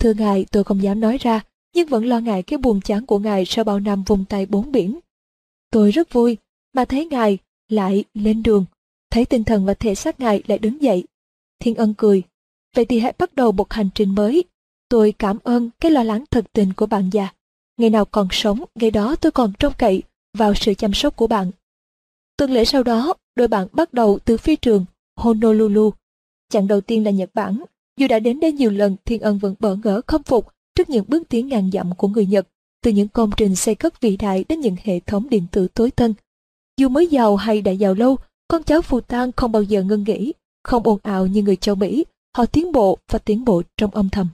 Thưa 0.00 0.14
ngài, 0.14 0.46
tôi 0.50 0.64
không 0.64 0.82
dám 0.82 1.00
nói 1.00 1.18
ra, 1.18 1.40
nhưng 1.74 1.88
vẫn 1.88 2.04
lo 2.04 2.18
ngại 2.18 2.42
cái 2.42 2.58
buồn 2.58 2.80
chán 2.80 3.06
của 3.06 3.18
ngài 3.18 3.44
sau 3.44 3.64
bao 3.64 3.80
năm 3.80 4.02
vùng 4.02 4.24
tay 4.24 4.46
bốn 4.46 4.72
biển. 4.72 4.98
Tôi 5.74 5.90
rất 5.90 6.12
vui, 6.12 6.36
mà 6.72 6.84
thấy 6.84 7.06
ngài 7.06 7.38
lại 7.68 8.04
lên 8.14 8.42
đường, 8.42 8.64
thấy 9.10 9.24
tinh 9.24 9.44
thần 9.44 9.64
và 9.64 9.74
thể 9.74 9.94
xác 9.94 10.20
ngài 10.20 10.42
lại 10.46 10.58
đứng 10.58 10.82
dậy. 10.82 11.04
Thiên 11.58 11.74
ân 11.74 11.94
cười, 11.94 12.22
vậy 12.76 12.84
thì 12.84 13.00
hãy 13.00 13.12
bắt 13.18 13.34
đầu 13.34 13.52
một 13.52 13.72
hành 13.72 13.88
trình 13.94 14.14
mới. 14.14 14.44
Tôi 14.88 15.14
cảm 15.18 15.38
ơn 15.42 15.70
cái 15.80 15.90
lo 15.90 16.02
lắng 16.02 16.24
thật 16.30 16.44
tình 16.52 16.72
của 16.72 16.86
bạn 16.86 17.10
già. 17.12 17.28
Ngày 17.76 17.90
nào 17.90 18.04
còn 18.04 18.28
sống, 18.30 18.64
ngày 18.74 18.90
đó 18.90 19.16
tôi 19.16 19.32
còn 19.32 19.52
trông 19.58 19.72
cậy 19.78 20.02
vào 20.38 20.54
sự 20.54 20.74
chăm 20.74 20.94
sóc 20.94 21.16
của 21.16 21.26
bạn. 21.26 21.50
Tuần 22.36 22.50
lễ 22.50 22.64
sau 22.64 22.82
đó, 22.82 23.14
đôi 23.36 23.48
bạn 23.48 23.68
bắt 23.72 23.92
đầu 23.94 24.18
từ 24.24 24.36
phi 24.36 24.56
trường 24.56 24.84
Honolulu. 25.16 25.90
Chặng 26.48 26.68
đầu 26.68 26.80
tiên 26.80 27.04
là 27.04 27.10
Nhật 27.10 27.30
Bản. 27.34 27.64
Dù 27.96 28.06
đã 28.08 28.18
đến 28.18 28.40
đây 28.40 28.52
nhiều 28.52 28.70
lần, 28.70 28.96
Thiên 29.04 29.20
Ân 29.20 29.38
vẫn 29.38 29.54
bỡ 29.60 29.76
ngỡ 29.76 30.00
không 30.06 30.22
phục 30.22 30.52
trước 30.74 30.90
những 30.90 31.04
bước 31.08 31.28
tiến 31.28 31.48
ngàn 31.48 31.70
dặm 31.72 31.94
của 31.94 32.08
người 32.08 32.26
Nhật, 32.26 32.48
từ 32.84 32.90
những 32.90 33.08
công 33.08 33.30
trình 33.36 33.56
xây 33.56 33.74
cất 33.74 34.00
vĩ 34.00 34.16
đại 34.16 34.44
đến 34.48 34.60
những 34.60 34.76
hệ 34.82 35.00
thống 35.00 35.28
điện 35.30 35.46
tử 35.52 35.68
tối 35.68 35.90
tân. 35.90 36.14
Dù 36.76 36.88
mới 36.88 37.06
giàu 37.06 37.36
hay 37.36 37.60
đã 37.60 37.72
giàu 37.72 37.94
lâu, 37.94 38.16
con 38.48 38.62
cháu 38.62 38.82
phù 38.82 39.00
tang 39.00 39.32
không 39.32 39.52
bao 39.52 39.62
giờ 39.62 39.82
ngưng 39.82 40.04
nghỉ, 40.04 40.32
không 40.64 40.82
ồn 40.82 40.98
ào 41.02 41.26
như 41.26 41.42
người 41.42 41.56
châu 41.56 41.74
Mỹ, 41.74 42.04
họ 42.36 42.46
tiến 42.46 42.72
bộ 42.72 42.98
và 43.10 43.18
tiến 43.18 43.44
bộ 43.44 43.62
trong 43.76 43.90
âm 43.90 44.08
thầm. 44.08 44.28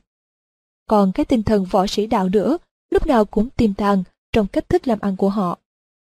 Còn 0.86 1.12
cái 1.12 1.24
tinh 1.24 1.42
thần 1.42 1.64
võ 1.64 1.86
sĩ 1.86 2.06
đạo 2.06 2.28
nữa, 2.28 2.58
lúc 2.90 3.06
nào 3.06 3.24
cũng 3.24 3.50
tiềm 3.50 3.74
tàng 3.74 4.02
trong 4.32 4.46
cách 4.46 4.68
thức 4.68 4.88
làm 4.88 4.98
ăn 5.00 5.16
của 5.16 5.28
họ. 5.28 5.58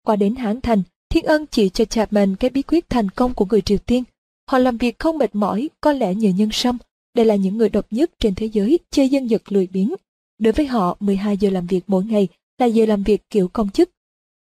Qua 0.03 0.15
đến 0.15 0.35
Hán 0.35 0.61
Thành, 0.61 0.83
Thiên 1.09 1.25
Ân 1.25 1.45
chỉ 1.51 1.69
cho 1.69 1.85
Chapman 1.85 2.35
cái 2.35 2.49
bí 2.49 2.61
quyết 2.61 2.89
thành 2.89 3.09
công 3.09 3.33
của 3.33 3.45
người 3.45 3.61
Triều 3.61 3.77
Tiên. 3.77 4.03
Họ 4.49 4.57
làm 4.57 4.77
việc 4.77 4.99
không 4.99 5.17
mệt 5.17 5.35
mỏi, 5.35 5.69
có 5.81 5.91
lẽ 5.91 6.15
nhờ 6.15 6.29
nhân 6.29 6.49
sâm. 6.51 6.77
Đây 7.15 7.25
là 7.25 7.35
những 7.35 7.57
người 7.57 7.69
độc 7.69 7.85
nhất 7.91 8.11
trên 8.19 8.35
thế 8.35 8.45
giới 8.45 8.79
chơi 8.91 9.09
dân 9.09 9.29
dật 9.29 9.41
lười 9.51 9.67
biếng. 9.67 9.95
Đối 10.41 10.53
với 10.53 10.65
họ, 10.65 10.97
12 10.99 11.37
giờ 11.37 11.49
làm 11.49 11.67
việc 11.67 11.81
mỗi 11.87 12.05
ngày 12.05 12.27
là 12.57 12.65
giờ 12.65 12.85
làm 12.85 13.03
việc 13.03 13.21
kiểu 13.29 13.47
công 13.47 13.69
chức. 13.69 13.89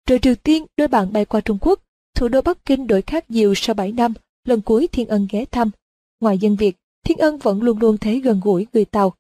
Rồi 0.10 0.20
Triều 0.22 0.36
Tiên, 0.36 0.66
đôi 0.78 0.88
bạn 0.88 1.14
bay 1.14 1.26
qua 1.26 1.42
Trung 1.42 1.58
Quốc, 1.62 1.80
thủ 2.16 2.28
đô 2.28 2.42
Bắc 2.42 2.66
Kinh 2.66 2.88
đổi 2.88 3.02
khác 3.02 3.32
nhiều 3.32 3.54
sau 3.56 3.74
7 3.74 3.92
năm, 3.92 4.14
lần 4.46 4.62
cuối 4.62 4.88
Thiên 4.88 5.08
Ân 5.08 5.28
ghé 5.32 5.46
thăm. 5.46 5.72
Ngoài 6.20 6.38
dân 6.38 6.56
Việt, 6.56 6.76
Thiên 7.06 7.18
Ân 7.18 7.38
vẫn 7.38 7.62
luôn 7.62 7.80
luôn 7.80 7.98
thấy 7.98 8.20
gần 8.20 8.42
gũi 8.44 8.68
người 8.74 8.86
Tàu. 8.86 9.14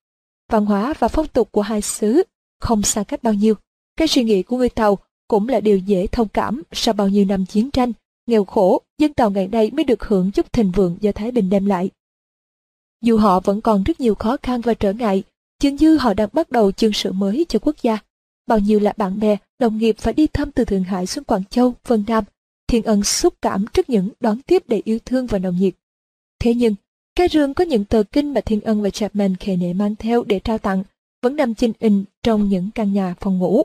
Văn 0.51 0.65
hóa 0.65 0.93
và 0.99 1.07
phong 1.07 1.27
tục 1.27 1.51
của 1.51 1.61
hai 1.61 1.81
xứ 1.81 2.23
không 2.59 2.83
xa 2.83 3.03
cách 3.03 3.23
bao 3.23 3.33
nhiêu. 3.33 3.55
Cái 3.97 4.07
suy 4.07 4.23
nghĩ 4.23 4.43
của 4.43 4.57
người 4.57 4.69
Tàu 4.69 4.97
cũng 5.27 5.49
là 5.49 5.59
điều 5.59 5.77
dễ 5.77 6.07
thông 6.07 6.27
cảm 6.27 6.61
sau 6.71 6.93
bao 6.93 7.09
nhiêu 7.09 7.25
năm 7.25 7.45
chiến 7.45 7.71
tranh, 7.71 7.93
nghèo 8.27 8.45
khổ, 8.45 8.81
dân 8.97 9.13
Tàu 9.13 9.31
ngày 9.31 9.47
nay 9.47 9.71
mới 9.71 9.83
được 9.83 10.03
hưởng 10.03 10.31
chút 10.31 10.53
thịnh 10.53 10.71
vượng 10.71 10.97
do 11.01 11.11
Thái 11.11 11.31
Bình 11.31 11.49
đem 11.49 11.65
lại. 11.65 11.89
Dù 13.01 13.17
họ 13.17 13.39
vẫn 13.39 13.61
còn 13.61 13.83
rất 13.83 13.99
nhiều 13.99 14.15
khó 14.15 14.37
khăn 14.43 14.61
và 14.61 14.73
trở 14.73 14.93
ngại, 14.93 15.23
dường 15.59 15.75
như 15.75 15.97
họ 15.97 16.13
đang 16.13 16.29
bắt 16.33 16.51
đầu 16.51 16.71
chương 16.71 16.93
sử 16.93 17.11
mới 17.11 17.45
cho 17.49 17.59
quốc 17.59 17.75
gia. 17.81 17.97
Bao 18.47 18.59
nhiêu 18.59 18.79
là 18.79 18.93
bạn 18.97 19.19
bè, 19.19 19.37
đồng 19.59 19.77
nghiệp 19.77 19.97
phải 19.97 20.13
đi 20.13 20.27
thăm 20.27 20.51
từ 20.51 20.65
Thượng 20.65 20.83
Hải 20.83 21.07
xuống 21.07 21.23
Quảng 21.23 21.43
Châu, 21.49 21.73
Vân 21.87 22.03
Nam, 22.07 22.23
Thiên 22.67 22.83
Ân 22.83 23.03
xúc 23.03 23.33
cảm 23.41 23.65
trước 23.73 23.89
những 23.89 24.09
đón 24.19 24.41
tiếp 24.41 24.63
đầy 24.67 24.81
yêu 24.85 24.99
thương 25.05 25.27
và 25.27 25.39
nồng 25.39 25.57
nhiệt. 25.57 25.73
Thế 26.39 26.53
nhưng, 26.53 26.75
cái 27.15 27.27
rương 27.27 27.53
có 27.53 27.63
những 27.63 27.85
tờ 27.85 28.03
kinh 28.03 28.33
mà 28.33 28.41
Thiên 28.41 28.61
Ân 28.61 28.81
và 28.81 28.89
Chapman 28.89 29.35
khề 29.35 29.55
nệ 29.55 29.73
mang 29.73 29.95
theo 29.95 30.23
để 30.23 30.39
trao 30.39 30.57
tặng, 30.57 30.83
vẫn 31.21 31.35
nằm 31.35 31.55
chinh 31.55 31.73
in 31.79 32.03
trong 32.23 32.49
những 32.49 32.69
căn 32.75 32.93
nhà 32.93 33.15
phòng 33.19 33.37
ngủ. 33.37 33.63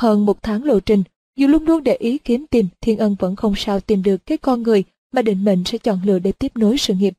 Hơn 0.00 0.26
một 0.26 0.42
tháng 0.42 0.64
lộ 0.64 0.80
trình, 0.80 1.02
dù 1.36 1.46
luôn 1.46 1.64
luôn 1.64 1.84
để 1.84 1.94
ý 1.94 2.18
kiếm 2.18 2.46
tìm, 2.46 2.68
Thiên 2.80 2.98
Ân 2.98 3.16
vẫn 3.18 3.36
không 3.36 3.54
sao 3.56 3.80
tìm 3.80 4.02
được 4.02 4.26
cái 4.26 4.38
con 4.38 4.62
người 4.62 4.84
mà 5.12 5.22
định 5.22 5.44
mệnh 5.44 5.64
sẽ 5.64 5.78
chọn 5.78 6.00
lựa 6.04 6.18
để 6.18 6.32
tiếp 6.32 6.52
nối 6.54 6.78
sự 6.78 6.94
nghiệp. 6.94 7.14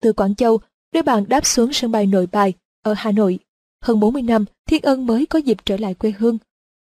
Từ 0.00 0.12
Quảng 0.12 0.34
Châu, 0.34 0.60
đôi 0.96 1.02
bạn 1.02 1.24
đáp 1.28 1.46
xuống 1.46 1.72
sân 1.72 1.90
bay 1.90 2.06
nội 2.06 2.26
bài 2.32 2.52
ở 2.82 2.94
Hà 2.96 3.12
Nội. 3.12 3.38
Hơn 3.82 4.00
40 4.00 4.22
năm, 4.22 4.44
Thiên 4.66 4.82
Ân 4.82 5.06
mới 5.06 5.26
có 5.26 5.38
dịp 5.38 5.56
trở 5.64 5.76
lại 5.76 5.94
quê 5.94 6.12
hương. 6.18 6.38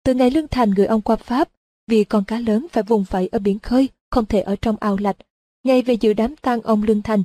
Từ 0.04 0.14
ngày 0.14 0.32
Lương 0.32 0.48
Thành 0.48 0.72
gửi 0.72 0.86
ông 0.86 1.02
qua 1.02 1.16
Pháp, 1.16 1.50
vì 1.88 2.04
con 2.04 2.24
cá 2.24 2.40
lớn 2.40 2.68
phải 2.72 2.84
vùng 2.84 3.04
vẫy 3.10 3.28
ở 3.28 3.40
biển 3.40 3.60
khơi, 3.60 3.90
không 4.12 4.26
thể 4.26 4.42
ở 4.42 4.56
trong 4.56 4.76
ao 4.80 4.98
lạch. 4.98 5.16
Ngày 5.64 5.82
về 5.82 5.94
dự 5.94 6.14
đám 6.14 6.36
tang 6.36 6.62
ông 6.62 6.84
Lương 6.84 7.02
Thành 7.02 7.24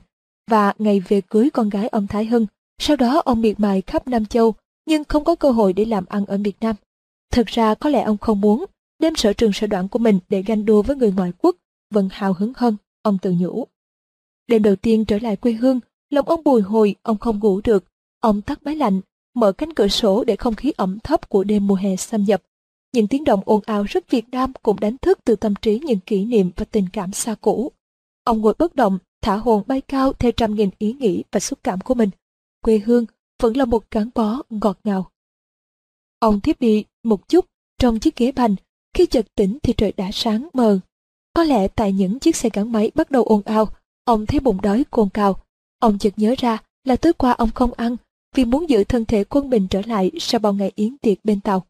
và 0.50 0.72
ngày 0.78 1.00
về 1.00 1.20
cưới 1.20 1.50
con 1.52 1.68
gái 1.68 1.88
ông 1.88 2.06
Thái 2.06 2.24
Hưng. 2.24 2.46
Sau 2.78 2.96
đó 2.96 3.22
ông 3.24 3.40
miệt 3.40 3.60
mài 3.60 3.82
khắp 3.82 4.08
Nam 4.08 4.26
Châu, 4.26 4.54
nhưng 4.86 5.04
không 5.04 5.24
có 5.24 5.34
cơ 5.34 5.50
hội 5.50 5.72
để 5.72 5.84
làm 5.84 6.04
ăn 6.08 6.26
ở 6.26 6.38
Việt 6.44 6.56
Nam. 6.60 6.76
Thực 7.32 7.46
ra 7.46 7.74
có 7.74 7.90
lẽ 7.90 8.02
ông 8.02 8.18
không 8.18 8.40
muốn 8.40 8.64
đem 8.98 9.16
sở 9.16 9.32
trường 9.32 9.52
sở 9.52 9.66
đoạn 9.66 9.88
của 9.88 9.98
mình 9.98 10.18
để 10.28 10.42
ganh 10.42 10.64
đua 10.64 10.82
với 10.82 10.96
người 10.96 11.12
ngoại 11.12 11.32
quốc, 11.38 11.56
vẫn 11.90 12.08
hào 12.12 12.32
hứng 12.32 12.52
hơn, 12.56 12.76
ông 13.02 13.18
tự 13.18 13.34
nhủ. 13.38 13.66
Đêm 14.46 14.62
đầu 14.62 14.76
tiên 14.76 15.04
trở 15.04 15.18
lại 15.18 15.36
quê 15.36 15.52
hương, 15.52 15.80
lòng 16.10 16.28
ông 16.28 16.44
bùi 16.44 16.62
hồi, 16.62 16.96
ông 17.02 17.18
không 17.18 17.38
ngủ 17.38 17.60
được. 17.64 17.84
Ông 18.20 18.42
tắt 18.42 18.62
máy 18.62 18.76
lạnh, 18.76 19.00
mở 19.34 19.52
cánh 19.52 19.72
cửa 19.72 19.88
sổ 19.88 20.24
để 20.24 20.36
không 20.36 20.54
khí 20.54 20.72
ẩm 20.76 20.98
thấp 21.00 21.28
của 21.28 21.44
đêm 21.44 21.66
mùa 21.66 21.74
hè 21.74 21.96
xâm 21.96 22.24
nhập. 22.24 22.42
Những 22.92 23.08
tiếng 23.08 23.24
động 23.24 23.40
ồn 23.44 23.60
ào 23.66 23.82
rất 23.82 24.10
Việt 24.10 24.28
Nam 24.28 24.52
cũng 24.62 24.80
đánh 24.80 24.98
thức 24.98 25.18
từ 25.24 25.36
tâm 25.36 25.54
trí 25.62 25.78
những 25.78 26.00
kỷ 26.00 26.24
niệm 26.24 26.50
và 26.56 26.64
tình 26.64 26.88
cảm 26.92 27.12
xa 27.12 27.34
cũ. 27.40 27.72
Ông 28.24 28.40
ngồi 28.40 28.54
bất 28.58 28.76
động, 28.76 28.98
thả 29.22 29.36
hồn 29.36 29.62
bay 29.66 29.80
cao 29.80 30.12
theo 30.12 30.32
trăm 30.32 30.54
nghìn 30.54 30.70
ý 30.78 30.92
nghĩ 30.92 31.24
và 31.32 31.40
xúc 31.40 31.58
cảm 31.62 31.80
của 31.80 31.94
mình. 31.94 32.10
Quê 32.62 32.78
hương 32.78 33.04
vẫn 33.42 33.56
là 33.56 33.64
một 33.64 33.84
gắn 33.90 34.10
bó 34.14 34.42
ngọt 34.50 34.78
ngào. 34.84 35.10
Ông 36.18 36.40
thiếp 36.40 36.60
đi 36.60 36.84
một 37.02 37.28
chút 37.28 37.44
trong 37.78 37.98
chiếc 37.98 38.16
ghế 38.16 38.32
bành, 38.32 38.56
khi 38.94 39.06
chợt 39.06 39.26
tỉnh 39.34 39.58
thì 39.62 39.72
trời 39.76 39.92
đã 39.96 40.10
sáng 40.12 40.48
mờ. 40.52 40.78
Có 41.34 41.44
lẽ 41.44 41.68
tại 41.68 41.92
những 41.92 42.18
chiếc 42.18 42.36
xe 42.36 42.48
gắn 42.52 42.72
máy 42.72 42.90
bắt 42.94 43.10
đầu 43.10 43.24
ồn 43.24 43.42
ào, 43.44 43.68
ông 44.04 44.26
thấy 44.26 44.40
bụng 44.40 44.60
đói 44.60 44.84
cồn 44.90 45.08
cào. 45.08 45.43
Ông 45.84 45.98
chợt 45.98 46.12
nhớ 46.16 46.34
ra 46.38 46.58
là 46.84 46.96
tối 46.96 47.12
qua 47.12 47.32
ông 47.32 47.50
không 47.54 47.72
ăn 47.72 47.96
vì 48.34 48.44
muốn 48.44 48.70
giữ 48.70 48.84
thân 48.84 49.04
thể 49.04 49.24
quân 49.24 49.50
bình 49.50 49.66
trở 49.70 49.82
lại 49.86 50.10
sau 50.18 50.38
bao 50.38 50.52
ngày 50.52 50.72
yến 50.74 50.98
tiệc 50.98 51.24
bên 51.24 51.40
tàu. 51.40 51.66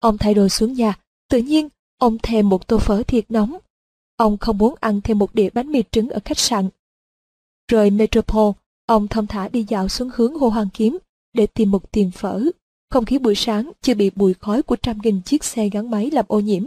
Ông 0.00 0.18
thay 0.18 0.34
đồ 0.34 0.48
xuống 0.48 0.72
nhà, 0.72 0.94
tự 1.28 1.38
nhiên 1.38 1.68
ông 1.98 2.18
thèm 2.22 2.48
một 2.48 2.66
tô 2.66 2.78
phở 2.78 3.02
thiệt 3.02 3.24
nóng. 3.28 3.58
Ông 4.16 4.38
không 4.38 4.58
muốn 4.58 4.74
ăn 4.80 5.00
thêm 5.00 5.18
một 5.18 5.34
đĩa 5.34 5.50
bánh 5.50 5.72
mì 5.72 5.82
trứng 5.90 6.08
ở 6.08 6.18
khách 6.24 6.38
sạn. 6.38 6.68
Rồi 7.68 7.90
Metropole, 7.90 8.52
ông 8.86 9.08
thông 9.08 9.26
thả 9.26 9.48
đi 9.48 9.64
dạo 9.68 9.88
xuống 9.88 10.10
hướng 10.14 10.34
Hồ 10.34 10.48
Hoàng 10.48 10.68
Kiếm 10.74 10.98
để 11.32 11.46
tìm 11.46 11.70
một 11.70 11.92
tiệm 11.92 12.10
phở. 12.10 12.42
Không 12.90 13.04
khí 13.04 13.18
buổi 13.18 13.34
sáng 13.34 13.72
chưa 13.82 13.94
bị 13.94 14.10
bụi 14.10 14.34
khói 14.34 14.62
của 14.62 14.76
trăm 14.76 14.98
nghìn 15.02 15.20
chiếc 15.22 15.44
xe 15.44 15.68
gắn 15.68 15.90
máy 15.90 16.10
làm 16.10 16.24
ô 16.28 16.40
nhiễm. 16.40 16.64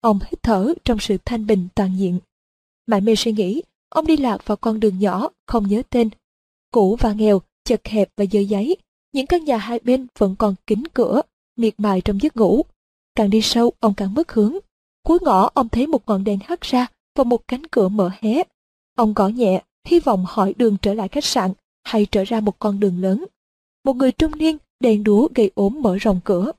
Ông 0.00 0.18
hít 0.30 0.42
thở 0.42 0.74
trong 0.84 0.98
sự 1.00 1.16
thanh 1.24 1.46
bình 1.46 1.68
toàn 1.74 1.98
diện. 1.98 2.18
Mãi 2.86 3.00
mê 3.00 3.14
suy 3.16 3.32
nghĩ, 3.32 3.62
ông 3.90 4.06
đi 4.06 4.16
lạc 4.16 4.46
vào 4.46 4.56
con 4.56 4.80
đường 4.80 4.98
nhỏ, 4.98 5.28
không 5.46 5.68
nhớ 5.68 5.82
tên. 5.90 6.10
Cũ 6.70 6.96
và 7.00 7.12
nghèo, 7.12 7.42
chật 7.64 7.86
hẹp 7.86 8.08
và 8.16 8.24
dơ 8.32 8.40
giấy. 8.40 8.76
Những 9.12 9.26
căn 9.26 9.44
nhà 9.44 9.56
hai 9.56 9.80
bên 9.84 10.06
vẫn 10.18 10.36
còn 10.38 10.54
kính 10.66 10.82
cửa, 10.94 11.22
miệt 11.56 11.74
mài 11.78 12.00
trong 12.00 12.22
giấc 12.22 12.36
ngủ. 12.36 12.62
Càng 13.14 13.30
đi 13.30 13.40
sâu, 13.42 13.72
ông 13.80 13.94
càng 13.94 14.14
mất 14.14 14.32
hướng. 14.32 14.54
Cuối 15.02 15.18
ngõ, 15.22 15.50
ông 15.54 15.68
thấy 15.68 15.86
một 15.86 16.02
ngọn 16.06 16.24
đèn 16.24 16.38
hắt 16.44 16.60
ra 16.60 16.86
và 17.16 17.24
một 17.24 17.48
cánh 17.48 17.66
cửa 17.66 17.88
mở 17.88 18.10
hé. 18.20 18.42
Ông 18.96 19.14
gõ 19.14 19.28
nhẹ, 19.28 19.62
hy 19.86 20.00
vọng 20.00 20.24
hỏi 20.28 20.54
đường 20.56 20.76
trở 20.82 20.94
lại 20.94 21.08
khách 21.08 21.24
sạn 21.24 21.52
hay 21.84 22.06
trở 22.06 22.24
ra 22.24 22.40
một 22.40 22.58
con 22.58 22.80
đường 22.80 23.00
lớn. 23.00 23.24
Một 23.84 23.96
người 23.96 24.12
trung 24.12 24.38
niên 24.38 24.56
đèn 24.80 25.04
đúa 25.04 25.28
gây 25.34 25.50
ốm 25.54 25.82
mở 25.82 25.96
rộng 25.96 26.20
cửa. 26.24 26.52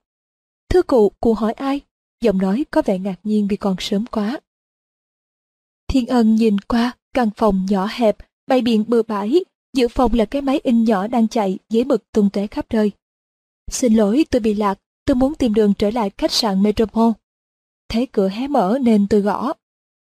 Thưa 0.70 0.82
cụ, 0.82 1.12
cụ 1.20 1.34
hỏi 1.34 1.54
ai? 1.54 1.82
Giọng 2.22 2.38
nói 2.38 2.66
có 2.72 2.82
vẻ 2.86 3.00
ngạc 3.00 3.20
nhiên 3.24 3.48
vì 3.48 3.58
còn 3.58 3.76
sớm 3.80 4.06
quá. 4.06 4.40
Thiên 5.88 6.08
ân 6.08 6.36
nhìn 6.36 6.58
qua, 6.60 6.98
căn 7.14 7.30
phòng 7.38 7.66
nhỏ 7.70 7.88
hẹp, 7.92 8.18
bày 8.48 8.62
biện 8.62 8.84
bừa 8.88 9.04
bãi, 9.04 9.44
giữa 9.74 9.88
phòng 9.88 10.14
là 10.14 10.26
cái 10.26 10.42
máy 10.42 10.60
in 10.64 10.84
nhỏ 10.84 11.08
đang 11.08 11.28
chạy, 11.28 11.58
giấy 11.70 11.84
mực 11.84 12.12
tung 12.12 12.30
tóe 12.30 12.48
khắp 12.48 12.66
nơi. 12.70 12.92
Xin 13.72 13.94
lỗi, 13.94 14.26
tôi 14.30 14.40
bị 14.40 14.54
lạc, 14.54 14.80
tôi 15.06 15.16
muốn 15.16 15.36
tìm 15.36 15.54
đường 15.54 15.74
trở 15.74 15.90
lại 15.90 16.12
khách 16.18 16.32
sạn 16.32 16.64
Metropole. 16.64 17.14
Thấy 17.90 18.08
cửa 18.12 18.30
hé 18.30 18.48
mở 18.48 18.78
nên 18.82 19.08
tôi 19.08 19.22
gõ. 19.22 19.54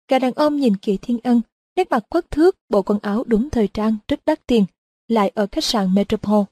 Gã 0.09 0.18
đàn 0.18 0.32
ông 0.32 0.56
nhìn 0.56 0.77
kỹ 0.77 0.98
Thiên 1.02 1.18
Ân, 1.23 1.40
nét 1.77 1.90
mặt 1.90 2.05
quất 2.09 2.31
thước, 2.31 2.56
bộ 2.68 2.82
quần 2.82 2.98
áo 2.98 3.24
đúng 3.27 3.51
thời 3.51 3.68
trang, 3.68 3.97
rất 4.09 4.20
đắt 4.27 4.47
tiền, 4.47 4.64
lại 5.09 5.32
ở 5.35 5.47
khách 5.52 5.64
sạn 5.64 5.94
Metropole. 5.94 6.44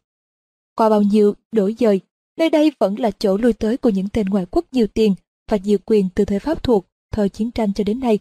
Qua 0.77 0.89
bao 0.89 1.03
nhiêu 1.03 1.35
đổi 1.53 1.77
dời, 1.79 2.01
nơi 2.39 2.51
đây 2.51 2.73
vẫn 2.79 2.99
là 2.99 3.11
chỗ 3.11 3.37
lui 3.37 3.53
tới 3.53 3.77
của 3.77 3.89
những 3.89 4.09
tên 4.09 4.27
ngoại 4.27 4.47
quốc 4.51 4.65
nhiều 4.73 4.87
tiền 4.87 5.15
và 5.51 5.57
nhiều 5.57 5.79
quyền 5.85 6.09
từ 6.15 6.25
thời 6.25 6.39
Pháp 6.39 6.63
thuộc, 6.63 6.87
thời 7.11 7.29
chiến 7.29 7.51
tranh 7.51 7.73
cho 7.73 7.85
đến 7.85 8.01
nay. 8.01 8.19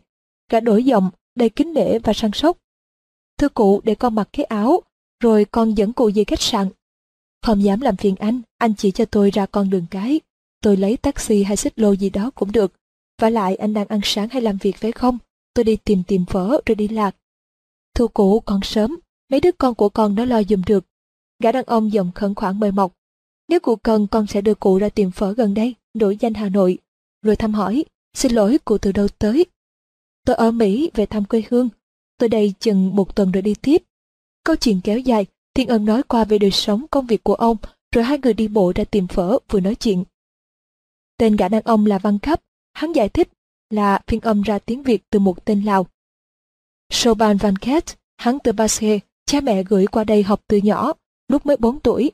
Cả 0.50 0.60
đổi 0.60 0.84
giọng, 0.84 1.10
đầy 1.36 1.50
kính 1.50 1.74
nể 1.74 2.00
và 2.00 2.14
săn 2.14 2.32
sóc. 2.34 2.58
Thưa 3.38 3.50
cụ 3.50 3.82
để 3.84 3.96
con 3.96 4.16
mặc 4.16 4.30
cái 4.34 4.44
áo, 4.44 4.82
rồi 5.20 5.46
con 5.46 5.78
dẫn 5.78 5.94
cụ 5.94 6.12
về 6.16 6.24
khách 6.24 6.42
sạn. 6.42 6.70
Không 7.42 7.64
dám 7.64 7.82
làm 7.82 7.98
phiền 7.98 8.16
anh, 8.16 8.42
anh 8.58 8.74
chỉ 8.76 8.92
cho 8.92 9.06
tôi 9.06 9.32
ra 9.32 9.46
con 9.46 9.70
đường 9.70 9.86
cái. 9.92 10.20
Tôi 10.62 10.78
lấy 10.78 10.98
taxi 10.98 11.44
hay 11.44 11.58
xích 11.58 11.80
lô 11.80 11.92
gì 11.92 12.10
đó 12.10 12.32
cũng 12.36 12.52
được. 12.52 12.74
Và 13.22 13.30
lại 13.30 13.56
anh 13.56 13.74
đang 13.74 13.88
ăn 13.88 14.00
sáng 14.04 14.30
hay 14.30 14.42
làm 14.42 14.58
việc 14.58 14.76
phải 14.76 14.92
không? 14.92 15.18
Tôi 15.54 15.64
đi 15.64 15.76
tìm 15.76 16.04
tìm 16.08 16.26
phở 16.26 16.62
rồi 16.66 16.76
đi 16.76 16.88
lạc. 16.88 17.16
Thưa 17.96 18.08
cụ 18.08 18.40
còn 18.40 18.60
sớm, 18.64 19.00
mấy 19.30 19.40
đứa 19.40 19.52
con 19.52 19.76
của 19.76 19.90
con 19.90 20.16
nó 20.16 20.26
lo 20.26 20.42
dùm 20.50 20.62
được. 20.66 20.86
Gã 21.40 21.52
đàn 21.52 21.66
ông 21.66 21.94
giọng 21.94 22.12
khẩn 22.16 22.36
khoản 22.36 22.60
mời 22.60 22.72
mọc. 22.72 22.94
Nếu 23.48 23.60
cụ 23.60 23.76
cần 23.76 24.08
con 24.08 24.28
sẽ 24.28 24.42
đưa 24.42 24.56
cụ 24.56 24.78
ra 24.78 24.90
tìm 24.90 25.12
phở 25.12 25.34
gần 25.34 25.54
đây, 25.54 25.76
đổi 25.94 26.18
danh 26.20 26.34
Hà 26.34 26.50
Nội. 26.50 26.78
Rồi 27.22 27.36
thăm 27.36 27.54
hỏi, 27.54 27.86
xin 28.14 28.32
lỗi 28.32 28.58
cụ 28.66 28.78
từ 28.78 28.92
đâu 28.92 29.08
tới. 29.20 29.46
Tôi 30.26 30.36
ở 30.36 30.52
Mỹ 30.52 30.92
về 30.94 31.06
thăm 31.06 31.26
quê 31.26 31.44
hương. 31.50 31.70
Tôi 32.18 32.30
đây 32.30 32.54
chừng 32.60 32.96
một 32.96 33.16
tuần 33.16 33.32
rồi 33.32 33.42
đi 33.42 33.56
tiếp. 33.62 33.84
Câu 34.44 34.56
chuyện 34.56 34.82
kéo 34.84 35.00
dài, 35.00 35.26
Thiên 35.54 35.68
Ân 35.68 35.86
nói 35.86 36.04
qua 36.04 36.24
về 36.26 36.38
đời 36.38 36.52
sống 36.52 36.86
công 36.92 37.08
việc 37.08 37.24
của 37.24 37.36
ông, 37.36 37.58
rồi 37.92 38.04
hai 38.04 38.20
người 38.24 38.34
đi 38.34 38.48
bộ 38.48 38.72
ra 38.76 38.84
tìm 38.84 39.08
phở 39.08 39.40
vừa 39.50 39.60
nói 39.60 39.76
chuyện. 39.76 40.04
Tên 41.18 41.36
gã 41.36 41.48
đàn 41.48 41.62
ông 41.62 41.86
là 41.86 41.98
Văn 41.98 42.20
Khắp, 42.20 42.42
hắn 42.74 42.92
giải 42.92 43.10
thích 43.10 43.30
là 43.70 44.02
phiên 44.08 44.20
âm 44.20 44.42
ra 44.42 44.60
tiếng 44.60 44.84
Việt 44.84 45.04
từ 45.10 45.20
một 45.20 45.46
tên 45.46 45.62
Lào. 45.62 45.88
Soban 46.90 47.38
Van 47.38 47.56
Ket, 47.56 47.84
hắn 48.18 48.38
từ 48.44 48.52
Bashe, 48.52 49.00
cha 49.26 49.42
mẹ 49.42 49.64
gửi 49.64 49.88
qua 49.88 50.04
đây 50.04 50.24
học 50.24 50.42
từ 50.48 50.58
nhỏ, 50.58 50.94
lúc 51.28 51.46
mới 51.46 51.58
4 51.58 51.80
tuổi. 51.80 52.12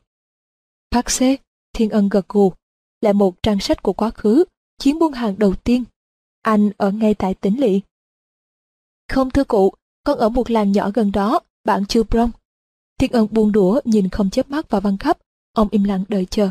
Paxe, 0.92 1.36
Thiên 1.74 1.90
Ân 1.90 2.10
gật 2.10 2.30
gù, 2.30 2.54
là 3.02 3.14
một 3.14 3.44
trang 3.44 3.60
sách 3.60 3.84
của 3.84 3.94
quá 3.94 4.10
khứ, 4.10 4.44
chuyến 4.80 5.00
buôn 5.00 5.14
hàng 5.14 5.40
đầu 5.40 5.56
tiên. 5.56 5.84
Anh 6.42 6.72
ở 6.78 6.92
ngay 6.92 7.14
tại 7.14 7.34
tỉnh 7.34 7.60
Lị, 7.60 7.82
không 9.10 9.30
thưa 9.30 9.44
cụ, 9.44 9.74
con 10.04 10.20
ở 10.20 10.30
một 10.30 10.50
làng 10.50 10.72
nhỏ 10.72 10.92
gần 10.94 11.12
đó, 11.12 11.40
bạn 11.66 11.86
chưa 11.86 12.04
Brong. 12.04 12.32
Thiên 13.00 13.12
Ân 13.12 13.28
buông 13.32 13.52
đũa 13.52 13.80
nhìn 13.86 14.10
không 14.10 14.30
chớp 14.30 14.50
mắt 14.50 14.70
vào 14.70 14.82
văn 14.82 14.98
khắp, 14.98 15.18
ông 15.54 15.68
im 15.72 15.84
lặng 15.84 16.04
đợi 16.08 16.26
chờ. 16.26 16.50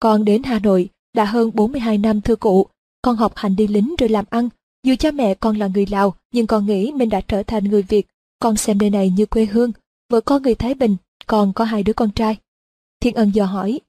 Con 0.00 0.24
đến 0.24 0.42
Hà 0.42 0.58
Nội 0.58 0.88
đã 1.14 1.24
hơn 1.24 1.50
42 1.54 1.98
năm 1.98 2.20
thưa 2.20 2.36
cụ, 2.36 2.66
con 3.02 3.16
học 3.16 3.32
hành 3.36 3.56
đi 3.56 3.66
lính 3.66 3.94
rồi 3.98 4.08
làm 4.08 4.24
ăn. 4.30 4.48
Dù 4.84 4.94
cha 4.98 5.10
mẹ 5.10 5.34
con 5.34 5.56
là 5.56 5.66
người 5.66 5.86
Lào, 5.86 6.14
nhưng 6.32 6.46
con 6.46 6.66
nghĩ 6.66 6.92
mình 6.92 7.08
đã 7.08 7.20
trở 7.20 7.42
thành 7.42 7.64
người 7.64 7.82
Việt. 7.82 8.06
Con 8.38 8.56
xem 8.56 8.78
nơi 8.78 8.90
này 8.90 9.10
như 9.10 9.26
quê 9.26 9.44
hương. 9.44 9.72
Vợ 10.10 10.20
con 10.20 10.42
người 10.42 10.54
Thái 10.54 10.74
Bình, 10.74 10.96
còn 11.26 11.52
có 11.52 11.64
hai 11.64 11.82
đứa 11.82 11.92
con 11.92 12.10
trai. 12.10 12.36
Thiên 13.00 13.14
Ân 13.14 13.34
dò 13.34 13.44
hỏi, 13.44 13.80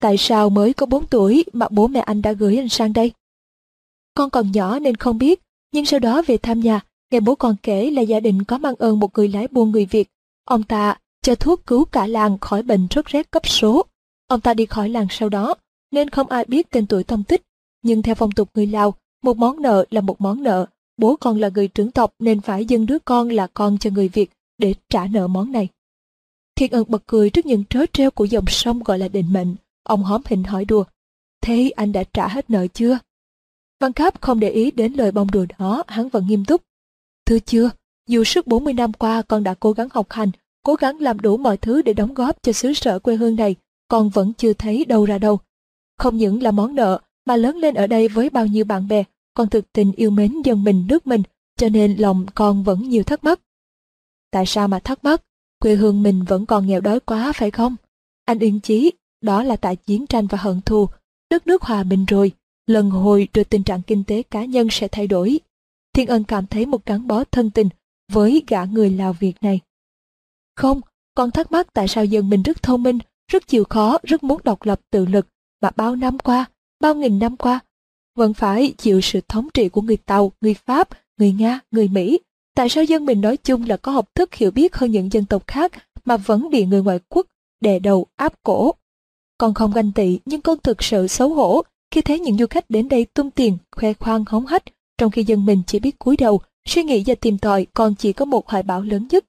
tại 0.00 0.16
sao 0.18 0.50
mới 0.50 0.72
có 0.72 0.86
4 0.86 1.06
tuổi 1.06 1.44
mà 1.52 1.68
bố 1.70 1.86
mẹ 1.86 2.00
anh 2.00 2.22
đã 2.22 2.32
gửi 2.32 2.56
anh 2.56 2.68
sang 2.68 2.92
đây? 2.92 3.12
Con 4.14 4.30
còn 4.30 4.52
nhỏ 4.52 4.78
nên 4.78 4.96
không 4.96 5.18
biết, 5.18 5.43
nhưng 5.74 5.84
sau 5.84 6.00
đó 6.00 6.22
về 6.26 6.36
thăm 6.36 6.60
nhà, 6.60 6.80
nghe 7.10 7.20
bố 7.20 7.34
con 7.34 7.56
kể 7.62 7.90
là 7.90 8.02
gia 8.02 8.20
đình 8.20 8.44
có 8.44 8.58
mang 8.58 8.74
ơn 8.78 9.00
một 9.00 9.10
người 9.14 9.28
lái 9.28 9.48
buôn 9.48 9.70
người 9.70 9.86
Việt. 9.86 10.08
Ông 10.44 10.62
ta 10.62 10.98
cho 11.22 11.34
thuốc 11.34 11.66
cứu 11.66 11.84
cả 11.84 12.06
làng 12.06 12.38
khỏi 12.38 12.62
bệnh 12.62 12.86
sốt 12.90 13.06
rét 13.06 13.30
cấp 13.30 13.48
số. 13.48 13.86
Ông 14.26 14.40
ta 14.40 14.54
đi 14.54 14.66
khỏi 14.66 14.88
làng 14.88 15.06
sau 15.10 15.28
đó, 15.28 15.54
nên 15.90 16.10
không 16.10 16.28
ai 16.28 16.44
biết 16.44 16.70
tên 16.70 16.86
tuổi 16.86 17.04
tông 17.04 17.24
tích. 17.24 17.42
Nhưng 17.82 18.02
theo 18.02 18.14
phong 18.14 18.30
tục 18.30 18.48
người 18.54 18.66
Lào, 18.66 18.94
một 19.22 19.36
món 19.36 19.62
nợ 19.62 19.84
là 19.90 20.00
một 20.00 20.20
món 20.20 20.42
nợ. 20.42 20.66
Bố 20.96 21.16
con 21.16 21.40
là 21.40 21.50
người 21.54 21.68
trưởng 21.68 21.90
tộc 21.90 22.14
nên 22.18 22.40
phải 22.40 22.64
dâng 22.64 22.86
đứa 22.86 22.98
con 22.98 23.28
là 23.28 23.46
con 23.46 23.78
cho 23.78 23.90
người 23.90 24.08
Việt 24.08 24.30
để 24.58 24.74
trả 24.88 25.06
nợ 25.06 25.26
món 25.26 25.52
này. 25.52 25.68
Thiên 26.56 26.72
ân 26.72 26.84
bật 26.88 27.02
cười 27.06 27.30
trước 27.30 27.46
những 27.46 27.64
trớ 27.70 27.86
treo 27.92 28.10
của 28.10 28.24
dòng 28.24 28.46
sông 28.48 28.82
gọi 28.82 28.98
là 28.98 29.08
định 29.08 29.32
mệnh. 29.32 29.54
Ông 29.82 30.02
hóm 30.02 30.22
hình 30.26 30.44
hỏi 30.44 30.64
đùa. 30.64 30.84
Thế 31.40 31.70
anh 31.76 31.92
đã 31.92 32.04
trả 32.12 32.28
hết 32.28 32.50
nợ 32.50 32.66
chưa? 32.66 32.98
Văn 33.84 33.92
Cáp 33.92 34.20
không 34.20 34.40
để 34.40 34.50
ý 34.50 34.70
đến 34.70 34.92
lời 34.92 35.12
bông 35.12 35.30
đùa 35.30 35.46
đó, 35.58 35.82
hắn 35.86 36.08
vẫn 36.08 36.26
nghiêm 36.26 36.44
túc. 36.44 36.62
Thưa 37.26 37.38
chưa, 37.38 37.70
dù 38.08 38.24
suốt 38.24 38.46
40 38.46 38.74
năm 38.74 38.92
qua 38.92 39.22
con 39.22 39.44
đã 39.44 39.54
cố 39.54 39.72
gắng 39.72 39.88
học 39.90 40.06
hành, 40.10 40.30
cố 40.62 40.74
gắng 40.74 41.00
làm 41.00 41.20
đủ 41.20 41.36
mọi 41.36 41.56
thứ 41.56 41.82
để 41.82 41.92
đóng 41.92 42.14
góp 42.14 42.42
cho 42.42 42.52
xứ 42.52 42.72
sở 42.72 42.98
quê 42.98 43.16
hương 43.16 43.36
này, 43.36 43.56
con 43.88 44.08
vẫn 44.08 44.32
chưa 44.32 44.52
thấy 44.52 44.84
đâu 44.84 45.04
ra 45.04 45.18
đâu. 45.18 45.38
Không 45.98 46.16
những 46.16 46.42
là 46.42 46.50
món 46.50 46.74
nợ, 46.74 47.00
mà 47.26 47.36
lớn 47.36 47.56
lên 47.56 47.74
ở 47.74 47.86
đây 47.86 48.08
với 48.08 48.30
bao 48.30 48.46
nhiêu 48.46 48.64
bạn 48.64 48.88
bè, 48.88 49.04
con 49.34 49.48
thực 49.48 49.72
tình 49.72 49.92
yêu 49.92 50.10
mến 50.10 50.42
dân 50.42 50.64
mình 50.64 50.86
nước 50.88 51.06
mình, 51.06 51.22
cho 51.56 51.68
nên 51.68 51.96
lòng 51.96 52.26
con 52.34 52.64
vẫn 52.64 52.88
nhiều 52.88 53.02
thắc 53.02 53.24
mắc. 53.24 53.40
Tại 54.30 54.46
sao 54.46 54.68
mà 54.68 54.78
thắc 54.78 55.04
mắc? 55.04 55.22
Quê 55.60 55.74
hương 55.74 56.02
mình 56.02 56.24
vẫn 56.24 56.46
còn 56.46 56.66
nghèo 56.66 56.80
đói 56.80 57.00
quá 57.00 57.32
phải 57.32 57.50
không? 57.50 57.76
Anh 58.24 58.38
yên 58.38 58.60
chí, 58.60 58.92
đó 59.20 59.42
là 59.42 59.56
tại 59.56 59.76
chiến 59.76 60.06
tranh 60.06 60.26
và 60.26 60.38
hận 60.38 60.60
thù. 60.60 60.88
Đất 61.30 61.46
nước 61.46 61.62
hòa 61.62 61.82
bình 61.82 62.04
rồi, 62.04 62.32
lần 62.66 62.90
hồi 62.90 63.28
rồi 63.34 63.44
tình 63.44 63.62
trạng 63.62 63.82
kinh 63.82 64.04
tế 64.04 64.22
cá 64.22 64.44
nhân 64.44 64.68
sẽ 64.70 64.88
thay 64.88 65.06
đổi. 65.06 65.40
Thiên 65.92 66.06
Ân 66.06 66.24
cảm 66.24 66.46
thấy 66.46 66.66
một 66.66 66.86
gắn 66.86 67.06
bó 67.06 67.24
thân 67.24 67.50
tình 67.50 67.68
với 68.12 68.42
gã 68.46 68.64
người 68.64 68.90
Lào 68.90 69.12
Việt 69.12 69.34
này. 69.40 69.60
Không, 70.56 70.80
con 71.14 71.30
thắc 71.30 71.52
mắc 71.52 71.66
tại 71.72 71.88
sao 71.88 72.04
dân 72.04 72.30
mình 72.30 72.42
rất 72.42 72.62
thông 72.62 72.82
minh, 72.82 72.98
rất 73.32 73.46
chịu 73.46 73.64
khó, 73.64 73.98
rất 74.02 74.24
muốn 74.24 74.40
độc 74.44 74.64
lập 74.64 74.80
tự 74.90 75.06
lực, 75.06 75.26
mà 75.62 75.70
bao 75.76 75.96
năm 75.96 76.18
qua, 76.18 76.44
bao 76.80 76.94
nghìn 76.94 77.18
năm 77.18 77.36
qua, 77.36 77.60
vẫn 78.16 78.34
phải 78.34 78.74
chịu 78.78 79.00
sự 79.00 79.20
thống 79.28 79.48
trị 79.54 79.68
của 79.68 79.80
người 79.80 79.96
Tàu, 79.96 80.32
người 80.40 80.54
Pháp, 80.54 80.88
người 81.18 81.32
Nga, 81.32 81.60
người 81.70 81.88
Mỹ. 81.88 82.18
Tại 82.54 82.68
sao 82.68 82.84
dân 82.84 83.06
mình 83.06 83.20
nói 83.20 83.36
chung 83.36 83.68
là 83.68 83.76
có 83.76 83.92
học 83.92 84.14
thức 84.14 84.34
hiểu 84.34 84.50
biết 84.50 84.76
hơn 84.76 84.90
những 84.90 85.12
dân 85.12 85.24
tộc 85.24 85.46
khác 85.46 85.72
mà 86.04 86.16
vẫn 86.16 86.50
bị 86.50 86.66
người 86.66 86.82
ngoại 86.82 86.98
quốc 87.08 87.26
đè 87.60 87.78
đầu 87.78 88.06
áp 88.16 88.42
cổ? 88.42 88.74
Con 89.38 89.54
không 89.54 89.72
ganh 89.72 89.92
tị 89.92 90.18
nhưng 90.24 90.40
con 90.40 90.58
thực 90.62 90.82
sự 90.82 91.06
xấu 91.06 91.34
hổ 91.34 91.62
khi 91.90 92.00
thấy 92.00 92.20
những 92.20 92.38
du 92.38 92.46
khách 92.50 92.70
đến 92.70 92.88
đây 92.88 93.04
tung 93.04 93.30
tiền, 93.30 93.58
khoe 93.76 93.92
khoang 93.92 94.24
hóng 94.26 94.46
hách, 94.46 94.64
trong 94.98 95.10
khi 95.10 95.24
dân 95.24 95.44
mình 95.44 95.62
chỉ 95.66 95.78
biết 95.78 95.98
cúi 95.98 96.16
đầu, 96.16 96.40
suy 96.68 96.82
nghĩ 96.82 97.02
và 97.06 97.14
tìm 97.14 97.38
tòi 97.38 97.66
còn 97.74 97.94
chỉ 97.94 98.12
có 98.12 98.24
một 98.24 98.48
hoài 98.48 98.62
bão 98.62 98.82
lớn 98.82 99.06
nhất. 99.10 99.24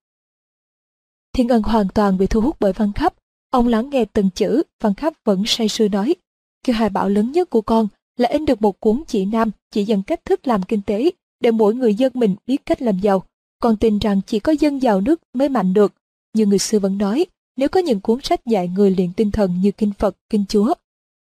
Thiên 1.34 1.50
Ân 1.50 1.64
hoàn 1.64 1.88
toàn 1.90 2.18
bị 2.18 2.28
thu 2.28 2.42
hút 2.42 2.56
bởi 2.60 2.74
văn 2.74 2.92
khắp. 2.94 3.14
Ông 3.50 3.68
lắng 3.68 3.90
nghe 3.90 4.06
từng 4.06 4.30
chữ, 4.30 4.64
văn 4.82 4.94
khắp 4.94 5.14
vẫn 5.24 5.44
say 5.46 5.70
sưa 5.70 5.88
nói. 5.88 6.16
Kêu 6.64 6.76
hoài 6.76 6.90
bão 6.90 7.10
lớn 7.10 7.32
nhất 7.32 7.50
của 7.50 7.62
con 7.62 7.88
là 8.18 8.30
in 8.30 8.46
được 8.46 8.62
một 8.62 8.80
cuốn 8.80 9.04
chỉ 9.08 9.26
nam 9.26 9.52
chỉ 9.72 9.84
dẫn 9.84 10.04
cách 10.04 10.26
thức 10.26 10.48
làm 10.48 10.64
kinh 10.64 10.82
tế 10.82 11.12
để 11.40 11.52
mỗi 11.52 11.76
người 11.76 11.96
dân 11.96 12.12
mình 12.16 12.36
biết 12.48 12.66
cách 12.66 12.82
làm 12.82 13.00
giàu. 13.00 13.24
Con 13.60 13.78
tin 13.78 14.00
rằng 14.00 14.22
chỉ 14.28 14.40
có 14.40 14.52
dân 14.60 14.82
giàu 14.82 15.02
nước 15.02 15.22
mới 15.34 15.50
mạnh 15.50 15.74
được. 15.74 15.94
Như 16.34 16.46
người 16.46 16.60
xưa 16.60 16.80
vẫn 16.80 16.98
nói, 16.98 17.26
nếu 17.58 17.70
có 17.70 17.80
những 17.80 18.00
cuốn 18.00 18.20
sách 18.24 18.46
dạy 18.46 18.68
người 18.68 18.92
luyện 18.92 19.14
tinh 19.14 19.32
thần 19.32 19.62
như 19.62 19.72
Kinh 19.72 19.92
Phật, 19.98 20.16
Kinh 20.30 20.46
Chúa, 20.50 20.74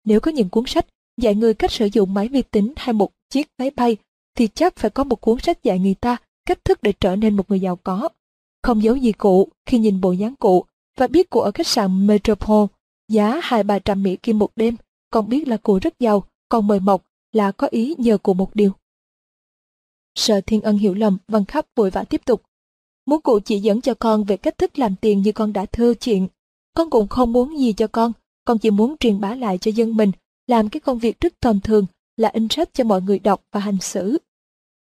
Nếu 0.05 0.21
có 0.21 0.31
những 0.31 0.49
cuốn 0.49 0.65
sách 0.67 0.87
dạy 1.17 1.35
người 1.35 1.55
cách 1.55 1.73
sử 1.73 1.89
dụng 1.93 2.15
máy 2.15 2.29
vi 2.29 2.43
tính 2.43 2.73
hay 2.77 2.93
một 2.93 3.11
chiếc 3.31 3.47
máy 3.59 3.71
bay, 3.77 3.97
thì 4.37 4.49
chắc 4.55 4.77
phải 4.77 4.91
có 4.91 5.05
một 5.05 5.21
cuốn 5.21 5.39
sách 5.41 5.63
dạy 5.63 5.79
người 5.79 5.95
ta 5.95 6.17
cách 6.47 6.65
thức 6.65 6.83
để 6.83 6.93
trở 7.01 7.17
nên 7.17 7.37
một 7.37 7.51
người 7.51 7.61
giàu 7.61 7.77
có. 7.77 8.09
Không 8.63 8.83
giấu 8.83 8.97
gì 8.97 9.13
cụ 9.13 9.49
khi 9.67 9.79
nhìn 9.79 10.01
bộ 10.01 10.13
dáng 10.13 10.37
cụ 10.37 10.65
và 10.97 11.07
biết 11.07 11.31
cụ 11.31 11.41
ở 11.41 11.51
khách 11.51 11.67
sạn 11.67 12.07
Metropole 12.07 12.67
giá 13.09 13.41
hai 13.43 13.63
ba 13.63 13.79
trăm 13.79 14.03
mỹ 14.03 14.17
kim 14.17 14.39
một 14.39 14.51
đêm, 14.57 14.77
còn 15.11 15.29
biết 15.29 15.49
là 15.49 15.57
cụ 15.57 15.79
rất 15.83 15.99
giàu, 16.01 16.25
còn 16.49 16.67
mời 16.67 16.81
mọc 16.81 17.05
là 17.33 17.53
có 17.53 17.67
ý 17.71 17.95
nhờ 17.99 18.19
cụ 18.19 18.35
một 18.35 18.55
điều. 18.55 18.73
Sợ 20.15 20.41
Thiên 20.47 20.61
Ân 20.61 20.79
hiểu 20.79 20.95
lầm, 20.95 21.19
Văn 21.29 21.45
Khắp 21.45 21.67
vội 21.77 21.91
vã 21.91 22.05
tiếp 22.05 22.21
tục. 22.25 22.43
Muốn 23.07 23.21
cụ 23.21 23.41
chỉ 23.41 23.61
dẫn 23.61 23.81
cho 23.81 23.95
con 23.95 24.25
về 24.25 24.37
cách 24.37 24.59
thức 24.59 24.79
làm 24.79 24.97
tiền 24.97 25.23
như 25.23 25.33
con 25.33 25.53
đã 25.53 25.67
thưa 25.67 25.95
chuyện. 25.95 26.29
Con 26.75 26.91
cũng 26.91 27.09
không 27.09 27.33
muốn 27.33 27.59
gì 27.59 27.73
cho 27.73 27.87
con, 27.87 28.13
con 28.45 28.59
chỉ 28.59 28.71
muốn 28.71 28.97
truyền 29.01 29.21
bá 29.21 29.35
lại 29.35 29.59
cho 29.59 29.71
dân 29.71 29.97
mình, 29.97 30.13
làm 30.47 30.69
cái 30.69 30.81
công 30.81 30.99
việc 30.99 31.21
rất 31.21 31.41
tầm 31.41 31.61
thường 31.61 31.87
là 32.17 32.29
in 32.29 32.49
sách 32.51 32.69
cho 32.73 32.85
mọi 32.85 33.03
người 33.03 33.19
đọc 33.19 33.43
và 33.53 33.61
hành 33.61 33.79
xử. 33.81 34.19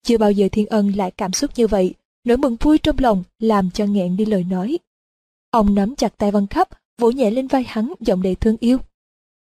Chưa 0.04 0.18
bao 0.18 0.32
giờ 0.32 0.48
Thiên 0.52 0.68
Ân 0.68 0.92
lại 0.96 1.12
cảm 1.12 1.34
xúc 1.34 1.52
như 1.56 1.68
vậy, 1.68 1.94
nỗi 2.24 2.38
mừng 2.38 2.56
vui 2.56 2.78
trong 2.78 2.96
lòng 3.00 3.24
làm 3.40 3.72
cho 3.72 3.86
nghẹn 3.86 4.18
đi 4.18 4.26
lời 4.26 4.44
nói. 4.44 4.80
Ông 5.52 5.76
nắm 5.76 5.96
chặt 5.96 6.18
tay 6.18 6.32
Văn 6.32 6.48
Khắp, 6.48 6.70
vỗ 6.98 7.12
nhẹ 7.12 7.32
lên 7.32 7.48
vai 7.48 7.64
hắn 7.68 7.94
giọng 8.00 8.22
đầy 8.22 8.36
thương 8.36 8.58
yêu. 8.60 8.78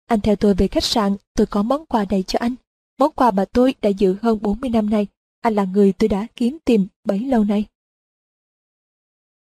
Anh 0.05 0.21
theo 0.21 0.35
tôi 0.35 0.53
về 0.53 0.67
khách 0.67 0.83
sạn, 0.83 1.15
tôi 1.33 1.47
có 1.47 1.63
món 1.63 1.85
quà 1.85 2.05
này 2.09 2.23
cho 2.23 2.39
anh. 2.39 2.55
Món 2.99 3.11
quà 3.11 3.31
mà 3.31 3.45
tôi 3.45 3.75
đã 3.81 3.89
giữ 3.89 4.15
hơn 4.21 4.39
40 4.41 4.69
năm 4.69 4.89
nay. 4.89 5.07
Anh 5.41 5.55
là 5.55 5.63
người 5.63 5.93
tôi 5.93 6.07
đã 6.07 6.27
kiếm 6.35 6.57
tìm 6.65 6.87
bấy 7.03 7.19
lâu 7.19 7.43
nay. 7.43 7.65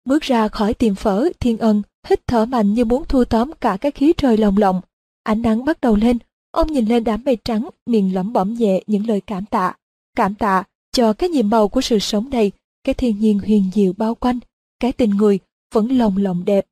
Bước 0.05 0.23
ra 0.23 0.49
khỏi 0.49 0.75
tiệm 0.75 0.95
phở, 0.95 1.29
Thiên 1.41 1.59
Ân 1.59 1.83
hít 2.09 2.27
thở 2.27 2.45
mạnh 2.45 2.75
như 2.75 2.85
muốn 2.85 3.05
thu 3.09 3.25
tóm 3.25 3.53
cả 3.61 3.77
cái 3.81 3.93
khí 3.93 4.13
trời 4.17 4.37
lồng 4.37 4.57
lộng. 4.57 4.81
Ánh 5.23 5.43
nắng 5.43 5.65
bắt 5.65 5.81
đầu 5.81 5.97
lên, 5.97 6.19
ông 6.53 6.73
nhìn 6.73 6.87
lên 6.87 7.05
đám 7.05 7.23
mây 7.25 7.37
trắng, 7.45 7.69
miệng 7.87 8.15
lẩm 8.15 8.33
bẩm 8.33 8.55
nhẹ 8.55 8.83
những 8.87 9.07
lời 9.07 9.21
cảm 9.21 9.47
tạ. 9.47 9.75
Cảm 10.17 10.35
tạ 10.35 10.65
cho 10.93 11.13
cái 11.13 11.29
nhiệm 11.29 11.51
màu 11.51 11.69
của 11.69 11.81
sự 11.81 11.99
sống 11.99 12.31
này, 12.31 12.53
cái 12.85 12.95
thiên 12.95 13.19
nhiên 13.19 13.39
huyền 13.39 13.71
diệu 13.75 13.93
bao 13.93 14.15
quanh, 14.15 14.39
cái 14.81 14.93
tình 14.93 15.11
người 15.11 15.39
vẫn 15.75 15.99
lồng 15.99 16.17
lộng 16.17 16.45
đẹp. 16.45 16.67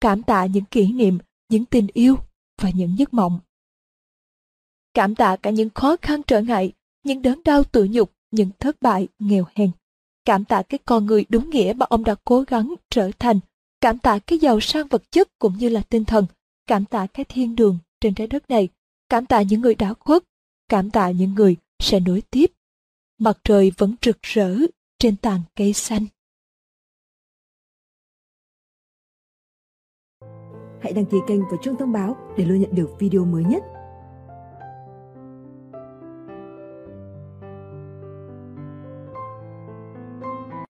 Cảm 0.00 0.22
tạ 0.22 0.46
những 0.46 0.64
kỷ 0.64 0.92
niệm, 0.92 1.18
những 1.48 1.64
tình 1.64 1.86
yêu 1.92 2.16
và 2.62 2.70
những 2.70 2.98
giấc 2.98 3.14
mộng. 3.14 3.40
Cảm 4.94 5.14
tạ 5.14 5.36
cả 5.36 5.50
những 5.50 5.70
khó 5.74 5.96
khăn 6.02 6.22
trở 6.26 6.40
ngại, 6.40 6.72
những 7.04 7.22
đớn 7.22 7.40
đau 7.44 7.64
tự 7.64 7.88
nhục, 7.90 8.12
những 8.30 8.50
thất 8.58 8.82
bại, 8.82 9.08
nghèo 9.18 9.44
hèn. 9.54 9.70
Cảm 10.24 10.44
tạ 10.44 10.62
cái 10.62 10.78
con 10.84 11.06
người 11.06 11.24
đúng 11.28 11.50
nghĩa 11.50 11.72
mà 11.76 11.86
ông 11.88 12.04
đã 12.04 12.14
cố 12.24 12.44
gắng 12.46 12.74
trở 12.90 13.10
thành. 13.18 13.40
Cảm 13.80 13.98
tạ 13.98 14.18
cái 14.18 14.38
giàu 14.38 14.60
sang 14.60 14.86
vật 14.86 15.02
chất 15.10 15.28
cũng 15.38 15.58
như 15.58 15.68
là 15.68 15.82
tinh 15.88 16.04
thần. 16.04 16.26
Cảm 16.66 16.84
tạ 16.84 17.06
cái 17.06 17.24
thiên 17.24 17.56
đường 17.56 17.78
trên 18.00 18.14
trái 18.14 18.26
đất 18.26 18.50
này. 18.50 18.68
Cảm 19.10 19.26
tạ 19.26 19.42
những 19.42 19.60
người 19.60 19.74
đã 19.74 19.94
khuất. 19.94 20.22
Cảm 20.68 20.90
tạ 20.90 21.10
những 21.10 21.34
người 21.34 21.56
sẽ 21.78 22.00
nối 22.00 22.22
tiếp. 22.30 22.46
Mặt 23.18 23.38
trời 23.44 23.72
vẫn 23.78 23.94
rực 24.02 24.22
rỡ 24.22 24.56
trên 24.98 25.16
tàn 25.16 25.40
cây 25.56 25.72
xanh. 25.72 26.06
Hãy 30.82 30.92
đăng 30.92 31.06
ký 31.10 31.16
kênh 31.28 31.40
và 31.40 31.56
chuông 31.62 31.76
thông 31.78 31.92
báo 31.92 32.34
để 32.36 32.44
luôn 32.44 32.60
nhận 32.60 32.74
được 32.74 32.90
video 32.98 33.24
mới 33.24 33.44
nhất 33.44 33.62